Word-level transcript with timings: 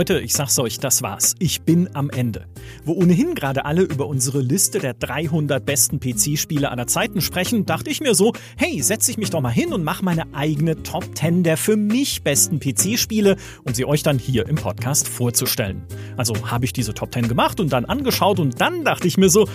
Leute, 0.00 0.20
ich 0.20 0.32
sag's 0.32 0.58
euch, 0.58 0.78
das 0.78 1.02
war's. 1.02 1.34
Ich 1.40 1.60
bin 1.60 1.94
am 1.94 2.08
Ende. 2.08 2.46
Wo 2.86 2.94
ohnehin 2.94 3.34
gerade 3.34 3.66
alle 3.66 3.82
über 3.82 4.06
unsere 4.06 4.40
Liste 4.40 4.78
der 4.78 4.94
300 4.94 5.62
besten 5.62 6.00
PC-Spiele 6.00 6.70
aller 6.70 6.86
Zeiten 6.86 7.20
sprechen, 7.20 7.66
dachte 7.66 7.90
ich 7.90 8.00
mir 8.00 8.14
so, 8.14 8.32
hey, 8.56 8.80
setz 8.82 9.10
ich 9.10 9.18
mich 9.18 9.28
doch 9.28 9.42
mal 9.42 9.50
hin 9.50 9.74
und 9.74 9.84
mach 9.84 10.00
meine 10.00 10.32
eigene 10.32 10.82
Top 10.82 11.04
10 11.14 11.42
der 11.42 11.58
für 11.58 11.76
mich 11.76 12.22
besten 12.22 12.60
PC-Spiele, 12.60 13.36
um 13.64 13.74
sie 13.74 13.84
euch 13.84 14.02
dann 14.02 14.18
hier 14.18 14.48
im 14.48 14.54
Podcast 14.54 15.06
vorzustellen. 15.06 15.82
Also 16.16 16.50
habe 16.50 16.64
ich 16.64 16.72
diese 16.72 16.94
Top 16.94 17.12
10 17.12 17.28
gemacht 17.28 17.60
und 17.60 17.70
dann 17.70 17.84
angeschaut 17.84 18.40
und 18.40 18.58
dann 18.58 18.86
dachte 18.86 19.06
ich 19.06 19.18
mir 19.18 19.28
so, 19.28 19.46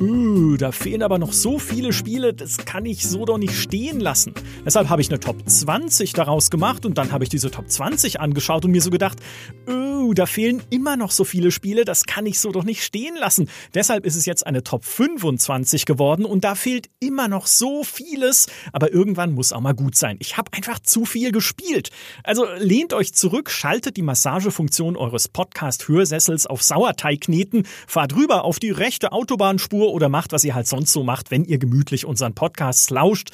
uh, 0.00 0.56
da 0.56 0.72
fehlen 0.72 1.04
aber 1.04 1.20
noch 1.20 1.32
so 1.32 1.60
viele 1.60 1.92
Spiele, 1.92 2.34
das 2.34 2.56
kann 2.56 2.86
ich 2.86 3.06
so 3.06 3.24
doch 3.24 3.38
nicht 3.38 3.54
stehen 3.54 4.00
lassen. 4.00 4.34
Deshalb 4.66 4.88
habe 4.88 5.00
ich 5.00 5.10
eine 5.10 5.20
Top 5.20 5.48
20 5.48 6.12
daraus 6.12 6.50
gemacht 6.50 6.84
und 6.86 6.98
dann 6.98 7.12
habe 7.12 7.22
ich 7.22 7.30
diese 7.30 7.52
Top 7.52 7.70
20 7.70 8.18
angeschaut 8.18 8.64
und 8.64 8.72
mir 8.72 8.82
so 8.82 8.90
gedacht, 8.90 9.20
uh, 9.68 9.91
uh, 9.92 10.14
da 10.14 10.26
fehlen 10.26 10.62
immer 10.70 10.96
noch 10.96 11.10
so 11.10 11.24
viele 11.24 11.50
Spiele, 11.50 11.84
das 11.84 12.04
kann 12.04 12.26
ich 12.26 12.40
so 12.40 12.52
doch 12.52 12.64
nicht 12.64 12.82
stehen 12.82 13.14
lassen. 13.16 13.48
Deshalb 13.74 14.06
ist 14.06 14.16
es 14.16 14.26
jetzt 14.26 14.46
eine 14.46 14.62
Top 14.62 14.84
25 14.84 15.86
geworden 15.86 16.24
und 16.24 16.44
da 16.44 16.54
fehlt 16.54 16.88
immer 17.00 17.28
noch 17.28 17.46
so 17.46 17.84
vieles, 17.84 18.46
aber 18.72 18.92
irgendwann 18.92 19.32
muss 19.32 19.52
auch 19.52 19.60
mal 19.60 19.74
gut 19.74 19.96
sein. 19.96 20.16
Ich 20.20 20.36
habe 20.36 20.52
einfach 20.52 20.78
zu 20.80 21.04
viel 21.04 21.32
gespielt. 21.32 21.90
Also 22.24 22.46
lehnt 22.58 22.94
euch 22.94 23.14
zurück, 23.14 23.50
schaltet 23.50 23.96
die 23.96 24.02
Massagefunktion 24.02 24.96
eures 24.96 25.28
Podcast-Hörsessels 25.28 26.46
auf 26.46 26.62
Sauerteig 26.62 27.20
kneten, 27.22 27.66
fahrt 27.86 28.14
rüber 28.14 28.44
auf 28.44 28.58
die 28.58 28.70
rechte 28.70 29.12
Autobahnspur 29.12 29.92
oder 29.92 30.08
macht, 30.08 30.32
was 30.32 30.44
ihr 30.44 30.54
halt 30.54 30.66
sonst 30.66 30.92
so 30.92 31.04
macht, 31.04 31.30
wenn 31.30 31.44
ihr 31.44 31.58
gemütlich 31.58 32.06
unseren 32.06 32.34
Podcast 32.34 32.90
lauscht. 32.90 33.30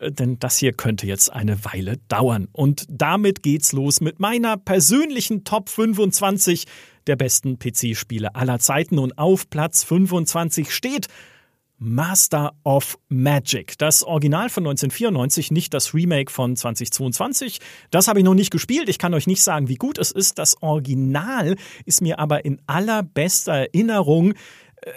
Denn 0.00 0.38
das 0.38 0.58
hier 0.58 0.72
könnte 0.72 1.06
jetzt 1.06 1.32
eine 1.32 1.64
Weile 1.64 1.98
dauern. 2.08 2.48
Und 2.52 2.86
damit 2.88 3.42
geht's 3.42 3.72
los 3.72 4.00
mit 4.00 4.20
meiner 4.20 4.56
persönlichen 4.56 5.44
Top 5.44 5.68
25 5.68 6.66
der 7.06 7.16
besten 7.16 7.58
PC-Spiele 7.58 8.34
aller 8.34 8.58
Zeiten. 8.58 8.98
Und 8.98 9.18
auf 9.18 9.50
Platz 9.50 9.84
25 9.84 10.72
steht 10.72 11.08
Master 11.82 12.52
of 12.62 12.98
Magic. 13.08 13.78
Das 13.78 14.04
Original 14.04 14.50
von 14.50 14.64
1994, 14.64 15.50
nicht 15.50 15.72
das 15.72 15.94
Remake 15.94 16.30
von 16.30 16.54
2022. 16.54 17.58
Das 17.90 18.06
habe 18.06 18.18
ich 18.18 18.24
noch 18.24 18.34
nicht 18.34 18.50
gespielt. 18.50 18.90
Ich 18.90 18.98
kann 18.98 19.14
euch 19.14 19.26
nicht 19.26 19.42
sagen, 19.42 19.68
wie 19.68 19.76
gut 19.76 19.96
es 19.96 20.10
ist. 20.10 20.38
Das 20.38 20.62
Original 20.62 21.56
ist 21.86 22.02
mir 22.02 22.18
aber 22.18 22.44
in 22.44 22.60
allerbester 22.66 23.54
Erinnerung 23.54 24.34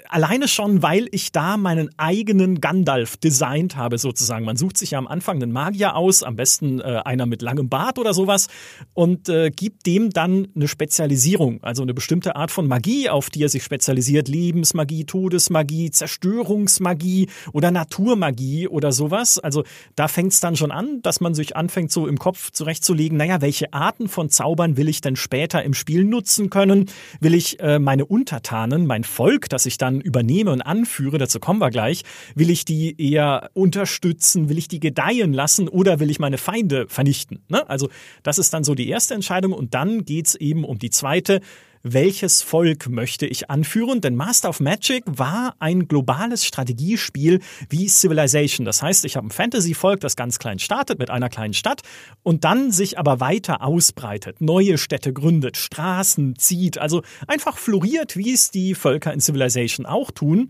alleine 0.09 0.47
schon, 0.47 0.81
weil 0.81 1.07
ich 1.11 1.31
da 1.31 1.57
meinen 1.57 1.89
eigenen 1.97 2.61
Gandalf 2.61 3.17
designt 3.17 3.75
habe, 3.75 3.97
sozusagen. 3.97 4.45
Man 4.45 4.55
sucht 4.55 4.77
sich 4.77 4.91
ja 4.91 4.97
am 4.97 5.07
Anfang 5.07 5.41
einen 5.41 5.51
Magier 5.51 5.95
aus, 5.95 6.23
am 6.23 6.35
besten 6.35 6.79
äh, 6.79 7.01
einer 7.03 7.25
mit 7.25 7.41
langem 7.41 7.69
Bart 7.69 7.99
oder 7.99 8.13
sowas, 8.13 8.47
und 8.93 9.29
äh, 9.29 9.49
gibt 9.49 9.85
dem 9.85 10.11
dann 10.11 10.47
eine 10.55 10.67
Spezialisierung, 10.67 11.61
also 11.63 11.83
eine 11.83 11.93
bestimmte 11.93 12.35
Art 12.35 12.51
von 12.51 12.67
Magie, 12.67 13.09
auf 13.09 13.29
die 13.29 13.43
er 13.43 13.49
sich 13.49 13.63
spezialisiert. 13.63 14.27
Lebensmagie, 14.27 15.05
Todesmagie, 15.05 15.91
Zerstörungsmagie 15.91 17.29
oder 17.51 17.71
Naturmagie 17.71 18.67
oder 18.67 18.91
sowas. 18.91 19.39
Also 19.39 19.63
da 19.95 20.07
fängt 20.07 20.33
es 20.33 20.39
dann 20.39 20.55
schon 20.55 20.71
an, 20.71 21.01
dass 21.01 21.19
man 21.19 21.33
sich 21.33 21.57
anfängt, 21.57 21.91
so 21.91 22.07
im 22.07 22.17
Kopf 22.17 22.51
zurechtzulegen, 22.51 23.17
naja, 23.17 23.41
welche 23.41 23.73
Arten 23.73 24.07
von 24.07 24.29
Zaubern 24.29 24.77
will 24.77 24.87
ich 24.87 25.01
denn 25.01 25.15
später 25.15 25.63
im 25.63 25.73
Spiel 25.73 26.05
nutzen 26.05 26.49
können? 26.49 26.89
Will 27.19 27.33
ich 27.33 27.59
äh, 27.59 27.79
meine 27.79 28.05
Untertanen, 28.05 28.85
mein 28.85 29.03
Volk, 29.03 29.49
das 29.49 29.65
ich 29.65 29.72
ich 29.73 29.77
dann 29.77 29.99
übernehme 30.01 30.51
und 30.51 30.61
anführe, 30.61 31.17
dazu 31.17 31.39
kommen 31.39 31.59
wir 31.59 31.69
gleich, 31.69 32.03
will 32.35 32.49
ich 32.49 32.65
die 32.65 32.95
eher 32.99 33.49
unterstützen, 33.53 34.49
will 34.49 34.57
ich 34.57 34.67
die 34.67 34.79
gedeihen 34.79 35.33
lassen 35.33 35.67
oder 35.67 35.99
will 35.99 36.09
ich 36.09 36.19
meine 36.19 36.37
Feinde 36.37 36.85
vernichten? 36.87 37.43
Ne? 37.49 37.67
Also 37.69 37.89
das 38.23 38.37
ist 38.37 38.53
dann 38.53 38.63
so 38.63 38.75
die 38.75 38.87
erste 38.87 39.13
Entscheidung 39.13 39.53
und 39.53 39.73
dann 39.73 40.05
geht's 40.05 40.35
eben 40.35 40.63
um 40.63 40.79
die 40.79 40.89
zweite 40.89 41.41
welches 41.83 42.41
Volk 42.41 42.89
möchte 42.89 43.27
ich 43.27 43.49
anführen? 43.49 43.99
Denn 43.99 44.15
Master 44.15 44.49
of 44.49 44.61
Magic 44.61 45.03
war 45.05 45.55
ein 45.59 45.89
globales 45.89 46.45
Strategiespiel 46.45 47.41
wie 47.69 47.87
Civilization. 47.89 48.65
Das 48.65 48.81
heißt, 48.81 49.03
ich 49.03 49.17
habe 49.17 49.27
ein 49.27 49.31
Fantasy-Volk, 49.31 49.99
das 49.99 50.15
ganz 50.15 50.39
klein 50.39 50.59
startet 50.59 50.97
mit 50.97 51.09
einer 51.09 51.29
kleinen 51.29 51.53
Stadt 51.53 51.81
und 52.23 52.45
dann 52.45 52.71
sich 52.71 52.97
aber 52.97 53.19
weiter 53.19 53.61
ausbreitet, 53.61 54.39
neue 54.39 54.77
Städte 54.77 55.11
gründet, 55.11 55.57
Straßen 55.57 56.37
zieht, 56.37 56.77
also 56.77 57.03
einfach 57.27 57.57
floriert, 57.57 58.15
wie 58.15 58.33
es 58.33 58.49
die 58.49 58.75
Völker 58.75 59.13
in 59.13 59.19
Civilization 59.19 59.85
auch 59.85 60.09
tun. 60.09 60.49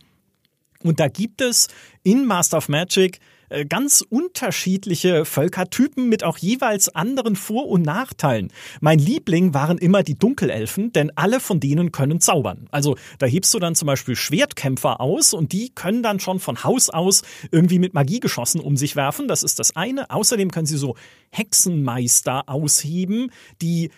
Und 0.83 0.99
da 0.99 1.07
gibt 1.07 1.41
es 1.41 1.67
in 2.03 2.25
Master 2.25 2.57
of 2.57 2.69
Magic 2.69 3.19
ganz 3.69 4.03
unterschiedliche 4.07 5.25
Völkertypen 5.25 6.09
mit 6.09 6.23
auch 6.23 6.37
jeweils 6.37 6.89
anderen 6.89 7.35
Vor- 7.35 7.67
und 7.67 7.83
Nachteilen. 7.83 8.51
Mein 8.81 8.99
Liebling 8.99 9.53
waren 9.53 9.77
immer 9.77 10.03
die 10.03 10.17
Dunkelelfen, 10.17 10.91
denn 10.93 11.11
alle 11.15 11.39
von 11.39 11.59
denen 11.59 11.91
können 11.91 12.19
zaubern. 12.19 12.67
Also 12.71 12.97
da 13.19 13.25
hebst 13.25 13.53
du 13.53 13.59
dann 13.59 13.75
zum 13.75 13.85
Beispiel 13.85 14.15
Schwertkämpfer 14.15 15.01
aus 15.01 15.33
und 15.33 15.51
die 15.51 15.69
können 15.69 16.03
dann 16.03 16.19
schon 16.19 16.39
von 16.39 16.63
Haus 16.63 16.89
aus 16.89 17.23
irgendwie 17.51 17.79
mit 17.79 17.93
Magiegeschossen 17.93 18.61
um 18.61 18.77
sich 18.77 18.95
werfen. 18.95 19.27
Das 19.27 19.43
ist 19.43 19.59
das 19.59 19.75
eine. 19.75 20.09
Außerdem 20.09 20.51
können 20.51 20.65
sie 20.65 20.77
so 20.77 20.95
Hexenmeister 21.31 22.49
ausheben, 22.49 23.31
die 23.61 23.91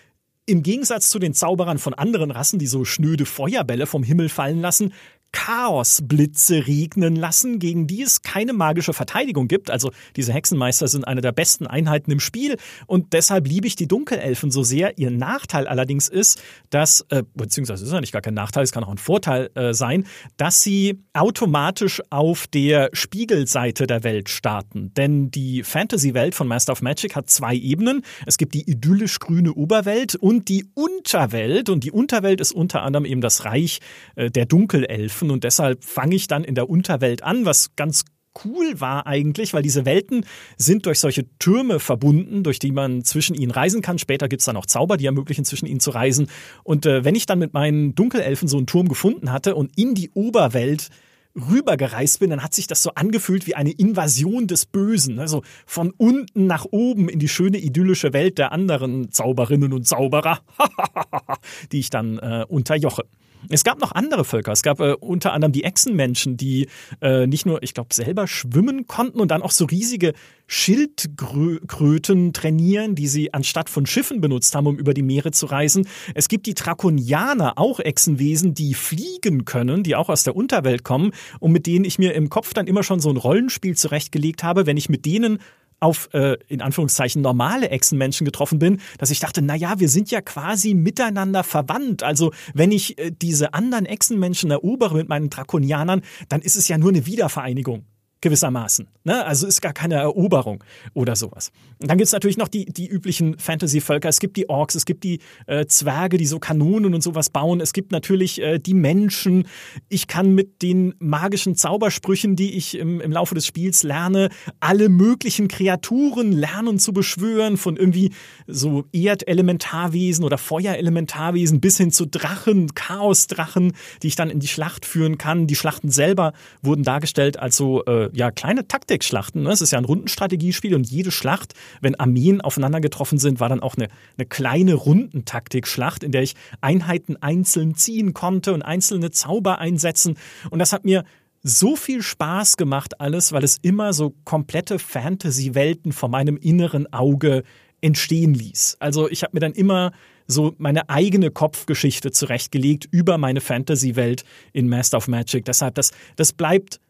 im 0.46 0.62
Gegensatz 0.62 1.08
zu 1.10 1.18
den 1.18 1.34
Zauberern 1.34 1.78
von 1.78 1.92
anderen 1.92 2.30
Rassen, 2.30 2.58
die 2.58 2.68
so 2.68 2.84
schnöde 2.84 3.26
Feuerbälle 3.26 3.86
vom 3.86 4.04
Himmel 4.04 4.28
fallen 4.28 4.60
lassen, 4.60 4.92
Chaosblitze 5.32 6.66
regnen 6.66 7.14
lassen, 7.14 7.58
gegen 7.58 7.86
die 7.86 8.02
es 8.02 8.22
keine 8.22 8.52
magische 8.52 8.92
Verteidigung 8.92 9.48
gibt. 9.48 9.70
Also 9.70 9.92
diese 10.16 10.32
Hexenmeister 10.32 10.88
sind 10.88 11.06
eine 11.06 11.20
der 11.20 11.32
besten 11.32 11.66
Einheiten 11.66 12.10
im 12.10 12.20
Spiel 12.20 12.56
und 12.86 13.12
deshalb 13.12 13.46
liebe 13.46 13.66
ich 13.66 13.76
die 13.76 13.86
Dunkelelfen 13.86 14.50
so 14.50 14.62
sehr. 14.62 14.98
Ihr 14.98 15.10
Nachteil 15.10 15.68
allerdings 15.68 16.08
ist, 16.08 16.42
dass, 16.70 17.04
äh, 17.10 17.22
beziehungsweise 17.34 17.84
ist 17.84 17.92
ja 17.92 18.00
nicht 18.00 18.12
gar 18.12 18.22
kein 18.22 18.34
Nachteil, 18.34 18.64
es 18.64 18.72
kann 18.72 18.82
auch 18.82 18.90
ein 18.90 18.98
Vorteil 18.98 19.50
äh, 19.54 19.74
sein, 19.74 20.06
dass 20.36 20.62
sie 20.62 21.02
automatisch 21.12 22.02
auf 22.10 22.46
der 22.46 22.88
Spiegelseite 22.92 23.86
der 23.86 24.04
Welt 24.04 24.28
starten. 24.28 24.92
Denn 24.94 25.30
die 25.30 25.62
Fantasy-Welt 25.62 26.34
von 26.34 26.48
Master 26.48 26.72
of 26.72 26.82
Magic 26.82 27.14
hat 27.14 27.28
zwei 27.28 27.54
Ebenen. 27.54 28.02
Es 28.24 28.38
gibt 28.38 28.54
die 28.54 28.68
idyllisch 28.68 29.18
grüne 29.18 29.52
Oberwelt 29.52 30.14
und 30.14 30.48
die 30.48 30.66
Unterwelt. 30.74 31.68
Und 31.68 31.84
die 31.84 31.92
Unterwelt 31.92 32.40
ist 32.40 32.52
unter 32.52 32.82
anderem 32.82 33.04
eben 33.04 33.20
das 33.20 33.44
Reich 33.44 33.80
äh, 34.14 34.30
der 34.30 34.46
Dunkelelfen 34.46 35.15
treffen 35.16 35.30
und 35.30 35.44
deshalb 35.44 35.82
fange 35.84 36.14
ich 36.14 36.28
dann 36.28 36.44
in 36.44 36.54
der 36.54 36.68
Unterwelt 36.68 37.22
an, 37.22 37.44
was 37.44 37.74
ganz 37.76 38.04
cool 38.44 38.80
war 38.80 39.06
eigentlich, 39.06 39.54
weil 39.54 39.62
diese 39.62 39.86
Welten 39.86 40.26
sind 40.58 40.84
durch 40.84 41.00
solche 41.00 41.24
Türme 41.38 41.80
verbunden, 41.80 42.42
durch 42.42 42.58
die 42.58 42.70
man 42.70 43.02
zwischen 43.02 43.34
ihnen 43.34 43.50
reisen 43.50 43.80
kann. 43.80 43.98
Später 43.98 44.28
gibt 44.28 44.40
es 44.40 44.46
dann 44.46 44.58
auch 44.58 44.66
Zauber, 44.66 44.98
die 44.98 45.06
ermöglichen, 45.06 45.46
zwischen 45.46 45.64
ihnen 45.64 45.80
zu 45.80 45.90
reisen. 45.90 46.28
Und 46.62 46.84
äh, 46.84 47.02
wenn 47.02 47.14
ich 47.14 47.24
dann 47.24 47.38
mit 47.38 47.54
meinen 47.54 47.94
Dunkelelfen 47.94 48.46
so 48.46 48.58
einen 48.58 48.66
Turm 48.66 48.88
gefunden 48.88 49.32
hatte 49.32 49.54
und 49.54 49.72
in 49.78 49.94
die 49.94 50.10
Oberwelt 50.10 50.90
rübergereist 51.34 52.20
bin, 52.20 52.28
dann 52.28 52.42
hat 52.42 52.52
sich 52.52 52.66
das 52.66 52.82
so 52.82 52.90
angefühlt 52.94 53.46
wie 53.46 53.54
eine 53.54 53.70
Invasion 53.70 54.46
des 54.46 54.66
Bösen. 54.66 55.18
Also 55.18 55.42
von 55.64 55.94
unten 55.96 56.46
nach 56.46 56.66
oben 56.70 57.08
in 57.08 57.18
die 57.18 57.28
schöne 57.28 57.56
idyllische 57.56 58.12
Welt 58.12 58.36
der 58.36 58.52
anderen 58.52 59.10
Zauberinnen 59.12 59.72
und 59.72 59.86
Zauberer, 59.86 60.40
die 61.72 61.78
ich 61.78 61.88
dann 61.88 62.18
äh, 62.18 62.44
unterjoche. 62.46 63.04
Es 63.48 63.64
gab 63.64 63.80
noch 63.80 63.92
andere 63.92 64.24
Völker. 64.24 64.52
Es 64.52 64.62
gab 64.62 64.80
äh, 64.80 64.94
unter 64.94 65.32
anderem 65.32 65.52
die 65.52 65.64
Echsenmenschen, 65.64 66.36
die 66.36 66.68
äh, 67.00 67.26
nicht 67.26 67.46
nur, 67.46 67.62
ich 67.62 67.74
glaube, 67.74 67.94
selber 67.94 68.26
schwimmen 68.26 68.86
konnten 68.86 69.20
und 69.20 69.30
dann 69.30 69.42
auch 69.42 69.50
so 69.50 69.64
riesige 69.64 70.12
Schildkröten 70.46 72.32
trainieren, 72.32 72.94
die 72.94 73.08
sie 73.08 73.34
anstatt 73.34 73.68
von 73.68 73.86
Schiffen 73.86 74.20
benutzt 74.20 74.54
haben, 74.54 74.66
um 74.66 74.78
über 74.78 74.94
die 74.94 75.02
Meere 75.02 75.32
zu 75.32 75.46
reisen. 75.46 75.88
Es 76.14 76.28
gibt 76.28 76.46
die 76.46 76.54
Drakonianer, 76.54 77.54
auch 77.56 77.80
Echsenwesen, 77.80 78.54
die 78.54 78.74
fliegen 78.74 79.44
können, 79.44 79.82
die 79.82 79.96
auch 79.96 80.08
aus 80.08 80.22
der 80.22 80.36
Unterwelt 80.36 80.84
kommen 80.84 81.12
und 81.40 81.52
mit 81.52 81.66
denen 81.66 81.84
ich 81.84 81.98
mir 81.98 82.14
im 82.14 82.28
Kopf 82.28 82.54
dann 82.54 82.66
immer 82.66 82.82
schon 82.82 83.00
so 83.00 83.10
ein 83.10 83.16
Rollenspiel 83.16 83.76
zurechtgelegt 83.76 84.42
habe, 84.42 84.66
wenn 84.66 84.76
ich 84.76 84.88
mit 84.88 85.04
denen 85.04 85.38
auf 85.80 86.08
äh, 86.12 86.36
in 86.48 86.62
Anführungszeichen 86.62 87.22
normale 87.22 87.70
Echsenmenschen 87.70 88.24
getroffen 88.24 88.58
bin, 88.58 88.80
dass 88.98 89.10
ich 89.10 89.20
dachte, 89.20 89.42
na 89.42 89.54
ja, 89.54 89.78
wir 89.78 89.88
sind 89.88 90.10
ja 90.10 90.20
quasi 90.20 90.74
miteinander 90.74 91.44
verwandt. 91.44 92.02
Also 92.02 92.32
wenn 92.54 92.72
ich 92.72 92.98
äh, 92.98 93.10
diese 93.10 93.54
anderen 93.54 93.86
Echsenmenschen 93.86 94.50
erobere 94.50 94.94
mit 94.94 95.08
meinen 95.08 95.30
Drakonianern, 95.30 96.02
dann 96.28 96.40
ist 96.40 96.56
es 96.56 96.68
ja 96.68 96.78
nur 96.78 96.90
eine 96.90 97.06
Wiedervereinigung 97.06 97.84
gewissermaßen. 98.20 98.88
Ne? 99.04 99.24
Also 99.24 99.46
ist 99.46 99.60
gar 99.60 99.72
keine 99.72 99.96
Eroberung 99.96 100.64
oder 100.94 101.16
sowas. 101.16 101.52
Und 101.78 101.90
dann 101.90 101.98
gibt 101.98 102.06
es 102.06 102.12
natürlich 102.12 102.38
noch 102.38 102.48
die, 102.48 102.64
die 102.64 102.86
üblichen 102.86 103.38
Fantasy-Völker. 103.38 104.08
Es 104.08 104.20
gibt 104.20 104.36
die 104.36 104.48
Orks, 104.48 104.74
es 104.74 104.86
gibt 104.86 105.04
die 105.04 105.20
äh, 105.46 105.66
Zwerge, 105.66 106.16
die 106.16 106.26
so 106.26 106.38
Kanonen 106.38 106.94
und 106.94 107.02
sowas 107.02 107.28
bauen. 107.28 107.60
Es 107.60 107.72
gibt 107.74 107.92
natürlich 107.92 108.40
äh, 108.40 108.58
die 108.58 108.72
Menschen. 108.74 109.46
Ich 109.88 110.06
kann 110.06 110.34
mit 110.34 110.62
den 110.62 110.94
magischen 110.98 111.56
Zaubersprüchen, 111.56 112.36
die 112.36 112.56
ich 112.56 112.78
im, 112.78 113.00
im 113.00 113.12
Laufe 113.12 113.34
des 113.34 113.46
Spiels 113.46 113.82
lerne, 113.82 114.30
alle 114.60 114.88
möglichen 114.88 115.48
Kreaturen 115.48 116.32
lernen 116.32 116.78
zu 116.78 116.92
beschwören, 116.92 117.58
von 117.58 117.76
irgendwie 117.76 118.12
so 118.46 118.84
Erdelementarwesen 118.92 120.24
oder 120.24 120.38
Feuerelementarwesen 120.38 121.60
bis 121.60 121.76
hin 121.76 121.92
zu 121.92 122.06
Drachen, 122.06 122.74
Chaosdrachen, 122.74 123.74
die 124.02 124.08
ich 124.08 124.16
dann 124.16 124.30
in 124.30 124.40
die 124.40 124.48
Schlacht 124.48 124.86
führen 124.86 125.18
kann. 125.18 125.46
Die 125.46 125.56
Schlachten 125.56 125.90
selber 125.90 126.32
wurden 126.62 126.82
dargestellt 126.82 127.38
als 127.38 127.56
so 127.56 127.84
äh, 127.84 128.05
ja 128.12 128.30
kleine 128.30 128.66
Taktikschlachten. 128.66 129.42
Ne? 129.42 129.50
Es 129.50 129.60
ist 129.60 129.72
ja 129.72 129.78
ein 129.78 129.84
Rundenstrategiespiel 129.84 130.74
und 130.74 130.88
jede 130.88 131.10
Schlacht, 131.10 131.54
wenn 131.80 131.94
Armeen 131.94 132.40
aufeinander 132.40 132.80
getroffen 132.80 133.18
sind, 133.18 133.40
war 133.40 133.48
dann 133.48 133.60
auch 133.60 133.76
eine, 133.76 133.88
eine 134.16 134.26
kleine 134.26 134.74
Rundentaktikschlacht, 134.74 136.02
in 136.02 136.12
der 136.12 136.22
ich 136.22 136.34
Einheiten 136.60 137.16
einzeln 137.16 137.74
ziehen 137.74 138.14
konnte 138.14 138.52
und 138.52 138.62
einzelne 138.62 139.10
Zauber 139.10 139.58
einsetzen. 139.58 140.16
Und 140.50 140.58
das 140.58 140.72
hat 140.72 140.84
mir 140.84 141.04
so 141.42 141.76
viel 141.76 142.02
Spaß 142.02 142.56
gemacht 142.56 143.00
alles, 143.00 143.32
weil 143.32 143.44
es 143.44 143.58
immer 143.62 143.92
so 143.92 144.14
komplette 144.24 144.78
Fantasy-Welten 144.78 145.92
vor 145.92 146.08
meinem 146.08 146.36
inneren 146.36 146.92
Auge 146.92 147.44
entstehen 147.80 148.34
ließ. 148.34 148.78
Also 148.80 149.08
ich 149.08 149.22
habe 149.22 149.34
mir 149.34 149.40
dann 149.40 149.52
immer 149.52 149.92
so 150.26 150.54
meine 150.58 150.88
eigene 150.88 151.30
Kopfgeschichte 151.30 152.10
zurechtgelegt 152.10 152.88
über 152.90 153.16
meine 153.16 153.40
Fantasy-Welt 153.40 154.24
in 154.52 154.68
Master 154.68 154.98
of 154.98 155.08
Magic. 155.08 155.44
Deshalb, 155.44 155.76
das, 155.76 155.92
das 156.16 156.32
bleibt 156.32 156.80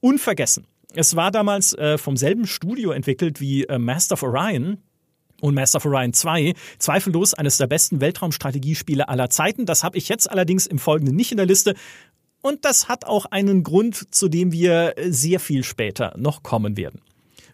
unvergessen. 0.00 0.66
Es 0.94 1.16
war 1.16 1.30
damals 1.30 1.72
äh, 1.74 1.98
vom 1.98 2.16
selben 2.16 2.46
Studio 2.46 2.90
entwickelt 2.90 3.40
wie 3.40 3.64
äh, 3.64 3.78
Master 3.78 4.14
of 4.14 4.22
Orion, 4.22 4.78
und 5.40 5.54
Master 5.54 5.78
of 5.78 5.86
Orion 5.86 6.12
2, 6.12 6.54
zweifellos 6.78 7.34
eines 7.34 7.58
der 7.58 7.66
besten 7.66 8.00
Weltraumstrategiespiele 8.00 9.08
aller 9.08 9.30
Zeiten. 9.30 9.66
Das 9.66 9.84
habe 9.84 9.98
ich 9.98 10.08
jetzt 10.08 10.30
allerdings 10.30 10.66
im 10.66 10.78
Folgenden 10.78 11.16
nicht 11.16 11.30
in 11.30 11.36
der 11.36 11.46
Liste. 11.46 11.74
Und 12.42 12.64
das 12.64 12.88
hat 12.88 13.04
auch 13.04 13.26
einen 13.26 13.62
Grund, 13.62 14.14
zu 14.14 14.28
dem 14.28 14.52
wir 14.52 14.94
sehr 15.08 15.40
viel 15.40 15.64
später 15.64 16.14
noch 16.16 16.42
kommen 16.42 16.76
werden. 16.76 17.00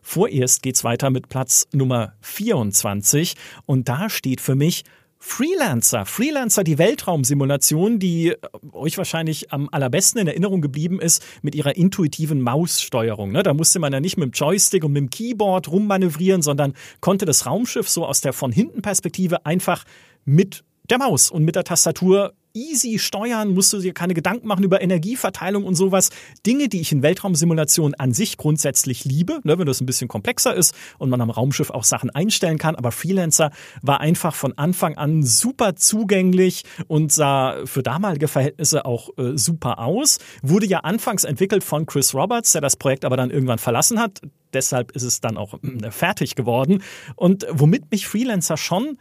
Vorerst 0.03 0.63
geht's 0.63 0.85
weiter 0.85 1.11
mit 1.11 1.29
Platz 1.29 1.69
Nummer 1.73 2.15
24 2.21 3.35
und 3.67 3.89
da 3.89 4.11
steht 4.11 4.41
für 4.41 4.57
mich 4.57 4.85
Freelancer. 5.25 6.05
Freelancer, 6.05 6.65
die 6.65 6.79
Weltraumsimulation, 6.79 8.01
die 8.01 8.31
äh, 8.31 8.37
euch 8.73 8.99
wahrscheinlich 8.99 9.53
am 9.53 9.69
allerbesten 9.71 10.21
in 10.21 10.27
Erinnerung 10.27 10.61
geblieben 10.61 11.01
ist 11.01 11.25
mit 11.43 11.55
ihrer 11.55 11.77
intuitiven 11.77 12.41
Maussteuerung. 12.41 13.31
Ne? 13.31 13.45
Da 13.45 13.55
musste 13.55 13.79
man 13.79 13.93
ja 13.93 14.01
nicht 14.01 14.17
mit 14.17 14.25
dem 14.25 14.33
Joystick 14.33 14.83
und 14.85 14.93
mit 14.93 15.01
dem 15.01 15.11
Keyboard 15.11 15.71
rummanövrieren, 15.71 16.43
sondern 16.43 16.75
konnte 17.01 17.25
das 17.25 17.47
Raumschiff 17.47 17.89
so 17.89 18.05
aus 18.05 18.21
der 18.21 18.33
von 18.33 18.51
hinten 18.51 18.83
Perspektive 18.83 19.47
einfach 19.47 19.85
mit 20.25 20.65
der 20.91 20.99
Maus 20.99 21.31
und 21.31 21.45
mit 21.45 21.55
der 21.55 21.65
Tastatur 21.65 22.35
easy 22.55 22.99
steuern, 22.99 23.55
musst 23.55 23.73
du 23.73 23.79
dir 23.79 23.95
keine 23.95 24.15
Gedanken 24.15 24.49
machen 24.49 24.65
über 24.65 24.81
Energieverteilung 24.81 25.65
und 25.65 25.75
sowas. 25.75 26.11
Dinge, 26.47 26.69
die 26.69 26.81
ich 26.81 26.93
in 26.93 27.03
Weltraumsimulationen 27.03 27.95
an 27.95 28.13
sich 28.13 28.37
grundsätzlich 28.37 29.05
liebe, 29.05 29.41
ne, 29.45 29.59
wenn 29.59 29.67
das 29.67 29.81
ein 29.81 29.87
bisschen 29.87 30.09
komplexer 30.09 30.55
ist 30.55 30.75
und 30.99 31.11
man 31.11 31.21
am 31.21 31.31
Raumschiff 31.31 31.71
auch 31.71 31.85
Sachen 31.85 32.11
einstellen 32.11 32.59
kann. 32.59 32.77
Aber 32.77 32.93
Freelancer 32.93 33.51
war 33.83 34.01
einfach 34.01 34.35
von 34.35 34.57
Anfang 34.59 34.97
an 34.97 35.23
super 35.23 35.77
zugänglich 35.77 36.65
und 36.89 37.13
sah 37.13 37.65
für 37.65 37.83
damalige 37.83 38.29
Verhältnisse 38.29 38.85
auch 38.85 39.11
äh, 39.19 39.37
super 39.37 39.79
aus. 39.79 40.19
Wurde 40.43 40.67
ja 40.67 40.81
anfangs 40.81 41.25
entwickelt 41.25 41.65
von 41.65 41.87
Chris 41.87 42.15
Roberts, 42.15 42.53
der 42.53 42.61
das 42.61 42.77
Projekt 42.77 43.05
aber 43.05 43.17
dann 43.17 43.31
irgendwann 43.31 43.59
verlassen 43.59 44.01
hat. 44.01 44.21
Deshalb 44.53 44.93
ist 44.93 45.03
es 45.03 45.21
dann 45.21 45.37
auch 45.37 45.55
äh, 45.63 45.91
fertig 45.91 46.35
geworden. 46.35 46.83
Und 47.17 47.47
womit 47.51 47.91
mich 47.91 48.07
Freelancer 48.07 48.57
schon 48.57 48.99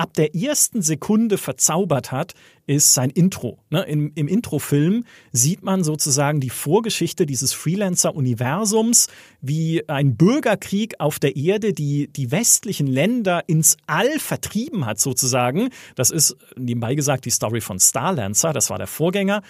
ab 0.00 0.14
der 0.14 0.34
ersten 0.34 0.80
Sekunde 0.80 1.36
verzaubert 1.36 2.10
hat, 2.10 2.32
ist 2.66 2.94
sein 2.94 3.10
Intro. 3.10 3.58
Ne, 3.68 3.82
Im, 3.82 4.12
Im 4.14 4.28
Introfilm 4.28 5.04
sieht 5.30 5.62
man 5.62 5.84
sozusagen 5.84 6.40
die 6.40 6.48
Vorgeschichte 6.48 7.26
dieses 7.26 7.52
Freelancer-Universums, 7.52 9.08
wie 9.42 9.86
ein 9.90 10.16
Bürgerkrieg 10.16 10.94
auf 11.00 11.18
der 11.18 11.36
Erde, 11.36 11.74
die 11.74 12.08
die 12.08 12.30
westlichen 12.30 12.86
Länder 12.86 13.44
ins 13.46 13.76
All 13.86 14.18
vertrieben 14.18 14.86
hat, 14.86 14.98
sozusagen. 14.98 15.68
Das 15.96 16.10
ist 16.10 16.34
nebenbei 16.56 16.94
gesagt 16.94 17.26
die 17.26 17.30
Story 17.30 17.60
von 17.60 17.78
Starlancer, 17.78 18.54
das 18.54 18.70
war 18.70 18.78
der 18.78 18.86
Vorgänger. 18.86 19.42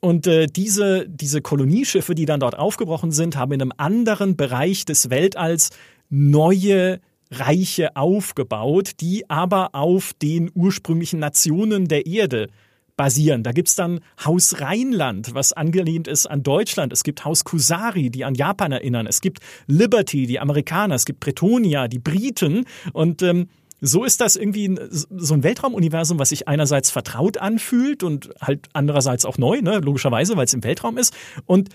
Und 0.00 0.26
äh, 0.26 0.48
diese, 0.48 1.08
diese 1.08 1.40
Kolonieschiffe, 1.40 2.14
die 2.14 2.26
dann 2.26 2.40
dort 2.40 2.58
aufgebrochen 2.58 3.10
sind, 3.10 3.36
haben 3.36 3.52
in 3.52 3.62
einem 3.62 3.72
anderen 3.78 4.36
Bereich 4.36 4.84
des 4.84 5.08
Weltalls 5.08 5.70
neue 6.10 7.00
Reiche 7.32 7.96
aufgebaut, 7.96 8.92
die 9.00 9.28
aber 9.28 9.74
auf 9.74 10.12
den 10.14 10.50
ursprünglichen 10.54 11.18
Nationen 11.18 11.88
der 11.88 12.06
Erde 12.06 12.48
basieren. 12.96 13.42
Da 13.42 13.52
gibt's 13.52 13.74
dann 13.74 14.00
Haus 14.24 14.60
Rheinland, 14.60 15.34
was 15.34 15.52
angelehnt 15.52 16.08
ist 16.08 16.26
an 16.26 16.42
Deutschland. 16.42 16.92
Es 16.92 17.04
gibt 17.04 17.24
Haus 17.24 17.44
Kusari, 17.44 18.10
die 18.10 18.24
an 18.24 18.34
Japan 18.34 18.72
erinnern. 18.72 19.06
Es 19.06 19.20
gibt 19.20 19.40
Liberty, 19.66 20.26
die 20.26 20.38
Amerikaner. 20.38 20.94
Es 20.94 21.06
gibt 21.06 21.20
Bretonia, 21.20 21.88
die 21.88 21.98
Briten. 21.98 22.66
Und 22.92 23.22
ähm, 23.22 23.48
so 23.80 24.04
ist 24.04 24.20
das 24.20 24.36
irgendwie 24.36 24.78
so 24.90 25.34
ein 25.34 25.42
Weltraumuniversum, 25.42 26.18
was 26.18 26.28
sich 26.28 26.46
einerseits 26.48 26.90
vertraut 26.90 27.38
anfühlt 27.38 28.02
und 28.02 28.30
halt 28.40 28.68
andererseits 28.72 29.24
auch 29.24 29.38
neu, 29.38 29.60
ne? 29.60 29.78
logischerweise, 29.78 30.36
weil 30.36 30.44
es 30.44 30.54
im 30.54 30.62
Weltraum 30.62 30.98
ist. 30.98 31.14
Und 31.46 31.70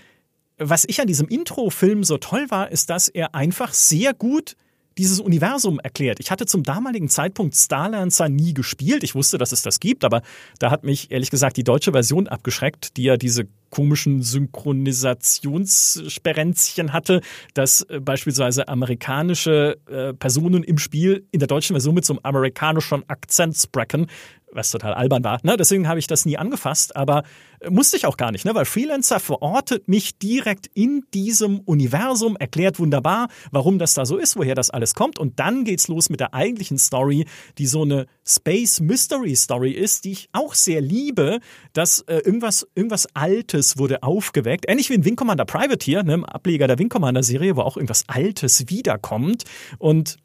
was 0.56 0.84
ich 0.86 1.00
an 1.00 1.06
diesem 1.06 1.28
Intro-Film 1.28 2.04
so 2.04 2.16
toll 2.16 2.46
war, 2.48 2.70
ist, 2.70 2.90
dass 2.90 3.08
er 3.08 3.34
einfach 3.34 3.74
sehr 3.74 4.14
gut 4.14 4.56
dieses 4.98 5.20
Universum 5.20 5.78
erklärt. 5.78 6.20
Ich 6.20 6.30
hatte 6.30 6.44
zum 6.44 6.64
damaligen 6.64 7.08
Zeitpunkt 7.08 7.54
Starlancer 7.54 8.28
nie 8.28 8.52
gespielt. 8.52 9.04
Ich 9.04 9.14
wusste, 9.14 9.38
dass 9.38 9.52
es 9.52 9.62
das 9.62 9.80
gibt, 9.80 10.04
aber 10.04 10.20
da 10.58 10.70
hat 10.70 10.84
mich 10.84 11.10
ehrlich 11.10 11.30
gesagt 11.30 11.56
die 11.56 11.64
deutsche 11.64 11.92
Version 11.92 12.28
abgeschreckt, 12.28 12.96
die 12.96 13.04
ja 13.04 13.16
diese 13.16 13.46
komischen 13.70 14.22
Synchronisationssperenzchen 14.22 16.92
hatte, 16.92 17.20
dass 17.54 17.82
äh, 17.82 18.00
beispielsweise 18.00 18.66
amerikanische 18.68 19.78
äh, 19.88 20.12
Personen 20.14 20.64
im 20.64 20.78
Spiel 20.78 21.26
in 21.30 21.38
der 21.38 21.46
deutschen 21.48 21.74
Version 21.74 21.94
mit 21.94 22.04
so 22.04 22.14
einem 22.14 22.20
amerikanischen 22.22 23.08
Akzent 23.08 23.56
sprechen, 23.56 24.08
was 24.52 24.70
total 24.70 24.94
albern 24.94 25.24
war. 25.24 25.40
Ne? 25.42 25.56
Deswegen 25.56 25.88
habe 25.88 25.98
ich 25.98 26.06
das 26.06 26.24
nie 26.24 26.38
angefasst, 26.38 26.96
aber 26.96 27.24
musste 27.68 27.96
ich 27.96 28.06
auch 28.06 28.16
gar 28.16 28.32
nicht, 28.32 28.44
ne? 28.44 28.54
weil 28.54 28.64
Freelancer 28.64 29.20
verortet 29.20 29.88
mich 29.88 30.18
direkt 30.18 30.68
in 30.74 31.04
diesem 31.14 31.60
Universum, 31.60 32.36
erklärt 32.36 32.78
wunderbar, 32.78 33.28
warum 33.50 33.78
das 33.78 33.94
da 33.94 34.06
so 34.06 34.16
ist, 34.16 34.36
woher 34.36 34.54
das 34.54 34.70
alles 34.70 34.94
kommt. 34.94 35.18
Und 35.18 35.38
dann 35.40 35.64
geht's 35.64 35.88
los 35.88 36.10
mit 36.10 36.20
der 36.20 36.34
eigentlichen 36.34 36.78
Story, 36.78 37.26
die 37.58 37.66
so 37.66 37.82
eine 37.82 38.06
Space 38.26 38.80
Mystery 38.80 39.34
Story 39.36 39.72
ist, 39.72 40.04
die 40.04 40.12
ich 40.12 40.28
auch 40.32 40.54
sehr 40.54 40.80
liebe, 40.80 41.40
dass 41.72 42.00
äh, 42.02 42.18
irgendwas, 42.18 42.66
irgendwas 42.74 43.06
Altes 43.14 43.78
wurde 43.78 44.02
aufgeweckt. 44.02 44.66
Ähnlich 44.68 44.90
wie 44.90 44.94
in 44.94 45.04
Wing 45.04 45.16
Commander 45.16 45.44
Privateer, 45.44 46.02
ne? 46.02 46.22
Ableger 46.26 46.66
der 46.66 46.78
Wing 46.78 46.88
Commander 46.88 47.22
Serie, 47.22 47.56
wo 47.56 47.62
auch 47.62 47.76
irgendwas 47.76 48.04
Altes 48.08 48.68
wiederkommt. 48.68 49.44
Und 49.78 50.16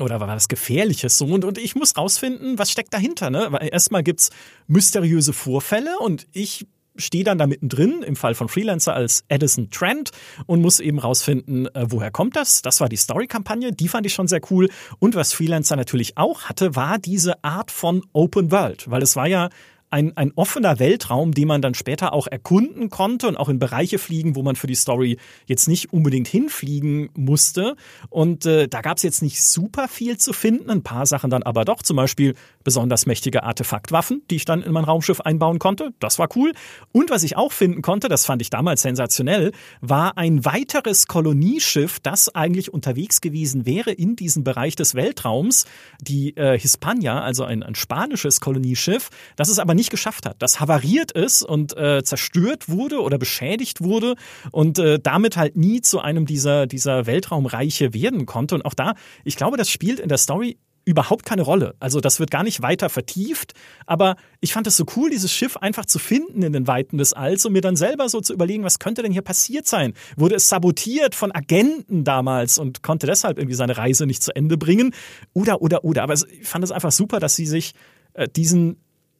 oder 0.00 0.20
war 0.20 0.26
das 0.26 0.48
Gefährliches 0.48 1.18
so? 1.18 1.26
Und, 1.26 1.44
und 1.44 1.58
ich 1.58 1.74
muss 1.74 1.96
rausfinden, 1.96 2.58
was 2.58 2.70
steckt 2.70 2.92
dahinter, 2.94 3.30
ne? 3.30 3.48
Weil 3.50 3.68
erstmal 3.70 4.02
gibt's 4.02 4.30
mysteriöse 4.66 5.32
Vorfälle 5.32 5.98
und 5.98 6.26
ich 6.32 6.66
stehe 6.98 7.24
dann 7.24 7.38
da 7.38 7.46
mittendrin, 7.46 8.02
im 8.02 8.16
Fall 8.16 8.34
von 8.34 8.48
Freelancer 8.48 8.94
als 8.94 9.24
Edison 9.28 9.70
Trent 9.70 10.10
und 10.46 10.62
muss 10.62 10.80
eben 10.80 10.98
rausfinden, 10.98 11.66
äh, 11.74 11.86
woher 11.88 12.10
kommt 12.10 12.36
das? 12.36 12.62
Das 12.62 12.80
war 12.80 12.88
die 12.88 12.96
Story-Kampagne, 12.96 13.72
die 13.72 13.88
fand 13.88 14.06
ich 14.06 14.14
schon 14.14 14.28
sehr 14.28 14.40
cool. 14.50 14.70
Und 14.98 15.14
was 15.14 15.32
Freelancer 15.32 15.76
natürlich 15.76 16.16
auch 16.16 16.44
hatte, 16.44 16.74
war 16.74 16.98
diese 16.98 17.42
Art 17.44 17.70
von 17.70 18.02
Open 18.12 18.50
World, 18.50 18.90
weil 18.90 19.02
es 19.02 19.16
war 19.16 19.26
ja 19.26 19.50
ein, 19.96 20.14
ein 20.14 20.32
offener 20.36 20.78
Weltraum, 20.78 21.32
den 21.32 21.48
man 21.48 21.62
dann 21.62 21.72
später 21.72 22.12
auch 22.12 22.26
erkunden 22.26 22.90
konnte 22.90 23.28
und 23.28 23.36
auch 23.36 23.48
in 23.48 23.58
Bereiche 23.58 23.98
fliegen, 23.98 24.36
wo 24.36 24.42
man 24.42 24.54
für 24.54 24.66
die 24.66 24.74
Story 24.74 25.16
jetzt 25.46 25.68
nicht 25.68 25.90
unbedingt 25.90 26.28
hinfliegen 26.28 27.08
musste. 27.14 27.76
Und 28.10 28.44
äh, 28.44 28.68
da 28.68 28.82
gab 28.82 28.98
es 28.98 29.02
jetzt 29.04 29.22
nicht 29.22 29.42
super 29.42 29.88
viel 29.88 30.18
zu 30.18 30.34
finden, 30.34 30.68
ein 30.68 30.82
paar 30.82 31.06
Sachen 31.06 31.30
dann 31.30 31.42
aber 31.42 31.64
doch, 31.64 31.82
zum 31.82 31.96
Beispiel 31.96 32.34
besonders 32.62 33.06
mächtige 33.06 33.44
Artefaktwaffen, 33.44 34.20
die 34.30 34.36
ich 34.36 34.44
dann 34.44 34.62
in 34.62 34.72
mein 34.72 34.84
Raumschiff 34.84 35.22
einbauen 35.22 35.58
konnte. 35.58 35.94
Das 35.98 36.18
war 36.18 36.28
cool. 36.36 36.52
Und 36.92 37.08
was 37.08 37.22
ich 37.22 37.38
auch 37.38 37.52
finden 37.52 37.80
konnte, 37.80 38.08
das 38.08 38.26
fand 38.26 38.42
ich 38.42 38.50
damals 38.50 38.82
sensationell, 38.82 39.52
war 39.80 40.18
ein 40.18 40.44
weiteres 40.44 41.06
Kolonieschiff, 41.06 42.00
das 42.00 42.34
eigentlich 42.34 42.74
unterwegs 42.74 43.22
gewesen 43.22 43.64
wäre 43.64 43.92
in 43.92 44.14
diesem 44.14 44.44
Bereich 44.44 44.76
des 44.76 44.94
Weltraums, 44.94 45.64
die 46.02 46.36
äh, 46.36 46.58
Hispania, 46.58 47.22
also 47.22 47.44
ein, 47.44 47.62
ein 47.62 47.74
spanisches 47.74 48.42
Kolonieschiff, 48.42 49.08
das 49.36 49.48
es 49.48 49.58
aber 49.58 49.72
nicht 49.72 49.85
geschafft 49.90 50.26
hat, 50.26 50.36
das 50.40 50.60
havariert 50.60 51.12
ist 51.12 51.42
und 51.42 51.76
äh, 51.76 52.02
zerstört 52.02 52.68
wurde 52.68 53.00
oder 53.00 53.18
beschädigt 53.18 53.82
wurde 53.82 54.14
und 54.52 54.78
äh, 54.78 54.98
damit 55.00 55.36
halt 55.36 55.56
nie 55.56 55.80
zu 55.80 56.00
einem 56.00 56.26
dieser, 56.26 56.66
dieser 56.66 57.06
Weltraumreiche 57.06 57.94
werden 57.94 58.26
konnte. 58.26 58.54
Und 58.54 58.64
auch 58.64 58.74
da, 58.74 58.94
ich 59.24 59.36
glaube, 59.36 59.56
das 59.56 59.70
spielt 59.70 60.00
in 60.00 60.08
der 60.08 60.18
Story 60.18 60.58
überhaupt 60.86 61.26
keine 61.26 61.42
Rolle. 61.42 61.74
Also 61.80 62.00
das 62.00 62.20
wird 62.20 62.30
gar 62.30 62.44
nicht 62.44 62.62
weiter 62.62 62.88
vertieft, 62.88 63.54
aber 63.86 64.14
ich 64.40 64.52
fand 64.52 64.68
es 64.68 64.76
so 64.76 64.86
cool, 64.96 65.10
dieses 65.10 65.32
Schiff 65.32 65.56
einfach 65.56 65.84
zu 65.84 65.98
finden 65.98 66.42
in 66.42 66.52
den 66.52 66.68
Weiten 66.68 66.96
des 66.96 67.12
Alls 67.12 67.44
und 67.44 67.52
mir 67.52 67.60
dann 67.60 67.74
selber 67.74 68.08
so 68.08 68.20
zu 68.20 68.32
überlegen, 68.32 68.62
was 68.62 68.78
könnte 68.78 69.02
denn 69.02 69.10
hier 69.10 69.22
passiert 69.22 69.66
sein? 69.66 69.94
Wurde 70.16 70.36
es 70.36 70.48
sabotiert 70.48 71.16
von 71.16 71.32
Agenten 71.32 72.04
damals 72.04 72.58
und 72.58 72.84
konnte 72.84 73.08
deshalb 73.08 73.36
irgendwie 73.36 73.56
seine 73.56 73.76
Reise 73.76 74.06
nicht 74.06 74.22
zu 74.22 74.34
Ende 74.34 74.56
bringen? 74.56 74.94
Oder, 75.34 75.60
oder, 75.60 75.84
oder. 75.84 76.04
Aber 76.04 76.14
ich 76.14 76.46
fand 76.46 76.62
es 76.62 76.70
einfach 76.70 76.92
super, 76.92 77.18
dass 77.18 77.34
sie 77.34 77.46
sich 77.46 77.72
äh, 78.14 78.28
diesen 78.28 78.76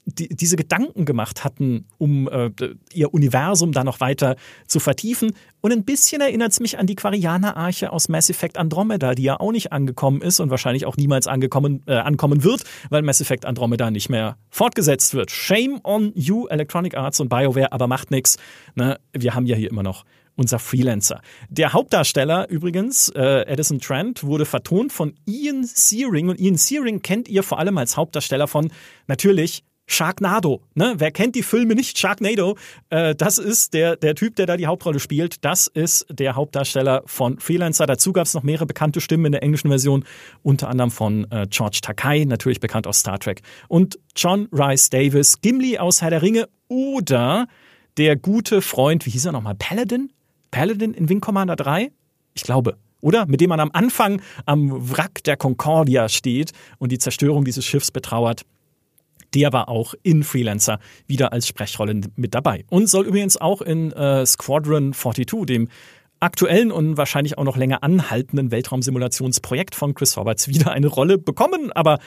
die, 0.07 0.29
diese 0.29 0.57
Gedanken 0.57 1.05
gemacht 1.05 1.45
hatten, 1.45 1.87
um 1.99 2.29
äh, 2.29 2.51
ihr 2.93 3.13
Universum 3.13 3.73
da 3.73 3.85
noch 3.85 4.01
weiter 4.01 4.37
zu 4.67 4.81
vertiefen. 4.81 5.33
Und 5.61 5.73
ein 5.73 5.85
bisschen 5.85 6.21
erinnert 6.21 6.53
es 6.53 6.61
mich 6.61 6.79
an 6.79 6.87
die 6.87 6.95
Quarianer-Arche 6.95 7.93
aus 7.93 8.09
Mass 8.09 8.31
Effect 8.31 8.57
Andromeda, 8.57 9.15
die 9.15 9.25
ja 9.25 9.41
auch 9.41 9.53
nicht 9.53 9.73
angekommen 9.73 10.23
ist 10.23 10.39
und 10.39 10.51
wahrscheinlich 10.51 10.87
auch 10.87 10.97
niemals 10.97 11.27
angekommen, 11.27 11.83
äh, 11.87 11.95
ankommen 11.95 12.45
wird, 12.45 12.63
weil 12.89 13.03
Mass 13.03 13.21
Effect 13.21 13.45
Andromeda 13.45 13.91
nicht 13.91 14.09
mehr 14.09 14.37
fortgesetzt 14.49 15.15
wird. 15.15 15.31
Shame 15.31 15.81
on 15.83 16.13
you, 16.15 16.47
Electronic 16.47 16.97
Arts 16.97 17.19
und 17.19 17.29
BioWare, 17.29 17.73
aber 17.73 17.89
macht 17.89 18.13
nichts. 18.13 18.39
Ne? 18.77 18.99
Wir 19.13 19.35
haben 19.35 19.47
ja 19.47 19.57
hier 19.57 19.71
immer 19.71 19.83
noch 19.83 20.05
unser 20.37 20.59
Freelancer. 20.59 21.21
Der 21.49 21.73
Hauptdarsteller 21.73 22.49
übrigens, 22.49 23.09
äh, 23.09 23.47
Edison 23.47 23.81
Trent, 23.81 24.23
wurde 24.23 24.45
vertont 24.45 24.93
von 24.93 25.15
Ian 25.25 25.65
Searing 25.65 26.29
und 26.29 26.39
Ian 26.39 26.57
Searing 26.57 27.03
kennt 27.03 27.29
ihr 27.29 27.43
vor 27.43 27.59
allem 27.59 27.79
als 27.79 27.97
Hauptdarsteller 27.97 28.47
von 28.47 28.71
natürlich 29.07 29.65
Sharknado. 29.87 30.62
Ne? 30.75 30.95
Wer 30.99 31.11
kennt 31.12 31.37
die 31.37 31.43
Filme 31.43 31.75
nicht? 31.75 31.99
Sharknado. 31.99 32.57
Äh, 32.90 33.14
das 33.14 33.38
ist 33.38 33.73
der, 33.73 33.97
der 33.97 34.14
Typ, 34.14 34.37
der 34.37 34.47
da 34.47 34.57
die 34.57 34.66
Hauptrolle 34.66 34.99
spielt. 34.99 35.45
Das 35.45 35.69
ist 35.69 36.07
der 36.11 36.35
Hauptdarsteller 36.35 37.02
von 37.07 37.38
Freelancer. 37.38 37.87
Dazu 37.87 38.12
gab 38.12 38.26
es 38.26 38.35
noch 38.35 38.43
mehrere 38.43 38.66
bekannte 38.66 39.00
Stimmen 39.00 39.26
in 39.26 39.33
der 39.33 39.43
englischen 39.43 39.69
Version, 39.69 40.05
unter 40.43 40.69
anderem 40.69 40.90
von 40.90 41.31
äh, 41.31 41.47
George 41.49 41.78
Takai, 41.83 42.25
natürlich 42.25 42.61
bekannt 42.61 42.87
aus 42.87 43.00
Star 43.00 43.19
Trek, 43.19 43.43
und 43.69 43.99
John 44.16 44.49
Rice 44.52 44.90
Davis, 44.90 45.40
Gimli 45.40 45.78
aus 45.78 46.02
Herr 46.02 46.11
der 46.11 46.23
Ringe 46.23 46.49
oder 46.69 47.47
der 47.97 48.16
gute 48.16 48.61
Freund, 48.62 49.07
wie 49.07 49.11
hieß 49.11 49.26
er 49.26 49.33
nochmal? 49.33 49.55
Paladin? 49.55 50.12
Paladin 50.50 50.95
in 50.95 51.09
Wing 51.09 51.21
Commander 51.21 51.57
3? 51.57 51.93
Ich 52.35 52.43
glaube. 52.43 52.76
Oder? 53.00 53.26
Mit 53.26 53.40
dem 53.40 53.50
man 53.50 53.61
am 53.61 53.71
Anfang 53.73 54.21
am 54.47 54.90
Wrack 54.90 55.23
der 55.25 55.37
Concordia 55.37 56.09
steht 56.09 56.52
und 56.78 56.93
die 56.93 56.99
Zerstörung 56.99 57.45
dieses 57.45 57.64
Schiffs 57.64 57.90
betrauert. 57.90 58.43
Der 59.35 59.52
war 59.52 59.68
auch 59.68 59.95
in 60.02 60.23
Freelancer 60.23 60.78
wieder 61.06 61.33
als 61.33 61.47
Sprechrolle 61.47 62.00
mit 62.16 62.35
dabei. 62.35 62.64
Und 62.71 62.88
soll 62.88 63.06
übrigens 63.06 63.37
auch 63.37 63.61
in 63.61 63.92
äh, 63.92 64.25
Squadron 64.26 64.92
42, 64.92 65.47
dem 65.47 65.68
aktuellen 66.21 66.73
und 66.73 66.97
wahrscheinlich 66.97 67.38
auch 67.38 67.45
noch 67.45 67.56
länger 67.56 67.83
anhaltenden 67.83 68.50
Weltraumsimulationsprojekt 68.50 69.75
von 69.75 69.95
Chris 69.95 70.16
Roberts, 70.16 70.49
wieder 70.49 70.73
eine 70.73 70.87
Rolle 70.87 71.18
bekommen. 71.18 71.73
Aber 71.73 71.99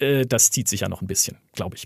äh, 0.00 0.26
das 0.26 0.50
zieht 0.50 0.68
sich 0.68 0.80
ja 0.80 0.88
noch 0.88 1.02
ein 1.02 1.06
bisschen, 1.06 1.38
glaube 1.52 1.76
ich. 1.76 1.84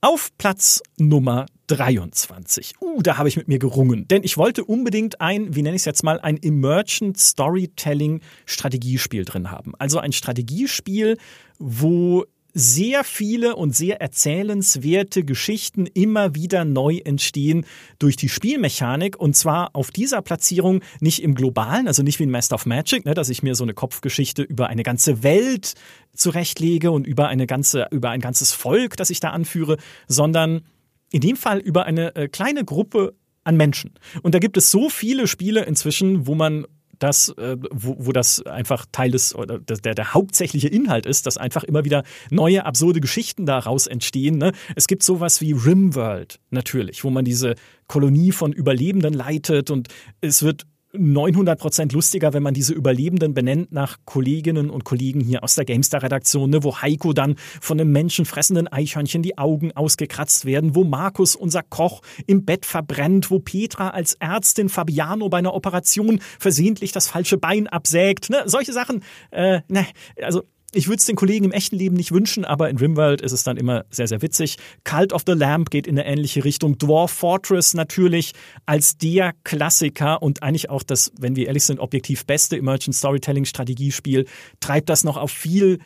Auf 0.00 0.36
Platz 0.36 0.82
Nummer 0.98 1.46
23. 1.68 2.74
Uh, 2.80 3.00
da 3.00 3.16
habe 3.16 3.28
ich 3.28 3.38
mit 3.38 3.48
mir 3.48 3.58
gerungen, 3.58 4.06
denn 4.06 4.22
ich 4.22 4.36
wollte 4.36 4.62
unbedingt 4.62 5.22
ein, 5.22 5.54
wie 5.54 5.62
nenne 5.62 5.76
ich 5.76 5.80
es 5.80 5.86
jetzt 5.86 6.02
mal, 6.02 6.20
ein 6.20 6.36
Emergent 6.42 7.16
Storytelling 7.16 8.20
Strategiespiel 8.44 9.24
drin 9.24 9.50
haben. 9.50 9.72
Also 9.78 9.98
ein 9.98 10.12
Strategiespiel, 10.12 11.16
wo 11.58 12.26
sehr 12.54 13.02
viele 13.02 13.56
und 13.56 13.74
sehr 13.74 14.00
erzählenswerte 14.00 15.24
Geschichten 15.24 15.86
immer 15.86 16.36
wieder 16.36 16.64
neu 16.64 16.98
entstehen 17.04 17.66
durch 17.98 18.16
die 18.16 18.28
Spielmechanik 18.28 19.18
und 19.18 19.36
zwar 19.36 19.74
auf 19.74 19.90
dieser 19.90 20.22
Platzierung 20.22 20.80
nicht 21.00 21.22
im 21.22 21.34
globalen, 21.34 21.88
also 21.88 22.04
nicht 22.04 22.20
wie 22.20 22.24
in 22.24 22.30
Master 22.30 22.54
of 22.54 22.64
Magic, 22.64 23.04
ne, 23.04 23.14
dass 23.14 23.28
ich 23.28 23.42
mir 23.42 23.56
so 23.56 23.64
eine 23.64 23.74
Kopfgeschichte 23.74 24.42
über 24.42 24.68
eine 24.68 24.84
ganze 24.84 25.24
Welt 25.24 25.74
zurechtlege 26.14 26.92
und 26.92 27.08
über 27.08 27.26
eine 27.26 27.48
ganze 27.48 27.88
über 27.90 28.10
ein 28.10 28.20
ganzes 28.20 28.52
Volk, 28.52 28.96
das 28.96 29.10
ich 29.10 29.18
da 29.18 29.30
anführe, 29.30 29.76
sondern 30.06 30.62
in 31.10 31.20
dem 31.20 31.36
Fall 31.36 31.58
über 31.58 31.86
eine 31.86 32.14
äh, 32.14 32.28
kleine 32.28 32.64
Gruppe 32.64 33.14
an 33.42 33.56
Menschen. 33.56 33.94
Und 34.22 34.34
da 34.34 34.38
gibt 34.38 34.56
es 34.56 34.70
so 34.70 34.88
viele 34.88 35.26
Spiele 35.26 35.64
inzwischen, 35.64 36.26
wo 36.26 36.34
man 36.34 36.66
das, 36.98 37.30
äh, 37.30 37.56
wo, 37.70 37.96
wo 37.98 38.12
das 38.12 38.42
einfach 38.42 38.86
Teil 38.90 39.10
des, 39.10 39.34
oder 39.34 39.58
der, 39.58 39.94
der 39.94 40.14
hauptsächliche 40.14 40.68
Inhalt 40.68 41.06
ist, 41.06 41.26
dass 41.26 41.36
einfach 41.36 41.64
immer 41.64 41.84
wieder 41.84 42.04
neue 42.30 42.64
absurde 42.64 43.00
Geschichten 43.00 43.46
daraus 43.46 43.86
entstehen. 43.86 44.38
Ne? 44.38 44.52
Es 44.76 44.86
gibt 44.86 45.02
sowas 45.02 45.40
wie 45.40 45.52
Rimworld 45.52 46.40
natürlich, 46.50 47.04
wo 47.04 47.10
man 47.10 47.24
diese 47.24 47.54
Kolonie 47.86 48.32
von 48.32 48.52
Überlebenden 48.52 49.14
leitet 49.14 49.70
und 49.70 49.88
es 50.20 50.42
wird 50.42 50.66
900 50.96 51.58
Prozent 51.58 51.92
lustiger, 51.92 52.32
wenn 52.32 52.42
man 52.42 52.54
diese 52.54 52.72
Überlebenden 52.72 53.34
benennt 53.34 53.72
nach 53.72 53.98
Kolleginnen 54.04 54.70
und 54.70 54.84
Kollegen 54.84 55.20
hier 55.20 55.42
aus 55.42 55.54
der 55.54 55.64
GameStar-Redaktion, 55.64 56.50
ne, 56.50 56.62
wo 56.62 56.80
Heiko 56.80 57.12
dann 57.12 57.36
von 57.60 57.80
einem 57.80 57.92
menschenfressenden 57.92 58.68
Eichhörnchen 58.68 59.22
die 59.22 59.38
Augen 59.38 59.72
ausgekratzt 59.72 60.44
werden, 60.44 60.74
wo 60.74 60.84
Markus, 60.84 61.36
unser 61.36 61.62
Koch, 61.62 62.02
im 62.26 62.44
Bett 62.44 62.66
verbrennt, 62.66 63.30
wo 63.30 63.38
Petra 63.38 63.90
als 63.90 64.14
Ärztin 64.14 64.68
Fabiano 64.68 65.28
bei 65.28 65.38
einer 65.38 65.54
Operation 65.54 66.20
versehentlich 66.38 66.92
das 66.92 67.08
falsche 67.08 67.38
Bein 67.38 67.66
absägt. 67.66 68.30
Ne, 68.30 68.42
solche 68.46 68.72
Sachen, 68.72 69.02
äh, 69.30 69.60
ne, 69.68 69.86
also 70.22 70.42
ich 70.74 70.88
würde 70.88 70.98
es 70.98 71.06
den 71.06 71.16
Kollegen 71.16 71.44
im 71.44 71.52
echten 71.52 71.76
Leben 71.76 71.96
nicht 71.96 72.12
wünschen, 72.12 72.44
aber 72.44 72.70
in 72.70 72.78
Rimworld 72.78 73.20
ist 73.20 73.32
es 73.32 73.44
dann 73.44 73.56
immer 73.56 73.84
sehr, 73.90 74.08
sehr 74.08 74.22
witzig. 74.22 74.56
Cult 74.84 75.12
of 75.12 75.22
the 75.26 75.32
Lamp 75.32 75.70
geht 75.70 75.86
in 75.86 75.98
eine 75.98 76.08
ähnliche 76.08 76.44
Richtung. 76.44 76.78
Dwarf 76.78 77.10
Fortress 77.10 77.74
natürlich 77.74 78.32
als 78.66 78.98
der 78.98 79.32
Klassiker 79.44 80.22
und 80.22 80.42
eigentlich 80.42 80.70
auch 80.70 80.82
das, 80.82 81.12
wenn 81.18 81.36
wir 81.36 81.46
ehrlich 81.46 81.64
sind, 81.64 81.80
objektiv 81.80 82.26
beste 82.26 82.56
Emergent 82.56 82.94
Storytelling 82.94 83.44
Strategiespiel, 83.44 84.26
treibt 84.60 84.88
das 84.88 85.04
noch 85.04 85.16
auf 85.16 85.30
viel 85.30 85.78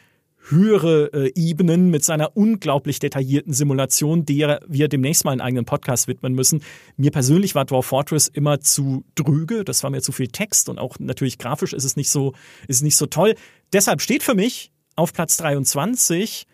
höhere 0.51 1.13
äh, 1.13 1.33
Ebenen 1.35 1.91
mit 1.91 2.05
seiner 2.05 2.37
unglaublich 2.37 2.99
detaillierten 3.01 3.53
Simulation, 3.53 4.25
der 4.25 4.61
wir 4.67 4.89
demnächst 4.89 5.25
mal 5.25 5.33
einen 5.33 5.41
eigenen 5.41 5.65
Podcast 5.65 6.09
widmen 6.09 6.35
müssen. 6.35 6.63
Mir 6.97 7.11
persönlich 7.11 7.55
war 7.55 7.65
Dwarf 7.65 7.87
Fortress 7.87 8.29
immer 8.29 8.61
zu 8.61 9.05
drüge, 9.15 9.65
das 9.65 9.83
war 9.83 9.91
mir 9.91 10.01
zu 10.01 10.13
viel 10.13 10.29
Text 10.29 10.69
und 10.69 10.79
auch 10.79 10.99
natürlich 10.99 11.39
grafisch 11.39 11.73
ist 11.73 11.85
es 11.85 11.97
nicht 11.97 12.11
so, 12.11 12.33
ist 12.67 12.83
nicht 12.83 12.97
so 12.97 13.07
toll. 13.07 13.35
Deshalb 13.73 14.01
steht 14.01 14.23
für 14.23 14.35
mich 14.35 14.73
auf 14.99 15.13
Platz 15.13 15.37
23 15.37 16.47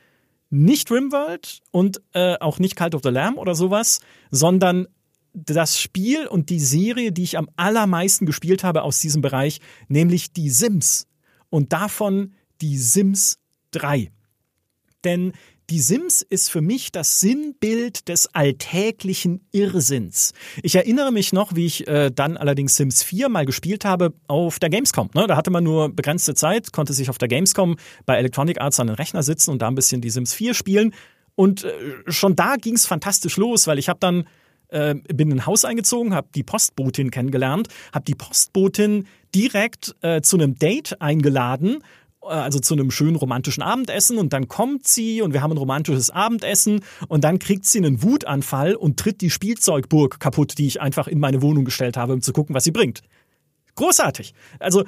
nicht 0.51 0.91
Rimworld 0.91 1.63
und 1.71 2.03
äh, 2.13 2.37
auch 2.39 2.59
nicht 2.59 2.77
Cult 2.77 2.95
of 2.95 3.03
the 3.03 3.09
Lamb 3.09 3.39
oder 3.39 3.55
sowas, 3.55 4.01
sondern 4.31 4.87
das 5.33 5.81
Spiel 5.81 6.27
und 6.27 6.51
die 6.51 6.61
Serie, 6.61 7.11
die 7.11 7.25
ich 7.25 7.39
am 7.39 7.49
allermeisten 7.57 8.27
gespielt 8.27 8.63
habe 8.63 8.83
aus 8.83 9.01
diesem 9.01 9.21
Bereich, 9.21 9.61
nämlich 9.89 10.33
die 10.33 10.51
Sims. 10.51 11.09
Und 11.51 11.73
davon 11.73 12.35
die 12.61 12.77
Sims 12.77 13.39
3. 13.73 14.13
Denn 15.03 15.33
die 15.71 15.81
Sims 15.81 16.23
ist 16.23 16.51
für 16.51 16.61
mich 16.61 16.93
das 16.93 17.21
Sinnbild 17.21 18.09
des 18.09 18.35
alltäglichen 18.35 19.47
Irrsinns. 19.53 20.33
Ich 20.63 20.75
erinnere 20.75 21.11
mich 21.11 21.33
noch, 21.33 21.55
wie 21.55 21.67
ich 21.67 21.89
äh, 21.89 22.11
dann 22.11 22.37
allerdings 22.37 22.77
Sims 22.77 23.03
4 23.03 23.29
mal 23.29 23.47
gespielt 23.47 23.85
habe 23.85 24.13
auf 24.27 24.59
der 24.59 24.71
Gamescom. 24.71 25.11
Ne? 25.15 25.27
Da 25.27 25.37
hatte 25.37 25.51
man 25.51 25.65
nur 25.65 25.89
begrenzte 25.89 26.35
Zeit, 26.35 26.73
konnte 26.73 26.93
sich 26.93 27.09
auf 27.09 27.19
der 27.19 27.29
Gamescom 27.29 27.77
bei 28.05 28.17
Electronic 28.17 28.61
Arts 28.61 28.79
an 28.79 28.89
den 28.89 28.97
Rechner 28.97 29.23
sitzen 29.23 29.51
und 29.53 29.63
da 29.63 29.69
ein 29.69 29.75
bisschen 29.75 30.01
die 30.01 30.11
Sims 30.11 30.35
4 30.35 30.55
spielen. 30.55 30.95
Und 31.35 31.65
äh, 31.65 31.73
schon 32.09 32.37
da 32.37 32.57
ging 32.57 32.75
es 32.75 32.87
fantastisch 32.87 33.37
los, 33.37 33.67
weil 33.67 33.79
ich 33.79 33.89
habe 33.89 33.99
dann 34.01 34.25
äh, 34.69 34.95
bin 34.95 35.31
in 35.31 35.39
ein 35.39 35.47
Haus 35.47 35.65
eingezogen, 35.65 36.15
habe 36.15 36.29
die 36.35 36.43
Postbotin 36.43 37.11
kennengelernt, 37.11 37.69
habe 37.93 38.05
die 38.05 38.15
Postbotin 38.15 39.07
direkt 39.35 39.95
äh, 40.03 40.21
zu 40.21 40.37
einem 40.37 40.57
Date 40.57 41.01
eingeladen 41.01 41.83
also 42.27 42.59
zu 42.59 42.75
einem 42.75 42.91
schönen 42.91 43.17
romantischen 43.17 43.63
Abendessen 43.63 44.19
und 44.19 44.33
dann 44.33 44.49
kommt 44.49 44.87
sie 44.87 45.23
und 45.23 45.33
wir 45.33 45.43
haben 45.43 45.53
ein 45.53 45.59
romantisches 45.59 46.11
Abendessen 46.11 46.81
und 47.09 47.25
dann 47.25 47.39
kriegt 47.39 47.67
sie 47.67 47.79
einen 47.79 48.03
Wutanfall 48.03 48.75
und 48.75 48.99
tritt 48.99 49.21
die 49.21 49.31
Spielzeugburg 49.31 50.21
kaputt, 50.21 50.59
die 50.59 50.67
ich 50.67 50.81
einfach 50.81 51.09
in 51.09 51.21
meine 51.21 51.43
Wohnung 51.43 51.65
gestellt 51.65 51.97
habe, 51.97 52.13
um 52.13 52.23
zu 52.23 52.33
gucken, 52.33 52.55
was 52.55 52.65
sie 52.65 52.73
bringt. 52.73 53.03
Großartig. 53.77 54.35
Also, 54.61 54.85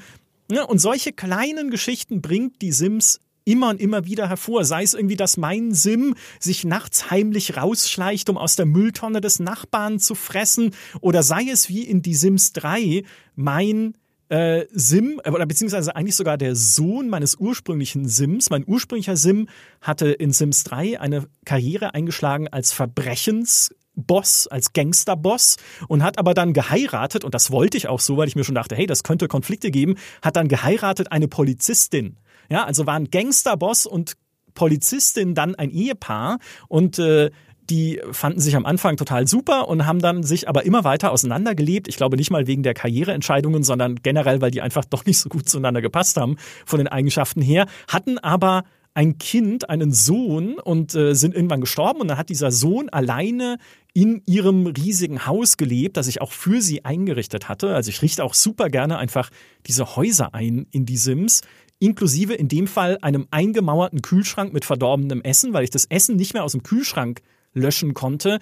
ne, 0.51 0.67
und 0.67 0.79
solche 0.79 1.13
kleinen 1.13 1.71
Geschichten 1.71 2.23
bringt 2.23 2.63
die 2.63 2.73
Sims 2.73 3.21
immer 3.47 3.71
und 3.71 3.81
immer 3.81 4.05
wieder 4.05 4.29
hervor. 4.29 4.65
Sei 4.65 4.83
es 4.83 4.93
irgendwie, 4.93 5.17
dass 5.17 5.37
mein 5.37 5.73
Sim 5.73 6.15
sich 6.39 6.65
nachts 6.65 7.11
heimlich 7.11 7.57
rausschleicht, 7.57 8.29
um 8.29 8.37
aus 8.37 8.57
der 8.57 8.67
Mülltonne 8.67 9.21
des 9.21 9.39
Nachbarn 9.39 9.99
zu 9.99 10.15
fressen, 10.15 10.73
oder 11.01 11.23
sei 11.23 11.45
es 11.51 11.69
wie 11.69 11.83
in 11.83 12.03
die 12.03 12.15
Sims 12.15 12.53
3 12.53 13.05
mein 13.37 13.95
äh, 14.29 14.67
Sim, 14.73 15.21
äh, 15.25 15.31
oder 15.31 15.47
beziehungsweise 15.47 15.95
eigentlich 15.95 16.17
sogar 16.17 16.37
der 16.39 16.57
Sohn 16.57 17.09
meines 17.09 17.37
ursprünglichen 17.37 18.09
Sims. 18.09 18.51
Mein 18.51 18.65
ursprünglicher 18.67 19.17
Sim 19.17 19.49
hatte 19.81 20.09
in 20.09 20.33
Sims 20.33 20.65
3 20.65 21.01
eine 21.01 21.27
Karriere 21.45 21.95
eingeschlagen 21.95 22.49
als 22.49 22.73
Verbrechensboss, 22.73 24.49
als 24.49 24.73
Gangsterboss 24.73 25.57
und 25.89 26.03
hat 26.03 26.19
aber 26.19 26.35
dann 26.35 26.53
geheiratet, 26.53 27.25
und 27.25 27.35
das 27.35 27.51
wollte 27.51 27.77
ich 27.77 27.89
auch 27.89 28.01
so, 28.01 28.17
weil 28.17 28.29
ich 28.29 28.37
mir 28.37 28.45
schon 28.45 28.55
dachte, 28.55 28.75
hey, 28.75 28.87
das 28.87 29.03
könnte 29.03 29.29
Konflikte 29.29 29.71
geben, 29.71 29.97
hat 30.23 30.37
dann 30.37 30.49
geheiratet 30.49 31.13
eine 31.13 31.29
Polizistin. 31.29 32.17
Ja, 32.49 32.65
also 32.65 32.87
waren 32.87 33.11
Gangsterboss 33.11 33.87
und 33.87 34.17
Polizistin 34.57 35.35
dann 35.35 35.55
ein 35.55 35.71
Ehepaar 35.71 36.39
und 36.67 36.99
äh, 36.99 37.31
die 37.71 38.01
fanden 38.13 38.41
sich 38.41 38.57
am 38.57 38.67
Anfang 38.67 38.97
total 38.97 39.27
super 39.27 39.69
und 39.69 39.87
haben 39.87 40.01
dann 40.01 40.23
sich 40.23 40.49
aber 40.49 40.65
immer 40.65 40.85
weiter 40.85 41.13
auseinandergelebt. 41.13 41.89
Ich 41.89 41.97
glaube 41.97 42.17
nicht 42.17 42.31
mal 42.31 42.47
wegen 42.47 42.63
der 42.63 42.75
Karriereentscheidungen, 42.75 43.63
sondern 43.63 43.97
generell, 44.03 44.41
weil 44.41 44.51
die 44.51 44.63
einfach 44.63 44.85
doch 44.85 45.05
nicht 45.05 45.19
so 45.19 45.29
gut 45.29 45.49
zueinander 45.49 45.83
gepasst 45.83 46.17
haben 46.17 46.37
von 46.65 46.79
den 46.79 46.89
Eigenschaften 46.89 47.43
her, 47.43 47.67
hatten 47.89 48.19
aber 48.19 48.65
ein 48.95 49.19
Kind, 49.19 49.69
einen 49.69 49.93
Sohn 49.93 50.59
und 50.59 50.95
äh, 50.95 51.15
sind 51.15 51.35
irgendwann 51.35 51.61
gestorben 51.61 52.01
und 52.01 52.09
dann 52.09 52.17
hat 52.17 52.31
dieser 52.31 52.51
Sohn 52.51 52.89
alleine 52.89 53.59
in 53.93 54.23
ihrem 54.27 54.67
riesigen 54.67 55.27
Haus 55.27 55.59
gelebt, 55.59 55.99
das 55.99 56.07
ich 56.07 56.23
auch 56.23 56.33
für 56.33 56.63
sie 56.63 56.85
eingerichtet 56.87 57.49
hatte. 57.49 57.75
Also 57.75 57.91
ich 57.91 58.01
richte 58.01 58.25
auch 58.25 58.33
super 58.33 58.71
gerne 58.71 58.97
einfach 58.97 59.31
diese 59.67 59.97
Häuser 59.97 60.35
ein 60.35 60.67
in 60.71 60.87
die 60.87 60.97
Sims, 60.97 61.43
inklusive 61.79 62.33
in 62.33 62.49
dem 62.49 62.67
Fall 62.67 62.97
einem 63.03 63.27
eingemauerten 63.31 64.01
Kühlschrank 64.01 64.55
mit 64.55 64.65
verdorbenem 64.65 65.21
Essen, 65.21 65.53
weil 65.53 65.65
ich 65.65 65.71
das 65.71 65.85
Essen 65.87 66.17
nicht 66.17 66.33
mehr 66.33 66.45
aus 66.45 66.53
dem 66.53 66.63
Kühlschrank 66.63 67.21
löschen 67.57 67.95
konnte, 67.95 68.39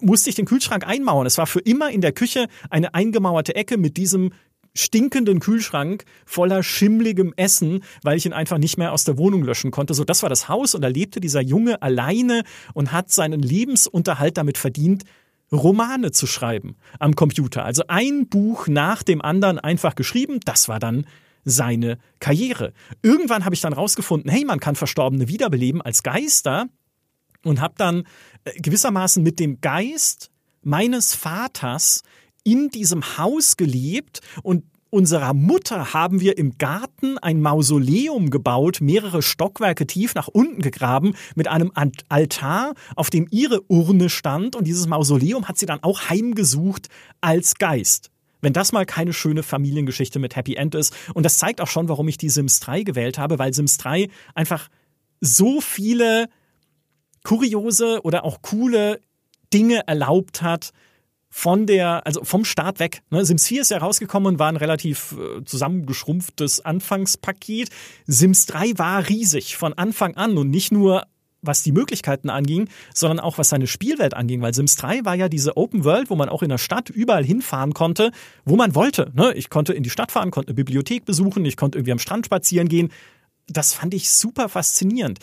musste 0.00 0.30
ich 0.30 0.36
den 0.36 0.46
Kühlschrank 0.46 0.86
einmauern. 0.86 1.26
Es 1.26 1.38
war 1.38 1.46
für 1.46 1.60
immer 1.60 1.90
in 1.90 2.00
der 2.00 2.12
Küche 2.12 2.48
eine 2.70 2.94
eingemauerte 2.94 3.54
Ecke 3.54 3.76
mit 3.76 3.96
diesem 3.96 4.32
stinkenden 4.74 5.40
Kühlschrank 5.40 6.04
voller 6.26 6.62
schimmligem 6.62 7.32
Essen, 7.36 7.82
weil 8.02 8.16
ich 8.18 8.26
ihn 8.26 8.32
einfach 8.32 8.58
nicht 8.58 8.76
mehr 8.76 8.92
aus 8.92 9.04
der 9.04 9.16
Wohnung 9.16 9.42
löschen 9.42 9.70
konnte. 9.70 9.94
So, 9.94 10.04
das 10.04 10.22
war 10.22 10.28
das 10.28 10.48
Haus 10.48 10.74
und 10.74 10.82
da 10.82 10.88
lebte 10.88 11.20
dieser 11.20 11.40
Junge 11.40 11.82
alleine 11.82 12.42
und 12.74 12.92
hat 12.92 13.10
seinen 13.10 13.40
Lebensunterhalt 13.40 14.36
damit 14.36 14.58
verdient, 14.58 15.04
Romane 15.52 16.10
zu 16.10 16.26
schreiben 16.26 16.76
am 16.98 17.14
Computer. 17.14 17.64
Also 17.64 17.84
ein 17.88 18.28
Buch 18.28 18.66
nach 18.66 19.02
dem 19.02 19.22
anderen 19.22 19.58
einfach 19.58 19.94
geschrieben. 19.94 20.40
Das 20.44 20.68
war 20.68 20.80
dann 20.80 21.06
seine 21.44 21.98
Karriere. 22.18 22.72
Irgendwann 23.02 23.44
habe 23.44 23.54
ich 23.54 23.60
dann 23.60 23.72
rausgefunden, 23.72 24.30
hey, 24.30 24.44
man 24.44 24.58
kann 24.58 24.74
Verstorbene 24.74 25.28
wiederbeleben 25.28 25.80
als 25.80 26.02
Geister 26.02 26.66
und 27.44 27.60
habe 27.60 27.74
dann 27.78 28.02
gewissermaßen 28.56 29.22
mit 29.22 29.40
dem 29.40 29.60
Geist 29.60 30.30
meines 30.62 31.14
Vaters 31.14 32.02
in 32.44 32.70
diesem 32.70 33.18
Haus 33.18 33.56
gelebt 33.56 34.20
und 34.42 34.64
unserer 34.90 35.34
Mutter 35.34 35.92
haben 35.92 36.20
wir 36.20 36.38
im 36.38 36.58
Garten 36.58 37.18
ein 37.18 37.40
Mausoleum 37.42 38.30
gebaut, 38.30 38.78
mehrere 38.80 39.20
Stockwerke 39.20 39.86
tief 39.86 40.14
nach 40.14 40.28
unten 40.28 40.62
gegraben, 40.62 41.14
mit 41.34 41.48
einem 41.48 41.72
Altar, 42.08 42.74
auf 42.94 43.10
dem 43.10 43.26
ihre 43.30 43.62
Urne 43.68 44.08
stand. 44.08 44.56
Und 44.56 44.64
dieses 44.64 44.86
Mausoleum 44.86 45.48
hat 45.48 45.58
sie 45.58 45.66
dann 45.66 45.82
auch 45.82 46.08
heimgesucht 46.08 46.88
als 47.20 47.56
Geist. 47.56 48.10
Wenn 48.40 48.52
das 48.52 48.72
mal 48.72 48.86
keine 48.86 49.12
schöne 49.12 49.42
Familiengeschichte 49.42 50.18
mit 50.18 50.36
Happy 50.36 50.54
End 50.54 50.74
ist. 50.74 50.94
Und 51.14 51.24
das 51.24 51.38
zeigt 51.38 51.60
auch 51.60 51.68
schon, 51.68 51.88
warum 51.88 52.06
ich 52.06 52.16
die 52.16 52.30
Sims 52.30 52.60
3 52.60 52.82
gewählt 52.82 53.18
habe, 53.18 53.38
weil 53.38 53.52
Sims 53.52 53.76
3 53.78 54.08
einfach 54.34 54.68
so 55.20 55.60
viele 55.60 56.28
kuriose 57.26 58.00
oder 58.04 58.24
auch 58.24 58.40
coole 58.40 59.00
Dinge 59.52 59.86
erlaubt 59.88 60.42
hat, 60.42 60.70
von 61.28 61.66
der, 61.66 62.06
also 62.06 62.24
vom 62.24 62.44
Start 62.44 62.78
weg. 62.78 63.02
Ne? 63.10 63.24
Sims 63.24 63.48
4 63.48 63.62
ist 63.62 63.70
ja 63.70 63.78
rausgekommen 63.78 64.34
und 64.34 64.38
war 64.38 64.48
ein 64.48 64.56
relativ 64.56 65.16
äh, 65.18 65.44
zusammengeschrumpftes 65.44 66.64
Anfangspaket. 66.64 67.68
Sims 68.06 68.46
3 68.46 68.78
war 68.78 69.08
riesig 69.08 69.56
von 69.56 69.74
Anfang 69.74 70.16
an 70.16 70.38
und 70.38 70.48
nicht 70.48 70.72
nur 70.72 71.02
was 71.42 71.62
die 71.62 71.72
Möglichkeiten 71.72 72.30
anging, 72.30 72.68
sondern 72.94 73.20
auch 73.20 73.38
was 73.38 73.50
seine 73.50 73.66
Spielwelt 73.66 74.14
anging, 74.14 74.40
weil 74.40 74.54
Sims 74.54 74.76
3 74.76 75.04
war 75.04 75.14
ja 75.14 75.28
diese 75.28 75.56
Open 75.56 75.84
World, 75.84 76.10
wo 76.10 76.16
man 76.16 76.28
auch 76.28 76.42
in 76.42 76.48
der 76.48 76.58
Stadt 76.58 76.90
überall 76.90 77.24
hinfahren 77.24 77.74
konnte, 77.74 78.12
wo 78.44 78.56
man 78.56 78.74
wollte. 78.74 79.12
Ne? 79.14 79.34
Ich 79.34 79.50
konnte 79.50 79.72
in 79.72 79.82
die 79.82 79.90
Stadt 79.90 80.12
fahren, 80.12 80.30
konnte 80.30 80.48
eine 80.48 80.54
Bibliothek 80.54 81.04
besuchen, 81.04 81.44
ich 81.44 81.56
konnte 81.56 81.78
irgendwie 81.78 81.92
am 81.92 81.98
Strand 81.98 82.26
spazieren 82.26 82.68
gehen. 82.68 82.90
Das 83.48 83.74
fand 83.74 83.94
ich 83.94 84.10
super 84.10 84.48
faszinierend 84.48 85.18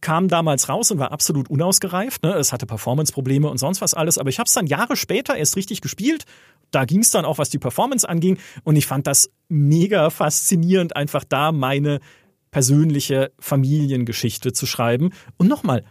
kam 0.00 0.28
damals 0.28 0.68
raus 0.68 0.90
und 0.90 0.98
war 0.98 1.12
absolut 1.12 1.50
unausgereift. 1.50 2.22
Ne? 2.22 2.32
Es 2.34 2.52
hatte 2.52 2.66
Performance-Probleme 2.66 3.48
und 3.48 3.58
sonst 3.58 3.80
was 3.80 3.94
alles. 3.94 4.18
Aber 4.18 4.30
ich 4.30 4.38
habe 4.38 4.46
es 4.46 4.52
dann 4.52 4.66
Jahre 4.66 4.96
später 4.96 5.36
erst 5.36 5.56
richtig 5.56 5.80
gespielt. 5.80 6.24
Da 6.70 6.84
ging 6.84 7.00
es 7.00 7.10
dann 7.10 7.24
auch, 7.24 7.38
was 7.38 7.50
die 7.50 7.58
Performance 7.58 8.08
anging. 8.08 8.38
Und 8.64 8.76
ich 8.76 8.86
fand 8.86 9.06
das 9.06 9.30
mega 9.48 10.10
faszinierend, 10.10 10.96
einfach 10.96 11.24
da 11.24 11.52
meine 11.52 12.00
persönliche 12.50 13.32
Familiengeschichte 13.38 14.52
zu 14.52 14.66
schreiben. 14.66 15.10
Und 15.36 15.48
nochmal, 15.48 15.84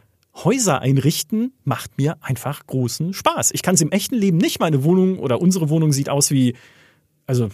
Häuser 0.43 0.81
einrichten 0.81 1.53
macht 1.63 1.97
mir 1.97 2.17
einfach 2.21 2.65
großen 2.67 3.13
Spaß. 3.13 3.51
Ich 3.53 3.63
kann 3.63 3.75
es 3.75 3.81
im 3.81 3.91
echten 3.91 4.15
Leben 4.15 4.37
nicht. 4.37 4.59
Meine 4.59 4.83
Wohnung 4.83 5.17
oder 5.17 5.41
unsere 5.41 5.69
Wohnung 5.69 5.91
sieht 5.91 6.09
aus 6.09 6.29
wie, 6.29 6.55
also 7.25 7.49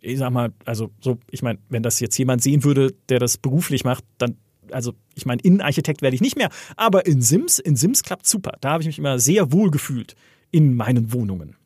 ich 0.00 0.18
sag 0.18 0.30
mal, 0.30 0.52
also 0.64 0.90
so, 1.00 1.18
ich 1.30 1.42
meine, 1.42 1.58
wenn 1.68 1.82
das 1.82 2.00
jetzt 2.00 2.16
jemand 2.18 2.42
sehen 2.42 2.64
würde, 2.64 2.94
der 3.08 3.18
das 3.18 3.36
beruflich 3.36 3.84
macht, 3.84 4.04
dann 4.18 4.36
also 4.72 4.94
ich 5.14 5.26
meine, 5.26 5.42
Innenarchitekt 5.42 6.02
werde 6.02 6.14
ich 6.14 6.20
nicht 6.20 6.36
mehr, 6.36 6.50
aber 6.76 7.06
in 7.06 7.22
Sims, 7.22 7.58
in 7.58 7.76
Sims 7.76 8.02
klappt 8.02 8.26
super. 8.26 8.52
Da 8.60 8.70
habe 8.72 8.82
ich 8.82 8.86
mich 8.86 8.98
immer 8.98 9.18
sehr 9.18 9.52
wohl 9.52 9.70
gefühlt 9.70 10.14
in 10.50 10.74
meinen 10.74 11.12
Wohnungen. 11.12 11.56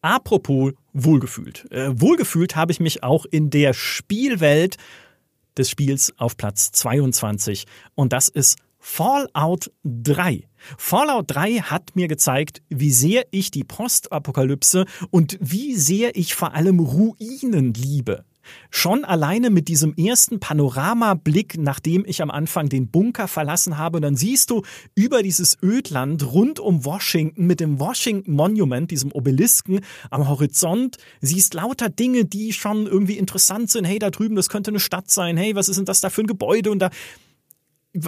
Apropos 0.00 0.72
wohlgefühlt. 0.92 1.70
Äh, 1.72 2.00
wohlgefühlt 2.00 2.54
habe 2.54 2.72
ich 2.72 2.80
mich 2.80 3.02
auch 3.02 3.24
in 3.24 3.50
der 3.50 3.74
Spielwelt 3.74 4.76
des 5.56 5.70
Spiels 5.70 6.14
auf 6.18 6.36
Platz 6.36 6.70
22 6.70 7.66
und 7.94 8.12
das 8.12 8.28
ist 8.28 8.58
Fallout 8.78 9.72
3. 9.84 10.48
Fallout 10.76 11.24
3 11.28 11.56
hat 11.62 11.96
mir 11.96 12.06
gezeigt, 12.06 12.62
wie 12.68 12.92
sehr 12.92 13.26
ich 13.32 13.50
die 13.50 13.64
Postapokalypse 13.64 14.86
und 15.10 15.36
wie 15.40 15.74
sehr 15.74 16.16
ich 16.16 16.34
vor 16.34 16.54
allem 16.54 16.78
Ruinen 16.78 17.74
liebe. 17.74 18.24
Schon 18.70 19.04
alleine 19.04 19.50
mit 19.50 19.68
diesem 19.68 19.94
ersten 19.94 20.40
Panoramablick, 20.40 21.56
nachdem 21.58 22.04
ich 22.06 22.22
am 22.22 22.30
Anfang 22.30 22.68
den 22.68 22.88
Bunker 22.90 23.28
verlassen 23.28 23.78
habe, 23.78 24.00
dann 24.00 24.16
siehst 24.16 24.50
du 24.50 24.62
über 24.94 25.22
dieses 25.22 25.58
Ödland 25.62 26.32
rund 26.32 26.60
um 26.60 26.84
Washington 26.84 27.46
mit 27.46 27.60
dem 27.60 27.80
Washington 27.80 28.32
Monument, 28.32 28.90
diesem 28.90 29.12
Obelisken 29.12 29.80
am 30.10 30.28
Horizont, 30.28 30.96
siehst 31.20 31.54
lauter 31.54 31.88
Dinge, 31.88 32.24
die 32.24 32.52
schon 32.52 32.86
irgendwie 32.86 33.18
interessant 33.18 33.70
sind. 33.70 33.84
Hey, 33.84 33.98
da 33.98 34.10
drüben, 34.10 34.36
das 34.36 34.48
könnte 34.48 34.70
eine 34.70 34.80
Stadt 34.80 35.10
sein. 35.10 35.36
Hey, 35.36 35.54
was 35.54 35.68
ist 35.68 35.76
denn 35.76 35.84
das 35.84 36.00
da 36.00 36.10
für 36.10 36.22
ein 36.22 36.26
Gebäude? 36.26 36.70
Und 36.70 36.80
da, 36.80 36.90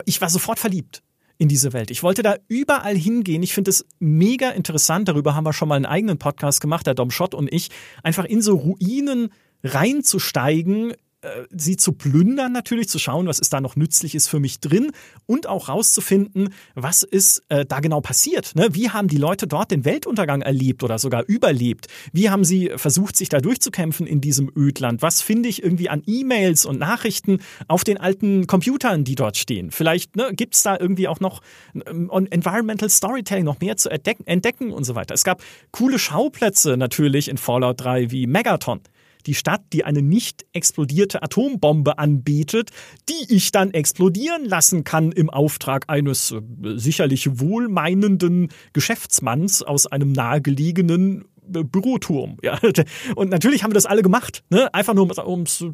ich 0.05 0.21
war 0.21 0.31
sofort 0.31 0.59
verliebt 0.59 1.03
in 1.41 1.49
diese 1.49 1.73
Welt. 1.73 1.91
Ich 1.91 2.03
wollte 2.03 2.23
da 2.23 2.37
überall 2.49 2.95
hingehen. 2.95 3.43
Ich 3.43 3.55
finde 3.55 3.71
es 3.71 3.87
mega 3.99 4.51
interessant. 4.51 5.09
Darüber 5.09 5.35
haben 5.35 5.45
wir 5.45 5.55
schon 5.55 5.69
mal 5.69 5.77
einen 5.77 5.87
eigenen 5.87 6.19
Podcast 6.19 6.61
gemacht, 6.61 6.87
der 6.87 6.95
Dom 6.95 7.11
Schott 7.11 7.35
und 7.35 7.51
ich. 7.51 7.71
Einfach 8.03 8.27
in 8.27 8.43
so 8.43 8.57
Ruinen 8.57 9.31
reinzusteigen, 9.63 10.95
äh, 11.23 11.43
sie 11.51 11.77
zu 11.77 11.93
plündern 11.93 12.53
natürlich, 12.53 12.89
zu 12.89 12.99
schauen, 12.99 13.27
was 13.27 13.39
ist 13.39 13.53
da 13.53 13.61
noch 13.61 13.77
nützliches 13.77 14.27
für 14.27 14.41
mich 14.41 14.61
drin 14.61 14.91
und 15.27 15.47
auch 15.47 15.69
rauszufinden, 15.69 16.49
was 16.75 17.03
ist 17.03 17.43
äh, 17.51 17.67
da 17.67 17.81
genau 17.81 18.01
passiert. 18.01 18.57
Ne? 18.57 18.69
Wie 18.73 18.89
haben 18.89 19.09
die 19.09 19.19
Leute 19.19 19.47
dort 19.47 19.71
den 19.71 19.85
Weltuntergang 19.85 20.41
erlebt 20.41 20.83
oder 20.83 20.99
sogar 20.99 21.25
überlebt? 21.27 21.89
Wie 22.15 22.31
haben 22.31 22.43
sie 22.43 22.73
versucht, 22.77 23.17
sich 23.17 23.29
da 23.29 23.41
durchzukämpfen 23.41 24.07
in 24.07 24.23
diesem 24.23 24.51
Ödland? 24.57 25.03
Was 25.03 25.21
finde 25.21 25.51
ich 25.51 25.63
irgendwie 25.63 25.91
an 25.91 26.03
E-Mails 26.07 26.65
und 26.65 26.79
Nachrichten 26.79 27.41
auf 27.69 27.85
den 27.85 27.99
alten 27.99 28.47
Computern, 28.47 29.05
die 29.05 29.15
dort 29.15 29.37
stehen? 29.37 29.71
Vielleicht 29.73 30.17
ne, 30.17 30.33
gibt 30.33 30.55
es 30.55 30.63
da 30.63 30.79
irgendwie 30.81 31.07
auch 31.07 31.21
noch 31.21 31.43
ähm, 31.87 32.11
Environmental 32.31 32.89
Storytelling 32.89 33.45
noch 33.45 33.61
mehr 33.61 33.77
zu 33.77 33.91
entdecken, 33.91 34.27
entdecken 34.27 34.73
und 34.73 34.85
so 34.85 34.95
weiter. 34.95 35.13
Es 35.13 35.25
gab 35.25 35.43
coole 35.71 35.99
Schauplätze 35.99 36.79
natürlich 36.79 37.29
in 37.29 37.37
Fallout 37.37 37.83
3 37.83 38.11
wie 38.11 38.27
Megaton 38.27 38.81
die 39.27 39.35
Stadt, 39.35 39.63
die 39.73 39.85
eine 39.85 40.03
nicht 40.03 40.47
explodierte 40.53 41.23
Atombombe 41.23 41.99
anbietet, 41.99 42.71
die 43.09 43.35
ich 43.35 43.53
dann 43.53 43.73
explodieren 43.73 44.45
lassen 44.45 44.85
kann 44.85 45.13
im 45.13 45.31
Auftrag 45.31 45.85
eines 45.89 46.33
äh, 46.33 46.41
sicherlich 46.77 47.41
wohlmeinenden 47.41 48.49
Geschäftsmanns 48.73 49.63
aus 49.63 49.87
einem 49.87 50.13
nahegelegenen 50.13 51.25
äh, 51.55 51.65
Büroturm. 51.65 52.39
Ja. 52.43 52.59
Und 53.15 53.31
natürlich 53.31 53.63
haben 53.63 53.71
wir 53.71 53.75
das 53.75 53.87
alle 53.87 54.03
gemacht, 54.03 54.43
ne? 54.51 54.73
einfach 54.75 54.95
nur 54.95 55.05
um 55.27 55.43
es 55.43 55.65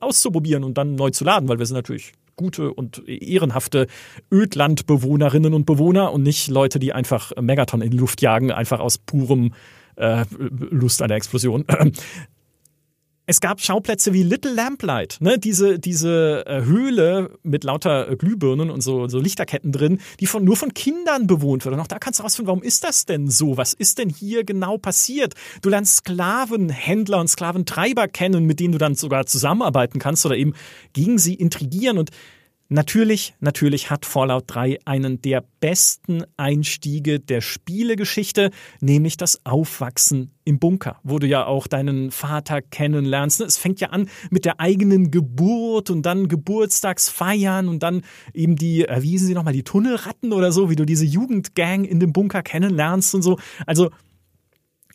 auszuprobieren 0.00 0.64
und 0.64 0.78
dann 0.78 0.94
neu 0.94 1.10
zu 1.10 1.24
laden, 1.24 1.48
weil 1.48 1.58
wir 1.58 1.66
sind 1.66 1.76
natürlich 1.76 2.12
gute 2.36 2.72
und 2.72 3.06
ehrenhafte 3.08 3.86
Ödlandbewohnerinnen 4.32 5.54
und 5.54 5.66
Bewohner 5.66 6.12
und 6.12 6.22
nicht 6.22 6.48
Leute, 6.48 6.78
die 6.78 6.92
einfach 6.92 7.32
Megaton 7.40 7.80
in 7.80 7.90
die 7.90 7.96
Luft 7.96 8.22
jagen, 8.22 8.50
einfach 8.50 8.80
aus 8.80 8.98
purem 8.98 9.54
äh, 9.96 10.24
Lust 10.70 11.02
an 11.02 11.08
der 11.08 11.16
Explosion. 11.16 11.64
Es 13.26 13.40
gab 13.40 13.60
Schauplätze 13.60 14.12
wie 14.12 14.22
Little 14.22 14.52
Lamplight, 14.52 15.16
ne? 15.20 15.38
diese, 15.38 15.78
diese 15.78 16.44
äh, 16.46 16.64
Höhle 16.64 17.30
mit 17.42 17.64
lauter 17.64 18.10
äh, 18.10 18.16
Glühbirnen 18.16 18.70
und 18.70 18.82
so, 18.82 19.08
so 19.08 19.18
Lichterketten 19.18 19.72
drin, 19.72 20.00
die 20.20 20.26
von, 20.26 20.44
nur 20.44 20.56
von 20.56 20.74
Kindern 20.74 21.26
bewohnt 21.26 21.64
wird. 21.64 21.74
Und 21.74 21.80
auch 21.80 21.86
da 21.86 21.98
kannst 21.98 22.18
du 22.18 22.22
rausfinden, 22.22 22.48
warum 22.48 22.62
ist 22.62 22.84
das 22.84 23.06
denn 23.06 23.30
so? 23.30 23.56
Was 23.56 23.72
ist 23.72 23.98
denn 23.98 24.10
hier 24.10 24.44
genau 24.44 24.76
passiert? 24.76 25.34
Du 25.62 25.70
lernst 25.70 25.96
Sklavenhändler 25.96 27.20
und 27.20 27.28
Sklaventreiber 27.28 28.08
kennen, 28.08 28.44
mit 28.44 28.60
denen 28.60 28.72
du 28.72 28.78
dann 28.78 28.94
sogar 28.94 29.26
zusammenarbeiten 29.26 29.98
kannst 29.98 30.26
oder 30.26 30.36
eben 30.36 30.52
gegen 30.92 31.18
sie 31.18 31.34
intrigieren. 31.34 31.98
Und 31.98 32.10
Natürlich, 32.70 33.34
natürlich 33.40 33.90
hat 33.90 34.06
Fallout 34.06 34.44
3 34.46 34.78
einen 34.86 35.20
der 35.20 35.44
besten 35.60 36.24
Einstiege 36.38 37.20
der 37.20 37.42
Spielegeschichte, 37.42 38.50
nämlich 38.80 39.18
das 39.18 39.44
Aufwachsen 39.44 40.30
im 40.44 40.58
Bunker, 40.58 40.98
wo 41.02 41.18
du 41.18 41.26
ja 41.26 41.44
auch 41.44 41.66
deinen 41.66 42.10
Vater 42.10 42.62
kennenlernst. 42.62 43.42
Es 43.42 43.58
fängt 43.58 43.80
ja 43.80 43.90
an 43.90 44.08
mit 44.30 44.46
der 44.46 44.60
eigenen 44.60 45.10
Geburt 45.10 45.90
und 45.90 46.06
dann 46.06 46.26
Geburtstagsfeiern 46.28 47.68
und 47.68 47.82
dann 47.82 48.00
eben 48.32 48.56
die, 48.56 48.88
äh, 48.88 49.02
wie 49.02 49.10
hießen 49.10 49.26
sie 49.26 49.34
nochmal, 49.34 49.52
die 49.52 49.62
Tunnelratten 49.62 50.32
oder 50.32 50.50
so, 50.50 50.70
wie 50.70 50.76
du 50.76 50.86
diese 50.86 51.04
Jugendgang 51.04 51.84
in 51.84 52.00
dem 52.00 52.14
Bunker 52.14 52.42
kennenlernst 52.42 53.14
und 53.14 53.22
so. 53.22 53.38
Also 53.66 53.90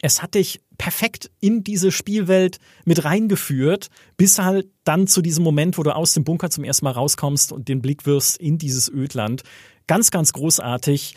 es 0.02 0.22
hat 0.22 0.36
dich 0.36 0.62
perfekt 0.78 1.30
in 1.42 1.64
diese 1.64 1.92
Spielwelt 1.92 2.60
mit 2.86 3.04
reingeführt, 3.04 3.90
bis 4.18 4.40
halt 4.40 4.68
dann 4.86 5.08
zu 5.08 5.22
diesem 5.22 5.44
Moment, 5.44 5.78
wo 5.78 5.84
du 5.84 5.94
aus 5.94 6.14
dem 6.14 6.24
Bunker 6.24 6.50
zum 6.50 6.64
ersten 6.64 6.86
Mal 6.86 6.92
rauskommst 6.92 7.52
und 7.52 7.68
den 7.68 7.82
Blick 7.82 8.06
wirst 8.06 8.38
in 8.38 8.58
dieses 8.58 8.90
Ödland. 8.90 9.44
Ganz, 9.88 10.10
ganz 10.10 10.32
großartig. 10.34 11.16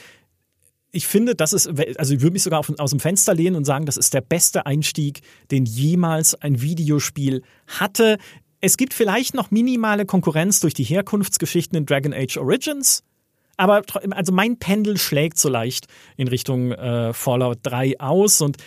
Ich 0.90 1.06
finde, 1.06 1.34
das 1.34 1.52
ist, 1.52 1.68
also 1.96 2.14
ich 2.14 2.20
würde 2.20 2.32
mich 2.32 2.42
sogar 2.42 2.62
aus 2.78 2.90
dem 2.90 3.00
Fenster 3.00 3.34
lehnen 3.34 3.56
und 3.56 3.64
sagen, 3.64 3.86
das 3.86 3.96
ist 3.96 4.14
der 4.14 4.20
beste 4.20 4.66
Einstieg, 4.66 5.20
den 5.50 5.64
jemals 5.64 6.34
ein 6.34 6.60
Videospiel 6.60 7.42
hatte. 7.66 8.18
Es 8.60 8.76
gibt 8.76 8.94
vielleicht 8.94 9.34
noch 9.34 9.50
minimale 9.50 10.06
Konkurrenz 10.06 10.60
durch 10.60 10.74
die 10.74 10.84
Herkunftsgeschichten 10.84 11.78
in 11.78 11.86
Dragon 11.86 12.12
Age 12.12 12.36
Origins. 12.36 13.04
Aber 13.56 13.82
also 14.10 14.32
mein 14.32 14.58
Pendel 14.58 14.98
schlägt 14.98 15.38
so 15.38 15.48
leicht 15.48 15.86
in 16.16 16.28
Richtung 16.28 16.72
äh, 16.72 17.12
Fallout 17.12 17.58
3 17.62 18.00
aus 18.00 18.40
und 18.40 18.58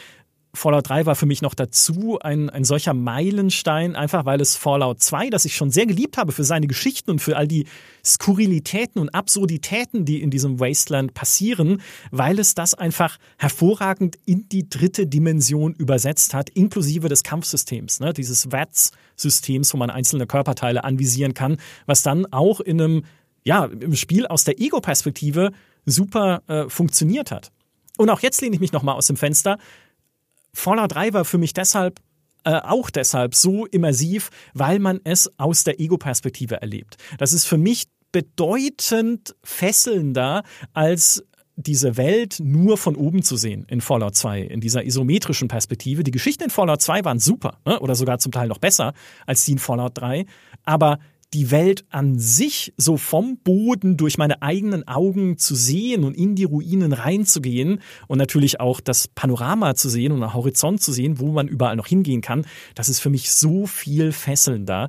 Fallout 0.55 0.89
3 0.89 1.05
war 1.05 1.15
für 1.15 1.25
mich 1.25 1.41
noch 1.41 1.53
dazu 1.53 2.19
ein, 2.19 2.49
ein 2.49 2.63
solcher 2.63 2.93
Meilenstein, 2.93 3.95
einfach 3.95 4.25
weil 4.25 4.41
es 4.41 4.55
Fallout 4.55 5.01
2, 5.01 5.29
das 5.29 5.45
ich 5.45 5.55
schon 5.55 5.71
sehr 5.71 5.85
geliebt 5.85 6.17
habe 6.17 6.31
für 6.31 6.43
seine 6.43 6.67
Geschichten 6.67 7.11
und 7.11 7.19
für 7.19 7.37
all 7.37 7.47
die 7.47 7.67
Skurrilitäten 8.03 9.01
und 9.01 9.13
Absurditäten, 9.13 10.05
die 10.05 10.21
in 10.21 10.31
diesem 10.31 10.59
Wasteland 10.59 11.13
passieren, 11.13 11.81
weil 12.11 12.39
es 12.39 12.55
das 12.55 12.73
einfach 12.73 13.17
hervorragend 13.37 14.17
in 14.25 14.47
die 14.49 14.69
dritte 14.69 15.07
Dimension 15.07 15.73
übersetzt 15.73 16.33
hat, 16.33 16.49
inklusive 16.49 17.09
des 17.09 17.23
Kampfsystems, 17.23 17.99
ne? 17.99 18.13
dieses 18.13 18.51
VATS-Systems, 18.51 19.73
wo 19.73 19.77
man 19.77 19.89
einzelne 19.89 20.27
Körperteile 20.27 20.83
anvisieren 20.83 21.33
kann, 21.33 21.57
was 21.85 22.01
dann 22.01 22.25
auch 22.31 22.59
in 22.59 22.81
einem, 22.81 23.03
ja, 23.45 23.65
im 23.65 23.95
Spiel 23.95 24.27
aus 24.27 24.43
der 24.43 24.59
Ego-Perspektive 24.59 25.51
super 25.85 26.41
äh, 26.47 26.67
funktioniert 26.67 27.31
hat. 27.31 27.51
Und 27.97 28.09
auch 28.09 28.19
jetzt 28.19 28.41
lehne 28.41 28.55
ich 28.55 28.59
mich 28.59 28.73
nochmal 28.73 28.95
aus 28.95 29.07
dem 29.07 29.15
Fenster. 29.15 29.57
Fallout 30.53 30.93
3 30.93 31.13
war 31.13 31.25
für 31.25 31.37
mich 31.37 31.53
deshalb 31.53 31.99
äh, 32.43 32.59
auch 32.61 32.89
deshalb 32.89 33.35
so 33.35 33.65
immersiv, 33.65 34.29
weil 34.53 34.79
man 34.79 34.99
es 35.03 35.31
aus 35.39 35.63
der 35.63 35.79
Ego-Perspektive 35.79 36.61
erlebt. 36.61 36.97
Das 37.17 37.33
ist 37.33 37.45
für 37.45 37.57
mich 37.57 37.85
bedeutend 38.11 39.35
fesselnder 39.43 40.43
als 40.73 41.23
diese 41.57 41.97
Welt 41.97 42.37
nur 42.39 42.77
von 42.77 42.95
oben 42.95 43.23
zu 43.23 43.37
sehen 43.37 43.65
in 43.69 43.81
Fallout 43.81 44.15
2, 44.15 44.41
in 44.41 44.59
dieser 44.59 44.85
isometrischen 44.85 45.47
Perspektive. 45.47 46.03
Die 46.03 46.11
Geschichten 46.11 46.43
in 46.43 46.49
Fallout 46.49 46.81
2 46.81 47.05
waren 47.05 47.19
super 47.19 47.59
ne? 47.65 47.79
oder 47.79 47.95
sogar 47.95 48.19
zum 48.19 48.31
Teil 48.31 48.47
noch 48.47 48.57
besser 48.57 48.93
als 49.25 49.45
die 49.45 49.53
in 49.53 49.59
Fallout 49.59 49.97
3, 49.97 50.25
aber 50.65 50.99
die 51.35 51.51
Welt 51.51 51.83
an 51.89 52.17
sich 52.17 52.73
so 52.77 52.95
vom 52.95 53.37
Boden 53.37 53.97
durch 53.97 54.17
meine 54.17 54.41
eigenen 54.41 54.87
Augen 54.87 55.37
zu 55.37 55.53
sehen 55.53 56.05
und 56.05 56.15
in 56.15 56.35
die 56.35 56.45
Ruinen 56.45 56.93
reinzugehen 56.93 57.81
und 58.07 58.17
natürlich 58.17 58.61
auch 58.61 58.79
das 58.79 59.09
Panorama 59.09 59.75
zu 59.75 59.89
sehen 59.89 60.13
und 60.13 60.23
einen 60.23 60.33
Horizont 60.33 60.81
zu 60.81 60.93
sehen, 60.93 61.19
wo 61.19 61.33
man 61.33 61.49
überall 61.49 61.75
noch 61.75 61.87
hingehen 61.87 62.21
kann, 62.21 62.45
das 62.73 62.87
ist 62.87 63.01
für 63.01 63.09
mich 63.09 63.33
so 63.33 63.65
viel 63.65 64.13
fesselnder. 64.13 64.87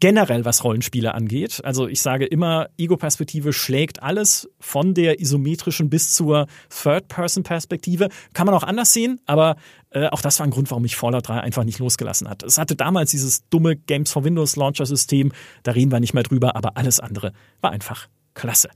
Generell, 0.00 0.46
was 0.46 0.64
Rollenspiele 0.64 1.12
angeht. 1.12 1.60
Also 1.62 1.86
ich 1.88 2.00
sage 2.00 2.24
immer, 2.24 2.68
Ego-Perspektive 2.78 3.52
schlägt 3.52 4.02
alles 4.02 4.48
von 4.60 4.94
der 4.94 5.20
isometrischen 5.20 5.90
bis 5.90 6.14
zur 6.14 6.46
Third-Person-Perspektive. 6.70 8.08
Kann 8.32 8.46
man 8.46 8.54
auch 8.54 8.62
anders 8.62 8.94
sehen, 8.94 9.20
aber 9.26 9.56
äh, 9.92 10.08
auch 10.08 10.20
das 10.20 10.38
war 10.38 10.46
ein 10.46 10.50
Grund, 10.50 10.70
warum 10.70 10.84
ich 10.84 10.96
Fallout 10.96 11.28
3 11.28 11.40
einfach 11.40 11.64
nicht 11.64 11.78
losgelassen 11.78 12.28
hat. 12.28 12.42
Es 12.42 12.58
hatte 12.58 12.76
damals 12.76 13.10
dieses 13.10 13.48
dumme 13.48 13.76
Games 13.76 14.12
for 14.12 14.24
Windows 14.24 14.56
Launcher 14.56 14.86
System, 14.86 15.32
da 15.62 15.72
reden 15.72 15.92
wir 15.92 16.00
nicht 16.00 16.14
mehr 16.14 16.22
drüber, 16.22 16.56
aber 16.56 16.76
alles 16.76 17.00
andere 17.00 17.32
war 17.60 17.70
einfach 17.70 18.08
klasse. 18.34 18.70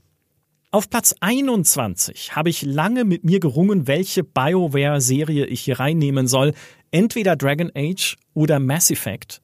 Auf 0.69 0.89
Platz 0.89 1.15
21 1.21 2.35
habe 2.35 2.49
ich 2.49 2.61
lange 2.61 3.05
mit 3.05 3.23
mir 3.23 3.39
gerungen, 3.39 3.87
welche 3.87 4.23
BioWare-Serie 4.23 5.45
ich 5.45 5.61
hier 5.61 5.79
reinnehmen 5.79 6.27
soll. 6.27 6.53
Entweder 6.91 7.37
Dragon 7.37 7.71
Age 7.73 8.17
oder 8.33 8.59
Mass 8.59 8.91
Effect. 8.91 9.41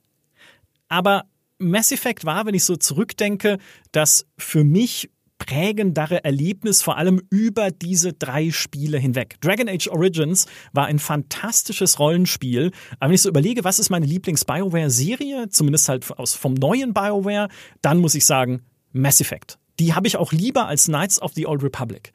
Aber 0.89 1.23
Mass 1.59 1.93
Effect 1.93 2.25
war, 2.25 2.45
wenn 2.45 2.55
ich 2.55 2.65
so 2.65 2.75
zurückdenke, 2.75 3.57
das 3.93 4.27
für 4.37 4.65
mich 4.65 5.09
prägendere 5.45 6.23
Erlebnis, 6.23 6.81
vor 6.81 6.97
allem 6.97 7.21
über 7.29 7.69
diese 7.71 8.13
drei 8.13 8.51
Spiele 8.51 8.97
hinweg. 8.97 9.35
Dragon 9.41 9.67
Age 9.67 9.89
Origins 9.89 10.45
war 10.71 10.85
ein 10.85 10.99
fantastisches 10.99 11.99
Rollenspiel. 11.99 12.71
Aber 12.99 13.09
wenn 13.09 13.15
ich 13.15 13.21
so 13.21 13.29
überlege, 13.29 13.63
was 13.63 13.79
ist 13.79 13.89
meine 13.89 14.05
Lieblings-BioWare-Serie, 14.05 15.49
zumindest 15.49 15.89
halt 15.89 16.09
aus, 16.17 16.33
vom 16.33 16.53
neuen 16.53 16.93
BioWare, 16.93 17.49
dann 17.81 17.99
muss 17.99 18.15
ich 18.15 18.25
sagen, 18.25 18.61
Mass 18.93 19.19
Effect. 19.19 19.57
Die 19.79 19.93
habe 19.93 20.07
ich 20.07 20.17
auch 20.17 20.31
lieber 20.31 20.67
als 20.67 20.85
Knights 20.85 21.21
of 21.21 21.33
the 21.33 21.45
Old 21.45 21.63
Republic. 21.63 22.13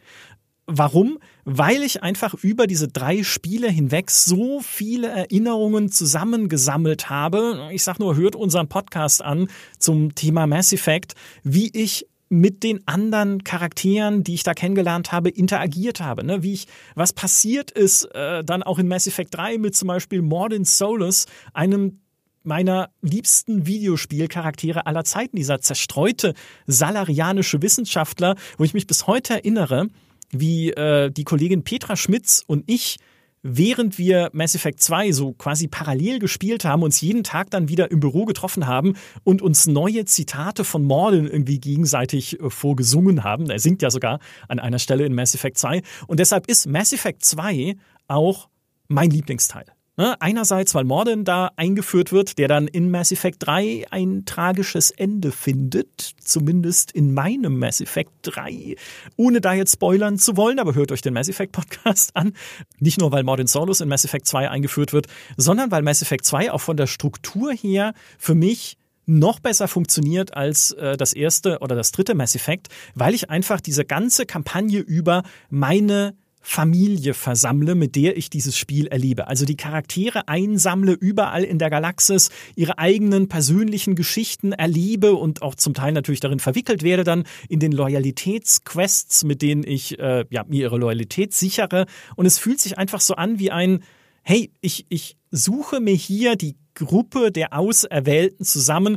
Warum? 0.67 1.19
Weil 1.45 1.83
ich 1.83 2.03
einfach 2.03 2.35
über 2.35 2.67
diese 2.67 2.89
drei 2.89 3.23
Spiele 3.25 3.71
hinweg 3.71 4.11
so 4.11 4.61
viele 4.61 5.09
Erinnerungen 5.09 5.91
zusammengesammelt 5.91 7.11
habe. 7.11 7.69
Ich 7.73 7.85
sag 7.85 7.99
nur, 7.99 8.17
hört 8.17 8.37
unseren 8.37 8.69
Podcast 8.69 9.23
an 9.23 9.49
zum 9.79 10.15
Thema 10.15 10.47
Mass 10.47 10.73
Effect, 10.73 11.15
wie 11.43 11.71
ich 11.73 12.07
mit 12.29 12.63
den 12.63 12.87
anderen 12.87 13.45
Charakteren, 13.45 14.23
die 14.23 14.35
ich 14.35 14.43
da 14.43 14.55
kennengelernt 14.55 15.13
habe, 15.13 15.31
interagiert 15.31 16.01
habe. 16.01 16.25
Ne? 16.25 16.43
Wie 16.43 16.53
ich, 16.53 16.67
was 16.95 17.13
passiert 17.13 17.71
ist, 17.71 18.05
äh, 18.15 18.45
dann 18.45 18.63
auch 18.63 18.79
in 18.79 18.89
Mass 18.89 19.07
Effect 19.07 19.35
3 19.35 19.59
mit 19.59 19.75
zum 19.75 19.89
Beispiel 19.89 20.23
Mordin 20.23 20.65
Solus, 20.65 21.27
einem 21.55 22.01
meiner 22.45 22.91
liebsten 23.03 23.67
Videospielcharaktere 23.67 24.87
aller 24.87 25.05
Zeiten, 25.05 25.37
dieser 25.37 25.61
zerstreute 25.61 26.35
salarianische 26.67 27.63
Wissenschaftler, 27.63 28.37
wo 28.57 28.65
ich 28.65 28.75
mich 28.75 28.87
bis 28.87 29.07
heute 29.07 29.35
erinnere, 29.35 29.89
wie 30.31 30.71
äh, 30.71 31.11
die 31.11 31.25
Kollegin 31.25 31.65
Petra 31.65 31.97
Schmitz 31.97 32.43
und 32.47 32.65
ich 32.67 32.99
während 33.43 33.99
wir 33.99 34.31
Mass 34.33 34.55
Effect 34.55 34.81
2 34.81 35.13
so 35.13 35.33
quasi 35.33 35.69
parallel 35.69 36.19
gespielt 36.19 36.65
haben, 36.65 36.83
uns 36.83 37.01
jeden 37.01 37.25
Tag 37.25 37.51
dann 37.51 37.69
wieder 37.69 37.91
im 37.91 38.01
Büro 38.01 38.25
getroffen 38.25 38.67
haben 38.67 38.95
und 39.25 39.43
uns 39.43 39.67
neue 39.67 40.05
Zitate 40.05 40.65
von 40.65 40.85
Morden 40.85 41.27
irgendwie 41.27 41.61
gegenseitig 41.61 42.41
äh, 42.41 42.51
vorgesungen 42.51 43.25
haben. 43.25 43.51
Er 43.51 43.59
singt 43.59 43.83
ja 43.83 43.91
sogar 43.91 44.21
an 44.49 44.59
einer 44.59 44.79
Stelle 44.79 45.05
in 45.05 45.15
Mass 45.15 45.35
Effect 45.35 45.59
2. 45.59 45.83
Und 46.07 46.21
deshalb 46.21 46.47
ist 46.49 46.67
Mass 46.67 46.93
Effect 46.93 47.25
2 47.25 47.77
auch 48.09 48.49
mein 48.89 49.11
Lieblingsteil. 49.11 49.67
Ne? 49.99 50.15
Einerseits, 50.21 50.77
weil 50.77 50.85
Morden 50.85 51.25
da 51.25 51.51
eingeführt 51.57 52.13
wird, 52.13 52.39
der 52.39 52.47
dann 52.47 52.69
in 52.69 52.89
Mass 52.89 53.11
Effect 53.11 53.39
3 53.41 53.87
ein 53.91 54.23
tragisches 54.27 54.93
Ende 54.93 55.33
findet, 55.33 56.15
zumindest 56.21 56.93
in 56.93 57.13
meinem 57.13 57.59
Mass 57.59 57.81
Effect 57.81 58.13
3, 58.23 58.77
ohne 59.17 59.41
da 59.41 59.55
jetzt 59.55 59.73
spoilern 59.73 60.17
zu 60.17 60.37
wollen, 60.37 60.61
aber 60.61 60.77
hört 60.77 60.93
euch 60.93 61.03
den 61.03 61.15
Mass 61.15 61.29
Effect 61.29 61.51
Podcast 61.51 62.15
an. 62.15 62.33
Nicht 62.79 63.01
nur, 63.01 63.11
weil 63.11 63.25
Mordin 63.25 63.49
Solus 63.49 63.81
in 63.81 63.89
Mass 63.89 64.05
Effect 64.05 64.29
2 64.29 64.49
eingeführt 64.49 64.93
wird, 64.93 65.09
sondern 65.37 65.73
weil 65.73 65.83
Mass 65.83 66.01
Effect 66.01 66.25
2 66.25 66.53
auch 66.53 66.61
von 66.61 66.77
der 66.77 66.87
Struktur 66.87 67.53
her 67.53 67.93
für 68.19 68.37
mich 68.37 68.79
noch 69.05 69.41
besser 69.41 69.67
funktioniert 69.67 70.35
als 70.37 70.71
äh, 70.73 70.97
das 70.97 71.13
erste 71.13 71.59
oder 71.59 71.75
das 71.75 71.91
dritte 71.91 72.15
Mass 72.15 72.37
Effect, 72.37 72.69
weil 72.95 73.15
ich 73.15 73.31
einfach 73.31 73.61
diese 73.61 73.85
ganze 73.85 74.27
Kampagne 74.27 74.79
über 74.79 75.25
meine 75.51 76.15
Familie 76.51 77.13
versammle, 77.13 77.75
mit 77.75 77.95
der 77.95 78.17
ich 78.17 78.31
dieses 78.31 78.57
Spiel 78.57 78.87
erlebe. 78.87 79.29
Also 79.29 79.45
die 79.45 79.59
Charaktere 79.59 80.29
einsammle 80.29 80.93
überall 80.93 81.45
in 81.45 81.59
der 81.59 81.69
Galaxis, 81.69 82.31
ihre 82.57 82.79
eigenen 82.79 83.29
persönlichen 83.29 83.95
Geschichten 83.95 84.53
erlebe 84.53 85.13
und 85.13 85.43
auch 85.43 85.55
zum 85.57 85.75
Teil 85.75 85.93
natürlich 85.93 86.21
darin 86.21 86.41
verwickelt 86.41 86.83
werde 86.83 87.05
dann 87.05 87.25
in 87.51 87.61
den 87.61 87.73
Loyalitätsquests, 87.73 89.25
mit 89.25 89.43
denen 89.43 89.63
ich 89.63 89.99
äh, 89.99 90.25
ja, 90.31 90.45
mir 90.45 90.63
ihre 90.63 90.79
Loyalität 90.79 91.35
sichere. 91.35 91.85
Und 92.17 92.25
es 92.25 92.39
fühlt 92.39 92.61
sich 92.61 92.79
einfach 92.79 93.03
so 93.03 93.15
an 93.15 93.39
wie 93.39 93.51
ein, 93.51 93.85
hey, 94.23 94.51
ich, 94.63 94.87
ich 94.89 95.19
suche 95.31 95.81
mir 95.81 95.95
hier 95.95 96.37
die 96.37 96.57
Gruppe 96.73 97.31
der 97.31 97.53
Auserwählten 97.53 98.47
zusammen, 98.47 98.97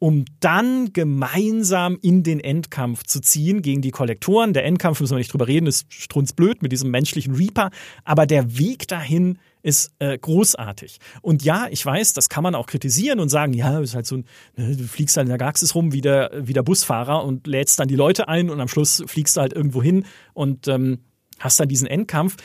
um 0.00 0.24
dann 0.40 0.92
gemeinsam 0.94 1.98
in 2.00 2.22
den 2.22 2.40
Endkampf 2.40 3.04
zu 3.04 3.20
ziehen 3.20 3.60
gegen 3.60 3.82
die 3.82 3.90
Kollektoren. 3.90 4.54
Der 4.54 4.64
Endkampf, 4.64 4.98
müssen 4.98 5.12
wir 5.12 5.18
nicht 5.18 5.32
drüber 5.32 5.46
reden, 5.46 5.66
ist 5.66 5.92
strunzblöd 5.92 6.62
mit 6.62 6.72
diesem 6.72 6.90
menschlichen 6.90 7.34
Reaper, 7.34 7.70
aber 8.04 8.26
der 8.26 8.58
Weg 8.58 8.88
dahin 8.88 9.38
ist 9.62 9.92
äh, 9.98 10.16
großartig. 10.16 11.00
Und 11.20 11.44
ja, 11.44 11.68
ich 11.70 11.84
weiß, 11.84 12.14
das 12.14 12.30
kann 12.30 12.42
man 12.42 12.54
auch 12.54 12.66
kritisieren 12.66 13.20
und 13.20 13.28
sagen, 13.28 13.52
ja, 13.52 13.78
ist 13.78 13.94
halt 13.94 14.06
so 14.06 14.16
ein, 14.16 14.24
ne, 14.56 14.74
du 14.74 14.84
fliegst 14.84 15.18
halt 15.18 15.26
in 15.26 15.28
der 15.28 15.38
Galaxis 15.38 15.74
rum 15.74 15.92
wie 15.92 16.00
der, 16.00 16.30
wie 16.34 16.54
der 16.54 16.62
Busfahrer 16.62 17.22
und 17.22 17.46
lädst 17.46 17.78
dann 17.78 17.88
die 17.88 17.94
Leute 17.94 18.26
ein 18.26 18.48
und 18.48 18.58
am 18.58 18.68
Schluss 18.68 19.02
fliegst 19.06 19.36
du 19.36 19.42
halt 19.42 19.52
irgendwo 19.52 19.82
hin 19.82 20.06
und 20.32 20.66
ähm, 20.66 21.00
hast 21.38 21.60
dann 21.60 21.68
diesen 21.68 21.86
Endkampf 21.86 22.36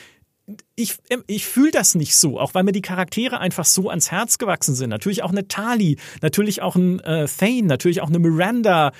ich, 0.76 0.98
ähm, 1.10 1.24
ich 1.28 1.46
fühle 1.46 1.72
das 1.72 1.96
nicht 1.96 2.16
so, 2.16 2.40
auch 2.40 2.54
weil 2.54 2.64
mir 2.64 2.72
die 2.72 2.82
Charaktere 2.82 3.40
einfach 3.40 3.66
so 3.66 3.90
ans 3.90 4.12
Herz 4.12 4.38
gewachsen 4.38 4.76
sind. 4.76 4.90
Natürlich 4.90 5.24
auch 5.24 5.32
eine 5.32 5.48
Tali, 5.48 5.98
natürlich 6.22 6.62
auch 6.62 6.76
ein 6.76 7.00
äh, 7.00 7.28
Thane, 7.28 7.64
natürlich 7.64 8.02
auch 8.02 8.10
eine 8.10 8.20
Miranda, 8.20 8.92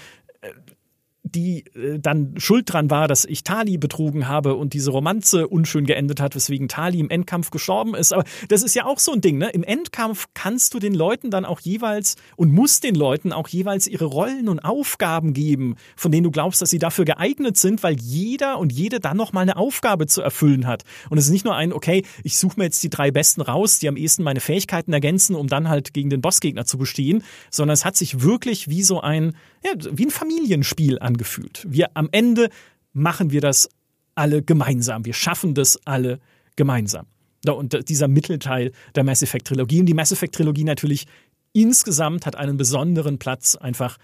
die 1.36 1.66
äh, 1.76 2.00
dann 2.00 2.34
schuld 2.38 2.72
dran 2.72 2.90
war, 2.90 3.08
dass 3.08 3.26
ich 3.26 3.44
Tali 3.44 3.78
betrogen 3.78 4.28
habe 4.28 4.56
und 4.56 4.74
diese 4.74 4.92
Romanze 4.92 5.48
unschön 5.48 5.86
geendet 5.86 6.20
hat, 6.20 6.36
weswegen 6.36 6.68
Tali 6.68 7.00
im 7.00 7.10
Endkampf 7.10 7.52
gestorben 7.52 7.94
ist. 7.94 8.14
Aber 8.14 8.24
das 8.48 8.64
ist 8.64 8.76
ja 8.76 8.86
auch 8.86 9.00
so 9.00 9.12
ein 9.12 9.22
Ding, 9.22 9.38
ne? 9.38 9.50
Im 9.50 9.64
Endkampf 9.64 10.28
kannst 10.34 10.74
du 10.74 10.80
den 10.80 10.96
Leuten 10.96 11.30
dann 11.30 11.46
auch 11.46 11.60
jeweils 11.60 12.16
und 12.38 12.52
musst 12.52 12.84
den 12.84 12.96
Leuten 12.96 13.34
auch 13.34 13.48
jeweils 13.48 13.88
ihre 13.88 14.06
Rollen 14.06 14.48
und 14.50 14.60
Aufgaben 14.60 15.34
geben, 15.34 15.76
von 15.96 16.12
denen 16.12 16.24
du 16.24 16.32
glaubst, 16.32 16.62
dass 16.62 16.70
sie 16.70 16.80
dafür 16.80 17.06
geeignet 17.06 17.58
sind, 17.58 17.84
weil 17.84 17.96
jeder 18.00 18.58
und 18.58 18.72
jede 18.72 19.00
dann 19.00 19.18
nochmal 19.18 19.44
eine 19.44 19.58
Aufgabe 19.58 20.08
zu 20.08 20.22
erfüllen 20.22 20.66
hat. 20.68 20.84
Und 21.10 21.18
es 21.18 21.26
ist 21.26 21.32
nicht 21.32 21.46
nur 21.46 21.56
ein, 21.56 21.74
okay, 21.74 22.04
ich 22.24 22.40
suche 22.40 22.60
mir 22.60 22.66
jetzt 22.66 22.82
die 22.84 22.90
drei 22.90 23.12
Besten 23.12 23.42
raus, 23.42 23.80
die 23.80 23.88
am 23.88 23.98
ehesten 23.98 24.24
meine 24.24 24.40
Fähigkeiten 24.40 24.94
ergänzen, 24.94 25.36
um 25.36 25.48
dann 25.48 25.70
halt 25.70 25.94
gegen 25.94 26.10
den 26.10 26.22
Bossgegner 26.22 26.66
zu 26.66 26.78
bestehen, 26.78 27.24
sondern 27.52 27.74
es 27.74 27.86
hat 27.86 27.96
sich 27.96 28.22
wirklich 28.22 28.70
wie 28.70 28.84
so 28.84 29.02
ein, 29.02 29.36
ja, 29.64 29.72
wie 29.92 30.06
ein 30.06 30.12
Familienspiel 30.12 31.00
angefühlt. 31.00 31.25
Wir 31.68 31.92
am 31.96 32.10
Ende 32.12 32.50
machen 32.94 33.32
wir 33.32 33.42
das 33.42 33.70
alle 34.16 34.42
gemeinsam. 34.42 35.06
Wir 35.06 35.14
schaffen 35.14 35.54
das 35.54 35.80
alle 35.86 36.20
gemeinsam. 36.56 37.06
Und 37.48 37.90
dieser 37.90 38.08
Mittelteil 38.08 38.72
der 38.96 39.04
Mass 39.04 39.22
Effect 39.22 39.48
Trilogie 39.48 39.80
und 39.80 39.86
die 39.86 39.94
Mass 39.94 40.12
Effect 40.12 40.36
Trilogie 40.36 40.64
natürlich 40.64 41.06
insgesamt 41.54 42.26
hat 42.26 42.36
einen 42.36 42.58
besonderen 42.58 43.20
Platz 43.20 43.56
einfach 43.56 43.98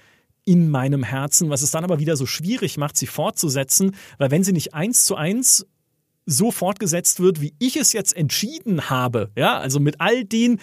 in 0.45 0.69
meinem 0.69 1.03
Herzen, 1.03 1.49
was 1.49 1.61
es 1.61 1.71
dann 1.71 1.83
aber 1.83 1.99
wieder 1.99 2.15
so 2.15 2.25
schwierig 2.25 2.77
macht, 2.77 2.97
sie 2.97 3.07
fortzusetzen, 3.07 3.95
weil 4.17 4.31
wenn 4.31 4.43
sie 4.43 4.53
nicht 4.53 4.73
eins 4.73 5.05
zu 5.05 5.15
eins 5.15 5.65
so 6.25 6.51
fortgesetzt 6.51 7.19
wird, 7.19 7.41
wie 7.41 7.53
ich 7.59 7.75
es 7.77 7.93
jetzt 7.93 8.15
entschieden 8.15 8.89
habe, 8.89 9.31
ja, 9.35 9.57
also 9.59 9.79
mit 9.79 9.99
all 9.99 10.23
den 10.23 10.59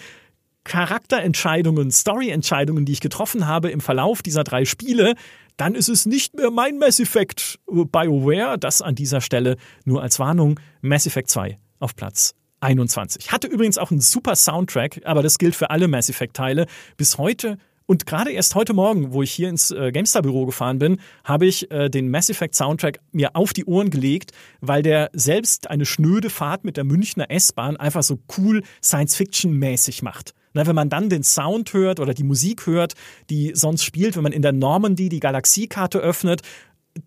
Charakterentscheidungen, 0.63 1.91
Storyentscheidungen, 1.91 2.85
die 2.85 2.91
ich 2.91 3.01
getroffen 3.01 3.47
habe 3.47 3.69
im 3.71 3.81
Verlauf 3.81 4.21
dieser 4.21 4.43
drei 4.43 4.65
Spiele, 4.65 5.15
dann 5.59 5.75
ist 5.75 5.89
es 5.89 6.05
nicht 6.05 6.35
mehr 6.35 6.51
mein 6.51 6.77
Mass 6.77 6.99
Effect 6.99 7.59
BioWare. 7.67 8.57
Das 8.57 8.81
an 8.81 8.95
dieser 8.95 9.19
Stelle 9.19 9.57
nur 9.83 10.01
als 10.01 10.17
Warnung. 10.17 10.59
Mass 10.81 11.05
Effect 11.05 11.29
2 11.29 11.59
auf 11.79 11.95
Platz 11.95 12.33
21. 12.61 13.31
Hatte 13.31 13.47
übrigens 13.47 13.77
auch 13.77 13.91
einen 13.91 13.99
super 13.99 14.35
Soundtrack, 14.35 15.01
aber 15.03 15.21
das 15.21 15.37
gilt 15.37 15.55
für 15.55 15.69
alle 15.69 15.89
Mass 15.89 16.09
Effect 16.09 16.35
Teile. 16.35 16.65
Bis 16.95 17.17
heute 17.17 17.57
und 17.85 18.05
gerade 18.05 18.31
erst 18.31 18.55
heute 18.55 18.73
Morgen, 18.73 19.13
wo 19.13 19.21
ich 19.21 19.31
hier 19.31 19.49
ins 19.49 19.71
äh, 19.71 19.91
GameStar-Büro 19.91 20.45
gefahren 20.45 20.79
bin, 20.79 21.01
habe 21.23 21.45
ich 21.47 21.69
äh, 21.71 21.89
den 21.89 22.09
Mass 22.09 22.29
Effect 22.29 22.55
Soundtrack 22.55 22.99
mir 23.11 23.35
auf 23.35 23.51
die 23.51 23.65
Ohren 23.65 23.89
gelegt, 23.89 24.31
weil 24.61 24.83
der 24.83 25.09
selbst 25.11 25.69
eine 25.69 25.85
schnöde 25.85 26.29
Fahrt 26.29 26.63
mit 26.63 26.77
der 26.77 26.83
Münchner 26.83 27.31
S-Bahn 27.31 27.77
einfach 27.77 28.03
so 28.03 28.19
cool 28.37 28.61
Science-Fiction-mäßig 28.81 30.03
macht. 30.03 30.33
Na, 30.53 30.65
wenn 30.65 30.75
man 30.75 30.89
dann 30.89 31.09
den 31.09 31.23
Sound 31.23 31.73
hört 31.73 31.99
oder 31.99 32.13
die 32.13 32.23
Musik 32.23 32.65
hört, 32.65 32.93
die 33.29 33.51
sonst 33.53 33.83
spielt, 33.83 34.15
wenn 34.15 34.23
man 34.23 34.31
in 34.31 34.41
der 34.41 34.51
Normandy 34.51 35.09
die 35.09 35.19
Galaxiekarte 35.19 35.99
öffnet, 35.99 36.41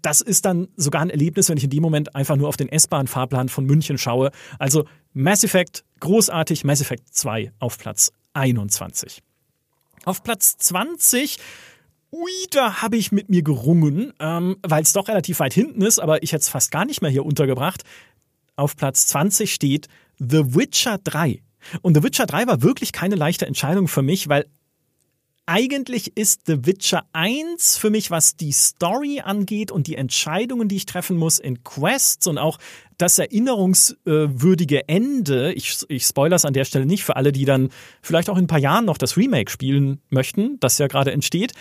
das 0.00 0.20
ist 0.20 0.44
dann 0.44 0.68
sogar 0.76 1.02
ein 1.02 1.10
Erlebnis, 1.10 1.48
wenn 1.48 1.58
ich 1.58 1.64
in 1.64 1.70
dem 1.70 1.82
Moment 1.82 2.14
einfach 2.14 2.36
nur 2.36 2.48
auf 2.48 2.56
den 2.56 2.68
S-Bahn-Fahrplan 2.68 3.48
von 3.48 3.64
München 3.64 3.98
schaue. 3.98 4.30
Also 4.58 4.84
Mass 5.12 5.44
Effect, 5.44 5.84
großartig, 6.00 6.64
Mass 6.64 6.80
Effect 6.80 7.14
2 7.14 7.52
auf 7.58 7.78
Platz 7.78 8.12
21. 8.32 9.22
Auf 10.04 10.22
Platz 10.22 10.56
20 10.58 11.38
Ui, 12.14 12.30
da 12.50 12.82
habe 12.82 12.98
ich 12.98 13.10
mit 13.10 13.30
mir 13.30 13.42
gerungen, 13.42 14.12
ähm, 14.20 14.56
weil 14.62 14.82
es 14.82 14.92
doch 14.92 15.08
relativ 15.08 15.40
weit 15.40 15.54
hinten 15.54 15.80
ist, 15.80 15.98
aber 15.98 16.22
ich 16.22 16.32
hätte 16.32 16.42
es 16.42 16.50
fast 16.50 16.70
gar 16.70 16.84
nicht 16.84 17.00
mehr 17.00 17.10
hier 17.10 17.24
untergebracht. 17.24 17.84
Auf 18.54 18.76
Platz 18.76 19.06
20 19.06 19.52
steht 19.52 19.88
The 20.18 20.54
Witcher 20.54 20.98
3. 21.02 21.42
Und 21.80 21.96
The 21.96 22.02
Witcher 22.02 22.26
3 22.26 22.46
war 22.46 22.62
wirklich 22.62 22.92
keine 22.92 23.14
leichte 23.14 23.46
Entscheidung 23.46 23.88
für 23.88 24.02
mich, 24.02 24.28
weil 24.28 24.46
eigentlich 25.44 26.16
ist 26.16 26.42
The 26.46 26.66
Witcher 26.66 27.04
1 27.12 27.76
für 27.76 27.90
mich, 27.90 28.10
was 28.10 28.36
die 28.36 28.52
Story 28.52 29.20
angeht 29.24 29.72
und 29.72 29.88
die 29.88 29.96
Entscheidungen, 29.96 30.68
die 30.68 30.76
ich 30.76 30.86
treffen 30.86 31.16
muss 31.16 31.38
in 31.40 31.64
Quests 31.64 32.28
und 32.28 32.38
auch 32.38 32.58
das 32.96 33.18
erinnerungswürdige 33.18 34.88
Ende. 34.88 35.52
Ich, 35.52 35.84
ich 35.88 36.04
spoilers 36.04 36.44
an 36.44 36.52
der 36.52 36.64
Stelle 36.64 36.86
nicht 36.86 37.02
für 37.02 37.16
alle, 37.16 37.32
die 37.32 37.44
dann 37.44 37.70
vielleicht 38.02 38.30
auch 38.30 38.38
in 38.38 38.44
ein 38.44 38.48
paar 38.48 38.60
Jahren 38.60 38.84
noch 38.84 38.98
das 38.98 39.16
Remake 39.16 39.50
spielen 39.50 40.00
möchten, 40.10 40.60
das 40.60 40.78
ja 40.78 40.86
gerade 40.86 41.10
entsteht. 41.10 41.52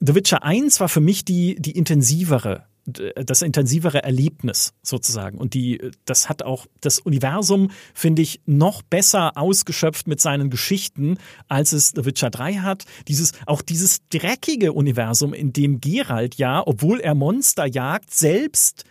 The 0.00 0.14
Witcher 0.14 0.42
1 0.42 0.80
war 0.80 0.88
für 0.88 1.00
mich 1.00 1.24
die, 1.24 1.54
die 1.60 1.70
intensivere 1.70 2.66
das 2.86 3.42
intensivere 3.42 4.02
Erlebnis 4.02 4.74
sozusagen. 4.82 5.38
Und 5.38 5.54
die, 5.54 5.90
das 6.04 6.28
hat 6.28 6.42
auch 6.42 6.66
das 6.80 6.98
Universum, 7.00 7.70
finde 7.94 8.22
ich, 8.22 8.40
noch 8.46 8.82
besser 8.82 9.36
ausgeschöpft 9.36 10.06
mit 10.06 10.20
seinen 10.20 10.50
Geschichten, 10.50 11.18
als 11.48 11.72
es 11.72 11.90
The 11.90 12.04
Witcher 12.04 12.30
3 12.30 12.54
hat. 12.56 12.84
Dieses, 13.08 13.32
auch 13.46 13.62
dieses 13.62 14.08
dreckige 14.08 14.72
Universum, 14.72 15.34
in 15.34 15.52
dem 15.52 15.80
Geralt 15.80 16.36
ja, 16.36 16.62
obwohl 16.64 17.00
er 17.00 17.14
Monster 17.14 17.66
jagt, 17.66 18.12
selbst 18.14 18.84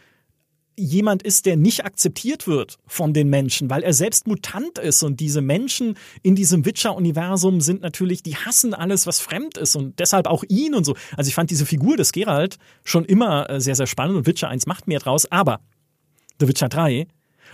jemand 0.78 1.24
ist, 1.24 1.46
der 1.46 1.58
nicht 1.58 1.86
akzeptiert 1.86 2.48
wird 2.48 2.78
von 2.86 3.14
den 3.14 3.30
Menschen, 3.30 3.70
weil 3.70 3.84
er 3.84 3.94
selbst 3.94 4.28
Mutant 4.28 4.78
ist 4.78 5.04
und 5.04 5.20
diese 5.20 5.42
Menschen 5.42 5.98
in 6.22 6.36
diesem 6.36 6.66
Witcher-Universum 6.66 7.62
sind 7.62 7.82
natürlich, 7.82 8.24
die 8.24 8.36
hassen 8.36 8.74
alles, 8.74 9.08
was 9.08 9.20
fremd 9.20 9.58
ist 9.58 9.76
und 9.76 10.00
deshalb 10.00 10.28
auch 10.28 10.44
ihn 10.48 10.76
und 10.76 10.84
so. 10.84 10.96
Also 11.16 11.30
ich 11.30 11.36
fand 11.36 11.50
diese 11.50 11.66
Figur 11.66 11.98
des 11.98 12.12
Geralt 12.12 12.58
schon 12.84 13.06
immer 13.06 13.50
äh, 13.50 13.62
sehr, 13.62 13.76
sehr 13.76 13.88
spannend 13.88 14.18
und 14.18 14.28
Witcher 14.28 14.50
1 14.50 14.66
macht 14.68 14.88
mehr 14.88 15.00
draus, 15.00 15.32
aber 15.32 15.62
The 16.40 16.48
Witcher 16.48 16.70
3 16.70 17.08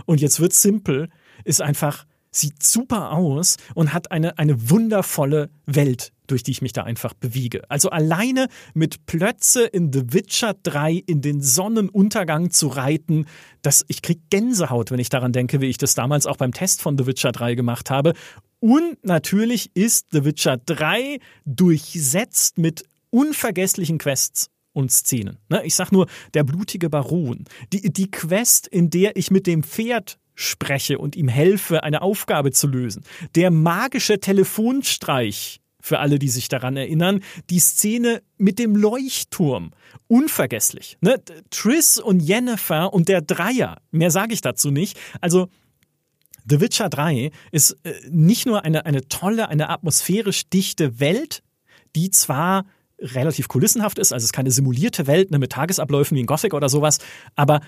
und 0.05 0.21
jetzt 0.21 0.39
wird's 0.39 0.61
simpel, 0.61 1.09
ist 1.43 1.61
einfach 1.61 2.05
sieht 2.31 2.63
super 2.63 3.11
aus 3.11 3.57
und 3.75 3.93
hat 3.93 4.11
eine, 4.11 4.37
eine 4.37 4.69
wundervolle 4.69 5.49
Welt, 5.65 6.13
durch 6.31 6.43
die 6.43 6.51
ich 6.51 6.61
mich 6.61 6.73
da 6.73 6.83
einfach 6.83 7.13
bewege. 7.13 7.61
Also 7.69 7.89
alleine 7.89 8.47
mit 8.73 9.05
Plötze 9.05 9.65
in 9.65 9.91
The 9.93 10.13
Witcher 10.13 10.55
3 10.63 11.03
in 11.05 11.21
den 11.21 11.41
Sonnenuntergang 11.41 12.51
zu 12.51 12.67
reiten, 12.67 13.25
das, 13.61 13.85
ich 13.87 14.01
krieg 14.01 14.19
Gänsehaut, 14.29 14.91
wenn 14.91 14.99
ich 14.99 15.09
daran 15.09 15.33
denke, 15.33 15.61
wie 15.61 15.67
ich 15.67 15.77
das 15.77 15.93
damals 15.93 16.25
auch 16.25 16.37
beim 16.37 16.53
Test 16.53 16.81
von 16.81 16.97
The 16.97 17.05
Witcher 17.05 17.31
3 17.31 17.55
gemacht 17.55 17.89
habe. 17.89 18.13
Und 18.59 19.03
natürlich 19.03 19.71
ist 19.73 20.07
The 20.11 20.25
Witcher 20.25 20.57
3 20.57 21.19
durchsetzt 21.45 22.57
mit 22.57 22.83
unvergesslichen 23.09 23.97
Quests 23.97 24.49
und 24.73 24.91
Szenen. 24.91 25.37
Ne, 25.49 25.63
ich 25.65 25.75
sag 25.75 25.91
nur, 25.91 26.07
der 26.33 26.43
blutige 26.43 26.89
Baron. 26.89 27.45
Die, 27.73 27.91
die 27.91 28.09
Quest, 28.09 28.67
in 28.67 28.89
der 28.89 29.17
ich 29.17 29.31
mit 29.31 29.47
dem 29.47 29.63
Pferd 29.63 30.17
spreche 30.35 30.97
und 30.97 31.15
ihm 31.15 31.27
helfe, 31.27 31.83
eine 31.83 32.01
Aufgabe 32.01 32.51
zu 32.51 32.67
lösen. 32.67 33.03
Der 33.35 33.51
magische 33.51 34.19
Telefonstreich, 34.19 35.60
für 35.81 35.99
alle, 35.99 36.19
die 36.19 36.29
sich 36.29 36.47
daran 36.47 36.77
erinnern, 36.77 37.21
die 37.49 37.59
Szene 37.59 38.21
mit 38.37 38.59
dem 38.59 38.75
Leuchtturm. 38.75 39.71
Unvergesslich. 40.07 40.97
Ne? 41.01 41.21
Triss 41.49 41.97
und 41.97 42.19
Jennifer 42.21 42.93
und 42.93 43.09
der 43.09 43.21
Dreier. 43.21 43.77
Mehr 43.91 44.11
sage 44.11 44.33
ich 44.33 44.41
dazu 44.41 44.71
nicht. 44.71 44.99
Also, 45.19 45.47
The 46.47 46.59
Witcher 46.59 46.89
3 46.89 47.31
ist 47.51 47.77
äh, 47.83 47.93
nicht 48.09 48.45
nur 48.45 48.65
eine, 48.65 48.85
eine 48.85 49.07
tolle, 49.07 49.49
eine 49.49 49.69
atmosphärisch 49.69 50.49
dichte 50.49 50.99
Welt, 50.99 51.43
die 51.95 52.09
zwar 52.09 52.65
relativ 52.99 53.47
kulissenhaft 53.47 53.99
ist, 53.99 54.13
also 54.13 54.23
es 54.23 54.29
ist 54.29 54.33
keine 54.33 54.51
simulierte 54.51 55.07
Welt 55.07 55.31
ne, 55.31 55.39
mit 55.39 55.51
Tagesabläufen 55.51 56.15
wie 56.15 56.21
in 56.21 56.27
Gothic 56.27 56.53
oder 56.53 56.69
sowas, 56.69 56.99
aber 57.35 57.61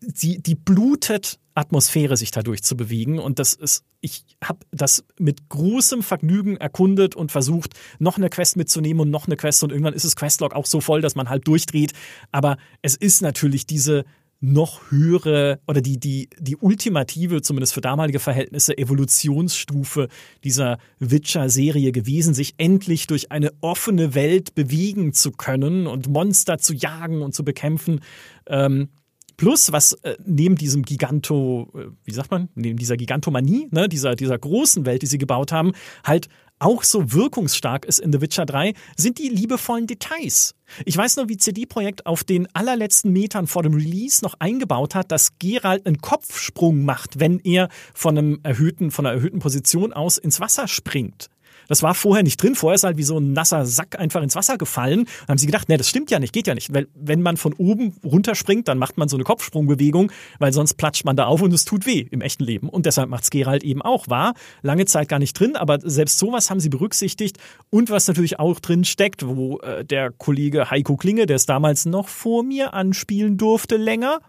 die, 0.00 0.42
die 0.42 0.54
blutet 0.54 1.38
Atmosphäre, 1.58 2.16
sich 2.16 2.30
dadurch 2.30 2.62
zu 2.62 2.76
bewegen. 2.76 3.18
Und 3.18 3.38
das 3.38 3.52
ist, 3.52 3.84
ich 4.00 4.24
habe 4.42 4.60
das 4.70 5.04
mit 5.18 5.48
großem 5.48 6.02
Vergnügen 6.02 6.56
erkundet 6.56 7.16
und 7.16 7.32
versucht, 7.32 7.74
noch 7.98 8.16
eine 8.16 8.30
Quest 8.30 8.56
mitzunehmen 8.56 9.00
und 9.00 9.10
noch 9.10 9.26
eine 9.26 9.36
Quest. 9.36 9.62
Und 9.64 9.70
irgendwann 9.70 9.94
ist 9.94 10.04
das 10.04 10.16
Questlog 10.16 10.54
auch 10.54 10.66
so 10.66 10.80
voll, 10.80 11.00
dass 11.00 11.14
man 11.14 11.28
halb 11.28 11.44
durchdreht. 11.44 11.92
Aber 12.32 12.56
es 12.82 12.96
ist 12.96 13.22
natürlich 13.22 13.66
diese 13.66 14.04
noch 14.40 14.90
höhere 14.90 15.58
oder 15.66 15.80
die, 15.80 15.98
die, 15.98 16.30
die 16.38 16.56
ultimative, 16.56 17.42
zumindest 17.42 17.74
für 17.74 17.80
damalige 17.80 18.20
Verhältnisse, 18.20 18.78
Evolutionsstufe 18.78 20.08
dieser 20.44 20.78
Witcher-Serie 21.00 21.90
gewesen, 21.90 22.34
sich 22.34 22.54
endlich 22.56 23.08
durch 23.08 23.32
eine 23.32 23.52
offene 23.60 24.14
Welt 24.14 24.54
bewegen 24.54 25.12
zu 25.12 25.32
können 25.32 25.88
und 25.88 26.06
Monster 26.06 26.58
zu 26.58 26.72
jagen 26.72 27.22
und 27.22 27.34
zu 27.34 27.44
bekämpfen. 27.44 28.00
Ähm, 28.46 28.90
Plus, 29.38 29.70
was 29.70 29.92
äh, 30.02 30.16
neben 30.26 30.56
diesem 30.56 30.82
Giganto, 30.82 31.70
äh, 31.74 31.86
wie 32.04 32.12
sagt 32.12 32.32
man, 32.32 32.48
neben 32.56 32.76
dieser 32.76 32.96
Gigantomanie, 32.96 33.68
ne, 33.70 33.88
dieser, 33.88 34.16
dieser 34.16 34.36
großen 34.36 34.84
Welt, 34.84 35.02
die 35.02 35.06
sie 35.06 35.16
gebaut 35.16 35.52
haben, 35.52 35.72
halt 36.04 36.28
auch 36.58 36.82
so 36.82 37.12
wirkungsstark 37.12 37.84
ist 37.84 38.00
in 38.00 38.12
The 38.12 38.20
Witcher 38.20 38.44
3, 38.44 38.74
sind 38.96 39.18
die 39.18 39.28
liebevollen 39.28 39.86
Details. 39.86 40.56
Ich 40.84 40.96
weiß 40.96 41.16
noch, 41.16 41.28
wie 41.28 41.36
CD 41.36 41.66
Projekt 41.66 42.04
auf 42.04 42.24
den 42.24 42.48
allerletzten 42.52 43.12
Metern 43.12 43.46
vor 43.46 43.62
dem 43.62 43.74
Release 43.74 44.24
noch 44.24 44.34
eingebaut 44.40 44.96
hat, 44.96 45.12
dass 45.12 45.38
Geralt 45.38 45.86
einen 45.86 45.98
Kopfsprung 45.98 46.84
macht, 46.84 47.20
wenn 47.20 47.38
er 47.38 47.68
von 47.94 48.18
einem 48.18 48.40
erhöhten, 48.42 48.90
von 48.90 49.06
einer 49.06 49.14
erhöhten 49.14 49.38
Position 49.38 49.92
aus 49.92 50.18
ins 50.18 50.40
Wasser 50.40 50.66
springt. 50.66 51.30
Das 51.68 51.82
war 51.82 51.94
vorher 51.94 52.24
nicht 52.24 52.42
drin. 52.42 52.54
Vorher 52.56 52.74
ist 52.74 52.82
halt 52.82 52.96
wie 52.96 53.04
so 53.04 53.18
ein 53.18 53.32
nasser 53.32 53.64
Sack 53.64 53.98
einfach 53.98 54.22
ins 54.22 54.34
Wasser 54.34 54.58
gefallen. 54.58 55.04
Dann 55.04 55.28
haben 55.34 55.38
sie 55.38 55.46
gedacht, 55.46 55.68
nee, 55.68 55.76
das 55.76 55.88
stimmt 55.88 56.10
ja 56.10 56.18
nicht, 56.18 56.32
geht 56.32 56.48
ja 56.48 56.54
nicht. 56.54 56.74
Weil 56.74 56.88
wenn 56.94 57.22
man 57.22 57.36
von 57.36 57.52
oben 57.52 57.94
runterspringt, 58.04 58.66
dann 58.66 58.78
macht 58.78 58.98
man 58.98 59.08
so 59.08 59.16
eine 59.16 59.24
Kopfsprungbewegung, 59.24 60.10
weil 60.38 60.52
sonst 60.52 60.74
platscht 60.74 61.04
man 61.04 61.16
da 61.16 61.26
auf 61.26 61.42
und 61.42 61.52
es 61.52 61.64
tut 61.64 61.86
weh 61.86 62.06
im 62.10 62.20
echten 62.20 62.42
Leben. 62.42 62.68
Und 62.68 62.86
deshalb 62.86 63.08
macht's 63.08 63.30
Gerald 63.30 63.62
eben 63.62 63.82
auch. 63.82 64.08
War 64.08 64.34
lange 64.62 64.86
Zeit 64.86 65.08
gar 65.08 65.18
nicht 65.18 65.38
drin, 65.38 65.56
aber 65.56 65.78
selbst 65.82 66.18
sowas 66.18 66.50
haben 66.50 66.60
sie 66.60 66.70
berücksichtigt. 66.70 67.38
Und 67.70 67.90
was 67.90 68.08
natürlich 68.08 68.38
auch 68.38 68.58
drin 68.60 68.84
steckt, 68.84 69.26
wo 69.26 69.58
äh, 69.58 69.84
der 69.84 70.10
Kollege 70.10 70.70
Heiko 70.70 70.96
Klinge, 70.96 71.26
der 71.26 71.36
es 71.36 71.46
damals 71.46 71.84
noch 71.84 72.08
vor 72.08 72.42
mir 72.42 72.72
anspielen 72.74 73.36
durfte, 73.36 73.76
länger. 73.76 74.20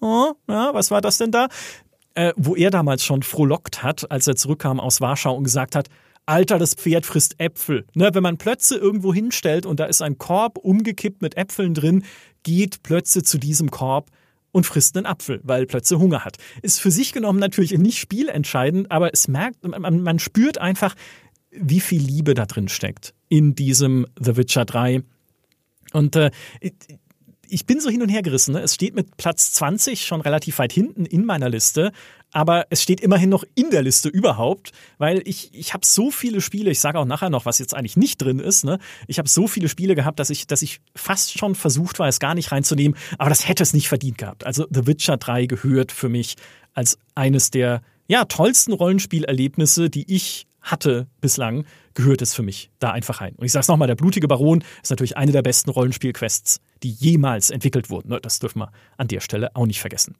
Oh, 0.00 0.32
ja, 0.48 0.72
was 0.72 0.90
war 0.90 1.00
das 1.00 1.18
denn 1.18 1.30
da? 1.30 1.48
Äh, 2.14 2.32
wo 2.36 2.54
er 2.54 2.70
damals 2.70 3.04
schon 3.04 3.22
frohlockt 3.22 3.82
hat, 3.82 4.10
als 4.10 4.28
er 4.28 4.36
zurückkam 4.36 4.78
aus 4.78 5.00
Warschau 5.00 5.34
und 5.34 5.42
gesagt 5.42 5.74
hat, 5.74 5.88
Alter, 6.26 6.58
das 6.58 6.74
Pferd 6.74 7.06
frisst 7.06 7.38
Äpfel. 7.38 7.86
Ne, 7.94 8.10
wenn 8.14 8.22
man 8.22 8.38
Plötze 8.38 8.76
irgendwo 8.76 9.12
hinstellt 9.12 9.66
und 9.66 9.80
da 9.80 9.84
ist 9.84 10.02
ein 10.02 10.18
Korb 10.18 10.58
umgekippt 10.58 11.22
mit 11.22 11.36
Äpfeln 11.36 11.74
drin, 11.74 12.04
geht 12.42 12.82
Plötze 12.82 13.22
zu 13.22 13.38
diesem 13.38 13.70
Korb 13.70 14.10
und 14.52 14.66
frisst 14.66 14.96
einen 14.96 15.06
Apfel, 15.06 15.40
weil 15.42 15.66
Plötze 15.66 15.98
Hunger 15.98 16.24
hat. 16.24 16.36
Ist 16.62 16.80
für 16.80 16.90
sich 16.90 17.12
genommen 17.12 17.40
natürlich 17.40 17.76
nicht 17.76 17.98
spielentscheidend, 17.98 18.90
aber 18.90 19.12
es 19.12 19.28
merkt, 19.28 19.66
man, 19.66 20.02
man 20.02 20.18
spürt 20.18 20.58
einfach, 20.58 20.94
wie 21.50 21.80
viel 21.80 22.00
Liebe 22.00 22.34
da 22.34 22.46
drin 22.46 22.68
steckt 22.68 23.14
in 23.28 23.54
diesem 23.54 24.06
The 24.18 24.36
Witcher 24.36 24.64
3. 24.64 25.02
Und 25.92 26.16
äh, 26.16 26.30
ich 27.48 27.66
bin 27.66 27.80
so 27.80 27.90
hin 27.90 28.02
und 28.02 28.08
her 28.08 28.22
gerissen. 28.22 28.54
Ne? 28.54 28.60
Es 28.60 28.74
steht 28.74 28.94
mit 28.94 29.16
Platz 29.16 29.52
20 29.52 30.04
schon 30.04 30.20
relativ 30.20 30.58
weit 30.58 30.72
hinten 30.72 31.06
in 31.06 31.24
meiner 31.24 31.48
Liste, 31.48 31.92
aber 32.34 32.66
es 32.70 32.82
steht 32.82 33.00
immerhin 33.00 33.30
noch 33.30 33.44
in 33.54 33.70
der 33.70 33.82
Liste 33.82 34.08
überhaupt, 34.08 34.72
weil 34.98 35.22
ich, 35.24 35.54
ich 35.54 35.72
habe 35.72 35.86
so 35.86 36.10
viele 36.10 36.40
Spiele, 36.40 36.70
ich 36.72 36.80
sage 36.80 36.98
auch 36.98 37.04
nachher 37.04 37.30
noch, 37.30 37.46
was 37.46 37.60
jetzt 37.60 37.74
eigentlich 37.74 37.96
nicht 37.96 38.20
drin 38.20 38.40
ist, 38.40 38.64
ne? 38.64 38.80
Ich 39.06 39.18
habe 39.18 39.28
so 39.28 39.46
viele 39.46 39.68
Spiele 39.68 39.94
gehabt, 39.94 40.18
dass 40.18 40.30
ich, 40.30 40.48
dass 40.48 40.60
ich 40.60 40.80
fast 40.96 41.38
schon 41.38 41.54
versucht 41.54 42.00
war, 42.00 42.08
es 42.08 42.18
gar 42.18 42.34
nicht 42.34 42.50
reinzunehmen, 42.50 42.98
aber 43.18 43.30
das 43.30 43.48
hätte 43.48 43.62
es 43.62 43.72
nicht 43.72 43.88
verdient 43.88 44.18
gehabt. 44.18 44.44
Also 44.44 44.66
The 44.68 44.86
Witcher 44.88 45.16
3 45.16 45.46
gehört 45.46 45.92
für 45.92 46.08
mich 46.08 46.34
als 46.74 46.98
eines 47.14 47.52
der 47.52 47.82
ja, 48.08 48.24
tollsten 48.24 48.72
Rollenspielerlebnisse, 48.72 49.88
die 49.88 50.12
ich 50.12 50.48
hatte 50.60 51.06
bislang, 51.20 51.64
gehört 51.94 52.20
es 52.20 52.34
für 52.34 52.42
mich 52.42 52.70
da 52.80 52.90
einfach 52.90 53.20
rein. 53.20 53.34
Und 53.36 53.44
ich 53.46 53.52
sage 53.52 53.62
es 53.62 53.68
nochmal, 53.68 53.86
der 53.86 53.94
blutige 53.94 54.26
Baron 54.26 54.64
ist 54.82 54.90
natürlich 54.90 55.16
eine 55.16 55.30
der 55.30 55.42
besten 55.42 55.70
Rollenspielquests, 55.70 56.60
die 56.82 56.90
jemals 56.90 57.50
entwickelt 57.50 57.90
wurden. 57.90 58.08
Ne? 58.08 58.18
Das 58.20 58.40
dürfen 58.40 58.58
wir 58.58 58.72
an 58.96 59.06
der 59.06 59.20
Stelle 59.20 59.54
auch 59.54 59.66
nicht 59.66 59.80
vergessen. 59.80 60.16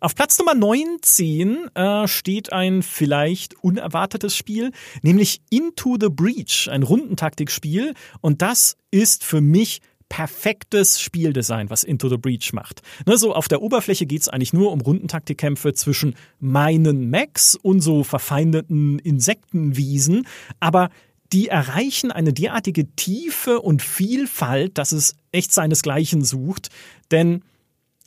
Auf 0.00 0.14
Platz 0.14 0.38
Nummer 0.38 0.54
19 0.54 1.74
äh, 1.74 2.06
steht 2.06 2.52
ein 2.52 2.84
vielleicht 2.84 3.56
unerwartetes 3.64 4.36
Spiel, 4.36 4.70
nämlich 5.02 5.40
Into 5.50 5.96
the 6.00 6.08
Breach, 6.08 6.68
ein 6.70 6.84
Rundentaktikspiel. 6.84 7.94
Und 8.20 8.40
das 8.40 8.76
ist 8.92 9.24
für 9.24 9.40
mich 9.40 9.80
perfektes 10.08 11.00
Spieldesign, 11.00 11.68
was 11.68 11.82
Into 11.82 12.08
the 12.08 12.16
Breach 12.16 12.52
macht. 12.52 12.82
Ne, 13.06 13.18
so 13.18 13.34
auf 13.34 13.48
der 13.48 13.60
Oberfläche 13.60 14.06
geht 14.06 14.22
es 14.22 14.28
eigentlich 14.28 14.52
nur 14.52 14.70
um 14.70 14.80
Rundentaktikkämpfe 14.80 15.74
zwischen 15.74 16.14
meinen 16.38 17.10
Mechs 17.10 17.56
und 17.56 17.80
so 17.80 18.04
verfeindeten 18.04 19.00
Insektenwiesen, 19.00 20.28
aber 20.60 20.90
die 21.32 21.48
erreichen 21.48 22.12
eine 22.12 22.32
derartige 22.32 22.86
Tiefe 22.94 23.60
und 23.60 23.82
Vielfalt, 23.82 24.78
dass 24.78 24.92
es 24.92 25.16
echt 25.32 25.52
seinesgleichen 25.52 26.24
sucht, 26.24 26.68
denn 27.10 27.42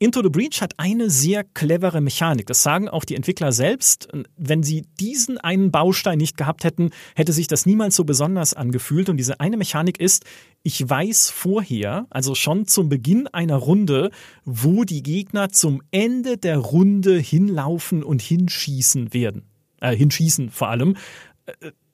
Into 0.01 0.23
the 0.23 0.29
Breach 0.29 0.63
hat 0.63 0.73
eine 0.79 1.11
sehr 1.11 1.43
clevere 1.43 2.01
Mechanik. 2.01 2.47
Das 2.47 2.63
sagen 2.63 2.89
auch 2.89 3.05
die 3.05 3.15
Entwickler 3.15 3.51
selbst. 3.51 4.07
Wenn 4.35 4.63
sie 4.63 4.81
diesen 4.99 5.37
einen 5.37 5.69
Baustein 5.69 6.17
nicht 6.17 6.37
gehabt 6.37 6.63
hätten, 6.63 6.89
hätte 7.15 7.33
sich 7.33 7.45
das 7.45 7.67
niemals 7.67 7.97
so 7.97 8.03
besonders 8.03 8.55
angefühlt. 8.55 9.09
Und 9.09 9.17
diese 9.17 9.39
eine 9.39 9.57
Mechanik 9.57 9.99
ist, 9.99 10.25
ich 10.63 10.89
weiß 10.89 11.29
vorher, 11.29 12.07
also 12.09 12.33
schon 12.33 12.65
zum 12.65 12.89
Beginn 12.89 13.27
einer 13.27 13.57
Runde, 13.57 14.09
wo 14.43 14.85
die 14.85 15.03
Gegner 15.03 15.51
zum 15.51 15.83
Ende 15.91 16.39
der 16.39 16.57
Runde 16.57 17.19
hinlaufen 17.19 18.03
und 18.03 18.23
hinschießen 18.23 19.13
werden. 19.13 19.43
Äh, 19.81 19.95
hinschießen 19.95 20.49
vor 20.49 20.69
allem. 20.69 20.97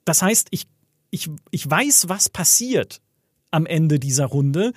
Das 0.06 0.22
heißt, 0.22 0.48
ich, 0.50 0.66
ich, 1.10 1.28
ich 1.50 1.68
weiß, 1.68 2.08
was 2.08 2.30
passiert 2.30 3.02
am 3.50 3.66
Ende 3.66 3.98
dieser 3.98 4.24
Runde. 4.24 4.72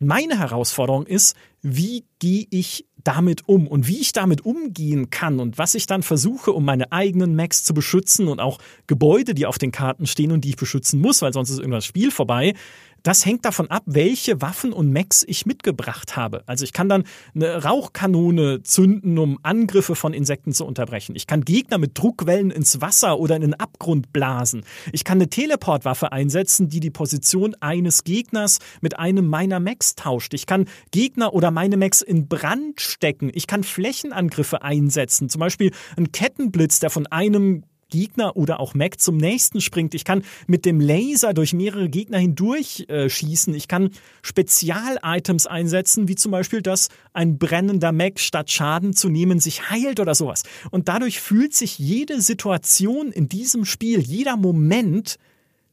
Meine 0.00 0.38
Herausforderung 0.38 1.06
ist, 1.06 1.34
wie 1.62 2.04
gehe 2.18 2.46
ich 2.50 2.86
damit 3.04 3.48
um 3.48 3.66
und 3.66 3.86
wie 3.88 3.98
ich 3.98 4.12
damit 4.12 4.44
umgehen 4.44 5.10
kann 5.10 5.40
und 5.40 5.56
was 5.56 5.74
ich 5.74 5.86
dann 5.86 6.02
versuche, 6.02 6.52
um 6.52 6.64
meine 6.64 6.92
eigenen 6.92 7.36
Macs 7.36 7.64
zu 7.64 7.74
beschützen 7.74 8.28
und 8.28 8.40
auch 8.40 8.58
Gebäude, 8.86 9.34
die 9.34 9.46
auf 9.46 9.58
den 9.58 9.72
Karten 9.72 10.06
stehen 10.06 10.32
und 10.32 10.44
die 10.44 10.50
ich 10.50 10.56
beschützen 10.56 11.00
muss, 11.00 11.22
weil 11.22 11.32
sonst 11.32 11.50
ist 11.50 11.58
irgendwas 11.58 11.84
Spiel 11.84 12.10
vorbei, 12.10 12.54
das 13.02 13.24
hängt 13.24 13.44
davon 13.44 13.70
ab, 13.70 13.84
welche 13.86 14.42
Waffen 14.42 14.72
und 14.72 14.90
Mechs 14.90 15.24
ich 15.26 15.46
mitgebracht 15.46 16.16
habe. 16.16 16.42
Also 16.46 16.64
ich 16.64 16.72
kann 16.72 16.88
dann 16.88 17.04
eine 17.34 17.62
Rauchkanone 17.62 18.62
zünden, 18.62 19.18
um 19.18 19.38
Angriffe 19.42 19.94
von 19.94 20.12
Insekten 20.12 20.52
zu 20.52 20.66
unterbrechen. 20.66 21.14
Ich 21.14 21.26
kann 21.26 21.44
Gegner 21.44 21.78
mit 21.78 21.96
Druckwellen 21.96 22.50
ins 22.50 22.80
Wasser 22.80 23.18
oder 23.18 23.36
in 23.36 23.42
den 23.42 23.54
Abgrund 23.54 24.12
blasen. 24.12 24.64
Ich 24.92 25.04
kann 25.04 25.18
eine 25.18 25.30
Teleportwaffe 25.30 26.12
einsetzen, 26.12 26.68
die 26.68 26.80
die 26.80 26.90
Position 26.90 27.54
eines 27.60 28.04
Gegners 28.04 28.58
mit 28.80 28.98
einem 28.98 29.28
meiner 29.28 29.60
Mechs 29.60 29.94
tauscht. 29.94 30.34
Ich 30.34 30.46
kann 30.46 30.66
Gegner 30.90 31.34
oder 31.34 31.47
meine 31.50 31.76
Mechs 31.76 32.02
in 32.02 32.28
Brand 32.28 32.80
stecken. 32.80 33.30
Ich 33.34 33.46
kann 33.46 33.64
Flächenangriffe 33.64 34.62
einsetzen. 34.62 35.28
Zum 35.28 35.40
Beispiel 35.40 35.72
ein 35.96 36.12
Kettenblitz, 36.12 36.80
der 36.80 36.90
von 36.90 37.06
einem 37.06 37.64
Gegner 37.90 38.36
oder 38.36 38.60
auch 38.60 38.74
Mac 38.74 39.00
zum 39.00 39.16
nächsten 39.16 39.60
springt. 39.60 39.94
Ich 39.94 40.04
kann 40.04 40.22
mit 40.46 40.64
dem 40.64 40.80
Laser 40.80 41.32
durch 41.32 41.54
mehrere 41.54 41.88
Gegner 41.88 42.18
hindurch 42.18 42.84
äh, 42.88 43.08
schießen. 43.08 43.54
Ich 43.54 43.68
kann 43.68 43.90
Spezial-Items 44.22 45.46
einsetzen, 45.46 46.08
wie 46.08 46.14
zum 46.14 46.32
Beispiel, 46.32 46.62
dass 46.62 46.88
ein 47.12 47.38
brennender 47.38 47.92
Mac 47.92 48.20
statt 48.20 48.50
Schaden 48.50 48.92
zu 48.94 49.08
nehmen 49.08 49.40
sich 49.40 49.70
heilt 49.70 50.00
oder 50.00 50.14
sowas. 50.14 50.42
Und 50.70 50.88
dadurch 50.88 51.20
fühlt 51.20 51.54
sich 51.54 51.78
jede 51.78 52.20
Situation 52.20 53.10
in 53.10 53.28
diesem 53.28 53.64
Spiel, 53.64 54.00
jeder 54.00 54.36
Moment 54.36 55.18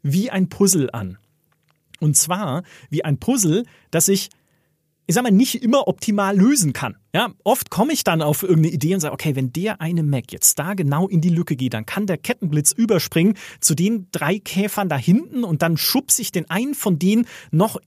wie 0.01 0.29
ein 0.29 0.49
Puzzle 0.49 0.89
an. 0.91 1.17
Und 1.99 2.15
zwar 2.15 2.63
wie 2.89 3.03
ein 3.03 3.17
Puzzle, 3.17 3.65
das 3.91 4.07
ich 4.07 4.29
ich 5.07 5.15
sag 5.15 5.23
mal, 5.23 5.31
nicht 5.31 5.61
immer 5.63 5.87
optimal 5.87 6.35
lösen 6.37 6.73
kann. 6.73 6.97
Ja, 7.13 7.31
oft 7.43 7.69
komme 7.69 7.93
ich 7.93 8.03
dann 8.03 8.21
auf 8.21 8.43
irgendeine 8.43 8.73
Idee 8.73 8.93
und 8.93 8.99
sage, 8.99 9.13
okay, 9.13 9.35
wenn 9.35 9.53
der 9.53 9.81
eine 9.81 10.03
Mac 10.03 10.31
jetzt 10.31 10.57
da 10.57 10.73
genau 10.73 11.07
in 11.07 11.21
die 11.21 11.29
Lücke 11.29 11.55
geht, 11.55 11.73
dann 11.73 11.85
kann 11.85 12.07
der 12.07 12.17
Kettenblitz 12.17 12.71
überspringen 12.71 13.35
zu 13.59 13.75
den 13.75 14.07
drei 14.11 14.39
Käfern 14.39 14.89
da 14.89 14.97
hinten 14.97 15.43
und 15.43 15.61
dann 15.61 15.77
schubse 15.77 16.21
ich 16.21 16.31
den 16.31 16.49
einen 16.49 16.75
von 16.75 16.99
denen 16.99 17.27
noch 17.51 17.79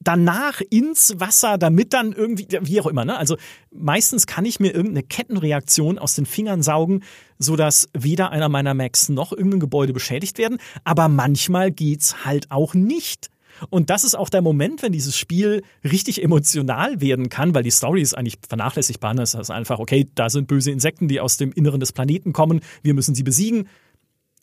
danach 0.00 0.60
ins 0.70 1.14
Wasser, 1.18 1.58
damit 1.58 1.92
dann 1.92 2.12
irgendwie, 2.12 2.46
wie 2.62 2.80
auch 2.80 2.86
immer, 2.86 3.04
ne? 3.04 3.16
Also 3.16 3.36
meistens 3.70 4.26
kann 4.26 4.44
ich 4.44 4.60
mir 4.60 4.72
irgendeine 4.72 5.02
Kettenreaktion 5.02 5.98
aus 5.98 6.14
den 6.14 6.24
Fingern 6.24 6.62
saugen, 6.62 7.02
sodass 7.38 7.88
weder 7.92 8.30
einer 8.30 8.48
meiner 8.48 8.74
Macs 8.74 9.08
noch 9.08 9.32
irgendein 9.32 9.60
Gebäude 9.60 9.92
beschädigt 9.92 10.38
werden. 10.38 10.58
Aber 10.84 11.08
manchmal 11.08 11.72
geht's 11.72 12.24
halt 12.24 12.50
auch 12.50 12.74
nicht. 12.74 13.28
Und 13.70 13.90
das 13.90 14.04
ist 14.04 14.14
auch 14.14 14.28
der 14.28 14.42
Moment, 14.42 14.82
wenn 14.82 14.92
dieses 14.92 15.16
Spiel 15.16 15.62
richtig 15.84 16.22
emotional 16.22 17.00
werden 17.00 17.28
kann, 17.28 17.54
weil 17.54 17.62
die 17.62 17.70
Story 17.70 18.02
ist 18.02 18.14
eigentlich 18.14 18.38
vernachlässigbar. 18.48 19.14
Ne? 19.14 19.22
Es 19.22 19.34
ist 19.34 19.50
einfach, 19.50 19.78
okay, 19.78 20.08
da 20.14 20.30
sind 20.30 20.46
böse 20.46 20.70
Insekten, 20.70 21.08
die 21.08 21.20
aus 21.20 21.36
dem 21.36 21.52
Inneren 21.52 21.80
des 21.80 21.92
Planeten 21.92 22.32
kommen, 22.32 22.60
wir 22.82 22.94
müssen 22.94 23.14
sie 23.14 23.22
besiegen. 23.22 23.68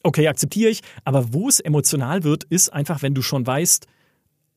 Okay, 0.03 0.27
akzeptiere 0.27 0.69
ich. 0.69 0.81
Aber 1.03 1.33
wo 1.33 1.49
es 1.49 1.59
emotional 1.59 2.23
wird, 2.23 2.43
ist 2.45 2.71
einfach, 2.71 3.01
wenn 3.01 3.15
du 3.15 3.21
schon 3.21 3.47
weißt, 3.47 3.87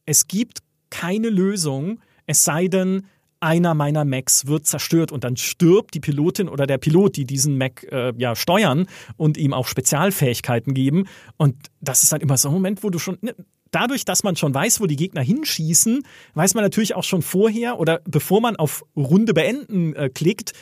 es 0.05 0.27
gibt 0.27 0.61
keine 0.91 1.31
Lösung, 1.31 2.01
es 2.27 2.45
sei 2.45 2.69
denn, 2.69 3.05
einer 3.41 3.75
meiner 3.75 4.05
Macs 4.05 4.47
wird 4.47 4.67
zerstört 4.67 5.13
und 5.13 5.25
dann 5.25 5.37
stirbt 5.37 5.95
die 5.95 6.01
Pilotin 6.01 6.49
oder 6.49 6.67
der 6.67 6.79
Pilot, 6.79 7.17
die 7.17 7.25
diesen 7.25 7.57
Mac 7.57 7.85
äh, 7.91 8.13
ja 8.17 8.35
steuern 8.35 8.87
und 9.17 9.37
ihm 9.37 9.53
auch 9.53 9.67
Spezialfähigkeiten 9.67 10.75
geben. 10.75 11.07
Und 11.37 11.55
das 11.81 12.03
ist 12.03 12.13
dann 12.13 12.21
immer 12.21 12.37
so 12.37 12.49
ein 12.49 12.55
Moment, 12.55 12.83
wo 12.83 12.91
du 12.91 12.99
schon, 12.99 13.19
ne, 13.21 13.35
dadurch, 13.71 14.05
dass 14.05 14.23
man 14.23 14.37
schon 14.37 14.55
weiß, 14.55 14.81
wo 14.81 14.87
die 14.87 14.97
Gegner 14.97 15.23
hinschießen, 15.23 16.03
weiß 16.35 16.55
man 16.55 16.65
natürlich 16.65 16.95
auch 16.95 17.05
schon 17.05 17.23
vorher 17.23 17.79
oder 17.79 18.01
bevor 18.05 18.41
man 18.41 18.57
auf 18.57 18.85
Runde 18.97 19.35
beenden 19.35 19.95
äh, 19.95 20.09
klickt, 20.09 20.53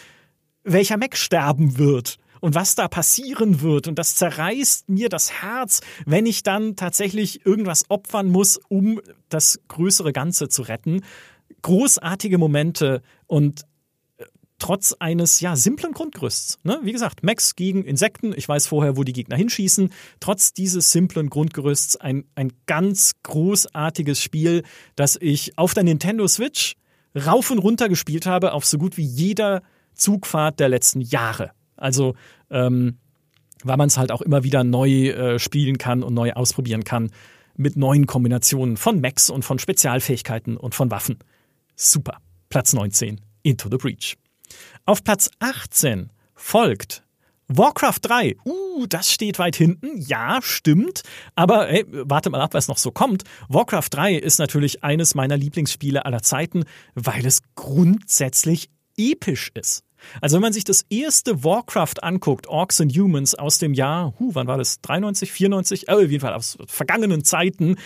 welcher 0.65 0.97
Mac 0.97 1.17
sterben 1.17 1.79
wird 1.79 2.19
und 2.41 2.55
was 2.55 2.75
da 2.75 2.89
passieren 2.89 3.61
wird. 3.61 3.89
Und 3.89 3.99
das 3.99 4.15
zerreißt 4.17 4.89
mir 4.89 5.09
das 5.09 5.43
Herz, 5.43 5.81
wenn 6.05 6.27
ich 6.27 6.43
dann 6.43 6.77
tatsächlich 6.77 7.47
irgendwas 7.47 7.85
opfern 7.89 8.29
muss, 8.29 8.61
um 8.69 9.01
das 9.29 9.61
größere 9.69 10.13
Ganze 10.13 10.49
zu 10.49 10.63
retten. 10.63 11.03
Großartige 11.63 12.39
Momente 12.39 13.03
und 13.27 13.63
trotz 14.59 14.95
eines 14.99 15.41
ja 15.41 15.57
simplen 15.57 15.93
Grundgerüsts. 15.93 16.59
Ne? 16.63 16.81
Wie 16.83 16.93
gesagt, 16.93 17.23
Max 17.23 17.57
gegen 17.57 17.85
Insekten. 17.85 18.33
Ich 18.37 18.49
weiß 18.49 18.67
vorher, 18.67 18.97
wo 18.97 19.05
die 19.05 19.13
Gegner 19.13 19.37
hinschießen. 19.37 19.91
Trotz 20.21 20.53
dieses 20.53 20.93
simplen 20.93 21.31
Grundgerüsts 21.31 21.97
ein, 21.97 22.25
ein 22.35 22.53
ganz 22.67 23.13
großartiges 23.23 24.21
Spiel, 24.21 24.63
das 24.95 25.19
ich 25.21 25.59
auf 25.59 25.75
der 25.75 25.85
Nintendo 25.85 26.27
Switch 26.27 26.75
rauf 27.15 27.51
und 27.51 27.59
runter 27.59 27.89
gespielt 27.89 28.27
habe, 28.27 28.53
auf 28.53 28.65
so 28.65 28.79
gut 28.79 28.97
wie 28.97 29.07
jeder 29.07 29.63
Zugfahrt 29.95 30.61
der 30.61 30.69
letzten 30.69 31.01
Jahre. 31.01 31.53
Also 31.77 32.15
ähm, 32.51 32.99
weil 33.65 33.77
man 33.77 33.89
es 33.89 33.99
halt 33.99 34.13
auch 34.13 34.23
immer 34.23 34.45
wieder 34.45 34.65
neu 34.65 35.09
äh, 35.09 35.39
spielen 35.39 35.79
kann 35.79 36.03
und 36.03 36.15
neu 36.15 36.33
ausprobieren 36.33 36.85
kann 36.85 37.11
mit 37.57 37.77
neuen 37.77 38.07
Kombinationen 38.07 38.77
von 38.77 39.01
Max 39.01 39.31
und 39.31 39.45
von 39.45 39.59
Spezialfähigkeiten 39.59 40.57
und 40.57 40.75
von 40.75 40.91
Waffen. 40.91 41.19
Super. 41.75 42.19
Platz 42.49 42.75
19. 42.75 43.21
Into 43.43 43.69
the 43.71 43.77
Breach. 43.77 44.17
Auf 44.89 45.03
Platz 45.03 45.29
18 45.41 46.13
folgt 46.37 47.03
Warcraft 47.49 47.99
3. 48.03 48.37
Uh, 48.45 48.87
das 48.87 49.11
steht 49.11 49.41
weit 49.41 49.57
hinten. 49.57 50.01
Ja, 50.01 50.39
stimmt. 50.41 51.03
Aber 51.35 51.67
hey, 51.67 51.85
warte 51.89 52.31
mal 52.31 52.41
ab, 52.41 52.55
was 52.55 52.69
noch 52.69 52.79
so 52.79 52.93
kommt. 52.93 53.25
Warcraft 53.49 53.89
3 53.91 54.15
ist 54.15 54.39
natürlich 54.39 54.85
eines 54.85 55.17
meiner 55.17 55.37
Lieblingsspiele 55.37 56.05
aller 56.05 56.23
Zeiten, 56.23 56.67
weil 56.95 57.27
es 57.27 57.43
grundsätzlich 57.57 58.71
episch 58.97 59.51
ist. 59.55 59.83
Also 60.21 60.37
wenn 60.37 60.43
man 60.43 60.53
sich 60.53 60.63
das 60.63 60.85
erste 60.89 61.43
Warcraft 61.43 62.03
anguckt, 62.03 62.47
Orcs 62.47 62.81
and 62.81 62.97
Humans 62.97 63.35
aus 63.35 63.59
dem 63.59 63.75
Jahr, 63.75 64.15
huh, 64.21 64.31
wann 64.35 64.47
war 64.47 64.59
das? 64.59 64.81
93, 64.83 65.33
94? 65.33 65.87
Oh, 65.89 65.95
auf 65.95 66.01
jeden 66.03 66.21
Fall 66.21 66.35
aus 66.35 66.59
vergangenen 66.67 67.25
Zeiten, 67.25 67.77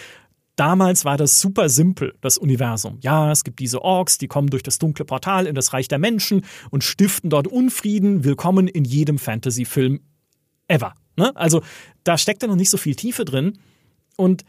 Damals 0.61 1.07
war 1.07 1.16
das 1.16 1.40
super 1.40 1.70
simpel, 1.70 2.12
das 2.20 2.37
Universum. 2.37 2.99
Ja, 3.01 3.33
es 3.33 3.44
gibt 3.44 3.61
diese 3.61 3.81
Orks, 3.81 4.18
die 4.18 4.29
kommen 4.29 4.49
durch 4.49 4.62
das 4.62 4.77
dunkle 4.77 5.07
Portal 5.07 5.46
in 5.46 5.55
das 5.55 5.73
Reich 5.73 5.88
der 5.88 5.99
Menschen 5.99 6.44
und 6.68 6.85
stiften 6.85 7.31
dort 7.31 7.49
Unfrieden. 7.49 8.25
Willkommen 8.25 8.69
in 8.69 8.85
jedem 8.85 9.17
Fantasy-Film 9.17 10.00
ever. 10.69 10.92
Ne? 11.17 11.35
Also 11.35 11.63
da 12.04 12.19
steckt 12.19 12.42
ja 12.42 12.48
noch 12.48 12.56
nicht 12.56 12.69
so 12.69 12.77
viel 12.77 12.94
Tiefe 12.94 13.25
drin. 13.25 13.58
Und 14.19 14.44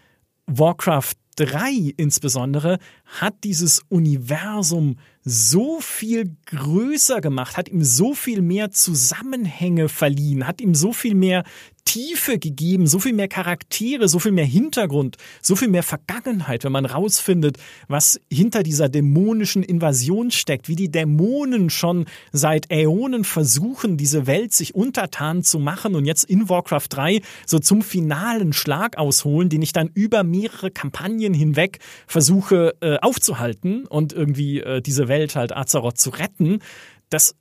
Warcraft 0.48 1.14
3 1.38 1.94
insbesondere 1.96 2.80
hat 3.06 3.46
dieses 3.46 3.82
Universum 3.88 4.98
so 5.24 5.80
viel 5.80 6.36
größer 6.46 7.22
gemacht, 7.22 7.56
hat 7.56 7.70
ihm 7.70 7.86
so 7.86 8.14
viel 8.14 8.42
mehr 8.42 8.72
Zusammenhänge 8.72 9.88
verliehen, 9.88 10.46
hat 10.46 10.60
ihm 10.60 10.76
so 10.76 10.92
viel 10.92 11.16
mehr 11.16 11.46
Tiefe 11.86 12.40
gegeben, 12.40 12.88
so 12.88 13.00
viel 13.00 13.14
mehr 13.14 13.28
Charaktere, 13.28 14.08
so 14.08 14.20
viel 14.20 14.32
mehr 14.32 14.46
Hintergrund, 14.46 15.18
so 15.42 15.56
viel 15.56 15.68
mehr 15.68 15.84
Vergangenheit, 15.84 16.64
wenn 16.64 16.72
man 16.72 16.86
rausfindet, 16.86 17.58
was 17.88 18.20
hinter 18.32 18.64
dieser 18.64 18.90
dämonischen 18.90 19.64
Invasion 19.64 20.32
steckt, 20.32 20.68
wie 20.68 20.76
die 20.76 20.92
Dämonen 20.92 21.70
schon 21.70 22.06
seit 22.32 22.72
Äonen 22.72 23.24
versuchen, 23.24 23.98
diese 23.98 24.28
Welt 24.28 24.54
sich 24.54 24.76
untertan 24.76 25.44
zu 25.44 25.60
machen 25.60 25.96
und 25.96 26.06
jetzt 26.06 26.24
in 26.24 26.50
Warcraft 26.50 26.88
3 26.90 27.22
so 27.46 27.60
zum 27.60 27.82
finalen 27.82 28.54
Schlag 28.54 28.98
ausholen, 28.98 29.50
den 29.50 29.62
ich 29.62 29.74
dann 29.74 29.90
über 29.94 30.24
mehrere 30.24 30.72
Kampagnen 30.72 31.34
hinweg 31.34 31.80
versuche 32.08 32.76
äh, 32.82 32.98
aufzuhalten 33.00 33.86
und 33.88 34.14
irgendwie 34.14 34.60
äh, 34.60 34.82
diese 34.82 35.08
Welt 35.08 35.36
halt 35.36 35.56
Azeroth 35.56 35.98
zu 35.98 36.12
retten. 36.12 36.60
Das 37.10 37.36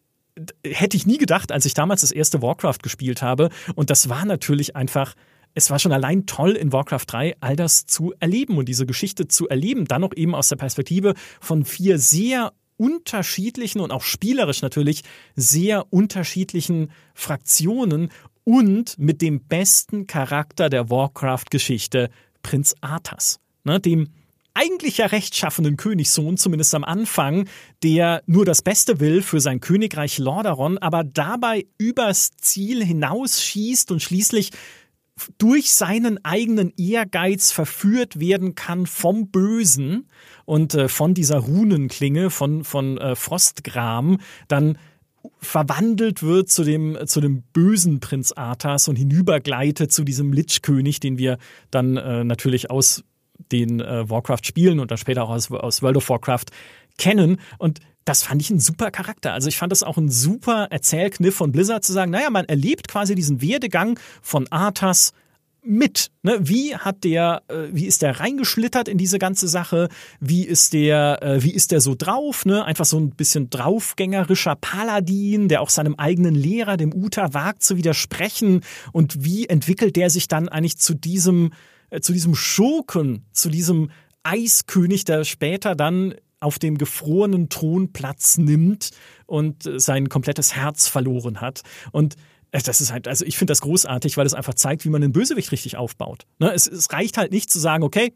hätte 0.64 0.96
ich 0.96 1.06
nie 1.06 1.18
gedacht, 1.18 1.52
als 1.52 1.64
ich 1.64 1.74
damals 1.74 2.02
das 2.02 2.12
erste 2.12 2.42
Warcraft 2.42 2.78
gespielt 2.82 3.22
habe. 3.22 3.50
Und 3.74 3.90
das 3.90 4.08
war 4.08 4.24
natürlich 4.24 4.76
einfach 4.76 5.14
es 5.54 5.68
war 5.68 5.80
schon 5.80 5.92
allein 5.92 6.26
toll 6.26 6.52
in 6.52 6.72
Warcraft 6.72 7.06
3 7.08 7.36
all 7.40 7.56
das 7.56 7.86
zu 7.86 8.14
erleben 8.20 8.56
und 8.56 8.68
diese 8.68 8.86
Geschichte 8.86 9.26
zu 9.26 9.48
erleben, 9.48 9.84
dann 9.84 10.02
noch 10.02 10.14
eben 10.14 10.34
aus 10.34 10.48
der 10.48 10.56
Perspektive 10.56 11.14
von 11.40 11.64
vier 11.64 11.98
sehr 11.98 12.52
unterschiedlichen 12.76 13.80
und 13.80 13.90
auch 13.90 14.02
spielerisch 14.02 14.62
natürlich 14.62 15.02
sehr 15.36 15.92
unterschiedlichen 15.92 16.92
Fraktionen 17.14 18.10
und 18.44 18.98
mit 18.98 19.20
dem 19.20 19.42
besten 19.44 20.06
Charakter 20.06 20.70
der 20.70 20.88
Warcraft-Geschichte, 20.88 22.10
Prinz 22.42 22.74
Arthas, 22.80 23.38
ne, 23.64 23.80
dem 23.80 24.08
eigentlich 24.54 24.98
ja 24.98 25.06
rechtschaffenen 25.06 25.76
Königssohn, 25.76 26.36
zumindest 26.36 26.74
am 26.74 26.84
Anfang, 26.84 27.48
der 27.82 28.22
nur 28.26 28.44
das 28.44 28.62
Beste 28.62 29.00
will 29.00 29.22
für 29.22 29.40
sein 29.40 29.60
Königreich 29.60 30.18
Lordaeron, 30.18 30.78
aber 30.78 31.04
dabei 31.04 31.66
übers 31.78 32.30
Ziel 32.36 32.84
hinausschießt 32.84 33.90
und 33.92 34.02
schließlich 34.02 34.50
durch 35.38 35.70
seinen 35.70 36.24
eigenen 36.24 36.72
Ehrgeiz 36.76 37.52
verführt 37.52 38.20
werden 38.20 38.54
kann 38.54 38.86
vom 38.86 39.28
Bösen 39.28 40.08
und 40.44 40.74
äh, 40.74 40.88
von 40.88 41.14
dieser 41.14 41.38
Runenklinge, 41.38 42.30
von, 42.30 42.64
von 42.64 42.98
äh, 42.98 43.14
Frostgram, 43.14 44.18
dann 44.48 44.78
verwandelt 45.38 46.22
wird 46.22 46.48
zu 46.48 46.64
dem, 46.64 46.96
zu 47.06 47.20
dem 47.20 47.42
bösen 47.52 48.00
Prinz 48.00 48.32
Arthas 48.32 48.88
und 48.88 48.96
hinübergleitet 48.96 49.92
zu 49.92 50.04
diesem 50.04 50.32
Lich-König, 50.32 51.00
den 51.00 51.18
wir 51.18 51.38
dann 51.70 51.96
äh, 51.96 52.24
natürlich 52.24 52.70
aus 52.70 53.04
den 53.52 53.80
äh, 53.80 54.08
Warcraft 54.08 54.44
spielen 54.44 54.80
und 54.80 54.90
dann 54.90 54.98
später 54.98 55.24
auch 55.24 55.30
aus, 55.30 55.50
aus 55.50 55.82
World 55.82 55.96
of 55.96 56.08
Warcraft 56.08 56.46
kennen. 56.98 57.38
Und 57.58 57.80
das 58.04 58.22
fand 58.22 58.42
ich 58.42 58.50
ein 58.50 58.60
super 58.60 58.90
Charakter. 58.90 59.32
Also 59.32 59.48
ich 59.48 59.58
fand 59.58 59.72
das 59.72 59.82
auch 59.82 59.96
ein 59.96 60.08
super 60.08 60.68
Erzählkniff 60.70 61.34
von 61.34 61.52
Blizzard 61.52 61.84
zu 61.84 61.92
sagen, 61.92 62.10
naja, 62.10 62.30
man 62.30 62.46
erlebt 62.46 62.88
quasi 62.88 63.14
diesen 63.14 63.42
Werdegang 63.42 63.98
von 64.22 64.50
Arthas 64.50 65.12
mit. 65.62 66.10
Ne? 66.22 66.38
Wie 66.40 66.74
hat 66.74 67.04
der, 67.04 67.42
äh, 67.48 67.68
wie 67.72 67.86
ist 67.86 68.02
der 68.02 68.18
reingeschlittert 68.20 68.88
in 68.88 68.98
diese 68.98 69.18
ganze 69.18 69.48
Sache? 69.48 69.88
Wie 70.18 70.44
ist 70.44 70.72
der, 70.72 71.22
äh, 71.22 71.42
wie 71.42 71.52
ist 71.52 71.70
der 71.70 71.80
so 71.80 71.94
drauf? 71.96 72.46
Ne? 72.46 72.64
Einfach 72.64 72.84
so 72.84 72.98
ein 72.98 73.10
bisschen 73.10 73.50
draufgängerischer 73.50 74.56
Paladin, 74.56 75.48
der 75.48 75.60
auch 75.60 75.70
seinem 75.70 75.94
eigenen 75.96 76.34
Lehrer, 76.34 76.76
dem 76.76 76.94
Uta, 76.94 77.34
wagt 77.34 77.62
zu 77.62 77.76
widersprechen. 77.76 78.62
Und 78.92 79.24
wie 79.24 79.46
entwickelt 79.46 79.96
der 79.96 80.10
sich 80.10 80.28
dann 80.28 80.48
eigentlich 80.48 80.78
zu 80.78 80.94
diesem 80.94 81.52
zu 82.00 82.12
diesem 82.12 82.34
Schurken, 82.34 83.26
zu 83.32 83.48
diesem 83.48 83.90
Eiskönig, 84.22 85.04
der 85.04 85.24
später 85.24 85.74
dann 85.74 86.14
auf 86.40 86.58
dem 86.58 86.78
gefrorenen 86.78 87.48
Thron 87.48 87.92
Platz 87.92 88.38
nimmt 88.38 88.90
und 89.26 89.66
äh, 89.66 89.78
sein 89.78 90.08
komplettes 90.08 90.54
Herz 90.56 90.88
verloren 90.88 91.40
hat. 91.40 91.62
Und 91.92 92.16
äh, 92.52 92.62
das 92.62 92.80
ist 92.80 92.92
halt, 92.92 93.08
also 93.08 93.24
ich 93.24 93.36
finde 93.36 93.50
das 93.50 93.60
großartig, 93.60 94.16
weil 94.16 94.26
es 94.26 94.34
einfach 94.34 94.54
zeigt, 94.54 94.84
wie 94.84 94.88
man 94.88 95.02
einen 95.02 95.12
Bösewicht 95.12 95.52
richtig 95.52 95.76
aufbaut. 95.76 96.26
Ne? 96.38 96.52
Es 96.52 96.92
reicht 96.92 97.18
halt 97.18 97.32
nicht 97.32 97.50
zu 97.50 97.58
sagen, 97.58 97.84
okay, 97.84 98.12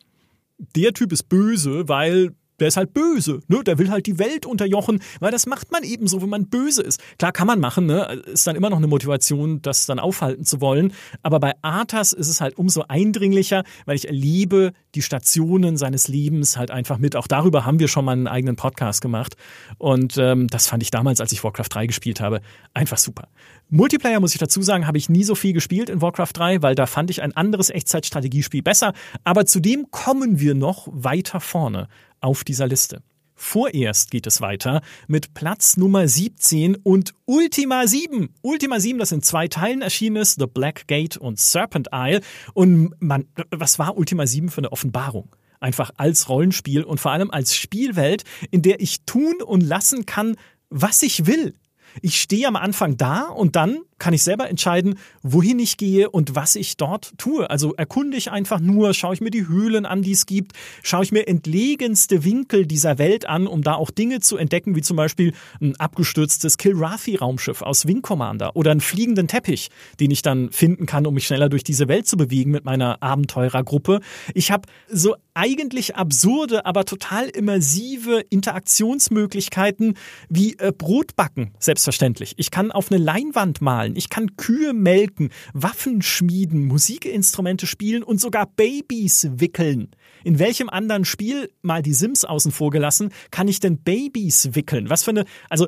der 0.58 0.92
Typ 0.92 1.12
ist 1.12 1.28
böse, 1.28 1.88
weil 1.88 2.34
der 2.61 2.68
ist 2.68 2.76
halt 2.76 2.94
böse, 2.94 3.40
ne? 3.48 3.64
Der 3.64 3.78
will 3.78 3.90
halt 3.90 4.07
die 4.07 4.18
Welt 4.18 4.46
unterjochen, 4.46 5.00
weil 5.20 5.32
das 5.32 5.46
macht 5.46 5.72
man 5.72 5.82
eben 5.82 6.07
so, 6.07 6.22
wenn 6.22 6.28
man 6.28 6.46
böse 6.46 6.82
ist. 6.82 7.00
Klar 7.18 7.32
kann 7.32 7.46
man 7.46 7.61
machen, 7.61 7.86
ne? 7.86 8.22
Ist 8.26 8.46
dann 8.46 8.57
immer 8.57 8.70
noch 8.70 8.76
eine 8.76 8.86
Motivation, 8.86 9.61
das 9.62 9.86
dann 9.86 9.98
aufhalten 9.98 10.44
zu 10.44 10.61
wollen. 10.61 10.92
Aber 11.22 11.40
bei 11.40 11.52
Arthas 11.62 12.12
ist 12.12 12.28
es 12.28 12.40
halt 12.40 12.57
umso 12.57 12.84
eindringlicher, 12.88 13.64
weil 13.86 13.96
ich 13.96 14.07
erlebe 14.07 14.72
die 14.94 15.02
Stationen 15.02 15.76
seines 15.76 16.09
Lebens 16.09 16.57
halt 16.57 16.70
einfach 16.70 16.98
mit. 16.98 17.16
Auch 17.16 17.26
darüber 17.26 17.64
haben 17.64 17.78
wir 17.78 17.88
schon 17.88 18.05
mal 18.05 18.12
einen 18.12 18.28
eigenen 18.28 18.57
Podcast 18.57 19.00
gemacht. 19.00 19.34
Und 19.78 20.16
ähm, 20.18 20.46
das 20.48 20.68
fand 20.68 20.82
ich 20.82 20.90
damals, 20.90 21.20
als 21.20 21.32
ich 21.32 21.42
Warcraft 21.42 21.68
3 21.70 21.86
gespielt 21.86 22.20
habe, 22.20 22.40
einfach 22.72 22.98
super. 22.98 23.28
Multiplayer, 23.70 24.20
muss 24.20 24.34
ich 24.34 24.38
dazu 24.38 24.62
sagen, 24.62 24.86
habe 24.86 24.98
ich 24.98 25.09
nie 25.09 25.24
so 25.24 25.34
viel 25.34 25.52
gespielt 25.52 25.88
in 25.88 26.00
Warcraft 26.00 26.32
3, 26.34 26.62
weil 26.62 26.74
da 26.74 26.86
fand 26.86 27.11
ich 27.11 27.22
ein 27.22 27.34
anderes 27.34 27.70
Echtzeitstrategiespiel 27.70 28.62
besser. 28.62 28.92
Aber 29.24 29.46
zudem 29.46 29.90
kommen 29.90 30.38
wir 30.38 30.55
noch 30.55 30.86
weiter 30.92 31.40
vorne 31.40 31.88
auf 32.24 32.42
dieser 32.42 32.66
Liste. 32.66 33.02
Vorerst 33.36 34.10
geht 34.10 34.26
es 34.26 34.40
weiter 34.40 34.80
mit 35.08 35.34
Platz 35.34 35.76
Nummer 35.76 36.08
17 36.08 36.76
und 36.76 37.12
Ultima 37.26 37.86
7. 37.86 38.30
Ultima 38.42 38.80
7, 38.80 38.98
das 38.98 39.12
in 39.12 39.22
zwei 39.22 39.48
Teilen 39.48 39.82
erschienen 39.82 40.16
ist, 40.16 40.38
The 40.38 40.46
Black 40.46 40.86
Gate 40.86 41.16
und 41.16 41.38
Serpent 41.38 41.88
Isle. 41.92 42.20
Und 42.54 42.94
man, 43.00 43.26
was 43.50 43.78
war 43.78 43.96
Ultima 43.96 44.26
7 44.26 44.48
für 44.48 44.58
eine 44.58 44.72
Offenbarung? 44.72 45.34
Einfach 45.60 45.90
als 45.96 46.28
Rollenspiel 46.28 46.84
und 46.84 47.00
vor 47.00 47.10
allem 47.10 47.30
als 47.30 47.56
Spielwelt, 47.56 48.24
in 48.50 48.62
der 48.62 48.80
ich 48.80 49.02
tun 49.04 49.42
und 49.44 49.62
lassen 49.62 50.06
kann, 50.06 50.36
was 50.70 51.02
ich 51.02 51.26
will. 51.26 51.54
Ich 52.02 52.20
stehe 52.20 52.48
am 52.48 52.56
Anfang 52.56 52.96
da 52.96 53.28
und 53.28 53.56
dann 53.56 53.80
kann 53.99 54.14
ich 54.14 54.22
selber 54.22 54.49
entscheiden, 54.49 54.99
wohin 55.22 55.59
ich 55.59 55.76
gehe 55.76 56.11
und 56.11 56.34
was 56.34 56.57
ich 56.57 56.76
dort 56.76 57.12
tue. 57.18 57.49
Also 57.49 57.74
erkunde 57.74 58.16
ich 58.16 58.30
einfach 58.30 58.61
nur, 58.61 58.95
schaue 58.95 59.14
ich 59.14 59.20
mir 59.20 59.30
die 59.30 59.49
Höhlen 59.49 59.86
an, 59.86 60.03
die 60.03 60.12
es 60.12 60.26
gibt, 60.26 60.53
schaue 60.82 61.05
ich 61.05 61.12
mir 61.12 61.26
entlegenste 61.28 62.24
Winkel 62.24 62.66
dieser 62.66 62.99
Welt 62.99 63.26
an, 63.26 63.47
um 63.47 63.62
da 63.62 63.74
auch 63.74 63.90
Dinge 63.90 64.20
zu 64.20 64.36
entdecken, 64.36 64.76
wie 64.76 64.82
zum 64.82 64.97
Beispiel 64.97 65.32
ein 65.61 65.76
abgestürztes 65.76 66.59
Kilrathi-Raumschiff 66.59 67.62
aus 67.62 67.86
Wing 67.86 68.03
Commander 68.03 68.57
oder 68.57 68.70
einen 68.70 68.80
fliegenden 68.80 69.28
Teppich, 69.28 69.70
den 70.01 70.11
ich 70.11 70.22
dann 70.22 70.51
finden 70.51 70.86
kann, 70.86 71.07
um 71.07 71.14
mich 71.14 71.26
schneller 71.26 71.49
durch 71.49 71.64
diese 71.64 71.88
Welt 71.88 72.07
zu 72.07 72.16
bewegen 72.16 72.51
mit 72.51 72.64
meiner 72.64 73.03
Abenteurergruppe. 73.03 74.01
Ich 74.34 74.51
habe 74.51 74.68
so 74.88 75.16
eigentlich 75.34 75.97
absurde, 75.97 76.64
aber 76.64 76.84
total 76.84 77.28
immersive 77.28 78.20
Interaktionsmöglichkeiten 78.30 79.95
wie 80.28 80.57
äh, 80.59 80.72
Brotbacken, 80.76 81.53
selbstverständlich. 81.59 82.34
Ich 82.36 82.51
kann 82.51 82.70
auf 82.70 82.90
eine 82.90 83.03
Leinwand 83.03 83.61
malen 83.61 83.93
malen, 83.95 83.97
ich 83.97 84.09
kann 84.09 84.36
Kühe 84.36 84.72
melken, 84.72 85.30
Waffen 85.53 86.03
schmieden, 86.03 86.66
Musikinstrumente 86.66 87.66
spielen 87.66 88.03
und 88.03 88.20
sogar 88.20 88.47
Babys 88.47 89.28
wickeln. 89.30 89.90
In 90.24 90.38
welchem 90.38 90.68
anderen 90.68 91.05
Spiel, 91.05 91.51
mal 91.62 91.82
die 91.82 91.95
Sims 91.95 92.24
außen 92.24 92.53
vor 92.53 92.70
gelassen, 92.70 93.11
kann 93.30 93.49
ich 93.49 93.61
denn 93.61 93.78
Babys 93.78 94.51
wickeln? 94.55 94.90
Was 94.90 95.05
für 95.05 95.11
eine, 95.11 95.24
also 95.49 95.66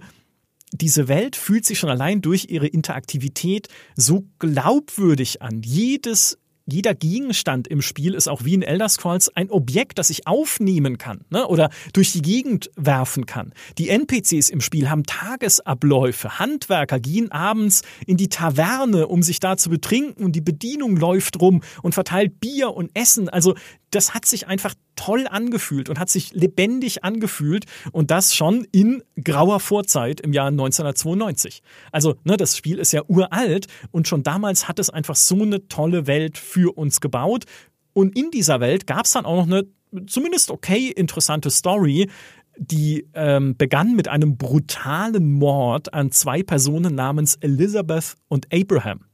diese 0.72 1.09
Welt 1.09 1.37
fühlt 1.37 1.64
sich 1.64 1.79
schon 1.79 1.91
allein 1.91 2.20
durch 2.20 2.47
ihre 2.49 2.66
Interaktivität 2.66 3.68
so 3.95 4.27
glaubwürdig 4.39 5.41
an. 5.41 5.62
Jedes 5.62 6.39
jeder 6.67 6.95
Gegenstand 6.95 7.69
im 7.69 7.81
Spiel 7.81 8.14
ist 8.14 8.29
auch 8.29 8.45
wie 8.45 8.55
in 8.55 8.62
Elder 8.62 8.89
Scrolls 8.89 9.35
ein 9.37 9.51
Objekt, 9.51 9.99
das 9.99 10.11
ich 10.11 10.27
aufnehmen 10.27 10.99
kann 10.99 11.21
ne? 11.31 11.47
oder 11.47 11.71
durch 11.93 12.12
die 12.12 12.23
Gegend 12.23 12.71
werfen 12.77 13.25
kann. 13.25 13.53
Die 13.79 13.89
NPCs 13.89 14.51
im 14.51 14.61
Spiel 14.61 14.91
haben 14.91 15.05
Tagesabläufe. 15.05 16.39
Handwerker 16.41 16.99
gehen 16.99 17.31
abends 17.31 17.83
in 18.07 18.17
die 18.17 18.29
Taverne, 18.29 19.07
um 19.07 19.23
sich 19.23 19.39
da 19.39 19.57
zu 19.57 19.71
betrinken 19.71 20.25
und 20.25 20.33
die 20.33 20.41
Bedienung 20.41 20.97
läuft 20.97 21.41
rum 21.41 21.62
und 21.83 21.95
verteilt 21.95 22.41
Bier 22.41 22.75
und 22.75 22.91
Essen. 22.95 23.29
Also 23.29 23.55
das 23.97 24.14
hat 24.14 24.26
sich 24.26 24.47
einfach 24.47 24.74
toll 24.94 25.26
angefühlt 25.28 25.88
und 25.88 25.99
hat 25.99 26.11
sich 26.11 26.32
lebendig 26.32 27.03
angefühlt 27.03 27.64
und 27.92 28.11
das 28.11 28.34
schon 28.34 28.66
in 28.70 29.03
grauer 29.22 29.59
Vorzeit 29.59 30.20
im 30.20 30.32
Jahr 30.32 30.49
1992. 30.49 31.62
Also, 31.90 32.16
ne, 32.24 32.36
das 32.36 32.57
Spiel 32.57 32.78
ist 32.78 32.92
ja 32.92 33.03
uralt 33.09 33.66
und 33.90 34.07
schon 34.07 34.22
damals 34.22 34.68
hat 34.68 34.78
es 34.78 34.90
einfach 34.90 35.16
so 35.16 35.42
eine 35.42 35.66
tolle 35.68 36.07
Welt 36.07 36.38
für 36.38 36.76
uns 36.76 37.01
gebaut. 37.01 37.44
Und 37.92 38.16
in 38.16 38.30
dieser 38.30 38.61
Welt 38.61 38.86
gab 38.86 39.07
es 39.07 39.12
dann 39.12 39.24
auch 39.24 39.36
noch 39.36 39.47
eine 39.47 39.66
zumindest 40.07 40.51
okay 40.51 40.88
interessante 40.88 41.51
Story, 41.51 42.11
die 42.59 43.07
ähm, 43.14 43.57
begann 43.57 43.97
mit 43.97 44.09
einem 44.09 44.36
brutalen 44.36 45.32
Mord 45.32 45.94
an 45.94 46.11
zwei 46.11 46.42
Personen 46.42 46.94
namens 46.94 47.36
Elizabeth 47.36 48.14
und 48.28 48.47
Abraham. 48.53 49.07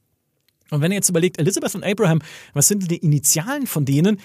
Und 0.72 0.80
wenn 0.80 0.90
ihr 0.90 0.96
jetzt 0.96 1.10
überlegt, 1.10 1.38
Elizabeth 1.38 1.74
und 1.74 1.84
Abraham, 1.84 2.20
was 2.54 2.68
sind 2.68 2.90
die 2.90 2.96
Initialen 2.96 3.66
von 3.66 3.84
denen? 3.84 4.18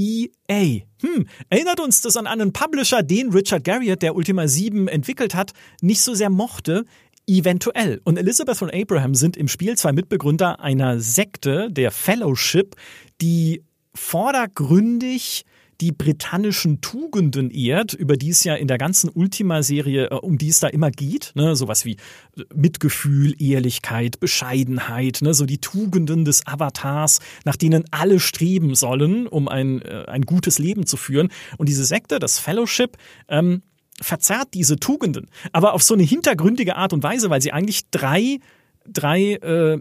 EA. 0.00 0.80
Hm, 1.02 1.26
erinnert 1.50 1.80
uns 1.80 2.00
das 2.00 2.16
an 2.16 2.26
einen 2.26 2.52
Publisher, 2.52 3.02
den 3.02 3.30
Richard 3.30 3.64
Garriott, 3.64 4.02
der 4.02 4.16
Ultima 4.16 4.48
7 4.48 4.88
entwickelt 4.88 5.34
hat, 5.34 5.52
nicht 5.82 6.00
so 6.00 6.14
sehr 6.14 6.30
mochte? 6.30 6.84
Eventuell. 7.26 8.00
Und 8.04 8.16
Elizabeth 8.16 8.62
und 8.62 8.74
Abraham 8.74 9.14
sind 9.14 9.36
im 9.36 9.46
Spiel 9.46 9.76
zwei 9.76 9.92
Mitbegründer 9.92 10.60
einer 10.60 11.00
Sekte, 11.00 11.68
der 11.70 11.90
Fellowship, 11.90 12.76
die 13.20 13.62
vordergründig 13.94 15.44
die 15.80 15.92
britannischen 15.92 16.80
Tugenden 16.80 17.50
ehrt, 17.50 17.94
über 17.94 18.16
die 18.16 18.30
es 18.30 18.44
ja 18.44 18.54
in 18.54 18.68
der 18.68 18.78
ganzen 18.78 19.10
Ultima-Serie, 19.12 20.10
äh, 20.10 20.14
um 20.14 20.38
die 20.38 20.48
es 20.48 20.60
da 20.60 20.68
immer 20.68 20.90
geht, 20.90 21.32
ne, 21.34 21.56
sowas 21.56 21.84
wie 21.84 21.96
Mitgefühl, 22.54 23.34
Ehrlichkeit, 23.40 24.20
Bescheidenheit, 24.20 25.20
ne, 25.22 25.34
so 25.34 25.46
die 25.46 25.58
Tugenden 25.58 26.24
des 26.24 26.46
Avatars, 26.46 27.20
nach 27.44 27.56
denen 27.56 27.84
alle 27.90 28.20
streben 28.20 28.74
sollen, 28.74 29.26
um 29.26 29.48
ein, 29.48 29.82
äh, 29.82 30.04
ein 30.06 30.22
gutes 30.22 30.58
Leben 30.58 30.86
zu 30.86 30.96
führen. 30.96 31.28
Und 31.56 31.68
diese 31.68 31.84
Sekte, 31.84 32.18
das 32.18 32.38
Fellowship, 32.38 32.96
ähm, 33.28 33.62
verzerrt 34.02 34.54
diese 34.54 34.76
Tugenden, 34.76 35.28
aber 35.52 35.74
auf 35.74 35.82
so 35.82 35.94
eine 35.94 36.02
hintergründige 36.02 36.76
Art 36.76 36.92
und 36.92 37.02
Weise, 37.02 37.28
weil 37.28 37.42
sie 37.42 37.52
eigentlich 37.52 37.90
drei, 37.90 38.38
drei 38.86 39.34
äh, 39.34 39.80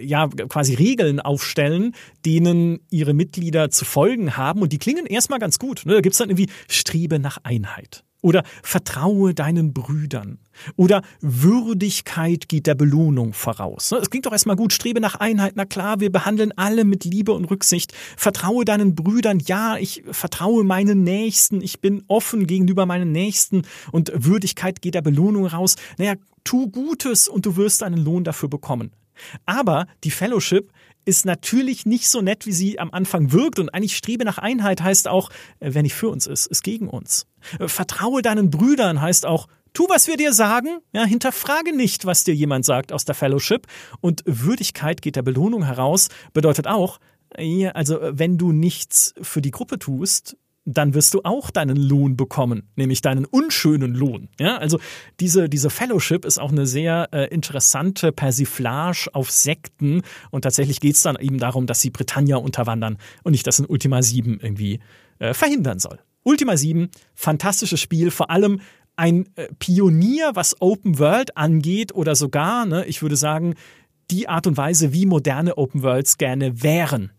ja 0.00 0.28
quasi 0.28 0.74
Regeln 0.74 1.20
aufstellen, 1.20 1.94
denen 2.24 2.80
ihre 2.90 3.14
Mitglieder 3.14 3.70
zu 3.70 3.84
folgen 3.84 4.36
haben 4.36 4.62
und 4.62 4.72
die 4.72 4.78
klingen 4.78 5.06
erstmal 5.06 5.38
ganz 5.38 5.58
gut. 5.58 5.82
Ne? 5.84 5.94
Da 5.94 6.00
gibt's 6.00 6.18
dann 6.18 6.30
irgendwie 6.30 6.50
Strebe 6.68 7.18
nach 7.18 7.38
Einheit. 7.42 8.04
Oder 8.22 8.42
vertraue 8.62 9.32
deinen 9.32 9.72
Brüdern. 9.72 10.38
Oder 10.76 11.02
Würdigkeit 11.20 12.48
geht 12.48 12.66
der 12.66 12.74
Belohnung 12.74 13.32
voraus. 13.32 13.92
Es 13.92 14.10
klingt 14.10 14.26
doch 14.26 14.32
erstmal 14.32 14.56
gut. 14.56 14.74
Strebe 14.74 15.00
nach 15.00 15.14
Einheit. 15.14 15.54
Na 15.56 15.64
klar, 15.64 16.00
wir 16.00 16.12
behandeln 16.12 16.52
alle 16.56 16.84
mit 16.84 17.04
Liebe 17.04 17.32
und 17.32 17.46
Rücksicht. 17.46 17.94
Vertraue 18.18 18.66
deinen 18.66 18.94
Brüdern. 18.94 19.38
Ja, 19.46 19.78
ich 19.78 20.02
vertraue 20.10 20.64
meinen 20.64 21.02
Nächsten. 21.02 21.62
Ich 21.62 21.80
bin 21.80 22.04
offen 22.08 22.46
gegenüber 22.46 22.84
meinen 22.84 23.10
Nächsten. 23.10 23.62
Und 23.90 24.12
Würdigkeit 24.14 24.82
geht 24.82 24.94
der 24.94 25.02
Belohnung 25.02 25.46
raus. 25.46 25.76
Naja, 25.96 26.14
tu 26.44 26.68
Gutes 26.68 27.26
und 27.26 27.46
du 27.46 27.56
wirst 27.56 27.82
einen 27.82 28.04
Lohn 28.04 28.24
dafür 28.24 28.50
bekommen. 28.50 28.90
Aber 29.46 29.86
die 30.04 30.10
Fellowship 30.10 30.72
ist 31.04 31.24
natürlich 31.24 31.86
nicht 31.86 32.08
so 32.08 32.20
nett, 32.20 32.46
wie 32.46 32.52
sie 32.52 32.78
am 32.78 32.90
Anfang 32.92 33.32
wirkt. 33.32 33.58
Und 33.58 33.70
eigentlich 33.70 33.96
Strebe 33.96 34.24
nach 34.24 34.38
Einheit 34.38 34.82
heißt 34.82 35.08
auch, 35.08 35.30
äh, 35.60 35.70
wer 35.72 35.82
nicht 35.82 35.94
für 35.94 36.08
uns 36.08 36.26
ist, 36.26 36.46
ist 36.46 36.62
gegen 36.62 36.88
uns. 36.88 37.26
Äh, 37.58 37.68
vertraue 37.68 38.22
deinen 38.22 38.50
Brüdern 38.50 39.00
heißt 39.00 39.26
auch, 39.26 39.46
tu, 39.72 39.86
was 39.88 40.08
wir 40.08 40.16
dir 40.16 40.32
sagen. 40.32 40.78
Ja, 40.92 41.04
hinterfrage 41.04 41.74
nicht, 41.74 42.06
was 42.06 42.24
dir 42.24 42.34
jemand 42.34 42.64
sagt 42.64 42.92
aus 42.92 43.04
der 43.04 43.14
Fellowship. 43.14 43.66
Und 44.00 44.22
Würdigkeit 44.26 45.02
geht 45.02 45.16
der 45.16 45.22
Belohnung 45.22 45.64
heraus, 45.64 46.08
bedeutet 46.32 46.66
auch, 46.66 46.98
also 47.74 47.98
wenn 48.02 48.38
du 48.38 48.50
nichts 48.50 49.14
für 49.22 49.40
die 49.40 49.52
Gruppe 49.52 49.78
tust, 49.78 50.36
dann 50.64 50.94
wirst 50.94 51.14
du 51.14 51.22
auch 51.24 51.50
deinen 51.50 51.76
Lohn 51.76 52.16
bekommen, 52.16 52.68
nämlich 52.76 53.00
deinen 53.00 53.24
unschönen 53.24 53.94
Lohn. 53.94 54.28
Ja, 54.38 54.58
also 54.58 54.78
diese, 55.18 55.48
diese 55.48 55.70
Fellowship 55.70 56.24
ist 56.24 56.38
auch 56.38 56.52
eine 56.52 56.66
sehr 56.66 57.08
äh, 57.12 57.28
interessante 57.28 58.12
Persiflage 58.12 59.08
auf 59.12 59.30
Sekten 59.30 60.02
und 60.30 60.42
tatsächlich 60.42 60.80
geht 60.80 60.96
es 60.96 61.02
dann 61.02 61.16
eben 61.16 61.38
darum, 61.38 61.66
dass 61.66 61.80
sie 61.80 61.90
Britannia 61.90 62.36
unterwandern 62.36 62.98
und 63.24 63.32
nicht 63.32 63.46
das 63.46 63.58
in 63.58 63.66
Ultima 63.66 64.02
7 64.02 64.38
irgendwie 64.40 64.80
äh, 65.18 65.34
verhindern 65.34 65.78
soll. 65.78 65.98
Ultima 66.22 66.56
7, 66.56 66.90
fantastisches 67.14 67.80
Spiel, 67.80 68.10
vor 68.10 68.30
allem 68.30 68.60
ein 68.96 69.30
äh, 69.36 69.48
Pionier, 69.58 70.32
was 70.34 70.60
Open 70.60 70.98
World 70.98 71.36
angeht 71.36 71.94
oder 71.94 72.14
sogar, 72.14 72.66
ne, 72.66 72.84
ich 72.84 73.00
würde 73.00 73.16
sagen, 73.16 73.54
die 74.10 74.28
Art 74.28 74.46
und 74.46 74.56
Weise, 74.56 74.92
wie 74.92 75.06
moderne 75.06 75.56
Open 75.56 75.82
Worlds 75.82 76.18
gerne 76.18 76.62
wären. 76.62 77.12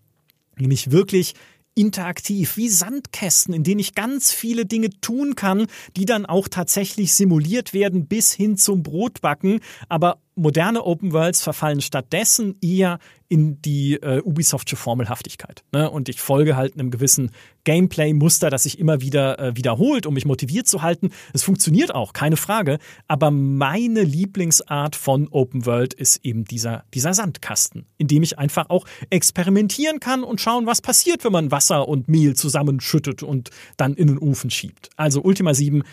Nämlich 0.58 0.92
wirklich 0.92 1.34
interaktiv, 1.76 2.58
wie 2.58 2.70
Sandkästen, 2.70 3.54
in 3.54 3.64
denen 3.64 3.80
ich 3.80 3.96
ganz 3.96 4.32
viele 4.32 4.66
Dinge 4.66 4.90
tun 5.02 5.36
kann, 5.36 5.68
die 5.96 6.06
dann 6.06 6.26
auch 6.26 6.48
tatsächlich 6.48 7.14
simuliert 7.14 7.74
werden 7.74 8.08
bis 8.08 8.32
hin 8.32 8.58
zum 8.58 8.84
Brotbacken. 8.84 9.62
Aber 9.88 10.20
moderne 10.36 10.84
Open 10.84 11.14
Worlds 11.14 11.42
verfallen 11.42 11.82
stattdessen 11.82 12.56
eher 12.62 13.00
in 13.28 13.62
die 13.62 13.94
äh, 13.94 14.22
Ubisoftsche 14.22 14.76
Formelhaftigkeit. 14.76 15.64
Ne? 15.72 15.90
Und 15.90 16.10
ich 16.10 16.20
folge 16.20 16.58
halt 16.58 16.74
einem 16.74 16.92
gewissen 16.92 17.32
Gameplay-Muster, 17.64 18.50
das 18.50 18.64
sich 18.64 18.78
immer 18.78 19.00
wieder 19.00 19.40
äh, 19.40 19.56
wiederholt, 19.56 20.06
um 20.06 20.14
mich 20.14 20.26
motiviert 20.26 20.68
zu 20.68 20.82
halten. 20.82 21.12
Es 21.34 21.44
funktioniert 21.44 21.96
auch, 21.96 22.12
keine 22.12 22.36
Frage. 22.36 22.78
Aber 23.08 23.32
meine 23.32 24.04
Lieblingsart 24.04 24.98
von 24.98 25.30
Open 25.30 25.66
World 25.66 25.94
ist 25.94 26.26
eben 26.26 26.44
dieser, 26.44 26.84
dieser 26.94 27.14
Sandkasten, 27.14 27.86
in 27.98 28.08
dem 28.08 28.24
ich 28.24 28.38
einfach 28.38 28.70
auch 28.70 28.86
experimentieren 29.10 30.02
kann 30.02 30.24
und 30.24 30.42
schauen, 30.42 30.66
was 30.66 30.82
passiert, 30.82 31.24
wenn 31.24 31.32
man 31.32 31.52
Wasser 31.52 31.88
und 31.88 32.10
Mehl 32.10 32.36
zusammenschüttet 32.36 33.24
und 33.24 33.50
dann 33.78 33.94
in 33.94 34.08
den 34.08 34.18
Ofen 34.18 34.50
schiebt. 34.50 34.90
Also 34.98 35.22
Ultima 35.22 35.54
7 35.54 35.84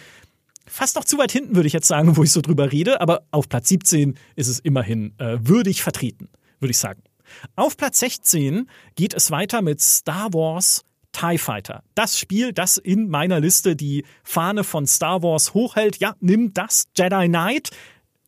fast 0.68 0.96
noch 0.96 1.04
zu 1.04 1.18
weit 1.18 1.32
hinten, 1.32 1.54
würde 1.56 1.66
ich 1.66 1.72
jetzt 1.72 1.88
sagen, 1.88 2.16
wo 2.16 2.22
ich 2.22 2.32
so 2.32 2.40
drüber 2.40 2.72
rede, 2.72 3.00
aber 3.00 3.22
auf 3.30 3.48
Platz 3.48 3.68
17 3.68 4.18
ist 4.36 4.48
es 4.48 4.58
immerhin 4.58 5.14
äh, 5.18 5.38
würdig 5.40 5.82
vertreten, 5.82 6.28
würde 6.60 6.70
ich 6.70 6.78
sagen. 6.78 7.02
Auf 7.56 7.76
Platz 7.76 7.98
16 8.00 8.68
geht 8.94 9.14
es 9.14 9.30
weiter 9.30 9.62
mit 9.62 9.80
Star 9.80 10.32
Wars 10.32 10.84
TIE 11.12 11.38
Fighter. 11.38 11.82
Das 11.94 12.18
Spiel, 12.18 12.52
das 12.52 12.76
in 12.76 13.08
meiner 13.08 13.40
Liste 13.40 13.76
die 13.76 14.04
Fahne 14.22 14.64
von 14.64 14.86
Star 14.86 15.22
Wars 15.22 15.54
hochhält. 15.54 15.98
Ja, 15.98 16.14
nimm 16.20 16.52
das 16.52 16.84
Jedi 16.96 17.28
Knight. 17.28 17.70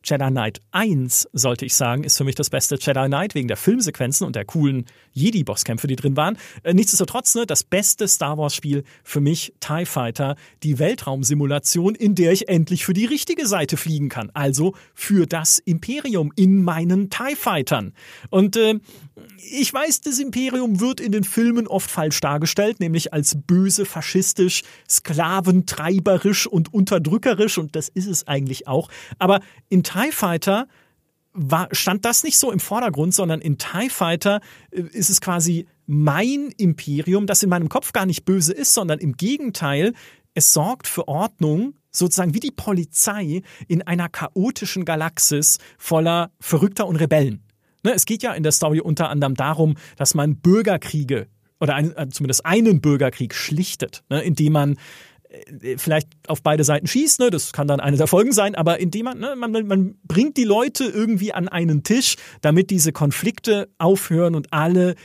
Jedi 0.03 0.29
Knight 0.29 0.61
1, 0.71 1.29
sollte 1.31 1.65
ich 1.65 1.75
sagen, 1.75 2.03
ist 2.03 2.17
für 2.17 2.23
mich 2.23 2.35
das 2.35 2.49
beste 2.49 2.75
Jedi 2.79 3.05
Knight 3.07 3.35
wegen 3.35 3.47
der 3.47 3.57
Filmsequenzen 3.57 4.25
und 4.25 4.35
der 4.35 4.45
coolen 4.45 4.85
Jedi-Bosskämpfe, 5.13 5.85
die 5.87 5.95
drin 5.95 6.17
waren. 6.17 6.37
Äh, 6.63 6.73
nichtsdestotrotz, 6.73 7.35
ne, 7.35 7.45
das 7.45 7.63
beste 7.63 8.07
Star 8.07 8.37
Wars-Spiel 8.37 8.83
für 9.03 9.21
mich, 9.21 9.53
TIE 9.59 9.85
Fighter, 9.85 10.35
die 10.63 10.79
Weltraumsimulation, 10.79 11.93
in 11.93 12.15
der 12.15 12.31
ich 12.31 12.49
endlich 12.49 12.83
für 12.83 12.93
die 12.93 13.05
richtige 13.05 13.45
Seite 13.45 13.77
fliegen 13.77 14.09
kann. 14.09 14.31
Also 14.33 14.73
für 14.95 15.27
das 15.27 15.59
Imperium 15.59 16.31
in 16.35 16.63
meinen 16.63 17.09
TIE 17.09 17.35
Fightern. 17.35 17.93
Und 18.29 18.55
äh, 18.55 18.79
ich 19.51 19.73
weiß, 19.73 20.01
das 20.01 20.19
Imperium 20.19 20.79
wird 20.79 20.99
in 20.99 21.11
den 21.11 21.23
Filmen 21.23 21.67
oft 21.67 21.91
falsch 21.91 22.19
dargestellt, 22.21 22.79
nämlich 22.79 23.13
als 23.13 23.37
böse, 23.45 23.85
faschistisch, 23.85 24.63
sklaventreiberisch 24.89 26.47
und 26.47 26.73
unterdrückerisch, 26.73 27.57
und 27.57 27.75
das 27.75 27.89
ist 27.89 28.07
es 28.07 28.27
eigentlich 28.27 28.67
auch. 28.67 28.89
Aber 29.19 29.41
in 29.69 29.83
TIE 29.91 30.11
Fighter 30.11 30.67
war, 31.33 31.69
stand 31.71 32.05
das 32.05 32.23
nicht 32.23 32.37
so 32.37 32.51
im 32.51 32.59
Vordergrund, 32.59 33.13
sondern 33.13 33.41
in 33.41 33.57
TIE 33.57 33.89
Fighter 33.89 34.41
äh, 34.71 34.81
ist 34.81 35.09
es 35.09 35.21
quasi 35.21 35.67
mein 35.87 36.53
Imperium, 36.57 37.27
das 37.27 37.43
in 37.43 37.49
meinem 37.49 37.69
Kopf 37.69 37.93
gar 37.93 38.05
nicht 38.05 38.25
böse 38.25 38.53
ist, 38.53 38.73
sondern 38.73 38.99
im 38.99 39.13
Gegenteil, 39.13 39.93
es 40.33 40.53
sorgt 40.53 40.87
für 40.87 41.07
Ordnung, 41.07 41.73
sozusagen 41.91 42.33
wie 42.33 42.39
die 42.39 42.51
Polizei 42.51 43.41
in 43.67 43.81
einer 43.81 44.07
chaotischen 44.07 44.85
Galaxis 44.85 45.57
voller 45.77 46.31
Verrückter 46.39 46.87
und 46.87 46.95
Rebellen. 46.95 47.43
Ne, 47.83 47.93
es 47.93 48.05
geht 48.05 48.23
ja 48.23 48.33
in 48.33 48.43
der 48.43 48.51
Story 48.51 48.79
unter 48.79 49.09
anderem 49.09 49.35
darum, 49.35 49.75
dass 49.97 50.13
man 50.13 50.37
Bürgerkriege 50.37 51.27
oder 51.59 51.75
ein, 51.75 51.95
äh, 51.95 52.07
zumindest 52.09 52.45
einen 52.45 52.79
Bürgerkrieg 52.79 53.33
schlichtet, 53.33 54.03
ne, 54.09 54.21
indem 54.21 54.53
man 54.53 54.77
vielleicht 55.77 56.09
auf 56.27 56.41
beide 56.41 56.63
Seiten 56.63 56.87
schießt, 56.87 57.19
ne? 57.19 57.29
das 57.29 57.53
kann 57.53 57.67
dann 57.67 57.79
eine 57.79 57.97
der 57.97 58.07
Folgen 58.07 58.31
sein, 58.31 58.55
aber 58.55 58.79
indem 58.79 59.05
man, 59.05 59.19
ne, 59.19 59.35
man, 59.37 59.51
man 59.67 59.95
bringt 60.03 60.37
die 60.37 60.43
Leute 60.43 60.83
irgendwie 60.85 61.33
an 61.33 61.47
einen 61.47 61.83
Tisch, 61.83 62.15
damit 62.41 62.69
diese 62.69 62.91
Konflikte 62.91 63.69
aufhören 63.77 64.35
und 64.35 64.51
alle 64.51 64.95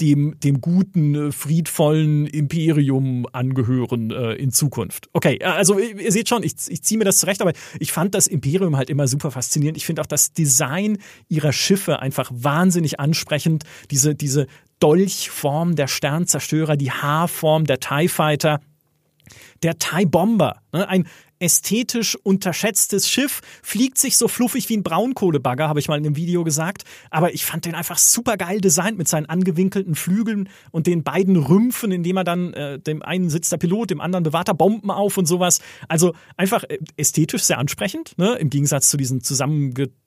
dem, 0.00 0.38
dem 0.40 0.60
guten, 0.60 1.14
äh, 1.14 1.32
friedvollen 1.32 2.26
Imperium 2.26 3.26
angehören 3.32 4.10
äh, 4.10 4.32
in 4.32 4.50
Zukunft. 4.50 5.08
Okay, 5.12 5.42
also 5.44 5.78
ihr 5.78 6.10
seht 6.10 6.28
schon, 6.28 6.42
ich, 6.42 6.54
ich 6.68 6.82
ziehe 6.82 6.98
mir 6.98 7.04
das 7.04 7.18
zurecht, 7.18 7.40
aber 7.40 7.52
ich 7.78 7.92
fand 7.92 8.14
das 8.14 8.26
Imperium 8.26 8.76
halt 8.76 8.90
immer 8.90 9.06
super 9.06 9.30
faszinierend. 9.30 9.76
Ich 9.76 9.86
finde 9.86 10.02
auch 10.02 10.06
das 10.06 10.32
Design 10.32 10.98
ihrer 11.28 11.52
Schiffe 11.52 12.00
einfach 12.00 12.30
wahnsinnig 12.34 12.98
ansprechend. 12.98 13.64
Diese, 13.90 14.14
diese 14.14 14.48
Dolchform 14.80 15.76
der 15.76 15.86
Sternzerstörer, 15.86 16.76
die 16.76 16.90
Haarform 16.90 17.66
der 17.66 17.78
TIE 17.78 18.08
Fighter 18.08 18.60
der 19.62 19.78
TIE 19.78 20.06
Bomber, 20.06 20.60
ne? 20.72 20.88
ein 20.88 21.06
ästhetisch 21.42 22.16
unterschätztes 22.22 23.10
Schiff, 23.10 23.40
fliegt 23.62 23.98
sich 23.98 24.16
so 24.16 24.28
fluffig 24.28 24.68
wie 24.68 24.76
ein 24.76 24.84
Braunkohlebagger, 24.84 25.68
habe 25.68 25.80
ich 25.80 25.88
mal 25.88 25.98
in 25.98 26.06
einem 26.06 26.16
Video 26.16 26.44
gesagt. 26.44 26.84
Aber 27.10 27.34
ich 27.34 27.44
fand 27.44 27.64
den 27.64 27.74
einfach 27.74 27.98
super 27.98 28.36
geil 28.36 28.60
designt 28.60 28.96
mit 28.96 29.08
seinen 29.08 29.26
angewinkelten 29.26 29.96
Flügeln 29.96 30.48
und 30.70 30.86
den 30.86 31.02
beiden 31.02 31.36
Rümpfen, 31.36 31.90
in 31.90 32.04
dem 32.04 32.16
er 32.16 32.24
dann, 32.24 32.52
äh, 32.54 32.78
dem 32.78 33.02
einen 33.02 33.28
sitzt 33.28 33.50
der 33.50 33.56
Pilot, 33.56 33.90
dem 33.90 34.00
anderen 34.00 34.22
bewahrt 34.22 34.48
er 34.48 34.54
Bomben 34.54 34.90
auf 34.90 35.18
und 35.18 35.26
sowas. 35.26 35.60
Also 35.88 36.14
einfach 36.36 36.62
äh, 36.64 36.78
ästhetisch 36.96 37.42
sehr 37.42 37.58
ansprechend, 37.58 38.16
ne? 38.18 38.34
im 38.34 38.48
Gegensatz 38.48 38.88
zu 38.88 38.96
diesen 38.96 39.20
zusammengetrockneten 39.22 40.01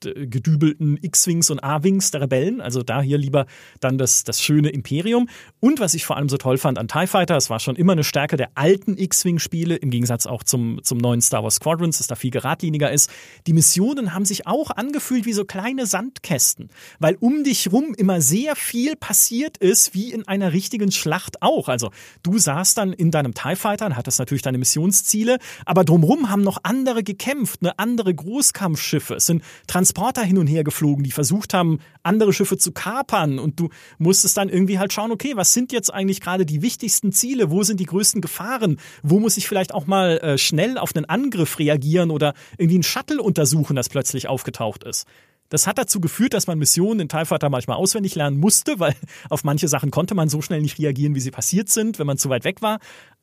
gedübelten 0.00 0.98
X-Wings 1.02 1.50
und 1.50 1.62
A-Wings 1.64 2.12
der 2.12 2.20
Rebellen. 2.20 2.60
Also 2.60 2.82
da 2.82 3.02
hier 3.02 3.18
lieber 3.18 3.46
dann 3.80 3.98
das, 3.98 4.22
das 4.22 4.40
schöne 4.40 4.68
Imperium. 4.68 5.28
Und 5.60 5.80
was 5.80 5.94
ich 5.94 6.04
vor 6.04 6.16
allem 6.16 6.28
so 6.28 6.36
toll 6.36 6.58
fand 6.58 6.78
an 6.78 6.86
TIE 6.86 7.06
Fighter, 7.06 7.36
es 7.36 7.50
war 7.50 7.58
schon 7.58 7.74
immer 7.74 7.92
eine 7.92 8.04
Stärke 8.04 8.36
der 8.36 8.50
alten 8.54 8.96
X-Wing-Spiele, 8.96 9.74
im 9.76 9.90
Gegensatz 9.90 10.26
auch 10.26 10.44
zum, 10.44 10.80
zum 10.84 10.98
neuen 10.98 11.20
Star 11.20 11.42
Wars 11.42 11.56
Squadrons, 11.56 11.98
das 11.98 12.06
da 12.06 12.14
viel 12.14 12.30
geradliniger 12.30 12.92
ist. 12.92 13.10
Die 13.46 13.52
Missionen 13.52 14.14
haben 14.14 14.24
sich 14.24 14.46
auch 14.46 14.70
angefühlt 14.70 15.26
wie 15.26 15.32
so 15.32 15.44
kleine 15.44 15.86
Sandkästen, 15.86 16.68
weil 17.00 17.16
um 17.18 17.42
dich 17.42 17.72
rum 17.72 17.94
immer 17.96 18.20
sehr 18.20 18.54
viel 18.54 18.94
passiert 18.94 19.56
ist, 19.56 19.94
wie 19.94 20.12
in 20.12 20.28
einer 20.28 20.52
richtigen 20.52 20.92
Schlacht 20.92 21.42
auch. 21.42 21.68
Also 21.68 21.90
du 22.22 22.38
saßt 22.38 22.78
dann 22.78 22.92
in 22.92 23.10
deinem 23.10 23.34
TIE 23.34 23.56
Fighter 23.56 23.86
und 23.86 23.96
hattest 23.96 24.20
natürlich 24.20 24.42
deine 24.42 24.58
Missionsziele, 24.58 25.38
aber 25.66 25.84
drumherum 25.84 26.30
haben 26.30 26.42
noch 26.42 26.58
andere 26.62 27.02
gekämpft, 27.02 27.60
eine 27.62 27.78
andere 27.80 28.14
Großkampfschiffe. 28.14 29.14
Es 29.14 29.26
sind 29.26 29.42
Transporter 29.66 30.22
hin 30.22 30.38
und 30.38 30.46
her 30.46 30.64
geflogen, 30.64 31.04
die 31.04 31.10
versucht 31.10 31.54
haben, 31.54 31.78
andere 32.02 32.32
Schiffe 32.32 32.58
zu 32.58 32.72
kapern 32.72 33.38
und 33.38 33.60
du 33.60 33.68
musstest 33.98 34.36
dann 34.36 34.48
irgendwie 34.48 34.78
halt 34.78 34.92
schauen, 34.92 35.12
okay, 35.12 35.32
was 35.36 35.52
sind 35.52 35.72
jetzt 35.72 35.92
eigentlich 35.92 36.20
gerade 36.20 36.46
die 36.46 36.62
wichtigsten 36.62 37.12
Ziele, 37.12 37.50
wo 37.50 37.62
sind 37.62 37.80
die 37.80 37.86
größten 37.86 38.20
Gefahren, 38.20 38.78
wo 39.02 39.20
muss 39.20 39.36
ich 39.36 39.48
vielleicht 39.48 39.74
auch 39.74 39.86
mal 39.86 40.18
äh, 40.18 40.38
schnell 40.38 40.78
auf 40.78 40.94
einen 40.94 41.04
Angriff 41.04 41.58
reagieren 41.58 42.10
oder 42.10 42.34
irgendwie 42.56 42.78
ein 42.78 42.82
Shuttle 42.82 43.22
untersuchen, 43.22 43.76
das 43.76 43.88
plötzlich 43.88 44.28
aufgetaucht 44.28 44.84
ist. 44.84 45.06
Das 45.48 45.66
hat 45.66 45.78
dazu 45.78 46.00
geführt, 46.00 46.34
dass 46.34 46.46
man 46.46 46.58
Missionen 46.58 47.00
in 47.00 47.08
TIE 47.08 47.24
manchmal 47.48 47.78
auswendig 47.78 48.14
lernen 48.14 48.38
musste, 48.38 48.78
weil 48.78 48.94
auf 49.30 49.44
manche 49.44 49.68
Sachen 49.68 49.90
konnte 49.90 50.14
man 50.14 50.28
so 50.28 50.42
schnell 50.42 50.60
nicht 50.60 50.78
reagieren, 50.78 51.14
wie 51.14 51.20
sie 51.20 51.30
passiert 51.30 51.70
sind, 51.70 51.98
wenn 51.98 52.06
man 52.06 52.18
zu 52.18 52.28
weit 52.28 52.44
weg 52.44 52.60
war. 52.60 52.78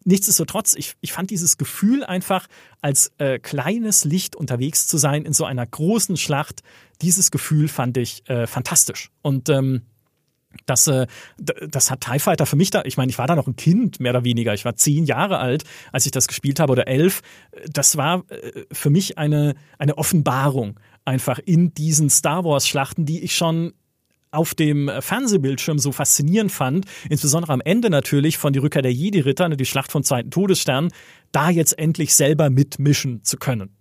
Nichtsdestotrotz, 0.06 0.76
ich, 0.76 0.96
ich 1.02 1.14
fand 1.14 1.32
dieses 1.32 1.58
Gefühl 1.58 2.04
einfach 2.04 2.48
als 2.82 3.12
äh, 3.18 3.40
kleines 3.40 4.06
Licht 4.06 4.36
unterwegs 4.36 4.86
zu 4.86 4.98
sein 4.98 5.26
in 5.26 5.34
so 5.34 5.46
einer 5.46 5.66
großen 5.66 6.16
Schlacht, 6.16 6.62
dieses 7.02 7.32
Gefühl 7.32 7.68
fand 7.68 7.98
ich 7.98 8.28
äh, 8.30 8.46
fantastisch. 8.46 9.10
Und 9.24 9.50
ähm, 9.50 9.82
das, 10.66 10.88
äh, 10.88 11.08
das 11.38 11.92
hat 11.92 12.02
TIE 12.02 12.20
Fighter 12.20 12.46
für 12.46 12.56
mich 12.56 12.70
da, 12.70 12.84
ich 12.86 12.98
meine, 12.98 13.10
ich 13.10 13.18
war 13.18 13.28
da 13.28 13.36
noch 13.36 13.48
ein 13.48 13.56
Kind, 13.56 14.00
mehr 14.00 14.12
oder 14.12 14.24
weniger. 14.24 14.54
Ich 14.54 14.64
war 14.64 14.76
zehn 14.76 15.06
Jahre 15.06 15.40
alt, 15.40 15.64
als 15.92 16.06
ich 16.06 16.12
das 16.12 16.28
gespielt 16.28 16.60
habe 16.60 16.72
oder 16.72 16.88
elf. 16.88 17.22
Das 17.72 17.98
war 17.98 18.24
äh, 18.30 18.64
für 18.72 18.92
mich 18.92 19.18
eine, 19.18 19.56
eine 19.78 19.98
Offenbarung 19.98 20.80
einfach 21.04 21.40
in 21.40 21.74
diesen 21.74 22.10
Star 22.10 22.44
Wars-Schlachten, 22.44 23.06
die 23.06 23.24
ich 23.24 23.36
schon 23.36 23.74
auf 24.36 24.54
dem 24.54 24.92
Fernsehbildschirm 25.00 25.80
so 25.80 25.92
faszinierend 25.92 26.52
fand, 26.52 26.86
insbesondere 27.10 27.54
am 27.54 27.62
Ende 27.62 27.90
natürlich 27.90 28.38
von 28.38 28.54
die 28.54 28.60
Rückkehr 28.60 28.82
der 28.82 28.94
Jedi-Ritter, 28.94 29.50
ne, 29.50 29.58
die 29.58 29.66
Schlacht 29.66 29.92
vom 29.92 30.04
zweiten 30.04 30.32
Todesstern, 30.32 30.90
da 31.32 31.50
jetzt 31.50 31.78
endlich 31.78 32.14
selber 32.14 32.50
mitmischen 32.50 33.24
zu 33.24 33.38
können. 33.38 33.76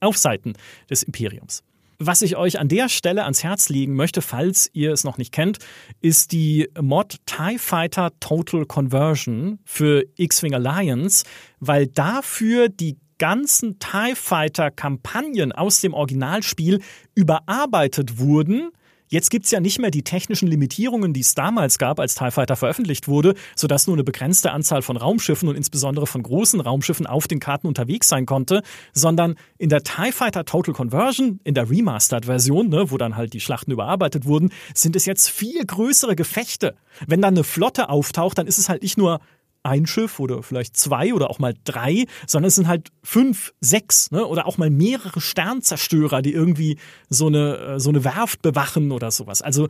Auf 0.00 0.18
Seiten 0.18 0.52
des 0.90 1.02
Imperiums. 1.02 1.62
Was 1.98 2.20
ich 2.20 2.36
euch 2.36 2.60
an 2.60 2.68
der 2.68 2.90
Stelle 2.90 3.24
ans 3.24 3.42
Herz 3.42 3.70
legen 3.70 3.94
möchte, 3.94 4.20
falls 4.20 4.68
ihr 4.74 4.92
es 4.92 5.02
noch 5.02 5.16
nicht 5.16 5.32
kennt, 5.32 5.58
ist 6.02 6.32
die 6.32 6.68
Mod 6.78 7.16
TIE 7.24 7.58
Fighter 7.58 8.12
Total 8.20 8.66
Conversion 8.66 9.58
für 9.64 10.04
X-Wing 10.16 10.52
Alliance, 10.52 11.24
weil 11.58 11.86
dafür 11.86 12.68
die 12.68 12.98
ganzen 13.18 13.78
TIE 13.78 14.14
Fighter 14.14 14.70
Kampagnen 14.70 15.52
aus 15.52 15.80
dem 15.80 15.94
Originalspiel 15.94 16.82
überarbeitet 17.14 18.18
wurden. 18.18 18.70
Jetzt 19.08 19.30
gibt's 19.30 19.52
ja 19.52 19.60
nicht 19.60 19.78
mehr 19.78 19.92
die 19.92 20.02
technischen 20.02 20.48
Limitierungen, 20.48 21.12
die 21.12 21.20
es 21.20 21.34
damals 21.34 21.78
gab, 21.78 22.00
als 22.00 22.16
TIE 22.16 22.32
Fighter 22.32 22.56
veröffentlicht 22.56 23.06
wurde, 23.06 23.34
sodass 23.54 23.86
nur 23.86 23.94
eine 23.94 24.02
begrenzte 24.02 24.50
Anzahl 24.50 24.82
von 24.82 24.96
Raumschiffen 24.96 25.48
und 25.48 25.54
insbesondere 25.54 26.08
von 26.08 26.22
großen 26.22 26.60
Raumschiffen 26.60 27.06
auf 27.06 27.28
den 27.28 27.38
Karten 27.38 27.68
unterwegs 27.68 28.08
sein 28.08 28.26
konnte, 28.26 28.62
sondern 28.92 29.36
in 29.58 29.68
der 29.68 29.84
TIE 29.84 30.10
Fighter 30.10 30.44
Total 30.44 30.74
Conversion, 30.74 31.38
in 31.44 31.54
der 31.54 31.70
Remastered-Version, 31.70 32.68
ne, 32.68 32.90
wo 32.90 32.98
dann 32.98 33.16
halt 33.16 33.32
die 33.32 33.40
Schlachten 33.40 33.70
überarbeitet 33.70 34.24
wurden, 34.24 34.50
sind 34.74 34.96
es 34.96 35.06
jetzt 35.06 35.28
viel 35.28 35.64
größere 35.64 36.16
Gefechte. 36.16 36.74
Wenn 37.06 37.22
dann 37.22 37.34
eine 37.34 37.44
Flotte 37.44 37.88
auftaucht, 37.88 38.38
dann 38.38 38.48
ist 38.48 38.58
es 38.58 38.68
halt 38.68 38.82
nicht 38.82 38.98
nur 38.98 39.20
ein 39.66 39.86
Schiff 39.86 40.20
oder 40.20 40.42
vielleicht 40.42 40.76
zwei 40.76 41.14
oder 41.14 41.30
auch 41.30 41.38
mal 41.38 41.54
drei, 41.64 42.06
sondern 42.26 42.48
es 42.48 42.54
sind 42.54 42.68
halt 42.68 42.90
fünf, 43.02 43.52
sechs 43.60 44.10
ne? 44.10 44.26
oder 44.26 44.46
auch 44.46 44.58
mal 44.58 44.70
mehrere 44.70 45.20
Sternzerstörer, 45.20 46.22
die 46.22 46.32
irgendwie 46.32 46.78
so 47.08 47.26
eine, 47.26 47.56
äh, 47.56 47.80
so 47.80 47.90
eine 47.90 48.04
Werft 48.04 48.42
bewachen 48.42 48.92
oder 48.92 49.10
sowas. 49.10 49.42
Also 49.42 49.68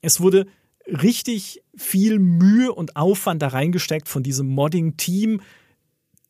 es 0.00 0.20
wurde 0.20 0.46
richtig 0.86 1.62
viel 1.76 2.18
Mühe 2.18 2.72
und 2.72 2.96
Aufwand 2.96 3.42
da 3.42 3.48
reingesteckt 3.48 4.08
von 4.08 4.22
diesem 4.22 4.46
Modding-Team, 4.48 5.40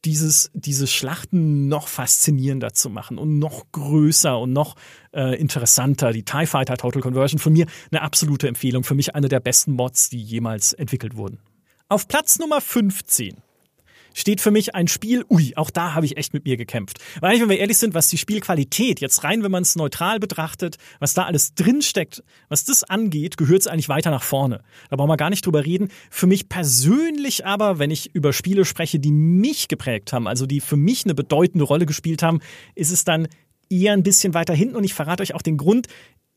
dieses, 0.05 0.51
diese 0.55 0.87
Schlachten 0.87 1.69
noch 1.69 1.89
faszinierender 1.89 2.73
zu 2.73 2.91
machen 2.91 3.19
und 3.19 3.39
noch 3.39 3.67
größer 3.73 4.39
und 4.39 4.53
noch 4.53 4.77
äh, 5.13 5.39
interessanter. 5.39 6.13
Die 6.13 6.25
TIE 6.25 6.47
Fighter 6.47 6.77
Total 6.77 7.03
Conversion 7.03 7.39
von 7.39 7.53
mir 7.53 7.67
eine 7.91 8.03
absolute 8.03 8.47
Empfehlung. 8.47 8.85
Für 8.85 8.95
mich 8.95 9.15
eine 9.15 9.29
der 9.29 9.41
besten 9.41 9.73
Mods, 9.73 10.09
die 10.09 10.23
jemals 10.23 10.73
entwickelt 10.73 11.17
wurden. 11.17 11.41
Auf 11.89 12.09
Platz 12.09 12.41
Nummer 12.41 12.61
15 12.61 13.37
steht 14.13 14.41
für 14.41 14.51
mich 14.51 14.75
ein 14.75 14.89
Spiel, 14.89 15.25
ui, 15.31 15.53
auch 15.55 15.71
da 15.71 15.95
habe 15.95 16.05
ich 16.05 16.17
echt 16.17 16.35
mit 16.35 16.45
mir 16.45 16.57
gekämpft. 16.57 16.99
Weil 17.21 17.41
wenn 17.41 17.49
wir 17.49 17.59
ehrlich 17.59 17.79
sind, 17.79 17.95
was 17.95 18.09
die 18.09 18.19
Spielqualität 18.19 18.99
jetzt 18.99 19.23
rein, 19.23 19.45
wenn 19.45 19.53
man 19.53 19.63
es 19.63 19.77
neutral 19.77 20.19
betrachtet, 20.19 20.79
was 20.99 21.15
da 21.15 21.27
alles 21.27 21.55
drinsteckt, 21.55 22.25
was 22.49 22.65
das 22.65 22.83
angeht, 22.83 23.37
gehört 23.37 23.61
es 23.61 23.67
eigentlich 23.69 23.89
weiter 23.89 24.11
nach 24.11 24.25
vorne. 24.25 24.65
Da 24.91 24.97
brauchen 24.97 25.11
wir 25.11 25.17
gar 25.17 25.31
nicht 25.31 25.47
drüber 25.47 25.65
reden. 25.65 25.93
Für 26.11 26.27
mich 26.27 26.49
persönlich 26.49 27.47
aber, 27.47 27.79
wenn 27.79 27.93
ich 27.93 28.13
über 28.17 28.33
Spiele 28.33 28.65
spreche, 28.65 28.99
die 28.99 29.13
mich 29.13 29.69
geprägt 29.69 30.13
haben, 30.13 30.27
also 30.27 30.47
die 30.47 30.61
für 30.61 30.77
mich 30.77 31.05
eine 31.05 31.15
bedeutende 31.15 31.65
Rolle 31.65 31.87
gespielt 31.87 32.25
haben, 32.25 32.41
ist 32.75 32.91
es 32.91 33.05
dann 33.05 33.29
eher 33.71 33.93
ein 33.93 34.03
bisschen 34.03 34.35
weiter 34.35 34.55
hinten 34.55 34.75
und 34.75 34.83
ich 34.83 34.95
verrate 34.95 35.23
euch 35.23 35.35
auch 35.35 35.43
den 35.43 35.57
Grund 35.57 35.87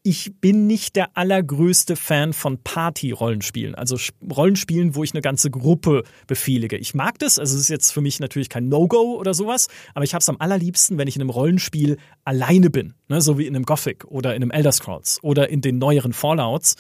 ich 0.04 0.40
bin 0.40 0.66
nicht 0.66 0.96
der 0.96 1.18
allergrößte 1.18 1.96
Fan 1.96 2.32
von 2.32 2.58
Party-Rollenspielen, 2.64 3.76
also 3.76 3.98
Rollenspielen, 4.32 4.96
wo 4.96 5.04
ich 5.04 5.14
eine 5.14 5.22
ganze 5.22 5.52
Gruppe 5.52 6.04
befehlige. 6.26 6.78
Ich 6.78 6.94
mag 6.94 7.20
das, 7.20 7.38
also 7.38 7.56
es 7.56 7.62
ist 7.64 7.70
jetzt 7.70 7.92
für 7.92 8.00
mich 8.00 8.20
natürlich 8.20 8.50
kein 8.50 8.70
No-Go 8.70 9.18
oder 9.18 9.34
sowas, 9.34 9.68
aber 9.94 10.06
ich 10.06 10.14
habe 10.14 10.22
es 10.22 10.30
am 10.30 10.38
allerliebsten, 10.40 10.98
wenn 10.98 11.08
ich 11.08 11.18
in 11.18 11.22
einem 11.22 11.30
Rollenspiel 11.30 11.98
alleine 12.24 12.70
bin, 12.70 12.94
ne, 13.10 13.20
so 13.20 13.38
wie 13.38 13.46
in 13.46 13.56
einem 13.56 13.66
Gothic 13.66 14.06
oder 14.06 14.36
in 14.36 14.42
einem 14.42 14.52
Elder 14.52 14.72
Scrolls 14.72 15.20
oder 15.22 15.50
in 15.50 15.62
den 15.62 15.78
neueren 15.78 16.14
Fallouts. 16.14 16.76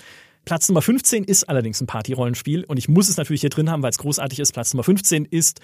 Platz 0.45 0.69
Nummer 0.69 0.81
15 0.81 1.25
ist 1.25 1.43
allerdings 1.49 1.81
ein 1.81 1.87
Party-Rollenspiel 1.87 2.63
und 2.63 2.77
ich 2.77 2.87
muss 2.87 3.09
es 3.09 3.17
natürlich 3.17 3.41
hier 3.41 3.49
drin 3.49 3.69
haben, 3.69 3.83
weil 3.83 3.91
es 3.91 3.97
großartig 3.97 4.39
ist. 4.39 4.53
Platz 4.53 4.73
Nummer 4.73 4.83
15 4.83 5.25
ist 5.25 5.59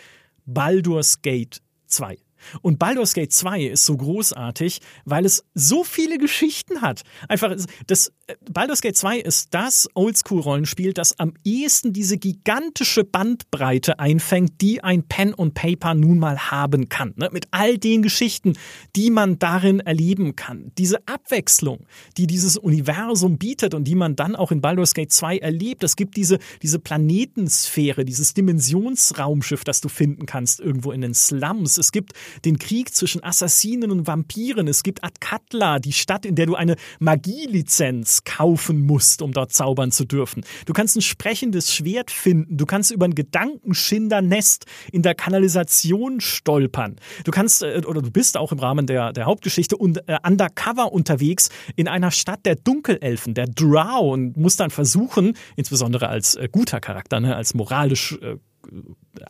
Baldur's 0.45 1.21
Gate 1.21 1.61
2. 1.87 2.17
Und 2.61 2.79
Baldur's 2.79 3.13
Gate 3.13 3.31
2 3.31 3.63
ist 3.63 3.85
so 3.85 3.97
großartig, 3.97 4.79
weil 5.05 5.25
es 5.25 5.45
so 5.53 5.83
viele 5.83 6.17
Geschichten 6.17 6.81
hat. 6.81 7.03
Einfach, 7.27 7.55
das, 7.87 8.11
äh, 8.27 8.35
Baldur's 8.51 8.81
Gate 8.81 8.97
2 8.97 9.19
ist 9.19 9.53
das 9.53 9.87
Oldschool-Rollenspiel, 9.93 10.93
das 10.93 11.19
am 11.19 11.33
ehesten 11.43 11.93
diese 11.93 12.17
gigantische 12.17 13.03
Bandbreite 13.03 13.99
einfängt, 13.99 14.61
die 14.61 14.83
ein 14.83 15.03
Pen 15.03 15.33
und 15.33 15.53
Paper 15.53 15.93
nun 15.93 16.19
mal 16.19 16.51
haben 16.51 16.89
kann. 16.89 17.13
Ne? 17.15 17.29
Mit 17.31 17.47
all 17.51 17.77
den 17.77 18.01
Geschichten, 18.01 18.53
die 18.95 19.09
man 19.09 19.39
darin 19.39 19.79
erleben 19.79 20.35
kann. 20.35 20.71
Diese 20.77 21.07
Abwechslung, 21.07 21.85
die 22.17 22.27
dieses 22.27 22.57
Universum 22.57 23.37
bietet 23.37 23.73
und 23.73 23.85
die 23.85 23.95
man 23.95 24.15
dann 24.15 24.35
auch 24.35 24.51
in 24.51 24.61
Baldur's 24.61 24.93
Gate 24.93 25.11
2 25.11 25.37
erlebt. 25.37 25.83
Es 25.83 25.95
gibt 25.95 26.17
diese, 26.17 26.39
diese 26.61 26.79
Planetensphäre, 26.79 28.05
dieses 28.05 28.33
Dimensionsraumschiff, 28.33 29.63
das 29.63 29.81
du 29.81 29.89
finden 29.89 30.25
kannst 30.25 30.59
irgendwo 30.59 30.91
in 30.91 31.01
den 31.01 31.13
Slums. 31.13 31.77
Es 31.77 31.91
gibt 31.91 32.13
den 32.43 32.59
Krieg 32.59 32.93
zwischen 32.93 33.23
Assassinen 33.23 33.91
und 33.91 34.07
Vampiren. 34.07 34.67
Es 34.67 34.83
gibt 34.83 35.03
Adkatla, 35.03 35.79
die 35.79 35.93
Stadt, 35.93 36.25
in 36.25 36.35
der 36.35 36.45
du 36.45 36.55
eine 36.55 36.75
Magielizenz 36.99 38.23
kaufen 38.23 38.81
musst, 38.81 39.21
um 39.21 39.31
dort 39.31 39.53
zaubern 39.53 39.91
zu 39.91 40.05
dürfen. 40.05 40.43
Du 40.65 40.73
kannst 40.73 40.95
ein 40.95 41.01
sprechendes 41.01 41.73
Schwert 41.73 42.11
finden. 42.11 42.57
Du 42.57 42.65
kannst 42.65 42.91
über 42.91 43.05
ein 43.05 43.15
Gedankenschindernest 43.15 44.65
in 44.91 45.01
der 45.01 45.15
Kanalisation 45.15 46.19
stolpern. 46.19 46.97
Du 47.23 47.31
kannst, 47.31 47.63
äh, 47.63 47.81
oder 47.85 48.01
du 48.01 48.11
bist 48.11 48.37
auch 48.37 48.51
im 48.51 48.59
Rahmen 48.59 48.87
der, 48.87 49.13
der 49.13 49.25
Hauptgeschichte 49.25 49.77
und 49.77 50.07
äh, 50.07 50.17
undercover 50.23 50.91
unterwegs 50.91 51.49
in 51.75 51.87
einer 51.87 52.11
Stadt 52.11 52.45
der 52.45 52.55
Dunkelelfen, 52.55 53.33
der 53.33 53.47
Drow 53.47 54.13
und 54.13 54.37
musst 54.37 54.59
dann 54.59 54.71
versuchen, 54.71 55.37
insbesondere 55.55 56.09
als 56.09 56.35
äh, 56.35 56.49
guter 56.51 56.79
Charakter, 56.79 57.19
ne, 57.19 57.35
als 57.35 57.53
moralisch 57.53 58.17
äh, 58.21 58.37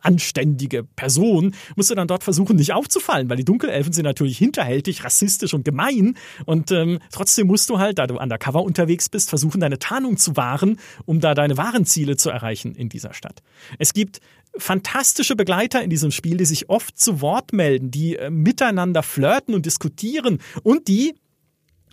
anständige 0.02 0.84
Person, 0.84 1.54
musst 1.74 1.90
du 1.90 1.94
dann 1.94 2.08
dort 2.08 2.24
versuchen, 2.24 2.56
nicht 2.56 2.72
aufzufallen, 2.72 3.28
weil 3.28 3.36
die 3.36 3.44
Dunkelelfen 3.44 3.92
sind 3.92 4.04
natürlich 4.04 4.38
hinterhältig, 4.38 5.04
rassistisch 5.04 5.54
und 5.54 5.64
gemein. 5.64 6.16
Und 6.44 6.70
ähm, 6.70 6.98
trotzdem 7.10 7.46
musst 7.46 7.70
du 7.70 7.78
halt, 7.78 7.98
da 7.98 8.06
du 8.06 8.18
undercover 8.18 8.62
unterwegs 8.62 9.08
bist, 9.08 9.28
versuchen, 9.28 9.60
deine 9.60 9.78
Tarnung 9.78 10.16
zu 10.16 10.36
wahren, 10.36 10.78
um 11.04 11.20
da 11.20 11.34
deine 11.34 11.56
wahren 11.56 11.86
Ziele 11.86 12.16
zu 12.16 12.30
erreichen 12.30 12.74
in 12.74 12.88
dieser 12.88 13.14
Stadt. 13.14 13.42
Es 13.78 13.92
gibt 13.92 14.20
fantastische 14.58 15.36
Begleiter 15.36 15.82
in 15.82 15.90
diesem 15.90 16.10
Spiel, 16.10 16.36
die 16.36 16.44
sich 16.44 16.68
oft 16.68 16.98
zu 16.98 17.20
Wort 17.20 17.52
melden, 17.52 17.90
die 17.90 18.16
äh, 18.16 18.30
miteinander 18.30 19.02
flirten 19.02 19.54
und 19.54 19.66
diskutieren 19.66 20.38
und 20.62 20.88
die, 20.88 21.14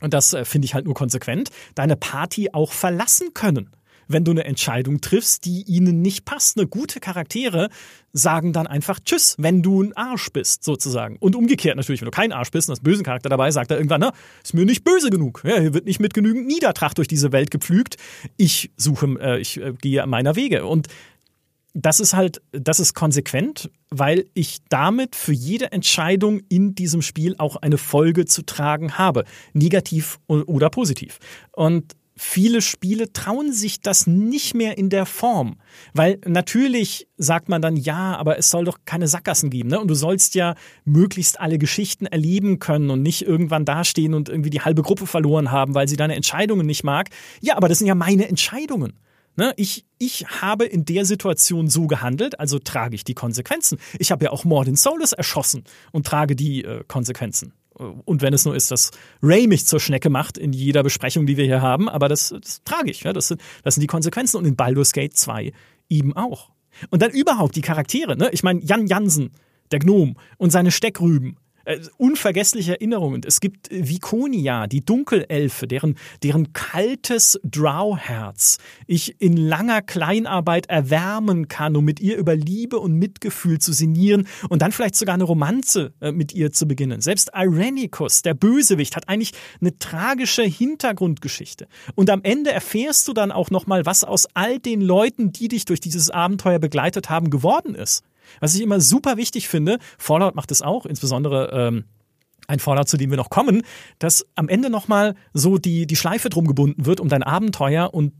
und 0.01 0.13
das 0.13 0.33
äh, 0.33 0.45
finde 0.45 0.65
ich 0.65 0.73
halt 0.73 0.85
nur 0.85 0.95
konsequent, 0.95 1.49
deine 1.75 1.95
Party 1.95 2.49
auch 2.53 2.71
verlassen 2.71 3.33
können 3.33 3.69
wenn 4.08 4.24
du 4.24 4.32
eine 4.32 4.43
Entscheidung 4.45 5.01
triffst, 5.01 5.45
die 5.45 5.64
ihnen 5.64 6.01
nicht 6.01 6.26
passt. 6.26 6.58
Eine 6.58 6.68
gute 6.68 6.99
Charaktere 6.99 7.70
sagen 8.12 8.54
dann 8.54 8.68
einfach 8.68 8.99
Tschüss, 8.99 9.36
wenn 9.39 9.64
du 9.64 9.82
ein 9.82 9.93
Arsch 9.97 10.30
bist, 10.32 10.64
sozusagen. 10.64 11.18
Und 11.18 11.36
umgekehrt 11.36 11.76
natürlich, 11.76 12.01
wenn 12.01 12.08
du 12.08 12.12
kein 12.12 12.32
Arsch 12.32 12.51
bist 12.51 12.70
und 12.70 12.74
hast 12.74 12.84
bösen 12.84 13.04
Charakter 13.04 13.30
dabei, 13.30 13.51
sagt 13.51 13.72
er 13.72 13.78
irgendwann, 13.78 14.01
na, 14.01 14.14
ist 14.43 14.54
mir 14.54 14.66
nicht 14.66 14.84
böse 14.84 15.10
genug. 15.10 15.41
Ja, 15.45 15.60
hier 15.60 15.74
wird 15.74 15.86
nicht 15.86 15.99
mit 15.99 16.14
genügend 16.14 16.47
Niedertracht 16.47 16.97
durch 16.97 17.08
diese 17.08 17.32
Welt 17.32 17.51
gepflügt. 17.51 17.97
Ich 18.38 18.72
suche, 18.78 19.18
äh, 19.20 19.39
ich 19.39 19.60
äh, 19.60 19.74
gehe 19.82 20.06
meiner 20.06 20.36
Wege. 20.36 20.66
Und 20.66 20.88
das 21.74 21.99
ist 21.99 22.14
halt, 22.14 22.41
das 22.51 22.80
ist 22.80 22.93
konsequent, 22.93 23.72
weil 23.89 24.26
ich 24.36 24.60
damit 24.70 25.16
für 25.16 25.34
jede 25.34 25.72
Entscheidung 25.72 26.41
in 26.47 26.76
diesem 26.76 27.01
Spiel 27.01 27.36
auch 27.39 27.56
eine 27.58 27.78
Folge 27.78 28.26
zu 28.26 28.43
tragen 28.43 28.97
habe. 28.97 29.26
Negativ 29.54 30.20
oder 30.28 30.70
positiv. 30.70 31.20
Und 31.51 31.95
viele 32.16 32.61
Spiele 32.61 33.11
trauen 33.11 33.51
sich 33.51 33.82
das 33.82 34.07
nicht 34.07 34.53
mehr 34.53 34.78
in 34.78 34.89
der 34.89 35.05
Form. 35.05 35.57
Weil 35.93 36.20
natürlich 36.26 37.07
sagt 37.18 37.49
man 37.49 37.61
dann, 37.61 37.76
ja, 37.76 38.16
aber 38.18 38.38
es 38.38 38.49
soll 38.49 38.66
doch 38.66 38.80
keine 38.86 39.07
Sackgassen 39.07 39.49
geben. 39.49 39.70
Ne? 39.70 39.80
Und 39.80 39.88
du 39.88 39.95
sollst 39.95 40.36
ja 40.36 40.55
möglichst 40.86 41.39
alle 41.39 41.57
Geschichten 41.57 42.05
erleben 42.05 42.59
können 42.59 42.89
und 42.89 43.01
nicht 43.01 43.26
irgendwann 43.26 43.66
dastehen 43.66 44.14
und 44.14 44.30
irgendwie 44.30 44.49
die 44.49 44.61
halbe 44.61 44.82
Gruppe 44.82 45.07
verloren 45.07 45.51
haben, 45.51 45.76
weil 45.76 45.88
sie 45.88 45.97
deine 45.97 46.16
Entscheidungen 46.16 46.66
nicht 46.66 46.84
mag. 46.84 47.09
Ja, 47.41 47.57
aber 47.57 47.68
das 47.68 47.80
sind 47.80 47.88
ja 47.88 47.95
meine 47.95 48.28
Entscheidungen. 48.28 48.93
Ne? 49.36 49.53
Ich, 49.57 49.86
ich 49.97 50.26
habe 50.28 50.66
in 50.66 50.86
der 50.86 51.05
Situation 51.05 51.68
so 51.68 51.88
gehandelt, 51.88 52.39
also 52.39 52.59
trage 52.59 52.95
ich 52.95 53.03
die 53.03 53.16
Konsequenzen. 53.16 53.80
Ich 53.97 54.11
habe 54.11 54.26
ja 54.26 54.32
auch 54.32 54.45
Mordin 54.45 54.76
Solus 54.76 55.14
erschossen 55.14 55.64
und 55.91 56.05
trage 56.05 56.36
die 56.36 56.64
äh, 56.64 56.84
Konsequenzen. 56.88 57.53
Und 57.74 58.21
wenn 58.21 58.34
es 58.34 58.45
nur 58.45 58.55
ist, 58.55 58.71
dass 58.71 58.91
Ray 59.21 59.47
mich 59.47 59.65
zur 59.65 59.80
Schnecke 59.80 60.09
macht 60.09 60.38
in 60.38 60.53
jeder 60.53 60.84
Besprechung, 60.84 61.26
die 61.26 61.38
wir 61.38 61.45
hier 61.45 61.61
haben, 61.61 61.89
aber 61.89 62.07
das, 62.07 62.30
das 62.30 62.63
trage 62.63 62.91
ich. 62.91 63.03
Ja? 63.03 63.13
Das, 63.13 63.30
sind, 63.30 63.41
das 63.63 63.76
sind 63.76 63.82
die 63.82 63.88
Konsequenzen. 63.88 64.38
Und 64.38 64.45
in 64.45 64.55
Baldur's 64.55 64.93
Gate 64.93 65.15
2 65.15 65.51
eben 65.89 66.15
auch. 66.15 66.51
Und 66.89 67.01
dann 67.01 67.11
überhaupt 67.11 67.55
die 67.55 67.61
Charaktere. 67.61 68.17
Ne? 68.17 68.30
Ich 68.32 68.43
meine, 68.43 68.61
Jan 68.61 68.88
Jansen, 68.88 69.32
der 69.71 69.80
Gnom 69.80 70.17
und 70.38 70.51
seine 70.51 70.71
Steckrüben 70.71 71.38
äh, 71.66 71.80
unvergessliche 71.97 72.74
Erinnerungen. 72.74 73.22
Es 73.26 73.39
gibt 73.39 73.70
Vikonia, 73.72 74.68
die 74.68 74.84
Dunkelelfe, 74.84 75.68
deren, 75.68 75.95
deren 76.22 76.53
kaltes 76.53 77.39
Drauherz 77.43 78.57
ich 78.88 79.22
in 79.22 79.38
langer 79.38 79.82
Kleinarbeit 79.82 80.68
erwärmen 80.68 81.47
kann, 81.47 81.76
um 81.76 81.86
mit 81.86 81.99
ihr 81.99 82.18
über 82.18 82.36
Liebe 82.36 82.80
und 82.80 82.95
Mitgefühl 82.95 83.59
zu 83.59 83.74
sinnieren 83.74 84.28
und 84.49 84.61
dann 84.61 84.72
vielleicht 84.72 84.95
sogar 84.95 85.16
eine 85.16 85.24
Romanze 85.24 85.93
äh, 86.01 86.11
mit 86.11 86.34
ihr 86.34 86.51
zu 86.51 86.68
beginnen. 86.68 87.01
Selbst 87.01 87.32
Irenicus, 87.34 88.22
der 88.22 88.34
Bösewicht, 88.34 88.95
hat 88.95 89.07
eigentlich 89.09 89.34
eine 89.61 89.78
tragische 89.78 90.43
Hintergrundgeschichte. 90.43 91.68
Und 91.95 92.09
am 92.09 92.22
Ende 92.24 92.51
erfährst 92.51 93.07
du 93.07 93.14
dann 93.14 93.32
auch 93.32 93.49
nochmal, 93.49 93.86
was 93.86 94.03
aus 94.03 94.28
all 94.34 94.59
den 94.59 94.82
Leuten, 94.82 95.32
die 95.32 95.47
dich 95.47 95.66
durch 95.66 95.80
dieses 95.80 96.09
Abenteuer 96.09 96.59
begleitet 96.59 97.09
haben, 97.09 97.30
geworden 97.30 97.76
ist. 97.76 98.03
Was 98.39 98.55
ich 98.55 98.61
immer 98.61 98.80
super 98.80 99.17
wichtig 99.17 99.47
finde, 99.47 99.80
Fallout 99.97 100.36
macht 100.36 100.51
es 100.51 100.61
auch, 100.61 100.86
insbesondere 100.86 101.49
ähm, 101.51 101.86
ein 102.47 102.59
Fallout, 102.59 102.88
zu 102.88 102.97
dem 102.97 103.09
wir 103.09 103.17
noch 103.17 103.30
kommen, 103.30 103.63
dass 103.99 104.26
am 104.36 104.49
Ende 104.49 104.69
nochmal 104.69 105.15
so 105.34 105.57
die, 105.57 105.88
die 105.88 105.95
Schleife 105.95 106.30
drum 106.30 106.47
gebunden 106.47 106.86
wird 106.86 106.99
um 106.99 107.09
dein 107.09 107.24
Abenteuer 107.24 107.93
und 107.93 108.13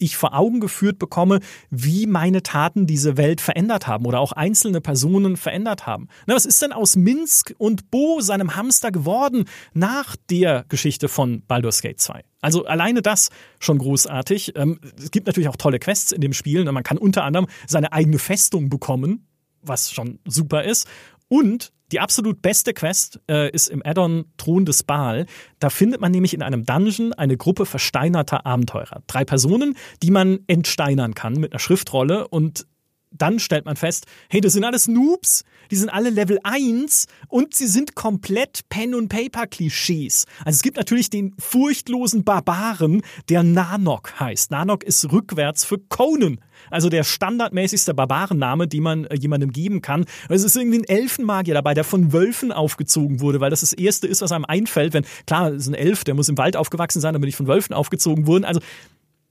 ich 0.00 0.16
vor 0.16 0.34
Augen 0.34 0.60
geführt 0.60 0.98
bekomme, 0.98 1.40
wie 1.70 2.06
meine 2.06 2.42
Taten 2.42 2.86
diese 2.86 3.16
Welt 3.16 3.40
verändert 3.40 3.86
haben 3.86 4.06
oder 4.06 4.18
auch 4.18 4.32
einzelne 4.32 4.80
Personen 4.80 5.36
verändert 5.36 5.86
haben. 5.86 6.08
Na, 6.26 6.34
was 6.34 6.46
ist 6.46 6.62
denn 6.62 6.72
aus 6.72 6.96
Minsk 6.96 7.54
und 7.58 7.90
Bo, 7.90 8.20
seinem 8.20 8.56
Hamster, 8.56 8.90
geworden 8.90 9.44
nach 9.74 10.16
der 10.30 10.64
Geschichte 10.68 11.08
von 11.08 11.42
Baldur's 11.46 11.82
Gate 11.82 12.00
2? 12.00 12.24
Also 12.40 12.64
alleine 12.64 13.02
das 13.02 13.28
schon 13.58 13.78
großartig. 13.78 14.56
Ähm, 14.56 14.80
es 14.98 15.10
gibt 15.10 15.26
natürlich 15.26 15.48
auch 15.48 15.56
tolle 15.56 15.78
Quests 15.78 16.12
in 16.12 16.22
dem 16.22 16.32
Spiel. 16.32 16.64
Man 16.64 16.82
kann 16.82 16.96
unter 16.96 17.24
anderem 17.24 17.46
seine 17.66 17.92
eigene 17.92 18.18
Festung 18.18 18.70
bekommen, 18.70 19.26
was 19.62 19.92
schon 19.92 20.18
super 20.24 20.64
ist. 20.64 20.86
Und 21.28 21.72
die 21.92 22.00
absolut 22.00 22.40
beste 22.42 22.72
Quest 22.72 23.20
äh, 23.28 23.50
ist 23.50 23.68
im 23.68 23.84
Addon 23.84 24.26
Thron 24.36 24.64
des 24.64 24.82
Baal. 24.82 25.26
Da 25.58 25.70
findet 25.70 26.00
man 26.00 26.12
nämlich 26.12 26.34
in 26.34 26.42
einem 26.42 26.64
Dungeon 26.64 27.12
eine 27.12 27.36
Gruppe 27.36 27.66
versteinerter 27.66 28.46
Abenteurer. 28.46 29.02
Drei 29.06 29.24
Personen, 29.24 29.76
die 30.02 30.10
man 30.10 30.40
entsteinern 30.46 31.14
kann 31.14 31.34
mit 31.34 31.52
einer 31.52 31.58
Schriftrolle 31.58 32.28
und 32.28 32.66
dann 33.12 33.40
stellt 33.40 33.64
man 33.64 33.76
fest, 33.76 34.06
hey, 34.28 34.40
das 34.40 34.52
sind 34.52 34.64
alles 34.64 34.86
Noobs, 34.86 35.44
die 35.70 35.76
sind 35.76 35.88
alle 35.88 36.10
Level 36.10 36.38
1 36.44 37.06
und 37.28 37.54
sie 37.54 37.66
sind 37.66 37.94
komplett 37.94 38.68
Pen- 38.68 38.94
und 38.94 39.08
Paper-Klischees. 39.08 40.26
Also 40.44 40.56
es 40.56 40.62
gibt 40.62 40.76
natürlich 40.76 41.10
den 41.10 41.34
furchtlosen 41.38 42.24
Barbaren, 42.24 43.02
der 43.28 43.42
Nanok 43.42 44.20
heißt. 44.20 44.50
Nanok 44.52 44.84
ist 44.84 45.10
rückwärts 45.10 45.64
für 45.64 45.78
Conan. 45.78 46.40
Also 46.70 46.88
der 46.88 47.04
standardmäßigste 47.04 47.94
Barbarenname, 47.94 48.68
den 48.68 48.82
man 48.82 49.04
äh, 49.06 49.16
jemandem 49.16 49.52
geben 49.52 49.82
kann. 49.82 50.04
Es 50.28 50.44
ist 50.44 50.56
irgendwie 50.56 50.78
ein 50.78 50.84
Elfenmagier 50.84 51.54
dabei, 51.54 51.74
der 51.74 51.84
von 51.84 52.12
Wölfen 52.12 52.52
aufgezogen 52.52 53.20
wurde, 53.20 53.40
weil 53.40 53.50
das 53.50 53.60
das 53.60 53.72
Erste 53.72 54.06
ist, 54.06 54.22
was 54.22 54.32
einem 54.32 54.44
einfällt, 54.44 54.94
wenn, 54.94 55.04
klar, 55.26 55.52
es 55.52 55.62
ist 55.62 55.68
ein 55.68 55.74
Elf, 55.74 56.04
der 56.04 56.14
muss 56.14 56.28
im 56.28 56.38
Wald 56.38 56.56
aufgewachsen 56.56 57.00
sein, 57.00 57.14
aber 57.14 57.26
nicht 57.26 57.36
von 57.36 57.46
Wölfen 57.46 57.74
aufgezogen 57.74 58.26
wurden. 58.26 58.44
Also 58.44 58.60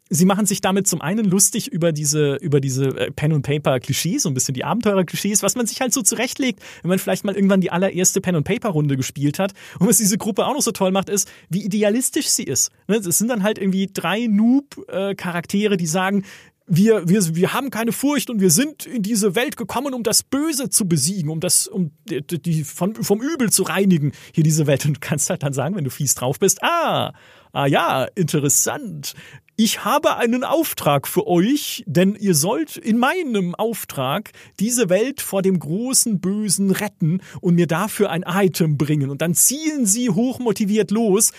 sie 0.10 0.26
machen 0.26 0.46
sich 0.46 0.62
damit 0.62 0.88
zum 0.88 1.02
einen 1.02 1.26
lustig 1.26 1.72
über 1.72 1.92
diese, 1.92 2.36
über 2.36 2.60
diese 2.60 2.86
äh, 2.98 3.12
Pen 3.12 3.34
and 3.34 3.46
Paper 3.46 3.80
Klischees, 3.80 4.24
so 4.24 4.30
ein 4.30 4.34
bisschen 4.34 4.54
die 4.54 4.64
Abenteurer 4.64 5.04
Klischees, 5.04 5.44
was 5.44 5.56
man 5.56 5.68
sich 5.68 5.82
halt 5.82 5.94
so 5.94 6.02
zurechtlegt, 6.02 6.62
wenn 6.82 6.90
man 6.90 7.00
vielleicht 7.00 7.24
mal 7.24 7.36
irgendwann 7.36 7.62
die 7.62 7.72
allererste 7.72 8.22
Pen 8.22 8.36
and 8.36 8.46
Paper 8.46 8.70
Runde 8.70 8.98
gespielt 8.98 9.40
hat. 9.40 9.54
Und 9.80 9.88
was 9.88 9.98
diese 9.98 10.18
Gruppe 10.18 10.46
auch 10.46 10.54
noch 10.54 10.62
so 10.62 10.72
toll 10.72 10.92
macht, 10.92 11.10
ist, 11.10 11.30
wie 11.50 11.64
idealistisch 11.64 12.28
sie 12.28 12.44
ist. 12.44 12.72
Ne, 12.88 12.98
es 12.98 13.18
sind 13.18 13.30
dann 13.30 13.44
halt 13.44 13.60
irgendwie 13.60 13.90
drei 13.94 14.28
Noob-Charaktere, 14.28 15.78
die 15.78 15.88
sagen, 15.88 16.24
wir, 16.70 17.10
wir, 17.10 17.36
wir 17.36 17.54
haben 17.54 17.70
keine 17.72 17.92
Furcht 17.92 18.30
und 18.30 18.40
wir 18.40 18.52
sind 18.52 18.86
in 18.86 19.02
diese 19.02 19.36
Welt 19.36 19.58
gekommen, 19.58 19.94
um 19.94 20.04
das 20.04 20.24
Böse 20.24 20.70
zu 20.70 20.88
besiegen, 20.88 21.30
um 21.30 21.40
das, 21.40 21.68
um 21.68 21.92
die, 22.10 22.22
die 22.22 22.64
von, 22.64 22.96
vom 22.96 23.22
Übel 23.22 23.52
zu 23.52 23.64
reinigen, 23.64 24.12
hier 24.34 24.44
diese 24.44 24.68
Welt. 24.68 24.86
Und 24.86 24.96
du 24.96 25.00
kannst 25.00 25.30
halt 25.30 25.44
dann 25.44 25.54
sagen, 25.54 25.76
wenn 25.76 25.84
du 25.84 25.90
fies 25.90 26.16
drauf 26.16 26.40
bist, 26.40 26.64
ah, 26.64 27.14
ah 27.52 27.66
ja, 27.66 28.06
interessant 28.16 29.16
ich 29.62 29.84
habe 29.84 30.16
einen 30.16 30.46
Auftrag 30.46 31.06
für 31.06 31.28
euch, 31.28 31.84
denn 31.86 32.16
ihr 32.16 32.34
sollt 32.34 32.78
in 32.78 32.98
meinem 32.98 33.56
Auftrag 33.56 34.32
diese 34.58 34.88
Welt 34.88 35.20
vor 35.20 35.42
dem 35.42 35.60
großen 35.60 36.22
Bösen 36.22 36.72
retten 36.72 37.20
und 37.42 37.56
mir 37.56 37.68
dafür 37.68 38.10
ein 38.10 38.24
Item 38.26 38.78
bringen. 38.78 39.10
Und 39.10 39.22
dann 39.22 39.34
ziehen 39.34 39.86
sie 39.86 40.12
hochmotiviert 40.12 40.92
los. 40.92 41.34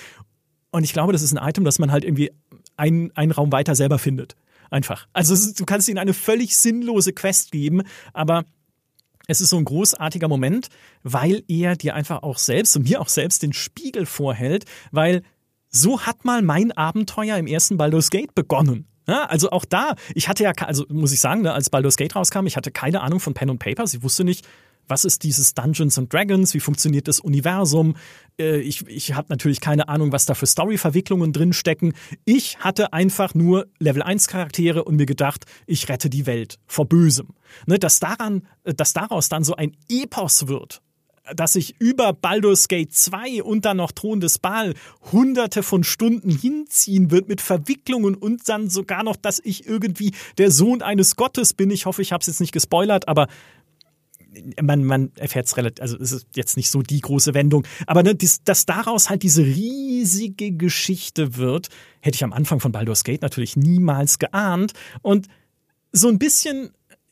Und 0.70 0.84
ich 0.84 0.92
glaube, 0.92 1.14
das 1.14 1.22
ist 1.22 1.34
ein 1.34 1.48
Item, 1.48 1.64
das 1.64 1.78
man 1.78 1.90
halt 1.90 2.04
irgendwie 2.04 2.30
einen, 2.76 3.10
einen 3.16 3.32
Raum 3.32 3.52
weiter 3.52 3.74
selber 3.74 3.98
findet. 3.98 4.36
Einfach. 4.70 5.06
Also 5.12 5.34
du 5.52 5.64
kannst 5.64 5.88
ihnen 5.88 5.98
eine 5.98 6.14
völlig 6.14 6.56
sinnlose 6.56 7.12
Quest 7.12 7.50
geben, 7.50 7.82
aber 8.12 8.44
es 9.26 9.40
ist 9.40 9.50
so 9.50 9.58
ein 9.58 9.64
großartiger 9.64 10.28
Moment, 10.28 10.68
weil 11.02 11.42
er 11.48 11.76
dir 11.76 11.94
einfach 11.94 12.22
auch 12.22 12.38
selbst 12.38 12.76
und 12.76 12.88
mir 12.88 13.00
auch 13.00 13.08
selbst 13.08 13.42
den 13.42 13.52
Spiegel 13.52 14.06
vorhält, 14.06 14.64
weil 14.90 15.22
so 15.68 16.00
hat 16.00 16.24
mal 16.24 16.42
mein 16.42 16.72
Abenteuer 16.72 17.36
im 17.36 17.46
ersten 17.46 17.76
Baldur's 17.76 18.10
Gate 18.10 18.34
begonnen. 18.34 18.86
Ja, 19.06 19.24
also 19.24 19.50
auch 19.50 19.64
da, 19.64 19.94
ich 20.14 20.28
hatte 20.28 20.44
ja, 20.44 20.52
also 20.52 20.84
muss 20.88 21.12
ich 21.12 21.20
sagen, 21.20 21.42
ne, 21.42 21.52
als 21.52 21.70
Baldur's 21.70 21.96
Gate 21.96 22.14
rauskam, 22.14 22.46
ich 22.46 22.56
hatte 22.56 22.70
keine 22.70 23.00
Ahnung 23.00 23.18
von 23.18 23.34
Pen 23.34 23.50
und 23.50 23.58
Paper. 23.58 23.84
Ich 23.84 24.02
wusste 24.02 24.24
nicht, 24.24 24.46
was 24.88 25.04
ist 25.04 25.22
dieses 25.22 25.54
Dungeons 25.54 25.98
and 25.98 26.12
Dragons, 26.12 26.54
wie 26.54 26.60
funktioniert 26.60 27.08
das 27.08 27.20
Universum. 27.20 27.96
Äh, 28.38 28.60
ich 28.60 28.86
ich 28.88 29.14
habe 29.14 29.28
natürlich 29.30 29.60
keine 29.60 29.88
Ahnung, 29.88 30.12
was 30.12 30.26
da 30.26 30.34
für 30.34 30.46
Story-Verwicklungen 30.46 31.32
drinstecken. 31.32 31.94
Ich 32.24 32.58
hatte 32.58 32.92
einfach 32.92 33.34
nur 33.34 33.66
Level 33.78 34.02
1 34.02 34.28
Charaktere 34.28 34.84
und 34.84 34.96
mir 34.96 35.06
gedacht, 35.06 35.44
ich 35.66 35.88
rette 35.88 36.10
die 36.10 36.26
Welt 36.26 36.58
vor 36.66 36.86
Bösem. 36.86 37.28
Ne, 37.66 37.78
dass, 37.78 37.98
daran, 38.00 38.46
dass 38.64 38.92
daraus 38.92 39.28
dann 39.28 39.42
so 39.42 39.56
ein 39.56 39.76
Epos 39.88 40.46
wird, 40.46 40.82
dass 41.34 41.54
sich 41.54 41.74
über 41.78 42.12
Baldur's 42.12 42.68
Gate 42.68 42.92
2 42.92 43.42
und 43.42 43.64
dann 43.64 43.78
noch 43.78 43.92
Thron 43.92 44.20
des 44.20 44.38
Baal 44.38 44.74
hunderte 45.12 45.62
von 45.62 45.84
Stunden 45.84 46.30
hinziehen 46.30 47.10
wird 47.10 47.28
mit 47.28 47.40
Verwicklungen 47.40 48.14
und 48.14 48.48
dann 48.48 48.70
sogar 48.70 49.02
noch, 49.02 49.16
dass 49.16 49.40
ich 49.42 49.66
irgendwie 49.66 50.12
der 50.38 50.50
Sohn 50.50 50.82
eines 50.82 51.16
Gottes 51.16 51.54
bin. 51.54 51.70
Ich 51.70 51.86
hoffe, 51.86 52.02
ich 52.02 52.12
habe 52.12 52.20
es 52.20 52.26
jetzt 52.26 52.40
nicht 52.40 52.52
gespoilert, 52.52 53.08
aber 53.08 53.28
man, 54.60 54.84
man 54.84 55.12
erfährt 55.16 55.46
es 55.46 55.56
relativ, 55.56 55.82
also 55.82 55.96
es 55.98 56.12
ist 56.12 56.26
jetzt 56.34 56.56
nicht 56.56 56.70
so 56.70 56.82
die 56.82 57.00
große 57.00 57.34
Wendung, 57.34 57.66
aber 57.86 58.02
ne, 58.02 58.14
dies, 58.14 58.42
dass 58.42 58.66
daraus 58.66 59.10
halt 59.10 59.22
diese 59.22 59.44
riesige 59.44 60.52
Geschichte 60.52 61.36
wird, 61.36 61.68
hätte 62.00 62.16
ich 62.16 62.24
am 62.24 62.32
Anfang 62.32 62.60
von 62.60 62.72
Baldur's 62.72 63.04
Gate 63.04 63.22
natürlich 63.22 63.56
niemals 63.56 64.18
geahnt 64.18 64.72
und 65.02 65.28
so 65.92 66.08
ein 66.08 66.18
bisschen 66.18 66.70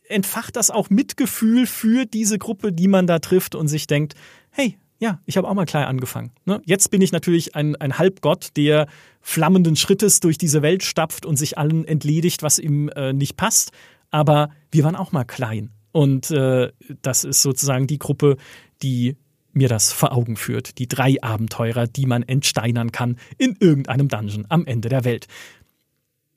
entfacht 0.09 0.57
das 0.57 0.71
auch 0.71 0.91
Mitgefühl 0.91 1.67
für 1.67 2.07
diese 2.07 2.39
Gruppe, 2.39 2.73
die 2.73 2.89
man 2.89 3.07
da 3.07 3.19
trifft 3.19 3.55
und 3.55 3.69
sich 3.69 3.87
denkt, 3.87 4.15
hey, 4.51 4.79
ja, 5.01 5.21
ich 5.27 5.37
habe 5.37 5.49
auch 5.49 5.55
mal 5.55 5.65
klein 5.65 5.85
angefangen. 5.85 6.33
Ne? 6.45 6.61
Jetzt 6.65 6.91
bin 6.91 7.01
ich 7.01 7.13
natürlich 7.13 7.55
ein, 7.55 7.77
ein 7.77 7.99
Halbgott, 7.99 8.57
der 8.57 8.89
flammenden 9.21 9.77
Schrittes 9.77 10.21
durch 10.21 10.39
diese 10.39 10.63
Welt 10.63 10.83
stapft 10.83 11.25
und 11.25 11.37
sich 11.37 11.57
allen 11.57 11.85
entledigt, 11.85 12.43
was 12.43 12.59
ihm 12.59 12.89
äh, 12.89 13.13
nicht 13.13 13.37
passt. 13.37 13.71
Aber 14.11 14.51
wir 14.73 14.85
waren 14.85 14.97
auch 14.97 15.13
mal 15.13 15.25
klein. 15.25 15.71
Und 15.99 16.31
äh, 16.31 16.71
das 17.03 17.25
ist 17.25 17.43
sozusagen 17.43 17.89
die 17.89 17.99
Gruppe, 17.99 18.37
die 18.85 19.17
mir 19.53 19.69
das 19.69 19.93
vor 19.93 20.13
Augen 20.13 20.37
führt. 20.37 20.79
Die 20.79 20.87
drei 20.87 21.21
Abenteurer, 21.21 21.89
die 21.89 22.07
man 22.07 22.23
entsteinern 22.23 22.93
kann 22.93 23.17
in 23.37 23.57
irgendeinem 23.59 24.07
Dungeon 24.07 24.47
am 24.49 24.65
Ende 24.65 24.91
der 24.91 25.03
Welt. 25.03 25.27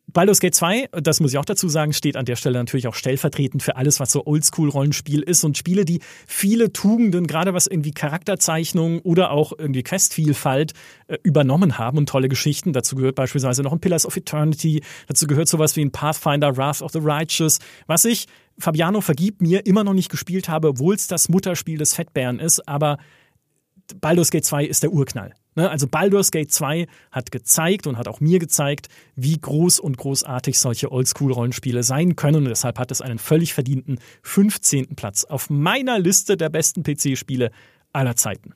Baldur's 0.07 0.39
Gate 0.39 0.55
2, 0.55 0.89
das 1.03 1.19
muss 1.19 1.31
ich 1.31 1.37
auch 1.37 1.45
dazu 1.45 1.69
sagen, 1.69 1.93
steht 1.93 2.17
an 2.17 2.25
der 2.25 2.37
Stelle 2.37 2.57
natürlich 2.57 2.87
auch 2.87 2.95
stellvertretend 2.95 3.61
für 3.61 3.75
alles, 3.75 3.99
was 3.99 4.11
so 4.11 4.25
Oldschool-Rollenspiel 4.25 5.21
ist 5.21 5.43
und 5.43 5.59
Spiele, 5.59 5.85
die 5.85 6.01
viele 6.25 6.73
Tugenden, 6.73 7.27
gerade 7.27 7.53
was 7.53 7.67
irgendwie 7.67 7.91
Charakterzeichnung 7.91 9.01
oder 9.01 9.29
auch 9.29 9.53
irgendwie 9.55 9.83
Questvielfalt 9.83 10.73
äh, 11.07 11.19
übernommen 11.21 11.77
haben 11.77 11.99
und 11.99 12.09
tolle 12.09 12.29
Geschichten. 12.29 12.73
Dazu 12.73 12.95
gehört 12.95 13.13
beispielsweise 13.13 13.61
noch 13.61 13.73
ein 13.73 13.79
Pillars 13.79 14.07
of 14.07 14.17
Eternity, 14.17 14.81
dazu 15.07 15.27
gehört 15.27 15.47
sowas 15.47 15.75
wie 15.75 15.85
ein 15.85 15.91
Pathfinder 15.91 16.57
Wrath 16.57 16.81
of 16.81 16.91
the 16.91 16.99
Righteous, 16.99 17.59
was 17.85 18.05
ich, 18.05 18.25
Fabiano 18.57 19.01
vergib 19.01 19.41
mir, 19.41 19.65
immer 19.65 19.83
noch 19.83 19.93
nicht 19.93 20.09
gespielt 20.09 20.49
habe, 20.49 20.69
obwohl 20.69 20.95
es 20.95 21.07
das 21.07 21.29
Mutterspiel 21.29 21.77
des 21.77 21.93
Fettbären 21.93 22.39
ist, 22.39 22.67
aber 22.67 22.97
Baldur's 23.99 24.31
Gate 24.31 24.45
2 24.45 24.65
ist 24.65 24.83
der 24.83 24.91
Urknall. 24.91 25.33
Ne? 25.55 25.69
Also 25.69 25.87
Baldur's 25.87 26.31
Gate 26.31 26.51
2 26.51 26.87
hat 27.11 27.31
gezeigt 27.31 27.87
und 27.87 27.97
hat 27.97 28.07
auch 28.07 28.19
mir 28.19 28.39
gezeigt, 28.39 28.87
wie 29.15 29.37
groß 29.37 29.79
und 29.79 29.97
großartig 29.97 30.59
solche 30.59 30.91
Oldschool-Rollenspiele 30.91 31.83
sein 31.83 32.15
können. 32.15 32.37
Und 32.37 32.49
deshalb 32.49 32.79
hat 32.79 32.91
es 32.91 33.01
einen 33.01 33.19
völlig 33.19 33.53
verdienten 33.53 33.99
15. 34.23 34.95
Platz 34.95 35.25
auf 35.25 35.49
meiner 35.49 35.99
Liste 35.99 36.37
der 36.37 36.49
besten 36.49 36.83
PC-Spiele 36.83 37.51
aller 37.91 38.15
Zeiten. 38.15 38.53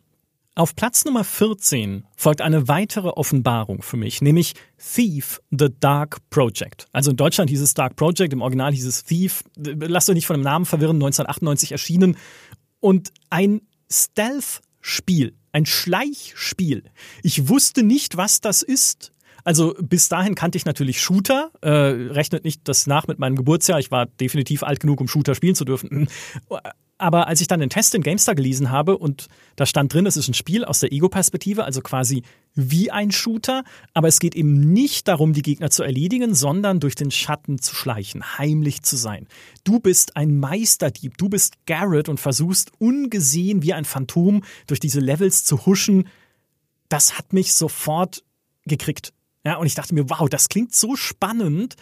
Auf 0.58 0.74
Platz 0.74 1.04
Nummer 1.04 1.26
14 1.26 2.06
folgt 2.16 2.40
eine 2.40 2.70
weitere 2.70 3.10
Offenbarung 3.10 3.82
für 3.82 3.98
mich, 3.98 4.22
nämlich 4.22 4.54
Thief, 4.78 5.42
The 5.52 5.68
Dark 5.82 6.20
Project. 6.30 6.88
Also 6.94 7.12
in 7.12 7.18
Deutschland 7.18 7.50
hieß 7.50 7.60
es 7.60 7.74
Dark 7.74 7.98
Project, 7.98 8.32
im 8.32 8.42
Original 8.42 8.72
hieß 8.72 8.86
es 8.86 9.04
Thief. 9.04 9.44
Lasst 9.58 10.10
euch 10.10 10.16
nicht 10.16 10.28
von 10.28 10.38
dem 10.38 10.44
Namen 10.44 10.64
verwirren, 10.64 10.96
1998 10.96 11.74
erschienen. 11.74 12.16
Und 12.80 13.12
ein 13.30 13.64
Stealth-Spiel, 13.92 15.36
ein 15.52 15.66
Schleichspiel. 15.66 16.86
Ich 17.22 17.50
wusste 17.50 17.84
nicht, 17.84 18.16
was 18.16 18.40
das 18.40 18.62
ist. 18.62 19.12
Also 19.44 19.76
bis 19.82 20.08
dahin 20.08 20.36
kannte 20.36 20.58
ich 20.58 20.64
natürlich 20.64 21.02
Shooter, 21.02 21.52
äh, 21.64 21.70
rechnet 21.70 22.46
nicht 22.46 22.62
das 22.64 22.88
nach 22.88 23.08
mit 23.08 23.20
meinem 23.20 23.36
Geburtsjahr. 23.36 23.80
Ich 23.80 23.92
war 23.92 24.06
definitiv 24.06 24.64
alt 24.64 24.80
genug, 24.80 25.02
um 25.02 25.10
Shooter 25.10 25.36
spielen 25.36 25.56
zu 25.56 25.66
dürfen 25.66 26.08
aber 26.98 27.28
als 27.28 27.42
ich 27.42 27.48
dann 27.48 27.60
den 27.60 27.70
Test 27.70 27.94
in 27.94 28.04
GameStar 28.04 28.36
gelesen 28.36 28.70
habe 28.70 28.98
und 28.98 29.28
da 29.58 29.66
stand 29.66 29.94
drin, 29.94 30.06
es 30.06 30.16
ist 30.16 30.30
ein 30.30 30.34
Spiel 30.34 30.64
aus 30.64 30.80
der 30.80 30.94
Ego-Perspektive, 30.94 31.66
also 31.66 31.82
quasi 31.82 32.24
wie 32.54 32.90
ein 32.90 33.12
Shooter, 33.12 33.64
aber 33.94 34.08
es 34.08 34.20
geht 34.20 34.34
eben 34.34 34.72
nicht 34.72 35.10
darum, 35.10 35.34
die 35.34 35.42
Gegner 35.42 35.70
zu 35.70 35.84
erledigen, 35.84 36.34
sondern 36.34 36.80
durch 36.80 36.96
den 36.96 37.12
Schatten 37.12 37.60
zu 37.60 37.76
schleichen, 37.76 38.38
heimlich 38.38 38.82
zu 38.84 38.96
sein. 38.96 39.28
Du 39.66 39.80
bist 39.80 40.16
ein 40.16 40.40
Meisterdieb, 40.40 41.18
du 41.18 41.28
bist 41.28 41.56
Garrett 41.66 42.08
und 42.08 42.20
versuchst 42.20 42.72
ungesehen 42.80 43.62
wie 43.62 43.74
ein 43.74 43.86
Phantom 43.86 44.44
durch 44.68 44.80
diese 44.80 45.02
Levels 45.02 45.44
zu 45.44 45.66
huschen. 45.66 46.08
Das 46.88 47.18
hat 47.18 47.34
mich 47.34 47.54
sofort 47.54 48.24
gekriegt. 48.66 49.12
Ja, 49.46 49.58
und 49.58 49.68
ich 49.68 49.76
dachte 49.76 49.94
mir, 49.94 50.10
wow, 50.10 50.30
das 50.30 50.50
klingt 50.50 50.74
so 50.74 50.96
spannend 50.96 51.76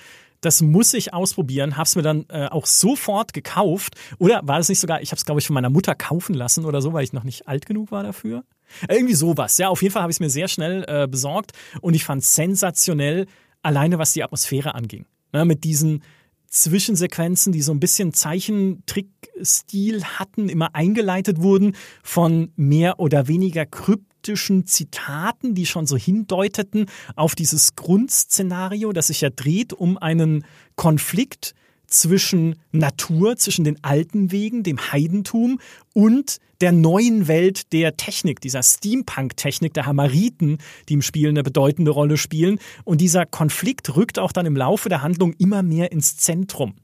das 0.43 0.61
muss 0.61 0.93
ich 0.93 1.13
ausprobieren, 1.13 1.77
hab's 1.77 1.95
mir 1.95 2.01
dann 2.01 2.25
äh, 2.29 2.47
auch 2.47 2.65
sofort 2.65 3.33
gekauft. 3.33 3.95
Oder 4.19 4.41
war 4.43 4.57
das 4.57 4.69
nicht 4.69 4.79
sogar, 4.79 5.01
ich 5.01 5.11
habe 5.11 5.17
es 5.17 5.25
glaube 5.25 5.39
ich 5.39 5.47
von 5.47 5.53
meiner 5.53 5.69
Mutter 5.69 5.95
kaufen 5.95 6.33
lassen 6.33 6.65
oder 6.65 6.81
so, 6.81 6.93
weil 6.93 7.03
ich 7.03 7.13
noch 7.13 7.23
nicht 7.23 7.47
alt 7.47 7.65
genug 7.65 7.91
war 7.91 8.03
dafür. 8.03 8.43
Irgendwie 8.89 9.13
sowas. 9.13 9.57
Ja, 9.57 9.69
auf 9.69 9.81
jeden 9.81 9.93
Fall 9.93 10.01
habe 10.01 10.11
ich 10.11 10.17
es 10.17 10.19
mir 10.19 10.29
sehr 10.29 10.47
schnell 10.47 10.83
äh, 10.87 11.07
besorgt 11.07 11.51
und 11.81 11.93
ich 11.93 12.03
fand 12.03 12.23
sensationell, 12.23 13.27
alleine 13.61 13.99
was 13.99 14.13
die 14.13 14.23
Atmosphäre 14.23 14.75
anging. 14.75 15.05
Ne, 15.31 15.45
mit 15.45 15.63
diesen 15.63 16.03
Zwischensequenzen, 16.47 17.53
die 17.53 17.61
so 17.61 17.71
ein 17.71 17.79
bisschen 17.79 18.13
Zeichentrickstil 18.13 20.03
hatten, 20.03 20.49
immer 20.49 20.75
eingeleitet 20.75 21.41
wurden 21.41 21.75
von 22.03 22.51
mehr 22.55 22.99
oder 22.99 23.27
weniger 23.27 23.65
kryptischen 23.65 24.12
kryptischen 24.23 24.65
Zitaten, 24.65 25.53
die 25.53 25.65
schon 25.65 25.85
so 25.85 25.97
hindeuteten 25.97 26.85
auf 27.17 27.35
dieses 27.35 27.75
Grundszenario, 27.75 28.93
das 28.93 29.07
sich 29.07 29.19
ja 29.19 29.29
dreht 29.29 29.73
um 29.73 29.97
einen 29.97 30.45
Konflikt 30.77 31.53
zwischen 31.87 32.55
Natur, 32.71 33.35
zwischen 33.35 33.65
den 33.65 33.83
alten 33.83 34.31
Wegen, 34.31 34.63
dem 34.63 34.79
Heidentum 34.79 35.59
und 35.93 36.37
der 36.61 36.71
neuen 36.71 37.27
Welt 37.27 37.73
der 37.73 37.97
Technik, 37.97 38.39
dieser 38.39 38.63
Steampunk-Technik 38.63 39.73
der 39.73 39.85
Hamariten, 39.87 40.59
die 40.87 40.93
im 40.93 41.01
Spiel 41.01 41.27
eine 41.27 41.43
bedeutende 41.43 41.91
Rolle 41.91 42.15
spielen. 42.15 42.59
Und 42.85 43.01
dieser 43.01 43.25
Konflikt 43.25 43.93
rückt 43.97 44.19
auch 44.19 44.31
dann 44.31 44.45
im 44.45 44.55
Laufe 44.55 44.87
der 44.87 45.01
Handlung 45.01 45.33
immer 45.33 45.63
mehr 45.63 45.91
ins 45.91 46.15
Zentrum. 46.15 46.75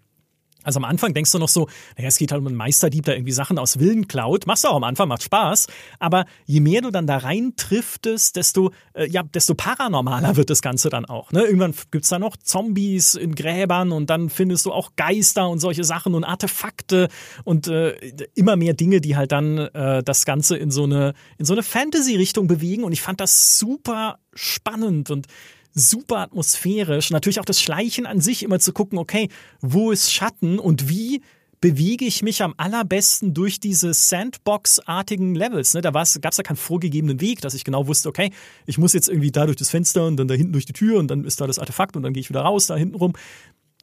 Also 0.63 0.79
am 0.79 0.85
Anfang 0.85 1.13
denkst 1.13 1.31
du 1.31 1.39
noch 1.39 1.47
so, 1.47 1.67
naja, 1.97 2.09
es 2.09 2.17
geht 2.17 2.31
halt 2.31 2.41
um 2.41 2.47
einen 2.47 2.55
Meisterdieb, 2.55 3.05
der 3.05 3.15
irgendwie 3.15 3.31
Sachen 3.31 3.57
aus 3.57 3.79
Willen 3.79 4.07
klaut. 4.07 4.45
Machst 4.45 4.63
du 4.63 4.67
auch 4.67 4.75
am 4.75 4.83
Anfang, 4.83 5.07
macht 5.07 5.23
Spaß. 5.23 5.67
Aber 5.99 6.25
je 6.45 6.59
mehr 6.59 6.81
du 6.81 6.91
dann 6.91 7.07
da 7.07 7.17
rein 7.17 7.53
triftest, 7.55 8.35
desto, 8.35 8.71
äh, 8.93 9.09
ja, 9.09 9.23
desto 9.23 9.55
paranormaler 9.55 10.35
wird 10.35 10.49
das 10.49 10.61
Ganze 10.61 10.89
dann 10.89 11.05
auch. 11.05 11.31
Ne? 11.31 11.43
Irgendwann 11.43 11.73
gibt's 11.91 12.09
da 12.09 12.19
noch 12.19 12.35
Zombies 12.35 13.15
in 13.15 13.35
Gräbern 13.35 13.91
und 13.91 14.09
dann 14.09 14.29
findest 14.29 14.65
du 14.65 14.73
auch 14.73 14.91
Geister 14.95 15.49
und 15.49 15.59
solche 15.59 15.83
Sachen 15.83 16.13
und 16.13 16.23
Artefakte 16.23 17.07
und 17.45 17.67
äh, 17.67 17.91
immer 18.35 18.55
mehr 18.55 18.73
Dinge, 18.73 19.01
die 19.01 19.15
halt 19.15 19.31
dann 19.31 19.57
äh, 19.57 20.03
das 20.03 20.25
Ganze 20.25 20.57
in 20.57 20.71
so 20.71 20.83
eine, 20.83 21.13
in 21.37 21.45
so 21.45 21.53
eine 21.53 21.63
Fantasy-Richtung 21.63 22.47
bewegen. 22.47 22.83
Und 22.83 22.91
ich 22.91 23.01
fand 23.01 23.21
das 23.21 23.59
super 23.59 24.19
spannend 24.33 25.09
und 25.09 25.27
super 25.73 26.17
atmosphärisch. 26.17 27.11
Natürlich 27.11 27.39
auch 27.39 27.45
das 27.45 27.61
Schleichen 27.61 28.05
an 28.05 28.21
sich 28.21 28.43
immer 28.43 28.59
zu 28.59 28.73
gucken, 28.73 28.97
okay, 28.97 29.29
wo 29.61 29.91
ist 29.91 30.11
Schatten 30.11 30.59
und 30.59 30.89
wie 30.89 31.21
bewege 31.61 32.05
ich 32.05 32.21
mich 32.21 32.41
am 32.41 32.53
allerbesten 32.57 33.33
durch 33.33 33.59
diese 33.59 33.93
Sandbox-artigen 33.93 35.35
Levels. 35.35 35.73
Ne? 35.73 35.81
Da 35.81 35.91
gab 35.91 36.03
es 36.03 36.37
ja 36.37 36.43
keinen 36.43 36.55
vorgegebenen 36.55 37.19
Weg, 37.19 37.41
dass 37.41 37.53
ich 37.53 37.63
genau 37.65 37.87
wusste, 37.87 38.09
okay, 38.09 38.31
ich 38.65 38.77
muss 38.77 38.93
jetzt 38.93 39.09
irgendwie 39.09 39.31
da 39.31 39.45
durch 39.45 39.57
das 39.57 39.69
Fenster 39.69 40.05
und 40.05 40.17
dann 40.17 40.27
da 40.27 40.35
hinten 40.35 40.53
durch 40.53 40.65
die 40.65 40.73
Tür 40.73 40.99
und 40.99 41.09
dann 41.09 41.25
ist 41.25 41.41
da 41.41 41.47
das 41.47 41.59
Artefakt 41.59 41.97
und 41.97 42.03
dann 42.03 42.13
gehe 42.13 42.21
ich 42.21 42.29
wieder 42.29 42.41
raus, 42.41 42.67
da 42.67 42.75
hinten 42.75 42.95
rum. 42.95 43.13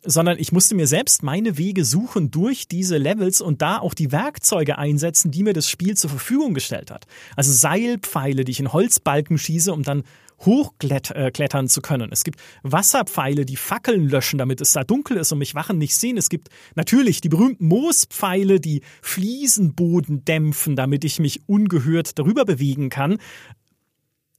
Sondern 0.09 0.39
ich 0.39 0.53
musste 0.53 0.75
mir 0.75 0.87
selbst 0.87 1.23
meine 1.23 1.59
Wege 1.59 1.85
suchen 1.85 2.31
durch 2.31 2.69
diese 2.69 2.97
Levels 2.97 3.41
und 3.41 3.61
da 3.61 3.79
auch 3.79 3.93
die 3.93 4.13
Werkzeuge 4.13 4.79
einsetzen, 4.79 5.33
die 5.33 5.43
mir 5.43 5.53
das 5.53 5.69
Spiel 5.69 5.97
zur 5.97 6.11
Verfügung 6.11 6.55
gestellt 6.55 6.91
hat. 6.91 7.07
Also 7.35 7.53
Seilpfeile, 7.53 8.45
die 8.45 8.53
ich 8.53 8.61
in 8.61 8.73
Holzbalken 8.73 9.37
schieße, 9.37 9.73
um 9.73 9.83
dann 9.83 10.05
hochklettern 10.45 11.65
äh, 11.65 11.69
zu 11.69 11.81
können. 11.81 12.11
Es 12.13 12.25
gibt 12.25 12.41
Wasserpfeile, 12.63 13.47
die 13.47 13.57
Fackeln 13.57 14.09
löschen, 14.09 14.39
damit 14.39 14.61
es 14.61 14.73
da 14.73 14.85
dunkel 14.85 15.17
ist 15.17 15.33
und 15.33 15.39
mich 15.39 15.55
Wachen 15.55 15.79
nicht 15.79 15.95
sehen. 15.95 16.17
Es 16.17 16.29
gibt 16.29 16.49
natürlich 16.75 17.21
die 17.21 17.29
berühmten 17.29 17.67
Moospfeile, 17.67 18.61
die 18.61 18.83
Fliesenboden 19.03 20.25
dämpfen, 20.25 20.77
damit 20.77 21.05
ich 21.05 21.19
mich 21.19 21.49
ungehört 21.49 22.19
darüber 22.19 22.45
bewegen 22.45 22.91
kann. 22.91 23.19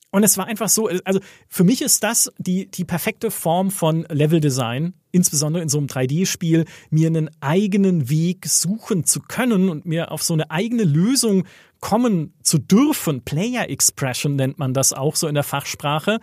Und 0.09 0.23
es 0.23 0.37
war 0.37 0.47
einfach 0.47 0.69
so, 0.69 0.89
also 1.03 1.19
für 1.49 1.63
mich 1.63 1.81
ist 1.81 2.01
das 2.01 2.31
die, 2.37 2.71
die 2.71 2.85
perfekte 2.85 3.29
Form 3.29 3.71
von 3.71 4.05
Leveldesign, 4.09 4.93
insbesondere 5.11 5.61
in 5.61 5.69
so 5.69 5.77
einem 5.77 5.87
3D-Spiel, 5.87 6.65
mir 6.89 7.07
einen 7.07 7.29
eigenen 7.41 8.09
Weg 8.09 8.47
suchen 8.47 9.03
zu 9.03 9.19
können 9.19 9.69
und 9.69 9.85
mir 9.85 10.11
auf 10.11 10.23
so 10.23 10.33
eine 10.33 10.49
eigene 10.49 10.83
Lösung 10.83 11.45
kommen 11.79 12.33
zu 12.43 12.57
dürfen. 12.57 13.21
Player 13.21 13.69
Expression 13.69 14.35
nennt 14.35 14.59
man 14.59 14.73
das 14.73 14.93
auch 14.93 15.15
so 15.15 15.27
in 15.27 15.35
der 15.35 15.43
Fachsprache, 15.43 16.19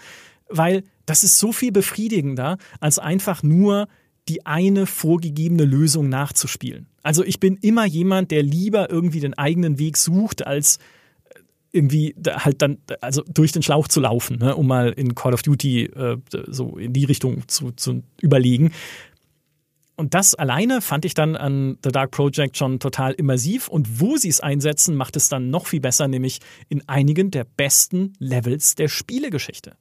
weil 0.49 0.85
das 1.07 1.25
ist 1.25 1.39
so 1.39 1.53
viel 1.53 1.73
befriedigender, 1.73 2.59
als 2.81 2.99
einfach 2.99 3.43
nur 3.43 3.89
die 4.29 4.47
eine 4.47 4.87
vorgegebene 4.87 5.65
Lösung 5.65 6.09
nachzuspielen. 6.09 6.87
Also 7.03 7.23
ich 7.23 7.41
bin 7.41 7.59
immer 7.61 7.85
jemand, 7.85 8.31
der 8.31 8.43
lieber 8.43 8.91
irgendwie 8.91 9.21
den 9.21 9.35
eigenen 9.35 9.79
Weg 9.79 9.99
sucht, 9.99 10.47
als 10.47 10.79
äh, 11.25 11.41
irgendwie 11.73 12.15
halt 12.27 12.63
dann, 12.63 12.79
also 13.03 13.23
durch 13.29 13.53
den 13.53 13.63
Schlauch 13.63 13.89
zu 13.89 14.01
laufen, 14.01 14.39
ne, 14.39 14.57
um 14.57 14.67
mal 14.67 14.91
in 14.93 15.15
Call 15.15 15.35
of 15.35 15.43
Duty 15.43 15.85
äh, 15.85 16.17
so 16.49 16.79
in 16.79 16.95
die 16.95 17.05
Richtung 17.05 17.47
zu, 17.49 17.73
zu 17.73 18.03
überlegen. 18.23 18.73
Und 19.97 20.15
das 20.15 20.35
alleine 20.35 20.81
fand 20.81 21.05
ich 21.05 21.15
dann 21.15 21.37
an 21.37 21.79
The 21.85 21.91
Dark 21.91 22.11
Project 22.11 22.57
schon 22.57 22.81
total 22.81 23.13
immersiv. 23.13 23.69
Und 23.69 24.01
wo 24.01 24.17
sie 24.17 24.29
es 24.29 24.41
einsetzen, 24.41 24.97
macht 24.97 25.17
es 25.17 25.29
dann 25.29 25.51
noch 25.51 25.67
viel 25.67 25.81
besser, 25.81 26.09
nämlich 26.09 26.41
in 26.69 26.89
einigen 26.89 27.31
der 27.31 27.45
besten 27.45 28.15
Levels 28.19 28.75
der 28.75 28.89
Spielegeschichte. 28.89 29.77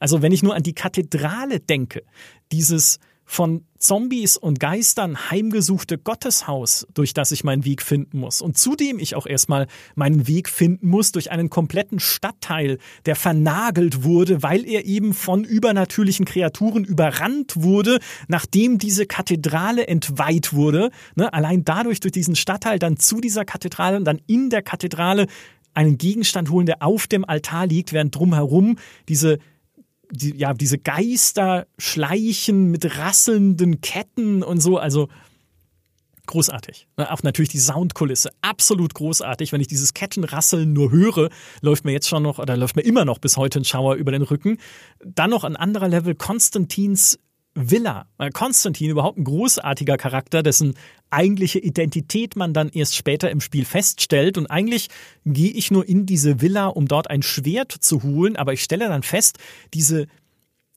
Also 0.00 0.20
wenn 0.20 0.32
ich 0.32 0.42
nur 0.42 0.56
an 0.56 0.64
die 0.64 0.74
Kathedrale 0.74 1.60
denke, 1.60 2.02
dieses 2.50 2.98
von 3.24 3.64
Zombies 3.82 4.36
und 4.36 4.60
Geistern 4.60 5.30
heimgesuchte 5.30 5.98
Gotteshaus, 5.98 6.86
durch 6.94 7.14
das 7.14 7.32
ich 7.32 7.42
meinen 7.42 7.64
Weg 7.64 7.82
finden 7.82 8.20
muss. 8.20 8.40
Und 8.40 8.56
zudem 8.56 9.00
ich 9.00 9.16
auch 9.16 9.26
erstmal 9.26 9.66
meinen 9.96 10.28
Weg 10.28 10.48
finden 10.48 10.88
muss 10.88 11.10
durch 11.10 11.32
einen 11.32 11.50
kompletten 11.50 11.98
Stadtteil, 11.98 12.78
der 13.06 13.16
vernagelt 13.16 14.04
wurde, 14.04 14.42
weil 14.42 14.64
er 14.66 14.84
eben 14.86 15.12
von 15.14 15.42
übernatürlichen 15.42 16.26
Kreaturen 16.26 16.84
überrannt 16.84 17.54
wurde, 17.56 17.98
nachdem 18.28 18.78
diese 18.78 19.06
Kathedrale 19.06 19.88
entweiht 19.88 20.52
wurde. 20.52 20.90
Ne, 21.16 21.32
allein 21.32 21.64
dadurch, 21.64 21.98
durch 21.98 22.12
diesen 22.12 22.36
Stadtteil, 22.36 22.78
dann 22.78 22.98
zu 22.98 23.20
dieser 23.20 23.44
Kathedrale 23.44 23.96
und 23.96 24.04
dann 24.04 24.20
in 24.28 24.48
der 24.48 24.62
Kathedrale 24.62 25.26
einen 25.74 25.98
Gegenstand 25.98 26.50
holen, 26.50 26.66
der 26.66 26.82
auf 26.82 27.06
dem 27.08 27.24
Altar 27.24 27.66
liegt, 27.66 27.92
während 27.92 28.14
drumherum 28.14 28.76
diese 29.08 29.38
die, 30.12 30.36
ja, 30.36 30.52
diese 30.52 30.78
Geister 30.78 31.66
schleichen 31.78 32.70
mit 32.70 32.98
rasselnden 32.98 33.80
Ketten 33.80 34.42
und 34.42 34.60
so, 34.60 34.78
also 34.78 35.08
großartig. 36.26 36.86
Auch 36.96 37.22
natürlich 37.22 37.48
die 37.48 37.58
Soundkulisse, 37.58 38.30
absolut 38.42 38.94
großartig. 38.94 39.52
Wenn 39.52 39.60
ich 39.60 39.66
dieses 39.66 39.94
Kettenrasseln 39.94 40.72
nur 40.72 40.92
höre, 40.92 41.30
läuft 41.62 41.84
mir 41.84 41.92
jetzt 41.92 42.08
schon 42.08 42.22
noch, 42.22 42.38
oder 42.38 42.56
läuft 42.56 42.76
mir 42.76 42.82
immer 42.82 43.04
noch 43.04 43.18
bis 43.18 43.36
heute 43.36 43.60
ein 43.60 43.64
Schauer 43.64 43.96
über 43.96 44.12
den 44.12 44.22
Rücken. 44.22 44.58
Dann 45.04 45.30
noch 45.30 45.44
ein 45.44 45.56
anderer 45.56 45.88
Level, 45.88 46.14
Konstantins 46.14 47.18
Villa. 47.54 48.06
Äh, 48.18 48.30
Konstantin 48.30 48.90
überhaupt 48.90 49.18
ein 49.18 49.24
großartiger 49.24 49.96
Charakter, 49.96 50.42
dessen 50.42 50.74
eigentliche 51.12 51.58
Identität 51.58 52.36
man 52.36 52.52
dann 52.54 52.68
erst 52.70 52.96
später 52.96 53.30
im 53.30 53.40
Spiel 53.40 53.64
feststellt. 53.64 54.38
Und 54.38 54.46
eigentlich 54.46 54.88
gehe 55.24 55.50
ich 55.50 55.70
nur 55.70 55.88
in 55.88 56.06
diese 56.06 56.40
Villa, 56.40 56.66
um 56.66 56.88
dort 56.88 57.10
ein 57.10 57.22
Schwert 57.22 57.72
zu 57.72 58.02
holen, 58.02 58.36
aber 58.36 58.52
ich 58.52 58.62
stelle 58.62 58.88
dann 58.88 59.02
fest, 59.02 59.38
diese, 59.74 60.06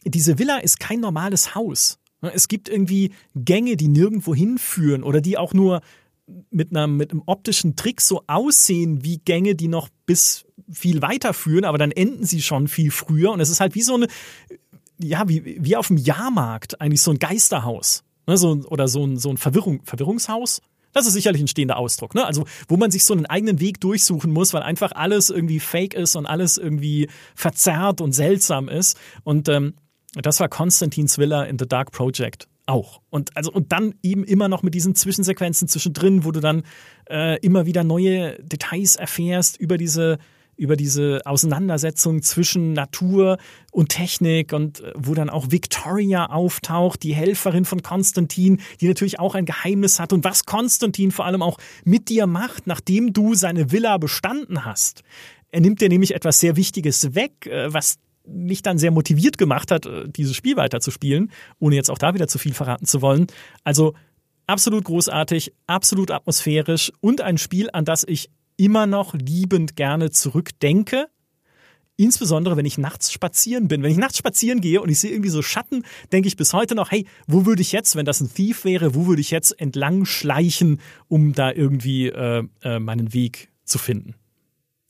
diese 0.03 0.37
Villa 0.39 0.57
ist 0.57 0.79
kein 0.79 0.99
normales 0.99 1.55
Haus. 1.55 1.99
Es 2.21 2.47
gibt 2.47 2.69
irgendwie 2.69 3.11
Gänge, 3.35 3.77
die 3.77 3.87
nirgendwo 3.87 4.33
hinführen 4.33 5.03
oder 5.03 5.21
die 5.21 5.37
auch 5.37 5.53
nur 5.53 5.81
mit, 6.49 6.71
einer, 6.71 6.87
mit 6.87 7.11
einem 7.11 7.23
optischen 7.25 7.75
Trick 7.75 8.01
so 8.01 8.23
aussehen 8.27 9.03
wie 9.03 9.19
Gänge, 9.19 9.55
die 9.55 9.67
noch 9.67 9.89
bis 10.05 10.45
viel 10.71 11.01
weiter 11.01 11.33
führen, 11.33 11.65
aber 11.65 11.77
dann 11.77 11.91
enden 11.91 12.25
sie 12.25 12.41
schon 12.41 12.67
viel 12.67 12.91
früher. 12.91 13.31
Und 13.31 13.39
es 13.39 13.49
ist 13.49 13.59
halt 13.59 13.75
wie 13.75 13.83
so 13.83 13.95
eine, 13.95 14.07
ja, 14.97 15.27
wie, 15.27 15.57
wie 15.63 15.75
auf 15.75 15.87
dem 15.87 15.97
Jahrmarkt, 15.97 16.81
eigentlich 16.81 17.01
so 17.01 17.11
ein 17.11 17.19
Geisterhaus. 17.19 18.03
Ne, 18.27 18.37
so, 18.37 18.51
oder 18.69 18.87
so 18.87 19.05
ein, 19.05 19.17
so 19.17 19.29
ein 19.29 19.37
Verwirrung, 19.37 19.81
Verwirrungshaus. 19.83 20.61
Das 20.93 21.05
ist 21.05 21.13
sicherlich 21.13 21.41
ein 21.41 21.47
stehender 21.49 21.77
Ausdruck, 21.77 22.15
ne? 22.15 22.25
Also, 22.25 22.45
wo 22.69 22.77
man 22.77 22.89
sich 22.89 23.03
so 23.03 23.13
einen 23.13 23.25
eigenen 23.25 23.59
Weg 23.59 23.81
durchsuchen 23.81 24.31
muss, 24.31 24.53
weil 24.53 24.63
einfach 24.63 24.93
alles 24.93 25.29
irgendwie 25.29 25.59
fake 25.59 25.93
ist 25.93 26.15
und 26.15 26.25
alles 26.25 26.57
irgendwie 26.57 27.09
verzerrt 27.35 27.99
und 27.99 28.13
seltsam 28.13 28.69
ist. 28.69 28.97
Und 29.23 29.49
ähm, 29.49 29.73
das 30.13 30.39
war 30.39 30.47
Konstantins 30.47 31.17
Villa 31.17 31.43
in 31.43 31.59
The 31.59 31.67
Dark 31.67 31.91
Project 31.91 32.47
auch. 32.65 33.01
Und 33.09 33.35
also 33.35 33.51
und 33.51 33.71
dann 33.71 33.95
eben 34.01 34.23
immer 34.23 34.47
noch 34.47 34.63
mit 34.63 34.73
diesen 34.73 34.95
Zwischensequenzen 34.95 35.67
zwischendrin, 35.67 36.23
wo 36.23 36.31
du 36.31 36.39
dann 36.39 36.63
äh, 37.09 37.39
immer 37.41 37.65
wieder 37.65 37.83
neue 37.83 38.41
Details 38.41 38.95
erfährst 38.95 39.57
über 39.59 39.77
diese 39.77 40.17
über 40.57 40.75
diese 40.75 41.21
Auseinandersetzung 41.25 42.21
zwischen 42.21 42.73
Natur 42.73 43.37
und 43.71 43.89
Technik 43.89 44.53
und 44.53 44.81
äh, 44.81 44.93
wo 44.95 45.13
dann 45.13 45.29
auch 45.29 45.51
Victoria 45.51 46.27
auftaucht, 46.27 47.03
die 47.03 47.13
Helferin 47.13 47.65
von 47.65 47.81
Konstantin, 47.81 48.61
die 48.81 48.87
natürlich 48.87 49.19
auch 49.19 49.35
ein 49.35 49.45
Geheimnis 49.45 49.99
hat 49.99 50.13
und 50.13 50.23
was 50.23 50.45
Konstantin 50.45 51.11
vor 51.11 51.25
allem 51.25 51.41
auch 51.41 51.57
mit 51.83 52.09
dir 52.09 52.27
macht, 52.27 52.67
nachdem 52.67 53.13
du 53.13 53.33
seine 53.33 53.71
Villa 53.71 53.97
bestanden 53.97 54.65
hast. 54.65 55.03
Er 55.51 55.61
nimmt 55.61 55.81
dir 55.81 55.89
nämlich 55.89 56.15
etwas 56.15 56.39
sehr 56.39 56.55
Wichtiges 56.55 57.15
weg, 57.15 57.45
äh, 57.47 57.73
was 57.73 57.97
mich 58.27 58.61
dann 58.61 58.77
sehr 58.77 58.91
motiviert 58.91 59.37
gemacht 59.37 59.71
hat, 59.71 59.85
äh, 59.85 60.07
dieses 60.07 60.35
Spiel 60.35 60.57
weiterzuspielen, 60.57 61.31
ohne 61.59 61.75
jetzt 61.75 61.89
auch 61.89 61.97
da 61.97 62.13
wieder 62.13 62.27
zu 62.27 62.37
viel 62.37 62.53
verraten 62.53 62.85
zu 62.85 63.01
wollen. 63.01 63.27
Also 63.63 63.93
absolut 64.47 64.83
großartig, 64.85 65.53
absolut 65.67 66.11
atmosphärisch 66.11 66.91
und 67.01 67.21
ein 67.21 67.37
Spiel, 67.37 67.69
an 67.71 67.85
das 67.85 68.03
ich 68.07 68.29
immer 68.57 68.85
noch 68.87 69.13
liebend 69.13 69.75
gerne 69.75 70.11
zurückdenke. 70.11 71.07
Insbesondere, 71.97 72.57
wenn 72.57 72.65
ich 72.65 72.77
nachts 72.77 73.11
spazieren 73.11 73.69
bin. 73.69 73.81
Wenn 73.81 73.91
ich 73.91 73.97
nachts 73.97 74.17
spazieren 74.17 74.59
gehe 74.59 74.81
und 74.81 74.89
ich 74.89 74.99
sehe 74.99 75.11
irgendwie 75.11 75.29
so 75.29 75.41
Schatten, 75.41 75.83
denke 76.11 76.27
ich 76.27 76.35
bis 76.35 76.51
heute 76.53 76.75
noch, 76.75 76.91
hey, 76.91 77.05
wo 77.25 77.45
würde 77.45 77.61
ich 77.61 77.71
jetzt, 77.71 77.95
wenn 77.95 78.05
das 78.05 78.19
ein 78.19 78.33
Thief 78.33 78.65
wäre, 78.65 78.95
wo 78.95 79.07
würde 79.07 79.21
ich 79.21 79.31
jetzt 79.31 79.57
entlang 79.59 80.05
schleichen, 80.05 80.81
um 81.07 81.33
da 81.33 81.51
irgendwie 81.51 82.07
äh, 82.07 82.43
äh, 82.63 82.79
meinen 82.79 83.13
Weg 83.13 83.49
zu 83.63 83.77
finden? 83.77 84.15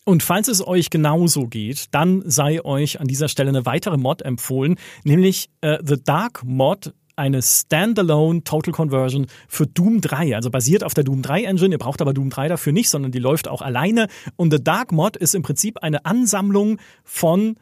Und 0.04 0.22
falls 0.22 0.48
es 0.48 0.66
euch 0.66 0.92
genauso 0.92 1.48
geht, 1.48 1.88
dann 1.92 2.24
sei 2.26 2.64
euch 2.64 3.00
an 3.00 3.08
dieser 3.08 3.28
Stelle 3.28 3.50
eine 3.50 3.66
weitere 3.66 3.98
Mod 3.98 4.22
empfohlen, 4.22 4.76
nämlich 5.04 5.50
äh, 5.62 5.80
The 5.84 6.02
Dark 6.02 6.44
Mod 6.44 6.94
eine 7.16 7.42
Standalone 7.42 8.44
Total 8.44 8.74
Conversion 8.74 9.28
für 9.48 9.68
Doom 9.68 10.02
3, 10.02 10.36
also 10.36 10.50
basiert 10.50 10.84
auf 10.84 10.94
der 10.94 11.04
Doom 11.04 11.22
3 11.22 11.44
Engine. 11.44 11.76
Ihr 11.76 11.80
braucht 11.80 12.02
aber 12.02 12.14
Doom 12.14 12.30
3 12.30 12.48
dafür 12.48 12.74
nicht, 12.74 12.90
sondern 12.90 13.12
die 13.12 13.20
läuft 13.20 13.48
auch 13.48 13.62
alleine. 13.62 14.08
Und 14.36 14.52
The 14.52 14.64
Dark 14.64 14.92
Mod 14.92 15.18
ist 15.18 15.36
im 15.36 15.42
Prinzip 15.42 15.80
eine 15.82 16.06
Ansammlung 16.06 16.80
von 17.04 17.58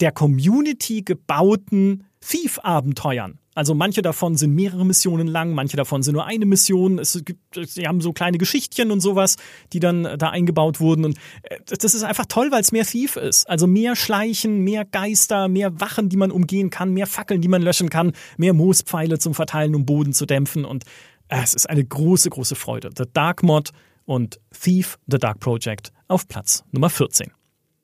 der 0.00 0.12
Community 0.12 1.02
gebauten 1.02 2.04
Thief-Abenteuern. 2.20 3.38
Also 3.54 3.74
manche 3.74 4.00
davon 4.00 4.36
sind 4.36 4.54
mehrere 4.54 4.84
Missionen 4.84 5.26
lang, 5.26 5.54
manche 5.54 5.76
davon 5.76 6.02
sind 6.02 6.14
nur 6.14 6.24
eine 6.24 6.46
Mission. 6.46 6.98
Es 6.98 7.22
gibt, 7.24 7.40
sie 7.68 7.86
haben 7.86 8.00
so 8.00 8.12
kleine 8.12 8.38
Geschichtchen 8.38 8.90
und 8.90 9.00
sowas, 9.00 9.36
die 9.72 9.80
dann 9.80 10.04
da 10.18 10.30
eingebaut 10.30 10.80
wurden. 10.80 11.04
Und 11.04 11.18
äh, 11.42 11.58
das 11.66 11.94
ist 11.94 12.02
einfach 12.02 12.26
toll, 12.26 12.50
weil 12.50 12.62
es 12.62 12.72
mehr 12.72 12.86
Thief 12.86 13.16
ist. 13.16 13.48
Also 13.48 13.66
mehr 13.66 13.94
Schleichen, 13.94 14.60
mehr 14.64 14.84
Geister, 14.84 15.48
mehr 15.48 15.80
Wachen, 15.80 16.08
die 16.08 16.16
man 16.16 16.30
umgehen 16.30 16.70
kann, 16.70 16.92
mehr 16.92 17.06
Fackeln, 17.06 17.42
die 17.42 17.48
man 17.48 17.62
löschen 17.62 17.90
kann, 17.90 18.12
mehr 18.38 18.54
Moospfeile 18.54 19.18
zum 19.18 19.34
Verteilen, 19.34 19.74
um 19.74 19.84
Boden 19.84 20.14
zu 20.14 20.24
dämpfen. 20.24 20.64
Und 20.64 20.84
äh, 21.28 21.42
es 21.42 21.52
ist 21.52 21.68
eine 21.68 21.84
große, 21.84 22.30
große 22.30 22.54
Freude. 22.54 22.90
The 22.96 23.04
Dark 23.12 23.42
Mod 23.42 23.70
und 24.06 24.40
Thief, 24.58 24.98
The 25.06 25.18
Dark 25.18 25.40
Project 25.40 25.92
auf 26.08 26.26
Platz 26.26 26.64
Nummer 26.72 26.88
14. 26.88 27.32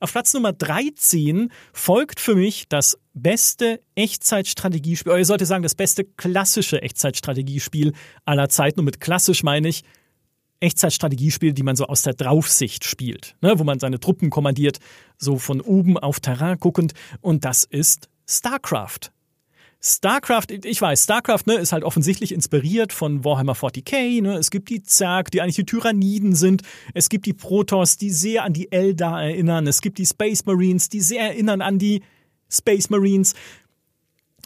Auf 0.00 0.12
Platz 0.12 0.32
Nummer 0.32 0.52
13 0.52 1.50
folgt 1.72 2.20
für 2.20 2.36
mich 2.36 2.68
das 2.68 3.00
beste 3.14 3.80
Echtzeitstrategiespiel, 3.96 5.10
oder 5.10 5.18
ihr 5.18 5.24
solltet 5.24 5.48
sagen, 5.48 5.64
das 5.64 5.74
beste 5.74 6.04
klassische 6.04 6.80
Echtzeitstrategiespiel 6.80 7.92
aller 8.24 8.48
Zeiten. 8.48 8.78
Und 8.78 8.84
mit 8.84 9.00
klassisch 9.00 9.42
meine 9.42 9.66
ich 9.68 9.82
Echtzeitstrategiespiel, 10.60 11.52
die 11.52 11.64
man 11.64 11.74
so 11.74 11.86
aus 11.86 12.02
der 12.02 12.14
Draufsicht 12.14 12.84
spielt, 12.84 13.34
ne, 13.40 13.58
wo 13.58 13.64
man 13.64 13.80
seine 13.80 13.98
Truppen 13.98 14.30
kommandiert, 14.30 14.78
so 15.16 15.36
von 15.36 15.60
oben 15.60 15.98
auf 15.98 16.20
Terrain 16.20 16.58
guckend. 16.60 16.92
Und 17.20 17.44
das 17.44 17.64
ist 17.64 18.08
StarCraft. 18.28 19.10
StarCraft, 19.80 20.46
ich 20.64 20.80
weiß, 20.80 21.04
StarCraft 21.04 21.46
ne, 21.46 21.54
ist 21.54 21.72
halt 21.72 21.84
offensichtlich 21.84 22.32
inspiriert 22.32 22.92
von 22.92 23.24
Warhammer 23.24 23.54
40k. 23.54 24.22
Ne? 24.22 24.34
Es 24.36 24.50
gibt 24.50 24.70
die 24.70 24.82
Zerg, 24.82 25.30
die 25.30 25.40
eigentlich 25.40 25.56
die 25.56 25.66
Tyranniden 25.66 26.34
sind. 26.34 26.62
Es 26.94 27.08
gibt 27.08 27.26
die 27.26 27.32
Protoss, 27.32 27.96
die 27.96 28.10
sehr 28.10 28.44
an 28.44 28.52
die 28.52 28.72
Eldar 28.72 29.22
erinnern. 29.22 29.66
Es 29.68 29.80
gibt 29.80 29.98
die 29.98 30.06
Space 30.06 30.44
Marines, 30.46 30.88
die 30.88 31.00
sehr 31.00 31.22
erinnern 31.22 31.62
an 31.62 31.78
die 31.78 32.02
Space 32.50 32.90
Marines. 32.90 33.34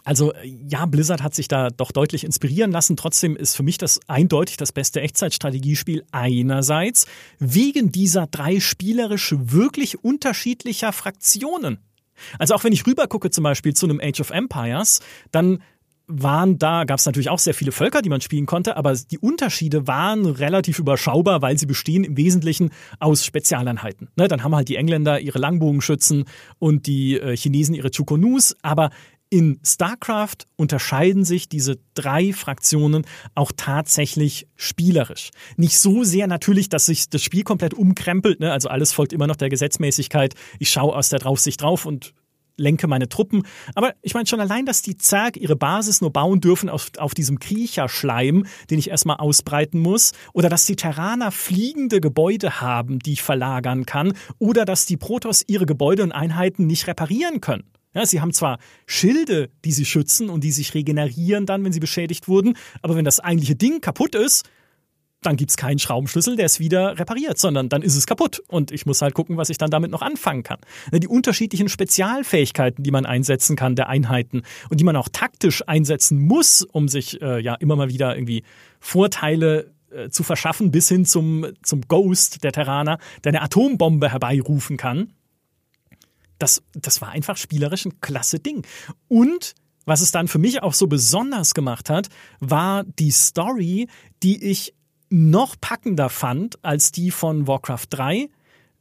Also 0.03 0.33
ja, 0.43 0.85
Blizzard 0.85 1.23
hat 1.23 1.33
sich 1.33 1.47
da 1.47 1.69
doch 1.69 1.91
deutlich 1.91 2.25
inspirieren 2.25 2.71
lassen. 2.71 2.97
Trotzdem 2.97 3.35
ist 3.35 3.55
für 3.55 3.63
mich 3.63 3.77
das 3.77 4.01
eindeutig 4.07 4.57
das 4.57 4.71
beste 4.71 5.01
Echtzeitstrategiespiel 5.01 6.03
einerseits 6.11 7.07
wegen 7.39 7.91
dieser 7.91 8.27
drei 8.27 8.59
spielerisch 8.59 9.33
wirklich 9.37 10.03
unterschiedlicher 10.03 10.91
Fraktionen. 10.91 11.79
Also 12.39 12.55
auch 12.55 12.63
wenn 12.63 12.73
ich 12.73 12.85
rübergucke 12.85 13.29
zum 13.29 13.43
Beispiel 13.43 13.73
zu 13.73 13.85
einem 13.85 13.99
Age 14.01 14.21
of 14.21 14.29
Empires, 14.29 15.01
dann 15.31 15.59
waren 16.07 16.57
da, 16.59 16.83
gab 16.83 16.99
es 16.99 17.05
natürlich 17.05 17.29
auch 17.29 17.39
sehr 17.39 17.53
viele 17.53 17.71
Völker, 17.71 18.01
die 18.01 18.09
man 18.09 18.19
spielen 18.19 18.45
konnte, 18.45 18.75
aber 18.75 18.93
die 18.93 19.17
Unterschiede 19.17 19.87
waren 19.87 20.25
relativ 20.25 20.79
überschaubar, 20.79 21.41
weil 21.41 21.57
sie 21.57 21.65
bestehen 21.65 22.03
im 22.03 22.17
Wesentlichen 22.17 22.71
aus 22.99 23.25
Spezialeinheiten. 23.25 24.09
Ne, 24.15 24.27
dann 24.27 24.43
haben 24.43 24.55
halt 24.55 24.67
die 24.67 24.75
Engländer 24.75 25.21
ihre 25.21 25.39
Langbogenschützen 25.39 26.25
und 26.59 26.87
die 26.87 27.17
äh, 27.17 27.37
Chinesen 27.37 27.73
ihre 27.73 27.89
Chukonus, 27.89 28.55
aber 28.61 28.89
in 29.33 29.59
StarCraft 29.65 30.45
unterscheiden 30.57 31.25
sich 31.25 31.49
diese 31.49 31.79
drei 31.95 32.33
Fraktionen 32.33 33.03
auch 33.33 33.51
tatsächlich 33.57 34.47
spielerisch. 34.55 35.31
Nicht 35.57 35.79
so 35.79 36.03
sehr 36.03 36.27
natürlich, 36.27 36.69
dass 36.69 36.85
sich 36.85 37.09
das 37.09 37.23
Spiel 37.23 37.43
komplett 37.43 37.73
umkrempelt, 37.73 38.39
ne? 38.39 38.51
also 38.51 38.69
alles 38.69 38.93
folgt 38.93 39.11
immer 39.11 39.25
noch 39.25 39.35
der 39.35 39.49
Gesetzmäßigkeit. 39.49 40.35
Ich 40.59 40.69
schaue 40.69 40.95
aus 40.95 41.09
der 41.09 41.17
Draufsicht 41.17 41.63
drauf 41.63 41.87
und 41.87 42.13
lenke 42.57 42.85
meine 42.85 43.09
Truppen. 43.09 43.41
Aber 43.73 43.95
ich 44.03 44.13
meine 44.13 44.27
schon 44.27 44.39
allein, 44.39 44.67
dass 44.67 44.83
die 44.83 44.97
Zerg 44.97 45.35
ihre 45.35 45.55
Basis 45.55 46.01
nur 46.01 46.13
bauen 46.13 46.39
dürfen 46.39 46.69
auf, 46.69 46.91
auf 46.99 47.15
diesem 47.15 47.39
Kriecherschleim, 47.39 48.45
den 48.69 48.77
ich 48.77 48.91
erstmal 48.91 49.17
ausbreiten 49.17 49.79
muss, 49.79 50.11
oder 50.33 50.47
dass 50.47 50.67
die 50.67 50.75
Terraner 50.75 51.31
fliegende 51.31 52.01
Gebäude 52.01 52.61
haben, 52.61 52.99
die 52.99 53.13
ich 53.13 53.23
verlagern 53.23 53.87
kann, 53.87 54.13
oder 54.37 54.63
dass 54.65 54.85
die 54.85 54.97
Protoss 54.97 55.43
ihre 55.47 55.65
Gebäude 55.65 56.03
und 56.03 56.11
Einheiten 56.11 56.67
nicht 56.67 56.85
reparieren 56.85 57.41
können. 57.41 57.63
Ja, 57.93 58.05
sie 58.05 58.21
haben 58.21 58.33
zwar 58.33 58.59
Schilde, 58.85 59.49
die 59.65 59.71
sie 59.71 59.85
schützen 59.85 60.29
und 60.29 60.43
die 60.43 60.51
sich 60.51 60.73
regenerieren 60.73 61.45
dann, 61.45 61.63
wenn 61.63 61.73
sie 61.73 61.79
beschädigt 61.79 62.27
wurden, 62.27 62.57
aber 62.81 62.95
wenn 62.95 63.05
das 63.05 63.19
eigentliche 63.19 63.55
Ding 63.55 63.81
kaputt 63.81 64.15
ist, 64.15 64.49
dann 65.25 65.37
gibt's 65.37 65.57
keinen 65.57 65.79
Schraubenschlüssel, 65.79 66.35
der 66.35 66.45
es 66.45 66.59
wieder 66.59 66.99
repariert, 66.99 67.37
sondern 67.37 67.69
dann 67.69 67.81
ist 67.81 67.95
es 67.95 68.05
kaputt 68.05 68.41
und 68.47 68.71
ich 68.71 68.85
muss 68.85 69.01
halt 69.01 69.13
gucken, 69.13 69.37
was 69.37 69.49
ich 69.49 69.57
dann 69.57 69.71
damit 69.71 69.91
noch 69.91 70.01
anfangen 70.01 70.43
kann. 70.43 70.59
Die 70.91 71.07
unterschiedlichen 71.07 71.69
Spezialfähigkeiten, 71.69 72.83
die 72.83 72.91
man 72.91 73.05
einsetzen 73.05 73.55
kann 73.55 73.75
der 73.75 73.89
Einheiten 73.89 74.43
und 74.69 74.79
die 74.79 74.83
man 74.83 74.95
auch 74.95 75.09
taktisch 75.09 75.67
einsetzen 75.67 76.19
muss, 76.19 76.63
um 76.63 76.87
sich 76.87 77.21
äh, 77.21 77.39
ja 77.39 77.55
immer 77.55 77.75
mal 77.75 77.89
wieder 77.89 78.15
irgendwie 78.15 78.43
Vorteile 78.79 79.71
äh, 79.91 80.09
zu 80.09 80.23
verschaffen, 80.23 80.71
bis 80.71 80.89
hin 80.89 81.05
zum, 81.05 81.47
zum 81.63 81.81
Ghost 81.87 82.43
der 82.43 82.51
Terraner, 82.51 82.97
der 83.23 83.31
eine 83.31 83.41
Atombombe 83.41 84.11
herbeirufen 84.11 84.77
kann 84.77 85.13
das, 86.39 86.63
das 86.73 87.01
war 87.01 87.09
einfach 87.09 87.37
spielerisch 87.37 87.85
ein 87.85 88.01
klasse 88.01 88.39
Ding. 88.39 88.65
Und 89.07 89.55
was 89.85 90.01
es 90.01 90.11
dann 90.11 90.27
für 90.27 90.39
mich 90.39 90.63
auch 90.63 90.73
so 90.73 90.87
besonders 90.87 91.53
gemacht 91.53 91.89
hat, 91.89 92.09
war 92.39 92.83
die 92.83 93.11
Story, 93.11 93.87
die 94.21 94.43
ich 94.43 94.73
noch 95.09 95.55
packender 95.59 96.09
fand 96.09 96.63
als 96.63 96.91
die 96.91 97.11
von 97.11 97.47
Warcraft 97.47 97.87
3, 97.89 98.29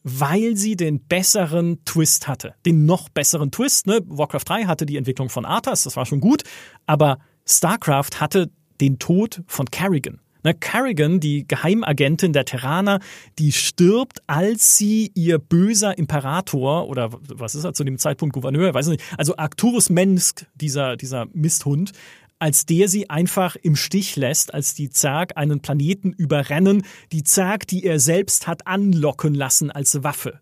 weil 0.02 0.56
sie 0.56 0.76
den 0.76 1.00
besseren 1.00 1.84
Twist 1.84 2.26
hatte. 2.28 2.54
Den 2.64 2.86
noch 2.86 3.08
besseren 3.08 3.50
Twist. 3.50 3.86
Ne? 3.86 4.00
Warcraft 4.06 4.44
3 4.46 4.64
hatte 4.64 4.86
die 4.86 4.96
Entwicklung 4.96 5.28
von 5.28 5.44
Arthas, 5.44 5.84
das 5.84 5.96
war 5.96 6.06
schon 6.06 6.20
gut, 6.20 6.42
aber 6.86 7.18
StarCraft 7.46 8.20
hatte 8.20 8.50
den 8.80 8.98
Tod 8.98 9.42
von 9.46 9.66
Kerrigan. 9.66 10.20
Ne, 10.44 10.54
Carrigan, 10.54 11.20
die 11.20 11.46
Geheimagentin 11.46 12.32
der 12.32 12.44
Terraner, 12.44 13.00
die 13.38 13.52
stirbt, 13.52 14.22
als 14.26 14.76
sie 14.76 15.12
ihr 15.14 15.38
böser 15.38 15.96
Imperator 15.96 16.88
oder 16.88 17.10
was 17.28 17.54
ist 17.54 17.64
er 17.64 17.74
zu 17.74 17.84
dem 17.84 17.98
Zeitpunkt 17.98 18.34
Gouverneur, 18.34 18.74
weiß 18.74 18.88
nicht, 18.88 19.02
also 19.16 19.36
Arcturus 19.36 19.88
Mensk, 19.88 20.46
dieser, 20.54 20.96
dieser 20.96 21.26
Misthund, 21.32 21.92
als 22.40 22.66
der 22.66 22.88
sie 22.88 23.08
einfach 23.08 23.54
im 23.54 23.76
Stich 23.76 24.16
lässt, 24.16 24.52
als 24.52 24.74
die 24.74 24.90
Zerg 24.90 25.36
einen 25.36 25.60
Planeten 25.60 26.12
überrennen, 26.12 26.84
die 27.12 27.22
Zerg, 27.22 27.68
die 27.68 27.84
er 27.84 28.00
selbst 28.00 28.48
hat 28.48 28.66
anlocken 28.66 29.34
lassen 29.34 29.70
als 29.70 30.02
Waffe. 30.02 30.40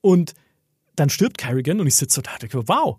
Und 0.00 0.34
dann 0.96 1.10
stirbt 1.10 1.38
Carrigan 1.38 1.80
und 1.80 1.86
ich 1.86 1.94
sitze 1.94 2.16
so 2.16 2.22
da 2.22 2.32
und 2.32 2.42
denke, 2.42 2.66
wow, 2.66 2.98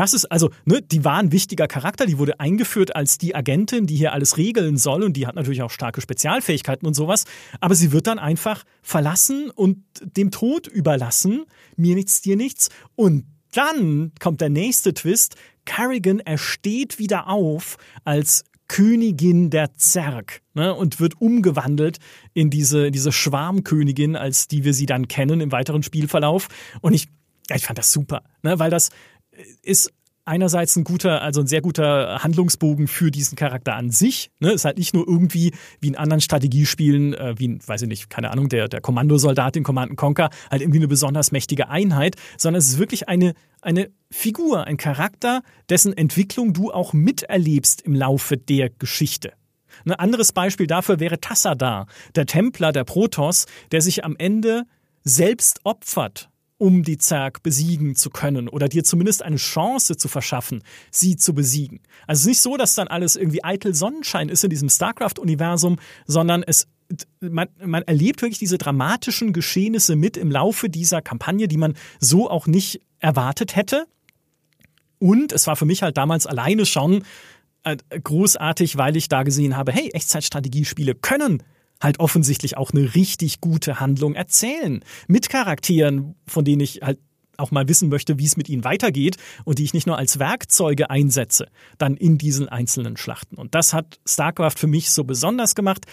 Das 0.00 0.14
ist 0.14 0.24
also, 0.32 0.48
ne, 0.64 0.80
die 0.80 1.04
war 1.04 1.18
ein 1.18 1.30
wichtiger 1.30 1.68
Charakter, 1.68 2.06
die 2.06 2.16
wurde 2.16 2.40
eingeführt 2.40 2.96
als 2.96 3.18
die 3.18 3.34
Agentin, 3.34 3.86
die 3.86 3.96
hier 3.96 4.14
alles 4.14 4.38
regeln 4.38 4.78
soll 4.78 5.02
und 5.02 5.14
die 5.14 5.26
hat 5.26 5.34
natürlich 5.34 5.60
auch 5.60 5.70
starke 5.70 6.00
Spezialfähigkeiten 6.00 6.88
und 6.88 6.94
sowas, 6.94 7.26
aber 7.60 7.74
sie 7.74 7.92
wird 7.92 8.06
dann 8.06 8.18
einfach 8.18 8.64
verlassen 8.80 9.50
und 9.50 9.84
dem 10.00 10.30
Tod 10.30 10.66
überlassen, 10.68 11.44
mir 11.76 11.96
nichts, 11.96 12.22
dir 12.22 12.36
nichts. 12.36 12.70
Und 12.96 13.26
dann 13.52 14.12
kommt 14.18 14.40
der 14.40 14.48
nächste 14.48 14.94
Twist, 14.94 15.34
Carrigan 15.66 16.20
ersteht 16.20 16.98
wieder 16.98 17.28
auf 17.28 17.76
als 18.02 18.44
Königin 18.68 19.50
der 19.50 19.74
Zerg 19.74 20.40
ne, 20.54 20.74
und 20.74 20.98
wird 20.98 21.20
umgewandelt 21.20 21.98
in 22.32 22.48
diese, 22.48 22.90
diese 22.90 23.12
Schwarmkönigin, 23.12 24.16
als 24.16 24.48
die 24.48 24.64
wir 24.64 24.72
sie 24.72 24.86
dann 24.86 25.08
kennen 25.08 25.42
im 25.42 25.52
weiteren 25.52 25.82
Spielverlauf. 25.82 26.48
Und 26.80 26.94
ich, 26.94 27.08
ich 27.54 27.66
fand 27.66 27.78
das 27.78 27.92
super, 27.92 28.22
ne, 28.42 28.58
weil 28.58 28.70
das 28.70 28.88
ist 29.62 29.92
einerseits 30.24 30.76
ein 30.76 30.84
guter, 30.84 31.22
also 31.22 31.40
ein 31.40 31.46
sehr 31.46 31.60
guter 31.60 32.22
Handlungsbogen 32.22 32.86
für 32.86 33.10
diesen 33.10 33.36
Charakter 33.36 33.74
an 33.74 33.90
sich. 33.90 34.30
Ne? 34.38 34.52
Ist 34.52 34.64
halt 34.64 34.78
nicht 34.78 34.94
nur 34.94 35.08
irgendwie 35.08 35.52
wie 35.80 35.88
in 35.88 35.96
anderen 35.96 36.20
Strategiespielen, 36.20 37.14
äh, 37.14 37.34
wie, 37.36 37.58
weiß 37.66 37.82
ich 37.82 37.88
nicht, 37.88 38.10
keine 38.10 38.30
Ahnung, 38.30 38.48
der, 38.48 38.68
der 38.68 38.80
Kommandosoldat 38.80 39.56
in 39.56 39.64
Command 39.64 39.96
Conquer, 39.96 40.30
halt 40.50 40.62
irgendwie 40.62 40.78
eine 40.78 40.88
besonders 40.88 41.32
mächtige 41.32 41.68
Einheit, 41.68 42.16
sondern 42.38 42.60
es 42.60 42.68
ist 42.68 42.78
wirklich 42.78 43.08
eine, 43.08 43.34
eine 43.60 43.90
Figur, 44.10 44.64
ein 44.64 44.76
Charakter, 44.76 45.42
dessen 45.68 45.96
Entwicklung 45.96 46.52
du 46.52 46.70
auch 46.70 46.92
miterlebst 46.92 47.82
im 47.82 47.94
Laufe 47.94 48.36
der 48.36 48.70
Geschichte. 48.70 49.32
Ein 49.84 49.92
anderes 49.92 50.32
Beispiel 50.32 50.66
dafür 50.66 51.00
wäre 51.00 51.20
Tassadar, 51.20 51.86
der 52.14 52.26
Templer 52.26 52.72
der 52.72 52.84
Protoss, 52.84 53.46
der 53.72 53.80
sich 53.80 54.04
am 54.04 54.14
Ende 54.16 54.64
selbst 55.02 55.60
opfert 55.64 56.30
um 56.60 56.82
die 56.82 56.98
Zerg 56.98 57.42
besiegen 57.42 57.94
zu 57.96 58.10
können 58.10 58.46
oder 58.46 58.68
dir 58.68 58.84
zumindest 58.84 59.22
eine 59.22 59.36
Chance 59.36 59.96
zu 59.96 60.08
verschaffen, 60.08 60.62
sie 60.90 61.16
zu 61.16 61.34
besiegen. 61.34 61.80
Also 62.06 62.18
es 62.18 62.20
ist 62.20 62.26
nicht 62.26 62.40
so, 62.42 62.58
dass 62.58 62.74
dann 62.74 62.86
alles 62.86 63.16
irgendwie 63.16 63.42
eitel 63.42 63.74
Sonnenschein 63.74 64.28
ist 64.28 64.44
in 64.44 64.50
diesem 64.50 64.68
StarCraft-Universum, 64.68 65.78
sondern 66.06 66.42
es 66.42 66.68
man, 67.20 67.48
man 67.64 67.82
erlebt 67.84 68.20
wirklich 68.20 68.40
diese 68.40 68.58
dramatischen 68.58 69.32
Geschehnisse 69.32 69.96
mit 69.96 70.16
im 70.16 70.30
Laufe 70.30 70.68
dieser 70.68 71.00
Kampagne, 71.00 71.48
die 71.48 71.56
man 71.56 71.76
so 72.00 72.28
auch 72.28 72.46
nicht 72.46 72.80
erwartet 72.98 73.56
hätte. 73.56 73.86
Und 74.98 75.32
es 75.32 75.46
war 75.46 75.56
für 75.56 75.66
mich 75.66 75.82
halt 75.82 75.96
damals 75.96 76.26
alleine 76.26 76.66
schon 76.66 77.04
äh, 77.62 77.76
großartig, 78.02 78.76
weil 78.76 78.96
ich 78.96 79.08
da 79.08 79.22
gesehen 79.22 79.56
habe, 79.56 79.72
hey, 79.72 79.90
Echtzeitstrategiespiele 79.92 80.94
können 80.96 81.42
halt 81.80 82.00
offensichtlich 82.00 82.56
auch 82.56 82.72
eine 82.72 82.94
richtig 82.94 83.40
gute 83.40 83.80
Handlung 83.80 84.14
erzählen. 84.14 84.84
Mit 85.08 85.28
Charakteren, 85.28 86.14
von 86.26 86.44
denen 86.44 86.60
ich 86.60 86.80
halt 86.82 86.98
auch 87.40 87.50
mal 87.50 87.68
wissen 87.68 87.88
möchte, 87.88 88.18
wie 88.18 88.26
es 88.26 88.36
mit 88.36 88.48
ihnen 88.48 88.64
weitergeht 88.64 89.16
und 89.44 89.58
die 89.58 89.64
ich 89.64 89.74
nicht 89.74 89.86
nur 89.86 89.98
als 89.98 90.18
Werkzeuge 90.18 90.90
einsetze, 90.90 91.48
dann 91.78 91.96
in 91.96 92.18
diesen 92.18 92.48
einzelnen 92.48 92.96
Schlachten. 92.96 93.36
Und 93.36 93.54
das 93.54 93.72
hat 93.72 93.98
StarCraft 94.06 94.58
für 94.58 94.66
mich 94.66 94.90
so 94.90 95.04
besonders 95.04 95.54
gemacht. 95.54 95.86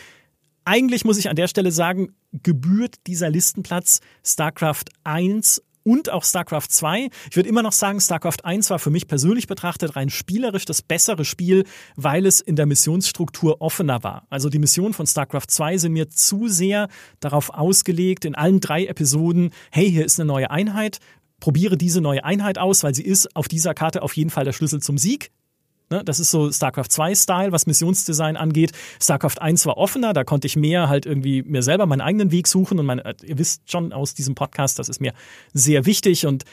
Eigentlich 0.65 1.05
muss 1.05 1.17
ich 1.17 1.29
an 1.29 1.37
der 1.37 1.47
Stelle 1.47 1.71
sagen, 1.71 2.13
gebührt 2.33 2.95
dieser 3.07 3.29
Listenplatz 3.29 4.01
StarCraft 4.23 4.83
1 5.05 5.63
und 5.87 6.11
auch 6.11 6.25
StarCraft 6.25 6.67
2. 6.67 7.09
Ich 7.29 7.37
würde 7.37 7.47
immer 7.47 7.63
noch 7.63 7.71
sagen, 7.71 8.01
StarCraft 8.01 8.43
1 8.43 8.69
war 8.69 8.77
für 8.77 8.89
mich 8.89 9.07
persönlich 9.07 9.47
betrachtet 9.47 9.95
rein 9.95 10.09
spielerisch 10.09 10.65
das 10.65 10.81
bessere 10.81 11.23
Spiel, 11.23 11.63
weil 11.95 12.25
es 12.25 12.41
in 12.41 12.57
der 12.57 12.65
Missionsstruktur 12.65 13.61
offener 13.61 14.03
war. 14.03 14.27
Also 14.29 14.49
die 14.49 14.59
Missionen 14.59 14.93
von 14.93 15.07
StarCraft 15.07 15.47
2 15.47 15.77
sind 15.77 15.93
mir 15.93 16.09
zu 16.09 16.49
sehr 16.49 16.89
darauf 17.21 17.51
ausgelegt, 17.51 18.25
in 18.25 18.35
allen 18.35 18.59
drei 18.59 18.85
Episoden, 18.85 19.51
hey, 19.71 19.89
hier 19.89 20.03
ist 20.03 20.19
eine 20.19 20.27
neue 20.27 20.51
Einheit, 20.51 20.99
probiere 21.39 21.77
diese 21.77 22.01
neue 22.01 22.25
Einheit 22.25 22.57
aus, 22.57 22.83
weil 22.83 22.93
sie 22.93 23.05
ist 23.05 23.33
auf 23.37 23.47
dieser 23.47 23.73
Karte 23.73 24.01
auf 24.01 24.17
jeden 24.17 24.29
Fall 24.29 24.43
der 24.43 24.53
Schlüssel 24.53 24.81
zum 24.81 24.97
Sieg. 24.97 25.31
Ne, 25.89 26.03
das 26.03 26.19
ist 26.19 26.31
so 26.31 26.51
StarCraft 26.51 26.89
2-Style, 26.89 27.53
was 27.53 27.65
Missionsdesign 27.65 28.35
angeht. 28.35 28.73
StarCraft 29.01 29.39
1 29.39 29.65
war 29.65 29.77
offener, 29.77 30.11
da 30.11 30.25
konnte 30.25 30.45
ich 30.45 30.57
mehr 30.57 30.89
halt 30.89 31.05
irgendwie 31.05 31.43
mir 31.43 31.63
selber 31.63 31.85
meinen 31.85 32.01
eigenen 32.01 32.31
Weg 32.31 32.47
suchen. 32.47 32.77
Und 32.77 32.85
mein, 32.85 32.99
äh, 32.99 33.13
ihr 33.23 33.37
wisst 33.37 33.71
schon 33.71 33.93
aus 33.93 34.13
diesem 34.13 34.35
Podcast, 34.35 34.79
das 34.79 34.89
ist 34.89 34.99
mir 34.99 35.13
sehr 35.53 35.85
wichtig. 35.85 36.25
Und 36.25 36.43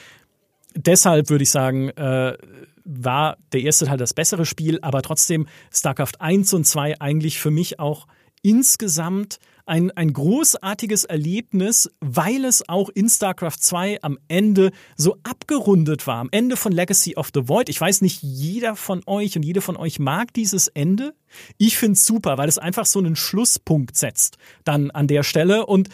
deshalb 0.76 1.30
würde 1.30 1.42
ich 1.42 1.50
sagen, 1.50 1.88
äh, 1.90 2.36
war 2.84 3.36
der 3.52 3.62
erste 3.62 3.86
Teil 3.86 3.96
das 3.96 4.14
bessere 4.14 4.46
Spiel, 4.46 4.78
aber 4.82 5.02
trotzdem 5.02 5.48
StarCraft 5.72 6.20
1 6.20 6.54
und 6.54 6.64
2 6.64 7.00
eigentlich 7.00 7.40
für 7.40 7.50
mich 7.50 7.80
auch 7.80 8.06
insgesamt 8.42 9.38
ein, 9.66 9.90
ein 9.92 10.12
großartiges 10.12 11.04
Erlebnis, 11.04 11.90
weil 12.00 12.44
es 12.44 12.68
auch 12.68 12.90
in 12.90 13.08
StarCraft 13.08 13.58
2 13.60 14.02
am 14.02 14.18
Ende 14.28 14.72
so 14.96 15.16
abgerundet 15.22 16.06
war. 16.06 16.18
Am 16.18 16.28
Ende 16.32 16.56
von 16.56 16.72
Legacy 16.72 17.16
of 17.16 17.30
the 17.34 17.48
Void. 17.48 17.68
Ich 17.68 17.80
weiß 17.80 18.02
nicht, 18.02 18.22
jeder 18.22 18.76
von 18.76 19.02
euch 19.06 19.36
und 19.36 19.42
jede 19.42 19.60
von 19.60 19.76
euch 19.76 19.98
mag 19.98 20.32
dieses 20.34 20.68
Ende. 20.68 21.14
Ich 21.56 21.78
finde 21.78 21.94
es 21.94 22.04
super, 22.04 22.36
weil 22.36 22.48
es 22.48 22.58
einfach 22.58 22.86
so 22.86 22.98
einen 22.98 23.16
Schlusspunkt 23.16 23.96
setzt 23.96 24.36
dann 24.64 24.90
an 24.90 25.06
der 25.06 25.22
Stelle. 25.22 25.66
Und 25.66 25.88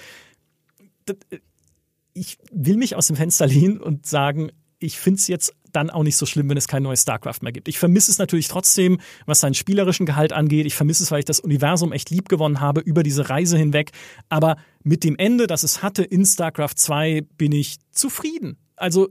ich 2.12 2.38
will 2.50 2.76
mich 2.76 2.96
aus 2.96 3.06
dem 3.06 3.16
Fenster 3.16 3.46
lehnen 3.48 3.80
und 3.80 4.06
sagen, 4.06 4.50
ich 4.78 4.98
finde 4.98 5.18
es 5.18 5.28
jetzt 5.28 5.54
dann 5.72 5.90
auch 5.90 6.02
nicht 6.02 6.16
so 6.16 6.26
schlimm, 6.26 6.48
wenn 6.48 6.56
es 6.56 6.68
kein 6.68 6.82
neues 6.82 7.02
StarCraft 7.02 7.38
mehr 7.42 7.52
gibt. 7.52 7.68
Ich 7.68 7.78
vermisse 7.78 8.10
es 8.10 8.18
natürlich 8.18 8.48
trotzdem, 8.48 9.00
was 9.26 9.40
seinen 9.40 9.54
spielerischen 9.54 10.06
Gehalt 10.06 10.32
angeht. 10.32 10.66
Ich 10.66 10.74
vermisse 10.74 11.02
es, 11.02 11.10
weil 11.10 11.20
ich 11.20 11.24
das 11.24 11.40
Universum 11.40 11.92
echt 11.92 12.10
lieb 12.10 12.28
gewonnen 12.28 12.60
habe 12.60 12.80
über 12.80 13.02
diese 13.02 13.28
Reise 13.30 13.56
hinweg. 13.56 13.90
Aber 14.28 14.56
mit 14.82 15.04
dem 15.04 15.16
Ende, 15.16 15.46
das 15.46 15.62
es 15.62 15.82
hatte 15.82 16.02
in 16.02 16.24
StarCraft 16.24 16.74
2, 16.76 17.22
bin 17.36 17.52
ich 17.52 17.78
zufrieden. 17.90 18.56
Also 18.76 19.08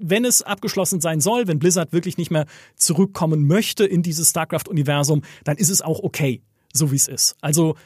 wenn 0.00 0.24
es 0.24 0.42
abgeschlossen 0.42 1.00
sein 1.00 1.20
soll, 1.20 1.48
wenn 1.48 1.58
Blizzard 1.58 1.92
wirklich 1.92 2.18
nicht 2.18 2.30
mehr 2.30 2.46
zurückkommen 2.76 3.46
möchte 3.46 3.84
in 3.84 4.02
dieses 4.02 4.30
StarCraft-Universum, 4.30 5.22
dann 5.44 5.56
ist 5.56 5.70
es 5.70 5.82
auch 5.82 6.00
okay, 6.00 6.42
so 6.72 6.92
wie 6.92 6.96
es 6.96 7.08
ist. 7.08 7.36
Also 7.40 7.76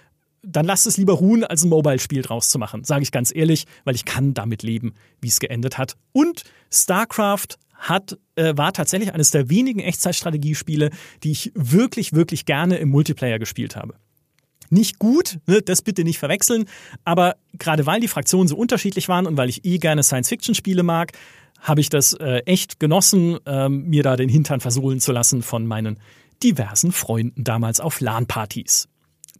dann 0.42 0.66
lasst 0.66 0.86
es 0.86 0.96
lieber 0.96 1.14
ruhen, 1.14 1.44
als 1.44 1.62
ein 1.62 1.68
Mobile-Spiel 1.68 2.22
draus 2.22 2.50
zu 2.50 2.58
machen, 2.58 2.84
sage 2.84 3.02
ich 3.02 3.12
ganz 3.12 3.34
ehrlich, 3.34 3.66
weil 3.84 3.94
ich 3.94 4.04
kann 4.04 4.34
damit 4.34 4.62
leben, 4.62 4.94
wie 5.20 5.28
es 5.28 5.40
geendet 5.40 5.78
hat. 5.78 5.96
Und 6.12 6.42
StarCraft 6.70 7.58
hat, 7.82 8.18
äh, 8.36 8.56
war 8.56 8.72
tatsächlich 8.72 9.12
eines 9.12 9.30
der 9.30 9.50
wenigen 9.50 9.80
Echtzeitstrategiespiele, 9.80 10.90
die 11.22 11.32
ich 11.32 11.52
wirklich, 11.54 12.12
wirklich 12.12 12.46
gerne 12.46 12.76
im 12.76 12.88
Multiplayer 12.88 13.38
gespielt 13.38 13.76
habe. 13.76 13.94
Nicht 14.70 14.98
gut, 14.98 15.38
ne, 15.46 15.60
das 15.60 15.82
bitte 15.82 16.04
nicht 16.04 16.18
verwechseln, 16.18 16.64
aber 17.04 17.36
gerade 17.58 17.84
weil 17.84 18.00
die 18.00 18.08
Fraktionen 18.08 18.48
so 18.48 18.56
unterschiedlich 18.56 19.08
waren 19.08 19.26
und 19.26 19.36
weil 19.36 19.50
ich 19.50 19.64
eh 19.64 19.78
gerne 19.78 20.02
Science-Fiction-Spiele 20.02 20.82
mag, 20.82 21.12
habe 21.60 21.80
ich 21.80 21.90
das 21.90 22.14
äh, 22.14 22.38
echt 22.46 22.80
genossen, 22.80 23.38
ähm, 23.46 23.84
mir 23.88 24.02
da 24.02 24.16
den 24.16 24.28
Hintern 24.28 24.60
versohlen 24.60 25.00
zu 25.00 25.12
lassen 25.12 25.42
von 25.42 25.66
meinen 25.66 25.98
diversen 26.42 26.92
Freunden 26.92 27.44
damals 27.44 27.80
auf 27.80 28.00
LAN-Partys. 28.00 28.88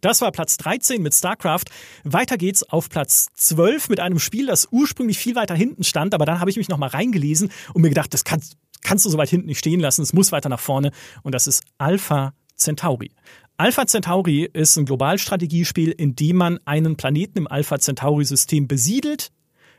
Das 0.03 0.19
war 0.19 0.33
Platz 0.33 0.57
13 0.57 1.01
mit 1.01 1.13
StarCraft. 1.13 1.63
Weiter 2.03 2.37
geht's 2.37 2.61
auf 2.63 2.89
Platz 2.89 3.29
12 3.35 3.87
mit 3.87 4.01
einem 4.01 4.19
Spiel, 4.19 4.47
das 4.47 4.67
ursprünglich 4.69 5.17
viel 5.17 5.35
weiter 5.35 5.55
hinten 5.55 5.85
stand, 5.85 6.13
aber 6.13 6.25
dann 6.25 6.41
habe 6.41 6.49
ich 6.49 6.57
mich 6.57 6.67
nochmal 6.67 6.89
reingelesen 6.89 7.49
und 7.73 7.81
mir 7.81 7.87
gedacht, 7.87 8.13
das 8.13 8.25
kannst, 8.25 8.57
kannst 8.81 9.05
du 9.05 9.09
so 9.09 9.17
weit 9.17 9.29
hinten 9.29 9.47
nicht 9.47 9.59
stehen 9.59 9.79
lassen, 9.79 10.01
es 10.01 10.11
muss 10.11 10.33
weiter 10.33 10.49
nach 10.49 10.59
vorne 10.59 10.91
und 11.21 11.33
das 11.33 11.47
ist 11.47 11.63
Alpha 11.77 12.33
Centauri. 12.57 13.11
Alpha 13.55 13.87
Centauri 13.87 14.49
ist 14.51 14.75
ein 14.75 14.83
Globalstrategiespiel, 14.83 15.91
in 15.91 16.17
dem 16.17 16.35
man 16.35 16.59
einen 16.65 16.97
Planeten 16.97 17.37
im 17.37 17.47
Alpha 17.47 17.79
Centauri-System 17.79 18.67
besiedelt, 18.67 19.31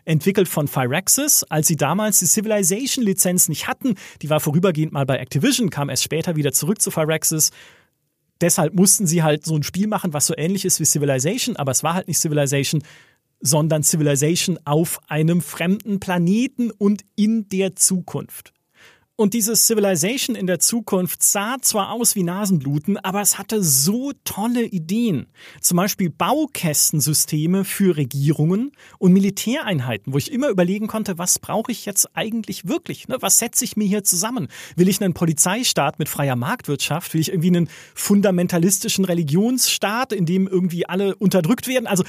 entwickelt 0.06 0.48
von 0.48 0.68
Firaxis, 0.68 1.44
als 1.50 1.66
sie 1.66 1.76
damals 1.76 2.20
die 2.20 2.26
Civilization-Lizenz 2.26 3.50
nicht 3.50 3.68
hatten. 3.68 3.96
Die 4.22 4.30
war 4.30 4.40
vorübergehend 4.40 4.94
mal 4.94 5.04
bei 5.04 5.18
Activision, 5.18 5.68
kam 5.68 5.90
erst 5.90 6.02
später 6.04 6.34
wieder 6.34 6.52
zurück 6.52 6.80
zu 6.80 6.90
Firaxis 6.90 7.50
deshalb 8.40 8.74
mussten 8.74 9.06
sie 9.06 9.22
halt 9.22 9.44
so 9.44 9.54
ein 9.56 9.62
Spiel 9.62 9.86
machen, 9.86 10.12
was 10.12 10.26
so 10.26 10.34
ähnlich 10.36 10.64
ist 10.64 10.80
wie 10.80 10.84
Civilization, 10.84 11.56
aber 11.56 11.72
es 11.72 11.82
war 11.82 11.94
halt 11.94 12.08
nicht 12.08 12.18
Civilization, 12.18 12.82
sondern 13.40 13.82
Civilization 13.82 14.58
auf 14.64 15.00
einem 15.08 15.42
fremden 15.42 16.00
Planeten 16.00 16.70
und 16.70 17.04
in 17.14 17.48
der 17.50 17.76
Zukunft. 17.76 18.53
Und 19.16 19.32
dieses 19.32 19.68
Civilization 19.68 20.34
in 20.34 20.48
der 20.48 20.58
Zukunft 20.58 21.22
sah 21.22 21.58
zwar 21.60 21.92
aus 21.92 22.16
wie 22.16 22.24
Nasenbluten, 22.24 22.96
aber 22.96 23.20
es 23.20 23.38
hatte 23.38 23.62
so 23.62 24.10
tolle 24.24 24.64
Ideen. 24.64 25.28
Zum 25.60 25.76
Beispiel 25.76 26.10
Baukästensysteme 26.10 27.64
für 27.64 27.96
Regierungen 27.96 28.72
und 28.98 29.12
Militäreinheiten, 29.12 30.12
wo 30.12 30.18
ich 30.18 30.32
immer 30.32 30.48
überlegen 30.48 30.88
konnte, 30.88 31.16
was 31.16 31.38
brauche 31.38 31.70
ich 31.70 31.86
jetzt 31.86 32.16
eigentlich 32.16 32.66
wirklich? 32.66 33.06
Ne, 33.06 33.18
was 33.20 33.38
setze 33.38 33.64
ich 33.64 33.76
mir 33.76 33.86
hier 33.86 34.02
zusammen? 34.02 34.48
Will 34.74 34.88
ich 34.88 35.00
einen 35.00 35.14
Polizeistaat 35.14 36.00
mit 36.00 36.08
freier 36.08 36.34
Marktwirtschaft? 36.34 37.14
Will 37.14 37.20
ich 37.20 37.28
irgendwie 37.28 37.56
einen 37.56 37.68
fundamentalistischen 37.94 39.04
Religionsstaat, 39.04 40.12
in 40.12 40.26
dem 40.26 40.48
irgendwie 40.48 40.88
alle 40.88 41.14
unterdrückt 41.14 41.68
werden? 41.68 41.86
Also 41.86 42.02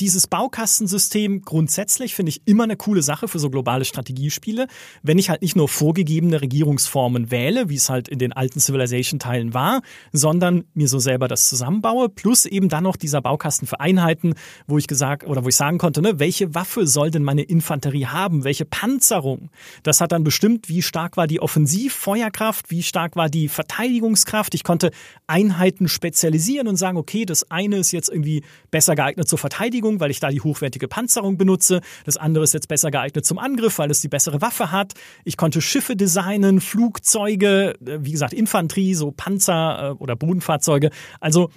dieses 0.00 0.26
Baukastensystem 0.26 1.42
grundsätzlich 1.42 2.14
finde 2.14 2.30
ich 2.30 2.42
immer 2.44 2.64
eine 2.64 2.76
coole 2.76 3.02
Sache 3.02 3.28
für 3.28 3.38
so 3.38 3.50
globale 3.50 3.84
Strategiespiele, 3.84 4.66
wenn 5.02 5.18
ich 5.18 5.30
halt 5.30 5.42
nicht 5.42 5.56
nur 5.56 5.68
vorgegebene 5.68 6.40
Regierungsformen 6.40 7.30
wähle, 7.30 7.68
wie 7.68 7.76
es 7.76 7.88
halt 7.88 8.08
in 8.08 8.18
den 8.18 8.32
alten 8.32 8.60
Civilization-Teilen 8.60 9.54
war, 9.54 9.80
sondern 10.12 10.64
mir 10.74 10.88
so 10.88 10.98
selber 10.98 11.28
das 11.28 11.48
zusammenbaue, 11.48 12.08
plus 12.08 12.44
eben 12.44 12.68
dann 12.68 12.84
noch 12.84 12.96
dieser 12.96 13.22
Baukasten 13.22 13.66
für 13.66 13.80
Einheiten, 13.80 14.34
wo 14.66 14.78
ich 14.78 14.86
gesagt 14.86 15.26
oder 15.26 15.44
wo 15.44 15.48
ich 15.48 15.56
sagen 15.56 15.78
konnte, 15.78 16.02
ne, 16.02 16.18
welche 16.18 16.54
Waffe 16.54 16.86
soll 16.86 17.10
denn 17.10 17.22
meine 17.22 17.42
Infanterie 17.42 18.06
haben, 18.06 18.44
welche 18.44 18.64
Panzerung. 18.64 19.50
Das 19.82 20.00
hat 20.00 20.12
dann 20.12 20.24
bestimmt, 20.24 20.68
wie 20.68 20.82
stark 20.82 21.16
war 21.16 21.26
die 21.26 21.40
Offensivfeuerkraft, 21.40 22.70
wie 22.70 22.82
stark 22.82 23.16
war 23.16 23.28
die 23.28 23.48
Verteidigungskraft. 23.48 24.54
Ich 24.54 24.64
konnte 24.64 24.90
Einheiten 25.26 25.88
spezialisieren 25.88 26.68
und 26.68 26.76
sagen, 26.76 26.98
okay, 26.98 27.24
das 27.24 27.50
eine 27.50 27.76
ist 27.76 27.92
jetzt 27.92 28.08
irgendwie 28.08 28.42
besser 28.70 28.94
geeignet 28.94 29.28
zur 29.28 29.38
Verteidigung 29.38 29.85
Verteidigung, 29.86 30.00
weil 30.00 30.10
ich 30.10 30.20
da 30.20 30.30
die 30.30 30.40
hochwertige 30.40 30.88
Panzerung 30.88 31.36
benutze. 31.36 31.80
Das 32.04 32.16
andere 32.16 32.44
ist 32.44 32.54
jetzt 32.54 32.68
besser 32.68 32.90
geeignet 32.90 33.24
zum 33.24 33.38
Angriff, 33.38 33.78
weil 33.78 33.90
es 33.90 34.00
die 34.00 34.08
bessere 34.08 34.40
Waffe 34.40 34.70
hat. 34.70 34.94
Ich 35.24 35.36
konnte 35.36 35.60
Schiffe 35.60 35.96
designen, 35.96 36.60
Flugzeuge, 36.60 37.74
äh, 37.84 37.98
wie 38.00 38.12
gesagt, 38.12 38.32
Infanterie, 38.32 38.94
so 38.94 39.12
Panzer 39.12 39.90
äh, 39.90 40.02
oder 40.02 40.16
Bodenfahrzeuge. 40.16 40.90
Also 41.20 41.50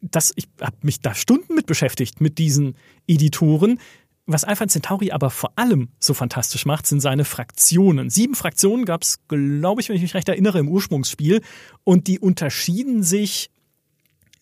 das, 0.00 0.32
ich 0.36 0.48
habe 0.60 0.76
mich 0.82 1.00
da 1.00 1.14
Stunden 1.14 1.54
mit 1.54 1.66
beschäftigt, 1.66 2.20
mit 2.20 2.38
diesen 2.38 2.74
Editoren. 3.06 3.78
Was 4.26 4.44
Alpha 4.44 4.66
Centauri 4.68 5.10
aber 5.10 5.30
vor 5.30 5.52
allem 5.56 5.88
so 5.98 6.14
fantastisch 6.14 6.64
macht, 6.64 6.86
sind 6.86 7.00
seine 7.00 7.24
Fraktionen. 7.24 8.08
Sieben 8.08 8.34
Fraktionen 8.34 8.84
gab 8.84 9.02
es, 9.02 9.18
glaube 9.28 9.80
ich, 9.80 9.88
wenn 9.88 9.96
ich 9.96 10.02
mich 10.02 10.14
recht 10.14 10.28
erinnere, 10.28 10.58
im 10.58 10.68
Ursprungsspiel. 10.68 11.40
Und 11.84 12.06
die 12.06 12.20
unterschieden 12.20 13.02
sich 13.02 13.50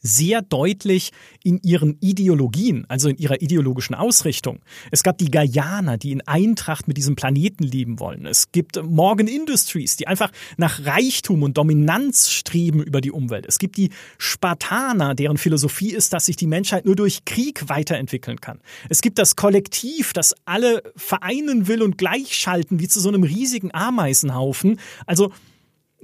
sehr 0.01 0.43
deutlich 0.43 1.13
in 1.43 1.61
ihren 1.63 1.97
Ideologien, 2.01 2.85
also 2.89 3.09
in 3.09 3.17
ihrer 3.17 3.41
ideologischen 3.43 3.95
Ausrichtung. 3.95 4.61
Es 4.91 5.03
gab 5.03 5.19
die 5.19 5.31
Gaianer, 5.31 5.99
die 5.99 6.13
in 6.13 6.27
Eintracht 6.27 6.89
mit 6.89 6.97
diesem 6.97 7.17
Planeten 7.17 7.65
leben 7.65 8.01
wollen. 8.01 8.27
Es 8.27 8.53
gibt 8.53 8.83
Morgan 8.83 9.29
Industries, 9.29 9.97
die 9.97 10.07
einfach 10.07 10.33
nach 10.57 10.85
Reichtum 10.85 11.43
und 11.43 11.57
Dominanz 11.59 12.31
streben 12.31 12.83
über 12.83 13.01
die 13.01 13.11
Umwelt. 13.11 13.47
Es 13.47 13.59
gibt 13.59 13.77
die 13.77 13.91
Spartaner, 14.19 15.15
deren 15.15 15.39
Philosophie 15.39 15.93
ist, 15.93 16.13
dass 16.13 16.27
sich 16.27 16.37
die 16.37 16.47
Menschheit 16.47 16.87
nur 16.87 16.97
durch 16.97 17.25
Krieg 17.25 17.69
weiterentwickeln 17.69 18.41
kann. 18.41 18.61
Es 18.89 19.03
gibt 19.03 19.19
das 19.19 19.37
Kollektiv, 19.37 20.13
das 20.13 20.35
alle 20.45 20.83
vereinen 20.97 21.69
will 21.69 21.83
und 21.83 21.99
gleichschalten, 21.99 22.81
wie 22.81 22.89
zu 22.89 23.01
so 23.01 23.09
einem 23.09 23.23
riesigen 23.23 23.73
Ameisenhaufen. 23.75 24.81
Also 25.07 25.33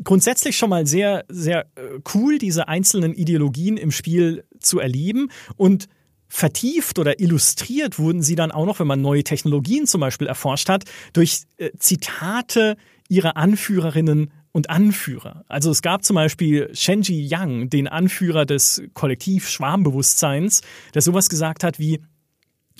grundsätzlich 0.02 0.56
schon 0.56 0.70
mal 0.70 0.86
sehr, 0.86 1.24
sehr 1.28 1.66
äh, 1.77 2.01
cool, 2.14 2.39
diese 2.39 2.68
einzelnen 2.68 3.14
Ideologien 3.14 3.77
im 3.77 3.90
Spiel 3.90 4.44
zu 4.60 4.78
erleben 4.78 5.31
und 5.56 5.89
vertieft 6.28 6.98
oder 6.98 7.20
illustriert 7.20 7.98
wurden 7.98 8.23
sie 8.23 8.35
dann 8.35 8.51
auch 8.51 8.66
noch, 8.66 8.81
wenn 8.81 8.86
man 8.86 9.01
neue 9.01 9.24
Technologien 9.24 9.86
zum 9.86 10.01
Beispiel 10.01 10.27
erforscht 10.27 10.68
hat, 10.68 10.85
durch 11.12 11.43
äh, 11.56 11.70
Zitate 11.78 12.77
ihrer 13.09 13.36
Anführerinnen 13.36 14.31
und 14.52 14.70
Anführer. 14.70 15.44
Also 15.48 15.70
es 15.70 15.82
gab 15.82 16.02
zum 16.02 16.14
Beispiel 16.14 16.70
Shenji 16.73 17.27
Yang, 17.27 17.70
den 17.70 17.89
Anführer 17.89 18.47
des 18.47 18.82
Kollektiv 18.94 19.48
Schwarmbewusstseins, 19.48 20.62
der 20.94 21.02
sowas 21.02 21.28
gesagt 21.28 21.62
hat 21.62 21.78
wie, 21.78 22.01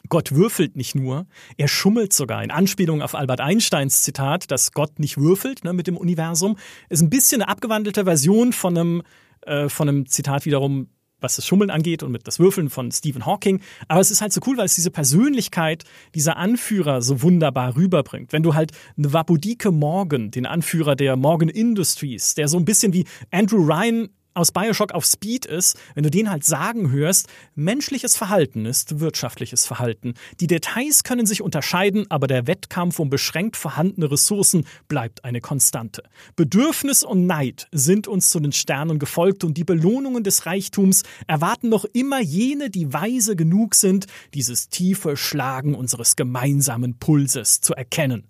Gott 0.09 0.33
würfelt 0.33 0.77
nicht 0.77 0.95
nur, 0.95 1.27
er 1.57 1.69
schummelt 1.69 2.13
sogar. 2.13 2.43
In 2.43 2.51
Anspielung 2.51 3.03
auf 3.03 3.15
Albert 3.15 3.41
Einsteins 3.41 4.03
Zitat, 4.03 4.51
dass 4.51 4.73
Gott 4.73 4.99
nicht 4.99 5.19
würfelt 5.19 5.65
ne, 5.65 5.73
mit 5.73 5.87
dem 5.87 5.97
Universum, 5.97 6.57
ist 6.89 7.03
ein 7.03 7.11
bisschen 7.11 7.43
eine 7.43 7.51
abgewandelte 7.51 8.05
Version 8.05 8.53
von 8.53 8.77
einem, 8.77 9.03
äh, 9.43 9.69
von 9.69 9.89
einem 9.89 10.07
Zitat 10.07 10.45
wiederum, 10.47 10.89
was 11.21 11.37
das 11.37 11.47
Schummeln 11.47 11.71
angeht 11.71 12.03
und 12.03 12.13
mit 12.13 12.27
das 12.27 12.39
Würfeln 12.39 12.69
von 12.69 12.93
Stephen 12.93 13.25
Hawking. 13.25 13.61
Aber 13.89 14.01
es 14.01 14.11
ist 14.11 14.21
halt 14.21 14.33
so 14.33 14.41
cool, 14.47 14.57
weil 14.59 14.67
es 14.67 14.75
diese 14.75 14.91
Persönlichkeit 14.91 15.85
dieser 16.15 16.37
Anführer 16.37 17.01
so 17.01 17.23
wunderbar 17.23 17.77
rüberbringt. 17.77 18.33
Wenn 18.33 18.43
du 18.43 18.55
halt 18.55 18.73
Wapudike 18.97 19.73
Morgan, 19.73 20.31
den 20.31 20.47
Anführer 20.47 20.95
der 20.95 21.17
Morgan 21.17 21.49
Industries, 21.49 22.35
der 22.35 22.49
so 22.49 22.59
ein 22.59 22.65
bisschen 22.65 22.93
wie 22.93 23.07
Andrew 23.31 23.65
Ryan 23.65 24.09
aus 24.37 24.53
Bioshock 24.53 24.93
auf 24.93 25.05
Speed 25.05 25.47
ist, 25.47 25.79
wenn 25.95 26.05
du 26.05 26.11
den 26.11 26.31
halt 26.31 26.45
sagen 26.45 26.91
hörst, 26.91 27.29
menschliches 27.55 28.17
Verhalten 28.17 28.67
ist 28.67 29.01
wirtschaftliches 29.01 29.67
Verhalten. 29.67 30.15
Die 30.41 30.47
Details 30.47 31.05
können 31.05 31.27
sich 31.27 31.43
unterscheiden, 31.43 32.07
aber 32.11 32.27
der 32.27 32.47
Wettkampf 32.47 32.99
um 32.99 33.11
beschränkt 33.11 33.57
vorhandene 33.57 34.11
Ressourcen 34.11 34.67
bleibt 34.89 35.25
eine 35.25 35.41
Konstante. 35.41 36.03
Bedürfnis 36.37 37.03
und 37.03 37.27
Neid 37.27 37.69
sind 37.73 38.09
uns 38.09 38.31
zu 38.31 38.41
den 38.41 38.53
Sternen 38.53 38.99
gefolgt 38.99 39.45
und 39.45 39.57
die 39.57 39.65
Belohnungen 39.65 40.23
des 40.23 40.47
Reichtums 40.47 41.03
erwarten 41.27 41.69
noch 41.69 41.85
immer 41.93 42.21
jene, 42.21 42.71
die 42.71 42.93
weise 42.93 43.37
genug 43.37 43.75
sind, 43.75 44.07
dieses 44.35 44.69
tiefe 44.69 45.17
Schlagen 45.17 45.75
unseres 45.75 46.17
gemeinsamen 46.17 46.99
Pulses 46.99 47.61
zu 47.61 47.75
erkennen. 47.75 48.29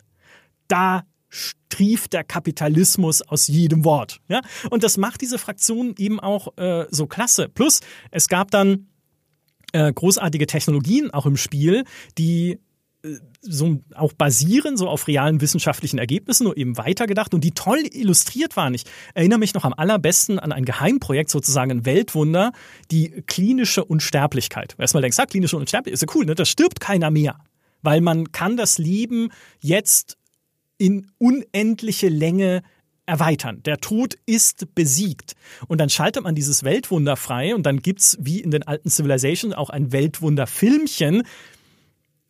Da 0.69 1.05
trieft 1.69 2.13
der 2.13 2.25
Kapitalismus 2.25 3.23
aus 3.23 3.49
jedem 3.49 3.85
Wort. 3.85 4.21
Ja? 4.29 4.41
Und 4.71 4.83
das 4.83 4.97
macht 4.97 5.21
diese 5.21 5.39
Fraktion 5.39 5.95
eben 5.99 6.21
auch 6.21 6.57
äh, 6.57 6.87
so 6.91 7.07
klasse. 7.07 7.49
Plus, 7.49 7.81
es 8.11 8.29
gab 8.29 8.51
dann 8.51 8.89
äh, 9.73 9.93
großartige 9.93 10.47
Technologien 10.47 11.11
auch 11.11 11.27
im 11.27 11.37
Spiel, 11.37 11.85
die 12.19 12.59
äh, 13.03 13.17
so 13.43 13.81
auch 13.95 14.13
basieren 14.13 14.77
so 14.77 14.89
auf 14.89 15.07
realen 15.07 15.41
wissenschaftlichen 15.41 15.99
Ergebnissen, 15.99 16.45
nur 16.45 16.57
eben 16.57 16.77
weitergedacht 16.79 17.35
und 17.35 17.45
die 17.45 17.53
toll 17.53 17.81
illustriert 17.93 18.57
waren. 18.57 18.75
Ich 18.75 18.85
erinnere 19.15 19.39
mich 19.39 19.55
noch 19.55 19.65
am 19.65 19.73
allerbesten 19.73 20.39
an 20.39 20.53
ein 20.53 20.65
Geheimprojekt, 20.65 21.31
sozusagen 21.31 21.71
ein 21.71 21.87
Weltwunder, 21.87 22.53
die 22.91 23.23
klinische 23.27 23.85
Unsterblichkeit. 23.85 24.75
Erstmal 24.79 25.03
denkst, 25.03 25.19
ja, 25.19 25.27
klinische 25.27 25.57
Unsterblichkeit 25.57 25.95
ist 25.95 26.03
ja 26.03 26.15
cool, 26.15 26.27
ne? 26.27 26.35
Da 26.35 26.45
stirbt 26.45 26.81
keiner 26.81 27.11
mehr. 27.11 27.39
Weil 27.83 28.01
man 28.01 28.33
kann 28.33 28.57
das 28.57 28.79
Leben 28.79 29.29
jetzt 29.61 30.17
in 30.79 31.11
unendliche 31.19 32.09
Länge 32.09 32.63
erweitern. 33.07 33.63
Der 33.65 33.79
Tod 33.79 34.19
ist 34.27 34.75
besiegt. 34.75 35.35
Und 35.69 35.81
dann 35.81 35.89
schaltet 35.89 36.25
man 36.25 36.35
dieses 36.35 36.65
Weltwunder 36.65 37.17
frei 37.17 37.55
und 37.55 37.65
dann 37.65 37.81
gibt's 37.81 38.17
wie 38.21 38.41
in 38.41 38.51
den 38.51 38.65
alten 38.65 38.91
Civilizations 38.91 39.55
auch 39.55 39.71
ein 39.71 39.93
Weltwunder-Filmchen, 39.93 41.23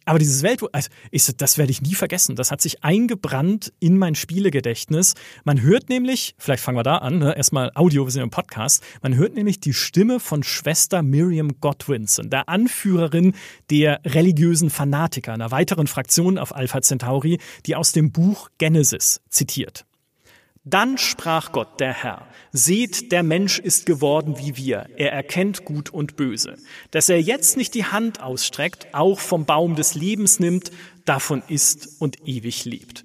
aber 0.07 0.21
dieses 0.21 0.43
Weltwunder, 0.43 0.75
also 0.75 0.89
ich, 1.11 1.27
das 1.37 1.59
werde 1.59 1.73
ich 1.73 1.83
nie 1.83 1.95
vergessen. 1.95 2.37
Das 2.37 2.51
hat 2.51 2.63
sich 2.63 2.83
eingebrannt 2.85 3.73
in 3.81 3.99
mein 3.99 4.15
Spielegedächtnis. 4.15 5.15
Man 5.45 5.61
hört 5.61 5.89
nämlich, 5.89 6.35
vielleicht 6.39 6.63
fangen 6.63 6.79
wir 6.79 6.85
da 6.85 6.99
an, 6.99 7.19
ne? 7.19 7.37
erstmal 7.37 7.73
Audio, 7.75 8.07
wir 8.07 8.13
sind 8.13 8.23
im 8.23 8.31
Podcast. 8.31 8.83
Man 9.03 9.17
hört 9.17 9.35
nämlich 9.35 9.59
die 9.59 9.75
Stimme 9.75 10.21
von 10.21 10.45
Schwester 10.45 11.03
Miriam 11.03 11.61
Godwinson, 11.61 12.31
der 12.31 12.49
Anführerin 12.49 13.35
der 13.71 14.01
religiösen 14.05 14.71
Fanatiker, 14.71 15.33
einer 15.33 15.51
weiteren 15.51 15.89
Fraktion 15.89 16.39
auf 16.39 16.55
Alpha 16.55 16.81
Centauri, 16.81 17.39
die 17.67 17.75
aus 17.75 17.91
dem 17.91 18.13
Buch 18.13 18.49
Genesis 18.59 19.21
zitiert. 19.29 19.87
Dann 20.69 20.99
sprach 20.99 21.53
Gott, 21.53 21.79
der 21.79 21.93
Herr, 21.93 22.27
seht, 22.51 23.13
der 23.13 23.23
Mensch 23.23 23.61
ist 23.61 23.87
geworden 23.87 24.37
wie 24.37 24.57
wir, 24.57 24.89
er 24.97 25.13
erkennt 25.13 25.65
Gut 25.65 25.91
und 25.91 26.17
Böse. 26.17 26.57
Dass 26.91 27.09
er 27.09 27.23
jetzt 27.23 27.57
nicht 27.57 27.73
die 27.75 27.85
Hand 27.85 28.21
ausstreckt, 28.21 28.89
auch 28.93 29.21
vom 29.21 29.45
Baum 29.45 29.77
des 29.77 29.95
Lebens 29.95 30.41
nimmt, 30.41 30.73
davon 31.05 31.45
isst 31.47 32.01
und 32.01 32.27
ewig 32.27 32.65
lebt. 32.65 33.05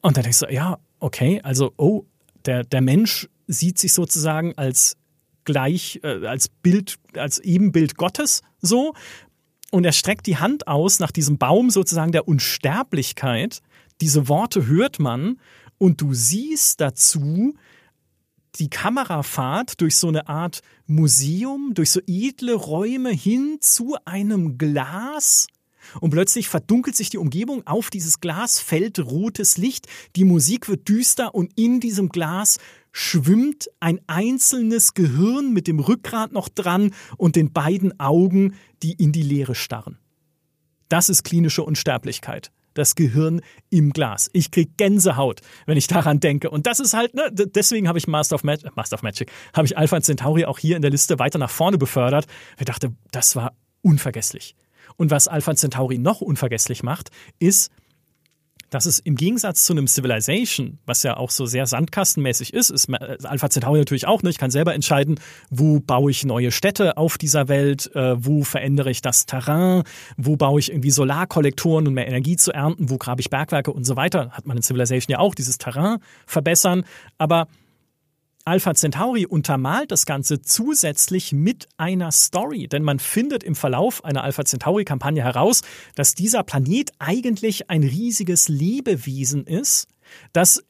Und 0.00 0.16
dann 0.16 0.22
denkst 0.22 0.38
du, 0.38 0.46
ja, 0.46 0.78
okay, 0.98 1.42
also, 1.42 1.74
oh, 1.76 2.06
der, 2.46 2.64
der 2.64 2.80
Mensch 2.80 3.28
sieht 3.46 3.78
sich 3.78 3.92
sozusagen 3.92 4.54
als 4.56 4.96
gleich, 5.44 6.00
äh, 6.02 6.26
als 6.26 6.48
Bild, 6.48 6.96
als 7.14 7.38
Ebenbild 7.40 7.98
Gottes 7.98 8.40
so. 8.62 8.94
Und 9.70 9.84
er 9.84 9.92
streckt 9.92 10.26
die 10.26 10.38
Hand 10.38 10.66
aus 10.66 10.98
nach 10.98 11.10
diesem 11.10 11.36
Baum 11.36 11.68
sozusagen 11.68 12.12
der 12.12 12.26
Unsterblichkeit. 12.26 13.60
Diese 14.00 14.28
Worte 14.28 14.66
hört 14.66 14.98
man 14.98 15.38
und 15.78 16.00
du 16.00 16.14
siehst 16.14 16.80
dazu 16.80 17.54
die 18.58 18.70
Kamerafahrt 18.70 19.80
durch 19.80 19.96
so 19.96 20.08
eine 20.08 20.28
Art 20.28 20.62
Museum, 20.86 21.72
durch 21.74 21.90
so 21.90 22.00
edle 22.06 22.54
Räume 22.54 23.10
hin 23.10 23.58
zu 23.60 23.96
einem 24.04 24.56
Glas. 24.58 25.46
Und 26.00 26.10
plötzlich 26.10 26.48
verdunkelt 26.48 26.96
sich 26.96 27.10
die 27.10 27.18
Umgebung, 27.18 27.66
auf 27.66 27.90
dieses 27.90 28.20
Glas 28.20 28.58
fällt 28.58 28.98
rotes 28.98 29.56
Licht, 29.56 29.86
die 30.16 30.24
Musik 30.24 30.68
wird 30.68 30.88
düster 30.88 31.34
und 31.34 31.52
in 31.56 31.80
diesem 31.80 32.08
Glas 32.08 32.58
schwimmt 32.90 33.68
ein 33.78 34.00
einzelnes 34.06 34.94
Gehirn 34.94 35.52
mit 35.52 35.68
dem 35.68 35.78
Rückgrat 35.78 36.32
noch 36.32 36.48
dran 36.48 36.92
und 37.18 37.36
den 37.36 37.52
beiden 37.52 38.00
Augen, 38.00 38.54
die 38.82 38.94
in 38.94 39.12
die 39.12 39.22
Leere 39.22 39.54
starren. 39.54 39.98
Das 40.88 41.08
ist 41.08 41.22
klinische 41.22 41.62
Unsterblichkeit 41.62 42.50
das 42.78 42.94
Gehirn 42.94 43.40
im 43.70 43.92
Glas. 43.92 44.30
Ich 44.32 44.50
kriege 44.50 44.70
Gänsehaut, 44.76 45.40
wenn 45.66 45.76
ich 45.76 45.86
daran 45.86 46.20
denke. 46.20 46.50
Und 46.50 46.66
das 46.66 46.80
ist 46.80 46.94
halt, 46.94 47.14
ne, 47.14 47.30
deswegen 47.32 47.88
habe 47.88 47.98
ich 47.98 48.06
Master 48.06 48.36
of, 48.36 48.44
Mag 48.44 48.60
Master 48.76 48.94
of 48.94 49.02
Magic, 49.02 49.30
habe 49.54 49.66
ich 49.66 49.76
Alpha 49.76 50.00
Centauri 50.00 50.44
auch 50.44 50.58
hier 50.58 50.76
in 50.76 50.82
der 50.82 50.90
Liste 50.90 51.18
weiter 51.18 51.38
nach 51.38 51.50
vorne 51.50 51.78
befördert. 51.78 52.26
Ich 52.58 52.64
dachte, 52.64 52.92
das 53.10 53.36
war 53.36 53.54
unvergesslich. 53.82 54.54
Und 54.96 55.10
was 55.10 55.28
Alpha 55.28 55.54
Centauri 55.54 55.98
noch 55.98 56.20
unvergesslich 56.20 56.82
macht, 56.82 57.10
ist, 57.38 57.70
dass 58.70 58.86
es 58.86 58.98
im 58.98 59.14
Gegensatz 59.14 59.64
zu 59.64 59.72
einem 59.72 59.86
Civilization, 59.86 60.78
was 60.86 61.02
ja 61.02 61.16
auch 61.16 61.30
so 61.30 61.46
sehr 61.46 61.66
sandkastenmäßig 61.66 62.52
ist, 62.54 62.70
ist 62.70 62.88
äh, 62.88 63.16
Alpha 63.24 63.50
Centauri 63.50 63.78
natürlich 63.78 64.06
auch, 64.06 64.22
ne? 64.22 64.30
ich 64.30 64.38
kann 64.38 64.50
selber 64.50 64.74
entscheiden, 64.74 65.20
wo 65.50 65.80
baue 65.80 66.10
ich 66.10 66.24
neue 66.24 66.50
Städte 66.50 66.96
auf 66.96 67.18
dieser 67.18 67.48
Welt, 67.48 67.94
äh, 67.94 68.16
wo 68.24 68.42
verändere 68.42 68.90
ich 68.90 69.02
das 69.02 69.26
Terrain, 69.26 69.84
wo 70.16 70.36
baue 70.36 70.60
ich 70.60 70.70
irgendwie 70.70 70.90
Solarkollektoren, 70.90 71.86
um 71.86 71.94
mehr 71.94 72.08
Energie 72.08 72.36
zu 72.36 72.52
ernten, 72.52 72.90
wo 72.90 72.98
grabe 72.98 73.20
ich 73.20 73.30
Bergwerke 73.30 73.72
und 73.72 73.84
so 73.84 73.96
weiter. 73.96 74.30
Hat 74.30 74.46
man 74.46 74.56
in 74.56 74.62
Civilization 74.62 75.12
ja 75.12 75.18
auch, 75.18 75.34
dieses 75.34 75.58
Terrain 75.58 75.98
verbessern. 76.26 76.84
Aber 77.18 77.48
Alpha 78.48 78.74
Centauri 78.74 79.26
untermalt 79.26 79.90
das 79.90 80.06
Ganze 80.06 80.40
zusätzlich 80.40 81.32
mit 81.32 81.66
einer 81.78 82.12
Story, 82.12 82.68
denn 82.68 82.84
man 82.84 83.00
findet 83.00 83.42
im 83.42 83.56
Verlauf 83.56 84.04
einer 84.04 84.22
Alpha 84.22 84.44
Centauri-Kampagne 84.44 85.20
heraus, 85.20 85.62
dass 85.96 86.14
dieser 86.14 86.44
Planet 86.44 86.92
eigentlich 87.00 87.70
ein 87.70 87.82
riesiges 87.82 88.48
Lebewesen 88.48 89.48
ist, 89.48 89.88
das 90.32 90.62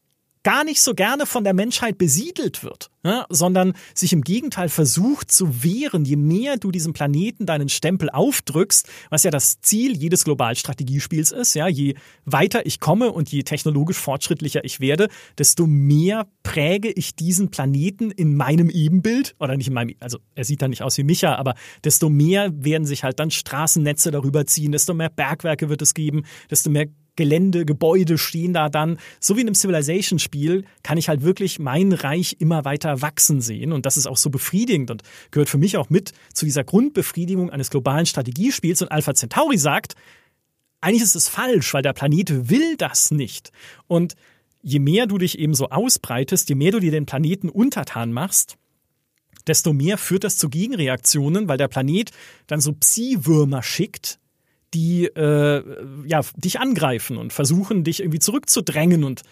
gar 0.47 0.62
nicht 0.62 0.81
so 0.81 0.94
gerne 0.94 1.27
von 1.27 1.43
der 1.43 1.55
Menschheit 1.55 1.98
besiedelt 1.98 2.62
wird, 2.62 2.89
ja, 3.02 3.27
sondern 3.31 3.73
sich 3.97 4.12
im 4.12 4.23
Gegenteil 4.23 4.68
versucht 4.68 5.32
zu 5.32 5.64
wehren, 5.64 6.05
je 6.05 6.14
mehr 6.14 6.56
du 6.56 6.70
diesem 6.70 6.93
Planeten 6.93 7.47
deinen 7.47 7.68
Stempel 7.68 8.10
aufdrückst, 8.10 8.89
was 9.10 9.24
ja 9.24 9.32
das 9.32 9.60
Ziel 9.60 9.97
jedes 9.97 10.23
Globalstrategiespiels 10.23 11.32
ist, 11.32 11.55
ja, 11.55 11.66
je 11.66 11.97
weiter 12.27 12.64
ich 12.64 12.78
komme 12.78 13.10
und 13.10 13.28
je 13.32 13.43
technologisch 13.43 13.97
fortschrittlicher 13.97 14.64
ich 14.64 14.78
werde, 14.78 15.09
desto 15.36 15.66
mehr 15.66 16.28
präge 16.44 16.93
ich 16.93 17.16
diesen 17.16 17.51
Planeten 17.51 18.12
in 18.12 18.36
meinem 18.36 18.70
Ebenbild. 18.70 19.35
Oder 19.40 19.56
nicht 19.56 19.66
in 19.66 19.74
meinem, 19.74 19.97
also 19.98 20.18
er 20.36 20.44
sieht 20.44 20.62
dann 20.62 20.70
nicht 20.70 20.82
aus 20.82 20.97
wie 20.97 21.02
Micha, 21.02 21.35
aber 21.35 21.56
desto 21.82 22.09
mehr 22.09 22.52
werden 22.55 22.86
sich 22.86 23.02
halt 23.02 23.18
dann 23.18 23.32
Straßennetze 23.32 24.12
darüber 24.12 24.47
ziehen, 24.47 24.70
desto 24.70 24.94
mehr 24.94 25.10
Bergwerke 25.10 25.68
wird 25.68 25.82
es 25.82 25.93
geben, 25.93 26.24
desto 26.48 26.70
mehr 26.70 26.86
Gelände, 27.16 27.64
Gebäude 27.64 28.18
stehen 28.18 28.52
da 28.52 28.68
dann. 28.68 28.98
So 29.20 29.36
wie 29.36 29.40
in 29.40 29.48
einem 29.48 29.55
Civilization-Spiel 29.55 30.64
kann 30.82 30.98
ich 30.98 31.09
halt 31.09 31.22
wirklich 31.22 31.59
mein 31.59 31.93
Reich 31.93 32.36
immer 32.38 32.64
weiter 32.64 33.02
wachsen 33.02 33.40
sehen. 33.40 33.72
Und 33.72 33.86
das 33.86 33.97
ist 33.97 34.06
auch 34.06 34.16
so 34.16 34.30
befriedigend 34.30 34.90
und 34.90 35.02
gehört 35.30 35.48
für 35.48 35.59
mich 35.59 35.76
auch 35.76 35.90
mit 35.90 36.12
zu 36.32 36.44
dieser 36.44 36.64
Grundbefriedigung 36.64 37.51
eines 37.51 37.70
globalen 37.70 38.06
Strategiespiels. 38.06 38.82
Und 38.82 38.93
Alpha 38.93 39.14
Centauri 39.14 39.59
sagt, 39.59 39.94
eigentlich 40.80 41.02
ist 41.02 41.16
es 41.16 41.28
falsch, 41.28 41.74
weil 41.74 41.82
der 41.82 41.94
Planet 41.94 42.51
will 42.51 42.76
das 42.76 43.10
nicht. 43.10 43.51
Und 43.86 44.14
je 44.62 44.78
mehr 44.78 45.06
du 45.06 45.18
dich 45.18 45.38
eben 45.38 45.55
so 45.55 45.70
ausbreitest, 45.70 46.48
je 46.48 46.55
mehr 46.55 46.72
du 46.72 46.80
dir 46.80 46.90
den 46.90 47.06
Planeten 47.06 47.48
untertan 47.48 48.12
machst, 48.12 48.56
desto 49.47 49.72
mehr 49.72 49.98
führt 49.98 50.24
das 50.24 50.36
zu 50.36 50.48
Gegenreaktionen, 50.48 51.48
weil 51.48 51.59
der 51.59 51.68
Planet 51.68 52.10
dann 52.47 52.60
so 52.60 52.72
Psi-Würmer 52.72 53.62
schickt, 53.62 54.18
die 54.77 55.07
äh, 55.07 55.62
ja, 56.07 56.20
dich 56.36 56.61
angreifen 56.61 57.16
und 57.16 57.32
versuchen, 57.32 57.82
dich 57.82 58.01
irgendwie 58.01 58.19
zurückzudrängen 58.19 59.05
und 59.05 59.23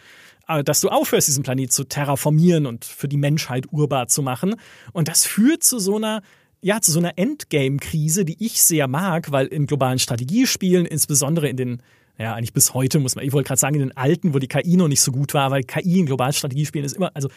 äh, 0.48 0.64
dass 0.64 0.80
du 0.80 0.88
aufhörst, 0.88 1.28
diesen 1.28 1.42
Planet 1.42 1.70
zu 1.70 1.84
terraformieren 1.84 2.66
und 2.66 2.84
für 2.84 3.08
die 3.08 3.18
Menschheit 3.18 3.66
urbar 3.70 4.08
zu 4.08 4.22
machen. 4.22 4.56
Und 4.92 5.08
das 5.08 5.24
führt 5.24 5.62
zu 5.62 5.78
so 5.78 5.96
einer 5.96 6.22
ja, 6.62 6.80
zu 6.80 6.92
so 6.92 6.98
einer 6.98 7.18
Endgame-Krise, 7.18 8.24
die 8.24 8.42
ich 8.42 8.62
sehr 8.62 8.88
mag, 8.88 9.30
weil 9.30 9.48
in 9.48 9.66
globalen 9.66 9.98
Strategiespielen, 9.98 10.86
insbesondere 10.86 11.46
in 11.46 11.58
den, 11.58 11.82
ja, 12.16 12.32
eigentlich 12.32 12.54
bis 12.54 12.72
heute 12.72 13.00
muss 13.00 13.16
man, 13.16 13.24
ich 13.26 13.34
wollte 13.34 13.48
gerade 13.48 13.60
sagen, 13.60 13.74
in 13.74 13.82
den 13.82 13.96
alten, 13.98 14.32
wo 14.32 14.38
die 14.38 14.48
KI 14.48 14.78
noch 14.78 14.88
nicht 14.88 15.02
so 15.02 15.12
gut 15.12 15.34
war, 15.34 15.50
weil 15.50 15.64
KI 15.64 16.00
in 16.00 16.06
globalen 16.06 16.32
Strategiespielen 16.32 16.86
ist 16.86 16.94
immer, 16.94 17.10
also 17.12 17.28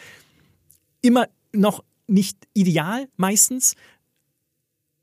immer 1.02 1.26
noch 1.52 1.84
nicht 2.06 2.38
ideal 2.54 3.06
meistens, 3.18 3.74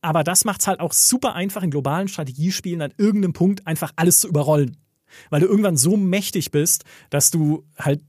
aber 0.05 0.23
das 0.23 0.45
macht 0.45 0.61
es 0.61 0.67
halt 0.67 0.79
auch 0.79 0.93
super 0.93 1.33
einfach 1.33 1.63
in 1.63 1.71
globalen 1.71 2.07
Strategiespielen 2.07 2.81
an 2.83 2.93
irgendeinem 2.97 3.33
Punkt 3.33 3.65
einfach 3.65 3.91
alles 3.95 4.19
zu 4.19 4.27
überrollen. 4.27 4.77
Weil 5.31 5.41
du 5.41 5.47
irgendwann 5.47 5.77
so 5.77 5.97
mächtig 5.97 6.51
bist, 6.51 6.83
dass 7.09 7.31
du 7.31 7.63
halt 7.77 8.01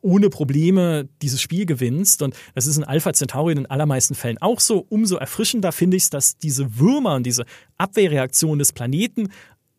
ohne 0.00 0.30
Probleme 0.30 1.08
dieses 1.20 1.42
Spiel 1.42 1.66
gewinnst. 1.66 2.22
Und 2.22 2.34
das 2.54 2.66
ist 2.66 2.78
in 2.78 2.84
Alpha 2.84 3.12
Centauri 3.12 3.52
in 3.52 3.58
den 3.58 3.70
allermeisten 3.70 4.14
Fällen 4.14 4.38
auch 4.38 4.60
so. 4.60 4.86
Umso 4.88 5.16
erfrischender 5.16 5.72
finde 5.72 5.98
ich 5.98 6.04
es, 6.04 6.10
dass 6.10 6.38
diese 6.38 6.78
Würmer 6.78 7.16
und 7.16 7.24
diese 7.24 7.44
Abwehrreaktion 7.76 8.58
des 8.58 8.72
Planeten 8.72 9.28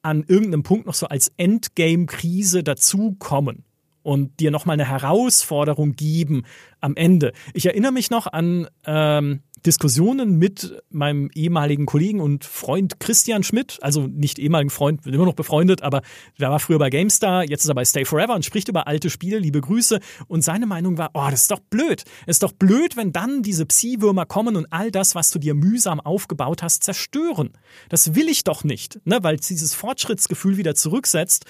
an 0.03 0.23
irgendeinem 0.27 0.63
Punkt 0.63 0.85
noch 0.85 0.93
so 0.93 1.07
als 1.07 1.31
Endgame-Krise 1.37 2.63
dazukommen 2.63 3.63
und 4.03 4.39
dir 4.39 4.51
nochmal 4.51 4.75
eine 4.75 4.87
Herausforderung 4.87 5.93
geben 5.93 6.43
am 6.81 6.95
Ende. 6.95 7.33
Ich 7.53 7.65
erinnere 7.65 7.91
mich 7.91 8.09
noch 8.09 8.27
an 8.27 8.67
ähm, 8.85 9.41
Diskussionen 9.65 10.37
mit 10.37 10.83
meinem 10.89 11.29
ehemaligen 11.33 11.85
Kollegen 11.85 12.19
und 12.19 12.43
Freund 12.43 12.99
Christian 12.99 13.43
Schmidt, 13.43 13.79
also 13.81 14.07
nicht 14.07 14.37
ehemaligen 14.37 14.69
Freund, 14.69 15.03
bin 15.03 15.13
immer 15.13 15.25
noch 15.25 15.35
befreundet, 15.35 15.81
aber 15.81 16.01
der 16.37 16.49
war 16.49 16.59
früher 16.59 16.79
bei 16.79 16.89
GameStar, 16.89 17.43
jetzt 17.49 17.63
ist 17.63 17.69
er 17.69 17.75
bei 17.75 17.85
Stay 17.85 18.03
Forever 18.03 18.35
und 18.35 18.43
spricht 18.43 18.67
über 18.67 18.87
alte 18.87 19.09
Spiele, 19.09 19.39
liebe 19.39 19.61
Grüße. 19.61 20.01
Und 20.27 20.43
seine 20.43 20.65
Meinung 20.65 20.97
war, 20.97 21.11
oh, 21.13 21.27
das 21.31 21.43
ist 21.43 21.51
doch 21.51 21.61
blöd. 21.61 22.03
Es 22.25 22.35
ist 22.35 22.43
doch 22.43 22.51
blöd, 22.51 22.97
wenn 22.97 23.13
dann 23.13 23.41
diese 23.41 23.65
Psi-Würmer 23.65 24.25
kommen 24.25 24.57
und 24.57 24.67
all 24.71 24.91
das, 24.91 25.15
was 25.15 25.31
du 25.31 25.39
dir 25.39 25.53
mühsam 25.53 26.01
aufgebaut 26.01 26.61
hast, 26.61 26.83
zerstören. 26.83 27.51
Das 27.87 28.15
will 28.15 28.27
ich 28.27 28.43
doch 28.43 28.65
nicht, 28.65 28.99
ne? 29.05 29.19
weil 29.21 29.35
es 29.35 29.47
dieses 29.47 29.73
Fortschrittsgefühl 29.73 30.57
wieder 30.57 30.75
zurücksetzt. 30.75 31.45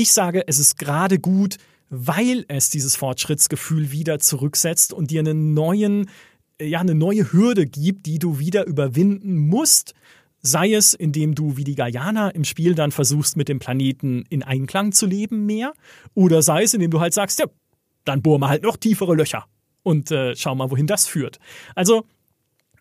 Ich 0.00 0.12
sage, 0.12 0.44
es 0.46 0.58
ist 0.58 0.78
gerade 0.78 1.18
gut, 1.18 1.58
weil 1.90 2.46
es 2.48 2.70
dieses 2.70 2.96
Fortschrittsgefühl 2.96 3.92
wieder 3.92 4.18
zurücksetzt 4.18 4.94
und 4.94 5.10
dir 5.10 5.20
einen 5.20 5.52
neuen 5.52 6.08
ja, 6.58 6.80
eine 6.80 6.94
neue 6.94 7.34
Hürde 7.34 7.66
gibt, 7.66 8.06
die 8.06 8.18
du 8.18 8.38
wieder 8.38 8.64
überwinden 8.66 9.36
musst. 9.36 9.92
Sei 10.40 10.72
es, 10.72 10.94
indem 10.94 11.34
du 11.34 11.58
wie 11.58 11.64
die 11.64 11.74
Guyana 11.74 12.30
im 12.30 12.44
Spiel 12.44 12.74
dann 12.74 12.92
versuchst, 12.92 13.36
mit 13.36 13.50
dem 13.50 13.58
Planeten 13.58 14.24
in 14.30 14.42
Einklang 14.42 14.92
zu 14.92 15.04
leben 15.04 15.44
mehr, 15.44 15.74
oder 16.14 16.40
sei 16.40 16.62
es, 16.62 16.72
indem 16.72 16.90
du 16.90 17.00
halt 17.00 17.12
sagst, 17.12 17.38
ja, 17.38 17.44
dann 18.06 18.22
bohren 18.22 18.40
wir 18.40 18.48
halt 18.48 18.62
noch 18.62 18.78
tiefere 18.78 19.14
Löcher 19.14 19.44
und 19.82 20.10
äh, 20.10 20.34
schau 20.34 20.54
mal, 20.54 20.70
wohin 20.70 20.86
das 20.86 21.06
führt. 21.06 21.40
Also 21.74 22.06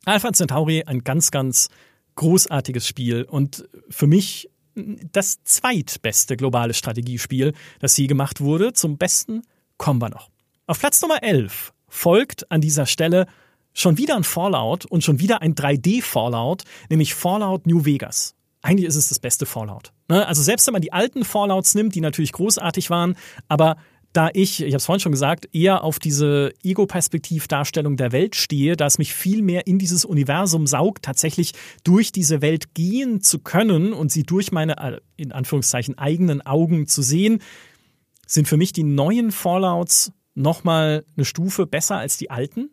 Alpha 0.06 0.32
Centauri, 0.32 0.84
ein 0.86 1.04
ganz, 1.04 1.32
ganz 1.32 1.68
großartiges 2.16 2.88
Spiel 2.88 3.24
und 3.24 3.68
für 3.90 4.08
mich 4.08 4.50
das 5.12 5.44
zweitbeste 5.44 6.38
globale 6.38 6.74
Strategiespiel, 6.74 7.54
das 7.80 7.98
je 7.98 8.08
gemacht 8.08 8.42
wurde. 8.42 8.74
Zum 8.74 8.98
besten 8.98 9.44
kommen 9.78 10.02
wir 10.02 10.10
noch. 10.10 10.30
Auf 10.68 10.80
Platz 10.80 11.02
Nummer 11.02 11.24
11 11.24 11.74
folgt 11.88 12.52
an 12.52 12.62
dieser 12.62 12.86
Stelle 12.86 13.26
Schon 13.74 13.98
wieder 13.98 14.16
ein 14.16 14.24
Fallout 14.24 14.86
und 14.86 15.04
schon 15.04 15.20
wieder 15.20 15.42
ein 15.42 15.56
3D-Fallout, 15.56 16.64
nämlich 16.90 17.14
Fallout 17.14 17.66
New 17.68 17.86
Vegas. 17.86 18.36
Eigentlich 18.62 18.88
ist 18.88 18.96
es 18.96 19.10
das 19.10 19.20
beste 19.20 19.46
Fallout. 19.46 19.94
Ne? 20.10 20.28
Also 20.28 20.42
selbst 20.42 20.68
wenn 20.68 20.74
man 20.74 20.82
die 20.82 20.92
alten 20.92 21.24
Fallouts 21.24 21.76
nimmt, 21.76 21.96
die 21.96 22.02
natürlich 22.02 22.34
großartig 22.34 22.90
waren, 22.90 23.16
aber 23.48 23.78
da 24.14 24.30
ich, 24.34 24.62
ich 24.62 24.68
habe 24.68 24.78
es 24.78 24.86
vorhin 24.86 25.02
schon 25.02 25.12
gesagt, 25.12 25.48
eher 25.54 25.84
auf 25.84 26.00
diese 26.00 26.52
Ego-Perspektiv-Darstellung 26.64 27.96
der 27.96 28.12
Welt 28.12 28.36
stehe, 28.36 28.76
da 28.76 28.88
es 28.88 28.98
mich 28.98 29.14
viel 29.14 29.42
mehr 29.44 29.68
in 29.68 29.78
dieses 29.78 30.04
Universum 30.04 30.66
saugt, 30.66 31.04
tatsächlich 31.04 31.54
durch 31.84 32.12
diese 32.12 32.42
Welt 32.42 32.74
gehen 32.74 33.22
zu 33.22 33.40
können 33.40 33.94
und 33.94 34.12
sie 34.12 34.24
durch 34.24 34.52
meine, 34.52 34.78
äh, 34.78 35.00
in 35.16 35.32
Anführungszeichen, 35.32 35.98
eigenen 35.98 36.42
Augen 36.42 36.88
zu 36.88 37.02
sehen, 37.04 37.42
sind 38.26 38.48
für 38.48 38.58
mich 38.58 38.74
die 38.74 38.84
neuen 38.84 39.32
Fallouts 39.32 40.12
nochmal 40.34 41.06
eine 41.16 41.26
Stufe 41.26 41.68
besser 41.68 41.98
als 41.98 42.18
die 42.18 42.32
alten. 42.32 42.72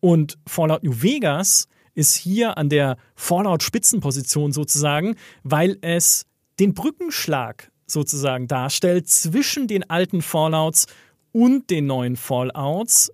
Und 0.00 0.38
Fallout 0.46 0.82
New 0.82 1.02
Vegas 1.02 1.68
ist 1.94 2.14
hier 2.14 2.56
an 2.58 2.68
der 2.68 2.96
Fallout-Spitzenposition 3.16 4.52
sozusagen, 4.52 5.16
weil 5.42 5.78
es 5.80 6.26
den 6.58 6.74
Brückenschlag 6.74 7.70
sozusagen 7.86 8.48
darstellt 8.48 9.08
zwischen 9.08 9.68
den 9.68 9.88
alten 9.88 10.22
Fallouts 10.22 10.86
und 11.32 11.70
den 11.70 11.86
neuen 11.86 12.16
Fallouts 12.16 13.10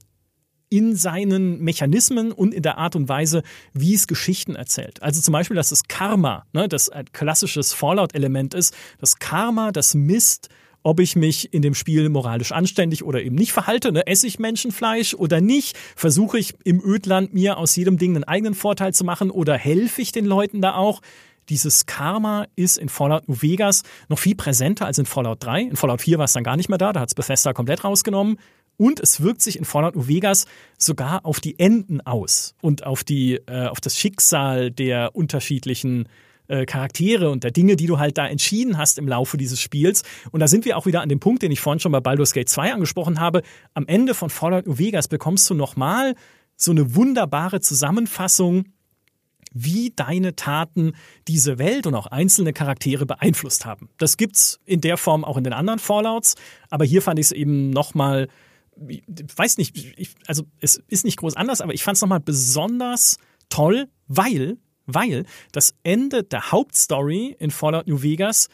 in 0.68 0.94
seinen 0.94 1.60
Mechanismen 1.60 2.30
und 2.30 2.54
in 2.54 2.62
der 2.62 2.78
Art 2.78 2.94
und 2.94 3.08
Weise, 3.08 3.42
wie 3.72 3.94
es 3.94 4.06
Geschichten 4.06 4.54
erzählt. 4.54 5.02
Also 5.02 5.20
zum 5.20 5.32
Beispiel, 5.32 5.56
dass 5.56 5.70
das 5.70 5.84
Karma, 5.88 6.44
ne, 6.52 6.68
das 6.68 6.88
ein 6.88 7.06
klassisches 7.12 7.72
Fallout-Element 7.72 8.54
ist, 8.54 8.74
das 8.98 9.18
Karma, 9.18 9.72
das 9.72 9.94
misst 9.94 10.48
ob 10.82 11.00
ich 11.00 11.16
mich 11.16 11.52
in 11.52 11.62
dem 11.62 11.74
Spiel 11.74 12.08
moralisch 12.08 12.52
anständig 12.52 13.04
oder 13.04 13.22
eben 13.22 13.36
nicht 13.36 13.52
verhalte. 13.52 13.92
Ne? 13.92 14.06
Esse 14.06 14.26
ich 14.26 14.38
Menschenfleisch 14.38 15.14
oder 15.14 15.40
nicht? 15.40 15.76
Versuche 15.94 16.38
ich 16.38 16.54
im 16.64 16.82
Ödland 16.82 17.34
mir 17.34 17.58
aus 17.58 17.76
jedem 17.76 17.98
Ding 17.98 18.14
einen 18.14 18.24
eigenen 18.24 18.54
Vorteil 18.54 18.94
zu 18.94 19.04
machen 19.04 19.30
oder 19.30 19.56
helfe 19.56 20.00
ich 20.00 20.12
den 20.12 20.24
Leuten 20.24 20.60
da 20.60 20.74
auch? 20.74 21.00
Dieses 21.50 21.84
Karma 21.84 22.46
ist 22.54 22.78
in 22.78 22.88
Fallout 22.88 23.28
New 23.28 23.42
Vegas 23.42 23.82
noch 24.08 24.20
viel 24.20 24.36
präsenter 24.36 24.86
als 24.86 24.98
in 24.98 25.04
Fallout 25.04 25.44
3. 25.44 25.62
In 25.62 25.76
Fallout 25.76 26.00
4 26.00 26.18
war 26.18 26.24
es 26.24 26.32
dann 26.32 26.44
gar 26.44 26.56
nicht 26.56 26.68
mehr 26.68 26.78
da, 26.78 26.92
da 26.92 27.00
hat 27.00 27.08
es 27.08 27.14
Bethesda 27.16 27.52
komplett 27.52 27.82
rausgenommen. 27.82 28.38
Und 28.76 29.00
es 29.00 29.20
wirkt 29.20 29.42
sich 29.42 29.58
in 29.58 29.64
Fallout 29.64 29.96
New 29.96 30.06
Vegas 30.06 30.46
sogar 30.78 31.26
auf 31.26 31.40
die 31.40 31.58
Enden 31.58 32.00
aus 32.00 32.54
und 32.62 32.86
auf, 32.86 33.02
die, 33.02 33.34
äh, 33.46 33.66
auf 33.66 33.80
das 33.80 33.98
Schicksal 33.98 34.70
der 34.70 35.14
unterschiedlichen 35.16 36.08
äh, 36.46 36.66
Charaktere 36.66 37.30
und 37.30 37.42
der 37.42 37.50
Dinge, 37.50 37.74
die 37.74 37.86
du 37.86 37.98
halt 37.98 38.16
da 38.16 38.28
entschieden 38.28 38.78
hast 38.78 38.98
im 38.98 39.08
Laufe 39.08 39.36
dieses 39.36 39.60
Spiels. 39.60 40.04
Und 40.30 40.38
da 40.38 40.46
sind 40.46 40.64
wir 40.64 40.78
auch 40.78 40.86
wieder 40.86 41.02
an 41.02 41.08
dem 41.08 41.20
Punkt, 41.20 41.42
den 41.42 41.50
ich 41.50 41.60
vorhin 41.60 41.80
schon 41.80 41.92
bei 41.92 42.00
Baldur's 42.00 42.32
Gate 42.32 42.48
2 42.48 42.74
angesprochen 42.74 43.18
habe. 43.18 43.42
Am 43.74 43.86
Ende 43.88 44.14
von 44.14 44.30
Fallout 44.30 44.66
New 44.66 44.78
Vegas 44.78 45.08
bekommst 45.08 45.50
du 45.50 45.54
nochmal 45.54 46.14
so 46.56 46.70
eine 46.70 46.94
wunderbare 46.94 47.60
Zusammenfassung 47.60 48.66
wie 49.52 49.92
deine 49.94 50.36
Taten 50.36 50.92
diese 51.26 51.58
Welt 51.58 51.86
und 51.86 51.94
auch 51.94 52.06
einzelne 52.06 52.52
Charaktere 52.52 53.06
beeinflusst 53.06 53.64
haben. 53.66 53.88
Das 53.98 54.16
gibt's 54.16 54.60
in 54.64 54.80
der 54.80 54.96
Form 54.96 55.24
auch 55.24 55.36
in 55.36 55.44
den 55.44 55.52
anderen 55.52 55.78
Fallouts, 55.78 56.36
aber 56.68 56.84
hier 56.84 57.02
fand 57.02 57.18
ich 57.18 57.26
es 57.26 57.32
eben 57.32 57.70
nochmal, 57.70 58.28
weiß 58.76 59.58
nicht, 59.58 59.76
ich, 59.76 60.14
also 60.26 60.44
es 60.60 60.82
ist 60.88 61.04
nicht 61.04 61.16
groß 61.16 61.36
anders, 61.36 61.60
aber 61.60 61.74
ich 61.74 61.82
fand 61.82 61.96
es 61.96 62.02
nochmal 62.02 62.20
besonders 62.20 63.18
toll, 63.48 63.88
weil, 64.06 64.58
weil 64.86 65.26
das 65.52 65.74
Ende 65.82 66.22
der 66.22 66.52
Hauptstory 66.52 67.36
in 67.38 67.50
Fallout 67.50 67.86
New 67.86 68.02
Vegas 68.02 68.48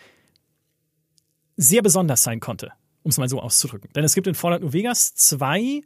sehr 1.56 1.82
besonders 1.82 2.22
sein 2.22 2.40
konnte, 2.40 2.72
um 3.02 3.10
es 3.10 3.18
mal 3.18 3.28
so 3.28 3.40
auszudrücken. 3.40 3.90
Denn 3.94 4.04
es 4.04 4.14
gibt 4.14 4.26
in 4.26 4.34
Fallout 4.34 4.62
New 4.62 4.72
Vegas 4.72 5.14
zwei 5.14 5.82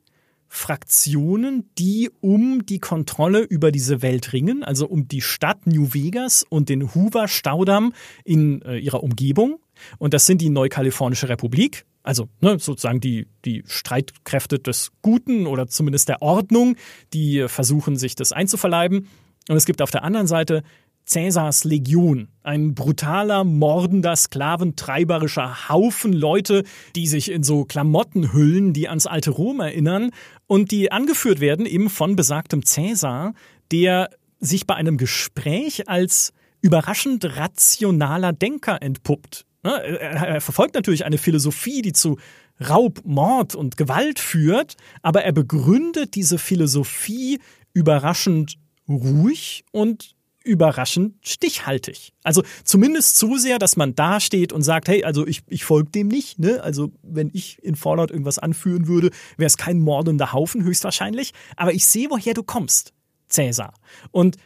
Fraktionen, 0.52 1.70
die 1.78 2.10
um 2.20 2.66
die 2.66 2.80
Kontrolle 2.80 3.40
über 3.42 3.70
diese 3.70 4.02
Welt 4.02 4.32
ringen, 4.32 4.64
also 4.64 4.88
um 4.88 5.06
die 5.06 5.20
Stadt 5.20 5.64
New 5.64 5.94
Vegas 5.94 6.44
und 6.46 6.68
den 6.68 6.92
Hoover-Staudamm 6.92 7.92
in 8.24 8.60
äh, 8.62 8.76
ihrer 8.76 9.04
Umgebung. 9.04 9.60
Und 9.98 10.12
das 10.12 10.26
sind 10.26 10.40
die 10.42 10.50
Neukalifornische 10.50 11.28
Republik, 11.28 11.86
also 12.02 12.28
ne, 12.40 12.58
sozusagen 12.58 13.00
die, 13.00 13.28
die 13.44 13.62
Streitkräfte 13.64 14.58
des 14.58 14.90
Guten 15.02 15.46
oder 15.46 15.68
zumindest 15.68 16.08
der 16.08 16.20
Ordnung, 16.20 16.74
die 17.14 17.46
versuchen, 17.46 17.96
sich 17.96 18.16
das 18.16 18.32
einzuverleiben. 18.32 19.06
Und 19.48 19.56
es 19.56 19.66
gibt 19.66 19.80
auf 19.80 19.92
der 19.92 20.02
anderen 20.02 20.26
Seite 20.26 20.64
Cäsars 21.10 21.64
Legion, 21.64 22.28
ein 22.44 22.76
brutaler, 22.76 23.42
mordender, 23.42 24.14
sklaventreiberischer 24.14 25.68
Haufen 25.68 26.12
Leute, 26.12 26.62
die 26.94 27.08
sich 27.08 27.32
in 27.32 27.42
so 27.42 27.64
Klamotten 27.64 28.32
hüllen, 28.32 28.72
die 28.72 28.88
ans 28.88 29.08
alte 29.08 29.32
Rom 29.32 29.58
erinnern 29.58 30.12
und 30.46 30.70
die 30.70 30.92
angeführt 30.92 31.40
werden 31.40 31.66
eben 31.66 31.90
von 31.90 32.14
besagtem 32.14 32.64
Cäsar, 32.64 33.34
der 33.72 34.10
sich 34.38 34.68
bei 34.68 34.76
einem 34.76 34.98
Gespräch 34.98 35.88
als 35.88 36.32
überraschend 36.60 37.36
rationaler 37.36 38.32
Denker 38.32 38.80
entpuppt. 38.80 39.46
Ne, 39.64 39.82
er 39.82 40.40
verfolgt 40.40 40.76
natürlich 40.76 41.04
eine 41.04 41.18
Philosophie, 41.18 41.82
die 41.82 41.92
zu 41.92 42.18
Raub, 42.60 43.00
Mord 43.04 43.56
und 43.56 43.76
Gewalt 43.76 44.20
führt, 44.20 44.76
aber 45.02 45.24
er 45.24 45.32
begründet 45.32 46.14
diese 46.14 46.38
Philosophie 46.38 47.40
überraschend 47.72 48.58
ruhig 48.88 49.64
und 49.72 50.14
überraschend 50.42 51.14
stichhaltig. 51.22 52.12
Also 52.22 52.42
zumindest 52.64 53.18
so 53.18 53.36
sehr, 53.36 53.58
dass 53.58 53.76
man 53.76 53.94
da 53.94 54.20
steht 54.20 54.52
und 54.52 54.62
sagt, 54.62 54.88
hey, 54.88 55.04
also 55.04 55.26
ich, 55.26 55.42
ich 55.48 55.64
folge 55.64 55.90
dem 55.90 56.08
nicht. 56.08 56.38
Ne? 56.38 56.62
Also 56.62 56.92
wenn 57.02 57.30
ich 57.32 57.62
in 57.62 57.76
Fallout 57.76 58.10
irgendwas 58.10 58.38
anführen 58.38 58.86
würde, 58.86 59.10
wäre 59.36 59.46
es 59.46 59.56
kein 59.56 59.80
mordender 59.80 60.32
Haufen 60.32 60.64
höchstwahrscheinlich. 60.64 61.32
Aber 61.56 61.72
ich 61.72 61.86
sehe, 61.86 62.10
woher 62.10 62.34
du 62.34 62.42
kommst, 62.42 62.94
Cäsar. 63.28 63.74
Und 64.10 64.36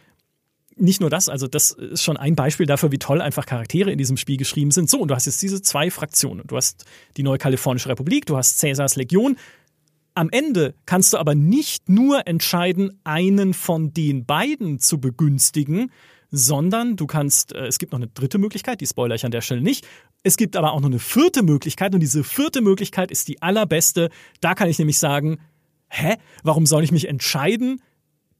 nicht 0.76 1.00
nur 1.00 1.10
das, 1.10 1.28
also 1.28 1.46
das 1.46 1.70
ist 1.70 2.02
schon 2.02 2.16
ein 2.16 2.34
Beispiel 2.34 2.66
dafür, 2.66 2.90
wie 2.90 2.98
toll 2.98 3.20
einfach 3.20 3.46
Charaktere 3.46 3.92
in 3.92 3.98
diesem 3.98 4.16
Spiel 4.16 4.36
geschrieben 4.36 4.72
sind. 4.72 4.90
So, 4.90 5.00
und 5.00 5.08
du 5.08 5.14
hast 5.14 5.26
jetzt 5.26 5.40
diese 5.42 5.62
zwei 5.62 5.90
Fraktionen. 5.90 6.44
Du 6.46 6.56
hast 6.56 6.84
die 7.16 7.22
Neue 7.22 7.38
Kalifornische 7.38 7.88
Republik, 7.88 8.26
du 8.26 8.36
hast 8.36 8.58
Cäsars 8.58 8.96
Legion, 8.96 9.36
am 10.14 10.30
Ende 10.30 10.74
kannst 10.86 11.12
du 11.12 11.18
aber 11.18 11.34
nicht 11.34 11.88
nur 11.88 12.26
entscheiden, 12.26 13.00
einen 13.04 13.54
von 13.54 13.92
den 13.92 14.24
beiden 14.24 14.78
zu 14.78 15.00
begünstigen, 15.00 15.90
sondern 16.30 16.96
du 16.96 17.06
kannst, 17.06 17.52
äh, 17.52 17.66
es 17.66 17.78
gibt 17.78 17.92
noch 17.92 17.98
eine 17.98 18.08
dritte 18.08 18.38
Möglichkeit, 18.38 18.80
die 18.80 18.86
spoiler 18.86 19.14
ich 19.14 19.24
an 19.24 19.30
der 19.30 19.40
Stelle 19.40 19.60
nicht. 19.60 19.86
Es 20.22 20.36
gibt 20.36 20.56
aber 20.56 20.72
auch 20.72 20.80
noch 20.80 20.88
eine 20.88 20.98
vierte 20.98 21.42
Möglichkeit 21.42 21.94
und 21.94 22.00
diese 22.00 22.24
vierte 22.24 22.60
Möglichkeit 22.60 23.10
ist 23.10 23.28
die 23.28 23.42
allerbeste. 23.42 24.10
Da 24.40 24.54
kann 24.54 24.68
ich 24.68 24.78
nämlich 24.78 24.98
sagen, 24.98 25.38
hä, 25.88 26.16
warum 26.42 26.66
soll 26.66 26.82
ich 26.82 26.92
mich 26.92 27.08
entscheiden, 27.08 27.82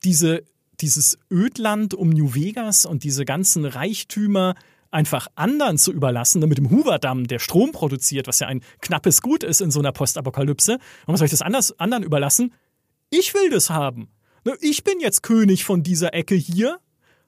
diese, 0.03 0.45
dieses 0.81 1.19
Ödland 1.31 1.95
um 1.95 2.11
New 2.11 2.35
Vegas 2.35 2.87
und 2.87 3.05
diese 3.05 3.25
ganzen 3.25 3.65
Reichtümer 3.65 4.55
einfach 4.95 5.29
anderen 5.35 5.77
zu 5.77 5.93
überlassen, 5.93 6.41
mit 6.49 6.59
dem 6.59 6.71
Hoover-Damm, 6.71 7.27
der 7.27 7.41
Strom 7.41 7.73
produziert, 7.73 8.29
was 8.29 8.39
ja 8.39 8.47
ein 8.47 8.63
knappes 8.81 9.21
Gut 9.21 9.43
ist 9.43 9.61
in 9.61 9.71
so 9.71 9.81
einer 9.81 9.93
Postapokalypse. 9.93 10.79
Warum 11.05 11.17
soll 11.17 11.27
ich 11.27 11.33
das 11.33 11.43
anders, 11.43 11.79
anderen 11.79 12.05
überlassen? 12.05 12.55
Ich 13.11 13.35
will 13.35 13.51
das 13.51 13.71
haben. 13.71 14.09
Ne, 14.45 14.57
ich 14.61 14.85
bin 14.85 15.01
jetzt 15.01 15.23
König 15.23 15.65
von 15.65 15.83
dieser 15.83 16.15
Ecke 16.15 16.35
hier. 16.35 16.79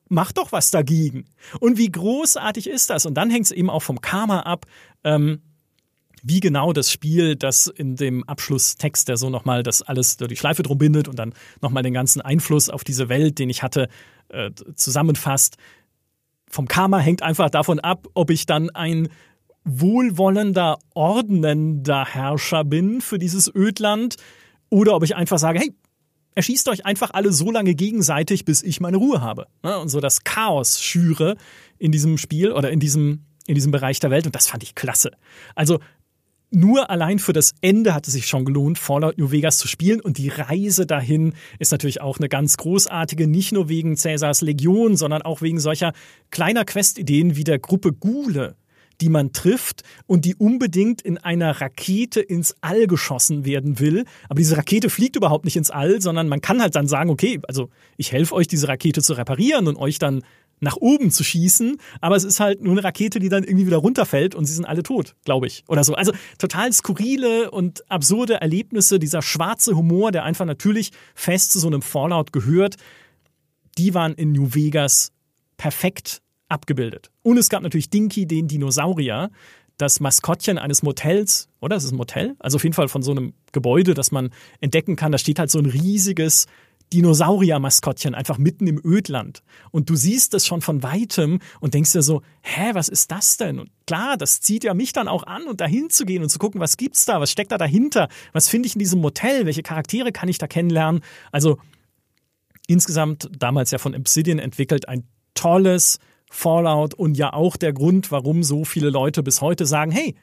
Mach 0.09 0.31
doch 0.31 0.53
was 0.53 0.71
dagegen. 0.71 1.25
Und 1.59 1.77
wie 1.77 1.91
großartig 1.91 2.69
ist 2.69 2.91
das? 2.91 3.07
Und 3.07 3.15
dann 3.15 3.31
hängt 3.31 3.47
es 3.47 3.53
eben 3.53 3.71
auch 3.71 3.83
vom 3.83 4.01
Karma 4.01 4.41
ab. 4.41 4.67
Ähm, 5.03 5.43
wie 6.23 6.41
genau 6.41 6.73
das 6.73 6.91
Spiel, 6.91 7.37
das 7.37 7.67
in 7.67 7.97
dem 7.97 8.25
Abschlusstext, 8.25 9.09
der 9.09 9.17
so 9.17 9.31
nochmal 9.31 9.63
das 9.63 9.83
alles 9.83 10.17
die 10.17 10.37
Schleife 10.37 10.63
drum 10.63 10.79
bindet 10.79 11.09
und 11.09 11.19
dann 11.19 11.35
nochmal 11.61 11.83
den 11.83 11.95
ganzen 11.95 12.21
Einfluss 12.21 12.69
auf 12.69 12.85
diese 12.85 13.09
Welt, 13.09 13.39
den 13.39 13.51
ich 13.51 13.63
hatte, 13.63 13.89
äh, 14.29 14.51
zusammenfasst 14.75 15.57
vom 16.51 16.69
Karma 16.69 16.99
hängt 16.99 17.23
einfach 17.23 17.51
davon 17.51 17.81
ab, 17.81 18.07
ob 18.15 18.31
ich 18.31 18.47
dann 18.47 18.71
ein 18.71 19.09
wohlwollender, 19.65 20.79
ordnender 20.95 22.07
Herrscher 22.07 22.65
bin 22.65 23.01
für 23.01 23.19
dieses 23.19 23.53
Ödland 23.53 24.17
oder 24.71 24.95
ob 24.95 25.03
ich 25.03 25.17
einfach 25.17 25.39
sage, 25.39 25.59
hey, 25.59 25.75
erschießt 26.37 26.69
euch 26.69 26.87
einfach 26.87 27.11
alle 27.13 27.33
so 27.33 27.51
lange 27.51 27.75
gegenseitig, 27.75 28.45
bis 28.45 28.63
ich 28.63 28.81
meine 28.81 28.99
Ruhe 28.99 29.21
habe. 29.21 29.47
Und 29.63 29.89
so 29.89 30.01
das 30.01 30.23
Chaos 30.23 30.81
schüre 30.81 31.37
in 31.79 31.91
diesem 31.91 32.19
Spiel 32.19 32.53
oder 32.53 32.71
in 32.71 32.79
diesem, 32.79 33.25
in 33.47 33.55
diesem 33.55 33.73
Bereich 33.73 33.99
der 33.99 34.11
Welt. 34.11 34.27
Und 34.27 34.35
das 34.35 34.47
fand 34.47 34.63
ich 34.63 34.75
klasse. 34.75 35.11
Also 35.55 35.81
nur 36.51 36.91
allein 36.91 37.19
für 37.19 37.33
das 37.33 37.55
Ende 37.61 37.93
hat 37.93 38.07
es 38.07 38.15
sich 38.15 38.27
schon 38.27 38.45
gelohnt, 38.45 38.79
Fallout 38.79 39.19
New 39.19 39.31
Vegas 39.31 39.59
zu 39.59 39.69
spielen. 39.69 40.01
Und 40.01 40.19
die 40.19 40.29
Reise 40.29 40.87
dahin 40.87 41.35
ist 41.59 41.73
natürlich 41.73 42.01
auch 42.01 42.19
eine 42.19 42.29
ganz 42.29 42.57
großartige, 42.57 43.27
nicht 43.27 43.53
nur 43.53 43.69
wegen 43.69 43.97
Cäsars 43.97 44.43
Legion, 44.43 44.97
sondern 44.97 45.23
auch 45.23 45.43
wegen 45.43 45.59
solcher 45.59 45.93
kleiner 46.31 46.65
Questideen 46.65 47.37
wie 47.37 47.45
der 47.45 47.59
Gruppe 47.59 47.93
Gule, 47.93 48.57
die 49.01 49.09
man 49.09 49.33
trifft 49.33 49.83
und 50.07 50.25
die 50.25 50.37
unbedingt 50.37 51.03
in 51.03 51.19
einer 51.19 51.61
Rakete 51.61 52.21
ins 52.21 52.55
All 52.61 52.87
geschossen 52.87 53.45
werden 53.45 53.79
will. 53.81 54.05
Aber 54.29 54.39
diese 54.39 54.57
Rakete 54.57 54.89
fliegt 54.89 55.17
überhaupt 55.17 55.45
nicht 55.45 55.57
ins 55.57 55.71
All, 55.71 56.01
sondern 56.01 56.29
man 56.29 56.41
kann 56.41 56.63
halt 56.63 56.77
dann 56.77 56.89
sagen, 56.89 57.11
okay, 57.11 57.41
also 57.49 57.69
ich 57.97 58.13
helfe 58.13 58.35
euch, 58.35 58.47
diese 58.47 58.69
Rakete 58.69 59.03
zu 59.03 59.15
reparieren 59.15 59.67
und 59.67 59.77
euch 59.77 59.99
dann 59.99 60.23
nach 60.61 60.77
oben 60.77 61.11
zu 61.11 61.23
schießen, 61.23 61.77
aber 62.01 62.17
es 62.17 62.25
ist 62.25 62.41
halt 62.41 62.63
nur 62.63 62.73
eine 62.73 62.85
Rakete, 62.85 63.19
die 63.19 63.29
dann 63.29 63.45
irgendwie 63.45 63.67
wieder 63.67 63.77
runterfällt 63.77 64.35
und 64.35 64.47
sie 64.47 64.55
sind 64.55 64.65
alle 64.65 64.83
tot, 64.83 65.15
glaube 65.25 65.47
ich, 65.47 65.65
oder 65.69 65.85
so. 65.85 65.95
Also 65.95 66.13
total 66.39 66.73
skurrile 66.73 67.51
und 67.51 67.91
absurde 67.91 68.41
Erlebnisse, 68.41 68.99
dieser 68.99 69.23
schwarze 69.23 69.77
Humor, 69.77 70.13
der 70.13 70.25
einfach 70.25 70.47
natürlich 70.47 70.93
fest 71.15 71.53
zu 71.53 71.59
so 71.59 71.67
einem 71.67 71.83
Fallout 71.83 72.33
gehört, 72.33 72.77
die 73.77 73.93
waren 73.95 74.15
in 74.15 74.33
New 74.33 74.55
Vegas 74.55 75.13
perfekt 75.59 76.23
abgebildet. 76.49 77.11
Und 77.23 77.39
es 77.39 77.49
gab 77.49 77.63
natürlich 77.63 77.91
Dinky, 77.91 78.27
den 78.27 78.49
Dinosaurier, 78.49 79.31
das 79.77 80.01
Maskottchen 80.01 80.59
eines 80.59 80.83
Motels, 80.83 81.49
oder? 81.61 81.77
Es 81.77 81.85
ist 81.85 81.93
ein 81.93 81.97
Motel, 81.97 82.35
also 82.39 82.57
auf 82.57 82.63
jeden 82.63 82.73
Fall 82.73 82.89
von 82.89 83.03
so 83.03 83.11
einem 83.11 83.35
Gebäude, 83.53 83.93
das 83.93 84.11
man 84.11 84.31
entdecken 84.61 84.97
kann. 84.97 85.13
Da 85.13 85.19
steht 85.19 85.39
halt 85.39 85.51
so 85.51 85.59
ein 85.59 85.67
riesiges 85.67 86.47
Dinosaurier-Maskottchen 86.93 88.15
einfach 88.15 88.39
mitten 88.39 88.67
im 88.67 88.81
Ödland. 88.85 89.43
Und 89.71 89.91
du 89.91 89.97
siehst 89.97 90.35
es 90.35 90.47
schon 90.47 90.61
von 90.61 90.83
weitem 90.83 91.41
und 91.61 91.75
denkst 91.75 91.93
dir 91.93 92.03
so, 92.03 92.23
hä, 92.43 92.71
was 92.75 92.89
ist 92.89 93.11
das 93.11 93.37
denn? 93.37 93.59
Und 93.59 93.71
klar, 93.87 94.17
das 94.17 94.41
zieht 94.41 94.65
ja 94.65 94.75
mich 94.75 94.93
dann 94.93 95.09
auch 95.09 95.25
an 95.25 95.47
und 95.47 95.61
dahin 95.61 95.91
zu 95.91 96.05
gehen 96.05 96.23
und 96.23 96.29
zu 96.29 96.39
gucken, 96.39 96.61
was 96.61 96.77
gibt's 96.77 97.05
da, 97.05 97.21
was 97.21 97.31
steckt 97.31 97.53
da 97.53 97.59
dahinter, 97.59 98.09
was 98.33 98.49
finde 98.49 98.67
ich 98.69 98.75
in 98.75 98.79
diesem 98.79 99.01
Motel, 99.01 99.47
welche 99.47 99.63
Charaktere 99.63 100.13
kann 100.13 100.29
ich 100.29 100.39
da 100.39 100.47
kennenlernen? 100.47 101.03
Also 101.33 101.59
insgesamt 102.69 103.31
damals 103.37 103.71
ja 103.71 103.79
von 103.79 103.95
Obsidian 103.95 104.39
entwickelt 104.39 104.89
ein 104.89 105.05
tolles 105.35 105.99
Fallout 106.31 106.95
und 106.95 107.17
ja 107.17 107.33
auch 107.33 107.57
der 107.57 107.73
Grund, 107.73 108.11
warum 108.11 108.43
so 108.43 108.65
viele 108.65 108.91
Leute 108.91 109.23
bis 109.23 109.41
heute 109.41 109.67
sagen, 109.67 109.91
hey, 109.91 110.17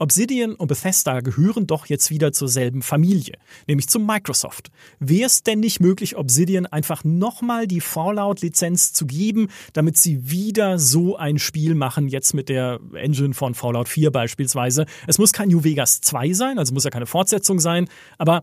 Obsidian 0.00 0.54
und 0.54 0.68
Bethesda 0.68 1.20
gehören 1.20 1.66
doch 1.66 1.84
jetzt 1.84 2.10
wieder 2.10 2.32
zur 2.32 2.48
selben 2.48 2.80
Familie, 2.80 3.34
nämlich 3.68 3.86
zu 3.86 4.00
Microsoft. 4.00 4.70
Wäre 4.98 5.26
es 5.26 5.42
denn 5.42 5.60
nicht 5.60 5.78
möglich, 5.78 6.16
Obsidian 6.16 6.64
einfach 6.64 7.04
nochmal 7.04 7.66
die 7.66 7.82
Fallout-Lizenz 7.82 8.94
zu 8.94 9.06
geben, 9.06 9.48
damit 9.74 9.98
sie 9.98 10.30
wieder 10.30 10.78
so 10.78 11.16
ein 11.16 11.38
Spiel 11.38 11.74
machen, 11.74 12.08
jetzt 12.08 12.32
mit 12.32 12.48
der 12.48 12.80
Engine 12.94 13.34
von 13.34 13.54
Fallout 13.54 13.90
4 13.90 14.10
beispielsweise? 14.10 14.86
Es 15.06 15.18
muss 15.18 15.34
kein 15.34 15.50
New 15.50 15.64
Vegas 15.64 16.00
2 16.00 16.32
sein, 16.32 16.58
also 16.58 16.72
muss 16.72 16.84
ja 16.84 16.90
keine 16.90 17.06
Fortsetzung 17.06 17.60
sein, 17.60 17.86
aber 18.16 18.42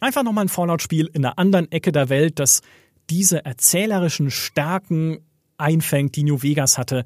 einfach 0.00 0.22
nochmal 0.22 0.46
ein 0.46 0.48
Fallout-Spiel 0.48 1.10
in 1.12 1.26
einer 1.26 1.38
anderen 1.38 1.70
Ecke 1.70 1.92
der 1.92 2.08
Welt, 2.08 2.38
das 2.38 2.62
diese 3.10 3.44
erzählerischen 3.44 4.30
Stärken 4.30 5.18
einfängt, 5.58 6.16
die 6.16 6.24
New 6.24 6.42
Vegas 6.42 6.78
hatte, 6.78 7.04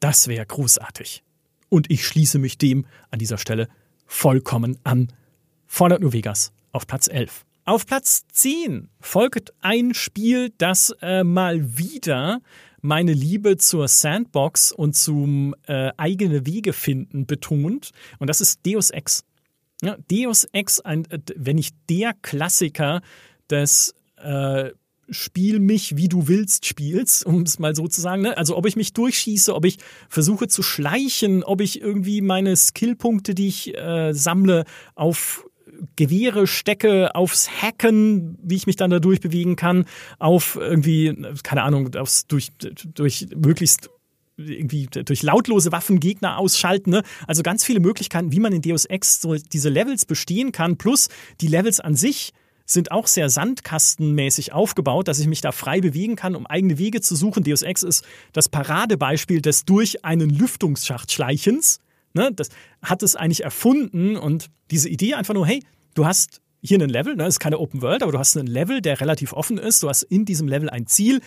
das 0.00 0.28
wäre 0.28 0.44
großartig. 0.44 1.24
Und 1.72 1.90
ich 1.90 2.06
schließe 2.06 2.38
mich 2.38 2.58
dem 2.58 2.84
an 3.10 3.18
dieser 3.18 3.38
Stelle 3.38 3.66
vollkommen 4.04 4.76
an. 4.84 5.10
Fallout 5.66 6.02
New 6.02 6.12
Vegas 6.12 6.52
auf 6.70 6.86
Platz 6.86 7.08
11. 7.08 7.46
Auf 7.64 7.86
Platz 7.86 8.26
10 8.30 8.90
folgt 9.00 9.54
ein 9.62 9.94
Spiel, 9.94 10.52
das 10.58 10.94
äh, 11.00 11.24
mal 11.24 11.78
wieder 11.78 12.42
meine 12.82 13.14
Liebe 13.14 13.56
zur 13.56 13.88
Sandbox 13.88 14.70
und 14.72 14.94
zum 14.94 15.54
äh, 15.66 15.92
eigene 15.96 16.44
Wege 16.44 16.74
finden 16.74 17.24
betont. 17.24 17.92
Und 18.18 18.28
das 18.28 18.42
ist 18.42 18.66
Deus 18.66 18.90
Ex. 18.90 19.24
Ja, 19.80 19.96
Deus 20.10 20.44
Ex, 20.52 20.78
ein, 20.78 21.10
äh, 21.10 21.20
wenn 21.36 21.56
nicht 21.56 21.74
der 21.88 22.12
Klassiker 22.20 23.00
des 23.48 23.94
äh, 24.18 24.72
Spiel 25.12 25.60
mich, 25.60 25.96
wie 25.96 26.08
du 26.08 26.28
willst, 26.28 26.66
spielst, 26.66 27.24
um 27.26 27.42
es 27.42 27.58
mal 27.58 27.74
so 27.74 27.88
zu 27.88 28.00
sagen. 28.00 28.22
Ne? 28.22 28.36
Also 28.36 28.56
ob 28.56 28.66
ich 28.66 28.76
mich 28.76 28.92
durchschieße, 28.92 29.54
ob 29.54 29.64
ich 29.64 29.78
versuche 30.08 30.48
zu 30.48 30.62
schleichen, 30.62 31.44
ob 31.44 31.60
ich 31.60 31.80
irgendwie 31.80 32.20
meine 32.20 32.56
Skillpunkte, 32.56 33.34
die 33.34 33.48
ich 33.48 33.76
äh, 33.76 34.12
sammle, 34.12 34.64
auf 34.94 35.44
Gewehre 35.96 36.46
stecke, 36.46 37.14
aufs 37.14 37.50
Hacken, 37.50 38.38
wie 38.42 38.56
ich 38.56 38.66
mich 38.66 38.76
dann 38.76 38.90
da 38.90 38.98
durchbewegen 38.98 39.56
kann, 39.56 39.86
auf 40.18 40.56
irgendwie, 40.60 41.16
keine 41.42 41.62
Ahnung, 41.62 41.94
aufs, 41.96 42.26
durch, 42.26 42.50
durch 42.58 43.28
möglichst 43.34 43.90
irgendwie 44.36 44.86
durch 44.86 45.22
lautlose 45.22 45.72
Waffen 45.72 46.00
Gegner 46.00 46.38
ausschalten. 46.38 46.90
Ne? 46.90 47.02
Also 47.26 47.42
ganz 47.42 47.64
viele 47.64 47.80
Möglichkeiten, 47.80 48.32
wie 48.32 48.40
man 48.40 48.52
in 48.52 48.62
Deus 48.62 48.84
Ex 48.86 49.20
so 49.20 49.34
diese 49.34 49.68
Levels 49.68 50.06
bestehen 50.06 50.52
kann. 50.52 50.78
Plus 50.78 51.08
die 51.40 51.48
Levels 51.48 51.80
an 51.80 51.94
sich 51.94 52.32
sind 52.64 52.92
auch 52.92 53.06
sehr 53.06 53.28
sandkastenmäßig 53.28 54.52
aufgebaut, 54.52 55.08
dass 55.08 55.18
ich 55.18 55.26
mich 55.26 55.40
da 55.40 55.52
frei 55.52 55.80
bewegen 55.80 56.16
kann, 56.16 56.36
um 56.36 56.46
eigene 56.46 56.78
Wege 56.78 57.00
zu 57.00 57.16
suchen. 57.16 57.44
Deus 57.44 57.62
Ex 57.62 57.82
ist 57.82 58.04
das 58.32 58.48
Paradebeispiel 58.48 59.40
des 59.40 59.64
durch 59.64 60.04
einen 60.04 60.30
Lüftungsschacht 60.30 61.12
Schleichens. 61.12 61.80
Ne? 62.14 62.30
Das 62.34 62.50
hat 62.82 63.02
es 63.02 63.16
eigentlich 63.16 63.44
erfunden 63.44 64.16
und 64.16 64.50
diese 64.70 64.88
Idee 64.88 65.14
einfach 65.14 65.34
nur, 65.34 65.46
hey, 65.46 65.62
du 65.94 66.06
hast 66.06 66.40
hier 66.62 66.78
einen 66.78 66.90
Level, 66.90 67.16
ne? 67.16 67.24
das 67.24 67.34
ist 67.34 67.40
keine 67.40 67.58
Open 67.58 67.82
World, 67.82 68.02
aber 68.02 68.12
du 68.12 68.18
hast 68.18 68.36
einen 68.36 68.46
Level, 68.46 68.80
der 68.80 69.00
relativ 69.00 69.32
offen 69.32 69.58
ist. 69.58 69.82
Du 69.82 69.88
hast 69.88 70.02
in 70.02 70.24
diesem 70.24 70.48
Level 70.48 70.70
ein 70.70 70.86
Ziel. 70.86 71.20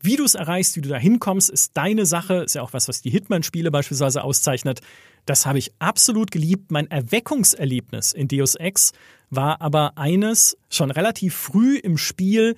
Wie 0.00 0.16
du 0.16 0.24
es 0.24 0.34
erreichst, 0.34 0.74
wie 0.76 0.80
du 0.80 0.88
da 0.88 0.96
hinkommst, 0.96 1.48
ist 1.48 1.76
deine 1.76 2.06
Sache. 2.06 2.42
Ist 2.42 2.54
ja 2.54 2.62
auch 2.62 2.72
was, 2.72 2.88
was 2.88 3.02
die 3.02 3.10
Hitman-Spiele 3.10 3.70
beispielsweise 3.70 4.24
auszeichnet. 4.24 4.80
Das 5.26 5.46
habe 5.46 5.58
ich 5.58 5.72
absolut 5.78 6.32
geliebt. 6.32 6.72
Mein 6.72 6.90
Erweckungserlebnis 6.90 8.12
in 8.12 8.26
Deus 8.26 8.56
Ex 8.56 8.92
war 9.32 9.60
aber 9.60 9.96
eines 9.96 10.56
schon 10.68 10.90
relativ 10.90 11.34
früh 11.34 11.78
im 11.78 11.96
Spiel, 11.96 12.54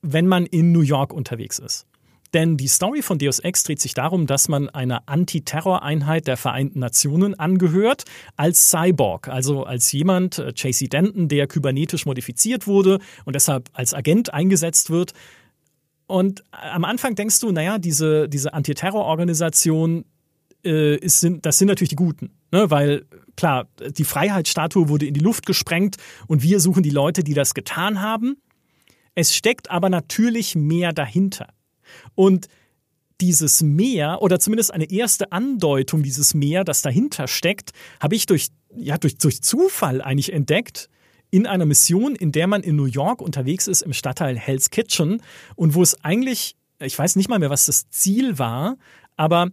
wenn 0.00 0.26
man 0.26 0.46
in 0.46 0.72
New 0.72 0.80
York 0.80 1.12
unterwegs 1.12 1.58
ist. 1.58 1.86
Denn 2.32 2.56
die 2.56 2.68
Story 2.68 3.02
von 3.02 3.18
Deus 3.18 3.38
Ex 3.38 3.62
dreht 3.62 3.80
sich 3.80 3.94
darum, 3.94 4.26
dass 4.26 4.48
man 4.48 4.68
einer 4.68 5.02
Antiterror-Einheit 5.06 6.26
der 6.26 6.36
Vereinten 6.36 6.80
Nationen 6.80 7.38
angehört, 7.38 8.04
als 8.36 8.70
Cyborg, 8.70 9.28
also 9.28 9.64
als 9.64 9.92
jemand, 9.92 10.38
äh, 10.38 10.52
JC 10.54 10.88
Denton, 10.88 11.28
der 11.28 11.46
kybernetisch 11.46 12.06
modifiziert 12.06 12.66
wurde 12.66 12.98
und 13.24 13.36
deshalb 13.36 13.70
als 13.72 13.94
Agent 13.94 14.32
eingesetzt 14.32 14.90
wird, 14.90 15.12
und 16.06 16.44
am 16.50 16.84
Anfang 16.84 17.14
denkst 17.14 17.40
du, 17.40 17.50
naja, 17.50 17.78
diese, 17.78 18.28
diese 18.28 18.52
Antiterrororganisation, 18.52 20.04
äh, 20.64 20.96
ist, 20.96 21.20
sind, 21.20 21.46
das 21.46 21.58
sind 21.58 21.68
natürlich 21.68 21.88
die 21.90 21.96
Guten. 21.96 22.30
Ne? 22.52 22.70
Weil, 22.70 23.06
klar, 23.36 23.68
die 23.96 24.04
Freiheitsstatue 24.04 24.88
wurde 24.88 25.06
in 25.06 25.14
die 25.14 25.20
Luft 25.20 25.46
gesprengt 25.46 25.96
und 26.26 26.42
wir 26.42 26.60
suchen 26.60 26.82
die 26.82 26.90
Leute, 26.90 27.24
die 27.24 27.34
das 27.34 27.54
getan 27.54 28.00
haben. 28.00 28.36
Es 29.14 29.34
steckt 29.34 29.70
aber 29.70 29.88
natürlich 29.88 30.54
mehr 30.56 30.92
dahinter. 30.92 31.48
Und 32.14 32.48
dieses 33.20 33.62
Mehr 33.62 34.22
oder 34.22 34.40
zumindest 34.40 34.72
eine 34.72 34.90
erste 34.90 35.32
Andeutung 35.32 36.02
dieses 36.02 36.34
Mehr, 36.34 36.64
das 36.64 36.82
dahinter 36.82 37.28
steckt, 37.28 37.70
habe 38.00 38.16
ich 38.16 38.26
durch, 38.26 38.48
ja, 38.74 38.98
durch, 38.98 39.18
durch 39.18 39.42
Zufall 39.42 40.02
eigentlich 40.02 40.32
entdeckt, 40.32 40.88
in 41.30 41.46
einer 41.46 41.66
Mission, 41.66 42.14
in 42.14 42.30
der 42.30 42.46
man 42.46 42.62
in 42.62 42.76
New 42.76 42.84
York 42.84 43.20
unterwegs 43.20 43.66
ist, 43.66 43.82
im 43.82 43.92
Stadtteil 43.92 44.38
Hell's 44.38 44.70
Kitchen 44.70 45.20
und 45.56 45.74
wo 45.74 45.82
es 45.82 46.04
eigentlich, 46.04 46.54
ich 46.80 46.96
weiß 46.96 47.16
nicht 47.16 47.28
mal 47.28 47.40
mehr, 47.40 47.50
was 47.50 47.66
das 47.66 47.90
Ziel 47.90 48.38
war, 48.38 48.76
aber 49.16 49.48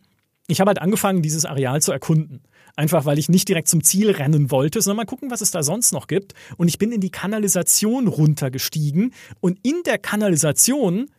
ich 0.48 0.60
habe 0.60 0.70
halt 0.70 0.80
angefangen, 0.80 1.22
dieses 1.22 1.46
Areal 1.46 1.82
zu 1.82 1.92
erkunden. 1.92 2.44
Einfach 2.76 3.06
weil 3.06 3.20
ich 3.20 3.30
nicht 3.30 3.48
direkt 3.48 3.68
zum 3.68 3.84
Ziel 3.84 4.12
rennen 4.12 4.52
wollte, 4.52 4.82
sondern 4.82 4.98
mal 4.98 5.10
gucken, 5.10 5.32
was 5.32 5.42
es 5.42 5.52
da 5.52 5.64
sonst 5.64 5.92
noch 5.92 6.08
gibt. 6.08 6.34
Und 6.58 6.68
ich 6.68 6.78
bin 6.78 6.92
in 6.92 7.02
die 7.02 7.12
Kanalisation 7.12 8.08
runtergestiegen 8.08 9.14
und 9.40 9.60
in 9.64 9.82
der 9.86 9.98
Kanalisation 9.98 11.10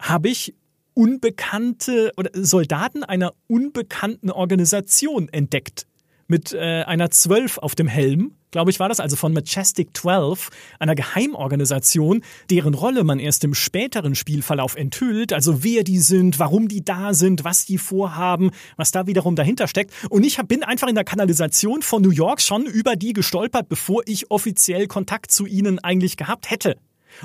habe 0.00 0.28
ich 0.28 0.54
unbekannte 0.94 2.12
oder 2.16 2.30
Soldaten 2.34 3.04
einer 3.04 3.32
unbekannten 3.46 4.30
Organisation 4.30 5.28
entdeckt. 5.28 5.86
Mit 6.26 6.52
äh, 6.52 6.82
einer 6.82 7.10
12 7.10 7.58
auf 7.58 7.74
dem 7.74 7.88
Helm 7.88 8.34
glaube 8.50 8.70
ich, 8.70 8.80
war 8.80 8.88
das, 8.88 9.00
also 9.00 9.16
von 9.16 9.32
Majestic 9.32 9.96
12, 9.96 10.48
einer 10.78 10.94
Geheimorganisation, 10.94 12.22
deren 12.50 12.74
Rolle 12.74 13.04
man 13.04 13.18
erst 13.18 13.44
im 13.44 13.54
späteren 13.54 14.14
Spielverlauf 14.14 14.76
enthüllt, 14.76 15.32
also 15.32 15.62
wer 15.62 15.84
die 15.84 15.98
sind, 15.98 16.38
warum 16.38 16.68
die 16.68 16.84
da 16.84 17.14
sind, 17.14 17.44
was 17.44 17.66
die 17.66 17.78
vorhaben, 17.78 18.50
was 18.76 18.90
da 18.90 19.06
wiederum 19.06 19.36
dahinter 19.36 19.68
steckt. 19.68 19.92
Und 20.10 20.24
ich 20.24 20.38
bin 20.44 20.62
einfach 20.62 20.88
in 20.88 20.94
der 20.94 21.04
Kanalisation 21.04 21.82
von 21.82 22.02
New 22.02 22.10
York 22.10 22.40
schon 22.40 22.66
über 22.66 22.96
die 22.96 23.12
gestolpert, 23.12 23.68
bevor 23.68 24.02
ich 24.06 24.30
offiziell 24.30 24.86
Kontakt 24.86 25.30
zu 25.30 25.46
ihnen 25.46 25.78
eigentlich 25.78 26.16
gehabt 26.16 26.50
hätte. 26.50 26.76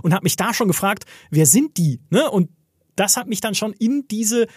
Und 0.02 0.14
habe 0.14 0.24
mich 0.24 0.36
da 0.36 0.54
schon 0.54 0.68
gefragt, 0.68 1.06
wer 1.30 1.46
sind 1.46 1.78
die? 1.78 2.00
Ne? 2.10 2.30
Und 2.30 2.50
das 2.96 3.18
hat 3.18 3.28
mich 3.28 3.42
dann 3.42 3.56
schon 3.56 3.74
in 3.74 4.08
diese 4.08 4.48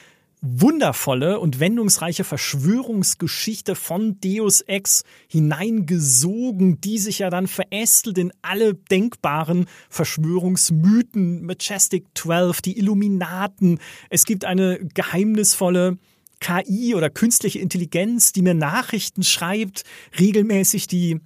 wundervolle 0.49 1.41
und 1.41 1.61
wendungsreiche 1.61 2.25
Verschwörungsgeschichte 2.25 3.75
von 3.75 4.21
Deus 4.21 4.61
Ex 4.63 5.05
hineingesogen, 5.29 6.81
die 6.81 6.99
sich 6.99 7.21
ja 7.21 7.31
dann 7.31 7.47
verästelt 7.47 8.19
in 8.19 8.33
alle 8.43 8.75
denkbaren 8.75 9.67
Verschwörungsmythen, 9.91 11.45
Majestic 11.45 12.07
12, 12.15 12.63
die 12.63 12.79
Illuminaten. 12.79 13.79
Es 14.11 14.25
gibt 14.25 14.45
eine 14.45 14.79
geheimnisvolle 14.95 15.99
KI 16.41 16.95
oder 16.95 17.11
künstliche 17.11 17.59
Intelligenz, 17.59 18.33
die 18.33 18.43
mir 18.43 18.55
Nachrichten 18.55 19.23
schreibt, 19.23 19.85
regelmäßig 20.19 20.87
die 20.87 21.21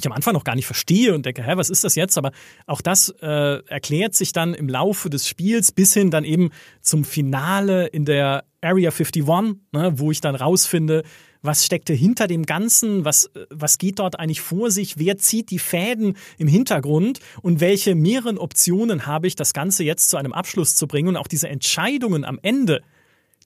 ich 0.00 0.06
am 0.06 0.12
Anfang 0.12 0.34
noch 0.34 0.44
gar 0.44 0.54
nicht 0.54 0.66
verstehe 0.66 1.14
und 1.14 1.26
denke, 1.26 1.42
hä, 1.42 1.52
was 1.56 1.70
ist 1.70 1.84
das 1.84 1.94
jetzt? 1.94 2.18
Aber 2.18 2.32
auch 2.66 2.80
das 2.80 3.10
äh, 3.20 3.62
erklärt 3.66 4.14
sich 4.14 4.32
dann 4.32 4.54
im 4.54 4.68
Laufe 4.68 5.10
des 5.10 5.28
Spiels 5.28 5.72
bis 5.72 5.94
hin 5.94 6.10
dann 6.10 6.24
eben 6.24 6.50
zum 6.80 7.04
Finale 7.04 7.86
in 7.86 8.04
der 8.04 8.44
Area 8.60 8.90
51, 8.90 9.24
ne, 9.72 9.92
wo 9.96 10.10
ich 10.10 10.20
dann 10.20 10.34
rausfinde, 10.34 11.04
was 11.42 11.64
steckte 11.64 11.94
hinter 11.94 12.26
dem 12.26 12.44
Ganzen, 12.44 13.04
was, 13.04 13.30
was 13.50 13.78
geht 13.78 14.00
dort 14.00 14.18
eigentlich 14.18 14.40
vor 14.40 14.70
sich, 14.70 14.98
wer 14.98 15.16
zieht 15.16 15.50
die 15.50 15.58
Fäden 15.58 16.16
im 16.38 16.48
Hintergrund? 16.48 17.20
Und 17.40 17.60
welche 17.60 17.94
mehreren 17.94 18.38
Optionen 18.38 19.06
habe 19.06 19.26
ich, 19.26 19.36
das 19.36 19.52
Ganze 19.52 19.84
jetzt 19.84 20.10
zu 20.10 20.16
einem 20.16 20.32
Abschluss 20.32 20.74
zu 20.74 20.86
bringen? 20.86 21.08
Und 21.08 21.16
auch 21.16 21.28
diese 21.28 21.48
Entscheidungen 21.48 22.24
am 22.24 22.38
Ende 22.42 22.82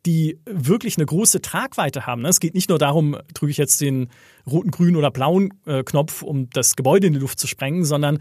die 0.06 0.38
wirklich 0.46 0.96
eine 0.96 1.06
große 1.06 1.42
Tragweite 1.42 2.06
haben. 2.06 2.22
Ne? 2.22 2.28
Es 2.28 2.40
geht 2.40 2.54
nicht 2.54 2.70
nur 2.70 2.78
darum, 2.78 3.16
drücke 3.34 3.50
ich 3.50 3.58
jetzt 3.58 3.80
den 3.80 4.08
roten, 4.50 4.70
grünen 4.70 4.96
oder 4.96 5.10
blauen 5.10 5.52
äh, 5.66 5.82
Knopf, 5.82 6.22
um 6.22 6.48
das 6.50 6.76
Gebäude 6.76 7.06
in 7.06 7.12
die 7.12 7.18
Luft 7.18 7.38
zu 7.38 7.46
sprengen, 7.46 7.84
sondern 7.84 8.18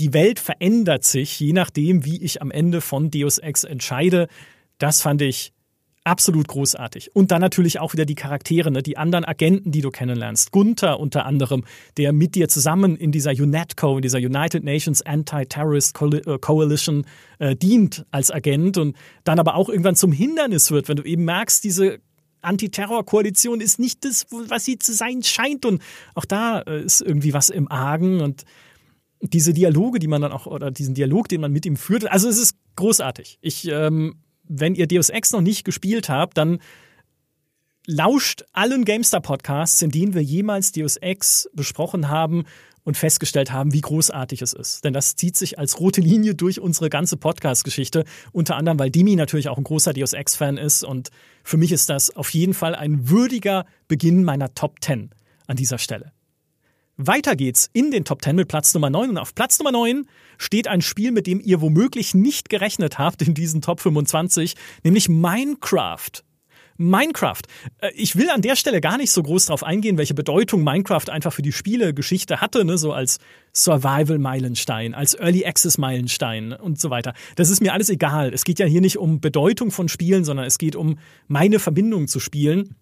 die 0.00 0.14
Welt 0.14 0.38
verändert 0.38 1.04
sich, 1.04 1.38
je 1.40 1.52
nachdem, 1.52 2.04
wie 2.04 2.22
ich 2.22 2.40
am 2.40 2.50
Ende 2.50 2.80
von 2.80 3.10
Deus 3.10 3.38
Ex 3.38 3.64
entscheide. 3.64 4.28
Das 4.78 5.02
fand 5.02 5.22
ich 5.22 5.52
absolut 6.04 6.48
großartig. 6.48 7.14
Und 7.14 7.30
dann 7.30 7.40
natürlich 7.40 7.80
auch 7.80 7.92
wieder 7.92 8.04
die 8.04 8.14
Charaktere, 8.14 8.70
ne? 8.70 8.82
die 8.82 8.96
anderen 8.96 9.24
Agenten, 9.24 9.70
die 9.70 9.80
du 9.80 9.90
kennenlernst. 9.90 10.52
Gunther 10.52 11.00
unter 11.00 11.26
anderem, 11.26 11.64
der 11.96 12.12
mit 12.12 12.34
dir 12.34 12.48
zusammen 12.48 12.96
in 12.96 13.12
dieser 13.12 13.32
UNETCO, 13.32 13.96
in 13.96 14.02
dieser 14.02 14.18
United 14.18 14.64
Nations 14.64 15.02
Anti-Terrorist 15.02 16.00
äh, 16.00 16.38
Coalition 16.38 17.06
äh, 17.38 17.56
dient 17.56 18.06
als 18.10 18.30
Agent 18.30 18.78
und 18.78 18.96
dann 19.24 19.38
aber 19.38 19.54
auch 19.54 19.68
irgendwann 19.68 19.96
zum 19.96 20.12
Hindernis 20.12 20.70
wird, 20.70 20.88
wenn 20.88 20.96
du 20.96 21.02
eben 21.02 21.24
merkst, 21.24 21.62
diese 21.62 22.00
Antiterror-Koalition 22.42 23.60
ist 23.60 23.78
nicht 23.78 24.04
das, 24.04 24.26
was 24.30 24.64
sie 24.64 24.78
zu 24.78 24.92
sein 24.92 25.22
scheint. 25.22 25.66
Und 25.66 25.82
auch 26.14 26.24
da 26.24 26.60
äh, 26.60 26.82
ist 26.82 27.00
irgendwie 27.00 27.34
was 27.34 27.50
im 27.50 27.70
Argen 27.70 28.20
und 28.20 28.44
diese 29.20 29.52
Dialoge, 29.52 29.98
die 29.98 30.06
man 30.06 30.22
dann 30.22 30.32
auch, 30.32 30.46
oder 30.46 30.70
diesen 30.70 30.94
Dialog, 30.94 31.28
den 31.28 31.40
man 31.40 31.52
mit 31.52 31.66
ihm 31.66 31.76
führt, 31.76 32.10
also 32.10 32.28
es 32.28 32.38
ist 32.38 32.56
großartig. 32.76 33.38
Ich 33.40 33.66
ähm, 33.68 34.14
wenn 34.48 34.74
ihr 34.74 34.86
Deus 34.86 35.10
Ex 35.10 35.32
noch 35.32 35.40
nicht 35.40 35.64
gespielt 35.64 36.08
habt, 36.08 36.36
dann 36.36 36.58
lauscht 37.86 38.44
allen 38.52 38.84
GameStar-Podcasts, 38.84 39.80
in 39.80 39.90
denen 39.90 40.14
wir 40.14 40.22
jemals 40.22 40.72
Deus 40.72 40.96
Ex 40.96 41.48
besprochen 41.54 42.08
haben 42.08 42.44
und 42.84 42.96
festgestellt 42.96 43.52
haben, 43.52 43.72
wie 43.72 43.80
großartig 43.80 44.42
es 44.42 44.52
ist. 44.52 44.84
Denn 44.84 44.92
das 44.92 45.16
zieht 45.16 45.36
sich 45.36 45.58
als 45.58 45.80
rote 45.80 46.00
Linie 46.00 46.34
durch 46.34 46.60
unsere 46.60 46.90
ganze 46.90 47.16
Podcast-Geschichte. 47.16 48.04
Unter 48.32 48.56
anderem, 48.56 48.78
weil 48.78 48.90
Dimi 48.90 49.16
natürlich 49.16 49.48
auch 49.48 49.58
ein 49.58 49.64
großer 49.64 49.92
Deus 49.92 50.12
Ex-Fan 50.12 50.58
ist. 50.58 50.84
Und 50.84 51.10
für 51.42 51.56
mich 51.56 51.72
ist 51.72 51.88
das 51.88 52.14
auf 52.14 52.30
jeden 52.30 52.54
Fall 52.54 52.74
ein 52.74 53.08
würdiger 53.08 53.66
Beginn 53.88 54.24
meiner 54.24 54.54
Top 54.54 54.76
10 54.82 55.10
an 55.46 55.56
dieser 55.56 55.78
Stelle. 55.78 56.12
Weiter 57.00 57.36
geht's 57.36 57.70
in 57.72 57.92
den 57.92 58.04
Top 58.04 58.22
10 58.22 58.34
mit 58.34 58.48
Platz 58.48 58.74
Nummer 58.74 58.90
9. 58.90 59.10
Und 59.10 59.18
auf 59.18 59.32
Platz 59.32 59.60
Nummer 59.60 59.70
9 59.70 60.06
steht 60.36 60.66
ein 60.66 60.82
Spiel, 60.82 61.12
mit 61.12 61.28
dem 61.28 61.40
ihr 61.40 61.60
womöglich 61.60 62.12
nicht 62.12 62.48
gerechnet 62.48 62.98
habt 62.98 63.22
in 63.22 63.34
diesen 63.34 63.62
Top 63.62 63.80
25, 63.80 64.56
nämlich 64.82 65.08
Minecraft. 65.08 66.10
Minecraft. 66.76 67.42
Äh, 67.78 67.92
ich 67.94 68.16
will 68.16 68.28
an 68.30 68.42
der 68.42 68.56
Stelle 68.56 68.80
gar 68.80 68.96
nicht 68.96 69.12
so 69.12 69.22
groß 69.22 69.46
drauf 69.46 69.62
eingehen, 69.62 69.96
welche 69.96 70.14
Bedeutung 70.14 70.64
Minecraft 70.64 71.08
einfach 71.08 71.32
für 71.32 71.42
die 71.42 71.52
Spielegeschichte 71.52 72.40
hatte, 72.40 72.64
ne? 72.64 72.76
so 72.78 72.92
als 72.92 73.18
Survival-Meilenstein, 73.54 74.92
als 74.92 75.14
Early 75.14 75.46
Access-Meilenstein 75.46 76.52
und 76.52 76.80
so 76.80 76.90
weiter. 76.90 77.14
Das 77.36 77.48
ist 77.48 77.60
mir 77.60 77.74
alles 77.74 77.90
egal. 77.90 78.34
Es 78.34 78.42
geht 78.42 78.58
ja 78.58 78.66
hier 78.66 78.80
nicht 78.80 78.98
um 78.98 79.20
Bedeutung 79.20 79.70
von 79.70 79.88
Spielen, 79.88 80.24
sondern 80.24 80.46
es 80.46 80.58
geht 80.58 80.74
um 80.74 80.98
meine 81.28 81.60
Verbindung 81.60 82.08
zu 82.08 82.18
Spielen. 82.18 82.74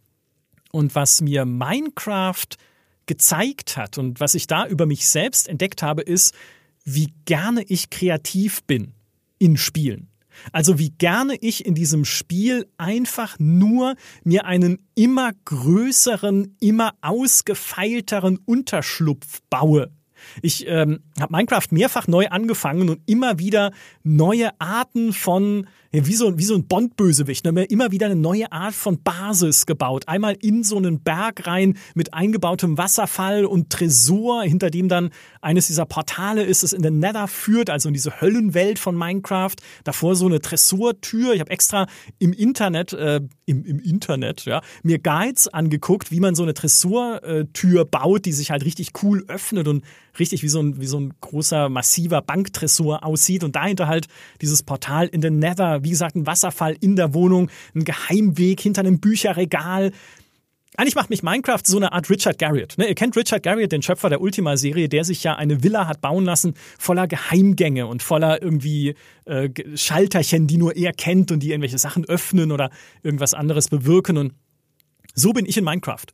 Und 0.72 0.94
was 0.94 1.20
mir 1.20 1.44
Minecraft 1.44 2.56
gezeigt 3.06 3.76
hat 3.76 3.98
und 3.98 4.20
was 4.20 4.34
ich 4.34 4.46
da 4.46 4.66
über 4.66 4.86
mich 4.86 5.08
selbst 5.08 5.48
entdeckt 5.48 5.82
habe, 5.82 6.02
ist, 6.02 6.34
wie 6.84 7.12
gerne 7.24 7.62
ich 7.62 7.90
kreativ 7.90 8.62
bin. 8.64 8.92
in 9.38 9.56
Spielen. 9.56 10.08
Also 10.52 10.78
wie 10.78 10.90
gerne 10.90 11.36
ich 11.36 11.64
in 11.64 11.74
diesem 11.74 12.04
Spiel 12.04 12.66
einfach 12.76 13.38
nur 13.38 13.96
mir 14.24 14.44
einen 14.44 14.78
immer 14.94 15.32
größeren, 15.44 16.56
immer 16.60 16.94
ausgefeilteren 17.00 18.38
Unterschlupf 18.44 19.40
baue. 19.50 19.90
Ich 20.42 20.66
ähm, 20.66 21.00
habe 21.20 21.32
Minecraft 21.32 21.68
mehrfach 21.70 22.08
neu 22.08 22.28
angefangen 22.28 22.88
und 22.88 23.00
immer 23.06 23.38
wieder 23.38 23.72
neue 24.02 24.58
Arten 24.60 25.12
von 25.12 25.66
ja, 25.96 26.06
wie 26.06 26.14
so, 26.14 26.36
wie 26.36 26.44
so 26.44 26.54
ein 26.54 26.66
Bond-Bösewicht, 26.66 27.46
ne? 27.46 27.64
immer 27.64 27.90
wieder 27.90 28.04
eine 28.04 28.16
neue 28.16 28.52
Art 28.52 28.74
von 28.74 29.02
Basis 29.02 29.64
gebaut. 29.64 30.06
Einmal 30.08 30.36
in 30.42 30.62
so 30.62 30.76
einen 30.76 31.00
Berg 31.00 31.46
rein 31.46 31.78
mit 31.94 32.12
eingebautem 32.12 32.76
Wasserfall 32.76 33.46
und 33.46 33.70
Tresor, 33.70 34.42
hinter 34.42 34.68
dem 34.68 34.90
dann 34.90 35.08
eines 35.40 35.68
dieser 35.68 35.86
Portale 35.86 36.42
ist, 36.42 36.62
das 36.62 36.74
in 36.74 36.82
den 36.82 36.98
Nether 36.98 37.28
führt, 37.28 37.70
also 37.70 37.88
in 37.88 37.94
diese 37.94 38.20
Höllenwelt 38.20 38.78
von 38.78 38.94
Minecraft. 38.94 39.54
Davor 39.84 40.16
so 40.16 40.26
eine 40.26 40.42
Tresortür. 40.42 41.32
Ich 41.32 41.40
habe 41.40 41.50
extra 41.50 41.86
im 42.18 42.34
Internet, 42.34 42.92
äh, 42.92 43.22
im, 43.46 43.64
im 43.64 43.80
Internet, 43.80 44.44
ja, 44.44 44.60
mir 44.82 44.98
Guides 44.98 45.48
angeguckt, 45.48 46.10
wie 46.10 46.20
man 46.20 46.34
so 46.34 46.42
eine 46.42 46.52
Tresortür 46.52 47.86
baut, 47.86 48.26
die 48.26 48.32
sich 48.32 48.50
halt 48.50 48.66
richtig 48.66 48.90
cool 49.02 49.24
öffnet 49.28 49.66
und 49.66 49.82
richtig 50.18 50.42
wie 50.42 50.48
so 50.48 50.60
ein, 50.60 50.80
wie 50.80 50.86
so 50.86 50.98
ein 50.98 51.14
großer, 51.20 51.68
massiver 51.68 52.22
Banktresor 52.22 53.04
aussieht 53.04 53.44
und 53.44 53.56
dahinter 53.56 53.86
halt 53.86 54.08
dieses 54.40 54.62
Portal 54.62 55.06
in 55.06 55.20
den 55.20 55.38
Nether, 55.38 55.82
wie 55.86 55.90
gesagt, 55.90 56.16
ein 56.16 56.26
Wasserfall 56.26 56.76
in 56.80 56.96
der 56.96 57.14
Wohnung, 57.14 57.48
ein 57.76 57.84
Geheimweg 57.84 58.60
hinter 58.60 58.80
einem 58.80 58.98
Bücherregal. 58.98 59.92
Eigentlich 60.76 60.96
macht 60.96 61.10
mich 61.10 61.22
Minecraft 61.22 61.60
so 61.64 61.76
eine 61.76 61.92
Art 61.92 62.10
Richard 62.10 62.40
Garriott. 62.40 62.74
Ne? 62.76 62.88
Ihr 62.88 62.96
kennt 62.96 63.16
Richard 63.16 63.44
Garriott, 63.44 63.70
den 63.70 63.82
Schöpfer 63.82 64.08
der 64.10 64.20
Ultima-Serie, 64.20 64.88
der 64.88 65.04
sich 65.04 65.22
ja 65.22 65.36
eine 65.36 65.62
Villa 65.62 65.86
hat 65.86 66.00
bauen 66.00 66.24
lassen, 66.24 66.54
voller 66.76 67.06
Geheimgänge 67.06 67.86
und 67.86 68.02
voller 68.02 68.42
irgendwie 68.42 68.96
äh, 69.26 69.48
Schalterchen, 69.76 70.48
die 70.48 70.58
nur 70.58 70.76
er 70.76 70.92
kennt 70.92 71.30
und 71.30 71.40
die 71.40 71.50
irgendwelche 71.50 71.78
Sachen 71.78 72.04
öffnen 72.04 72.50
oder 72.50 72.70
irgendwas 73.04 73.32
anderes 73.32 73.68
bewirken. 73.68 74.18
Und 74.18 74.34
so 75.14 75.32
bin 75.32 75.46
ich 75.46 75.56
in 75.56 75.64
Minecraft. 75.64 76.06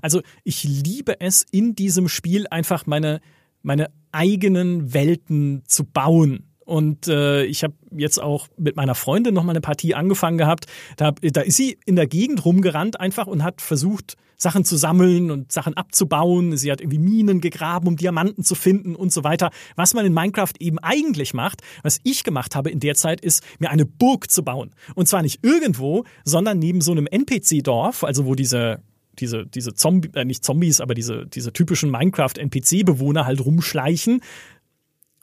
Also 0.00 0.22
ich 0.44 0.62
liebe 0.62 1.20
es, 1.20 1.44
in 1.50 1.74
diesem 1.74 2.08
Spiel 2.08 2.46
einfach 2.48 2.86
meine 2.86 3.20
meine 3.66 3.90
eigenen 4.12 4.94
Welten 4.94 5.64
zu 5.66 5.84
bauen. 5.84 6.45
Und 6.66 7.06
äh, 7.06 7.44
ich 7.44 7.62
habe 7.62 7.74
jetzt 7.96 8.20
auch 8.20 8.48
mit 8.58 8.76
meiner 8.76 8.96
Freundin 8.96 9.32
noch 9.32 9.44
mal 9.44 9.52
eine 9.52 9.60
Partie 9.60 9.94
angefangen 9.94 10.36
gehabt. 10.36 10.66
Da, 10.96 11.12
da 11.12 11.40
ist 11.40 11.56
sie 11.56 11.78
in 11.86 11.96
der 11.96 12.08
Gegend 12.08 12.44
rumgerannt 12.44 13.00
einfach 13.00 13.28
und 13.28 13.44
hat 13.44 13.62
versucht, 13.62 14.16
Sachen 14.36 14.64
zu 14.64 14.76
sammeln 14.76 15.30
und 15.30 15.52
Sachen 15.52 15.74
abzubauen. 15.74 16.56
Sie 16.56 16.70
hat 16.70 16.80
irgendwie 16.80 16.98
Minen 16.98 17.40
gegraben, 17.40 17.86
um 17.86 17.96
Diamanten 17.96 18.44
zu 18.44 18.56
finden 18.56 18.96
und 18.96 19.12
so 19.12 19.24
weiter. 19.24 19.50
Was 19.76 19.94
man 19.94 20.04
in 20.04 20.12
Minecraft 20.12 20.52
eben 20.58 20.78
eigentlich 20.80 21.34
macht, 21.34 21.62
was 21.82 22.00
ich 22.02 22.24
gemacht 22.24 22.56
habe 22.56 22.70
in 22.70 22.80
der 22.80 22.96
Zeit, 22.96 23.20
ist, 23.20 23.44
mir 23.60 23.70
eine 23.70 23.86
Burg 23.86 24.30
zu 24.30 24.42
bauen. 24.42 24.72
Und 24.96 25.08
zwar 25.08 25.22
nicht 25.22 25.44
irgendwo, 25.44 26.04
sondern 26.24 26.58
neben 26.58 26.80
so 26.80 26.90
einem 26.90 27.06
NPC-Dorf, 27.06 28.04
also 28.04 28.26
wo 28.26 28.34
diese 28.34 28.82
diese, 29.18 29.46
diese 29.46 29.72
Zombie, 29.74 30.10
äh, 30.14 30.24
nicht 30.24 30.44
Zombies, 30.44 30.80
aber 30.80 30.94
diese, 30.94 31.26
diese 31.26 31.52
typischen 31.52 31.90
Minecraft-NPC-Bewohner 31.90 33.24
halt 33.24 33.44
rumschleichen. 33.44 34.20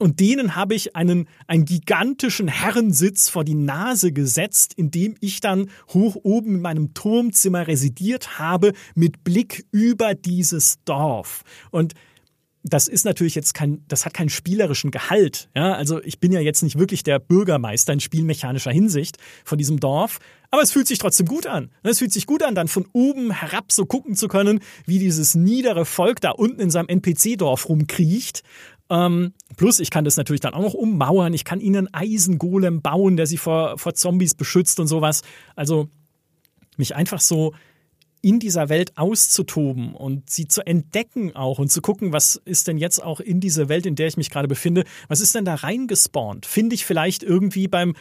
Und 0.04 0.20
denen 0.20 0.58
habe 0.58 0.76
ich 0.76 0.98
einen, 0.98 1.30
einen 1.48 1.64
gigantischen 1.64 2.50
Herrensitz 2.50 3.30
vor 3.30 3.46
die 3.46 3.56
Nase 3.56 4.12
gesetzt, 4.12 4.74
in 4.76 4.92
dem 4.92 5.16
ich 5.22 5.40
dann 5.40 5.70
hoch 5.94 6.18
oben 6.24 6.56
in 6.56 6.62
meinem 6.62 6.94
Turmzimmer 6.94 7.68
residiert 7.68 8.38
habe, 8.38 8.74
mit 8.96 9.24
Blick 9.24 9.66
über 9.72 10.14
dieses 10.14 10.84
Dorf. 10.84 11.44
Und 11.72 11.94
das 12.64 12.90
ist 12.90 13.06
natürlich 13.06 13.36
jetzt 13.36 13.54
kein, 13.54 13.84
das 13.88 14.06
hat 14.06 14.14
keinen 14.14 14.30
spielerischen 14.30 14.92
Gehalt. 14.92 15.50
Ja, 15.56 15.74
also 15.74 16.02
ich 16.04 16.20
bin 16.20 16.34
ja 16.34 16.42
jetzt 16.42 16.64
nicht 16.64 16.78
wirklich 16.78 17.04
der 17.04 17.20
Bürgermeister 17.20 17.94
in 17.94 18.02
spielmechanischer 18.02 18.72
Hinsicht 18.72 19.18
von 19.46 19.58
diesem 19.58 19.80
Dorf, 19.80 20.20
aber 20.50 20.62
es 20.62 20.72
fühlt 20.72 20.88
sich 20.88 21.00
trotzdem 21.00 21.26
gut 21.26 21.48
an. 21.48 21.72
Es 21.82 22.00
fühlt 22.00 22.14
sich 22.14 22.26
gut 22.26 22.44
an, 22.44 22.56
dann 22.56 22.68
von 22.68 22.86
oben 22.94 23.32
herab 23.32 23.72
so 23.72 23.86
gucken 23.86 24.16
zu 24.16 24.28
können, 24.28 24.60
wie 24.86 25.00
dieses 25.00 25.36
niedere 25.36 25.84
Volk 25.84 26.22
da 26.22 26.30
unten 26.30 26.62
in 26.62 26.70
seinem 26.70 26.88
NPC-Dorf 26.90 27.68
rumkriecht. 27.68 28.44
Ähm, 28.94 29.34
plus, 29.58 29.80
ich 29.80 29.90
kann 29.90 30.06
das 30.06 30.18
natürlich 30.18 30.42
dann 30.42 30.54
auch 30.54 30.62
noch 30.62 30.74
ummauern. 30.76 31.34
Ich 31.34 31.46
kann 31.46 31.60
ihnen 31.60 31.88
einen 31.88 31.94
Eisengolem 31.94 32.84
bauen, 32.84 33.18
der 33.18 33.26
sie 33.26 33.38
vor, 33.38 33.80
vor 33.80 33.96
Zombies 33.96 34.36
beschützt 34.36 34.80
und 34.80 34.86
sowas. 34.86 35.24
Also 35.56 35.90
mich 36.78 36.96
einfach 36.96 37.20
so 37.20 37.54
in 38.22 38.40
dieser 38.40 38.70
Welt 38.70 38.96
auszutoben 38.96 39.96
und 39.96 40.30
sie 40.30 40.48
zu 40.48 40.66
entdecken 40.66 41.36
auch 41.36 41.58
und 41.58 41.72
zu 41.72 41.82
gucken, 41.82 42.14
was 42.14 42.40
ist 42.46 42.68
denn 42.68 42.78
jetzt 42.78 43.04
auch 43.04 43.20
in 43.20 43.40
diese 43.40 43.68
Welt, 43.68 43.86
in 43.88 43.96
der 43.96 44.08
ich 44.08 44.16
mich 44.16 44.30
gerade 44.30 44.48
befinde, 44.48 44.86
was 45.08 45.22
ist 45.22 45.34
denn 45.34 45.44
da 45.44 45.56
reingespawnt? 45.56 46.46
Finde 46.46 46.76
ich 46.76 46.86
vielleicht 46.86 47.24
irgendwie 47.24 47.68
beim, 47.68 47.96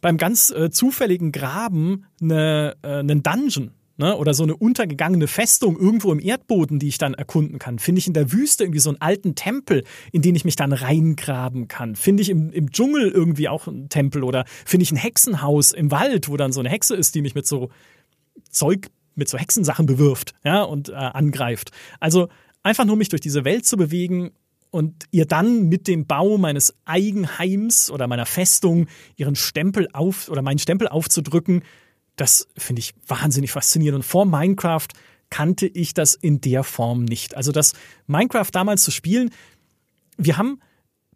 beim 0.00 0.18
ganz 0.18 0.50
äh, 0.50 0.70
zufälligen 0.70 1.32
Graben 1.32 2.06
eine, 2.22 2.76
äh, 2.82 3.00
einen 3.00 3.24
Dungeon? 3.24 3.72
Ne, 4.00 4.16
oder 4.16 4.32
so 4.32 4.44
eine 4.44 4.56
untergegangene 4.56 5.26
Festung 5.26 5.76
irgendwo 5.76 6.12
im 6.12 6.20
Erdboden, 6.20 6.78
die 6.78 6.86
ich 6.86 6.98
dann 6.98 7.14
erkunden 7.14 7.58
kann. 7.58 7.80
Finde 7.80 7.98
ich 7.98 8.06
in 8.06 8.12
der 8.12 8.30
Wüste 8.30 8.62
irgendwie 8.62 8.78
so 8.78 8.90
einen 8.90 9.00
alten 9.00 9.34
Tempel, 9.34 9.82
in 10.12 10.22
den 10.22 10.36
ich 10.36 10.44
mich 10.44 10.54
dann 10.54 10.72
reingraben 10.72 11.66
kann. 11.66 11.96
Finde 11.96 12.22
ich 12.22 12.28
im, 12.28 12.52
im 12.52 12.70
Dschungel 12.70 13.10
irgendwie 13.10 13.48
auch 13.48 13.66
einen 13.66 13.88
Tempel 13.88 14.22
oder 14.22 14.44
finde 14.64 14.84
ich 14.84 14.92
ein 14.92 14.96
Hexenhaus 14.96 15.72
im 15.72 15.90
Wald, 15.90 16.28
wo 16.28 16.36
dann 16.36 16.52
so 16.52 16.60
eine 16.60 16.68
Hexe 16.68 16.94
ist, 16.94 17.16
die 17.16 17.22
mich 17.22 17.34
mit 17.34 17.48
so 17.48 17.70
Zeug 18.48 18.88
mit 19.16 19.28
so 19.28 19.36
Hexensachen 19.36 19.86
bewirft 19.86 20.32
ja, 20.44 20.62
und 20.62 20.90
äh, 20.90 20.92
angreift. 20.92 21.72
Also 21.98 22.28
einfach 22.62 22.84
nur 22.84 22.94
mich 22.94 23.08
durch 23.08 23.20
diese 23.20 23.44
Welt 23.44 23.66
zu 23.66 23.76
bewegen 23.76 24.30
und 24.70 25.04
ihr 25.10 25.26
dann 25.26 25.68
mit 25.68 25.88
dem 25.88 26.06
Bau 26.06 26.38
meines 26.38 26.74
Eigenheims 26.84 27.90
oder 27.90 28.06
meiner 28.06 28.26
Festung 28.26 28.86
ihren 29.16 29.34
Stempel 29.34 29.88
auf 29.92 30.28
oder 30.28 30.42
meinen 30.42 30.58
Stempel 30.58 30.88
aufzudrücken, 30.88 31.62
das 32.20 32.48
finde 32.56 32.80
ich 32.80 32.94
wahnsinnig 33.06 33.52
faszinierend. 33.52 33.96
Und 33.96 34.02
vor 34.02 34.26
Minecraft 34.26 34.88
kannte 35.30 35.66
ich 35.66 35.94
das 35.94 36.14
in 36.14 36.40
der 36.40 36.64
Form 36.64 37.04
nicht. 37.04 37.36
Also 37.36 37.52
das 37.52 37.74
Minecraft 38.06 38.50
damals 38.52 38.82
zu 38.82 38.90
spielen, 38.90 39.30
wir 40.16 40.36
haben 40.36 40.60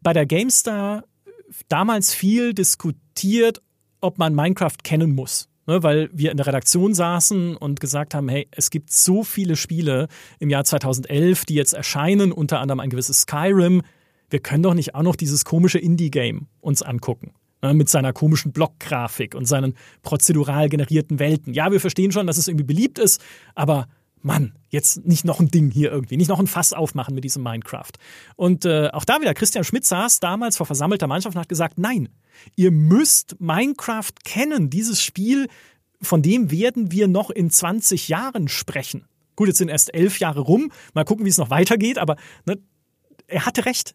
bei 0.01 0.13
der 0.13 0.27
GameStar 0.27 1.05
damals 1.69 2.15
viel 2.15 2.55
diskutiert, 2.55 3.63
ob 4.01 4.19
man 4.19 4.35
Minecraft 4.35 4.79
kennen 4.83 5.15
muss. 5.15 5.49
Ne, 5.65 5.81
weil 5.85 6.11
wir 6.13 6.33
in 6.33 6.39
der 6.39 6.49
Redaktion 6.49 6.93
saßen 6.93 7.57
und 7.57 7.79
gesagt 7.79 8.15
haben, 8.15 8.29
hey, 8.29 8.49
es 8.51 8.71
gibt 8.71 8.93
so 8.93 9.23
viele 9.23 9.55
Spiele 9.55 10.09
im 10.41 10.51
Jahr 10.51 10.65
2011, 10.65 11.45
die 11.45 11.55
jetzt 11.55 11.73
erscheinen, 11.73 12.33
unter 12.33 12.59
anderem 12.59 12.81
ein 12.81 12.91
gewisses 12.91 13.21
Skyrim. 13.21 13.83
Wir 14.29 14.41
können 14.41 14.65
doch 14.65 14.75
nicht 14.75 14.97
auch 14.97 15.03
noch 15.03 15.15
dieses 15.15 15.45
komische 15.45 15.79
Indie-Game 15.79 16.49
uns 16.61 16.83
angucken. 16.83 17.33
Ne, 17.63 17.75
mit 17.75 17.89
seiner 17.89 18.13
komischen 18.13 18.51
Blockgrafik 18.51 19.37
und 19.37 19.45
seinen 19.47 19.75
prozedural 20.03 20.69
generierten 20.69 21.21
Welten. 21.21 21.55
Ja, 21.55 21.71
wir 21.71 21.79
verstehen 21.79 22.11
schon, 22.11 22.27
dass 22.27 22.37
es 22.37 22.49
irgendwie 22.49 22.65
beliebt 22.65 22.99
ist, 22.99 23.23
aber 23.55 23.87
Mann, 24.21 24.53
jetzt 24.69 25.05
nicht 25.07 25.25
noch 25.25 25.39
ein 25.39 25.49
Ding 25.49 25.71
hier 25.71 25.93
irgendwie, 25.93 26.17
nicht 26.17 26.29
noch 26.29 26.41
ein 26.41 26.49
Fass 26.49 26.73
aufmachen 26.73 27.15
mit 27.15 27.23
diesem 27.23 27.45
Minecraft. 27.45 27.93
Und 28.35 28.65
äh, 28.65 28.89
auch 28.93 29.05
da 29.05 29.21
wieder, 29.21 29.33
Christian 29.33 29.63
Schmidt 29.63 29.85
saß 29.85 30.19
damals 30.19 30.57
vor 30.57 30.67
versammelter 30.67 31.07
Mannschaft 31.07 31.37
und 31.37 31.41
hat 31.41 31.49
gesagt, 31.49 31.79
nein, 31.79 32.09
ihr 32.57 32.73
müsst 32.73 33.41
Minecraft 33.41 34.13
kennen. 34.25 34.69
Dieses 34.69 35.01
Spiel, 35.01 35.47
von 36.01 36.21
dem 36.21 36.51
werden 36.51 36.91
wir 36.91 37.07
noch 37.07 37.31
in 37.31 37.49
20 37.49 38.09
Jahren 38.09 38.49
sprechen. 38.49 39.05
Gut, 39.37 39.47
jetzt 39.47 39.59
sind 39.59 39.69
erst 39.69 39.95
elf 39.95 40.19
Jahre 40.19 40.41
rum, 40.41 40.73
mal 40.95 41.05
gucken, 41.05 41.25
wie 41.25 41.31
es 41.31 41.39
noch 41.39 41.51
weitergeht, 41.51 41.99
aber 41.99 42.17
ne, 42.45 42.59
er 43.29 43.47
hatte 43.47 43.67
recht. 43.67 43.95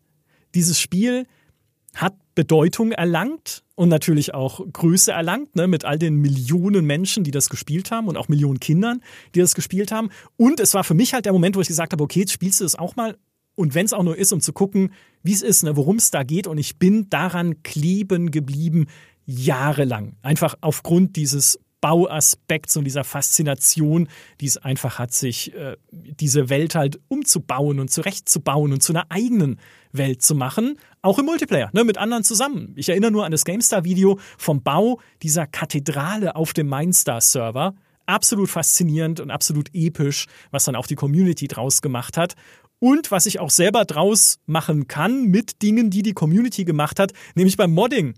Dieses 0.56 0.80
Spiel 0.80 1.28
hat 1.96 2.16
Bedeutung 2.38 2.92
erlangt 2.92 3.64
und 3.74 3.90
natürlich 3.90 4.36
auch 4.36 4.62
Größe 4.72 5.12
erlangt, 5.12 5.56
ne, 5.56 5.68
mit 5.68 5.86
all 5.86 5.98
den 5.98 6.18
Millionen 6.18 6.86
Menschen, 6.86 7.24
die 7.24 7.32
das 7.32 7.50
gespielt 7.50 7.90
haben 7.90 8.08
und 8.08 8.16
auch 8.16 8.28
Millionen 8.28 8.60
Kindern, 8.60 9.02
die 9.34 9.40
das 9.40 9.56
gespielt 9.56 9.92
haben. 9.92 10.12
Und 10.36 10.60
es 10.60 10.76
war 10.76 10.84
für 10.84 10.94
mich 10.94 11.16
halt 11.16 11.26
der 11.26 11.34
Moment, 11.34 11.56
wo 11.56 11.62
ich 11.62 11.68
gesagt 11.68 11.94
habe, 11.94 12.04
okay, 12.04 12.20
jetzt 12.20 12.34
spielst 12.34 12.60
du 12.60 12.64
das 12.64 12.76
auch 12.76 12.96
mal. 12.96 13.18
Und 13.56 13.74
wenn 13.74 13.88
es 13.88 13.94
auch 13.94 14.04
nur 14.04 14.16
ist, 14.16 14.34
um 14.34 14.40
zu 14.40 14.54
gucken, 14.54 14.94
wie 15.24 15.34
es 15.34 15.42
ist, 15.42 15.64
ne, 15.64 15.76
worum 15.76 15.96
es 15.96 16.12
da 16.12 16.22
geht. 16.22 16.46
Und 16.46 16.60
ich 16.60 16.78
bin 16.78 17.10
daran 17.10 17.64
kleben 17.64 18.30
geblieben, 18.30 18.86
jahrelang. 19.26 20.16
Einfach 20.22 20.54
aufgrund 20.62 21.16
dieses 21.16 21.60
Bauaspekts 21.82 22.78
und 22.78 22.86
dieser 22.86 23.04
Faszination, 23.04 24.10
die 24.42 24.46
es 24.46 24.58
einfach 24.58 25.00
hat, 25.00 25.12
sich 25.12 25.56
äh, 25.56 25.76
diese 25.92 26.50
Welt 26.50 26.76
halt 26.76 27.00
umzubauen 27.08 27.80
und 27.80 27.90
zurechtzubauen 27.90 28.74
und 28.74 28.84
zu 28.84 28.94
einer 28.94 29.08
eigenen 29.10 29.60
Welt 29.92 30.22
zu 30.22 30.36
machen, 30.36 30.78
auch 31.08 31.18
im 31.20 31.26
Multiplayer, 31.26 31.70
ne, 31.72 31.86
mit 31.86 31.98
anderen 31.98 32.26
zusammen. 32.26 32.74
Ich 32.76 32.90
erinnere 32.90 33.12
nur 33.12 33.26
an 33.26 33.32
das 33.32 33.46
GameStar-Video 33.46 34.20
vom 34.38 34.62
Bau 34.62 35.00
dieser 35.24 35.48
Kathedrale 35.48 36.36
auf 36.36 36.52
dem 36.52 36.68
Mindstar-Server. 36.68 37.76
Absolut 38.06 38.50
faszinierend 38.50 39.22
und 39.22 39.32
absolut 39.32 39.70
episch, 39.74 40.28
was 40.52 40.66
dann 40.66 40.76
auch 40.76 40.86
die 40.86 40.96
Community 40.96 41.48
draus 41.48 41.82
gemacht 41.82 42.18
hat. 42.18 42.36
Und 42.80 43.10
was 43.10 43.26
ich 43.26 43.40
auch 43.40 43.50
selber 43.50 43.86
draus 43.86 44.40
machen 44.46 44.88
kann 44.88 45.28
mit 45.28 45.62
Dingen, 45.64 45.90
die 45.90 46.04
die 46.04 46.14
Community 46.14 46.66
gemacht 46.66 47.00
hat, 47.00 47.14
nämlich 47.36 47.56
beim 47.56 47.74
Modding. 47.74 48.14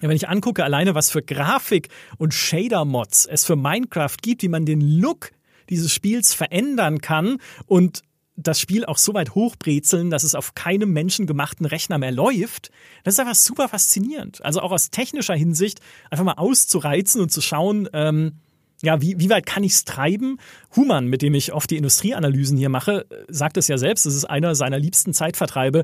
Ja, 0.00 0.08
wenn 0.08 0.16
ich 0.16 0.28
angucke, 0.28 0.64
alleine 0.64 0.94
was 0.94 1.10
für 1.10 1.22
Grafik 1.22 1.88
und 2.16 2.32
Shader-Mods 2.32 3.26
es 3.26 3.44
für 3.44 3.56
Minecraft 3.56 4.16
gibt, 4.22 4.42
wie 4.42 4.48
man 4.48 4.64
den 4.64 4.80
Look 4.80 5.30
dieses 5.68 5.92
Spiels 5.92 6.32
verändern 6.32 7.00
kann 7.00 7.36
und 7.66 8.02
das 8.38 8.60
Spiel 8.60 8.84
auch 8.84 8.98
so 8.98 9.14
weit 9.14 9.34
hochbrezeln, 9.34 10.10
dass 10.10 10.22
es 10.22 10.36
auf 10.36 10.54
keinem 10.54 10.92
menschengemachten 10.92 11.66
Rechner 11.66 11.98
mehr 11.98 12.12
läuft, 12.12 12.70
das 13.02 13.14
ist 13.14 13.20
einfach 13.20 13.34
super 13.34 13.68
faszinierend. 13.68 14.44
Also 14.44 14.60
auch 14.60 14.70
aus 14.70 14.90
technischer 14.90 15.34
Hinsicht 15.34 15.80
einfach 16.10 16.24
mal 16.24 16.34
auszureizen 16.34 17.20
und 17.20 17.30
zu 17.30 17.40
schauen, 17.40 17.88
ähm, 17.92 18.34
ja, 18.80 19.00
wie, 19.02 19.18
wie 19.18 19.28
weit 19.28 19.44
kann 19.44 19.64
ich 19.64 19.72
es 19.72 19.84
treiben? 19.84 20.38
Human, 20.76 21.08
mit 21.08 21.22
dem 21.22 21.34
ich 21.34 21.52
oft 21.52 21.68
die 21.68 21.76
Industrieanalysen 21.76 22.56
hier 22.56 22.68
mache, 22.68 23.06
sagt 23.26 23.56
es 23.56 23.66
ja 23.66 23.76
selbst, 23.76 24.06
es 24.06 24.14
ist 24.14 24.24
einer 24.24 24.54
seiner 24.54 24.78
liebsten 24.78 25.12
Zeitvertreibe, 25.12 25.82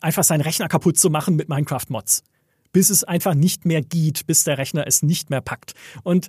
einfach 0.00 0.24
seinen 0.24 0.40
Rechner 0.40 0.66
kaputt 0.66 0.98
zu 0.98 1.10
machen 1.10 1.36
mit 1.36 1.48
Minecraft-Mods. 1.48 2.24
Bis 2.72 2.90
es 2.90 3.04
einfach 3.04 3.34
nicht 3.34 3.66
mehr 3.66 3.82
geht, 3.82 4.26
bis 4.26 4.42
der 4.42 4.58
Rechner 4.58 4.84
es 4.88 5.04
nicht 5.04 5.30
mehr 5.30 5.40
packt. 5.40 5.74
Und 6.02 6.28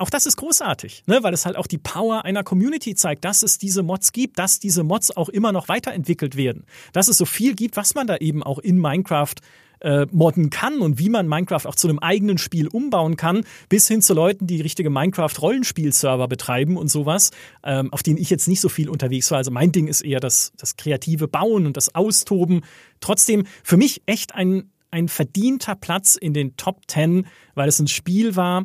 auch 0.00 0.10
das 0.10 0.26
ist 0.26 0.36
großartig, 0.36 1.04
ne? 1.06 1.22
weil 1.22 1.34
es 1.34 1.46
halt 1.46 1.56
auch 1.56 1.66
die 1.66 1.78
Power 1.78 2.24
einer 2.24 2.44
Community 2.44 2.94
zeigt, 2.94 3.24
dass 3.24 3.42
es 3.42 3.58
diese 3.58 3.82
Mods 3.82 4.12
gibt, 4.12 4.38
dass 4.38 4.58
diese 4.60 4.84
Mods 4.84 5.16
auch 5.16 5.28
immer 5.28 5.52
noch 5.52 5.68
weiterentwickelt 5.68 6.36
werden, 6.36 6.64
dass 6.92 7.08
es 7.08 7.18
so 7.18 7.24
viel 7.24 7.54
gibt, 7.54 7.76
was 7.76 7.94
man 7.94 8.06
da 8.06 8.16
eben 8.16 8.42
auch 8.42 8.58
in 8.58 8.78
Minecraft 8.78 9.34
äh, 9.80 10.06
modden 10.10 10.50
kann 10.50 10.80
und 10.80 10.98
wie 10.98 11.08
man 11.08 11.28
Minecraft 11.28 11.66
auch 11.66 11.74
zu 11.74 11.88
einem 11.88 11.98
eigenen 11.98 12.38
Spiel 12.38 12.68
umbauen 12.68 13.16
kann, 13.16 13.44
bis 13.68 13.88
hin 13.88 14.02
zu 14.02 14.14
Leuten, 14.14 14.46
die 14.46 14.60
richtige 14.60 14.90
Minecraft-Rollenspiel-Server 14.90 16.28
betreiben 16.28 16.76
und 16.76 16.88
sowas, 16.88 17.30
ähm, 17.62 17.92
auf 17.92 18.02
denen 18.02 18.18
ich 18.18 18.30
jetzt 18.30 18.48
nicht 18.48 18.60
so 18.60 18.68
viel 18.68 18.88
unterwegs 18.88 19.30
war. 19.30 19.38
Also 19.38 19.50
mein 19.50 19.72
Ding 19.72 19.86
ist 19.86 20.00
eher 20.02 20.20
das, 20.20 20.52
das 20.56 20.76
kreative 20.76 21.28
Bauen 21.28 21.66
und 21.66 21.76
das 21.76 21.94
Austoben. 21.94 22.62
Trotzdem 23.00 23.44
für 23.62 23.76
mich 23.76 24.02
echt 24.06 24.34
ein, 24.34 24.70
ein 24.90 25.08
verdienter 25.08 25.76
Platz 25.76 26.16
in 26.16 26.34
den 26.34 26.56
Top 26.56 26.82
10, 26.88 27.26
weil 27.54 27.68
es 27.68 27.78
ein 27.78 27.88
Spiel 27.88 28.36
war, 28.36 28.64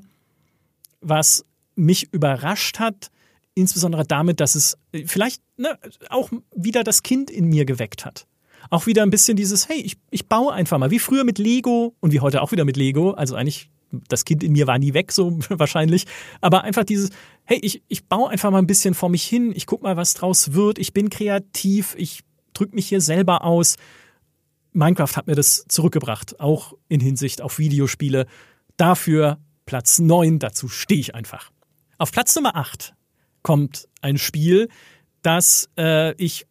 was 1.04 1.46
mich 1.76 2.12
überrascht 2.14 2.80
hat, 2.80 3.10
insbesondere 3.56 4.06
damit, 4.06 4.40
dass 4.40 4.56
es 4.56 4.78
äh, 4.92 5.06
vielleicht 5.06 5.42
ne, 5.58 5.78
auch 6.10 6.32
wieder 6.56 6.84
das 6.84 7.04
Kind 7.04 7.30
in 7.30 7.46
mir 7.46 7.66
geweckt 7.66 8.06
hat. 8.06 8.28
Auch 8.70 8.86
wieder 8.86 9.04
ein 9.04 9.10
bisschen 9.10 9.36
dieses, 9.36 9.70
hey, 9.70 9.80
ich, 9.80 9.98
ich 10.10 10.28
baue 10.28 10.54
einfach 10.54 10.78
mal, 10.78 10.90
wie 10.90 11.00
früher 11.00 11.24
mit 11.24 11.38
Lego 11.38 11.96
und 12.00 12.14
wie 12.14 12.22
heute 12.22 12.42
auch 12.42 12.52
wieder 12.52 12.66
mit 12.66 12.78
Lego. 12.78 13.12
Also 13.12 13.36
eigentlich, 13.36 13.70
das 14.08 14.26
Kind 14.26 14.44
in 14.44 14.54
mir 14.54 14.68
war 14.68 14.80
nie 14.80 14.94
weg, 14.94 15.12
so 15.12 15.38
wahrscheinlich. 15.50 16.06
Aber 16.42 16.64
einfach 16.64 16.84
dieses, 16.84 17.10
hey, 17.44 17.60
ich, 17.62 17.84
ich 17.88 18.06
baue 18.06 18.30
einfach 18.30 18.52
mal 18.52 18.60
ein 18.60 18.68
bisschen 18.68 18.94
vor 18.94 19.10
mich 19.10 19.24
hin, 19.24 19.52
ich 19.56 19.66
guck 19.66 19.84
mal, 19.84 19.98
was 19.98 20.14
draus 20.14 20.54
wird, 20.54 20.80
ich 20.80 20.94
bin 20.94 21.10
kreativ, 21.10 21.96
ich 21.98 22.22
drück 22.54 22.74
mich 22.74 22.88
hier 22.88 23.02
selber 23.02 23.44
aus. 23.44 23.76
Minecraft 24.72 25.16
hat 25.16 25.28
mir 25.28 25.36
das 25.36 25.66
zurückgebracht, 25.68 26.40
auch 26.40 26.74
in 26.88 27.00
Hinsicht 27.00 27.42
auf 27.42 27.60
Videospiele. 27.60 28.26
Dafür 28.78 29.38
Platz 29.65 29.99
9, 29.99 30.40
dazu 30.40 30.68
stehe 30.68 30.99
ich 30.99 31.15
einfach. 31.15 31.52
Auf 31.98 32.11
Platz 32.11 32.35
Nummer 32.35 32.56
8 32.56 32.94
kommt 33.41 33.88
ein 34.02 34.18
Spiel, 34.18 34.69
das 35.22 35.69
äh, 35.77 36.14
ich 36.22 36.45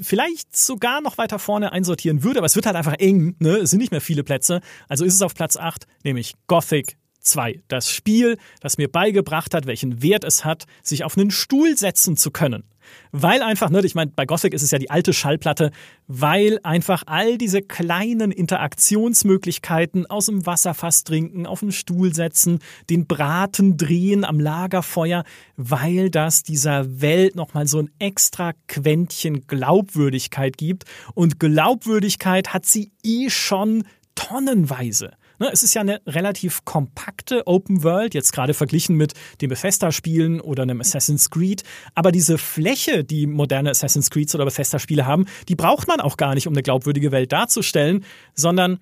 vielleicht 0.00 0.54
sogar 0.54 1.00
noch 1.00 1.18
weiter 1.18 1.38
vorne 1.38 1.72
einsortieren 1.72 2.22
würde, 2.22 2.40
aber 2.40 2.46
es 2.46 2.54
wird 2.54 2.66
halt 2.66 2.76
einfach 2.76 2.98
eng, 2.98 3.34
ne? 3.38 3.56
Es 3.56 3.70
sind 3.70 3.78
nicht 3.78 3.92
mehr 3.92 4.02
viele 4.02 4.22
Plätze. 4.22 4.60
Also 4.88 5.04
ist 5.04 5.14
es 5.14 5.22
auf 5.22 5.34
Platz 5.34 5.56
8, 5.56 5.86
nämlich 6.04 6.34
Gothic 6.46 6.98
2. 7.20 7.62
Das 7.68 7.90
Spiel, 7.90 8.36
das 8.60 8.78
mir 8.78 8.90
beigebracht 8.90 9.54
hat, 9.54 9.66
welchen 9.66 10.02
Wert 10.02 10.24
es 10.24 10.44
hat, 10.44 10.66
sich 10.82 11.04
auf 11.04 11.16
einen 11.16 11.30
Stuhl 11.30 11.76
setzen 11.76 12.16
zu 12.16 12.30
können. 12.30 12.64
Weil 13.12 13.42
einfach, 13.42 13.70
ne, 13.70 13.80
ich 13.84 13.94
meine, 13.94 14.12
bei 14.14 14.26
Gothic 14.26 14.54
ist 14.54 14.62
es 14.62 14.70
ja 14.70 14.78
die 14.78 14.90
alte 14.90 15.12
Schallplatte, 15.12 15.70
weil 16.06 16.58
einfach 16.62 17.04
all 17.06 17.38
diese 17.38 17.62
kleinen 17.62 18.30
Interaktionsmöglichkeiten 18.30 20.06
aus 20.06 20.26
dem 20.26 20.46
Wasserfass 20.46 21.04
trinken, 21.04 21.46
auf 21.46 21.60
den 21.60 21.72
Stuhl 21.72 22.14
setzen, 22.14 22.60
den 22.88 23.06
Braten 23.06 23.76
drehen 23.76 24.24
am 24.24 24.40
Lagerfeuer, 24.40 25.24
weil 25.56 26.10
das 26.10 26.42
dieser 26.42 27.00
Welt 27.00 27.36
nochmal 27.36 27.66
so 27.66 27.78
ein 27.80 27.90
extra 27.98 28.52
Quäntchen 28.68 29.46
Glaubwürdigkeit 29.46 30.56
gibt. 30.56 30.84
Und 31.14 31.40
Glaubwürdigkeit 31.40 32.52
hat 32.52 32.66
sie 32.66 32.92
eh 33.02 33.30
schon 33.30 33.84
tonnenweise. 34.14 35.12
Ne, 35.40 35.48
es 35.50 35.62
ist 35.62 35.72
ja 35.72 35.80
eine 35.80 36.02
relativ 36.06 36.66
kompakte 36.66 37.46
Open 37.46 37.82
World, 37.82 38.12
jetzt 38.12 38.32
gerade 38.32 38.52
verglichen 38.52 38.96
mit 38.96 39.14
den 39.40 39.48
Bethesda-Spielen 39.48 40.38
oder 40.38 40.64
einem 40.64 40.82
Assassin's 40.82 41.30
Creed. 41.30 41.64
Aber 41.94 42.12
diese 42.12 42.36
Fläche, 42.36 43.04
die 43.04 43.26
moderne 43.26 43.70
Assassin's 43.70 44.10
Creeds 44.10 44.34
oder 44.34 44.44
Bethesda-Spiele 44.44 45.06
haben, 45.06 45.24
die 45.48 45.56
braucht 45.56 45.88
man 45.88 46.00
auch 46.00 46.18
gar 46.18 46.34
nicht, 46.34 46.46
um 46.46 46.52
eine 46.52 46.62
glaubwürdige 46.62 47.10
Welt 47.10 47.32
darzustellen, 47.32 48.04
sondern 48.34 48.80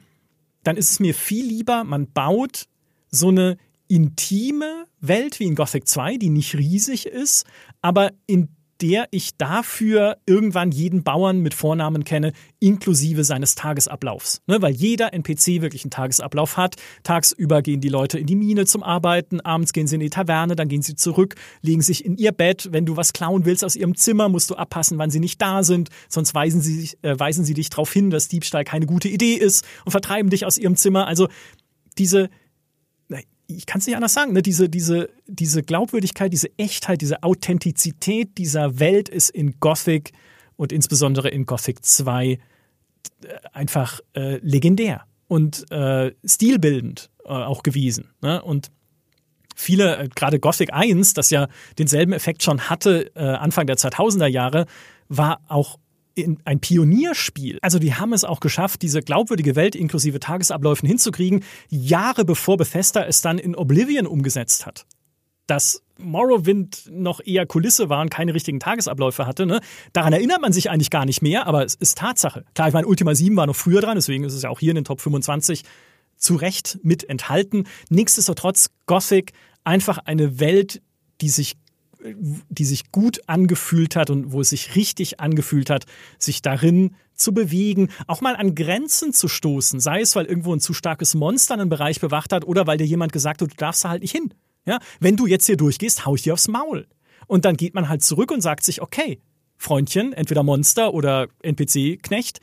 dann 0.65 0.77
ist 0.77 0.91
es 0.91 0.99
mir 0.99 1.15
viel 1.15 1.47
lieber, 1.47 1.85
man 1.85 2.11
baut 2.11 2.65
so 3.09 3.29
eine 3.29 3.57
intime 3.87 4.87
Welt 5.01 5.39
wie 5.39 5.45
in 5.45 5.55
Gothic 5.55 5.87
2, 5.87 6.17
die 6.17 6.31
nicht 6.31 6.57
riesig 6.57 7.07
ist, 7.07 7.47
aber 7.83 8.11
in 8.27 8.49
der 8.81 9.09
ich 9.11 9.37
dafür 9.37 10.19
irgendwann 10.27 10.71
jeden 10.71 11.03
Bauern 11.03 11.41
mit 11.41 11.55
Vornamen 11.55 12.05
kenne, 12.05 12.33
inklusive 12.61 13.25
seines 13.25 13.55
Tagesablaufs. 13.55 14.41
Ne, 14.47 14.63
weil 14.63 14.73
jeder 14.73 15.13
NPC 15.13 15.61
wirklich 15.63 15.85
einen 15.85 15.91
Tagesablauf 15.91 16.57
hat. 16.57 16.77
Tagsüber 17.03 17.63
gehen 17.63 17.81
die 17.81 17.89
Leute 17.89 18.19
in 18.19 18.27
die 18.27 18.37
Mine 18.37 18.67
zum 18.67 18.83
Arbeiten, 18.83 19.41
abends 19.41 19.73
gehen 19.73 19.87
sie 19.87 19.97
in 19.97 20.01
die 20.01 20.11
Taverne, 20.11 20.55
dann 20.55 20.69
gehen 20.69 20.83
sie 20.83 20.95
zurück, 20.95 21.35
legen 21.63 21.83
sich 21.83 22.05
in 22.05 22.17
ihr 22.17 22.33
Bett. 22.33 22.69
Wenn 22.71 22.87
du 22.87 22.97
was 22.97 23.13
klauen 23.13 23.45
willst 23.45 23.65
aus 23.65 23.77
ihrem 23.77 23.97
Zimmer, 23.97 24.29
musst 24.29 24.51
du 24.51 24.55
abpassen, 24.55 24.99
wann 24.99 25.11
sie 25.11 25.21
nicht 25.21 25.43
da 25.43 25.65
sind. 25.65 25.89
Sonst 26.09 26.35
weisen 26.35 26.61
sie, 26.61 26.91
äh, 27.03 27.19
weisen 27.19 27.45
sie 27.45 27.55
dich 27.55 27.71
darauf 27.71 27.93
hin, 27.93 28.11
dass 28.11 28.29
Diebstahl 28.29 28.65
keine 28.65 28.87
gute 28.87 29.09
Idee 29.09 29.35
ist 29.35 29.65
und 29.85 29.91
vertreiben 29.91 30.31
dich 30.31 30.47
aus 30.47 30.57
ihrem 30.57 30.77
Zimmer. 30.77 31.07
Also 31.07 31.29
diese 31.99 32.31
ich 33.49 33.67
kann 33.67 33.81
es 33.81 33.87
nicht 33.87 33.97
anders 33.97 34.13
sagen, 34.13 34.35
ne? 34.35 34.43
diese, 34.43 34.69
diese, 34.69 35.09
diese 35.27 35.63
Glaubwürdigkeit, 35.63 36.33
diese 36.33 36.51
Echtheit, 36.59 37.01
diese 37.01 37.23
Authentizität 37.23 38.37
dieser 38.37 38.79
Welt 38.79 39.09
ist 39.09 39.31
in 39.31 39.59
Gothic 39.59 40.13
und 40.57 40.71
insbesondere 40.71 41.31
in 41.31 41.47
Gothic 41.47 41.85
2 41.85 42.27
äh, 42.27 42.39
einfach 43.53 44.01
äh, 44.15 44.37
legendär 44.43 45.05
und 45.29 45.71
äh, 45.71 46.13
stilbildend 46.25 47.11
äh, 47.25 47.29
auch 47.29 47.63
gewesen. 47.63 48.11
Ne? 48.21 48.43
Und 48.43 48.71
viele, 49.57 49.97
äh, 49.97 50.09
gerade 50.15 50.41
Gothic 50.41 50.75
1, 50.75 51.15
das 51.15 51.31
ja 51.31 51.49
denselben 51.79 52.13
Effekt 52.13 52.43
schon 52.43 52.69
hatte 52.69 53.11
äh, 53.15 53.21
Anfang 53.21 53.67
der 53.67 53.77
2000er 53.77 54.27
Jahre, 54.27 54.67
war 55.09 55.41
auch 55.49 55.79
ein 56.45 56.61
Pionierspiel. 56.61 57.59
Also 57.63 57.79
die 57.79 57.95
haben 57.95 58.13
es 58.13 58.25
auch 58.25 58.41
geschafft, 58.41 58.83
diese 58.83 59.03
glaubwürdige 59.03 59.57
Welt 59.57 59.75
inklusive 59.75 60.21
Tagesabläufen 60.21 60.89
hinzukriegen, 60.89 61.45
Jahre 61.69 62.25
bevor 62.25 62.57
Bethesda 62.57 63.05
es 63.05 63.21
dann 63.21 63.39
in 63.39 63.55
Oblivion 63.55 64.07
umgesetzt 64.07 64.67
hat. 64.67 64.87
Dass 65.47 65.83
Morrowind 65.99 66.89
noch 66.91 67.21
eher 67.25 67.47
Kulisse 67.47 67.89
war 67.89 68.01
und 68.01 68.11
keine 68.11 68.35
richtigen 68.35 68.61
Tagesabläufe 68.61 69.27
hatte. 69.27 69.47
Ne? 69.47 69.61
Daran 69.93 70.13
erinnert 70.13 70.41
man 70.41 70.53
sich 70.53 70.71
eigentlich 70.71 70.91
gar 70.91 71.05
nicht 71.05 71.23
mehr, 71.23 71.47
aber 71.47 71.65
es 71.65 71.75
ist 71.75 71.99
Tatsache. 71.99 72.45
Klar, 72.55 72.69
ich 72.69 72.75
meine, 72.75 72.87
Ultima 72.87 73.15
7 73.15 73.37
war 73.37 73.47
noch 73.47 73.57
früher 73.57 73.81
dran, 73.81 73.97
deswegen 73.97 74.25
ist 74.25 74.35
es 74.35 74.43
ja 74.43 74.51
auch 74.51 74.61
hier 74.61 74.71
in 74.71 74.77
den 74.77 74.85
Top 74.85 75.01
25 75.01 75.65
zu 76.17 76.35
Recht 76.37 76.79
mit 76.83 77.09
enthalten. 77.09 77.65
Nichtsdestotrotz 77.89 78.71
Gothic 78.87 79.33
einfach 79.65 79.99
eine 79.99 80.41
Welt, 80.41 80.83
die 81.21 81.29
sich 81.29 81.57
die 82.01 82.65
sich 82.65 82.93
gut 82.93 83.21
angefühlt 83.27 83.97
hat 83.97 84.11
und 84.11 84.33
wo 84.33 84.41
es 84.41 84.51
sich 84.51 84.77
richtig 84.77 85.21
angefühlt 85.21 85.71
hat, 85.71 85.87
sich 86.19 86.43
darin 86.43 86.95
zu 87.15 87.35
bewegen, 87.35 87.91
auch 88.07 88.21
mal 88.21 88.37
an 88.37 88.55
Grenzen 88.55 89.13
zu 89.13 89.29
stoßen, 89.29 89.81
sei 89.81 90.01
es, 90.01 90.15
weil 90.15 90.27
irgendwo 90.27 90.55
ein 90.55 90.61
zu 90.61 90.73
starkes 90.73 91.15
Monster 91.15 91.55
einen 91.55 91.69
Bereich 91.69 92.01
bewacht 92.01 92.33
hat 92.33 92.45
oder 92.45 92.67
weil 92.67 92.79
dir 92.79 92.87
jemand 92.87 93.13
gesagt 93.13 93.43
hat, 93.43 93.51
du 93.51 93.57
darfst 93.57 93.85
da 93.85 93.91
halt 93.91 94.03
nicht 94.03 94.13
hin. 94.13 94.33
Ja, 94.65 94.79
wenn 95.01 95.17
du 95.17 95.27
jetzt 95.27 95.47
hier 95.47 95.57
durchgehst, 95.57 96.07
hau 96.07 96.15
ich 96.15 96.23
dir 96.23 96.35
aufs 96.35 96.49
Maul. 96.49 96.87
Und 97.27 97.45
dann 97.45 97.57
geht 97.57 97.75
man 97.75 97.89
halt 97.89 98.03
zurück 98.03 98.31
und 98.31 98.41
sagt 98.41 98.65
sich, 98.65 98.83
okay, 98.83 99.21
Freundchen, 99.57 100.13
entweder 100.13 100.43
Monster 100.43 100.95
oder 100.95 101.29
NPC-Knecht, 101.43 102.41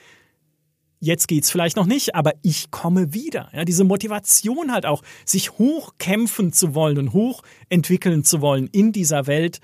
jetzt 0.99 1.27
geht's 1.27 1.51
vielleicht 1.51 1.75
noch 1.75 1.85
nicht, 1.85 2.15
aber 2.15 2.33
ich 2.41 2.71
komme 2.71 3.13
wieder. 3.13 3.49
Ja, 3.53 3.65
diese 3.65 3.83
Motivation 3.83 4.71
halt 4.71 4.85
auch, 4.85 5.03
sich 5.25 5.51
hochkämpfen 5.51 6.53
zu 6.53 6.73
wollen 6.73 6.97
und 6.97 7.13
hochentwickeln 7.13 8.23
zu 8.23 8.41
wollen 8.41 8.67
in 8.67 8.91
dieser 8.91 9.27
Welt, 9.27 9.59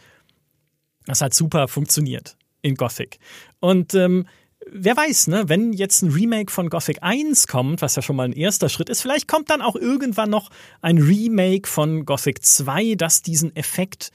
das 1.06 1.22
hat 1.22 1.34
super 1.34 1.68
funktioniert 1.68 2.38
in 2.62 2.76
Gothic. 2.76 3.20
Und 3.60 3.94
ähm, 3.96 4.28
wer 4.68 4.96
weiß, 4.96 5.28
ne, 5.28 5.50
wenn 5.50 5.74
jetzt 5.74 6.02
ein 6.02 6.12
Remake 6.12 6.52
von 6.52 6.70
Gothic 6.70 7.00
1 7.02 7.48
kommt, 7.48 7.82
was 7.82 7.96
ja 7.96 8.02
schon 8.02 8.16
mal 8.16 8.26
ein 8.26 8.34
erster 8.34 8.70
Schritt 8.70 8.90
ist, 8.90 9.02
vielleicht 9.02 9.28
kommt 9.28 9.50
dann 9.50 9.62
auch 9.62 9.76
irgendwann 9.76 10.30
noch 10.30 10.50
ein 10.82 10.98
Remake 10.98 11.68
von 11.68 12.06
Gothic 12.06 12.44
2, 12.46 12.96
das 12.96 13.22
diesen 13.22 13.56
Effekt 13.56 14.12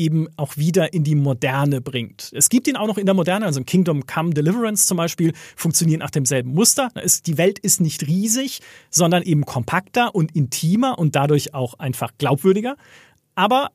eben 0.00 0.28
auch 0.36 0.56
wieder 0.56 0.94
in 0.94 1.04
die 1.04 1.14
Moderne 1.14 1.82
bringt. 1.82 2.32
Es 2.34 2.48
gibt 2.48 2.66
ihn 2.66 2.76
auch 2.76 2.86
noch 2.86 2.96
in 2.96 3.04
der 3.04 3.14
Moderne, 3.14 3.44
also 3.44 3.60
im 3.60 3.66
Kingdom 3.66 4.06
Come 4.06 4.30
Deliverance 4.30 4.86
zum 4.86 4.96
Beispiel, 4.96 5.32
funktioniert 5.56 6.00
nach 6.00 6.10
demselben 6.10 6.54
Muster. 6.54 6.88
Die 7.26 7.36
Welt 7.36 7.58
ist 7.58 7.82
nicht 7.82 8.06
riesig, 8.06 8.60
sondern 8.88 9.22
eben 9.22 9.44
kompakter 9.44 10.14
und 10.14 10.34
intimer 10.34 10.98
und 10.98 11.14
dadurch 11.16 11.52
auch 11.52 11.74
einfach 11.74 12.12
glaubwürdiger. 12.16 12.76
Aber 13.34 13.72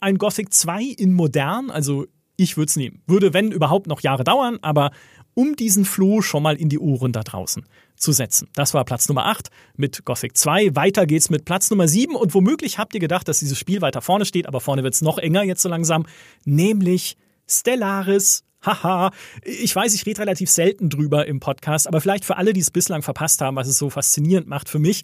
ein 0.00 0.18
Gothic 0.18 0.52
2 0.52 0.82
in 0.82 1.14
modern, 1.14 1.70
also 1.70 2.06
ich 2.36 2.56
würde 2.56 2.68
es 2.68 2.76
nehmen. 2.76 3.00
Würde, 3.06 3.32
wenn 3.32 3.52
überhaupt, 3.52 3.86
noch 3.86 4.00
Jahre 4.00 4.24
dauern, 4.24 4.58
aber 4.62 4.90
um 5.34 5.56
diesen 5.56 5.84
Floh 5.84 6.22
schon 6.22 6.42
mal 6.42 6.56
in 6.56 6.68
die 6.68 6.78
Ohren 6.78 7.12
da 7.12 7.22
draußen 7.22 7.64
zu 7.96 8.12
setzen. 8.12 8.48
Das 8.54 8.74
war 8.74 8.84
Platz 8.84 9.08
Nummer 9.08 9.26
8 9.26 9.48
mit 9.76 10.04
Gothic 10.04 10.36
2. 10.36 10.74
Weiter 10.74 11.06
geht's 11.06 11.30
mit 11.30 11.44
Platz 11.44 11.70
Nummer 11.70 11.88
7 11.88 12.14
und 12.14 12.34
womöglich 12.34 12.78
habt 12.78 12.94
ihr 12.94 13.00
gedacht, 13.00 13.28
dass 13.28 13.38
dieses 13.38 13.58
Spiel 13.58 13.80
weiter 13.80 14.02
vorne 14.02 14.24
steht, 14.24 14.46
aber 14.46 14.60
vorne 14.60 14.82
wird's 14.82 15.02
noch 15.02 15.18
enger 15.18 15.42
jetzt 15.44 15.62
so 15.62 15.68
langsam, 15.68 16.06
nämlich 16.44 17.16
Stellaris 17.48 18.44
Haha, 18.64 19.10
ich 19.42 19.74
weiß, 19.74 19.92
ich 19.92 20.06
rede 20.06 20.20
relativ 20.20 20.48
selten 20.48 20.88
drüber 20.88 21.26
im 21.26 21.40
Podcast, 21.40 21.88
aber 21.88 22.00
vielleicht 22.00 22.24
für 22.24 22.36
alle, 22.36 22.52
die 22.52 22.60
es 22.60 22.70
bislang 22.70 23.02
verpasst 23.02 23.40
haben, 23.40 23.56
was 23.56 23.66
es 23.66 23.76
so 23.76 23.90
faszinierend 23.90 24.46
macht 24.46 24.68
für 24.68 24.78
mich. 24.78 25.02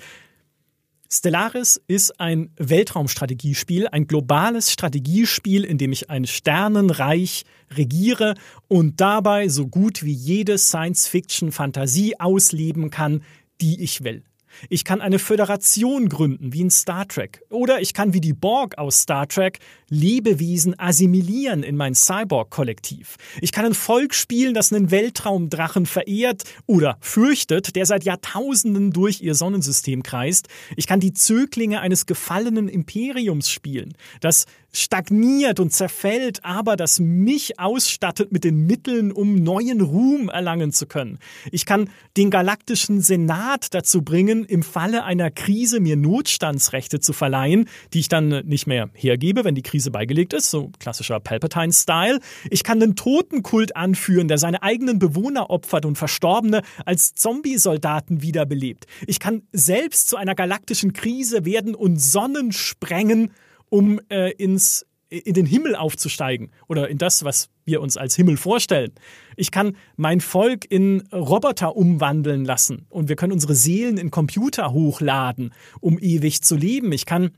Stellaris 1.10 1.80
ist 1.86 2.20
ein 2.20 2.50
Weltraumstrategiespiel, 2.58 3.88
ein 3.88 4.06
globales 4.06 4.70
Strategiespiel, 4.70 5.64
in 5.64 5.78
dem 5.78 5.90
ich 5.90 6.10
ein 6.10 6.26
Sternenreich 6.26 7.44
regiere 7.74 8.34
und 8.68 9.00
dabei 9.00 9.48
so 9.48 9.66
gut 9.68 10.02
wie 10.02 10.12
jede 10.12 10.58
Science-Fiction-Fantasie 10.58 12.20
ausleben 12.20 12.90
kann, 12.90 13.22
die 13.62 13.82
ich 13.82 14.04
will. 14.04 14.22
Ich 14.68 14.84
kann 14.84 15.00
eine 15.00 15.18
Föderation 15.18 16.08
gründen, 16.08 16.52
wie 16.52 16.60
in 16.60 16.70
Star 16.70 17.06
Trek. 17.06 17.42
Oder 17.50 17.80
ich 17.80 17.94
kann 17.94 18.14
wie 18.14 18.20
die 18.20 18.32
Borg 18.32 18.78
aus 18.78 19.00
Star 19.00 19.28
Trek 19.28 19.58
Lebewesen 19.88 20.78
assimilieren 20.78 21.62
in 21.62 21.76
mein 21.76 21.94
Cyborg-Kollektiv. 21.94 23.16
Ich 23.40 23.52
kann 23.52 23.64
ein 23.64 23.74
Volk 23.74 24.14
spielen, 24.14 24.54
das 24.54 24.72
einen 24.72 24.90
Weltraumdrachen 24.90 25.86
verehrt 25.86 26.44
oder 26.66 26.98
fürchtet, 27.00 27.74
der 27.74 27.86
seit 27.86 28.04
Jahrtausenden 28.04 28.92
durch 28.92 29.22
ihr 29.22 29.34
Sonnensystem 29.34 30.02
kreist. 30.02 30.48
Ich 30.76 30.86
kann 30.86 31.00
die 31.00 31.14
Zöglinge 31.14 31.80
eines 31.80 32.06
gefallenen 32.06 32.68
Imperiums 32.68 33.50
spielen, 33.50 33.94
das 34.20 34.46
stagniert 34.72 35.60
und 35.60 35.72
zerfällt, 35.72 36.44
aber 36.44 36.76
das 36.76 37.00
mich 37.00 37.58
ausstattet 37.58 38.32
mit 38.32 38.44
den 38.44 38.66
Mitteln, 38.66 39.12
um 39.12 39.34
neuen 39.36 39.80
Ruhm 39.80 40.28
erlangen 40.28 40.72
zu 40.72 40.86
können. 40.86 41.18
Ich 41.50 41.66
kann 41.66 41.90
den 42.16 42.30
galaktischen 42.30 43.00
Senat 43.00 43.72
dazu 43.74 44.02
bringen, 44.02 44.44
im 44.44 44.62
Falle 44.62 45.04
einer 45.04 45.30
Krise 45.30 45.80
mir 45.80 45.96
Notstandsrechte 45.96 47.00
zu 47.00 47.12
verleihen, 47.12 47.68
die 47.92 48.00
ich 48.00 48.08
dann 48.08 48.46
nicht 48.46 48.66
mehr 48.66 48.90
hergebe, 48.92 49.44
wenn 49.44 49.54
die 49.54 49.62
Krise 49.62 49.90
beigelegt 49.90 50.32
ist, 50.32 50.50
so 50.50 50.70
klassischer 50.78 51.20
Palpatine-Style. 51.20 52.20
Ich 52.50 52.62
kann 52.62 52.82
einen 52.82 52.96
Totenkult 52.96 53.74
anführen, 53.76 54.28
der 54.28 54.38
seine 54.38 54.62
eigenen 54.62 54.98
Bewohner 54.98 55.50
opfert 55.50 55.86
und 55.86 55.96
Verstorbene 55.96 56.62
als 56.84 57.14
Zombie-Soldaten 57.14 58.22
wiederbelebt. 58.22 58.86
Ich 59.06 59.18
kann 59.18 59.42
selbst 59.52 60.08
zu 60.08 60.16
einer 60.16 60.34
galaktischen 60.34 60.92
Krise 60.92 61.44
werden 61.44 61.74
und 61.74 62.00
Sonnen 62.00 62.52
sprengen, 62.52 63.32
um 63.70 64.00
äh, 64.08 64.30
ins 64.32 64.84
in 65.10 65.34
den 65.34 65.46
Himmel 65.46 65.74
aufzusteigen 65.74 66.50
oder 66.66 66.88
in 66.88 66.98
das, 66.98 67.24
was 67.24 67.48
wir 67.64 67.80
uns 67.80 67.96
als 67.96 68.14
Himmel 68.14 68.36
vorstellen. 68.36 68.92
Ich 69.36 69.50
kann 69.50 69.76
mein 69.96 70.20
Volk 70.20 70.70
in 70.70 71.08
Roboter 71.12 71.76
umwandeln 71.76 72.44
lassen 72.44 72.86
und 72.90 73.08
wir 73.08 73.16
können 73.16 73.32
unsere 73.32 73.54
Seelen 73.54 73.96
in 73.96 74.10
Computer 74.10 74.72
hochladen, 74.72 75.54
um 75.80 75.98
ewig 75.98 76.42
zu 76.42 76.56
leben. 76.56 76.92
Ich 76.92 77.06
kann 77.06 77.30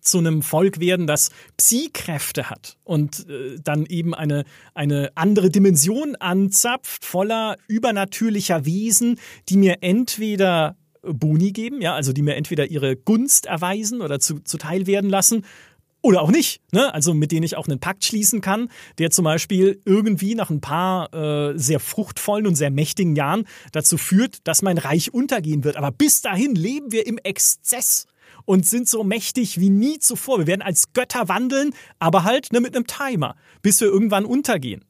zu 0.00 0.18
einem 0.18 0.42
Volk 0.42 0.80
werden, 0.80 1.06
das 1.06 1.30
Psi-Kräfte 1.56 2.50
hat 2.50 2.76
und 2.84 3.28
äh, 3.28 3.56
dann 3.62 3.86
eben 3.86 4.14
eine, 4.14 4.44
eine 4.74 5.12
andere 5.14 5.48
Dimension 5.48 6.16
anzapft, 6.16 7.04
voller 7.04 7.56
übernatürlicher 7.68 8.66
Wesen, 8.66 9.18
die 9.48 9.56
mir 9.56 9.78
entweder 9.80 10.76
Boni 11.02 11.52
geben, 11.52 11.80
ja, 11.80 11.94
also 11.94 12.12
die 12.12 12.22
mir 12.22 12.36
entweder 12.36 12.66
ihre 12.66 12.96
Gunst 12.96 13.46
erweisen 13.46 14.00
oder 14.00 14.20
zu, 14.20 14.40
zuteil 14.40 14.86
werden 14.86 15.10
lassen 15.10 15.44
oder 16.02 16.20
auch 16.20 16.30
nicht, 16.30 16.60
ne? 16.72 16.92
Also 16.92 17.14
mit 17.14 17.30
denen 17.30 17.44
ich 17.44 17.56
auch 17.56 17.68
einen 17.68 17.78
Pakt 17.78 18.04
schließen 18.04 18.40
kann, 18.40 18.68
der 18.98 19.10
zum 19.10 19.24
Beispiel 19.24 19.80
irgendwie 19.84 20.34
nach 20.34 20.50
ein 20.50 20.60
paar 20.60 21.14
äh, 21.14 21.56
sehr 21.56 21.78
fruchtvollen 21.78 22.46
und 22.46 22.56
sehr 22.56 22.70
mächtigen 22.70 23.14
Jahren 23.14 23.44
dazu 23.70 23.96
führt, 23.96 24.46
dass 24.46 24.62
mein 24.62 24.78
Reich 24.78 25.14
untergehen 25.14 25.62
wird. 25.62 25.76
Aber 25.76 25.92
bis 25.92 26.20
dahin 26.20 26.56
leben 26.56 26.90
wir 26.90 27.06
im 27.06 27.18
Exzess 27.18 28.06
und 28.44 28.66
sind 28.66 28.88
so 28.88 29.04
mächtig 29.04 29.60
wie 29.60 29.70
nie 29.70 30.00
zuvor. 30.00 30.38
Wir 30.38 30.48
werden 30.48 30.62
als 30.62 30.92
Götter 30.92 31.28
wandeln, 31.28 31.72
aber 32.00 32.24
halt 32.24 32.52
ne, 32.52 32.60
mit 32.60 32.74
einem 32.74 32.88
Timer, 32.88 33.36
bis 33.62 33.80
wir 33.80 33.88
irgendwann 33.88 34.24
untergehen. 34.24 34.84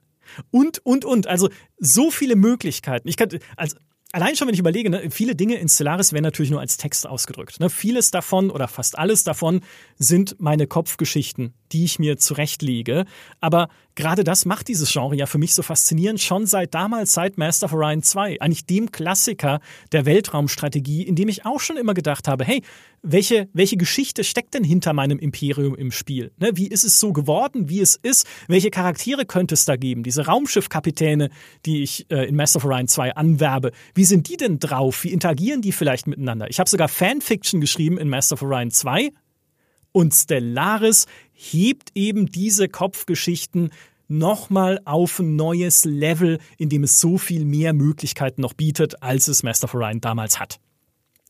Und, 0.51 0.78
und, 0.84 1.05
und. 1.05 1.26
Also 1.26 1.51
so 1.78 2.10
viele 2.10 2.36
Möglichkeiten. 2.36 3.06
Ich 3.06 3.18
kann, 3.18 3.28
also 3.56 3.76
Allein 4.14 4.36
schon, 4.36 4.47
wenn 4.47 4.52
ich 4.52 4.60
überlege, 4.60 4.90
ne, 4.90 5.10
viele 5.10 5.34
Dinge 5.34 5.55
in 5.55 5.70
Stellaris 5.70 6.12
werden 6.12 6.24
natürlich 6.24 6.51
nur 6.51 6.60
als 6.60 6.76
Text 6.76 7.06
ausgedrückt. 7.06 7.60
Ne? 7.60 7.70
Vieles 7.70 8.10
davon 8.10 8.51
oder 8.51 8.68
fast 8.68 8.98
alles 8.98 9.24
davon 9.24 9.62
sind 9.97 10.36
meine 10.39 10.66
Kopfgeschichten, 10.66 11.55
die 11.72 11.84
ich 11.84 11.98
mir 11.98 12.18
zurechtlege. 12.18 13.06
Aber 13.40 13.70
gerade 13.94 14.24
das 14.24 14.44
macht 14.44 14.69
dieses 14.69 14.93
Genre 14.93 15.16
ja 15.16 15.27
für 15.27 15.39
mich 15.39 15.55
so 15.55 15.62
faszinierend, 15.62 16.20
schon 16.20 16.47
seit 16.47 16.74
damals, 16.74 17.12
seit 17.12 17.39
Master 17.39 17.66
of 17.66 17.73
Orion 17.73 18.02
2, 18.02 18.40
eigentlich 18.40 18.66
dem 18.66 18.90
Klassiker 18.90 19.60
der 19.93 20.06
Weltraumstrategie, 20.06 21.02
in 21.02 21.14
dem 21.14 21.28
ich 21.28 21.44
auch 21.44 21.60
schon 21.60 21.77
immer 21.77 21.94
gedacht 21.94 22.28
habe, 22.28 22.44
hey, 22.44 22.62
welche, 23.02 23.48
welche 23.52 23.77
Geschichte 23.77 24.23
steckt 24.23 24.55
denn 24.55 24.62
hinter 24.62 24.93
meinem 24.93 25.19
Imperium 25.19 25.74
im 25.74 25.90
Spiel? 25.90 26.32
Ne, 26.39 26.52
wie 26.55 26.69
ist 26.69 26.85
es 26.85 27.01
so 27.01 27.12
geworden, 27.12 27.69
wie 27.69 27.81
es 27.81 27.97
ist? 27.97 28.27
Welche 28.47 28.70
Charaktere 28.70 29.27
könnte 29.27 29.55
es 29.55 29.64
da 29.64 29.77
geben? 29.77 30.05
Diese 30.05 30.27
Raumschiffkapitäne, 30.27 31.31
die 31.66 31.82
ich 31.82 32.09
äh, 32.10 32.28
in 32.28 32.36
Master 32.36 32.59
of 32.59 32.64
Orion 32.64 32.86
2 32.86 33.16
anwerbe, 33.16 33.73
wie 33.94 34.05
sind 34.05 34.28
die 34.28 34.36
denn 34.36 34.60
drauf? 34.60 35.02
Wie 35.02 35.12
interagieren 35.12 35.62
die 35.62 35.73
vielleicht 35.73 36.06
miteinander? 36.06 36.48
Ich 36.48 36.60
habe 36.60 36.70
sogar 36.70 36.89
Fanfiction 36.89 37.60
geschrieben 37.60 37.98
in 37.98 38.09
Master 38.09 38.35
of 38.35 38.43
Orion 38.43 38.70
2 38.70 39.10
und 39.93 40.12
Stellaris 40.12 41.06
hebt 41.32 41.90
eben 41.94 42.27
diese 42.27 42.69
Kopfgeschichten 42.69 43.70
nochmal 44.09 44.81
auf 44.85 45.19
ein 45.19 45.36
neues 45.36 45.85
Level, 45.85 46.39
in 46.59 46.69
dem 46.69 46.85
es 46.85 47.01
so 47.01 47.19
viel 47.19 47.44
mehr 47.44 47.73
Möglichkeiten 47.73 48.43
noch 48.43 48.52
bietet, 48.52 49.02
als 49.02 49.28
es 49.28 49.43
Master 49.43 49.64
of 49.64 49.74
Orion 49.74 50.01
damals 50.01 50.39
hat. 50.39 50.59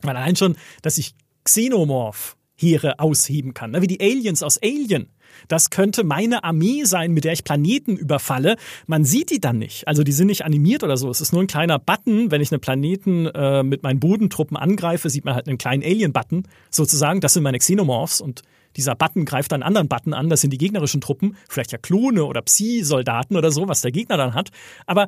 Weil 0.01 0.17
allein 0.17 0.35
schon, 0.35 0.57
dass 0.81 0.97
ich 0.97 1.15
Xenomorph 1.45 2.35
Heere 2.55 2.99
ausheben 2.99 3.53
kann, 3.53 3.71
ne? 3.71 3.81
wie 3.81 3.87
die 3.87 4.01
Aliens 4.01 4.43
aus 4.43 4.59
Alien. 4.61 5.09
Das 5.47 5.69
könnte 5.69 6.03
meine 6.03 6.43
Armee 6.43 6.83
sein, 6.83 7.11
mit 7.11 7.23
der 7.23 7.33
ich 7.33 7.43
Planeten 7.43 7.97
überfalle. 7.97 8.55
Man 8.85 9.03
sieht 9.03 9.31
die 9.31 9.41
dann 9.41 9.57
nicht. 9.57 9.87
Also 9.87 10.03
die 10.03 10.11
sind 10.11 10.27
nicht 10.27 10.45
animiert 10.45 10.83
oder 10.83 10.95
so. 10.95 11.09
Es 11.09 11.21
ist 11.21 11.33
nur 11.33 11.41
ein 11.41 11.47
kleiner 11.47 11.79
Button. 11.79 12.31
Wenn 12.31 12.41
ich 12.41 12.51
einen 12.51 12.61
Planeten 12.61 13.25
äh, 13.27 13.63
mit 13.63 13.81
meinen 13.83 13.99
Bodentruppen 13.99 14.57
angreife, 14.57 15.09
sieht 15.09 15.25
man 15.25 15.33
halt 15.35 15.47
einen 15.47 15.57
kleinen 15.57 15.83
Alien-Button 15.83 16.43
sozusagen. 16.69 17.19
Das 17.19 17.33
sind 17.33 17.43
meine 17.43 17.57
Xenomorphs 17.57 18.21
und 18.21 18.43
dieser 18.75 18.95
Button 18.95 19.25
greift 19.25 19.51
dann 19.51 19.61
einen 19.61 19.67
anderen 19.67 19.87
Button 19.87 20.13
an. 20.13 20.29
Das 20.29 20.41
sind 20.41 20.51
die 20.51 20.57
gegnerischen 20.57 21.01
Truppen. 21.01 21.35
Vielleicht 21.49 21.71
ja 21.71 21.77
Klone 21.77 22.25
oder 22.25 22.41
Psi-Soldaten 22.41 23.35
oder 23.35 23.51
so, 23.51 23.67
was 23.67 23.81
der 23.81 23.91
Gegner 23.91 24.17
dann 24.17 24.33
hat. 24.33 24.49
Aber 24.85 25.07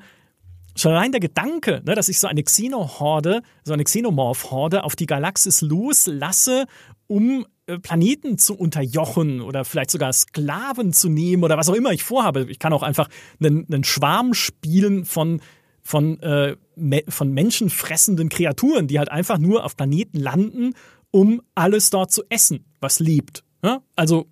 Schon 0.77 0.91
allein 0.91 1.13
der 1.13 1.21
Gedanke, 1.21 1.81
ne, 1.85 1.95
dass 1.95 2.09
ich 2.09 2.19
so 2.19 2.27
eine 2.27 2.43
Xenohorde, 2.43 3.43
so 3.63 3.71
eine 3.71 3.85
Xenomorph-Horde 3.85 4.83
auf 4.83 4.97
die 4.97 5.05
Galaxis 5.05 5.61
loslasse, 5.61 6.65
um 7.07 7.45
äh, 7.67 7.79
Planeten 7.79 8.37
zu 8.37 8.55
unterjochen 8.55 9.41
oder 9.41 9.65
vielleicht 9.65 9.91
sogar 9.91 10.13
Sklaven 10.13 10.93
zu 10.93 11.09
nehmen 11.09 11.43
oder 11.43 11.57
was 11.57 11.69
auch 11.69 11.73
immer 11.73 11.91
ich 11.91 12.03
vorhabe. 12.03 12.45
Ich 12.49 12.59
kann 12.59 12.73
auch 12.73 12.83
einfach 12.83 13.09
einen, 13.39 13.65
einen 13.67 13.83
Schwarm 13.83 14.33
spielen 14.33 15.05
von 15.05 15.41
von, 15.81 16.19
äh, 16.21 16.55
me 16.75 17.03
von 17.07 17.31
menschenfressenden 17.31 18.29
Kreaturen, 18.29 18.87
die 18.87 18.97
halt 18.97 19.11
einfach 19.11 19.37
nur 19.37 19.63
auf 19.63 19.77
Planeten 19.77 20.19
landen, 20.19 20.73
um 21.11 21.43
alles 21.53 21.91
dort 21.91 22.11
zu 22.11 22.23
essen, 22.29 22.65
was 22.81 22.99
lebt. 22.99 23.43
Ja? 23.63 23.83
Also 23.95 24.27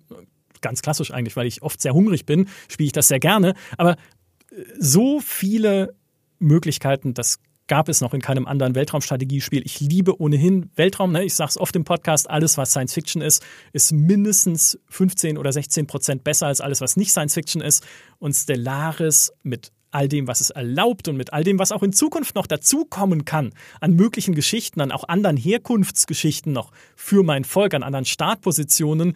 ganz 0.60 0.82
klassisch 0.82 1.12
eigentlich, 1.12 1.36
weil 1.36 1.46
ich 1.46 1.62
oft 1.62 1.80
sehr 1.80 1.94
hungrig 1.94 2.26
bin, 2.26 2.48
spiele 2.68 2.86
ich 2.86 2.92
das 2.92 3.06
sehr 3.06 3.20
gerne. 3.20 3.54
Aber 3.78 3.92
äh, 3.92 4.64
so 4.78 5.20
viele 5.20 5.94
Möglichkeiten, 6.40 7.14
das 7.14 7.38
gab 7.66 7.88
es 7.88 8.00
noch 8.00 8.14
in 8.14 8.20
keinem 8.20 8.46
anderen 8.46 8.74
Weltraumstrategiespiel. 8.74 9.62
Ich 9.64 9.80
liebe 9.80 10.20
ohnehin 10.20 10.70
Weltraum. 10.76 11.12
Ne? 11.12 11.24
Ich 11.24 11.34
sage 11.34 11.50
es 11.50 11.58
oft 11.58 11.74
im 11.76 11.84
Podcast, 11.84 12.28
alles, 12.28 12.58
was 12.58 12.70
Science 12.70 12.92
Fiction 12.92 13.22
ist, 13.22 13.42
ist 13.72 13.92
mindestens 13.92 14.78
15 14.88 15.38
oder 15.38 15.52
16 15.52 15.86
Prozent 15.86 16.24
besser 16.24 16.46
als 16.46 16.60
alles, 16.60 16.80
was 16.80 16.96
nicht 16.96 17.10
Science 17.10 17.34
Fiction 17.34 17.62
ist. 17.62 17.84
Und 18.18 18.34
Stellaris 18.34 19.32
mit 19.42 19.72
all 19.94 20.08
dem, 20.08 20.26
was 20.26 20.40
es 20.40 20.50
erlaubt 20.50 21.08
und 21.08 21.16
mit 21.16 21.32
all 21.32 21.44
dem, 21.44 21.58
was 21.58 21.72
auch 21.72 21.82
in 21.82 21.92
Zukunft 21.92 22.34
noch 22.34 22.46
dazukommen 22.48 23.24
kann, 23.24 23.52
an 23.80 23.94
möglichen 23.94 24.34
Geschichten, 24.34 24.80
an 24.80 24.90
auch 24.90 25.08
anderen 25.08 25.36
Herkunftsgeschichten 25.36 26.52
noch 26.52 26.72
für 26.96 27.22
mein 27.22 27.44
Volk, 27.44 27.74
an 27.74 27.84
anderen 27.84 28.04
Startpositionen, 28.04 29.14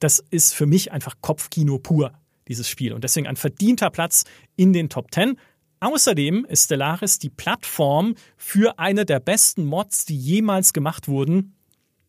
das 0.00 0.24
ist 0.30 0.54
für 0.54 0.66
mich 0.66 0.92
einfach 0.92 1.16
Kopfkino 1.20 1.78
pur, 1.78 2.12
dieses 2.48 2.68
Spiel. 2.68 2.94
Und 2.94 3.04
deswegen 3.04 3.26
ein 3.26 3.36
verdienter 3.36 3.90
Platz 3.90 4.24
in 4.56 4.72
den 4.72 4.88
Top 4.88 5.12
10. 5.12 5.38
Außerdem 5.80 6.44
ist 6.46 6.64
Stellaris 6.64 7.18
die 7.18 7.30
Plattform 7.30 8.14
für 8.36 8.78
eine 8.78 9.04
der 9.04 9.20
besten 9.20 9.64
Mods, 9.64 10.04
die 10.04 10.16
jemals 10.16 10.72
gemacht 10.72 11.08
wurden, 11.08 11.54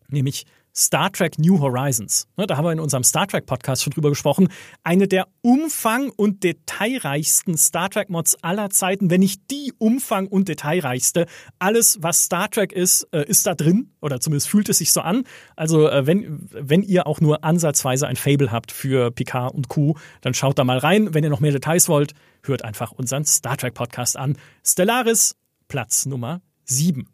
nämlich 0.07 0.45
Star 0.77 1.11
Trek 1.11 1.39
New 1.39 1.61
Horizons. 1.61 2.27
Ne, 2.35 2.47
da 2.47 2.57
haben 2.57 2.65
wir 2.65 2.71
in 2.73 2.81
unserem 2.81 3.03
Star 3.03 3.27
Trek 3.27 3.45
Podcast 3.45 3.83
schon 3.83 3.93
drüber 3.93 4.09
gesprochen. 4.09 4.49
Eine 4.83 5.07
der 5.07 5.27
umfang- 5.41 6.09
und 6.09 6.43
detailreichsten 6.43 7.57
Star 7.57 7.89
Trek 7.89 8.09
Mods 8.09 8.35
aller 8.43 8.69
Zeiten, 8.69 9.09
wenn 9.09 9.21
nicht 9.21 9.49
die 9.51 9.71
umfang- 9.77 10.27
und 10.27 10.49
detailreichste. 10.49 11.27
Alles, 11.59 11.99
was 12.01 12.23
Star 12.23 12.49
Trek 12.49 12.73
ist, 12.73 13.07
äh, 13.13 13.25
ist 13.25 13.47
da 13.47 13.55
drin 13.55 13.91
oder 14.01 14.19
zumindest 14.19 14.49
fühlt 14.49 14.67
es 14.67 14.79
sich 14.79 14.91
so 14.91 14.99
an. 14.99 15.23
Also 15.55 15.87
äh, 15.87 16.05
wenn, 16.05 16.49
wenn 16.51 16.83
ihr 16.83 17.07
auch 17.07 17.21
nur 17.21 17.45
ansatzweise 17.45 18.07
ein 18.07 18.17
Fable 18.17 18.51
habt 18.51 18.73
für 18.73 19.11
Picard 19.11 19.55
und 19.55 19.69
Q, 19.69 19.95
dann 20.19 20.33
schaut 20.33 20.59
da 20.59 20.65
mal 20.65 20.77
rein. 20.77 21.13
Wenn 21.13 21.23
ihr 21.23 21.29
noch 21.29 21.39
mehr 21.39 21.53
Details 21.53 21.87
wollt, 21.87 22.13
hört 22.43 22.63
einfach 22.63 22.91
unseren 22.91 23.23
Star 23.23 23.55
Trek 23.55 23.75
Podcast 23.75 24.17
an. 24.17 24.37
Stellaris, 24.61 25.37
Platz 25.69 26.05
Nummer 26.05 26.41
7. 26.65 27.07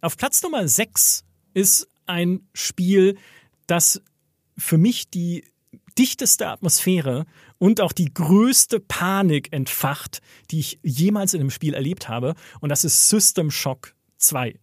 Auf 0.00 0.16
Platz 0.16 0.40
Nummer 0.42 0.68
6 0.68 1.24
ist 1.52 1.88
ein 2.08 2.48
Spiel, 2.52 3.16
das 3.66 4.02
für 4.56 4.78
mich 4.78 5.10
die 5.10 5.44
dichteste 5.98 6.48
Atmosphäre 6.48 7.26
und 7.58 7.80
auch 7.80 7.92
die 7.92 8.12
größte 8.12 8.80
Panik 8.80 9.52
entfacht, 9.52 10.20
die 10.50 10.60
ich 10.60 10.78
jemals 10.82 11.34
in 11.34 11.40
einem 11.40 11.50
Spiel 11.50 11.74
erlebt 11.74 12.08
habe. 12.08 12.34
Und 12.60 12.68
das 12.68 12.84
ist 12.84 13.08
System 13.08 13.50
Shock 13.50 13.94
2. 14.18 14.58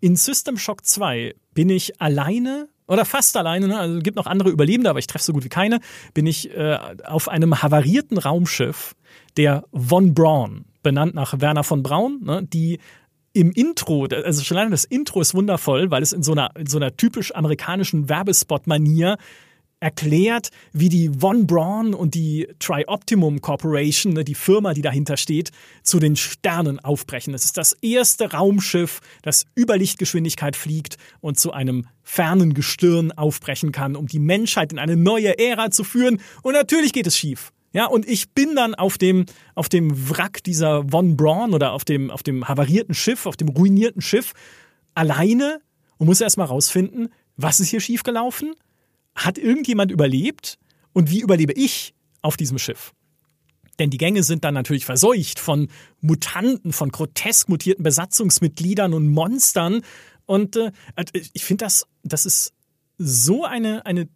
In 0.00 0.16
System 0.16 0.58
Shock 0.58 0.84
2 0.84 1.34
bin 1.54 1.70
ich 1.70 2.00
alleine 2.00 2.68
oder 2.90 3.04
fast 3.04 3.36
alleine, 3.36 3.68
ne? 3.68 3.78
also 3.78 4.00
gibt 4.00 4.16
noch 4.16 4.26
andere 4.26 4.50
Überlebende, 4.50 4.90
aber 4.90 4.98
ich 4.98 5.06
treffe 5.06 5.24
so 5.24 5.32
gut 5.32 5.44
wie 5.44 5.48
keine, 5.48 5.78
bin 6.12 6.26
ich 6.26 6.50
äh, 6.50 6.76
auf 7.04 7.28
einem 7.28 7.62
havarierten 7.62 8.18
Raumschiff 8.18 8.96
der 9.36 9.64
Von 9.72 10.12
Braun, 10.12 10.64
benannt 10.82 11.14
nach 11.14 11.40
Werner 11.40 11.62
von 11.62 11.84
Braun, 11.84 12.20
ne? 12.24 12.42
die 12.42 12.80
im 13.40 13.52
Intro, 13.52 14.04
also 14.04 14.44
schon 14.44 14.58
alleine 14.58 14.72
das 14.72 14.84
Intro 14.84 15.22
ist 15.22 15.34
wundervoll, 15.34 15.90
weil 15.90 16.02
es 16.02 16.12
in 16.12 16.22
so 16.22 16.32
einer, 16.32 16.50
in 16.56 16.66
so 16.66 16.76
einer 16.76 16.94
typisch 16.94 17.34
amerikanischen 17.34 18.10
Werbespot-Manier 18.10 19.16
erklärt, 19.80 20.50
wie 20.74 20.90
die 20.90 21.08
Von 21.08 21.46
Braun 21.46 21.94
und 21.94 22.14
die 22.14 22.48
Tri-Optimum 22.58 23.40
Corporation, 23.40 24.12
ne, 24.12 24.24
die 24.24 24.34
Firma, 24.34 24.74
die 24.74 24.82
dahinter 24.82 25.16
steht, 25.16 25.52
zu 25.82 25.98
den 25.98 26.16
Sternen 26.16 26.80
aufbrechen. 26.80 27.32
Es 27.32 27.46
ist 27.46 27.56
das 27.56 27.72
erste 27.80 28.32
Raumschiff, 28.32 29.00
das 29.22 29.46
über 29.54 29.78
Lichtgeschwindigkeit 29.78 30.54
fliegt 30.54 30.98
und 31.20 31.40
zu 31.40 31.52
einem 31.52 31.86
fernen 32.02 32.52
Gestirn 32.52 33.10
aufbrechen 33.10 33.72
kann, 33.72 33.96
um 33.96 34.06
die 34.06 34.18
Menschheit 34.18 34.70
in 34.70 34.78
eine 34.78 34.96
neue 34.96 35.38
Ära 35.38 35.70
zu 35.70 35.82
führen. 35.82 36.20
Und 36.42 36.52
natürlich 36.52 36.92
geht 36.92 37.06
es 37.06 37.16
schief. 37.16 37.52
Ja, 37.72 37.86
und 37.86 38.08
ich 38.08 38.30
bin 38.30 38.56
dann 38.56 38.74
auf 38.74 38.98
dem, 38.98 39.26
auf 39.54 39.68
dem 39.68 40.10
Wrack 40.10 40.42
dieser 40.42 40.88
Von 40.88 41.16
Braun 41.16 41.54
oder 41.54 41.72
auf 41.72 41.84
dem, 41.84 42.10
auf 42.10 42.22
dem 42.22 42.48
havarierten 42.48 42.94
Schiff, 42.94 43.26
auf 43.26 43.36
dem 43.36 43.48
ruinierten 43.48 44.02
Schiff, 44.02 44.32
alleine 44.94 45.60
und 45.98 46.06
muss 46.06 46.20
erstmal 46.20 46.48
rausfinden, 46.48 47.10
was 47.36 47.60
ist 47.60 47.68
hier 47.68 47.80
schiefgelaufen? 47.80 48.54
hat 49.14 49.38
irgendjemand 49.38 49.90
überlebt 49.90 50.58
und 50.92 51.10
wie 51.10 51.20
überlebe 51.20 51.52
ich 51.52 51.94
auf 52.22 52.36
diesem 52.36 52.58
Schiff? 52.58 52.92
Denn 53.78 53.90
die 53.90 53.98
Gänge 53.98 54.22
sind 54.22 54.44
dann 54.44 54.54
natürlich 54.54 54.84
verseucht 54.84 55.38
von 55.38 55.68
Mutanten, 56.00 56.72
von 56.72 56.90
grotesk 56.90 57.48
mutierten 57.48 57.82
Besatzungsmitgliedern 57.82 58.92
und 58.92 59.08
Monstern. 59.08 59.82
Und 60.26 60.56
äh, 60.56 60.72
ich 61.32 61.44
finde, 61.44 61.64
das, 61.64 61.86
das 62.02 62.26
ist 62.26 62.52
so 62.98 63.44
eine, 63.44 63.86
eine 63.86 64.08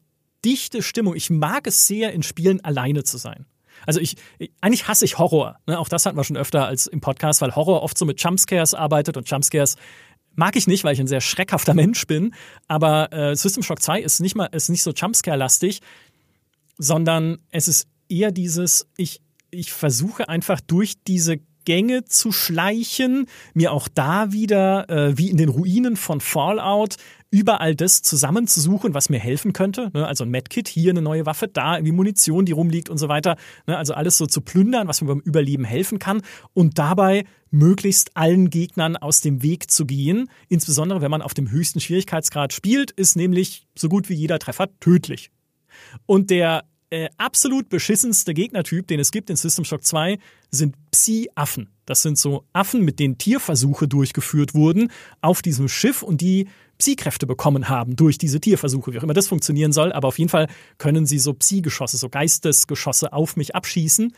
dichte 0.45 0.83
Stimmung. 0.83 1.15
Ich 1.17 1.31
mag 1.31 1.67
es 1.67 1.87
sehr, 1.87 2.13
in 2.13 2.23
Spielen 2.23 2.63
alleine 2.65 3.05
zu 3.05 3.17
sein. 3.17 3.47
Also 3.87 4.01
ich, 4.01 4.17
eigentlich 4.61 4.89
hasse 4.89 5.05
ich 5.05 5.19
Horror. 5.19 5.59
Ne? 5.67 5.79
Auch 5.79 5.89
das 5.89 6.07
hatten 6.07 6.17
wir 6.17 6.25
schon 6.25 6.37
öfter 6.37 6.67
als 6.67 6.87
im 6.87 7.01
Podcast, 7.01 7.41
weil 7.41 7.55
Horror 7.55 7.83
oft 7.83 7.99
so 7.99 8.05
mit 8.05 8.23
Jumpscares 8.23 8.75
arbeitet 8.75 9.17
und 9.17 9.29
Jumpscares 9.29 9.77
Mag 10.37 10.57
ich 10.57 10.67
nicht, 10.67 10.85
weil 10.85 10.95
ich 10.95 11.01
ein 11.01 11.07
sehr 11.07 11.21
schreckhafter 11.21 11.75
Mensch 11.75 12.07
bin, 12.07 12.35
aber 12.69 13.13
äh, 13.13 13.37
System 13.37 13.63
Shock 13.63 13.83
2 13.83 14.01
ist 14.01 14.21
nicht 14.21 14.35
mal 14.35 14.47
ist 14.47 14.69
nicht 14.69 14.83
so 14.83 14.91
Jumpscare-lastig, 14.91 15.81
sondern 16.77 17.39
es 17.51 17.69
ist 17.69 17.87
eher 18.09 18.33
dieses, 18.33 18.87
ich, 18.97 19.21
ich 19.51 19.73
versuche 19.73 20.29
einfach 20.29 20.61
durch 20.61 20.95
diese 21.07 21.39
Gänge 21.65 22.05
zu 22.05 22.31
schleichen, 22.31 23.27
mir 23.55 23.73
auch 23.73 23.89
da 23.89 24.33
wieder, 24.33 24.91
äh, 24.91 25.17
wie 25.17 25.31
in 25.31 25.39
den 25.39 25.49
Ruinen 25.49 25.97
von 25.97 26.21
Fallout, 26.21 26.97
überall 27.35 27.75
das 27.75 28.01
zusammenzusuchen, 28.03 28.95
was 28.95 29.09
mir 29.09 29.19
helfen 29.19 29.53
könnte. 29.53 29.91
Ne? 29.93 30.07
Also 30.07 30.23
ein 30.23 30.31
Medkit, 30.31 30.69
hier 30.69 30.93
eine 30.93 31.03
neue 31.03 31.27
Waffe, 31.27 31.49
da 31.49 31.75
irgendwie 31.75 31.91
Munition, 31.91 32.47
die 32.47 32.53
rumliegt 32.53 32.89
und 32.89 32.99
so 32.99 33.09
weiter. 33.09 33.37
Ne? 33.67 33.77
Also 33.77 33.93
alles 33.93 34.17
so 34.17 34.27
zu 34.27 34.41
plündern, 34.41 34.87
was 34.87 35.03
mir 35.03 35.09
beim 35.09 35.19
Überleben 35.19 35.65
helfen 35.65 35.99
kann 35.99 36.23
und 36.53 36.79
dabei 36.79 37.25
möglichst 37.51 38.17
allen 38.17 38.51
Gegnern 38.51 38.97
aus 38.97 39.21
dem 39.21 39.43
Weg 39.43 39.69
zu 39.69 39.85
gehen. 39.85 40.31
Insbesondere 40.49 41.01
wenn 41.01 41.11
man 41.11 41.23
auf 41.23 41.35
dem 41.35 41.51
höchsten 41.51 41.81
Schwierigkeitsgrad 41.81 42.53
spielt, 42.53 42.93
ist 42.93 43.17
nämlich 43.17 43.67
so 43.75 43.89
gut 43.89 44.09
wie 44.09 44.15
jeder 44.15 44.39
Treffer 44.39 44.69
tödlich. 44.79 45.33
Und 46.07 46.31
der 46.31 46.63
äh, 46.91 47.09
absolut 47.17 47.69
beschissenste 47.69 48.33
Gegnertyp, 48.33 48.87
den 48.87 49.01
es 49.01 49.11
gibt 49.11 49.29
in 49.29 49.35
System 49.35 49.65
Shock 49.65 49.83
2, 49.83 50.19
sind 50.53 50.77
Psi-Affen. 50.93 51.71
Das 51.87 52.03
sind 52.03 52.17
so 52.17 52.45
Affen, 52.53 52.85
mit 52.85 53.01
denen 53.01 53.19
Tierversuche 53.19 53.89
durchgeführt 53.89 54.55
wurden 54.55 54.93
auf 55.21 55.43
diesem 55.43 55.67
Schiff 55.67 56.03
und 56.03 56.21
die 56.21 56.47
Psi-Kräfte 56.79 57.27
bekommen 57.27 57.69
haben 57.69 57.97
durch 57.97 58.19
diese 58.19 58.41
Tierversuche, 58.41 58.93
wie 58.93 58.99
auch 58.99 59.03
immer 59.03 59.15
das 59.15 59.29
funktionieren 59.29 59.73
soll. 59.73 59.93
Aber 59.93 60.09
auf 60.09 60.19
jeden 60.19 60.31
Fall 60.31 60.49
können 60.79 61.07
sie 61.07 61.19
so 61.19 61.35
Psi-Geschosse, 61.35 61.97
so 61.97 62.09
Geistesgeschosse 62.09 63.13
auf 63.13 63.37
mich 63.37 63.55
abschießen. 63.55 64.15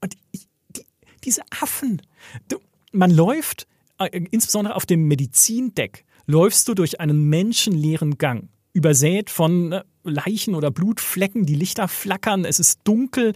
Und 0.00 0.14
ich, 0.32 0.48
die, 0.76 0.86
diese 1.24 1.42
Affen, 1.50 2.02
du, 2.48 2.58
man 2.92 3.10
läuft, 3.10 3.66
äh, 3.98 4.08
insbesondere 4.30 4.74
auf 4.74 4.86
dem 4.86 5.06
Medizindeck, 5.08 6.04
läufst 6.26 6.68
du 6.68 6.74
durch 6.74 7.00
einen 7.00 7.28
menschenleeren 7.28 8.18
Gang 8.18 8.48
übersät 8.72 9.30
von 9.30 9.68
ne, 9.68 9.84
Leichen 10.02 10.54
oder 10.54 10.70
Blutflecken, 10.70 11.46
die 11.46 11.54
Lichter 11.54 11.88
flackern, 11.88 12.44
es 12.44 12.58
ist 12.58 12.80
dunkel, 12.84 13.34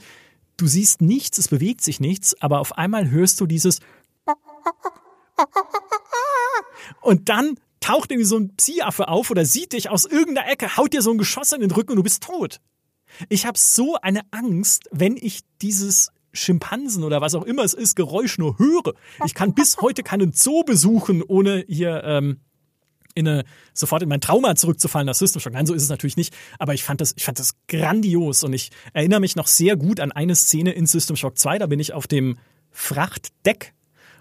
du 0.57 0.67
siehst 0.67 1.01
nichts, 1.01 1.39
es 1.39 1.49
bewegt 1.49 1.81
sich 1.81 2.01
nichts, 2.01 2.41
aber 2.43 2.61
auf 2.61 2.77
einmal 2.77 3.11
hörst 3.11 3.41
du 3.41 3.47
dieses 3.47 3.81
und 7.01 7.29
dann 7.29 7.59
taucht 7.81 8.11
irgendwie 8.11 8.27
so 8.27 8.39
ein 8.39 8.55
Psi-Affe 8.57 9.09
auf 9.09 9.31
oder 9.31 9.45
sieht 9.45 9.73
dich 9.73 9.91
aus 9.91 10.05
irgendeiner 10.05 10.51
Ecke, 10.51 10.77
haut 10.77 10.93
dir 10.93 11.03
so 11.03 11.11
ein 11.11 11.19
Geschoss 11.19 11.53
in 11.53 11.61
den 11.61 11.71
Rücken 11.71 11.93
und 11.93 11.97
du 11.97 12.03
bist 12.03 12.23
tot. 12.23 12.61
Ich 13.29 13.47
habe 13.47 13.59
so 13.59 13.97
eine 13.97 14.21
Angst, 14.31 14.89
wenn 14.93 15.17
ich 15.17 15.41
dieses 15.63 16.11
Schimpansen 16.33 17.05
oder 17.05 17.21
was 17.21 17.35
auch 17.35 17.45
immer 17.45 17.65
es 17.65 17.75
ist, 17.75 17.97
Geräusch 17.97 18.39
nur 18.39 18.59
höre. 18.59 18.95
Ich 19.25 19.35
kann 19.35 19.55
bis 19.55 19.77
heute 19.81 20.03
keinen 20.03 20.33
Zoo 20.33 20.63
besuchen, 20.65 21.23
ohne 21.23 21.65
hier 21.69 22.03
ähm, 22.05 22.41
in 23.15 23.27
eine, 23.27 23.45
sofort 23.73 24.03
in 24.03 24.09
mein 24.09 24.21
Trauma 24.21 24.55
zurückzufallen, 24.55 25.07
das 25.07 25.19
System 25.19 25.41
Shock. 25.41 25.53
Nein, 25.53 25.67
so 25.67 25.75
ist 25.75 25.83
es 25.83 25.89
natürlich 25.89 26.17
nicht. 26.17 26.35
Aber 26.59 26.75
ich 26.75 26.85
fand 26.85 27.01
das, 27.01 27.15
ich 27.17 27.25
fand 27.25 27.39
das 27.39 27.55
grandios 27.67 28.45
und 28.45 28.53
ich 28.53 28.71
erinnere 28.93 29.21
mich 29.21 29.35
noch 29.37 29.47
sehr 29.47 29.77
gut 29.77 30.01
an 30.01 30.13
eine 30.13 30.37
Szene 30.37 30.73
in 30.73 30.87
System 30.87 31.17
Shock 31.17 31.39
2. 31.39 31.59
Da 31.59 31.67
bin 31.67 31.81
ich 31.81 31.93
auf 31.93 32.07
dem 32.07 32.39
Frachtdeck 32.71 33.75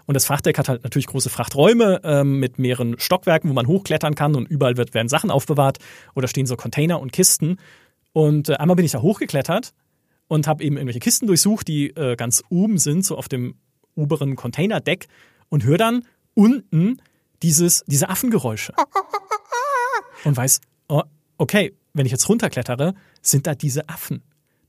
und 0.08 0.14
das 0.14 0.24
Frachtdeck 0.24 0.56
hat 0.56 0.70
halt 0.70 0.84
natürlich 0.84 1.06
große 1.06 1.28
Frachträume 1.28 2.00
ähm, 2.02 2.40
mit 2.40 2.58
mehreren 2.58 2.98
Stockwerken, 2.98 3.50
wo 3.50 3.52
man 3.54 3.66
hochklettern 3.66 4.14
kann 4.14 4.34
und 4.34 4.48
überall 4.48 4.78
wird, 4.78 4.94
werden 4.94 5.10
Sachen 5.10 5.30
aufbewahrt 5.30 5.80
oder 6.14 6.28
stehen 6.28 6.46
so 6.46 6.56
Container 6.56 6.98
und 6.98 7.12
Kisten. 7.12 7.58
Und 8.14 8.48
äh, 8.48 8.54
einmal 8.54 8.74
bin 8.74 8.86
ich 8.86 8.92
da 8.92 9.02
hochgeklettert 9.02 9.74
und 10.26 10.46
habe 10.46 10.64
eben 10.64 10.76
irgendwelche 10.76 11.00
Kisten 11.00 11.26
durchsucht, 11.26 11.68
die 11.68 11.90
äh, 11.90 12.16
ganz 12.16 12.42
oben 12.48 12.78
sind, 12.78 13.04
so 13.04 13.18
auf 13.18 13.28
dem 13.28 13.56
oberen 13.96 14.34
Containerdeck 14.34 15.08
und 15.50 15.64
höre 15.64 15.76
dann 15.76 16.06
unten 16.32 17.02
dieses, 17.42 17.84
diese 17.86 18.08
Affengeräusche. 18.08 18.72
Und 20.24 20.38
weiß, 20.38 20.62
oh, 20.88 21.02
okay, 21.36 21.74
wenn 21.92 22.06
ich 22.06 22.12
jetzt 22.12 22.30
runterklettere, 22.30 22.94
sind 23.20 23.46
da 23.46 23.54
diese 23.54 23.90
Affen. 23.90 24.22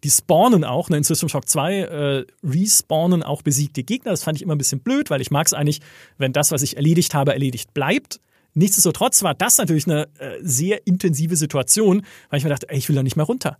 Die 0.03 0.09
spawnen 0.09 0.63
auch, 0.63 0.89
ne, 0.89 0.97
in 0.97 1.03
System 1.03 1.29
Shock 1.29 1.47
2 1.49 1.79
äh, 1.79 2.25
respawnen 2.43 3.23
auch 3.23 3.41
besiegte 3.41 3.83
Gegner. 3.83 4.11
Das 4.11 4.23
fand 4.23 4.37
ich 4.37 4.43
immer 4.43 4.55
ein 4.55 4.57
bisschen 4.57 4.79
blöd, 4.79 5.09
weil 5.09 5.21
ich 5.21 5.31
mag 5.31 5.47
es 5.47 5.53
eigentlich, 5.53 5.81
wenn 6.17 6.33
das, 6.33 6.51
was 6.51 6.61
ich 6.61 6.77
erledigt 6.77 7.13
habe, 7.13 7.33
erledigt 7.33 7.73
bleibt. 7.73 8.19
Nichtsdestotrotz 8.53 9.23
war 9.23 9.35
das 9.35 9.57
natürlich 9.57 9.87
eine 9.87 10.07
äh, 10.17 10.37
sehr 10.41 10.87
intensive 10.87 11.35
Situation, 11.35 12.03
weil 12.29 12.39
ich 12.39 12.43
mir 12.43 12.49
dachte, 12.49 12.69
ey, 12.69 12.77
ich 12.77 12.87
will 12.89 12.95
da 12.95 13.03
nicht 13.03 13.15
mehr 13.15 13.25
runter. 13.25 13.57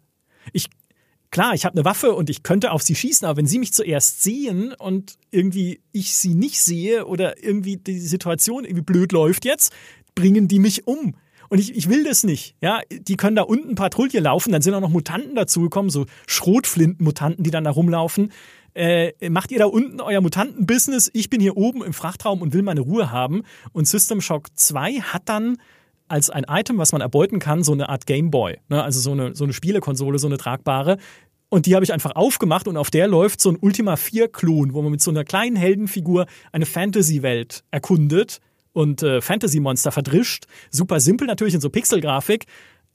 Ich 0.53 0.69
klar, 1.31 1.53
ich 1.53 1.65
habe 1.65 1.75
eine 1.75 1.85
Waffe 1.85 2.13
und 2.13 2.29
ich 2.29 2.43
könnte 2.43 2.71
auf 2.71 2.81
sie 2.81 2.95
schießen, 2.95 3.27
aber 3.27 3.37
wenn 3.37 3.45
sie 3.45 3.59
mich 3.59 3.73
zuerst 3.73 4.23
sehen 4.23 4.73
und 4.73 5.17
irgendwie 5.31 5.81
ich 5.91 6.15
sie 6.15 6.33
nicht 6.33 6.61
sehe 6.61 7.05
oder 7.05 7.43
irgendwie 7.43 7.77
die 7.77 7.99
Situation 7.99 8.65
irgendwie 8.65 8.83
blöd 8.83 9.11
läuft 9.11 9.45
jetzt, 9.45 9.71
bringen 10.15 10.47
die 10.47 10.59
mich 10.59 10.87
um. 10.87 11.15
Und 11.49 11.59
ich, 11.59 11.75
ich 11.75 11.89
will 11.89 12.03
das 12.03 12.23
nicht. 12.23 12.55
Ja, 12.61 12.81
die 12.91 13.17
können 13.17 13.35
da 13.35 13.41
unten 13.41 13.75
Patrouille 13.75 14.19
laufen, 14.19 14.51
dann 14.51 14.61
sind 14.61 14.73
auch 14.73 14.81
noch 14.81 14.89
Mutanten 14.89 15.35
dazugekommen, 15.35 15.89
so 15.89 16.05
Schrotflinten-Mutanten, 16.27 17.43
die 17.43 17.51
dann 17.51 17.63
da 17.63 17.71
rumlaufen. 17.71 18.31
Äh, 18.75 19.29
macht 19.29 19.51
ihr 19.51 19.59
da 19.59 19.65
unten 19.65 19.99
euer 19.99 20.21
Mutanten-Business? 20.21 21.09
Ich 21.13 21.29
bin 21.29 21.41
hier 21.41 21.57
oben 21.57 21.83
im 21.83 21.93
Frachtraum 21.93 22.41
und 22.41 22.53
will 22.53 22.61
meine 22.61 22.81
Ruhe 22.81 23.11
haben. 23.11 23.41
Und 23.73 23.87
System 23.87 24.21
Shock 24.21 24.47
2 24.53 25.01
hat 25.01 25.23
dann 25.25 25.57
als 26.07 26.29
ein 26.29 26.45
Item, 26.47 26.77
was 26.77 26.91
man 26.91 27.01
erbeuten 27.01 27.39
kann, 27.39 27.63
so 27.63 27.71
eine 27.71 27.89
Art 27.89 28.05
Gameboy. 28.05 28.57
Ne? 28.69 28.83
Also 28.83 28.99
so 28.99 29.11
eine, 29.11 29.35
so 29.35 29.43
eine 29.43 29.53
Spielekonsole, 29.53 30.19
so 30.19 30.27
eine 30.27 30.37
tragbare. 30.37 30.97
Und 31.49 31.65
die 31.65 31.73
habe 31.73 31.83
ich 31.83 31.93
einfach 31.93 32.15
aufgemacht 32.15 32.67
und 32.67 32.77
auf 32.77 32.91
der 32.91 33.07
läuft 33.07 33.41
so 33.41 33.49
ein 33.49 33.57
Ultima 33.59 33.95
4-Klon, 33.95 34.73
wo 34.73 34.81
man 34.83 34.91
mit 34.91 35.01
so 35.01 35.09
einer 35.09 35.23
kleinen 35.23 35.55
Heldenfigur 35.55 36.27
eine 36.51 36.67
Fantasy-Welt 36.67 37.63
erkundet 37.71 38.39
und 38.73 39.03
äh, 39.03 39.21
Fantasy-Monster 39.21 39.91
verdrischt. 39.91 40.45
Super 40.69 40.99
simpel 40.99 41.27
natürlich 41.27 41.53
in 41.53 41.61
so 41.61 41.69
Pixelgrafik, 41.69 42.45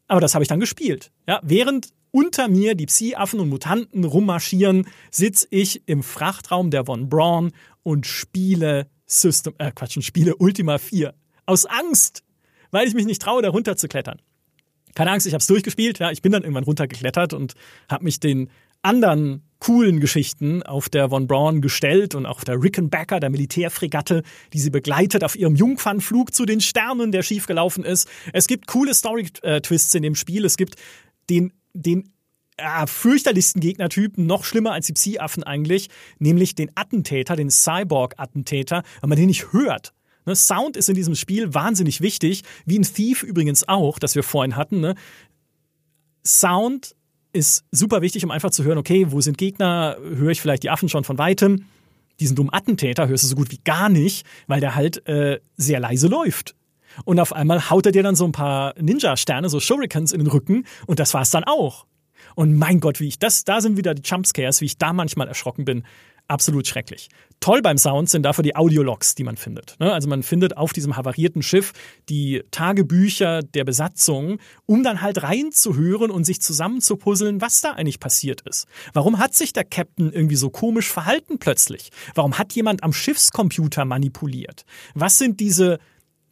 aber 0.09 0.20
das 0.20 0.34
habe 0.34 0.42
ich 0.42 0.48
dann 0.48 0.60
gespielt. 0.60 1.10
Ja, 1.26 1.40
während 1.42 1.88
unter 2.10 2.48
mir 2.48 2.74
die 2.74 2.86
Psi-Affen 2.86 3.40
und 3.40 3.48
Mutanten 3.48 4.05
rummarschieren, 4.05 4.86
sitze 5.10 5.48
ich 5.51 5.82
im 5.86 6.02
Frachtraum 6.02 6.70
der 6.70 6.84
Von 6.84 7.09
Braun 7.09 7.52
und 7.82 8.06
spiele 8.06 8.88
System, 9.06 9.55
äh 9.59 9.72
Quatsch, 9.72 9.96
und 9.96 10.02
spiele 10.02 10.36
Ultima 10.36 10.78
4. 10.78 11.14
Aus 11.46 11.66
Angst 11.66 12.24
weil 12.74 12.88
ich 12.88 12.94
mich 12.94 13.06
nicht 13.06 13.22
traue, 13.22 13.40
da 13.40 13.51
runter 13.51 13.76
zu 13.76 13.86
klettern. 13.86 14.20
Keine 14.96 15.12
Angst, 15.12 15.28
ich 15.28 15.32
habe 15.32 15.40
es 15.40 15.46
durchgespielt. 15.46 16.01
Ja, 16.01 16.10
ich 16.10 16.22
bin 16.22 16.32
dann 16.32 16.42
irgendwann 16.42 16.64
runtergeklettert 16.64 17.32
und 17.32 17.55
habe 17.88 18.02
mich 18.02 18.18
den 18.18 18.51
anderen 18.82 19.48
coolen 19.64 19.98
Geschichten 19.98 20.62
auf 20.62 20.90
der 20.90 21.08
Von 21.08 21.26
Braun 21.26 21.62
gestellt 21.62 22.14
und 22.14 22.26
auch 22.26 22.36
auf 22.36 22.44
der 22.44 22.62
Rickenbacker, 22.62 23.18
der 23.18 23.30
Militärfregatte, 23.30 24.22
die 24.52 24.58
sie 24.58 24.68
begleitet 24.68 25.24
auf 25.24 25.36
ihrem 25.36 25.56
Jungfernflug 25.56 26.34
zu 26.34 26.44
den 26.44 26.60
Sternen, 26.60 27.12
der 27.12 27.22
schiefgelaufen 27.22 27.82
ist. 27.82 28.06
Es 28.34 28.46
gibt 28.46 28.66
coole 28.66 28.92
Story-Twists 28.92 29.94
in 29.94 30.02
dem 30.02 30.16
Spiel. 30.16 30.44
Es 30.44 30.58
gibt 30.58 30.74
den, 31.30 31.54
den 31.72 32.10
äh, 32.58 32.86
fürchterlichsten 32.86 33.62
Gegnertypen, 33.62 34.26
noch 34.26 34.44
schlimmer 34.44 34.72
als 34.72 34.84
die 34.84 34.92
Psi-Affen 34.92 35.44
eigentlich, 35.44 35.88
nämlich 36.18 36.54
den 36.54 36.70
Attentäter, 36.74 37.34
den 37.34 37.50
Cyborg-Attentäter, 37.50 38.82
wenn 39.00 39.08
man 39.08 39.18
den 39.18 39.28
nicht 39.28 39.54
hört. 39.54 39.94
Ne, 40.26 40.36
Sound 40.36 40.76
ist 40.76 40.90
in 40.90 40.94
diesem 40.94 41.14
Spiel 41.14 41.54
wahnsinnig 41.54 42.02
wichtig, 42.02 42.42
wie 42.66 42.76
in 42.76 42.82
Thief 42.82 43.22
übrigens 43.22 43.66
auch, 43.66 43.98
das 43.98 44.14
wir 44.14 44.24
vorhin 44.24 44.56
hatten. 44.56 44.80
Ne? 44.80 44.94
Sound 46.22 46.94
ist 47.35 47.65
super 47.70 48.01
wichtig, 48.01 48.24
um 48.24 48.31
einfach 48.31 48.51
zu 48.51 48.65
hören, 48.65 48.78
okay, 48.78 49.06
wo 49.11 49.20
sind 49.20 49.36
Gegner? 49.36 49.97
Höre 50.01 50.31
ich 50.31 50.40
vielleicht 50.40 50.62
die 50.62 50.70
Affen 50.70 50.89
schon 50.89 51.05
von 51.05 51.19
weitem? 51.19 51.66
Diesen 52.20 52.36
dummen 52.36 52.52
Attentäter 52.52 53.09
hörst 53.09 53.24
du 53.24 53.28
so 53.28 53.35
gut 53.35 53.51
wie 53.51 53.61
gar 53.65 53.89
nicht, 53.89 54.24
weil 54.47 54.61
der 54.61 54.74
halt 54.74 55.06
äh, 55.09 55.40
sehr 55.56 55.81
leise 55.81 56.06
läuft. 56.06 56.55
Und 57.05 57.19
auf 57.19 57.32
einmal 57.32 57.70
haut 57.70 57.86
er 57.86 57.93
dir 57.93 58.05
dann 58.05 58.15
so 58.15 58.24
ein 58.24 58.32
paar 58.32 58.74
Ninja-Sterne, 58.81 59.48
so 59.48 59.59
Shurikens 59.59 60.12
in 60.12 60.20
den 60.20 60.28
Rücken 60.28 60.65
und 60.86 61.01
das 61.01 61.12
war's 61.12 61.31
dann 61.31 61.43
auch. 61.43 61.86
Und 62.36 62.56
mein 62.56 62.78
Gott, 62.78 63.01
wie 63.01 63.09
ich 63.09 63.19
das, 63.19 63.44
da 63.44 63.61
sind 63.61 63.77
wieder 63.77 63.94
die 63.94 64.02
Jumpscares, 64.02 64.61
wie 64.61 64.66
ich 64.66 64.78
da 64.78 64.93
manchmal 64.93 65.27
erschrocken 65.27 65.65
bin. 65.65 65.85
Absolut 66.26 66.66
schrecklich. 66.66 67.09
Toll 67.40 67.60
beim 67.60 67.76
Sound 67.76 68.09
sind 68.09 68.22
dafür 68.22 68.42
die 68.42 68.56
Audiologs, 68.56 69.14
die 69.14 69.24
man 69.24 69.36
findet. 69.36 69.76
Ne? 69.78 69.92
Also 69.92 70.09
man 70.09 70.22
findet 70.22 70.56
auf 70.56 70.72
diesem 70.72 70.96
havarierten 70.96 71.42
Schiff 71.42 71.72
die 72.09 72.42
Tagebücher 72.51 73.42
der 73.42 73.64
Besatzung, 73.64 74.38
um 74.64 74.82
dann 74.82 75.02
halt 75.02 75.22
reinzuhören 75.22 76.10
und 76.10 76.24
sich 76.24 76.40
zusammenzupuzzeln, 76.40 77.42
was 77.42 77.60
da 77.60 77.72
eigentlich 77.72 78.01
passiert 78.01 78.40
ist. 78.42 78.66
Warum 78.94 79.18
hat 79.18 79.34
sich 79.34 79.52
der 79.52 79.64
Captain 79.64 80.10
irgendwie 80.10 80.36
so 80.36 80.48
komisch 80.48 80.90
verhalten 80.90 81.38
plötzlich? 81.38 81.90
Warum 82.14 82.38
hat 82.38 82.55
jemand 82.55 82.82
am 82.82 82.94
Schiffscomputer 82.94 83.84
manipuliert? 83.84 84.64
Was 84.94 85.18
sind 85.18 85.40
diese 85.40 85.78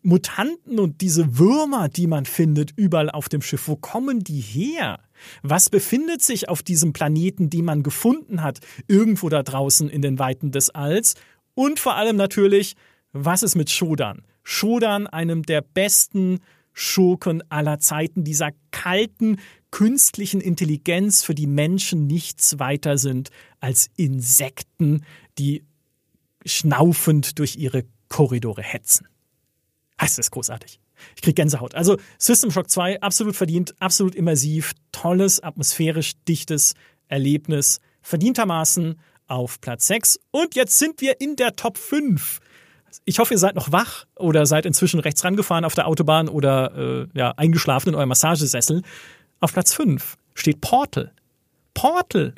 Mutanten 0.03 0.81
und 0.81 1.01
diese 1.01 1.39
Würmer, 1.39 1.89
die 1.89 2.07
man 2.07 2.25
findet 2.25 2.73
überall 2.77 3.11
auf 3.11 3.29
dem 3.29 3.43
Schiff, 3.43 3.69
wo 3.69 3.77
kommen 3.77 4.25
die 4.25 4.41
her? 4.41 4.99
Was 5.43 5.71
befindet 5.71 6.23
sich 6.23 6.49
auf 6.49 6.63
diesem 6.63 6.93
Planeten, 6.93 7.51
den 7.51 7.65
man 7.65 7.83
gefunden 7.83 8.43
hat, 8.43 8.61
irgendwo 8.89 9.29
da 9.29 9.43
draußen 9.43 9.89
in 9.89 10.03
den 10.03 10.19
Weiten 10.19 10.53
des 10.53 10.71
Alls? 10.71 11.15
Und 11.55 11.79
vor 11.79 11.97
allem 11.97 12.17
natürlich, 12.17 12.75
was 13.13 13.43
ist 13.43 13.57
mit 13.57 13.71
Shodan? 13.71 14.23
Shodan, 14.43 15.07
einem 15.07 15.43
der 15.43 15.61
besten 15.63 16.41
Schurken 16.73 17.43
aller 17.51 17.79
Zeiten, 17.79 18.25
dieser 18.25 18.51
kalten, 18.71 19.39
künstlichen 19.71 20.41
Intelligenz, 20.41 21.23
für 21.23 21.35
die 21.35 21.47
Menschen 21.47 22.07
nichts 22.07 22.59
weiter 22.59 22.99
sind 22.99 23.31
als 23.61 23.91
Insekten, 23.97 25.05
die 25.39 25.65
schnaufend 26.45 27.39
durch 27.39 27.57
ihre 27.57 27.85
Korridore 28.09 28.63
hetzen. 28.63 29.07
Das 29.99 30.19
ist 30.19 30.31
großartig. 30.31 30.82
Ich 31.17 31.23
krieg 31.23 31.37
Gänsehaut. 31.37 31.75
Also 31.75 31.97
System 32.19 32.51
Shock 32.51 32.71
2 32.71 33.01
absolut 33.01 33.37
verdient, 33.37 33.75
absolut 33.81 34.15
immersiv, 34.15 34.73
tolles, 34.93 35.41
atmosphärisch 35.41 36.13
dichtes 36.29 36.75
Erlebnis, 37.09 37.81
verdientermaßen 38.03 38.99
auf 39.27 39.61
Platz 39.61 39.87
6. 39.87 40.21
Und 40.31 40.55
jetzt 40.55 40.79
sind 40.79 41.01
wir 41.01 41.21
in 41.21 41.37
der 41.37 41.57
Top 41.57 41.79
5. 41.79 42.41
Ich 43.05 43.19
hoffe, 43.19 43.35
ihr 43.35 43.39
seid 43.39 43.55
noch 43.55 43.73
wach 43.73 44.05
oder 44.17 44.47
seid 44.47 44.67
inzwischen 44.67 45.01
rechts 45.01 45.25
rangefahren 45.25 45.65
auf 45.65 45.75
der 45.75 45.87
Autobahn 45.87 46.29
oder 46.29 47.09
äh, 47.15 47.19
ja, 47.19 47.33
eingeschlafen 47.33 47.91
in 47.91 47.95
eurem 47.95 48.11
Massagesessel. 48.11 48.83
Auf 49.41 49.53
Platz 49.53 49.73
5 49.73 50.17
steht 50.35 50.61
Portal. 50.61 51.13
Portal. 51.75 52.35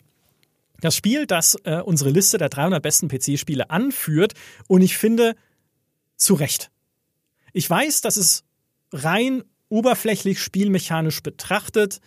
Das 0.81 0.95
Spiel, 0.95 1.27
das 1.27 1.57
äh, 1.65 1.81
unsere 1.81 2.11
Liste 2.11 2.39
der 2.39 2.49
300 2.49 2.83
besten 2.83 3.09
PC-Spiele 3.09 3.71
anführt. 3.71 4.35
Und 4.69 4.83
ich 4.83 4.97
finde, 4.97 5.35
zu 6.17 6.35
Recht. 6.35 6.71
Ich 7.53 7.69
weiß, 7.69 8.01
dass 8.01 8.17
es 8.17 8.44
rein 8.95 9.43
oberflächlich 9.69 10.41
spielmechanisch 10.41 11.23
betrachtet, 11.23 12.01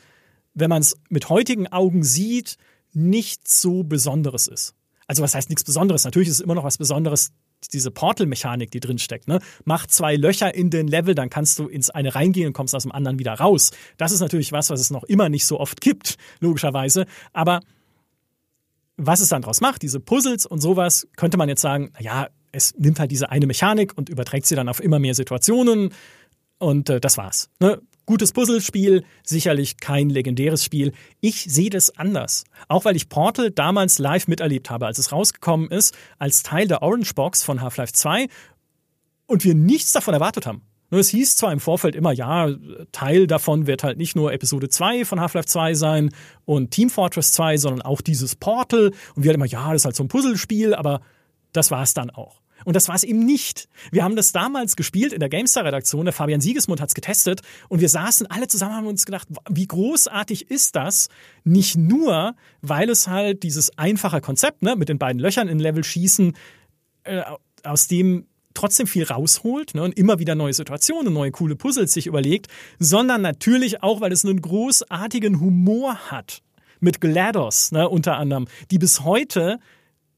wenn 0.53 0.69
man 0.69 0.81
es 0.81 0.97
mit 1.09 1.29
heutigen 1.29 1.67
Augen 1.67 2.03
sieht, 2.03 2.57
nichts 2.93 3.61
so 3.61 3.83
Besonderes 3.83 4.47
ist. 4.47 4.73
Also 5.05 5.21
was 5.23 5.35
heißt 5.35 5.49
nichts 5.49 5.63
Besonderes? 5.63 6.03
Natürlich 6.03 6.29
ist 6.29 6.35
es 6.35 6.41
immer 6.41 6.55
noch 6.55 6.63
was 6.63 6.77
Besonderes, 6.77 7.31
diese 7.73 7.91
Portal-Mechanik, 7.91 8.71
die 8.71 8.79
drin 8.79 8.99
steckt. 8.99 9.27
Ne? 9.27 9.39
Mach 9.65 9.87
zwei 9.87 10.15
Löcher 10.15 10.53
in 10.53 10.69
den 10.69 10.87
Level, 10.87 11.15
dann 11.15 11.29
kannst 11.29 11.59
du 11.59 11.67
ins 11.67 11.89
eine 11.89 12.15
reingehen 12.15 12.47
und 12.47 12.53
kommst 12.53 12.75
aus 12.75 12.83
dem 12.83 12.91
anderen 12.91 13.19
wieder 13.19 13.33
raus. 13.33 13.71
Das 13.97 14.11
ist 14.11 14.19
natürlich 14.19 14.51
was, 14.51 14.69
was 14.69 14.79
es 14.79 14.91
noch 14.91 15.03
immer 15.03 15.29
nicht 15.29 15.45
so 15.45 15.59
oft 15.59 15.81
gibt, 15.81 16.17
logischerweise. 16.39 17.05
Aber 17.33 17.61
was 18.95 19.19
es 19.19 19.29
dann 19.29 19.41
draus 19.41 19.61
macht, 19.61 19.81
diese 19.81 19.99
Puzzles 19.99 20.45
und 20.45 20.59
sowas, 20.59 21.07
könnte 21.15 21.37
man 21.37 21.49
jetzt 21.49 21.61
sagen, 21.61 21.91
naja, 21.95 22.29
es 22.51 22.73
nimmt 22.77 22.99
halt 22.99 23.11
diese 23.11 23.29
eine 23.29 23.45
Mechanik 23.45 23.95
und 23.95 24.09
überträgt 24.09 24.47
sie 24.47 24.55
dann 24.55 24.69
auf 24.69 24.81
immer 24.81 24.99
mehr 24.99 25.13
Situationen 25.13 25.93
und 26.59 26.89
äh, 26.89 26.99
das 26.99 27.17
war's. 27.17 27.49
Ne? 27.59 27.81
Gutes 28.05 28.31
Puzzlespiel, 28.31 29.03
sicherlich 29.23 29.77
kein 29.77 30.09
legendäres 30.09 30.63
Spiel. 30.63 30.93
Ich 31.19 31.43
sehe 31.43 31.69
das 31.69 31.97
anders. 31.97 32.45
Auch 32.69 32.85
weil 32.85 32.95
ich 32.95 33.09
Portal 33.09 33.51
damals 33.51 33.99
live 33.99 34.29
miterlebt 34.29 34.69
habe, 34.69 34.85
als 34.85 34.97
es 34.97 35.11
rausgekommen 35.11 35.69
ist, 35.69 35.93
als 36.17 36.41
Teil 36.41 36.67
der 36.67 36.81
Orange 36.83 37.13
Box 37.15 37.43
von 37.43 37.61
Half-Life 37.61 37.91
2 37.91 38.27
und 39.25 39.43
wir 39.43 39.55
nichts 39.55 39.91
davon 39.91 40.13
erwartet 40.13 40.45
haben. 40.45 40.61
Es 40.89 41.09
hieß 41.09 41.35
zwar 41.35 41.51
im 41.51 41.59
Vorfeld 41.59 41.95
immer, 41.95 42.13
ja, 42.13 42.49
Teil 42.93 43.27
davon 43.27 43.67
wird 43.67 43.83
halt 43.83 43.97
nicht 43.97 44.15
nur 44.15 44.31
Episode 44.31 44.69
2 44.69 45.03
von 45.03 45.19
Half-Life 45.19 45.47
2 45.47 45.73
sein 45.73 46.11
und 46.45 46.71
Team 46.71 46.89
Fortress 46.89 47.33
2, 47.33 47.57
sondern 47.57 47.81
auch 47.81 47.99
dieses 47.99 48.37
Portal. 48.37 48.93
Und 49.15 49.23
wir 49.23 49.29
halt 49.29 49.35
immer, 49.35 49.45
ja, 49.45 49.73
das 49.73 49.81
ist 49.81 49.85
halt 49.85 49.95
so 49.97 50.03
ein 50.03 50.07
Puzzlespiel, 50.07 50.73
aber 50.73 51.01
das 51.51 51.71
war 51.71 51.83
es 51.83 51.93
dann 51.93 52.09
auch. 52.09 52.39
Und 52.65 52.75
das 52.75 52.87
war 52.87 52.95
es 52.95 53.03
eben 53.03 53.19
nicht. 53.19 53.69
Wir 53.91 54.03
haben 54.03 54.15
das 54.15 54.31
damals 54.31 54.75
gespielt 54.75 55.13
in 55.13 55.19
der 55.19 55.29
GameStar-Redaktion. 55.29 56.05
Der 56.05 56.13
Fabian 56.13 56.41
Siegesmund 56.41 56.81
hat 56.81 56.89
es 56.89 56.95
getestet. 56.95 57.41
Und 57.69 57.81
wir 57.81 57.89
saßen 57.89 58.27
alle 58.27 58.47
zusammen 58.47 58.71
und 58.71 58.77
haben 58.77 58.87
uns 58.87 59.05
gedacht, 59.05 59.27
wie 59.49 59.67
großartig 59.67 60.49
ist 60.49 60.75
das? 60.75 61.09
Nicht 61.43 61.77
nur, 61.77 62.35
weil 62.61 62.89
es 62.89 63.07
halt 63.07 63.43
dieses 63.43 63.77
einfache 63.77 64.21
Konzept 64.21 64.63
ne, 64.63 64.75
mit 64.75 64.89
den 64.89 64.97
beiden 64.97 65.19
Löchern 65.19 65.47
in 65.47 65.59
Level 65.59 65.83
schießen, 65.83 66.35
äh, 67.03 67.21
aus 67.63 67.87
dem 67.87 68.25
trotzdem 68.57 68.87
viel 68.87 69.03
rausholt 69.03 69.75
ne, 69.75 69.83
und 69.83 69.97
immer 69.97 70.19
wieder 70.19 70.35
neue 70.35 70.53
Situationen, 70.53 71.13
neue 71.13 71.31
coole 71.31 71.55
Puzzles 71.55 71.93
sich 71.93 72.07
überlegt, 72.07 72.47
sondern 72.79 73.21
natürlich 73.21 73.83
auch, 73.83 74.01
weil 74.01 74.11
es 74.11 74.25
einen 74.25 74.41
großartigen 74.41 75.39
Humor 75.39 76.11
hat. 76.11 76.41
Mit 76.79 77.01
GLaDOS 77.01 77.71
ne, 77.71 77.89
unter 77.89 78.17
anderem, 78.17 78.47
die 78.69 78.77
bis 78.77 79.01
heute 79.03 79.59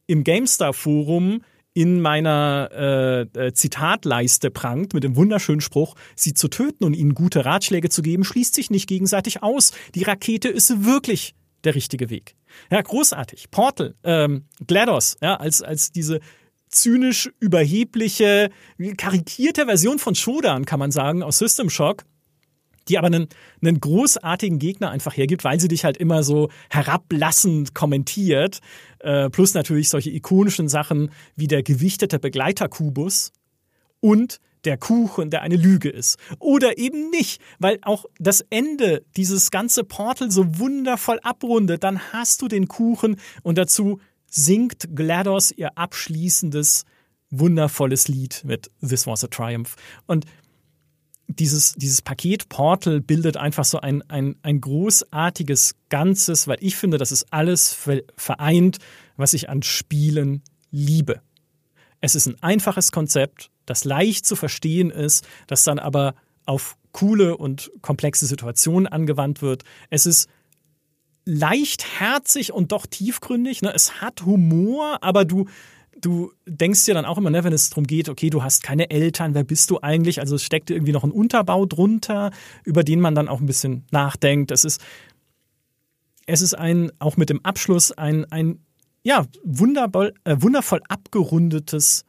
im 0.07 0.23
GameStar-Forum 0.23 1.41
in 1.79 2.01
meiner 2.01 2.69
äh, 2.73 3.21
äh, 3.21 3.53
Zitatleiste 3.53 4.51
prangt 4.51 4.93
mit 4.93 5.05
dem 5.05 5.15
wunderschönen 5.15 5.61
Spruch, 5.61 5.95
sie 6.13 6.33
zu 6.33 6.49
töten 6.49 6.83
und 6.83 6.93
ihnen 6.93 7.13
gute 7.13 7.45
Ratschläge 7.45 7.87
zu 7.87 8.01
geben, 8.01 8.25
schließt 8.25 8.53
sich 8.53 8.69
nicht 8.69 8.89
gegenseitig 8.89 9.43
aus. 9.43 9.71
Die 9.95 10.03
Rakete 10.03 10.49
ist 10.49 10.83
wirklich 10.83 11.35
der 11.63 11.75
richtige 11.75 12.09
Weg. 12.09 12.35
Ja, 12.69 12.81
großartig. 12.81 13.49
Portal, 13.49 13.95
ähm, 14.03 14.43
GLaDOS, 14.67 15.19
ja, 15.21 15.37
als, 15.37 15.61
als 15.61 15.93
diese 15.93 16.19
zynisch 16.67 17.29
überhebliche, 17.39 18.49
karikierte 18.97 19.65
Version 19.65 19.99
von 19.99 20.15
Shodan, 20.15 20.65
kann 20.65 20.79
man 20.79 20.91
sagen, 20.91 21.23
aus 21.23 21.37
System 21.37 21.69
Shock, 21.69 22.03
die 22.89 22.97
aber 22.97 23.07
einen, 23.07 23.27
einen 23.61 23.79
großartigen 23.79 24.59
Gegner 24.59 24.91
einfach 24.91 25.15
hergibt, 25.15 25.43
weil 25.43 25.59
sie 25.59 25.67
dich 25.67 25.85
halt 25.85 25.97
immer 25.97 26.23
so 26.23 26.49
herablassend 26.69 27.73
kommentiert. 27.73 28.59
Äh, 28.99 29.29
plus 29.29 29.53
natürlich 29.53 29.89
solche 29.89 30.09
ikonischen 30.09 30.67
Sachen 30.67 31.11
wie 31.35 31.47
der 31.47 31.63
gewichtete 31.63 32.19
Begleiterkubus 32.19 33.31
und 34.01 34.39
der 34.65 34.77
Kuchen, 34.77 35.29
der 35.29 35.41
eine 35.41 35.55
Lüge 35.55 35.89
ist. 35.89 36.17
Oder 36.39 36.77
eben 36.77 37.09
nicht, 37.09 37.41
weil 37.59 37.79
auch 37.81 38.05
das 38.19 38.41
Ende 38.49 39.05
dieses 39.15 39.51
ganze 39.51 39.83
Portal 39.83 40.31
so 40.31 40.59
wundervoll 40.59 41.19
abrundet. 41.23 41.83
Dann 41.83 42.11
hast 42.11 42.41
du 42.41 42.47
den 42.47 42.67
Kuchen 42.67 43.17
und 43.41 43.57
dazu 43.57 43.99
singt 44.29 44.95
GLaDOS 44.95 45.51
ihr 45.51 45.77
abschließendes, 45.77 46.85
wundervolles 47.31 48.07
Lied 48.07 48.41
mit 48.43 48.69
This 48.81 49.07
Was 49.07 49.23
a 49.23 49.27
Triumph. 49.27 49.75
Und 50.07 50.25
dieses, 51.29 51.73
dieses 51.73 52.01
Paket 52.01 52.49
Portal 52.49 53.01
bildet 53.01 53.37
einfach 53.37 53.63
so 53.63 53.79
ein, 53.79 54.01
ein, 54.09 54.35
ein 54.41 54.59
großartiges 54.59 55.75
Ganzes, 55.89 56.47
weil 56.47 56.57
ich 56.59 56.75
finde, 56.75 56.97
das 56.97 57.11
ist 57.11 57.27
alles 57.31 57.77
vereint, 58.17 58.79
was 59.15 59.33
ich 59.33 59.49
an 59.49 59.61
Spielen 59.61 60.41
liebe. 60.71 61.21
Es 62.01 62.15
ist 62.15 62.25
ein 62.25 62.41
einfaches 62.41 62.91
Konzept, 62.91 63.51
das 63.65 63.85
leicht 63.85 64.25
zu 64.25 64.35
verstehen 64.35 64.89
ist, 64.89 65.27
das 65.47 65.63
dann 65.63 65.77
aber 65.77 66.15
auf 66.45 66.77
coole 66.91 67.37
und 67.37 67.71
komplexe 67.81 68.25
Situationen 68.25 68.87
angewandt 68.87 69.43
wird. 69.43 69.63
Es 69.91 70.07
ist 70.07 70.27
leichtherzig 71.25 72.51
und 72.53 72.71
doch 72.71 72.87
tiefgründig. 72.87 73.61
Ne? 73.61 73.71
Es 73.73 74.01
hat 74.01 74.25
Humor, 74.25 74.97
aber 75.01 75.25
du, 75.25 75.45
du 76.01 76.31
denkst 76.45 76.85
dir 76.85 76.93
dann 76.93 77.05
auch 77.05 77.17
immer, 77.17 77.29
ne, 77.29 77.43
wenn 77.43 77.53
es 77.53 77.69
darum 77.69 77.85
geht, 77.85 78.09
okay, 78.09 78.29
du 78.29 78.43
hast 78.43 78.63
keine 78.63 78.89
Eltern, 78.89 79.33
wer 79.33 79.43
bist 79.43 79.69
du 79.69 79.79
eigentlich? 79.81 80.19
Also 80.19 80.35
es 80.35 80.43
steckt 80.43 80.69
irgendwie 80.69 80.91
noch 80.91 81.03
ein 81.03 81.11
Unterbau 81.11 81.65
drunter, 81.65 82.31
über 82.63 82.83
den 82.83 82.99
man 82.99 83.15
dann 83.15 83.27
auch 83.27 83.39
ein 83.39 83.45
bisschen 83.45 83.85
nachdenkt. 83.91 84.51
Es 84.51 84.65
ist, 84.65 84.81
es 86.25 86.41
ist 86.41 86.53
ein, 86.53 86.91
auch 86.99 87.17
mit 87.17 87.29
dem 87.29 87.43
Abschluss, 87.43 87.91
ein, 87.91 88.25
ein 88.31 88.59
ja, 89.03 89.25
wundervoll, 89.43 90.13
äh, 90.23 90.37
wundervoll 90.39 90.81
abgerundetes 90.87 92.05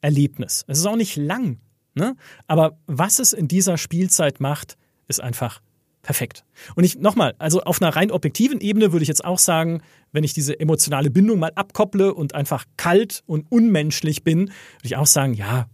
Erlebnis. 0.00 0.64
Es 0.66 0.78
ist 0.78 0.86
auch 0.86 0.96
nicht 0.96 1.16
lang, 1.16 1.58
ne? 1.94 2.16
aber 2.46 2.78
was 2.86 3.18
es 3.18 3.32
in 3.32 3.48
dieser 3.48 3.78
Spielzeit 3.78 4.40
macht, 4.40 4.76
ist 5.08 5.20
einfach 5.20 5.60
perfekt. 6.06 6.44
Und 6.76 6.84
ich 6.84 6.98
nochmal, 7.00 7.34
also 7.40 7.62
auf 7.62 7.82
einer 7.82 7.94
rein 7.94 8.12
objektiven 8.12 8.60
Ebene 8.60 8.92
würde 8.92 9.02
ich 9.02 9.08
jetzt 9.08 9.24
auch 9.24 9.40
sagen, 9.40 9.82
wenn 10.12 10.22
ich 10.22 10.32
diese 10.32 10.58
emotionale 10.58 11.10
Bindung 11.10 11.40
mal 11.40 11.50
abkopple 11.56 12.14
und 12.14 12.32
einfach 12.32 12.64
kalt 12.76 13.24
und 13.26 13.50
unmenschlich 13.50 14.22
bin, 14.22 14.42
würde 14.42 14.84
ich 14.84 14.96
auch 14.96 15.06
sagen, 15.06 15.34
ja, 15.34 15.66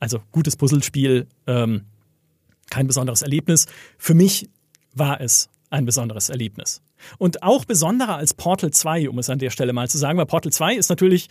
also 0.00 0.18
gutes 0.32 0.56
Puzzlespiel, 0.56 1.28
ähm, 1.46 1.84
kein 2.68 2.88
besonderes 2.88 3.22
Erlebnis. 3.22 3.66
Für 3.96 4.14
mich 4.14 4.50
war 4.92 5.20
es 5.20 5.50
ein 5.70 5.86
besonderes 5.86 6.30
Erlebnis. 6.30 6.82
Und 7.18 7.44
auch 7.44 7.64
besonderer 7.64 8.16
als 8.16 8.34
Portal 8.34 8.72
2, 8.72 9.08
um 9.08 9.20
es 9.20 9.30
an 9.30 9.38
der 9.38 9.50
Stelle 9.50 9.72
mal 9.72 9.88
zu 9.88 9.98
sagen, 9.98 10.18
weil 10.18 10.26
Portal 10.26 10.50
2 10.50 10.74
ist 10.74 10.90
natürlich 10.90 11.28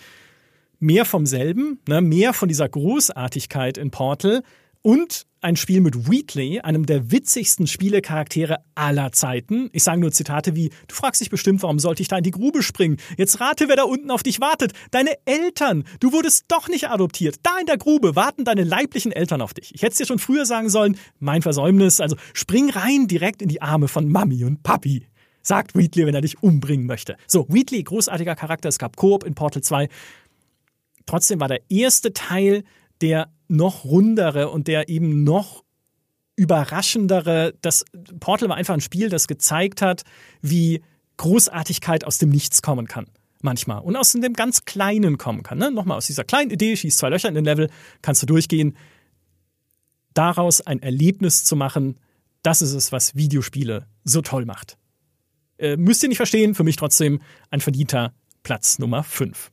mehr 0.79 1.03
vom 1.03 1.25
selben, 1.25 1.81
ne, 1.89 1.99
mehr 1.99 2.31
von 2.31 2.47
dieser 2.47 2.69
Großartigkeit 2.69 3.77
in 3.77 3.91
Portal 3.91 4.43
und 4.85 5.25
ein 5.41 5.55
Spiel 5.55 5.81
mit 5.81 6.11
Wheatley, 6.11 6.59
einem 6.59 6.85
der 6.85 7.09
witzigsten 7.09 7.65
Spielecharaktere 7.65 8.57
aller 8.75 9.11
Zeiten. 9.11 9.71
Ich 9.73 9.83
sage 9.83 9.99
nur 9.99 10.11
Zitate 10.11 10.55
wie, 10.55 10.69
du 10.87 10.93
fragst 10.93 11.21
dich 11.21 11.31
bestimmt, 11.31 11.63
warum 11.63 11.79
sollte 11.79 12.03
ich 12.03 12.07
da 12.07 12.19
in 12.19 12.23
die 12.23 12.29
Grube 12.29 12.61
springen? 12.61 12.97
Jetzt 13.17 13.41
rate, 13.41 13.67
wer 13.67 13.77
da 13.77 13.83
unten 13.83 14.11
auf 14.11 14.21
dich 14.21 14.41
wartet. 14.41 14.73
Deine 14.91 15.17
Eltern. 15.25 15.85
Du 15.99 16.13
wurdest 16.13 16.45
doch 16.49 16.67
nicht 16.67 16.87
adoptiert. 16.87 17.37
Da 17.41 17.57
in 17.59 17.65
der 17.65 17.79
Grube 17.79 18.15
warten 18.15 18.45
deine 18.45 18.63
leiblichen 18.63 19.11
Eltern 19.11 19.41
auf 19.41 19.55
dich. 19.55 19.73
Ich 19.73 19.81
hätte 19.81 19.93
es 19.93 19.97
dir 19.97 20.05
schon 20.05 20.19
früher 20.19 20.45
sagen 20.45 20.69
sollen, 20.69 20.99
mein 21.17 21.41
Versäumnis. 21.41 21.99
Also 21.99 22.15
spring 22.35 22.69
rein 22.69 23.07
direkt 23.07 23.41
in 23.41 23.49
die 23.49 23.63
Arme 23.63 23.87
von 23.87 24.07
Mami 24.07 24.43
und 24.43 24.61
Papi. 24.61 25.07
Sagt 25.41 25.75
Wheatley, 25.75 26.05
wenn 26.05 26.13
er 26.13 26.21
dich 26.21 26.43
umbringen 26.43 26.85
möchte. 26.85 27.17
So, 27.25 27.47
Wheatley, 27.49 27.81
großartiger 27.81 28.35
Charakter. 28.35 28.69
Es 28.69 28.77
gab 28.77 28.97
Koop 28.97 29.23
in 29.23 29.33
Portal 29.33 29.63
2. 29.63 29.89
Trotzdem 31.07 31.39
war 31.39 31.47
der 31.47 31.61
erste 31.71 32.13
Teil 32.13 32.63
der 33.01 33.31
noch 33.47 33.85
rundere 33.85 34.49
und 34.49 34.67
der 34.67 34.89
eben 34.89 35.23
noch 35.23 35.63
überraschendere. 36.35 37.53
Das 37.61 37.85
Portal 38.19 38.49
war 38.49 38.57
einfach 38.57 38.73
ein 38.73 38.81
Spiel, 38.81 39.09
das 39.09 39.27
gezeigt 39.27 39.81
hat, 39.81 40.03
wie 40.41 40.81
Großartigkeit 41.17 42.03
aus 42.05 42.17
dem 42.17 42.29
Nichts 42.29 42.61
kommen 42.61 42.87
kann. 42.87 43.05
Manchmal. 43.41 43.81
Und 43.81 43.95
aus 43.95 44.11
dem 44.11 44.33
ganz 44.33 44.65
Kleinen 44.65 45.17
kommen 45.17 45.43
kann. 45.43 45.59
Ne? 45.59 45.71
Nochmal 45.71 45.97
aus 45.97 46.07
dieser 46.07 46.23
kleinen 46.23 46.51
Idee, 46.51 46.75
schießt 46.75 46.97
zwei 46.97 47.09
Löcher 47.09 47.29
in 47.29 47.35
den 47.35 47.45
Level, 47.45 47.69
kannst 48.01 48.21
du 48.21 48.25
durchgehen. 48.25 48.75
Daraus 50.13 50.61
ein 50.61 50.81
Erlebnis 50.81 51.43
zu 51.43 51.55
machen, 51.55 51.99
das 52.41 52.61
ist 52.61 52.73
es, 52.73 52.91
was 52.91 53.15
Videospiele 53.15 53.87
so 54.03 54.21
toll 54.21 54.45
macht. 54.45 54.77
Äh, 55.57 55.77
müsst 55.77 56.03
ihr 56.03 56.09
nicht 56.09 56.17
verstehen, 56.17 56.55
für 56.55 56.63
mich 56.63 56.75
trotzdem 56.75 57.21
ein 57.49 57.61
verdienter 57.61 58.13
Platz 58.43 58.79
Nummer 58.79 59.03
5. 59.03 59.51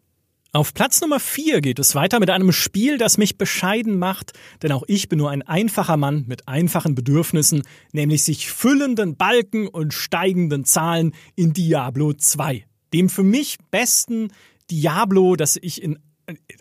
Auf 0.54 0.74
Platz 0.74 1.00
Nummer 1.00 1.18
4 1.18 1.62
geht 1.62 1.78
es 1.78 1.94
weiter 1.94 2.20
mit 2.20 2.28
einem 2.28 2.52
Spiel, 2.52 2.98
das 2.98 3.16
mich 3.16 3.38
bescheiden 3.38 3.98
macht, 3.98 4.32
denn 4.62 4.70
auch 4.70 4.82
ich 4.86 5.08
bin 5.08 5.18
nur 5.18 5.30
ein 5.30 5.40
einfacher 5.40 5.96
Mann 5.96 6.26
mit 6.28 6.46
einfachen 6.46 6.94
Bedürfnissen, 6.94 7.62
nämlich 7.92 8.22
sich 8.22 8.50
füllenden 8.50 9.16
Balken 9.16 9.66
und 9.66 9.94
steigenden 9.94 10.66
Zahlen 10.66 11.14
in 11.36 11.54
Diablo 11.54 12.12
2. 12.12 12.66
Dem 12.92 13.08
für 13.08 13.22
mich 13.22 13.56
besten 13.70 14.28
Diablo, 14.70 15.36
das 15.36 15.56
ich 15.56 15.82
in 15.82 15.98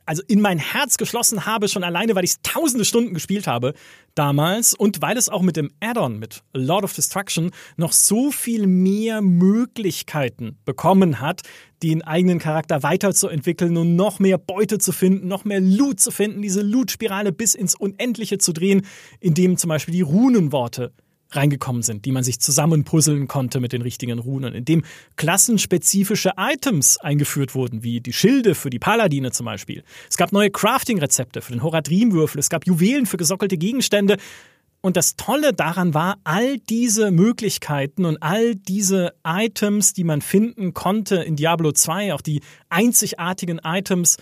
also 0.05 0.23
in 0.27 0.41
mein 0.41 0.57
Herz 0.57 0.97
geschlossen 0.97 1.45
habe, 1.45 1.67
schon 1.67 1.83
alleine, 1.83 2.15
weil 2.15 2.23
ich 2.23 2.31
es 2.31 2.41
tausende 2.41 2.85
Stunden 2.85 3.13
gespielt 3.13 3.47
habe 3.47 3.73
damals 4.15 4.73
und 4.73 5.01
weil 5.01 5.17
es 5.17 5.29
auch 5.29 5.41
mit 5.41 5.55
dem 5.55 5.71
Add-on, 5.79 6.19
mit 6.19 6.43
Lord 6.53 6.83
of 6.83 6.93
Destruction, 6.93 7.51
noch 7.77 7.93
so 7.93 8.31
viel 8.31 8.67
mehr 8.67 9.21
Möglichkeiten 9.21 10.57
bekommen 10.65 11.21
hat, 11.21 11.41
den 11.83 12.01
eigenen 12.03 12.39
Charakter 12.39 12.83
weiterzuentwickeln 12.83 13.77
und 13.77 13.95
noch 13.95 14.19
mehr 14.19 14.37
Beute 14.37 14.77
zu 14.77 14.91
finden, 14.91 15.27
noch 15.27 15.45
mehr 15.45 15.61
Loot 15.61 15.99
zu 15.99 16.11
finden, 16.11 16.41
diese 16.41 16.61
Loot-Spirale 16.61 17.31
bis 17.31 17.55
ins 17.55 17.75
Unendliche 17.75 18.37
zu 18.37 18.53
drehen, 18.53 18.85
indem 19.19 19.57
zum 19.57 19.69
Beispiel 19.69 19.93
die 19.93 20.01
Runenworte 20.01 20.93
reingekommen 21.31 21.81
sind, 21.81 22.05
die 22.05 22.11
man 22.11 22.23
sich 22.23 22.39
zusammenpuzzeln 22.39 23.27
konnte 23.27 23.59
mit 23.59 23.73
den 23.73 23.81
richtigen 23.81 24.19
Runen, 24.19 24.53
in 24.53 24.65
dem 24.65 24.83
klassenspezifische 25.15 26.33
Items 26.37 26.97
eingeführt 26.97 27.55
wurden, 27.55 27.83
wie 27.83 28.01
die 28.01 28.13
Schilde 28.13 28.55
für 28.55 28.69
die 28.69 28.79
Paladine 28.79 29.31
zum 29.31 29.45
Beispiel. 29.45 29.83
Es 30.09 30.17
gab 30.17 30.31
neue 30.31 30.51
Crafting-Rezepte 30.51 31.41
für 31.41 31.53
den 31.53 31.63
Horadrim-Würfel, 31.63 32.39
es 32.39 32.49
gab 32.49 32.65
Juwelen 32.67 33.05
für 33.05 33.17
gesockelte 33.17 33.57
Gegenstände. 33.57 34.17
Und 34.83 34.97
das 34.97 35.15
Tolle 35.15 35.53
daran 35.53 35.93
war, 35.93 36.17
all 36.23 36.57
diese 36.57 37.11
Möglichkeiten 37.11 38.03
und 38.03 38.17
all 38.23 38.55
diese 38.55 39.13
Items, 39.23 39.93
die 39.93 40.03
man 40.03 40.21
finden 40.21 40.73
konnte 40.73 41.17
in 41.17 41.35
Diablo 41.35 41.71
2, 41.71 42.15
auch 42.15 42.21
die 42.21 42.41
einzigartigen 42.69 43.61
Items, 43.63 44.17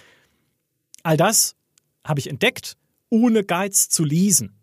all 1.02 1.16
das 1.16 1.56
habe 2.04 2.20
ich 2.20 2.30
entdeckt, 2.30 2.76
ohne 3.10 3.46
Guides 3.46 3.88
zu 3.88 4.04
lesen. 4.04 4.59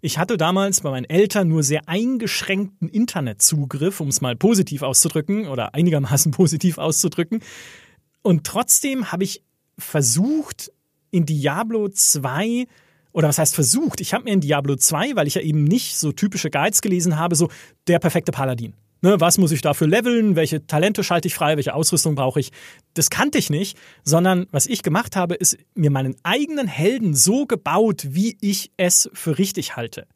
Ich 0.00 0.18
hatte 0.18 0.36
damals 0.36 0.80
bei 0.80 0.90
meinen 0.90 1.04
Eltern 1.04 1.48
nur 1.48 1.62
sehr 1.62 1.88
eingeschränkten 1.88 2.88
Internetzugriff, 2.88 4.00
um 4.00 4.08
es 4.08 4.20
mal 4.20 4.36
positiv 4.36 4.82
auszudrücken 4.82 5.46
oder 5.46 5.74
einigermaßen 5.74 6.32
positiv 6.32 6.78
auszudrücken. 6.78 7.40
Und 8.22 8.46
trotzdem 8.46 9.12
habe 9.12 9.24
ich 9.24 9.42
versucht, 9.78 10.72
in 11.10 11.26
Diablo 11.26 11.88
2 11.88 12.66
oder 13.12 13.28
was 13.28 13.38
heißt 13.38 13.54
versucht? 13.54 14.00
Ich 14.00 14.14
habe 14.14 14.24
mir 14.24 14.32
in 14.32 14.40
Diablo 14.40 14.76
2, 14.76 15.16
weil 15.16 15.26
ich 15.26 15.34
ja 15.34 15.42
eben 15.42 15.64
nicht 15.64 15.96
so 15.96 16.12
typische 16.12 16.50
Guides 16.50 16.80
gelesen 16.80 17.18
habe, 17.18 17.34
so 17.34 17.50
der 17.88 17.98
perfekte 17.98 18.30
Paladin. 18.30 18.74
Ne, 19.02 19.18
was 19.18 19.38
muss 19.38 19.52
ich 19.52 19.62
dafür 19.62 19.86
leveln? 19.86 20.36
Welche 20.36 20.66
Talente 20.66 21.02
schalte 21.02 21.26
ich 21.26 21.34
frei? 21.34 21.56
Welche 21.56 21.74
Ausrüstung 21.74 22.16
brauche 22.16 22.38
ich? 22.38 22.52
Das 22.92 23.08
kannte 23.08 23.38
ich 23.38 23.48
nicht, 23.48 23.78
sondern 24.04 24.46
was 24.50 24.66
ich 24.66 24.82
gemacht 24.82 25.16
habe, 25.16 25.34
ist 25.34 25.56
mir 25.74 25.90
meinen 25.90 26.16
eigenen 26.22 26.66
Helden 26.66 27.14
so 27.14 27.46
gebaut, 27.46 28.08
wie 28.10 28.36
ich 28.42 28.72
es 28.76 29.08
für 29.14 29.38
richtig 29.38 29.76
halte. 29.76 30.06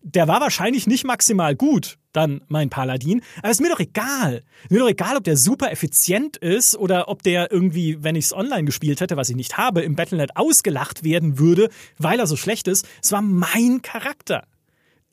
Der 0.00 0.28
war 0.28 0.40
wahrscheinlich 0.40 0.86
nicht 0.86 1.04
maximal 1.04 1.54
gut, 1.54 1.98
dann 2.12 2.40
mein 2.48 2.70
Paladin, 2.70 3.22
aber 3.38 3.50
ist 3.50 3.60
mir 3.60 3.68
doch 3.68 3.80
egal. 3.80 4.42
Mir 4.68 4.80
doch 4.80 4.88
egal, 4.88 5.16
ob 5.16 5.24
der 5.24 5.36
super 5.36 5.70
effizient 5.70 6.36
ist 6.38 6.76
oder 6.76 7.08
ob 7.08 7.22
der 7.22 7.52
irgendwie, 7.52 8.02
wenn 8.02 8.16
ich 8.16 8.26
es 8.26 8.32
online 8.32 8.64
gespielt 8.64 9.00
hätte, 9.00 9.16
was 9.16 9.28
ich 9.28 9.36
nicht 9.36 9.58
habe, 9.58 9.82
im 9.82 9.94
Battlenet 9.94 10.36
ausgelacht 10.36 11.04
werden 11.04 11.38
würde, 11.38 11.68
weil 11.98 12.18
er 12.18 12.26
so 12.26 12.36
schlecht 12.36 12.66
ist. 12.66 12.88
Es 13.02 13.12
war 13.12 13.22
mein 13.22 13.82
Charakter. 13.82 14.44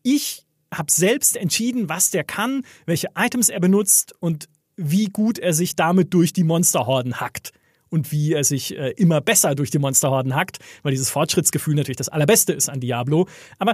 Ich 0.02 0.46
habe 0.74 0.92
selbst 0.92 1.36
entschieden, 1.38 1.90
was 1.90 2.12
der 2.12 2.24
kann, 2.24 2.64
welche 2.86 3.10
Items 3.16 3.50
er 3.50 3.60
benutzt 3.60 4.14
und 4.20 4.48
wie 4.76 5.06
gut 5.06 5.40
er 5.40 5.54
sich 5.54 5.76
damit 5.76 6.14
durch 6.14 6.34
die 6.34 6.44
Monsterhorden 6.44 7.20
hackt. 7.20 7.52
Und 7.92 8.12
wie 8.12 8.34
er 8.34 8.44
sich 8.44 8.78
äh, 8.78 8.92
immer 8.98 9.20
besser 9.20 9.56
durch 9.56 9.72
die 9.72 9.80
Monsterhorden 9.80 10.36
hackt, 10.36 10.60
weil 10.84 10.92
dieses 10.92 11.10
Fortschrittsgefühl 11.10 11.74
natürlich 11.74 11.98
das 11.98 12.10
Allerbeste 12.10 12.54
ist 12.54 12.70
an 12.70 12.80
Diablo. 12.80 13.28
Aber 13.58 13.74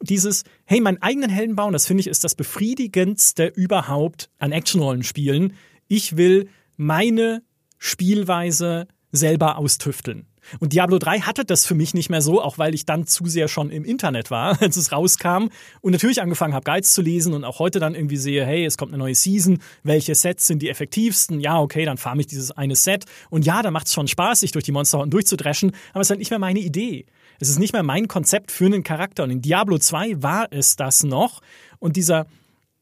dieses, 0.00 0.44
hey, 0.64 0.80
meinen 0.80 1.02
eigenen 1.02 1.28
Helden 1.28 1.56
bauen, 1.56 1.74
das 1.74 1.86
finde 1.86 2.00
ich 2.00 2.06
ist 2.06 2.24
das 2.24 2.34
befriedigendste 2.34 3.46
überhaupt 3.46 4.30
an 4.38 4.52
Actionrollenspielen. 4.52 5.52
Ich 5.88 6.16
will 6.16 6.48
meine 6.78 7.42
Spielweise 7.76 8.88
selber 9.12 9.58
austüfteln. 9.58 10.26
Und 10.58 10.72
Diablo 10.72 10.98
3 10.98 11.20
hatte 11.20 11.44
das 11.44 11.66
für 11.66 11.74
mich 11.74 11.94
nicht 11.94 12.10
mehr 12.10 12.22
so, 12.22 12.42
auch 12.42 12.58
weil 12.58 12.74
ich 12.74 12.86
dann 12.86 13.06
zu 13.06 13.26
sehr 13.26 13.48
schon 13.48 13.70
im 13.70 13.84
Internet 13.84 14.30
war, 14.30 14.60
als 14.62 14.76
es 14.76 14.92
rauskam. 14.92 15.48
Und 15.80 15.92
natürlich 15.92 16.20
angefangen 16.20 16.54
habe, 16.54 16.64
Guides 16.64 16.92
zu 16.92 17.02
lesen 17.02 17.34
und 17.34 17.44
auch 17.44 17.58
heute 17.58 17.78
dann 17.78 17.94
irgendwie 17.94 18.16
sehe, 18.16 18.44
hey, 18.44 18.64
es 18.64 18.76
kommt 18.76 18.92
eine 18.92 18.98
neue 18.98 19.14
Season, 19.14 19.58
welche 19.82 20.14
Sets 20.14 20.46
sind 20.46 20.60
die 20.62 20.68
effektivsten? 20.68 21.40
Ja, 21.40 21.60
okay, 21.60 21.84
dann 21.84 21.98
farm 21.98 22.20
ich 22.20 22.26
dieses 22.26 22.50
eine 22.50 22.76
Set. 22.76 23.04
Und 23.30 23.46
ja, 23.46 23.62
da 23.62 23.70
macht 23.70 23.86
es 23.86 23.94
schon 23.94 24.08
Spaß, 24.08 24.40
sich 24.40 24.52
durch 24.52 24.64
die 24.64 24.72
Monsterhorten 24.72 25.10
durchzudreschen, 25.10 25.72
aber 25.92 26.00
es 26.00 26.06
ist 26.06 26.10
halt 26.10 26.20
nicht 26.20 26.30
mehr 26.30 26.38
meine 26.38 26.60
Idee. 26.60 27.06
Es 27.40 27.48
ist 27.48 27.58
nicht 27.58 27.72
mehr 27.72 27.82
mein 27.82 28.06
Konzept 28.06 28.52
für 28.52 28.66
einen 28.66 28.84
Charakter. 28.84 29.24
Und 29.24 29.30
in 29.30 29.42
Diablo 29.42 29.78
2 29.78 30.22
war 30.22 30.48
es 30.50 30.76
das 30.76 31.04
noch. 31.04 31.40
Und 31.78 31.96
dieser, 31.96 32.26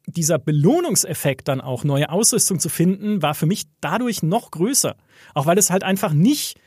dieser 0.07 0.39
Belohnungseffekt 0.39 1.47
dann 1.47 1.61
auch, 1.61 1.85
neue 1.85 2.11
Ausrüstung 2.11 2.59
zu 2.59 2.69
finden, 2.69 3.23
war 3.23 3.35
für 3.35 3.47
mich 3.47 3.67
dadurch 3.81 4.25
noch 4.25 4.51
größer. 4.51 4.97
Auch 5.35 5.47
weil 5.47 5.59
es 5.59 5.71
halt 5.71 5.85
einfach 5.85 6.13
nicht 6.13 6.59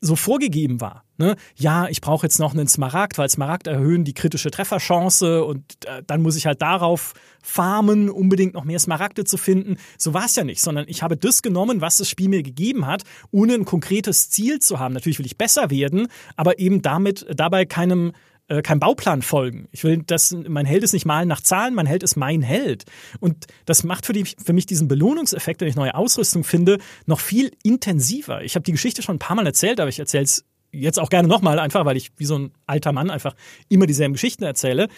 so 0.00 0.16
vorgegeben 0.16 0.80
war. 0.80 1.04
Ne? 1.16 1.34
Ja, 1.56 1.88
ich 1.88 2.00
brauche 2.00 2.24
jetzt 2.24 2.38
noch 2.38 2.54
einen 2.54 2.68
Smaragd, 2.68 3.18
weil 3.18 3.28
Smaragd 3.28 3.66
erhöhen 3.66 4.04
die 4.04 4.14
kritische 4.14 4.50
Trefferchance 4.50 5.44
und 5.44 5.64
äh, 5.86 6.02
dann 6.06 6.22
muss 6.22 6.36
ich 6.36 6.46
halt 6.46 6.62
darauf 6.62 7.14
farmen, 7.42 8.08
unbedingt 8.08 8.54
noch 8.54 8.64
mehr 8.64 8.78
Smaragde 8.78 9.24
zu 9.24 9.36
finden. 9.36 9.76
So 9.96 10.14
war 10.14 10.26
es 10.26 10.36
ja 10.36 10.44
nicht, 10.44 10.60
sondern 10.60 10.84
ich 10.86 11.02
habe 11.02 11.16
das 11.16 11.42
genommen, 11.42 11.80
was 11.80 11.96
das 11.96 12.08
Spiel 12.08 12.28
mir 12.28 12.44
gegeben 12.44 12.86
hat, 12.86 13.02
ohne 13.32 13.54
ein 13.54 13.64
konkretes 13.64 14.30
Ziel 14.30 14.60
zu 14.60 14.78
haben. 14.78 14.94
Natürlich 14.94 15.18
will 15.18 15.26
ich 15.26 15.38
besser 15.38 15.70
werden, 15.70 16.06
aber 16.36 16.60
eben 16.60 16.82
damit 16.82 17.26
dabei 17.34 17.64
keinem 17.64 18.12
äh, 18.48 18.62
keinem 18.62 18.80
Bauplan 18.80 19.22
folgen. 19.22 19.68
Ich 19.72 19.84
will, 19.84 20.02
dass 20.02 20.32
mein 20.32 20.66
Held 20.66 20.82
ist 20.82 20.92
nicht 20.92 21.06
malen 21.06 21.28
nach 21.28 21.40
Zahlen, 21.40 21.74
mein 21.74 21.86
Held 21.86 22.02
ist 22.02 22.16
mein 22.16 22.42
Held. 22.42 22.84
Und 23.20 23.46
das 23.66 23.84
macht 23.84 24.06
für, 24.06 24.12
die, 24.12 24.24
für 24.24 24.52
mich 24.52 24.66
diesen 24.66 24.88
Belohnungseffekt, 24.88 25.60
wenn 25.60 25.68
ich 25.68 25.76
neue 25.76 25.94
Ausrüstung 25.94 26.44
finde, 26.44 26.78
noch 27.06 27.20
viel 27.20 27.52
intensiver. 27.62 28.42
Ich 28.42 28.54
habe 28.54 28.64
die 28.64 28.72
Geschichte 28.72 29.02
schon 29.02 29.16
ein 29.16 29.20
paar 29.20 29.36
Mal 29.36 29.46
erzählt, 29.46 29.80
aber 29.80 29.88
ich 29.88 29.98
erzähle 29.98 30.24
es 30.24 30.44
jetzt 30.72 30.98
auch 30.98 31.10
gerne 31.10 31.28
nochmal, 31.28 31.58
einfach 31.58 31.84
weil 31.84 31.96
ich 31.96 32.10
wie 32.16 32.24
so 32.24 32.38
ein 32.38 32.52
alter 32.66 32.92
Mann 32.92 33.10
einfach 33.10 33.34
immer 33.68 33.86
dieselben 33.86 34.14
Geschichten 34.14 34.44
erzähle. 34.44 34.88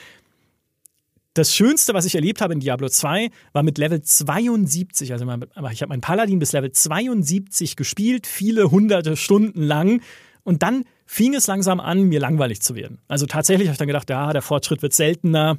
Das 1.34 1.54
Schönste, 1.54 1.94
was 1.94 2.06
ich 2.06 2.16
erlebt 2.16 2.40
habe 2.40 2.52
in 2.52 2.60
Diablo 2.60 2.88
2, 2.88 3.30
war 3.52 3.62
mit 3.62 3.78
Level 3.78 4.02
72. 4.02 5.12
Also 5.12 5.24
ich 5.24 5.82
habe 5.82 5.88
meinen 5.88 6.00
Paladin 6.00 6.40
bis 6.40 6.52
Level 6.52 6.72
72 6.72 7.76
gespielt, 7.76 8.26
viele 8.26 8.70
hunderte 8.70 9.16
Stunden 9.16 9.62
lang. 9.62 10.02
Und 10.42 10.64
dann 10.64 10.84
fing 11.12 11.34
es 11.34 11.48
langsam 11.48 11.80
an, 11.80 12.04
mir 12.04 12.20
langweilig 12.20 12.62
zu 12.62 12.76
werden. 12.76 13.00
Also 13.08 13.26
tatsächlich 13.26 13.66
habe 13.66 13.72
ich 13.72 13.78
dann 13.78 13.88
gedacht, 13.88 14.08
ja, 14.08 14.32
der 14.32 14.42
Fortschritt 14.42 14.80
wird 14.80 14.92
seltener. 14.92 15.58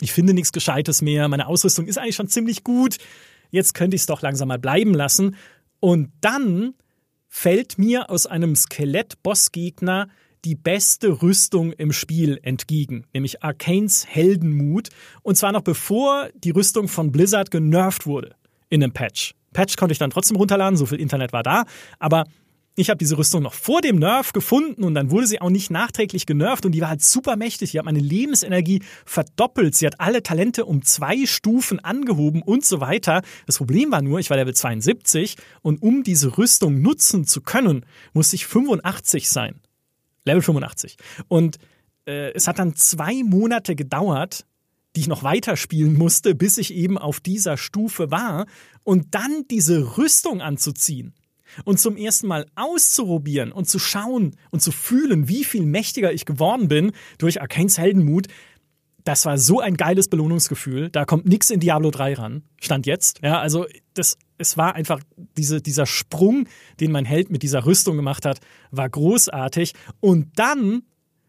ich 0.00 0.12
finde 0.12 0.34
nichts 0.34 0.50
Gescheites 0.50 1.00
mehr, 1.00 1.28
meine 1.28 1.46
Ausrüstung 1.46 1.86
ist 1.86 1.96
eigentlich 1.96 2.16
schon 2.16 2.26
ziemlich 2.26 2.64
gut, 2.64 2.96
jetzt 3.50 3.74
könnte 3.74 3.94
ich 3.94 4.02
es 4.02 4.06
doch 4.06 4.20
langsam 4.20 4.48
mal 4.48 4.58
bleiben 4.58 4.92
lassen. 4.92 5.36
Und 5.78 6.10
dann 6.20 6.74
fällt 7.28 7.78
mir 7.78 8.10
aus 8.10 8.26
einem 8.26 8.56
Skelett-Bossgegner 8.56 10.08
die 10.44 10.56
beste 10.56 11.22
Rüstung 11.22 11.70
im 11.70 11.92
Spiel 11.92 12.40
entgegen, 12.42 13.06
nämlich 13.14 13.44
Arcanes 13.44 14.08
Heldenmut. 14.08 14.88
Und 15.22 15.36
zwar 15.36 15.52
noch 15.52 15.62
bevor 15.62 16.30
die 16.34 16.50
Rüstung 16.50 16.88
von 16.88 17.12
Blizzard 17.12 17.52
genervt 17.52 18.06
wurde 18.06 18.34
in 18.70 18.82
einem 18.82 18.92
Patch. 18.92 19.36
Patch 19.52 19.76
konnte 19.76 19.92
ich 19.92 20.00
dann 20.00 20.10
trotzdem 20.10 20.36
runterladen, 20.36 20.76
so 20.76 20.84
viel 20.84 20.98
Internet 20.98 21.32
war 21.32 21.44
da, 21.44 21.62
aber 22.00 22.24
ich 22.76 22.90
habe 22.90 22.98
diese 22.98 23.16
Rüstung 23.16 23.42
noch 23.42 23.54
vor 23.54 23.80
dem 23.80 23.96
Nerf 23.96 24.32
gefunden 24.32 24.82
und 24.82 24.94
dann 24.94 25.10
wurde 25.10 25.26
sie 25.26 25.40
auch 25.40 25.50
nicht 25.50 25.70
nachträglich 25.70 26.26
genervt 26.26 26.66
und 26.66 26.72
die 26.72 26.80
war 26.80 26.88
halt 26.88 27.02
super 27.02 27.36
mächtig. 27.36 27.70
Die 27.70 27.78
hat 27.78 27.84
meine 27.84 28.00
Lebensenergie 28.00 28.82
verdoppelt. 29.04 29.76
Sie 29.76 29.86
hat 29.86 30.00
alle 30.00 30.22
Talente 30.22 30.64
um 30.64 30.82
zwei 30.82 31.24
Stufen 31.26 31.78
angehoben 31.78 32.42
und 32.42 32.64
so 32.64 32.80
weiter. 32.80 33.22
Das 33.46 33.58
Problem 33.58 33.92
war 33.92 34.02
nur, 34.02 34.18
ich 34.18 34.28
war 34.28 34.36
Level 34.36 34.54
72 34.54 35.36
und 35.62 35.82
um 35.82 36.02
diese 36.02 36.36
Rüstung 36.36 36.82
nutzen 36.82 37.24
zu 37.26 37.42
können, 37.42 37.86
musste 38.12 38.34
ich 38.36 38.46
85 38.46 39.28
sein. 39.28 39.60
Level 40.24 40.42
85. 40.42 40.96
Und 41.28 41.58
äh, 42.06 42.32
es 42.32 42.48
hat 42.48 42.58
dann 42.58 42.74
zwei 42.74 43.22
Monate 43.22 43.76
gedauert, 43.76 44.46
die 44.96 45.00
ich 45.00 45.08
noch 45.08 45.22
weiterspielen 45.22 45.94
musste, 45.94 46.34
bis 46.34 46.58
ich 46.58 46.74
eben 46.74 46.98
auf 46.98 47.20
dieser 47.20 47.56
Stufe 47.56 48.10
war 48.10 48.46
und 48.82 49.14
dann 49.14 49.44
diese 49.48 49.96
Rüstung 49.96 50.40
anzuziehen 50.40 51.14
und 51.64 51.78
zum 51.78 51.96
ersten 51.96 52.26
Mal 52.26 52.46
auszuprobieren 52.54 53.52
und 53.52 53.68
zu 53.68 53.78
schauen 53.78 54.36
und 54.50 54.60
zu 54.60 54.72
fühlen, 54.72 55.28
wie 55.28 55.44
viel 55.44 55.64
mächtiger 55.64 56.12
ich 56.12 56.24
geworden 56.24 56.68
bin 56.68 56.92
durch 57.18 57.40
Arcanes 57.40 57.78
Heldenmut, 57.78 58.28
das 59.04 59.26
war 59.26 59.36
so 59.36 59.60
ein 59.60 59.76
geiles 59.76 60.08
Belohnungsgefühl. 60.08 60.88
Da 60.88 61.04
kommt 61.04 61.26
nichts 61.26 61.50
in 61.50 61.60
Diablo 61.60 61.90
3 61.90 62.14
ran. 62.14 62.42
Stand 62.60 62.86
jetzt. 62.86 63.20
Ja, 63.22 63.38
also 63.38 63.66
das, 63.92 64.16
es 64.38 64.56
war 64.56 64.74
einfach 64.74 65.00
diese, 65.36 65.60
dieser 65.60 65.86
Sprung, 65.86 66.48
den 66.80 66.90
mein 66.90 67.04
Held 67.04 67.30
mit 67.30 67.42
dieser 67.42 67.66
Rüstung 67.66 67.96
gemacht 67.96 68.24
hat, 68.24 68.40
war 68.70 68.88
großartig. 68.88 69.74
Und 70.00 70.30
dann 70.36 70.82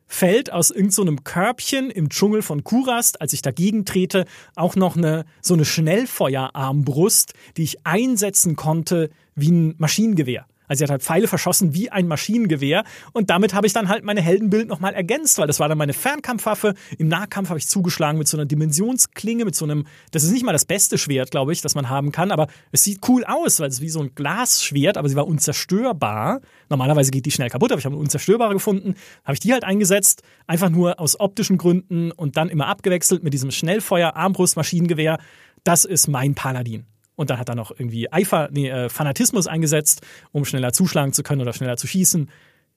fällt 0.08 0.54
aus 0.54 0.70
irgendeinem 0.70 1.18
so 1.18 1.24
Körbchen 1.24 1.90
im 1.90 2.10
Dschungel 2.10 2.42
von 2.42 2.64
Kurast, 2.64 3.20
als 3.22 3.34
ich 3.34 3.42
dagegen 3.42 3.86
trete, 3.86 4.26
auch 4.56 4.76
noch 4.76 4.96
eine 4.96 5.26
so 5.42 5.54
eine 5.54 5.66
Schnellfeuerarmbrust, 5.66 7.34
die 7.58 7.64
ich 7.64 7.86
einsetzen 7.86 8.56
konnte 8.56 9.10
wie 9.36 9.52
ein 9.52 9.76
Maschinengewehr. 9.78 10.46
Also 10.68 10.80
sie 10.80 10.84
hat 10.86 10.92
halt 10.92 11.04
Pfeile 11.04 11.28
verschossen 11.28 11.74
wie 11.74 11.92
ein 11.92 12.08
Maschinengewehr 12.08 12.84
und 13.14 13.30
damit 13.30 13.54
habe 13.54 13.68
ich 13.68 13.74
dann 13.74 13.90
halt 13.90 14.04
meine 14.04 14.22
Heldenbild 14.22 14.68
nochmal 14.68 14.94
ergänzt, 14.94 15.38
weil 15.38 15.48
das 15.48 15.60
war 15.60 15.70
dann 15.70 15.78
meine 15.78 15.94
Fernkampfwaffe. 15.94 16.74
Im 16.98 17.08
Nahkampf 17.08 17.50
habe 17.50 17.60
ich 17.60 17.68
zugeschlagen 17.68 18.18
mit 18.18 18.28
so 18.28 18.38
einer 18.38 18.46
Dimensionsklinge, 18.46 19.46
mit 19.46 19.56
so 19.56 19.66
einem, 19.66 19.86
das 20.12 20.24
ist 20.24 20.32
nicht 20.32 20.46
mal 20.46 20.54
das 20.54 20.66
beste 20.66 20.98
Schwert, 20.98 21.32
glaube 21.32 21.54
ich, 21.54 21.62
das 21.62 21.76
man 21.76 21.90
haben 21.90 22.12
kann, 22.12 22.32
aber 22.32 22.48
es 22.72 22.84
sieht 22.84 23.08
cool 23.08 23.24
aus, 23.26 23.60
weil 23.60 23.68
es 23.68 23.76
ist 23.76 23.82
wie 23.82 23.90
so 23.90 24.02
ein 24.02 24.16
Glasschwert, 24.16 24.98
aber 24.98 25.08
sie 25.10 25.16
war 25.16 25.28
unzerstörbar. 25.28 26.42
Normalerweise 26.70 27.12
geht 27.12 27.26
die 27.26 27.32
schnell 27.32 27.50
kaputt, 27.50 27.72
aber 27.72 27.80
ich 27.80 27.86
habe 27.86 27.94
eine 27.94 28.02
unzerstörbare 28.02 28.54
gefunden, 28.54 28.96
habe 29.24 29.34
ich 29.34 29.40
die 29.40 29.54
halt 29.54 29.64
eingesetzt, 29.64 30.24
einfach 30.48 30.70
nur 30.70 31.00
aus 31.00 31.20
optischen 31.20 31.58
Gründen 31.58 32.12
und 32.12 32.38
dann 32.38 32.50
immer 32.50 32.68
abgewechselt 32.68 33.24
mit 33.24 33.34
diesem 33.34 33.52
Schnellfeuer 33.52 34.16
Armbrust 34.16 34.56
Maschinengewehr. 34.56 35.20
Das 35.64 35.86
ist 35.86 36.08
mein 36.08 36.36
Paladin. 36.36 36.86
Und 37.16 37.30
dann 37.30 37.40
hat 37.40 37.50
er 37.50 37.56
noch 37.56 37.72
irgendwie 37.72 38.12
Eifer, 38.12 38.50
nee, 38.52 38.70
äh, 38.70 38.90
Fanatismus 38.90 39.48
eingesetzt, 39.48 40.02
um 40.32 40.46
schneller 40.46 40.74
zuschlagen 40.74 41.14
zu 41.14 41.24
können 41.24 41.42
oder 41.42 41.54
schneller 41.54 41.78
zu 41.78 41.88
schießen. 41.88 42.30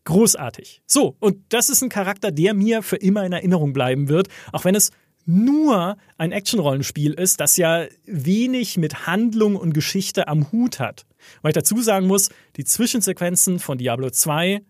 Großartig. 0.05 0.82
So, 0.86 1.16
und 1.19 1.39
das 1.51 1.69
ist 1.69 1.82
ein 1.82 1.89
Charakter, 1.89 2.31
der 2.31 2.55
mir 2.55 2.82
für 2.82 2.97
immer 2.97 3.24
in 3.27 3.32
Erinnerung 3.32 3.73
bleiben 3.73 4.09
wird, 4.09 4.28
auch 4.52 4.65
wenn 4.65 4.74
es 4.74 4.90
nur 5.27 5.98
ein 6.16 6.32
Action-Rollenspiel 6.32 7.12
ist, 7.12 7.40
das 7.40 7.59
ja 7.59 7.85
wenig 8.06 8.78
mit 8.78 9.06
Handlung 9.06 9.56
und 9.56 9.74
Geschichte 9.74 10.27
am 10.27 10.51
Hut 10.51 10.81
hat. 10.81 11.05
Weil 11.43 11.51
ich 11.51 11.55
dazu 11.55 11.82
sagen 11.82 12.06
muss, 12.06 12.31
die 12.56 12.65
Zwischensequenzen 12.65 13.59
von 13.59 13.77
Diablo 13.77 14.09
2 14.09 14.62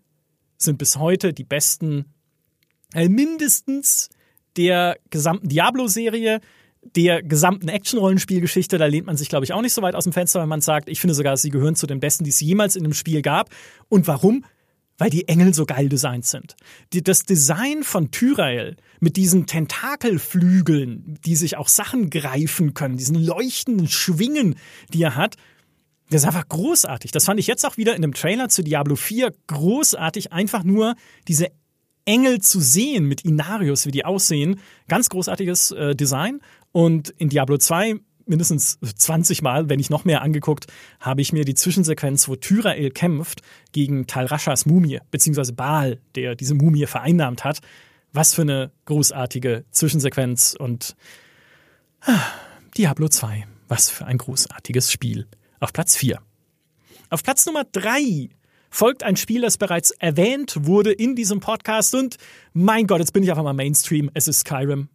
sind 0.57 0.77
bis 0.77 0.97
heute 0.97 1.31
die 1.31 1.45
besten, 1.45 2.13
äh, 2.93 3.07
mindestens 3.07 4.09
der 4.57 4.97
gesamten 5.09 5.47
Diablo-Serie 5.47 6.41
der 6.95 7.23
gesamten 7.23 7.67
Action-Rollenspielgeschichte, 7.67 8.77
da 8.77 8.85
lehnt 8.85 9.07
man 9.07 9.17
sich, 9.17 9.29
glaube 9.29 9.45
ich, 9.45 9.53
auch 9.53 9.61
nicht 9.61 9.73
so 9.73 9.81
weit 9.81 9.95
aus 9.95 10.03
dem 10.03 10.13
Fenster, 10.13 10.41
wenn 10.41 10.49
man 10.49 10.61
sagt, 10.61 10.89
ich 10.89 10.99
finde 10.99 11.13
sogar, 11.13 11.37
sie 11.37 11.49
gehören 11.49 11.75
zu 11.75 11.87
den 11.87 11.99
besten, 11.99 12.23
die 12.23 12.29
es 12.29 12.39
jemals 12.39 12.75
in 12.75 12.83
einem 12.83 12.93
Spiel 12.93 13.21
gab. 13.21 13.49
Und 13.87 14.07
warum? 14.07 14.45
Weil 14.97 15.09
die 15.09 15.27
Engel 15.27 15.53
so 15.53 15.65
geil 15.65 15.87
designt 15.87 16.25
sind. 16.25 16.55
Die, 16.91 17.01
das 17.01 17.23
Design 17.23 17.83
von 17.83 18.11
Tyrael 18.11 18.75
mit 18.99 19.15
diesen 19.15 19.45
Tentakelflügeln, 19.45 21.17
die 21.25 21.35
sich 21.35 21.55
auch 21.57 21.69
Sachen 21.69 22.09
greifen 22.09 22.73
können, 22.73 22.97
diesen 22.97 23.15
leuchtenden 23.15 23.87
Schwingen, 23.87 24.55
die 24.93 25.03
er 25.03 25.15
hat, 25.15 25.37
das 26.09 26.23
ist 26.23 26.27
einfach 26.27 26.49
großartig. 26.49 27.11
Das 27.11 27.25
fand 27.25 27.39
ich 27.39 27.47
jetzt 27.47 27.65
auch 27.65 27.77
wieder 27.77 27.95
in 27.95 28.01
dem 28.01 28.13
Trailer 28.13 28.49
zu 28.49 28.63
Diablo 28.63 28.95
4 28.95 29.31
großartig. 29.47 30.33
Einfach 30.33 30.63
nur 30.63 30.95
diese 31.27 31.51
Engel 32.05 32.41
zu 32.41 32.59
sehen 32.59 33.05
mit 33.05 33.21
Inarius, 33.21 33.85
wie 33.85 33.91
die 33.91 34.05
aussehen. 34.05 34.59
Ganz 34.87 35.09
großartiges 35.09 35.71
äh, 35.71 35.95
Design. 35.95 36.41
Und 36.71 37.09
in 37.09 37.29
Diablo 37.29 37.57
2 37.57 37.99
mindestens 38.29 38.79
20 38.81 39.41
Mal, 39.41 39.69
wenn 39.69 39.77
nicht 39.77 39.89
noch 39.89 40.05
mehr 40.05 40.21
angeguckt, 40.21 40.67
habe 40.99 41.21
ich 41.21 41.33
mir 41.33 41.43
die 41.43 41.55
Zwischensequenz, 41.55 42.29
wo 42.29 42.35
Tyrael 42.35 42.91
kämpft 42.91 43.41
gegen 43.71 44.07
Talrashas 44.07 44.65
Mumie, 44.65 44.99
beziehungsweise 45.11 45.53
Baal, 45.53 45.99
der 46.15 46.35
diese 46.35 46.53
Mumie 46.53 46.85
vereinnahmt 46.85 47.43
hat. 47.43 47.59
Was 48.13 48.33
für 48.33 48.43
eine 48.43 48.71
großartige 48.85 49.65
Zwischensequenz 49.71 50.55
und 50.57 50.95
ah, 52.01 52.19
Diablo 52.77 53.09
2. 53.09 53.45
Was 53.67 53.89
für 53.89 54.05
ein 54.05 54.17
großartiges 54.17 54.91
Spiel. 54.91 55.27
Auf 55.59 55.73
Platz 55.73 55.95
4. 55.95 56.19
Auf 57.09 57.23
Platz 57.23 57.45
Nummer 57.45 57.65
3 57.71 58.29
folgt 58.69 59.03
ein 59.03 59.15
Spiel, 59.15 59.41
das 59.41 59.57
bereits 59.57 59.91
erwähnt 59.91 60.55
wurde 60.61 60.91
in 60.91 61.15
diesem 61.15 61.39
Podcast 61.39 61.95
und 61.95 62.17
mein 62.53 62.87
Gott, 62.87 62.99
jetzt 62.99 63.13
bin 63.13 63.23
ich 63.23 63.29
einfach 63.29 63.43
mal 63.43 63.53
Mainstream. 63.53 64.09
Es 64.13 64.27
ist 64.27 64.41
Skyrim. 64.41 64.89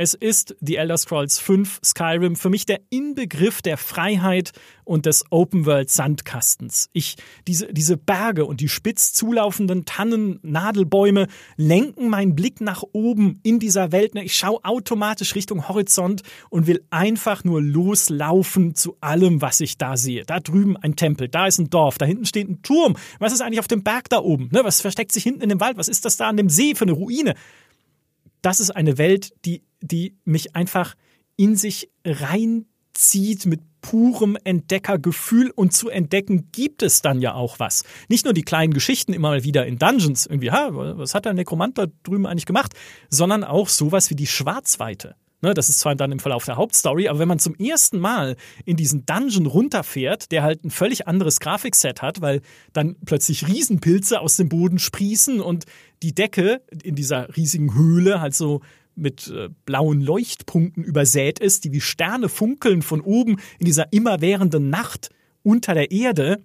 Es 0.00 0.14
ist 0.14 0.54
The 0.60 0.76
Elder 0.76 0.96
Scrolls 0.96 1.40
5 1.40 1.80
Skyrim 1.84 2.36
für 2.36 2.50
mich 2.50 2.64
der 2.64 2.80
Inbegriff 2.88 3.62
der 3.62 3.76
Freiheit 3.76 4.52
und 4.84 5.06
des 5.06 5.24
Open 5.30 5.66
World 5.66 5.90
Sandkastens. 5.90 6.88
Ich, 6.92 7.16
diese, 7.48 7.72
diese 7.72 7.96
Berge 7.96 8.46
und 8.46 8.60
die 8.60 8.68
spitz 8.68 9.12
zulaufenden 9.12 9.86
Tannen, 9.86 10.38
Nadelbäume 10.42 11.26
lenken 11.56 12.10
meinen 12.10 12.36
Blick 12.36 12.60
nach 12.60 12.84
oben 12.92 13.40
in 13.42 13.58
dieser 13.58 13.90
Welt. 13.90 14.14
Ich 14.14 14.36
schaue 14.36 14.64
automatisch 14.64 15.34
Richtung 15.34 15.68
Horizont 15.68 16.22
und 16.48 16.68
will 16.68 16.84
einfach 16.90 17.42
nur 17.42 17.60
loslaufen 17.60 18.76
zu 18.76 18.96
allem, 19.00 19.42
was 19.42 19.58
ich 19.58 19.78
da 19.78 19.96
sehe. 19.96 20.22
Da 20.24 20.38
drüben 20.38 20.76
ein 20.76 20.94
Tempel, 20.94 21.26
da 21.26 21.48
ist 21.48 21.58
ein 21.58 21.70
Dorf, 21.70 21.98
da 21.98 22.06
hinten 22.06 22.24
steht 22.24 22.48
ein 22.48 22.62
Turm. 22.62 22.96
Was 23.18 23.32
ist 23.32 23.40
eigentlich 23.40 23.58
auf 23.58 23.66
dem 23.66 23.82
Berg 23.82 24.08
da 24.10 24.20
oben? 24.20 24.48
Ne, 24.52 24.62
was 24.62 24.80
versteckt 24.80 25.10
sich 25.10 25.24
hinten 25.24 25.40
in 25.40 25.48
dem 25.48 25.58
Wald? 25.58 25.76
Was 25.76 25.88
ist 25.88 26.04
das 26.04 26.16
da 26.16 26.28
an 26.28 26.36
dem 26.36 26.50
See 26.50 26.76
für 26.76 26.84
eine 26.84 26.92
Ruine? 26.92 27.34
das 28.42 28.60
ist 28.60 28.70
eine 28.70 28.98
Welt, 28.98 29.32
die, 29.44 29.62
die 29.80 30.16
mich 30.24 30.54
einfach 30.56 30.94
in 31.36 31.56
sich 31.56 31.90
reinzieht 32.04 33.46
mit 33.46 33.60
purem 33.80 34.36
Entdeckergefühl 34.42 35.50
und 35.54 35.72
zu 35.72 35.88
entdecken 35.88 36.48
gibt 36.52 36.82
es 36.82 37.00
dann 37.00 37.20
ja 37.20 37.34
auch 37.34 37.58
was. 37.58 37.84
Nicht 38.08 38.24
nur 38.24 38.34
die 38.34 38.42
kleinen 38.42 38.74
Geschichten 38.74 39.12
immer 39.12 39.28
mal 39.28 39.44
wieder 39.44 39.66
in 39.66 39.78
Dungeons, 39.78 40.26
irgendwie, 40.26 40.50
ha, 40.50 40.70
was 40.72 41.14
hat 41.14 41.24
der 41.24 41.34
Nekromant 41.34 41.78
da 41.78 41.86
drüben 42.02 42.26
eigentlich 42.26 42.46
gemacht, 42.46 42.74
sondern 43.08 43.44
auch 43.44 43.68
sowas 43.68 44.10
wie 44.10 44.16
die 44.16 44.26
Schwarzweite. 44.26 45.14
Ne, 45.40 45.54
das 45.54 45.68
ist 45.68 45.78
zwar 45.78 45.94
dann 45.94 46.10
im 46.10 46.18
Verlauf 46.18 46.44
der 46.46 46.56
Hauptstory, 46.56 47.06
aber 47.06 47.20
wenn 47.20 47.28
man 47.28 47.38
zum 47.38 47.54
ersten 47.54 48.00
Mal 48.00 48.34
in 48.64 48.76
diesen 48.76 49.06
Dungeon 49.06 49.46
runterfährt, 49.46 50.32
der 50.32 50.42
halt 50.42 50.64
ein 50.64 50.70
völlig 50.70 51.06
anderes 51.06 51.38
Grafikset 51.38 52.02
hat, 52.02 52.20
weil 52.20 52.40
dann 52.72 52.96
plötzlich 53.06 53.46
Riesenpilze 53.46 54.20
aus 54.20 54.36
dem 54.36 54.48
Boden 54.48 54.80
sprießen 54.80 55.40
und 55.40 55.66
die 56.02 56.12
Decke 56.12 56.60
in 56.82 56.96
dieser 56.96 57.36
riesigen 57.36 57.72
Höhle 57.72 58.20
halt 58.20 58.34
so 58.34 58.62
mit 58.98 59.28
äh, 59.28 59.48
blauen 59.64 60.00
Leuchtpunkten 60.00 60.84
übersät 60.84 61.38
ist, 61.38 61.64
die 61.64 61.72
wie 61.72 61.80
Sterne 61.80 62.28
funkeln 62.28 62.82
von 62.82 63.00
oben 63.00 63.38
in 63.58 63.66
dieser 63.66 63.92
immerwährenden 63.92 64.70
Nacht 64.70 65.10
unter 65.42 65.74
der 65.74 65.90
Erde. 65.90 66.42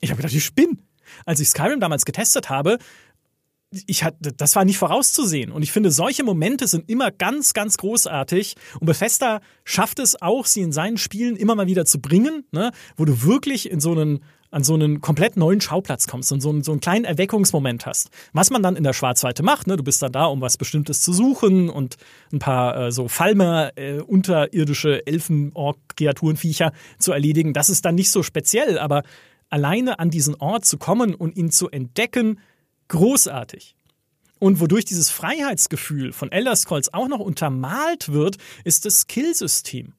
Ich 0.00 0.10
habe 0.10 0.16
gedacht, 0.18 0.34
ich 0.34 0.44
spinne. 0.44 0.78
Als 1.26 1.40
ich 1.40 1.48
Skyrim 1.48 1.80
damals 1.80 2.04
getestet 2.04 2.48
habe, 2.48 2.78
ich 3.86 4.04
hatte, 4.04 4.32
das 4.32 4.54
war 4.56 4.64
nicht 4.64 4.78
vorauszusehen. 4.78 5.50
Und 5.50 5.62
ich 5.62 5.72
finde, 5.72 5.90
solche 5.90 6.24
Momente 6.24 6.66
sind 6.66 6.88
immer 6.90 7.10
ganz, 7.10 7.54
ganz 7.54 7.78
großartig. 7.78 8.54
Und 8.80 8.86
Bethesda 8.86 9.40
schafft 9.64 9.98
es 9.98 10.20
auch, 10.20 10.46
sie 10.46 10.60
in 10.60 10.72
seinen 10.72 10.98
Spielen 10.98 11.36
immer 11.36 11.54
mal 11.54 11.66
wieder 11.66 11.84
zu 11.84 12.00
bringen, 12.00 12.44
ne? 12.52 12.72
wo 12.96 13.04
du 13.04 13.22
wirklich 13.22 13.70
in 13.70 13.80
so 13.80 13.92
einen, 13.92 14.20
an 14.52 14.62
so 14.62 14.74
einen 14.74 15.00
komplett 15.00 15.36
neuen 15.36 15.60
Schauplatz 15.60 16.06
kommst 16.06 16.30
und 16.30 16.40
so 16.40 16.50
einen, 16.50 16.62
so 16.62 16.72
einen 16.72 16.80
kleinen 16.80 17.04
Erweckungsmoment 17.04 17.86
hast. 17.86 18.10
Was 18.32 18.50
man 18.50 18.62
dann 18.62 18.76
in 18.76 18.84
der 18.84 18.92
Schwarzweite 18.92 19.42
macht, 19.42 19.66
ne? 19.66 19.76
du 19.76 19.82
bist 19.82 20.02
dann 20.02 20.12
da, 20.12 20.26
um 20.26 20.40
was 20.40 20.58
Bestimmtes 20.58 21.00
zu 21.00 21.12
suchen 21.12 21.70
und 21.70 21.96
ein 22.32 22.38
paar 22.38 22.76
äh, 22.76 22.92
so 22.92 23.08
Falmer, 23.08 23.72
äh, 23.76 24.00
unterirdische 24.00 25.06
Elfen-Ork-Kreaturenviecher 25.06 26.72
zu 26.98 27.12
erledigen. 27.12 27.54
Das 27.54 27.70
ist 27.70 27.84
dann 27.84 27.94
nicht 27.94 28.10
so 28.10 28.22
speziell, 28.22 28.78
aber 28.78 29.02
alleine 29.48 29.98
an 29.98 30.10
diesen 30.10 30.34
Ort 30.34 30.66
zu 30.66 30.76
kommen 30.76 31.14
und 31.14 31.36
ihn 31.36 31.50
zu 31.50 31.70
entdecken, 31.70 32.38
großartig. 32.88 33.74
Und 34.38 34.60
wodurch 34.60 34.84
dieses 34.84 35.10
Freiheitsgefühl 35.10 36.12
von 36.12 36.30
Elder 36.30 36.56
Scrolls 36.56 36.92
auch 36.92 37.08
noch 37.08 37.20
untermalt 37.20 38.12
wird, 38.12 38.36
ist 38.64 38.84
das 38.84 39.00
Skillsystem. 39.00 39.94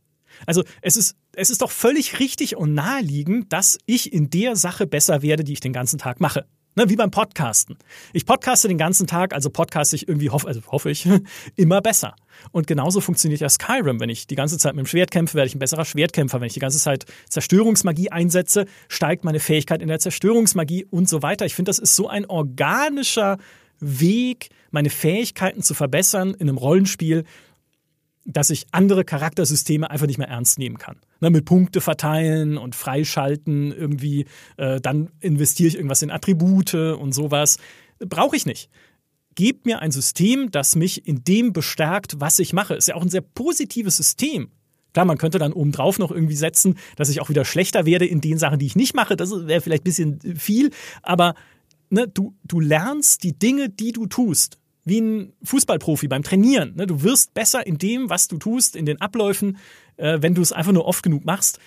Also 0.45 0.63
es 0.81 0.97
ist, 0.97 1.15
es 1.35 1.49
ist 1.49 1.61
doch 1.61 1.71
völlig 1.71 2.19
richtig 2.19 2.55
und 2.55 2.73
naheliegend, 2.73 3.51
dass 3.51 3.77
ich 3.85 4.13
in 4.13 4.29
der 4.29 4.55
Sache 4.55 4.87
besser 4.87 5.21
werde, 5.21 5.43
die 5.43 5.53
ich 5.53 5.59
den 5.59 5.73
ganzen 5.73 5.99
Tag 5.99 6.19
mache. 6.19 6.45
Ne, 6.75 6.89
wie 6.89 6.95
beim 6.95 7.11
Podcasten. 7.11 7.77
Ich 8.13 8.25
podcaste 8.25 8.67
den 8.67 8.79
ganzen 8.79 9.05
Tag, 9.05 9.35
also 9.35 9.51
podcaste 9.51 9.95
ich 9.95 10.07
irgendwie, 10.07 10.31
hoff, 10.31 10.47
also 10.47 10.59
hoffe 10.71 10.89
ich, 10.89 11.07
immer 11.55 11.81
besser. 11.81 12.15
Und 12.51 12.65
genauso 12.65 12.99
funktioniert 12.99 13.41
ja 13.41 13.49
Skyrim. 13.49 13.99
Wenn 13.99 14.09
ich 14.09 14.25
die 14.25 14.33
ganze 14.33 14.57
Zeit 14.57 14.73
mit 14.73 14.83
dem 14.83 14.87
Schwert 14.87 15.11
kämpfe, 15.11 15.35
werde 15.35 15.45
ich 15.47 15.53
ein 15.53 15.59
besserer 15.59 15.85
Schwertkämpfer. 15.85 16.41
Wenn 16.41 16.47
ich 16.47 16.55
die 16.55 16.59
ganze 16.59 16.79
Zeit 16.79 17.05
Zerstörungsmagie 17.29 18.09
einsetze, 18.09 18.65
steigt 18.87 19.23
meine 19.23 19.39
Fähigkeit 19.39 19.83
in 19.83 19.87
der 19.87 19.99
Zerstörungsmagie 19.99 20.85
und 20.85 21.07
so 21.07 21.21
weiter. 21.21 21.45
Ich 21.45 21.53
finde, 21.53 21.69
das 21.69 21.77
ist 21.77 21.95
so 21.95 22.07
ein 22.07 22.25
organischer 22.25 23.37
Weg, 23.79 24.49
meine 24.71 24.89
Fähigkeiten 24.89 25.61
zu 25.61 25.75
verbessern 25.75 26.33
in 26.33 26.49
einem 26.49 26.57
Rollenspiel, 26.57 27.23
dass 28.25 28.49
ich 28.49 28.65
andere 28.71 29.03
Charaktersysteme 29.03 29.89
einfach 29.89 30.07
nicht 30.07 30.17
mehr 30.17 30.29
ernst 30.29 30.57
nehmen 30.57 30.77
kann. 30.77 30.97
Ne, 31.19 31.29
mit 31.29 31.45
Punkte 31.45 31.81
verteilen 31.81 32.57
und 32.57 32.75
freischalten 32.75 33.71
irgendwie, 33.71 34.25
äh, 34.57 34.79
dann 34.79 35.09
investiere 35.19 35.67
ich 35.67 35.75
irgendwas 35.75 36.01
in 36.01 36.11
Attribute 36.11 36.73
und 36.73 37.13
sowas. 37.13 37.57
Brauche 37.99 38.35
ich 38.35 38.45
nicht. 38.45 38.69
Gebt 39.35 39.65
mir 39.65 39.79
ein 39.79 39.91
System, 39.91 40.51
das 40.51 40.75
mich 40.75 41.07
in 41.07 41.23
dem 41.23 41.53
bestärkt, 41.53 42.19
was 42.19 42.39
ich 42.39 42.53
mache. 42.53 42.75
Ist 42.75 42.87
ja 42.87 42.95
auch 42.95 43.01
ein 43.01 43.09
sehr 43.09 43.21
positives 43.21 43.97
System. 43.97 44.51
Klar, 44.93 45.05
man 45.05 45.17
könnte 45.17 45.39
dann 45.39 45.53
obendrauf 45.53 45.97
noch 45.97 46.11
irgendwie 46.11 46.35
setzen, 46.35 46.77
dass 46.95 47.09
ich 47.09 47.19
auch 47.19 47.29
wieder 47.29 47.45
schlechter 47.45 47.85
werde 47.85 48.05
in 48.05 48.21
den 48.21 48.37
Sachen, 48.37 48.59
die 48.59 48.67
ich 48.67 48.75
nicht 48.75 48.93
mache. 48.93 49.15
Das 49.15 49.31
wäre 49.31 49.61
vielleicht 49.61 49.81
ein 49.81 49.85
bisschen 49.85 50.37
viel, 50.37 50.69
aber 51.01 51.33
ne, 51.89 52.07
du, 52.07 52.35
du 52.43 52.59
lernst 52.59 53.23
die 53.23 53.37
Dinge, 53.37 53.69
die 53.69 53.91
du 53.91 54.05
tust 54.05 54.59
wie 54.85 55.01
ein 55.01 55.33
Fußballprofi 55.43 56.07
beim 56.07 56.23
Trainieren. 56.23 56.75
Ne? 56.75 56.87
Du 56.87 57.03
wirst 57.03 57.33
besser 57.33 57.65
in 57.65 57.77
dem, 57.77 58.09
was 58.09 58.27
du 58.27 58.37
tust, 58.37 58.75
in 58.75 58.85
den 58.85 58.99
Abläufen, 59.01 59.57
äh, 59.97 60.17
wenn 60.21 60.35
du 60.35 60.41
es 60.41 60.51
einfach 60.51 60.71
nur 60.71 60.85
oft 60.85 61.03
genug 61.03 61.25
machst. 61.25 61.59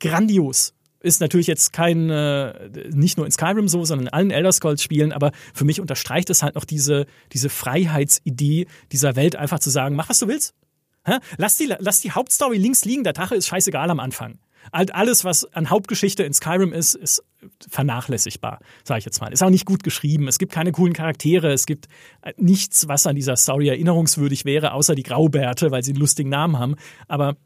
Grandios. 0.00 0.74
Ist 1.00 1.20
natürlich 1.20 1.46
jetzt 1.46 1.72
kein, 1.72 2.10
äh, 2.10 2.70
nicht 2.92 3.16
nur 3.16 3.26
in 3.26 3.30
Skyrim 3.32 3.68
so, 3.68 3.84
sondern 3.84 4.08
in 4.08 4.12
allen 4.12 4.30
Elder 4.32 4.50
Scrolls 4.50 4.82
Spielen, 4.82 5.12
aber 5.12 5.30
für 5.54 5.64
mich 5.64 5.80
unterstreicht 5.80 6.28
es 6.28 6.42
halt 6.42 6.56
noch 6.56 6.64
diese, 6.64 7.06
diese 7.32 7.48
Freiheitsidee 7.48 8.66
dieser 8.90 9.14
Welt, 9.14 9.36
einfach 9.36 9.60
zu 9.60 9.70
sagen, 9.70 9.94
mach 9.94 10.08
was 10.08 10.18
du 10.18 10.26
willst. 10.26 10.54
Lass, 11.36 11.56
die, 11.56 11.72
lass 11.78 12.00
die 12.00 12.10
Hauptstory 12.10 12.58
links 12.58 12.84
liegen, 12.84 13.04
der 13.04 13.14
Tache 13.14 13.36
ist 13.36 13.46
scheißegal 13.46 13.90
am 13.90 14.00
Anfang. 14.00 14.38
Halt 14.72 14.94
alles, 14.94 15.24
was 15.24 15.44
an 15.54 15.70
Hauptgeschichte 15.70 16.22
in 16.22 16.32
Skyrim 16.32 16.72
ist, 16.72 16.94
ist 16.94 17.22
vernachlässigbar, 17.70 18.60
sage 18.84 18.98
ich 18.98 19.04
jetzt 19.04 19.20
mal. 19.20 19.32
Ist 19.32 19.42
auch 19.42 19.50
nicht 19.50 19.64
gut 19.64 19.82
geschrieben. 19.82 20.28
Es 20.28 20.38
gibt 20.38 20.52
keine 20.52 20.72
coolen 20.72 20.92
Charaktere. 20.92 21.52
Es 21.52 21.66
gibt 21.66 21.88
äh, 22.22 22.32
nichts, 22.36 22.88
was 22.88 23.06
an 23.06 23.16
dieser 23.16 23.36
Story 23.36 23.68
erinnerungswürdig 23.68 24.44
wäre, 24.44 24.72
außer 24.72 24.94
die 24.94 25.02
Graubärte, 25.02 25.70
weil 25.70 25.82
sie 25.82 25.92
einen 25.92 26.00
lustigen 26.00 26.30
Namen 26.30 26.58
haben. 26.58 26.76
Aber 27.06 27.36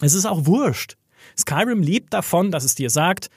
es 0.00 0.14
ist 0.14 0.26
auch 0.26 0.46
wurscht. 0.46 0.96
Skyrim 1.36 1.82
lebt 1.82 2.12
davon, 2.12 2.50
dass 2.50 2.64
es 2.64 2.74
dir 2.74 2.90
sagt, 2.90 3.28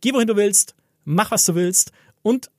geh 0.00 0.12
wohin 0.12 0.28
du 0.28 0.36
willst, 0.36 0.74
mach 1.04 1.30
was 1.30 1.44
du 1.44 1.54
willst 1.54 1.92
und 2.22 2.50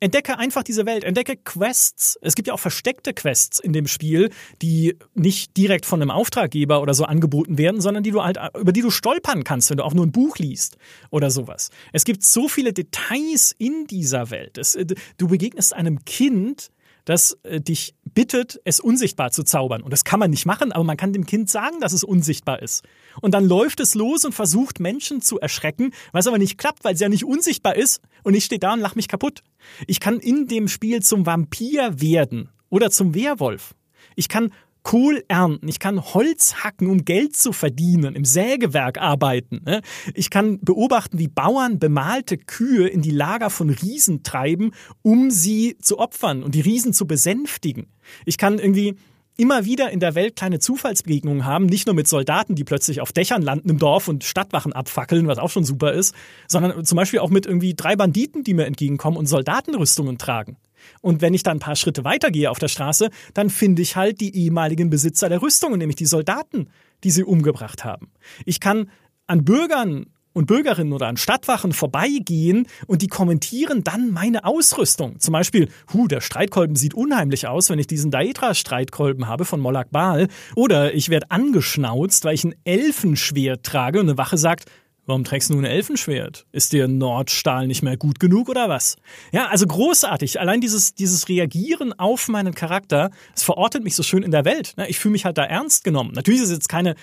Entdecke 0.00 0.38
einfach 0.38 0.62
diese 0.62 0.86
Welt, 0.86 1.04
entdecke 1.04 1.36
Quests. 1.36 2.18
Es 2.22 2.34
gibt 2.34 2.48
ja 2.48 2.54
auch 2.54 2.60
versteckte 2.60 3.14
Quests 3.14 3.58
in 3.58 3.72
dem 3.72 3.86
Spiel, 3.86 4.30
die 4.62 4.96
nicht 5.14 5.56
direkt 5.56 5.86
von 5.86 6.00
einem 6.00 6.10
Auftraggeber 6.10 6.80
oder 6.80 6.94
so 6.94 7.04
angeboten 7.04 7.58
werden, 7.58 7.80
sondern 7.80 8.02
die 8.02 8.10
du 8.10 8.22
halt, 8.22 8.38
über 8.58 8.72
die 8.72 8.82
du 8.82 8.90
stolpern 8.90 9.44
kannst, 9.44 9.70
wenn 9.70 9.78
du 9.78 9.84
auch 9.84 9.94
nur 9.94 10.06
ein 10.06 10.12
Buch 10.12 10.36
liest 10.38 10.76
oder 11.10 11.30
sowas. 11.30 11.70
Es 11.92 12.04
gibt 12.04 12.22
so 12.22 12.48
viele 12.48 12.72
Details 12.72 13.54
in 13.58 13.86
dieser 13.86 14.30
Welt. 14.30 14.58
Es, 14.58 14.78
du 15.18 15.28
begegnest 15.28 15.74
einem 15.74 16.04
Kind, 16.04 16.70
das 17.08 17.38
äh, 17.42 17.60
dich 17.60 17.94
bittet, 18.04 18.60
es 18.64 18.80
unsichtbar 18.80 19.30
zu 19.30 19.42
zaubern. 19.42 19.82
Und 19.82 19.92
das 19.92 20.04
kann 20.04 20.20
man 20.20 20.30
nicht 20.30 20.44
machen, 20.44 20.72
aber 20.72 20.84
man 20.84 20.98
kann 20.98 21.14
dem 21.14 21.24
Kind 21.24 21.48
sagen, 21.48 21.80
dass 21.80 21.94
es 21.94 22.04
unsichtbar 22.04 22.60
ist. 22.60 22.84
Und 23.22 23.32
dann 23.32 23.46
läuft 23.46 23.80
es 23.80 23.94
los 23.94 24.26
und 24.26 24.34
versucht 24.34 24.78
Menschen 24.78 25.22
zu 25.22 25.40
erschrecken, 25.40 25.92
was 26.12 26.26
aber 26.26 26.36
nicht 26.36 26.58
klappt, 26.58 26.84
weil 26.84 26.94
es 26.94 27.00
ja 27.00 27.08
nicht 27.08 27.24
unsichtbar 27.24 27.76
ist. 27.76 28.02
Und 28.24 28.34
ich 28.34 28.44
stehe 28.44 28.58
da 28.58 28.74
und 28.74 28.80
lach 28.80 28.94
mich 28.94 29.08
kaputt. 29.08 29.42
Ich 29.86 30.00
kann 30.00 30.20
in 30.20 30.48
dem 30.48 30.68
Spiel 30.68 31.02
zum 31.02 31.24
Vampir 31.24 31.98
werden 31.98 32.50
oder 32.68 32.90
zum 32.90 33.14
Werwolf. 33.14 33.74
Ich 34.14 34.28
kann 34.28 34.52
Kohl 34.88 35.22
ernten, 35.28 35.68
ich 35.68 35.80
kann 35.80 36.02
Holz 36.02 36.64
hacken, 36.64 36.88
um 36.88 37.04
Geld 37.04 37.36
zu 37.36 37.52
verdienen, 37.52 38.16
im 38.16 38.24
Sägewerk 38.24 38.96
arbeiten. 38.96 39.60
Ne? 39.66 39.82
Ich 40.14 40.30
kann 40.30 40.60
beobachten, 40.60 41.18
wie 41.18 41.28
Bauern 41.28 41.78
bemalte 41.78 42.38
Kühe 42.38 42.88
in 42.88 43.02
die 43.02 43.10
Lager 43.10 43.50
von 43.50 43.68
Riesen 43.68 44.22
treiben, 44.22 44.70
um 45.02 45.30
sie 45.30 45.76
zu 45.76 45.98
opfern 45.98 46.42
und 46.42 46.54
die 46.54 46.62
Riesen 46.62 46.94
zu 46.94 47.06
besänftigen. 47.06 47.88
Ich 48.24 48.38
kann 48.38 48.58
irgendwie 48.58 48.94
immer 49.36 49.66
wieder 49.66 49.90
in 49.90 50.00
der 50.00 50.14
Welt 50.14 50.36
kleine 50.36 50.58
Zufallsbegegnungen 50.58 51.44
haben, 51.44 51.66
nicht 51.66 51.86
nur 51.86 51.94
mit 51.94 52.08
Soldaten, 52.08 52.54
die 52.54 52.64
plötzlich 52.64 53.02
auf 53.02 53.12
Dächern 53.12 53.42
landen 53.42 53.68
im 53.68 53.78
Dorf 53.78 54.08
und 54.08 54.24
Stadtwachen 54.24 54.72
abfackeln, 54.72 55.26
was 55.26 55.36
auch 55.36 55.50
schon 55.50 55.64
super 55.64 55.92
ist, 55.92 56.14
sondern 56.46 56.82
zum 56.86 56.96
Beispiel 56.96 57.18
auch 57.18 57.28
mit 57.28 57.44
irgendwie 57.44 57.74
drei 57.74 57.94
Banditen, 57.94 58.42
die 58.42 58.54
mir 58.54 58.64
entgegenkommen 58.64 59.18
und 59.18 59.26
Soldatenrüstungen 59.26 60.16
tragen. 60.16 60.56
Und 61.00 61.20
wenn 61.20 61.34
ich 61.34 61.42
dann 61.42 61.58
ein 61.58 61.60
paar 61.60 61.76
Schritte 61.76 62.04
weitergehe 62.04 62.50
auf 62.50 62.58
der 62.58 62.68
Straße, 62.68 63.10
dann 63.34 63.50
finde 63.50 63.82
ich 63.82 63.96
halt 63.96 64.20
die 64.20 64.34
ehemaligen 64.34 64.90
Besitzer 64.90 65.28
der 65.28 65.42
Rüstungen, 65.42 65.78
nämlich 65.78 65.96
die 65.96 66.06
Soldaten, 66.06 66.68
die 67.04 67.10
sie 67.10 67.24
umgebracht 67.24 67.84
haben. 67.84 68.10
Ich 68.44 68.60
kann 68.60 68.90
an 69.26 69.44
Bürgern 69.44 70.06
und 70.38 70.46
Bürgerinnen 70.46 70.92
oder 70.92 71.08
an 71.08 71.16
Stadtwachen 71.16 71.72
vorbeigehen 71.72 72.68
und 72.86 73.02
die 73.02 73.08
kommentieren 73.08 73.82
dann 73.82 74.12
meine 74.12 74.44
Ausrüstung. 74.44 75.18
Zum 75.18 75.32
Beispiel, 75.32 75.68
hu, 75.92 76.06
der 76.06 76.20
Streitkolben 76.20 76.76
sieht 76.76 76.94
unheimlich 76.94 77.48
aus, 77.48 77.70
wenn 77.70 77.78
ich 77.78 77.88
diesen 77.88 78.10
Daedra-Streitkolben 78.10 79.26
habe 79.26 79.44
von 79.44 79.58
Mollak 79.58 79.90
Baal. 79.90 80.28
Oder 80.54 80.94
ich 80.94 81.08
werde 81.08 81.30
angeschnauzt, 81.30 82.24
weil 82.24 82.34
ich 82.34 82.44
ein 82.44 82.54
Elfenschwert 82.64 83.64
trage 83.64 83.98
und 83.98 84.08
eine 84.08 84.18
Wache 84.18 84.38
sagt, 84.38 84.66
Warum 85.08 85.24
trägst 85.24 85.48
du 85.48 85.54
nun 85.54 85.64
ein 85.64 85.70
Elfenschwert? 85.70 86.44
Ist 86.52 86.74
dir 86.74 86.86
Nordstahl 86.86 87.66
nicht 87.66 87.82
mehr 87.82 87.96
gut 87.96 88.20
genug 88.20 88.50
oder 88.50 88.68
was? 88.68 88.96
Ja, 89.32 89.46
also 89.46 89.66
großartig. 89.66 90.38
Allein 90.38 90.60
dieses, 90.60 90.94
dieses 90.94 91.30
Reagieren 91.30 91.98
auf 91.98 92.28
meinen 92.28 92.54
Charakter, 92.54 93.10
es 93.34 93.42
verortet 93.42 93.82
mich 93.82 93.94
so 93.94 94.02
schön 94.02 94.22
in 94.22 94.32
der 94.32 94.44
Welt. 94.44 94.74
Ich 94.86 94.98
fühle 94.98 95.12
mich 95.12 95.24
halt 95.24 95.38
da 95.38 95.44
ernst 95.44 95.82
genommen. 95.82 96.12
Natürlich 96.12 96.42
ist 96.42 96.48
es 96.48 96.56
jetzt 96.56 96.68
keine, 96.68 96.94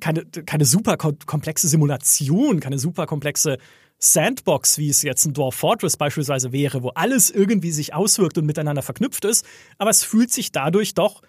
keine, 0.00 0.26
keine 0.26 0.66
super 0.66 0.98
komplexe 0.98 1.66
Simulation, 1.66 2.60
keine 2.60 2.78
super 2.78 3.06
komplexe 3.06 3.56
Sandbox, 3.96 4.76
wie 4.76 4.90
es 4.90 5.00
jetzt 5.00 5.24
ein 5.24 5.32
Dwarf 5.32 5.54
Fortress 5.54 5.96
beispielsweise 5.96 6.52
wäre, 6.52 6.82
wo 6.82 6.90
alles 6.90 7.30
irgendwie 7.30 7.70
sich 7.70 7.94
auswirkt 7.94 8.36
und 8.36 8.44
miteinander 8.44 8.82
verknüpft 8.82 9.24
ist. 9.24 9.46
Aber 9.78 9.88
es 9.88 10.04
fühlt 10.04 10.30
sich 10.30 10.52
dadurch 10.52 10.92
doch 10.92 11.22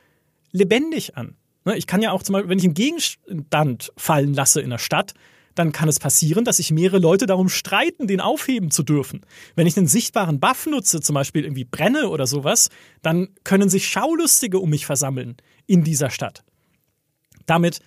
lebendig 0.52 1.16
an. 1.16 1.38
Ich 1.76 1.88
kann 1.88 2.02
ja 2.02 2.12
auch 2.12 2.24
zum 2.24 2.34
Beispiel, 2.34 2.50
wenn 2.50 2.58
ich 2.58 2.66
einen 2.66 2.74
Gegenstand 2.74 3.94
fallen 3.96 4.34
lasse 4.34 4.60
in 4.60 4.72
der 4.72 4.78
Stadt, 4.78 5.14
dann 5.56 5.72
kann 5.72 5.90
es 5.90 6.00
passieren, 6.00 6.46
dass 6.46 6.58
sich 6.58 6.72
mehrere 6.72 7.00
Leute 7.00 7.26
darum 7.26 7.50
streiten, 7.50 8.08
den 8.08 8.22
aufheben 8.22 8.72
zu 8.72 8.84
dürfen. 8.84 9.22
Wenn 9.56 9.68
ich 9.68 9.78
einen 9.78 9.88
sichtbaren 9.88 10.40
Buff 10.40 10.66
nutze, 10.66 11.02
zum 11.02 11.14
Beispiel 11.14 11.44
irgendwie 11.44 11.66
brenne 11.66 12.10
oder 12.10 12.28
sowas, 12.28 12.70
dann 13.02 13.30
können 13.44 13.70
sich 13.70 13.88
Schaulustige 13.88 14.60
um 14.60 14.70
mich 14.70 14.86
versammeln 14.86 15.38
in 15.68 15.84
dieser 15.84 16.10
Stadt. 16.10 16.44
Damit 17.46 17.80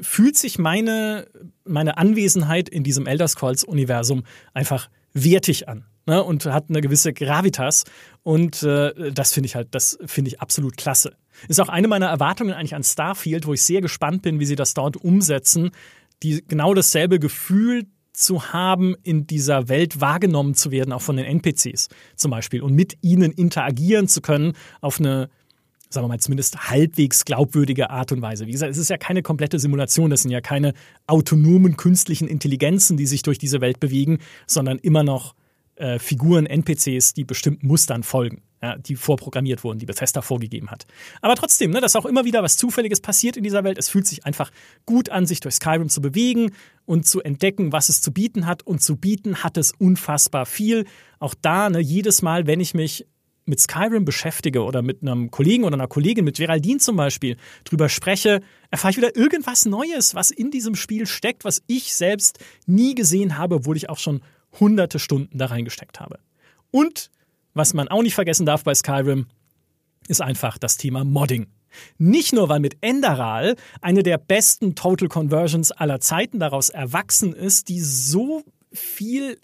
fühlt 0.00 0.38
sich 0.38 0.58
meine, 0.58 1.28
meine 1.64 1.98
Anwesenheit 1.98 2.68
in 2.68 2.82
diesem 2.84 3.06
Elder 3.06 3.28
Scrolls-Universum 3.28 4.24
einfach 4.54 4.88
wertig 5.12 5.68
an. 5.68 5.84
Ne, 6.04 6.20
und 6.20 6.46
hat 6.46 6.64
eine 6.68 6.80
gewisse 6.80 7.12
Gravitas. 7.12 7.84
Und 8.24 8.64
äh, 8.64 9.12
das 9.12 9.32
finde 9.32 9.46
ich 9.46 9.54
halt, 9.54 9.68
das 9.70 9.96
finde 10.04 10.30
ich 10.30 10.40
absolut 10.40 10.76
klasse. 10.76 11.14
Ist 11.46 11.60
auch 11.60 11.68
eine 11.68 11.86
meiner 11.86 12.08
Erwartungen 12.08 12.54
eigentlich 12.54 12.74
an 12.74 12.82
Starfield, 12.82 13.46
wo 13.46 13.54
ich 13.54 13.62
sehr 13.62 13.80
gespannt 13.80 14.22
bin, 14.22 14.40
wie 14.40 14.46
sie 14.46 14.56
das 14.56 14.74
dort 14.74 14.96
umsetzen, 14.96 15.70
die 16.22 16.44
genau 16.46 16.74
dasselbe 16.74 17.18
Gefühl 17.18 17.86
zu 18.12 18.52
haben, 18.52 18.94
in 19.02 19.26
dieser 19.26 19.68
Welt 19.68 20.00
wahrgenommen 20.00 20.54
zu 20.54 20.70
werden, 20.70 20.92
auch 20.92 21.02
von 21.02 21.16
den 21.16 21.24
NPCs 21.24 21.88
zum 22.16 22.30
Beispiel, 22.30 22.62
und 22.62 22.74
mit 22.74 22.98
ihnen 23.00 23.32
interagieren 23.32 24.06
zu 24.06 24.20
können 24.20 24.52
auf 24.80 25.00
eine, 25.00 25.30
sagen 25.88 26.04
wir 26.04 26.08
mal, 26.08 26.20
zumindest 26.20 26.70
halbwegs 26.70 27.24
glaubwürdige 27.24 27.90
Art 27.90 28.12
und 28.12 28.20
Weise. 28.20 28.46
Wie 28.46 28.52
gesagt, 28.52 28.70
es 28.70 28.78
ist 28.78 28.90
ja 28.90 28.98
keine 28.98 29.22
komplette 29.22 29.58
Simulation, 29.58 30.10
das 30.10 30.22
sind 30.22 30.30
ja 30.30 30.40
keine 30.40 30.74
autonomen 31.06 31.76
künstlichen 31.76 32.28
Intelligenzen, 32.28 32.96
die 32.96 33.06
sich 33.06 33.22
durch 33.22 33.38
diese 33.38 33.60
Welt 33.60 33.80
bewegen, 33.80 34.18
sondern 34.46 34.78
immer 34.78 35.02
noch 35.02 35.34
äh, 35.76 35.98
Figuren, 35.98 36.46
NPCs, 36.46 37.14
die 37.14 37.24
bestimmten 37.24 37.66
Mustern 37.66 38.02
folgen 38.02 38.42
ja, 38.62 38.78
die 38.78 38.94
vorprogrammiert 38.94 39.64
wurden, 39.64 39.78
die 39.78 39.86
Bethesda 39.86 40.22
vorgegeben 40.22 40.70
hat. 40.70 40.86
Aber 41.20 41.34
trotzdem, 41.34 41.72
ne, 41.72 41.80
dass 41.80 41.96
auch 41.96 42.06
immer 42.06 42.24
wieder 42.24 42.42
was 42.42 42.56
Zufälliges 42.56 43.00
passiert 43.00 43.36
in 43.36 43.42
dieser 43.42 43.64
Welt. 43.64 43.76
Es 43.76 43.88
fühlt 43.88 44.06
sich 44.06 44.24
einfach 44.24 44.52
gut 44.86 45.10
an, 45.10 45.26
sich 45.26 45.40
durch 45.40 45.56
Skyrim 45.56 45.88
zu 45.88 46.00
bewegen 46.00 46.52
und 46.86 47.06
zu 47.06 47.20
entdecken, 47.20 47.72
was 47.72 47.88
es 47.88 48.00
zu 48.00 48.12
bieten 48.12 48.46
hat. 48.46 48.62
Und 48.62 48.80
zu 48.80 48.96
bieten 48.96 49.42
hat 49.42 49.56
es 49.56 49.72
unfassbar 49.72 50.46
viel. 50.46 50.86
Auch 51.18 51.34
da, 51.34 51.70
ne, 51.70 51.80
jedes 51.80 52.22
Mal, 52.22 52.46
wenn 52.46 52.60
ich 52.60 52.72
mich 52.72 53.06
mit 53.44 53.58
Skyrim 53.58 54.04
beschäftige 54.04 54.62
oder 54.62 54.82
mit 54.82 55.02
einem 55.02 55.32
Kollegen 55.32 55.64
oder 55.64 55.74
einer 55.74 55.88
Kollegin, 55.88 56.24
mit 56.24 56.36
Geraldine 56.36 56.78
zum 56.78 56.96
Beispiel, 56.96 57.36
drüber 57.64 57.88
spreche, 57.88 58.40
erfahre 58.70 58.92
ich 58.92 58.96
wieder 58.96 59.16
irgendwas 59.16 59.64
Neues, 59.64 60.14
was 60.14 60.30
in 60.30 60.52
diesem 60.52 60.76
Spiel 60.76 61.06
steckt, 61.06 61.44
was 61.44 61.62
ich 61.66 61.94
selbst 61.94 62.38
nie 62.66 62.94
gesehen 62.94 63.38
habe, 63.38 63.56
obwohl 63.56 63.76
ich 63.76 63.88
auch 63.88 63.98
schon 63.98 64.22
hunderte 64.60 65.00
Stunden 65.00 65.38
da 65.38 65.46
reingesteckt 65.46 65.98
habe. 65.98 66.20
Und 66.70 67.10
was 67.54 67.74
man 67.74 67.88
auch 67.88 68.02
nicht 68.02 68.14
vergessen 68.14 68.46
darf 68.46 68.64
bei 68.64 68.74
Skyrim, 68.74 69.26
ist 70.08 70.20
einfach 70.20 70.58
das 70.58 70.76
Thema 70.76 71.04
Modding. 71.04 71.46
Nicht 71.98 72.32
nur, 72.32 72.48
weil 72.48 72.60
mit 72.60 72.76
Enderal 72.80 73.56
eine 73.80 74.02
der 74.02 74.18
besten 74.18 74.74
Total 74.74 75.08
Conversions 75.08 75.72
aller 75.72 76.00
Zeiten 76.00 76.38
daraus 76.38 76.68
erwachsen 76.68 77.32
ist, 77.32 77.68
die 77.68 77.80
so 77.80 78.42
viel 78.72 79.38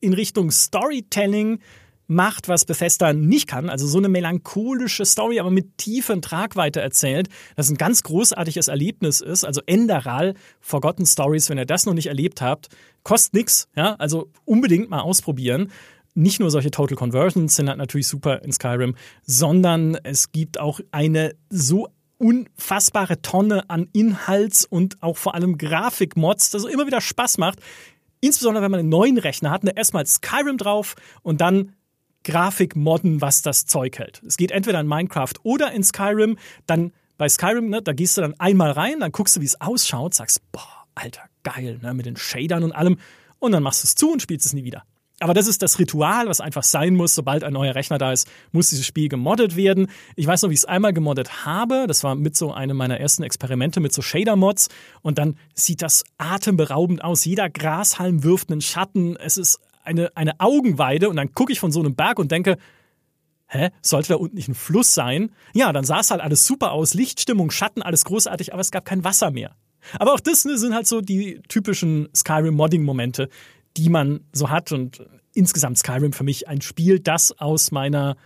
in 0.00 0.12
Richtung 0.12 0.50
Storytelling 0.50 1.60
macht, 2.06 2.48
was 2.48 2.64
Bethesda 2.64 3.12
nicht 3.12 3.48
kann. 3.48 3.68
Also 3.68 3.86
so 3.86 3.98
eine 3.98 4.08
melancholische 4.08 5.04
Story, 5.04 5.40
aber 5.40 5.50
mit 5.50 5.76
tiefen 5.76 6.22
Tragweite 6.22 6.80
erzählt, 6.80 7.28
das 7.56 7.68
ein 7.68 7.76
ganz 7.76 8.02
großartiges 8.04 8.68
Erlebnis 8.68 9.20
ist. 9.20 9.44
Also 9.44 9.60
Enderal, 9.66 10.34
Forgotten 10.60 11.04
Stories, 11.04 11.50
wenn 11.50 11.58
ihr 11.58 11.66
das 11.66 11.84
noch 11.86 11.94
nicht 11.94 12.06
erlebt 12.06 12.40
habt, 12.40 12.68
kostet 13.02 13.34
nichts. 13.34 13.68
Ja, 13.74 13.94
also 13.96 14.30
unbedingt 14.44 14.88
mal 14.88 15.00
ausprobieren 15.00 15.72
nicht 16.16 16.40
nur 16.40 16.50
solche 16.50 16.70
Total 16.70 16.96
Conversions 16.96 17.54
sind 17.54 17.68
halt 17.68 17.78
natürlich 17.78 18.08
super 18.08 18.42
in 18.42 18.52
Skyrim, 18.52 18.94
sondern 19.24 19.96
es 20.02 20.32
gibt 20.32 20.58
auch 20.58 20.80
eine 20.90 21.34
so 21.50 21.88
unfassbare 22.18 23.20
Tonne 23.20 23.68
an 23.68 23.88
Inhalts- 23.92 24.64
und 24.64 25.02
auch 25.02 25.18
vor 25.18 25.34
allem 25.34 25.58
Grafikmods, 25.58 26.50
das 26.50 26.64
immer 26.64 26.86
wieder 26.86 27.00
Spaß 27.00 27.38
macht. 27.38 27.60
Insbesondere 28.20 28.64
wenn 28.64 28.70
man 28.70 28.80
einen 28.80 28.88
neuen 28.88 29.18
Rechner 29.18 29.50
hat, 29.50 29.64
ne, 29.64 29.72
erstmal 29.76 30.06
Skyrim 30.06 30.56
drauf 30.56 30.94
und 31.22 31.40
dann 31.40 31.74
Grafikmodden, 32.24 33.20
was 33.20 33.42
das 33.42 33.66
Zeug 33.66 33.98
hält. 33.98 34.22
Es 34.26 34.36
geht 34.36 34.50
entweder 34.50 34.80
in 34.80 34.86
Minecraft 34.86 35.34
oder 35.42 35.70
in 35.72 35.84
Skyrim. 35.84 36.38
Dann 36.66 36.92
bei 37.18 37.28
Skyrim, 37.28 37.68
ne, 37.68 37.82
da 37.82 37.92
gehst 37.92 38.16
du 38.16 38.22
dann 38.22 38.34
einmal 38.40 38.70
rein, 38.70 39.00
dann 39.00 39.12
guckst 39.12 39.36
du, 39.36 39.42
wie 39.42 39.46
es 39.46 39.60
ausschaut, 39.60 40.14
sagst, 40.14 40.40
boah, 40.50 40.86
Alter, 40.94 41.22
geil, 41.42 41.78
ne, 41.82 41.92
mit 41.92 42.06
den 42.06 42.16
Shadern 42.16 42.64
und 42.64 42.72
allem. 42.72 42.98
Und 43.38 43.52
dann 43.52 43.62
machst 43.62 43.84
du 43.84 43.86
es 43.86 43.94
zu 43.94 44.10
und 44.10 44.22
spielst 44.22 44.46
es 44.46 44.54
nie 44.54 44.64
wieder. 44.64 44.84
Aber 45.20 45.32
das 45.32 45.46
ist 45.46 45.62
das 45.62 45.78
Ritual, 45.78 46.28
was 46.28 46.40
einfach 46.40 46.62
sein 46.62 46.94
muss. 46.94 47.14
Sobald 47.14 47.42
ein 47.42 47.54
neuer 47.54 47.74
Rechner 47.74 47.96
da 47.96 48.12
ist, 48.12 48.28
muss 48.52 48.68
dieses 48.68 48.84
Spiel 48.84 49.08
gemoddet 49.08 49.56
werden. 49.56 49.88
Ich 50.14 50.26
weiß 50.26 50.42
noch, 50.42 50.50
wie 50.50 50.54
ich 50.54 50.60
es 50.60 50.64
einmal 50.66 50.92
gemoddet 50.92 51.46
habe. 51.46 51.86
Das 51.86 52.04
war 52.04 52.14
mit 52.14 52.36
so 52.36 52.52
einem 52.52 52.76
meiner 52.76 53.00
ersten 53.00 53.22
Experimente 53.22 53.80
mit 53.80 53.94
so 53.94 54.02
Shader-Mods. 54.02 54.68
Und 55.00 55.16
dann 55.16 55.38
sieht 55.54 55.80
das 55.80 56.04
atemberaubend 56.18 57.02
aus. 57.02 57.24
Jeder 57.24 57.48
Grashalm 57.48 58.24
wirft 58.24 58.52
einen 58.52 58.60
Schatten. 58.60 59.16
Es 59.16 59.38
ist 59.38 59.58
eine, 59.84 60.14
eine 60.16 60.38
Augenweide. 60.38 61.08
Und 61.08 61.16
dann 61.16 61.32
gucke 61.32 61.52
ich 61.52 61.60
von 61.60 61.72
so 61.72 61.80
einem 61.80 61.94
Berg 61.94 62.18
und 62.18 62.30
denke, 62.30 62.58
hä, 63.46 63.70
sollte 63.80 64.08
da 64.08 64.14
unten 64.16 64.36
nicht 64.36 64.48
ein 64.48 64.54
Fluss 64.54 64.92
sein? 64.92 65.30
Ja, 65.54 65.72
dann 65.72 65.84
sah 65.84 66.00
es 66.00 66.10
halt 66.10 66.20
alles 66.20 66.46
super 66.46 66.72
aus. 66.72 66.92
Lichtstimmung, 66.92 67.50
Schatten, 67.50 67.80
alles 67.80 68.04
großartig, 68.04 68.52
aber 68.52 68.60
es 68.60 68.70
gab 68.70 68.84
kein 68.84 69.02
Wasser 69.02 69.30
mehr. 69.30 69.56
Aber 69.98 70.14
auch 70.14 70.20
das 70.20 70.42
sind 70.42 70.74
halt 70.74 70.86
so 70.86 71.00
die 71.00 71.40
typischen 71.48 72.08
Skyrim-Modding-Momente, 72.14 73.28
die 73.76 73.88
man 73.88 74.20
so 74.32 74.50
hat. 74.50 74.72
Und 74.72 75.02
insgesamt 75.34 75.78
Skyrim 75.78 76.12
für 76.12 76.24
mich 76.24 76.48
ein 76.48 76.60
Spiel, 76.60 76.98
das 77.00 77.38
aus 77.38 77.70
meiner 77.70 78.16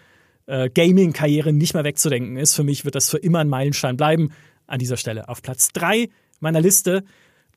äh, 0.47 0.71
Gaming-Karriere 0.71 1.53
nicht 1.53 1.75
mehr 1.75 1.85
wegzudenken 1.85 2.37
ist. 2.37 2.55
Für 2.55 2.65
mich 2.65 2.85
wird 2.85 2.95
das 2.95 3.11
für 3.11 3.19
immer 3.19 3.41
ein 3.41 3.49
Meilenstein 3.49 3.97
bleiben. 3.97 4.33
An 4.67 4.79
dieser 4.79 4.97
Stelle 4.97 5.29
auf 5.29 5.43
Platz 5.43 5.69
3 5.73 6.09
meiner 6.39 6.61
Liste. 6.61 7.05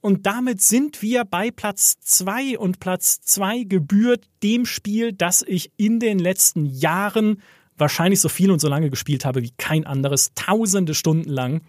Und 0.02 0.26
damit 0.26 0.62
sind 0.62 1.02
wir 1.02 1.24
bei 1.24 1.52
Platz 1.52 1.98
2 2.02 2.58
und 2.58 2.80
Platz 2.80 3.22
2 3.22 3.64
gebührt 3.64 4.26
dem 4.42 4.66
Spiel, 4.66 5.14
das 5.14 5.44
ich 5.48 5.72
in 5.78 6.00
den 6.00 6.20
letzten 6.20 6.66
Jahren 6.66 7.42
wahrscheinlich 7.78 8.20
so 8.20 8.30
viel 8.30 8.52
und 8.52 8.60
so 8.60 8.68
lange 8.68 8.90
gespielt 8.90 9.26
habe 9.26 9.44
wie 9.44 9.54
kein 9.58 9.86
anderes, 9.86 10.32
tausende 10.36 10.94
Stunden 10.94 11.30
lang. 11.30 11.62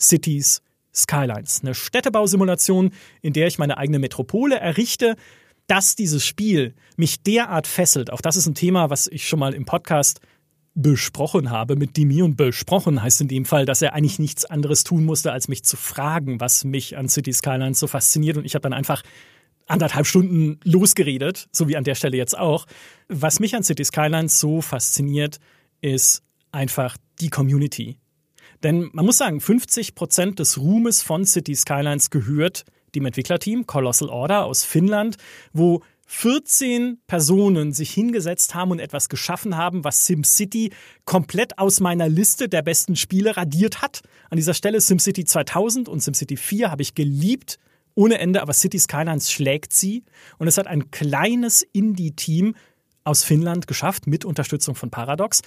Cities 0.00 0.62
Skylines. 0.94 1.60
Eine 1.62 1.74
Städtebausimulation, 1.74 2.92
in 3.22 3.32
der 3.32 3.46
ich 3.46 3.58
meine 3.58 3.78
eigene 3.78 3.98
Metropole 3.98 4.58
errichte 4.58 5.16
dass 5.68 5.94
dieses 5.94 6.26
Spiel 6.26 6.74
mich 6.96 7.22
derart 7.22 7.66
fesselt, 7.66 8.12
auch 8.12 8.20
das 8.20 8.36
ist 8.36 8.46
ein 8.46 8.54
Thema, 8.54 8.90
was 8.90 9.06
ich 9.06 9.28
schon 9.28 9.38
mal 9.38 9.54
im 9.54 9.64
Podcast 9.64 10.20
besprochen 10.74 11.50
habe 11.50 11.76
mit 11.76 11.96
Dimi 11.96 12.22
und 12.22 12.36
besprochen 12.36 13.02
heißt 13.02 13.20
in 13.20 13.28
dem 13.28 13.44
Fall, 13.44 13.66
dass 13.66 13.82
er 13.82 13.94
eigentlich 13.94 14.18
nichts 14.18 14.44
anderes 14.44 14.84
tun 14.84 15.04
musste, 15.04 15.32
als 15.32 15.48
mich 15.48 15.64
zu 15.64 15.76
fragen, 15.76 16.40
was 16.40 16.64
mich 16.64 16.96
an 16.96 17.08
City 17.08 17.32
Skylines 17.32 17.80
so 17.80 17.86
fasziniert 17.86 18.36
und 18.36 18.44
ich 18.44 18.54
habe 18.54 18.62
dann 18.62 18.72
einfach 18.72 19.02
anderthalb 19.66 20.06
Stunden 20.06 20.58
losgeredet, 20.64 21.48
so 21.52 21.68
wie 21.68 21.76
an 21.76 21.84
der 21.84 21.94
Stelle 21.94 22.16
jetzt 22.16 22.38
auch. 22.38 22.66
Was 23.08 23.40
mich 23.40 23.54
an 23.54 23.62
City 23.62 23.84
Skylines 23.84 24.38
so 24.40 24.62
fasziniert, 24.62 25.38
ist 25.80 26.22
einfach 26.52 26.96
die 27.20 27.28
Community. 27.28 27.98
Denn 28.62 28.88
man 28.92 29.04
muss 29.04 29.18
sagen, 29.18 29.40
50 29.40 29.94
Prozent 29.94 30.38
des 30.38 30.58
Ruhmes 30.58 31.02
von 31.02 31.24
City 31.24 31.54
Skylines 31.54 32.10
gehört 32.10 32.64
dem 32.94 33.06
Entwicklerteam 33.06 33.66
Colossal 33.66 34.08
Order 34.08 34.44
aus 34.44 34.64
Finnland, 34.64 35.16
wo 35.52 35.82
14 36.10 37.00
Personen 37.06 37.74
sich 37.74 37.90
hingesetzt 37.90 38.54
haben 38.54 38.70
und 38.70 38.78
etwas 38.78 39.10
geschaffen 39.10 39.58
haben, 39.58 39.84
was 39.84 40.06
SimCity 40.06 40.72
komplett 41.04 41.58
aus 41.58 41.80
meiner 41.80 42.08
Liste 42.08 42.48
der 42.48 42.62
besten 42.62 42.96
Spiele 42.96 43.36
radiert 43.36 43.82
hat. 43.82 44.00
An 44.30 44.36
dieser 44.36 44.54
Stelle 44.54 44.80
SimCity 44.80 45.26
2000 45.26 45.86
und 45.86 46.00
SimCity 46.00 46.38
4 46.38 46.70
habe 46.70 46.80
ich 46.80 46.94
geliebt 46.94 47.58
ohne 47.94 48.18
Ende, 48.18 48.40
aber 48.40 48.54
City 48.54 48.78
Skylines 48.78 49.30
schlägt 49.30 49.74
sie 49.74 50.04
und 50.38 50.48
es 50.48 50.56
hat 50.56 50.66
ein 50.66 50.90
kleines 50.90 51.60
Indie-Team 51.60 52.54
aus 53.04 53.22
Finnland 53.22 53.66
geschafft 53.66 54.06
mit 54.06 54.24
Unterstützung 54.24 54.76
von 54.76 54.90
Paradox. 54.90 55.42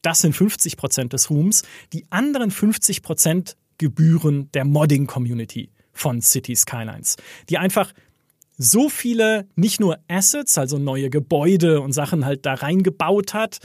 Das 0.00 0.22
sind 0.22 0.34
50 0.34 0.78
Prozent 0.78 1.12
des 1.12 1.28
Ruhms. 1.28 1.62
Die 1.92 2.06
anderen 2.10 2.50
50 2.50 3.02
Prozent 3.02 3.56
gebühren 3.76 4.50
der 4.52 4.64
Modding-Community 4.64 5.70
von 5.96 6.20
City 6.20 6.54
Skylines, 6.54 7.16
die 7.48 7.58
einfach 7.58 7.92
so 8.58 8.88
viele 8.88 9.46
nicht 9.54 9.80
nur 9.80 9.98
Assets, 10.08 10.56
also 10.56 10.78
neue 10.78 11.10
Gebäude 11.10 11.80
und 11.80 11.92
Sachen 11.92 12.24
halt 12.24 12.46
da 12.46 12.54
reingebaut 12.54 13.34
hat, 13.34 13.58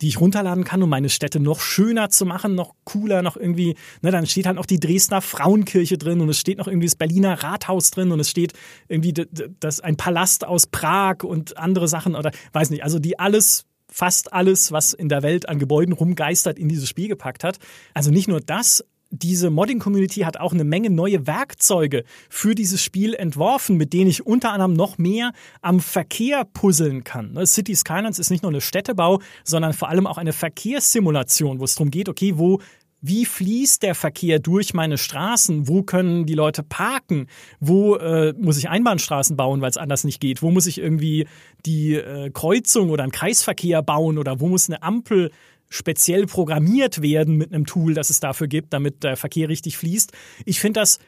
die 0.00 0.08
ich 0.08 0.20
runterladen 0.20 0.64
kann, 0.64 0.82
um 0.82 0.90
meine 0.90 1.08
Städte 1.08 1.40
noch 1.40 1.60
schöner 1.60 2.10
zu 2.10 2.26
machen, 2.26 2.54
noch 2.54 2.74
cooler, 2.84 3.22
noch 3.22 3.36
irgendwie, 3.36 3.76
ne, 4.02 4.10
dann 4.10 4.26
steht 4.26 4.46
halt 4.46 4.56
noch 4.56 4.66
die 4.66 4.78
Dresdner 4.78 5.22
Frauenkirche 5.22 5.96
drin 5.96 6.20
und 6.20 6.28
es 6.28 6.38
steht 6.38 6.58
noch 6.58 6.68
irgendwie 6.68 6.86
das 6.86 6.96
Berliner 6.96 7.42
Rathaus 7.42 7.90
drin 7.90 8.12
und 8.12 8.20
es 8.20 8.28
steht 8.28 8.52
irgendwie 8.88 9.14
das, 9.58 9.80
ein 9.80 9.96
Palast 9.96 10.46
aus 10.46 10.66
Prag 10.66 11.22
und 11.22 11.56
andere 11.56 11.88
Sachen 11.88 12.14
oder 12.14 12.30
weiß 12.52 12.70
nicht, 12.70 12.84
also 12.84 12.98
die 12.98 13.18
alles 13.18 13.64
fast 13.88 14.32
alles, 14.32 14.72
was 14.72 14.92
in 14.92 15.08
der 15.08 15.22
Welt 15.22 15.48
an 15.48 15.58
Gebäuden 15.58 15.94
rumgeistert, 15.94 16.58
in 16.58 16.68
dieses 16.68 16.88
Spiel 16.88 17.08
gepackt 17.08 17.44
hat. 17.44 17.58
Also 17.94 18.10
nicht 18.10 18.28
nur 18.28 18.40
das, 18.40 18.84
diese 19.10 19.50
Modding-Community 19.50 20.20
hat 20.20 20.38
auch 20.38 20.52
eine 20.52 20.64
Menge 20.64 20.90
neue 20.90 21.26
Werkzeuge 21.26 22.04
für 22.28 22.54
dieses 22.54 22.82
Spiel 22.82 23.14
entworfen, 23.14 23.76
mit 23.76 23.92
denen 23.92 24.10
ich 24.10 24.26
unter 24.26 24.52
anderem 24.52 24.74
noch 24.74 24.98
mehr 24.98 25.32
am 25.62 25.80
Verkehr 25.80 26.44
puzzeln 26.44 27.04
kann. 27.04 27.32
Ne, 27.32 27.46
City 27.46 27.74
Skylines 27.74 28.18
ist 28.18 28.30
nicht 28.30 28.42
nur 28.42 28.50
eine 28.50 28.60
Städtebau, 28.60 29.20
sondern 29.44 29.72
vor 29.72 29.88
allem 29.88 30.06
auch 30.06 30.18
eine 30.18 30.32
Verkehrssimulation, 30.32 31.60
wo 31.60 31.64
es 31.64 31.74
darum 31.74 31.90
geht, 31.90 32.08
okay, 32.08 32.34
wo 32.36 32.60
wie 33.02 33.24
fließt 33.24 33.82
der 33.82 33.94
Verkehr 33.94 34.38
durch 34.38 34.74
meine 34.74 34.98
Straßen? 34.98 35.68
Wo 35.68 35.82
können 35.82 36.26
die 36.26 36.34
Leute 36.34 36.62
parken? 36.62 37.28
Wo 37.60 37.96
äh, 37.96 38.32
muss 38.36 38.58
ich 38.58 38.68
Einbahnstraßen 38.68 39.36
bauen, 39.36 39.60
weil 39.60 39.70
es 39.70 39.76
anders 39.76 40.02
nicht 40.04 40.20
geht? 40.20 40.42
Wo 40.42 40.50
muss 40.50 40.66
ich 40.66 40.78
irgendwie 40.78 41.28
die 41.66 41.94
äh, 41.94 42.30
Kreuzung 42.30 42.90
oder 42.90 43.04
einen 43.04 43.12
Kreisverkehr 43.12 43.82
bauen? 43.82 44.18
Oder 44.18 44.40
wo 44.40 44.48
muss 44.48 44.68
eine 44.68 44.82
Ampel 44.82 45.30
speziell 45.68 46.26
programmiert 46.26 47.02
werden 47.02 47.36
mit 47.36 47.52
einem 47.52 47.66
Tool, 47.66 47.94
das 47.94 48.10
es 48.10 48.20
dafür 48.20 48.46
gibt, 48.46 48.72
damit 48.72 49.02
der 49.02 49.16
Verkehr 49.16 49.48
richtig 49.48 49.76
fließt. 49.76 50.12
Ich 50.44 50.60
finde 50.60 50.80
das 50.80 50.98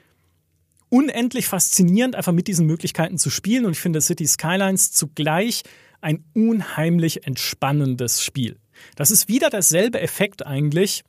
unendlich 0.89 1.47
faszinierend, 1.47 2.17
einfach 2.17 2.33
mit 2.33 2.49
diesen 2.49 2.67
Möglichkeiten 2.67 3.19
zu 3.19 3.31
spielen 3.31 3.67
und 3.67 3.73
ich 3.73 3.81
finde 3.81 4.01
City 4.01 4.27
Skylines 4.27 4.93
zugleich 4.93 5.63
ein 6.01 6.25
unheimlich 6.35 7.27
entspannendes 7.27 8.23
Spiel. 8.23 8.59
Das 8.97 9.11
ist 9.11 9.29
wieder 9.29 9.51
derselbe 9.51 10.01
Effekt 10.01 10.47
eigentlich 10.47 11.05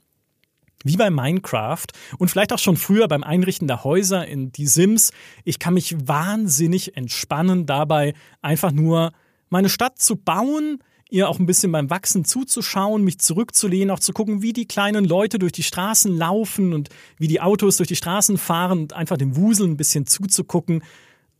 wie 0.83 0.97
bei 0.97 1.09
Minecraft 1.09 1.87
und 2.17 2.29
vielleicht 2.29 2.53
auch 2.53 2.59
schon 2.59 2.77
früher 2.77 3.07
beim 3.07 3.23
Einrichten 3.23 3.67
der 3.67 3.83
Häuser 3.83 4.25
in 4.25 4.51
Die 4.51 4.67
Sims. 4.67 5.11
Ich 5.43 5.59
kann 5.59 5.73
mich 5.73 5.95
wahnsinnig 6.07 6.95
entspannen 6.95 7.65
dabei, 7.65 8.13
einfach 8.41 8.71
nur 8.71 9.11
meine 9.49 9.69
Stadt 9.69 9.99
zu 9.99 10.15
bauen, 10.15 10.81
ihr 11.09 11.27
auch 11.27 11.39
ein 11.39 11.45
bisschen 11.45 11.71
beim 11.71 11.89
Wachsen 11.89 12.23
zuzuschauen, 12.23 13.03
mich 13.03 13.19
zurückzulehnen, 13.19 13.91
auch 13.91 13.99
zu 13.99 14.13
gucken, 14.13 14.41
wie 14.41 14.53
die 14.53 14.67
kleinen 14.67 15.05
Leute 15.05 15.39
durch 15.39 15.51
die 15.51 15.63
Straßen 15.63 16.15
laufen 16.15 16.73
und 16.73 16.89
wie 17.17 17.27
die 17.27 17.41
Autos 17.41 17.77
durch 17.77 17.87
die 17.87 17.95
Straßen 17.95 18.37
fahren 18.37 18.79
und 18.79 18.93
einfach 18.93 19.17
dem 19.17 19.35
Wuseln 19.35 19.71
ein 19.71 19.77
bisschen 19.77 20.05
zuzugucken 20.05 20.83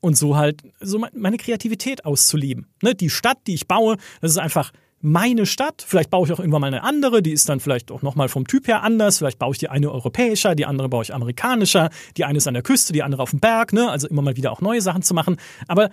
und 0.01 0.17
so 0.17 0.35
halt 0.35 0.63
so 0.79 1.03
meine 1.13 1.37
Kreativität 1.37 2.05
auszuleben. 2.05 2.67
Ne? 2.81 2.95
Die 2.95 3.09
Stadt, 3.09 3.37
die 3.47 3.53
ich 3.53 3.67
baue, 3.67 3.97
das 4.21 4.31
ist 4.31 4.37
einfach 4.37 4.71
meine 5.01 5.45
Stadt. 5.45 5.83
Vielleicht 5.85 6.09
baue 6.09 6.25
ich 6.25 6.33
auch 6.33 6.39
irgendwann 6.39 6.61
mal 6.61 6.67
eine 6.67 6.83
andere, 6.83 7.21
die 7.21 7.31
ist 7.31 7.47
dann 7.47 7.59
vielleicht 7.59 7.91
auch 7.91 8.01
nochmal 8.01 8.27
vom 8.27 8.47
Typ 8.47 8.67
her 8.67 8.83
anders. 8.83 9.19
Vielleicht 9.19 9.39
baue 9.39 9.53
ich 9.53 9.59
die 9.59 9.69
eine 9.69 9.91
europäischer, 9.91 10.55
die 10.55 10.65
andere 10.65 10.89
baue 10.89 11.03
ich 11.03 11.13
amerikanischer, 11.13 11.89
die 12.17 12.25
eine 12.25 12.37
ist 12.37 12.47
an 12.47 12.53
der 12.53 12.63
Küste, 12.63 12.91
die 12.91 13.03
andere 13.03 13.21
auf 13.21 13.31
dem 13.31 13.39
Berg, 13.39 13.71
ne? 13.71 13.89
Also 13.89 14.07
immer 14.07 14.21
mal 14.21 14.35
wieder 14.35 14.51
auch 14.51 14.61
neue 14.61 14.81
Sachen 14.81 15.01
zu 15.01 15.13
machen. 15.13 15.37
Aber 15.67 15.89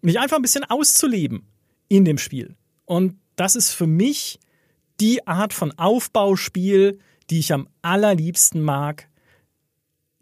mich 0.00 0.18
einfach 0.18 0.36
ein 0.36 0.42
bisschen 0.42 0.64
auszuleben 0.64 1.46
in 1.88 2.04
dem 2.04 2.18
Spiel. 2.18 2.56
Und 2.90 3.20
das 3.36 3.54
ist 3.54 3.70
für 3.70 3.86
mich 3.86 4.40
die 4.98 5.24
Art 5.28 5.52
von 5.52 5.70
Aufbauspiel, 5.78 6.98
die 7.30 7.38
ich 7.38 7.52
am 7.52 7.68
allerliebsten 7.82 8.60
mag. 8.60 9.08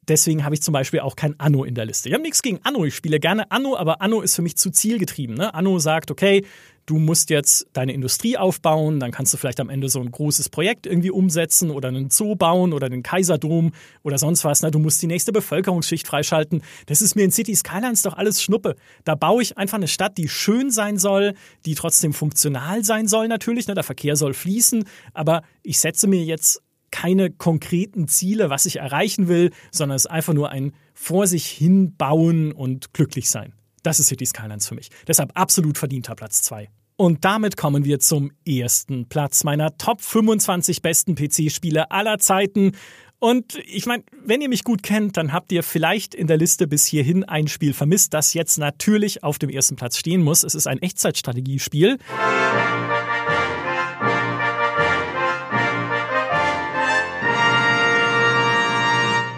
Deswegen 0.06 0.44
habe 0.44 0.54
ich 0.54 0.60
zum 0.60 0.72
Beispiel 0.72 1.00
auch 1.00 1.16
kein 1.16 1.40
Anno 1.40 1.64
in 1.64 1.74
der 1.74 1.86
Liste. 1.86 2.10
Ich 2.10 2.12
habe 2.12 2.22
nichts 2.22 2.42
gegen 2.42 2.60
Anno. 2.64 2.84
Ich 2.84 2.94
spiele 2.94 3.20
gerne 3.20 3.50
Anno, 3.50 3.74
aber 3.74 4.02
Anno 4.02 4.20
ist 4.20 4.36
für 4.36 4.42
mich 4.42 4.58
zu 4.58 4.68
zielgetrieben. 4.70 5.34
Ne? 5.34 5.54
Anno 5.54 5.78
sagt, 5.78 6.10
okay, 6.10 6.44
du 6.88 6.98
musst 6.98 7.28
jetzt 7.28 7.66
deine 7.74 7.92
Industrie 7.92 8.38
aufbauen, 8.38 8.98
dann 8.98 9.10
kannst 9.10 9.34
du 9.34 9.36
vielleicht 9.36 9.60
am 9.60 9.68
Ende 9.68 9.88
so 9.90 10.00
ein 10.00 10.10
großes 10.10 10.48
Projekt 10.48 10.86
irgendwie 10.86 11.10
umsetzen 11.10 11.70
oder 11.70 11.88
einen 11.88 12.08
Zoo 12.08 12.34
bauen 12.34 12.72
oder 12.72 12.88
den 12.88 13.02
Kaiserdom 13.02 13.72
oder 14.02 14.16
sonst 14.16 14.42
was. 14.44 14.62
Ne? 14.62 14.70
Du 14.70 14.78
musst 14.78 15.02
die 15.02 15.06
nächste 15.06 15.30
Bevölkerungsschicht 15.30 16.06
freischalten. 16.06 16.62
Das 16.86 17.02
ist 17.02 17.14
mir 17.14 17.24
in 17.24 17.30
City 17.30 17.54
Skylines 17.54 18.02
doch 18.02 18.14
alles 18.14 18.42
Schnuppe. 18.42 18.74
Da 19.04 19.14
baue 19.14 19.42
ich 19.42 19.58
einfach 19.58 19.76
eine 19.76 19.88
Stadt, 19.88 20.16
die 20.16 20.28
schön 20.28 20.70
sein 20.70 20.96
soll, 20.96 21.34
die 21.66 21.74
trotzdem 21.74 22.14
funktional 22.14 22.82
sein 22.84 23.06
soll 23.06 23.28
natürlich. 23.28 23.68
Ne? 23.68 23.74
Der 23.74 23.84
Verkehr 23.84 24.16
soll 24.16 24.32
fließen, 24.32 24.84
aber 25.12 25.42
ich 25.62 25.78
setze 25.78 26.06
mir 26.06 26.24
jetzt 26.24 26.62
keine 26.90 27.30
konkreten 27.30 28.08
Ziele, 28.08 28.48
was 28.48 28.64
ich 28.64 28.76
erreichen 28.76 29.28
will, 29.28 29.50
sondern 29.70 29.96
es 29.96 30.06
ist 30.06 30.10
einfach 30.10 30.32
nur 30.32 30.48
ein 30.50 30.72
vor 30.94 31.26
sich 31.26 31.46
hin 31.46 31.96
bauen 31.96 32.50
und 32.52 32.94
glücklich 32.94 33.28
sein. 33.28 33.52
Das 33.82 34.00
ist 34.00 34.08
City 34.08 34.24
Skylines 34.24 34.66
für 34.66 34.74
mich. 34.74 34.88
Deshalb 35.06 35.32
absolut 35.34 35.76
verdienter 35.76 36.14
Platz 36.14 36.40
2. 36.42 36.70
Und 37.00 37.24
damit 37.24 37.56
kommen 37.56 37.84
wir 37.84 38.00
zum 38.00 38.32
ersten 38.44 39.08
Platz 39.08 39.44
meiner 39.44 39.78
Top 39.78 40.00
25 40.00 40.82
besten 40.82 41.14
PC-Spiele 41.14 41.92
aller 41.92 42.18
Zeiten. 42.18 42.72
Und 43.20 43.54
ich 43.66 43.86
meine, 43.86 44.02
wenn 44.24 44.40
ihr 44.40 44.48
mich 44.48 44.64
gut 44.64 44.82
kennt, 44.82 45.16
dann 45.16 45.32
habt 45.32 45.52
ihr 45.52 45.62
vielleicht 45.62 46.12
in 46.12 46.26
der 46.26 46.36
Liste 46.36 46.66
bis 46.66 46.86
hierhin 46.86 47.22
ein 47.22 47.46
Spiel 47.46 47.72
vermisst, 47.72 48.14
das 48.14 48.34
jetzt 48.34 48.58
natürlich 48.58 49.22
auf 49.22 49.38
dem 49.38 49.48
ersten 49.48 49.76
Platz 49.76 49.96
stehen 49.96 50.24
muss. 50.24 50.42
Es 50.42 50.56
ist 50.56 50.66
ein 50.66 50.82
Echtzeitstrategiespiel. 50.82 51.98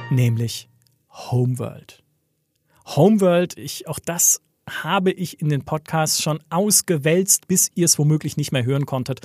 Nämlich 0.08 0.70
Homeworld. 1.10 2.02
Homeworld, 2.86 3.58
ich, 3.58 3.86
auch 3.86 3.98
das 3.98 4.40
habe 4.70 5.10
ich 5.10 5.40
in 5.40 5.48
den 5.48 5.64
Podcasts 5.64 6.22
schon 6.22 6.40
ausgewälzt, 6.50 7.48
bis 7.48 7.70
ihr 7.74 7.84
es 7.84 7.98
womöglich 7.98 8.36
nicht 8.36 8.52
mehr 8.52 8.64
hören 8.64 8.86
konntet. 8.86 9.20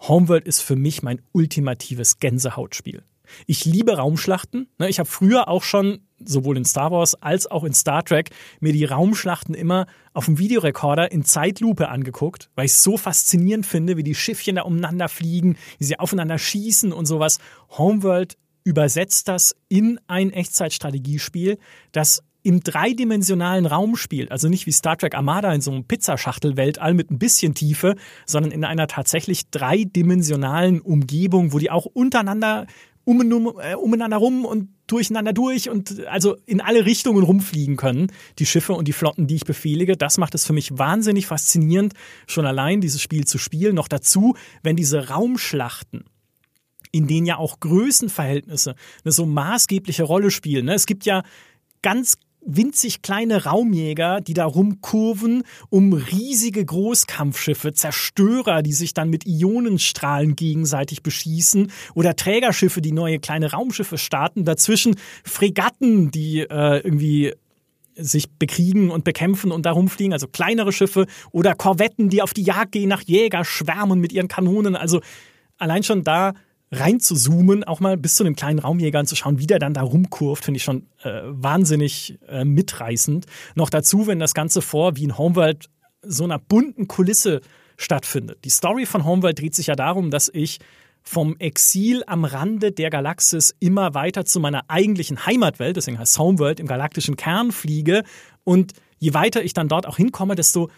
Homeworld 0.00 0.46
ist 0.46 0.60
für 0.60 0.76
mich 0.76 1.02
mein 1.02 1.20
ultimatives 1.32 2.18
Gänsehautspiel. 2.18 3.02
Ich 3.46 3.64
liebe 3.64 3.96
Raumschlachten. 3.96 4.68
Ne, 4.78 4.88
ich 4.88 4.98
habe 4.98 5.08
früher 5.08 5.48
auch 5.48 5.62
schon, 5.62 6.00
sowohl 6.18 6.56
in 6.56 6.64
Star 6.64 6.90
Wars 6.90 7.14
als 7.14 7.46
auch 7.46 7.64
in 7.64 7.72
Star 7.72 8.04
Trek, 8.04 8.30
mir 8.60 8.72
die 8.72 8.84
Raumschlachten 8.84 9.54
immer 9.54 9.86
auf 10.12 10.26
dem 10.26 10.38
Videorekorder 10.38 11.12
in 11.12 11.24
Zeitlupe 11.24 11.88
angeguckt, 11.88 12.50
weil 12.54 12.66
ich 12.66 12.72
es 12.72 12.82
so 12.82 12.96
faszinierend 12.96 13.66
finde, 13.66 13.96
wie 13.96 14.02
die 14.02 14.14
Schiffchen 14.14 14.56
da 14.56 14.62
umeinander 14.62 15.08
fliegen, 15.08 15.56
wie 15.78 15.84
sie 15.84 15.98
aufeinander 15.98 16.38
schießen 16.38 16.92
und 16.92 17.06
sowas. 17.06 17.38
Homeworld 17.70 18.36
übersetzt 18.64 19.28
das 19.28 19.56
in 19.68 19.98
ein 20.06 20.32
Echtzeitstrategiespiel, 20.32 21.58
das 21.92 22.22
im 22.42 22.60
dreidimensionalen 22.60 23.66
Raum 23.66 23.96
spielt, 23.96 24.32
also 24.32 24.48
nicht 24.48 24.66
wie 24.66 24.72
Star 24.72 24.96
Trek 24.96 25.14
Armada 25.14 25.52
in 25.52 25.60
so 25.60 25.70
einem 25.70 25.84
Pizzaschachtel-Weltall 25.84 26.94
mit 26.94 27.10
ein 27.10 27.18
bisschen 27.18 27.54
Tiefe, 27.54 27.96
sondern 28.26 28.52
in 28.52 28.64
einer 28.64 28.86
tatsächlich 28.86 29.50
dreidimensionalen 29.50 30.80
Umgebung, 30.80 31.52
wo 31.52 31.58
die 31.58 31.70
auch 31.70 31.86
untereinander 31.86 32.66
um, 33.04 33.20
äh, 33.60 33.74
umeinander 33.74 34.16
rum 34.18 34.44
und 34.44 34.68
durcheinander 34.86 35.32
durch 35.32 35.70
und 35.70 36.06
also 36.06 36.36
in 36.46 36.60
alle 36.60 36.84
Richtungen 36.84 37.22
rumfliegen 37.22 37.76
können, 37.76 38.12
die 38.38 38.46
Schiffe 38.46 38.72
und 38.72 38.88
die 38.88 38.92
Flotten, 38.92 39.26
die 39.26 39.36
ich 39.36 39.44
befehlige. 39.44 39.96
Das 39.96 40.18
macht 40.18 40.34
es 40.34 40.46
für 40.46 40.52
mich 40.52 40.76
wahnsinnig 40.76 41.26
faszinierend, 41.26 41.94
schon 42.26 42.46
allein 42.46 42.80
dieses 42.80 43.00
Spiel 43.00 43.24
zu 43.24 43.38
spielen. 43.38 43.74
Noch 43.74 43.88
dazu, 43.88 44.36
wenn 44.62 44.76
diese 44.76 45.08
Raumschlachten 45.08 46.04
in 46.92 47.06
denen 47.06 47.26
ja 47.26 47.36
auch 47.36 47.60
Größenverhältnisse 47.60 48.74
eine 49.04 49.12
so 49.12 49.26
maßgebliche 49.26 50.02
Rolle 50.02 50.32
spielen. 50.32 50.66
Ne? 50.66 50.74
Es 50.74 50.86
gibt 50.86 51.04
ja 51.04 51.22
ganz 51.82 52.18
winzig 52.42 53.02
kleine 53.02 53.44
Raumjäger, 53.44 54.20
die 54.20 54.34
da 54.34 54.44
rumkurven, 54.44 55.42
um 55.68 55.92
riesige 55.92 56.64
Großkampfschiffe, 56.64 57.72
Zerstörer, 57.72 58.62
die 58.62 58.72
sich 58.72 58.94
dann 58.94 59.10
mit 59.10 59.26
Ionenstrahlen 59.26 60.36
gegenseitig 60.36 61.02
beschießen 61.02 61.70
oder 61.94 62.16
Trägerschiffe, 62.16 62.80
die 62.80 62.92
neue 62.92 63.18
kleine 63.18 63.52
Raumschiffe 63.52 63.98
starten, 63.98 64.44
dazwischen 64.44 64.96
Fregatten, 65.24 66.10
die 66.10 66.40
äh, 66.40 66.78
irgendwie 66.78 67.34
sich 67.94 68.30
bekriegen 68.30 68.90
und 68.90 69.04
bekämpfen 69.04 69.52
und 69.52 69.66
da 69.66 69.72
rumfliegen, 69.72 70.12
also 70.12 70.26
kleinere 70.26 70.72
Schiffe 70.72 71.06
oder 71.32 71.54
Korvetten, 71.54 72.08
die 72.08 72.22
auf 72.22 72.32
die 72.32 72.42
Jagd 72.42 72.72
gehen 72.72 72.88
nach 72.88 73.02
Jäger 73.02 73.44
schwärmen 73.44 74.00
mit 74.00 74.12
ihren 74.12 74.28
Kanonen, 74.28 74.76
also 74.76 75.00
allein 75.58 75.82
schon 75.82 76.04
da 76.04 76.32
rein 76.72 77.00
zu 77.00 77.16
zoomen, 77.16 77.64
auch 77.64 77.80
mal 77.80 77.96
bis 77.96 78.14
zu 78.14 78.24
einem 78.24 78.36
kleinen 78.36 78.60
Raumjäger 78.60 79.00
anzuschauen, 79.00 79.38
wie 79.38 79.46
der 79.46 79.58
dann 79.58 79.74
da 79.74 79.82
rumkurft, 79.82 80.44
finde 80.44 80.58
ich 80.58 80.64
schon 80.64 80.86
äh, 81.02 81.22
wahnsinnig 81.24 82.18
äh, 82.28 82.44
mitreißend. 82.44 83.26
Noch 83.54 83.70
dazu, 83.70 84.06
wenn 84.06 84.18
das 84.18 84.34
Ganze 84.34 84.62
vor 84.62 84.96
wie 84.96 85.04
in 85.04 85.18
Homeworld 85.18 85.68
so 86.02 86.24
einer 86.24 86.38
bunten 86.38 86.86
Kulisse 86.88 87.40
stattfindet. 87.76 88.44
Die 88.44 88.50
Story 88.50 88.86
von 88.86 89.04
Homeworld 89.04 89.38
dreht 89.38 89.54
sich 89.54 89.66
ja 89.66 89.74
darum, 89.74 90.10
dass 90.10 90.30
ich 90.32 90.60
vom 91.02 91.36
Exil 91.38 92.04
am 92.06 92.24
Rande 92.24 92.72
der 92.72 92.90
Galaxis 92.90 93.54
immer 93.58 93.94
weiter 93.94 94.24
zu 94.24 94.38
meiner 94.38 94.64
eigentlichen 94.68 95.24
Heimatwelt, 95.26 95.76
deswegen 95.76 95.98
heißt 95.98 96.18
Homeworld, 96.18 96.60
im 96.60 96.66
galaktischen 96.66 97.16
Kern 97.16 97.52
fliege. 97.52 98.04
Und 98.44 98.74
je 98.98 99.14
weiter 99.14 99.42
ich 99.42 99.54
dann 99.54 99.68
dort 99.68 99.86
auch 99.86 99.96
hinkomme, 99.96 100.34
desto 100.34 100.70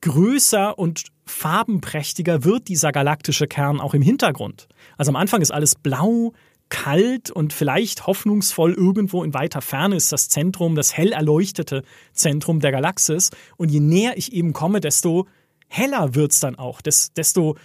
größer 0.00 0.78
und 0.78 1.04
farbenprächtiger 1.28 2.44
wird 2.44 2.68
dieser 2.68 2.92
galaktische 2.92 3.46
Kern 3.46 3.80
auch 3.80 3.94
im 3.94 4.02
Hintergrund. 4.02 4.68
Also 4.96 5.10
am 5.10 5.16
Anfang 5.16 5.40
ist 5.40 5.50
alles 5.50 5.74
blau, 5.74 6.32
kalt 6.68 7.30
und 7.30 7.52
vielleicht 7.52 8.06
hoffnungsvoll 8.06 8.74
irgendwo 8.74 9.24
in 9.24 9.34
weiter 9.34 9.60
Ferne 9.60 9.96
ist 9.96 10.12
das 10.12 10.28
Zentrum, 10.28 10.74
das 10.74 10.96
hell 10.96 11.12
erleuchtete 11.12 11.82
Zentrum 12.12 12.60
der 12.60 12.72
Galaxis. 12.72 13.30
Und 13.56 13.70
je 13.70 13.80
näher 13.80 14.16
ich 14.16 14.32
eben 14.32 14.52
komme, 14.52 14.80
desto 14.80 15.26
heller 15.68 16.14
wird 16.14 16.32
es 16.32 16.40
dann 16.40 16.56
auch, 16.56 16.80
desto, 16.82 17.56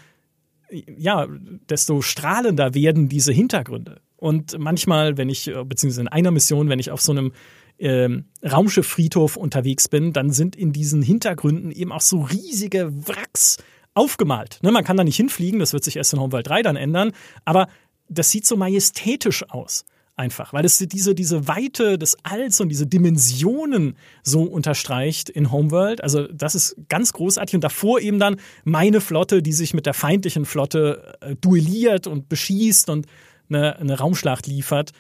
ja, 0.69 1.27
desto 1.69 2.02
strahlender 2.02 2.73
werden 2.73 3.10
diese 3.10 3.34
Hintergründe. 3.34 4.02
Und 4.15 4.57
manchmal, 4.57 5.18
wenn 5.18 5.30
ich, 5.30 5.52
beziehungsweise 5.65 6.02
in 6.02 6.07
einer 6.07 6.31
Mission, 6.31 6.69
wenn 6.69 6.80
ich 6.80 6.91
auf 6.91 7.02
so 7.02 7.11
einem 7.11 7.34
ähm, 7.79 8.25
Raumschifffriedhof 8.43 9.35
unterwegs 9.35 9.87
bin, 9.87 10.13
dann 10.13 10.31
sind 10.31 10.55
in 10.55 10.73
diesen 10.73 11.01
Hintergründen 11.01 11.71
eben 11.71 11.91
auch 11.91 12.01
so 12.01 12.21
riesige 12.21 12.91
Wracks 13.07 13.57
aufgemalt. 13.93 14.59
Ne, 14.63 14.71
man 14.71 14.83
kann 14.83 14.97
da 14.97 15.03
nicht 15.03 15.17
hinfliegen, 15.17 15.59
das 15.59 15.73
wird 15.73 15.83
sich 15.83 15.97
erst 15.97 16.13
in 16.13 16.19
Homeworld 16.19 16.47
3 16.47 16.61
dann 16.61 16.75
ändern, 16.75 17.11
aber 17.45 17.67
das 18.09 18.31
sieht 18.31 18.45
so 18.45 18.57
majestätisch 18.57 19.49
aus. 19.49 19.85
Einfach, 20.15 20.53
weil 20.53 20.63
es 20.63 20.77
diese, 20.77 21.15
diese 21.15 21.47
Weite 21.47 21.97
des 21.97 22.15
Alls 22.21 22.61
und 22.61 22.69
diese 22.69 22.85
Dimensionen 22.85 23.97
so 24.21 24.43
unterstreicht 24.43 25.27
in 25.27 25.51
Homeworld. 25.51 26.03
Also, 26.03 26.27
das 26.27 26.53
ist 26.53 26.75
ganz 26.87 27.13
großartig. 27.13 27.55
Und 27.55 27.63
davor 27.63 27.99
eben 27.99 28.19
dann 28.19 28.39
meine 28.63 29.01
Flotte, 29.01 29.41
die 29.41 29.53
sich 29.53 29.73
mit 29.73 29.87
der 29.87 29.95
feindlichen 29.95 30.45
Flotte 30.45 31.15
äh, 31.21 31.35
duelliert 31.37 32.05
und 32.05 32.29
beschießt 32.29 32.91
und 32.91 33.07
eine, 33.49 33.77
eine 33.77 33.97
Raumschlacht 33.97 34.45
liefert 34.45 34.91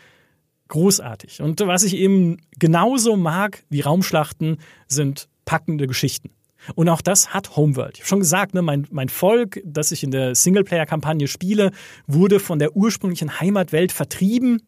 großartig. 0.67 1.41
Und 1.41 1.59
was 1.61 1.83
ich 1.83 1.95
eben 1.95 2.37
genauso 2.57 3.15
mag 3.15 3.63
wie 3.69 3.81
Raumschlachten, 3.81 4.57
sind 4.87 5.27
packende 5.45 5.87
Geschichten. 5.87 6.31
Und 6.75 6.89
auch 6.89 7.01
das 7.01 7.33
hat 7.33 7.55
Homeworld. 7.57 7.95
Ich 7.95 8.01
habe 8.01 8.07
schon 8.07 8.19
gesagt, 8.19 8.53
ne, 8.53 8.61
mein, 8.61 8.87
mein 8.89 9.09
Volk, 9.09 9.61
das 9.65 9.91
ich 9.91 10.03
in 10.03 10.11
der 10.11 10.33
Singleplayer-Kampagne 10.33 11.27
spiele, 11.27 11.71
wurde 12.07 12.39
von 12.39 12.59
der 12.59 12.75
ursprünglichen 12.75 13.39
Heimatwelt 13.39 13.91
vertrieben. 13.91 14.61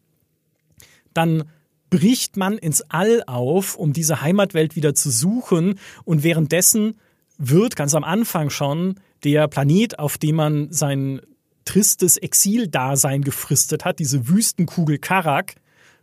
Dann 1.14 1.44
bricht 1.88 2.36
man 2.36 2.58
ins 2.58 2.82
All 2.82 3.22
auf, 3.26 3.76
um 3.76 3.92
diese 3.92 4.20
Heimatwelt 4.20 4.76
wieder 4.76 4.94
zu 4.94 5.10
suchen. 5.10 5.78
Und 6.04 6.22
währenddessen 6.22 6.96
wird 7.38 7.76
ganz 7.76 7.94
am 7.94 8.04
Anfang 8.04 8.50
schon 8.50 8.96
der 9.24 9.48
Planet, 9.48 9.98
auf 9.98 10.18
dem 10.18 10.36
man 10.36 10.72
sein 10.72 11.20
tristes 11.64 12.16
Exildasein 12.16 13.22
gefristet 13.22 13.84
hat, 13.84 13.98
diese 13.98 14.28
Wüstenkugel 14.28 14.98
Karak, 14.98 15.54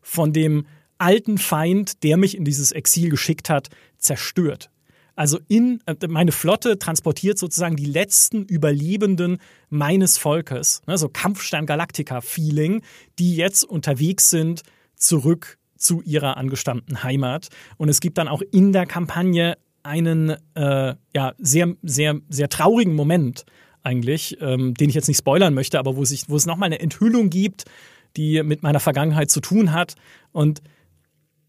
von 0.03 0.33
dem 0.33 0.67
alten 0.99 1.37
Feind, 1.37 2.03
der 2.03 2.17
mich 2.17 2.37
in 2.37 2.45
dieses 2.45 2.71
Exil 2.71 3.09
geschickt 3.09 3.49
hat, 3.49 3.69
zerstört. 3.97 4.69
Also 5.15 5.39
in 5.47 5.79
äh, 5.85 5.95
meine 6.07 6.31
Flotte 6.31 6.79
transportiert 6.79 7.37
sozusagen 7.37 7.75
die 7.75 7.85
letzten 7.85 8.43
Überlebenden 8.43 9.37
meines 9.69 10.17
Volkes, 10.17 10.81
ne, 10.87 10.97
so 10.97 11.09
Kampfstern 11.09 11.65
Galactica 11.65 12.21
Feeling, 12.21 12.81
die 13.19 13.35
jetzt 13.35 13.63
unterwegs 13.63 14.29
sind 14.29 14.63
zurück 14.95 15.57
zu 15.77 16.01
ihrer 16.01 16.37
angestammten 16.37 17.03
Heimat. 17.03 17.49
Und 17.77 17.89
es 17.89 17.99
gibt 17.99 18.17
dann 18.17 18.27
auch 18.27 18.41
in 18.51 18.73
der 18.73 18.85
Kampagne 18.85 19.57
einen 19.83 20.35
äh, 20.55 20.95
ja 21.13 21.33
sehr 21.37 21.75
sehr 21.83 22.19
sehr 22.29 22.49
traurigen 22.49 22.95
Moment 22.95 23.45
eigentlich, 23.83 24.37
ähm, 24.39 24.73
den 24.73 24.89
ich 24.89 24.95
jetzt 24.95 25.09
nicht 25.09 25.17
spoilern 25.17 25.53
möchte, 25.53 25.77
aber 25.77 25.97
wo 25.97 26.05
sich 26.05 26.29
wo 26.29 26.37
es 26.37 26.45
nochmal 26.45 26.67
eine 26.67 26.79
Enthüllung 26.79 27.29
gibt 27.29 27.65
die 28.17 28.43
mit 28.43 28.63
meiner 28.63 28.79
Vergangenheit 28.79 29.31
zu 29.31 29.41
tun 29.41 29.73
hat. 29.73 29.95
Und 30.31 30.61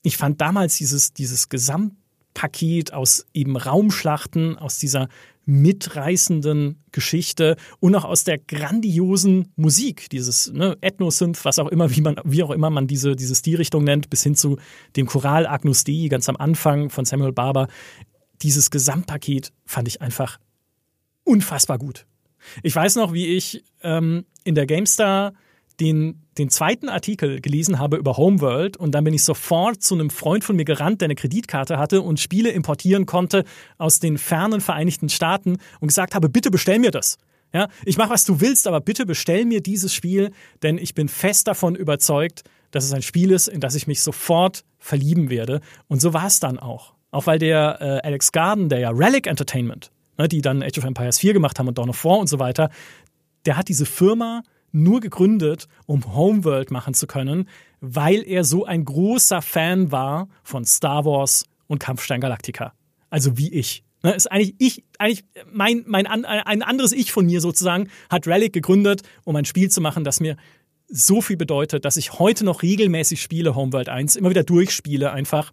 ich 0.02 0.16
fand 0.16 0.40
damals 0.40 0.76
dieses, 0.76 1.12
dieses 1.12 1.48
Gesamtpaket 1.48 2.92
aus 2.92 3.26
eben 3.32 3.56
Raumschlachten, 3.56 4.58
aus 4.58 4.78
dieser 4.78 5.08
mitreißenden 5.46 6.82
Geschichte 6.90 7.56
und 7.80 7.94
auch 7.94 8.04
aus 8.04 8.24
der 8.24 8.38
grandiosen 8.38 9.52
Musik, 9.56 10.08
dieses 10.10 10.50
ne, 10.52 10.76
Ethno-Synth, 10.80 11.44
was 11.44 11.58
auch 11.58 11.68
immer, 11.68 11.94
wie 11.94 12.00
man, 12.00 12.16
wie 12.24 12.42
auch 12.42 12.50
immer 12.50 12.70
man 12.70 12.86
diese, 12.86 13.14
diese 13.14 13.34
Stilrichtung 13.34 13.84
nennt, 13.84 14.08
bis 14.08 14.22
hin 14.22 14.36
zu 14.36 14.58
dem 14.96 15.06
Choral 15.06 15.46
Agnus 15.46 15.84
Dei 15.84 16.08
ganz 16.08 16.28
am 16.28 16.36
Anfang 16.36 16.88
von 16.88 17.04
Samuel 17.04 17.32
Barber. 17.32 17.68
Dieses 18.42 18.70
Gesamtpaket 18.70 19.52
fand 19.66 19.88
ich 19.88 20.00
einfach 20.00 20.38
unfassbar 21.24 21.78
gut. 21.78 22.06
Ich 22.62 22.74
weiß 22.74 22.96
noch, 22.96 23.12
wie 23.12 23.26
ich 23.26 23.64
ähm, 23.82 24.24
in 24.44 24.54
der 24.54 24.66
GameStar 24.66 25.34
den, 25.80 26.23
den 26.38 26.50
zweiten 26.50 26.88
Artikel 26.88 27.40
gelesen 27.40 27.78
habe 27.78 27.96
über 27.96 28.16
Homeworld 28.16 28.76
und 28.76 28.92
dann 28.92 29.04
bin 29.04 29.14
ich 29.14 29.22
sofort 29.22 29.82
zu 29.82 29.94
einem 29.94 30.10
Freund 30.10 30.44
von 30.44 30.56
mir 30.56 30.64
gerannt, 30.64 31.00
der 31.00 31.06
eine 31.06 31.14
Kreditkarte 31.14 31.78
hatte 31.78 32.02
und 32.02 32.20
Spiele 32.20 32.50
importieren 32.50 33.06
konnte 33.06 33.44
aus 33.78 34.00
den 34.00 34.18
fernen 34.18 34.60
Vereinigten 34.60 35.08
Staaten 35.08 35.58
und 35.80 35.88
gesagt 35.88 36.14
habe, 36.14 36.28
bitte 36.28 36.50
bestell 36.50 36.78
mir 36.78 36.90
das. 36.90 37.18
Ja, 37.52 37.68
ich 37.84 37.96
mache, 37.96 38.10
was 38.10 38.24
du 38.24 38.40
willst, 38.40 38.66
aber 38.66 38.80
bitte 38.80 39.06
bestell 39.06 39.44
mir 39.44 39.60
dieses 39.60 39.94
Spiel, 39.94 40.32
denn 40.64 40.76
ich 40.76 40.94
bin 40.94 41.08
fest 41.08 41.46
davon 41.46 41.76
überzeugt, 41.76 42.42
dass 42.72 42.84
es 42.84 42.92
ein 42.92 43.02
Spiel 43.02 43.30
ist, 43.30 43.46
in 43.46 43.60
das 43.60 43.76
ich 43.76 43.86
mich 43.86 44.02
sofort 44.02 44.64
verlieben 44.78 45.30
werde. 45.30 45.60
Und 45.86 46.00
so 46.00 46.12
war 46.12 46.26
es 46.26 46.40
dann 46.40 46.58
auch. 46.58 46.94
Auch 47.12 47.26
weil 47.26 47.38
der 47.38 47.78
äh, 47.80 48.06
Alex 48.06 48.32
Garden, 48.32 48.68
der 48.68 48.80
ja 48.80 48.90
Relic 48.90 49.28
Entertainment, 49.28 49.92
ne, 50.18 50.26
die 50.26 50.42
dann 50.42 50.64
Age 50.64 50.78
of 50.78 50.84
Empires 50.84 51.20
4 51.20 51.32
gemacht 51.32 51.60
haben 51.60 51.68
und 51.68 51.78
Dawn 51.78 51.90
of 51.90 52.04
War 52.04 52.18
und 52.18 52.26
so 52.26 52.40
weiter, 52.40 52.70
der 53.46 53.56
hat 53.56 53.68
diese 53.68 53.86
Firma 53.86 54.42
nur 54.74 55.00
gegründet, 55.00 55.68
um 55.86 56.14
Homeworld 56.14 56.70
machen 56.70 56.94
zu 56.94 57.06
können, 57.06 57.48
weil 57.80 58.26
er 58.26 58.44
so 58.44 58.64
ein 58.64 58.84
großer 58.84 59.40
Fan 59.40 59.92
war 59.92 60.28
von 60.42 60.64
Star 60.64 61.04
Wars 61.04 61.44
und 61.66 61.78
Kampfstein 61.78 62.20
Galactica. 62.20 62.72
Also 63.10 63.38
wie 63.38 63.52
ich. 63.52 63.84
Ne, 64.02 64.12
ist 64.12 64.30
eigentlich 64.30 64.54
ich, 64.58 64.84
eigentlich 64.98 65.24
mein, 65.50 65.84
mein 65.86 66.06
ein 66.06 66.62
anderes 66.62 66.92
Ich 66.92 67.12
von 67.12 67.24
mir 67.24 67.40
sozusagen 67.40 67.88
hat 68.10 68.26
Relic 68.26 68.52
gegründet, 68.52 69.02
um 69.24 69.34
ein 69.36 69.46
Spiel 69.46 69.70
zu 69.70 69.80
machen, 69.80 70.04
das 70.04 70.20
mir 70.20 70.36
so 70.88 71.22
viel 71.22 71.38
bedeutet, 71.38 71.84
dass 71.86 71.96
ich 71.96 72.18
heute 72.18 72.44
noch 72.44 72.62
regelmäßig 72.62 73.22
spiele, 73.22 73.54
Homeworld 73.54 73.88
1, 73.88 74.16
immer 74.16 74.28
wieder 74.28 74.44
durchspiele, 74.44 75.10
einfach 75.10 75.52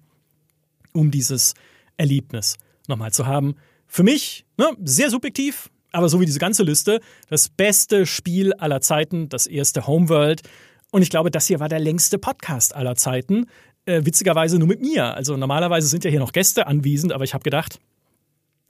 um 0.91 1.11
dieses 1.11 1.53
Erlebnis 1.95 2.58
nochmal 2.88 3.14
zu 3.14 3.25
haben. 3.25 3.56
Für 3.88 4.03
mich, 4.03 4.45
ne, 4.58 4.75
sehr 4.83 5.09
subjektiv, 5.09 5.69
aber 5.92 6.10
so 6.10 6.20
wie 6.20 6.26
diese 6.26 6.40
ganze 6.40 6.64
Liste, 6.64 7.02
das 7.30 7.50
beste 7.50 8.06
Spiel 8.06 8.53
aller 8.53 8.82
Zeiten, 8.82 9.30
das 9.30 9.48
erste 9.48 9.88
Homeworld. 9.88 10.42
Und 10.92 11.02
ich 11.02 11.10
glaube, 11.10 11.32
das 11.32 11.48
hier 11.48 11.60
war 11.60 11.70
der 11.70 11.80
längste 11.80 12.18
Podcast 12.18 12.76
aller 12.76 12.95
Zeiten. 12.95 13.48
Äh, 13.86 14.06
witzigerweise 14.06 14.60
nur 14.60 14.68
mit 14.68 14.82
mir. 14.82 15.14
Also 15.16 15.38
normalerweise 15.38 15.88
sind 15.88 16.03
ja 16.03 16.10
hier 16.10 16.20
noch 16.20 16.34
Gäste 16.34 16.68
anwesend, 16.68 17.14
aber 17.14 17.24
ich 17.24 17.34
habe 17.34 17.44
gedacht, 17.44 17.80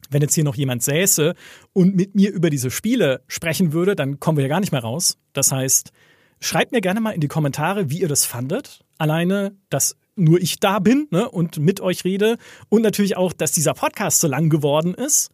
wenn 0.09 0.21
jetzt 0.21 0.35
hier 0.35 0.43
noch 0.43 0.55
jemand 0.55 0.83
säße 0.83 1.35
und 1.73 1.95
mit 1.95 2.15
mir 2.15 2.31
über 2.31 2.49
diese 2.49 2.69
Spiele 2.69 3.21
sprechen 3.27 3.73
würde, 3.73 3.95
dann 3.95 4.19
kommen 4.19 4.37
wir 4.37 4.43
ja 4.43 4.49
gar 4.49 4.59
nicht 4.59 4.71
mehr 4.71 4.81
raus. 4.81 5.17
Das 5.33 5.51
heißt, 5.51 5.91
schreibt 6.39 6.71
mir 6.71 6.81
gerne 6.81 7.01
mal 7.01 7.11
in 7.11 7.21
die 7.21 7.27
Kommentare, 7.27 7.89
wie 7.89 8.01
ihr 8.01 8.07
das 8.07 8.25
fandet. 8.25 8.81
Alleine, 8.97 9.55
dass 9.69 9.97
nur 10.15 10.41
ich 10.41 10.59
da 10.59 10.79
bin 10.79 11.07
ne, 11.11 11.29
und 11.29 11.57
mit 11.59 11.79
euch 11.79 12.03
rede. 12.03 12.37
Und 12.69 12.81
natürlich 12.81 13.17
auch, 13.17 13.33
dass 13.33 13.51
dieser 13.51 13.73
Podcast 13.73 14.19
so 14.19 14.27
lang 14.27 14.49
geworden 14.49 14.93
ist. 14.93 15.31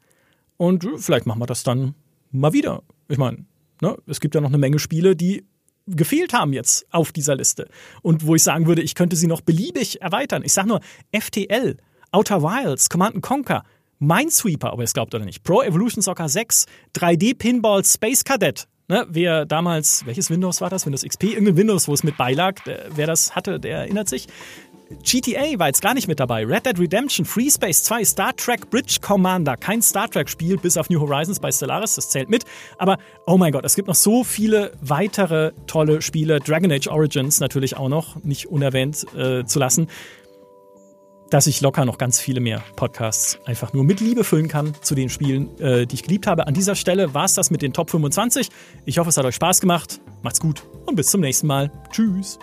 Und 0.57 0.87
vielleicht 0.97 1.25
machen 1.25 1.39
wir 1.39 1.45
das 1.45 1.63
dann 1.63 1.93
mal 2.31 2.53
wieder. 2.53 2.83
Ich 3.07 3.17
meine, 3.17 3.45
ne, 3.81 3.97
es 4.07 4.19
gibt 4.19 4.35
ja 4.35 4.41
noch 4.41 4.49
eine 4.49 4.57
Menge 4.57 4.79
Spiele, 4.79 5.15
die 5.15 5.45
gefehlt 5.87 6.33
haben 6.33 6.53
jetzt 6.53 6.85
auf 6.91 7.11
dieser 7.11 7.35
Liste. 7.35 7.69
Und 8.01 8.25
wo 8.25 8.35
ich 8.35 8.43
sagen 8.43 8.67
würde, 8.67 8.81
ich 8.81 8.95
könnte 8.95 9.15
sie 9.15 9.27
noch 9.27 9.41
beliebig 9.41 10.01
erweitern. 10.01 10.43
Ich 10.43 10.53
sage 10.53 10.67
nur 10.67 10.81
FTL, 11.17 11.77
Outer 12.11 12.41
Wilds, 12.41 12.89
Command 12.89 13.21
Conquer, 13.21 13.63
Minesweeper, 13.99 14.73
ob 14.73 14.79
ihr 14.79 14.83
es 14.83 14.93
glaubt 14.93 15.15
oder 15.15 15.25
nicht, 15.25 15.43
Pro 15.43 15.61
Evolution 15.61 16.01
Soccer 16.01 16.29
6, 16.29 16.65
3D 16.95 17.37
Pinball 17.37 17.83
Space 17.85 18.23
Cadet. 18.23 18.67
Ne, 18.89 19.05
wer 19.09 19.45
damals, 19.45 20.05
welches 20.05 20.29
Windows 20.29 20.61
war 20.61 20.69
das? 20.69 20.85
Windows 20.85 21.03
XP? 21.03 21.23
Irgendein 21.23 21.57
Windows, 21.57 21.89
wo 21.89 21.93
es 21.93 22.03
mit 22.03 22.15
beilag. 22.15 22.61
Wer 22.95 23.05
das 23.05 23.35
hatte, 23.35 23.59
der 23.59 23.79
erinnert 23.79 24.07
sich. 24.07 24.27
GTA 25.03 25.59
war 25.59 25.67
jetzt 25.67 25.81
gar 25.81 25.93
nicht 25.93 26.07
mit 26.07 26.19
dabei. 26.19 26.45
Red 26.45 26.65
Dead 26.65 26.79
Redemption, 26.79 27.25
Free 27.25 27.49
Space 27.49 27.83
2, 27.83 28.05
Star 28.05 28.35
Trek 28.35 28.69
Bridge 28.69 28.97
Commander. 29.01 29.57
Kein 29.57 29.81
Star 29.81 30.09
Trek-Spiel, 30.09 30.57
bis 30.57 30.77
auf 30.77 30.89
New 30.89 30.99
Horizons 30.99 31.39
bei 31.39 31.51
Stellaris, 31.51 31.95
das 31.95 32.09
zählt 32.09 32.29
mit. 32.29 32.45
Aber 32.77 32.97
oh 33.25 33.37
mein 33.37 33.51
Gott, 33.51 33.65
es 33.65 33.75
gibt 33.75 33.87
noch 33.87 33.95
so 33.95 34.23
viele 34.23 34.71
weitere 34.81 35.51
tolle 35.67 36.01
Spiele. 36.01 36.39
Dragon 36.39 36.71
Age 36.71 36.87
Origins 36.87 37.39
natürlich 37.39 37.77
auch 37.77 37.89
noch, 37.89 38.23
nicht 38.23 38.47
unerwähnt 38.47 39.05
äh, 39.15 39.45
zu 39.45 39.59
lassen. 39.59 39.87
Dass 41.29 41.45
ich 41.45 41.59
locker 41.59 41.83
noch 41.83 41.97
ganz 41.97 42.21
viele 42.21 42.39
mehr 42.39 42.63
Podcasts 42.77 43.37
einfach 43.43 43.73
nur 43.73 43.83
mit 43.83 43.99
Liebe 43.99 44.23
füllen 44.23 44.47
kann 44.47 44.73
zu 44.81 44.95
den 44.95 45.09
Spielen, 45.09 45.59
äh, 45.59 45.85
die 45.85 45.95
ich 45.95 46.03
geliebt 46.03 46.25
habe. 46.25 46.47
An 46.47 46.53
dieser 46.53 46.75
Stelle 46.75 47.13
war 47.13 47.25
es 47.25 47.33
das 47.33 47.51
mit 47.51 47.61
den 47.61 47.73
Top 47.73 47.89
25. 47.89 48.47
Ich 48.85 48.97
hoffe, 48.97 49.09
es 49.09 49.17
hat 49.17 49.25
euch 49.25 49.35
Spaß 49.35 49.59
gemacht. 49.59 49.99
Macht's 50.21 50.39
gut 50.39 50.63
und 50.85 50.95
bis 50.95 51.07
zum 51.07 51.19
nächsten 51.19 51.47
Mal. 51.47 51.69
Tschüss. 51.91 52.39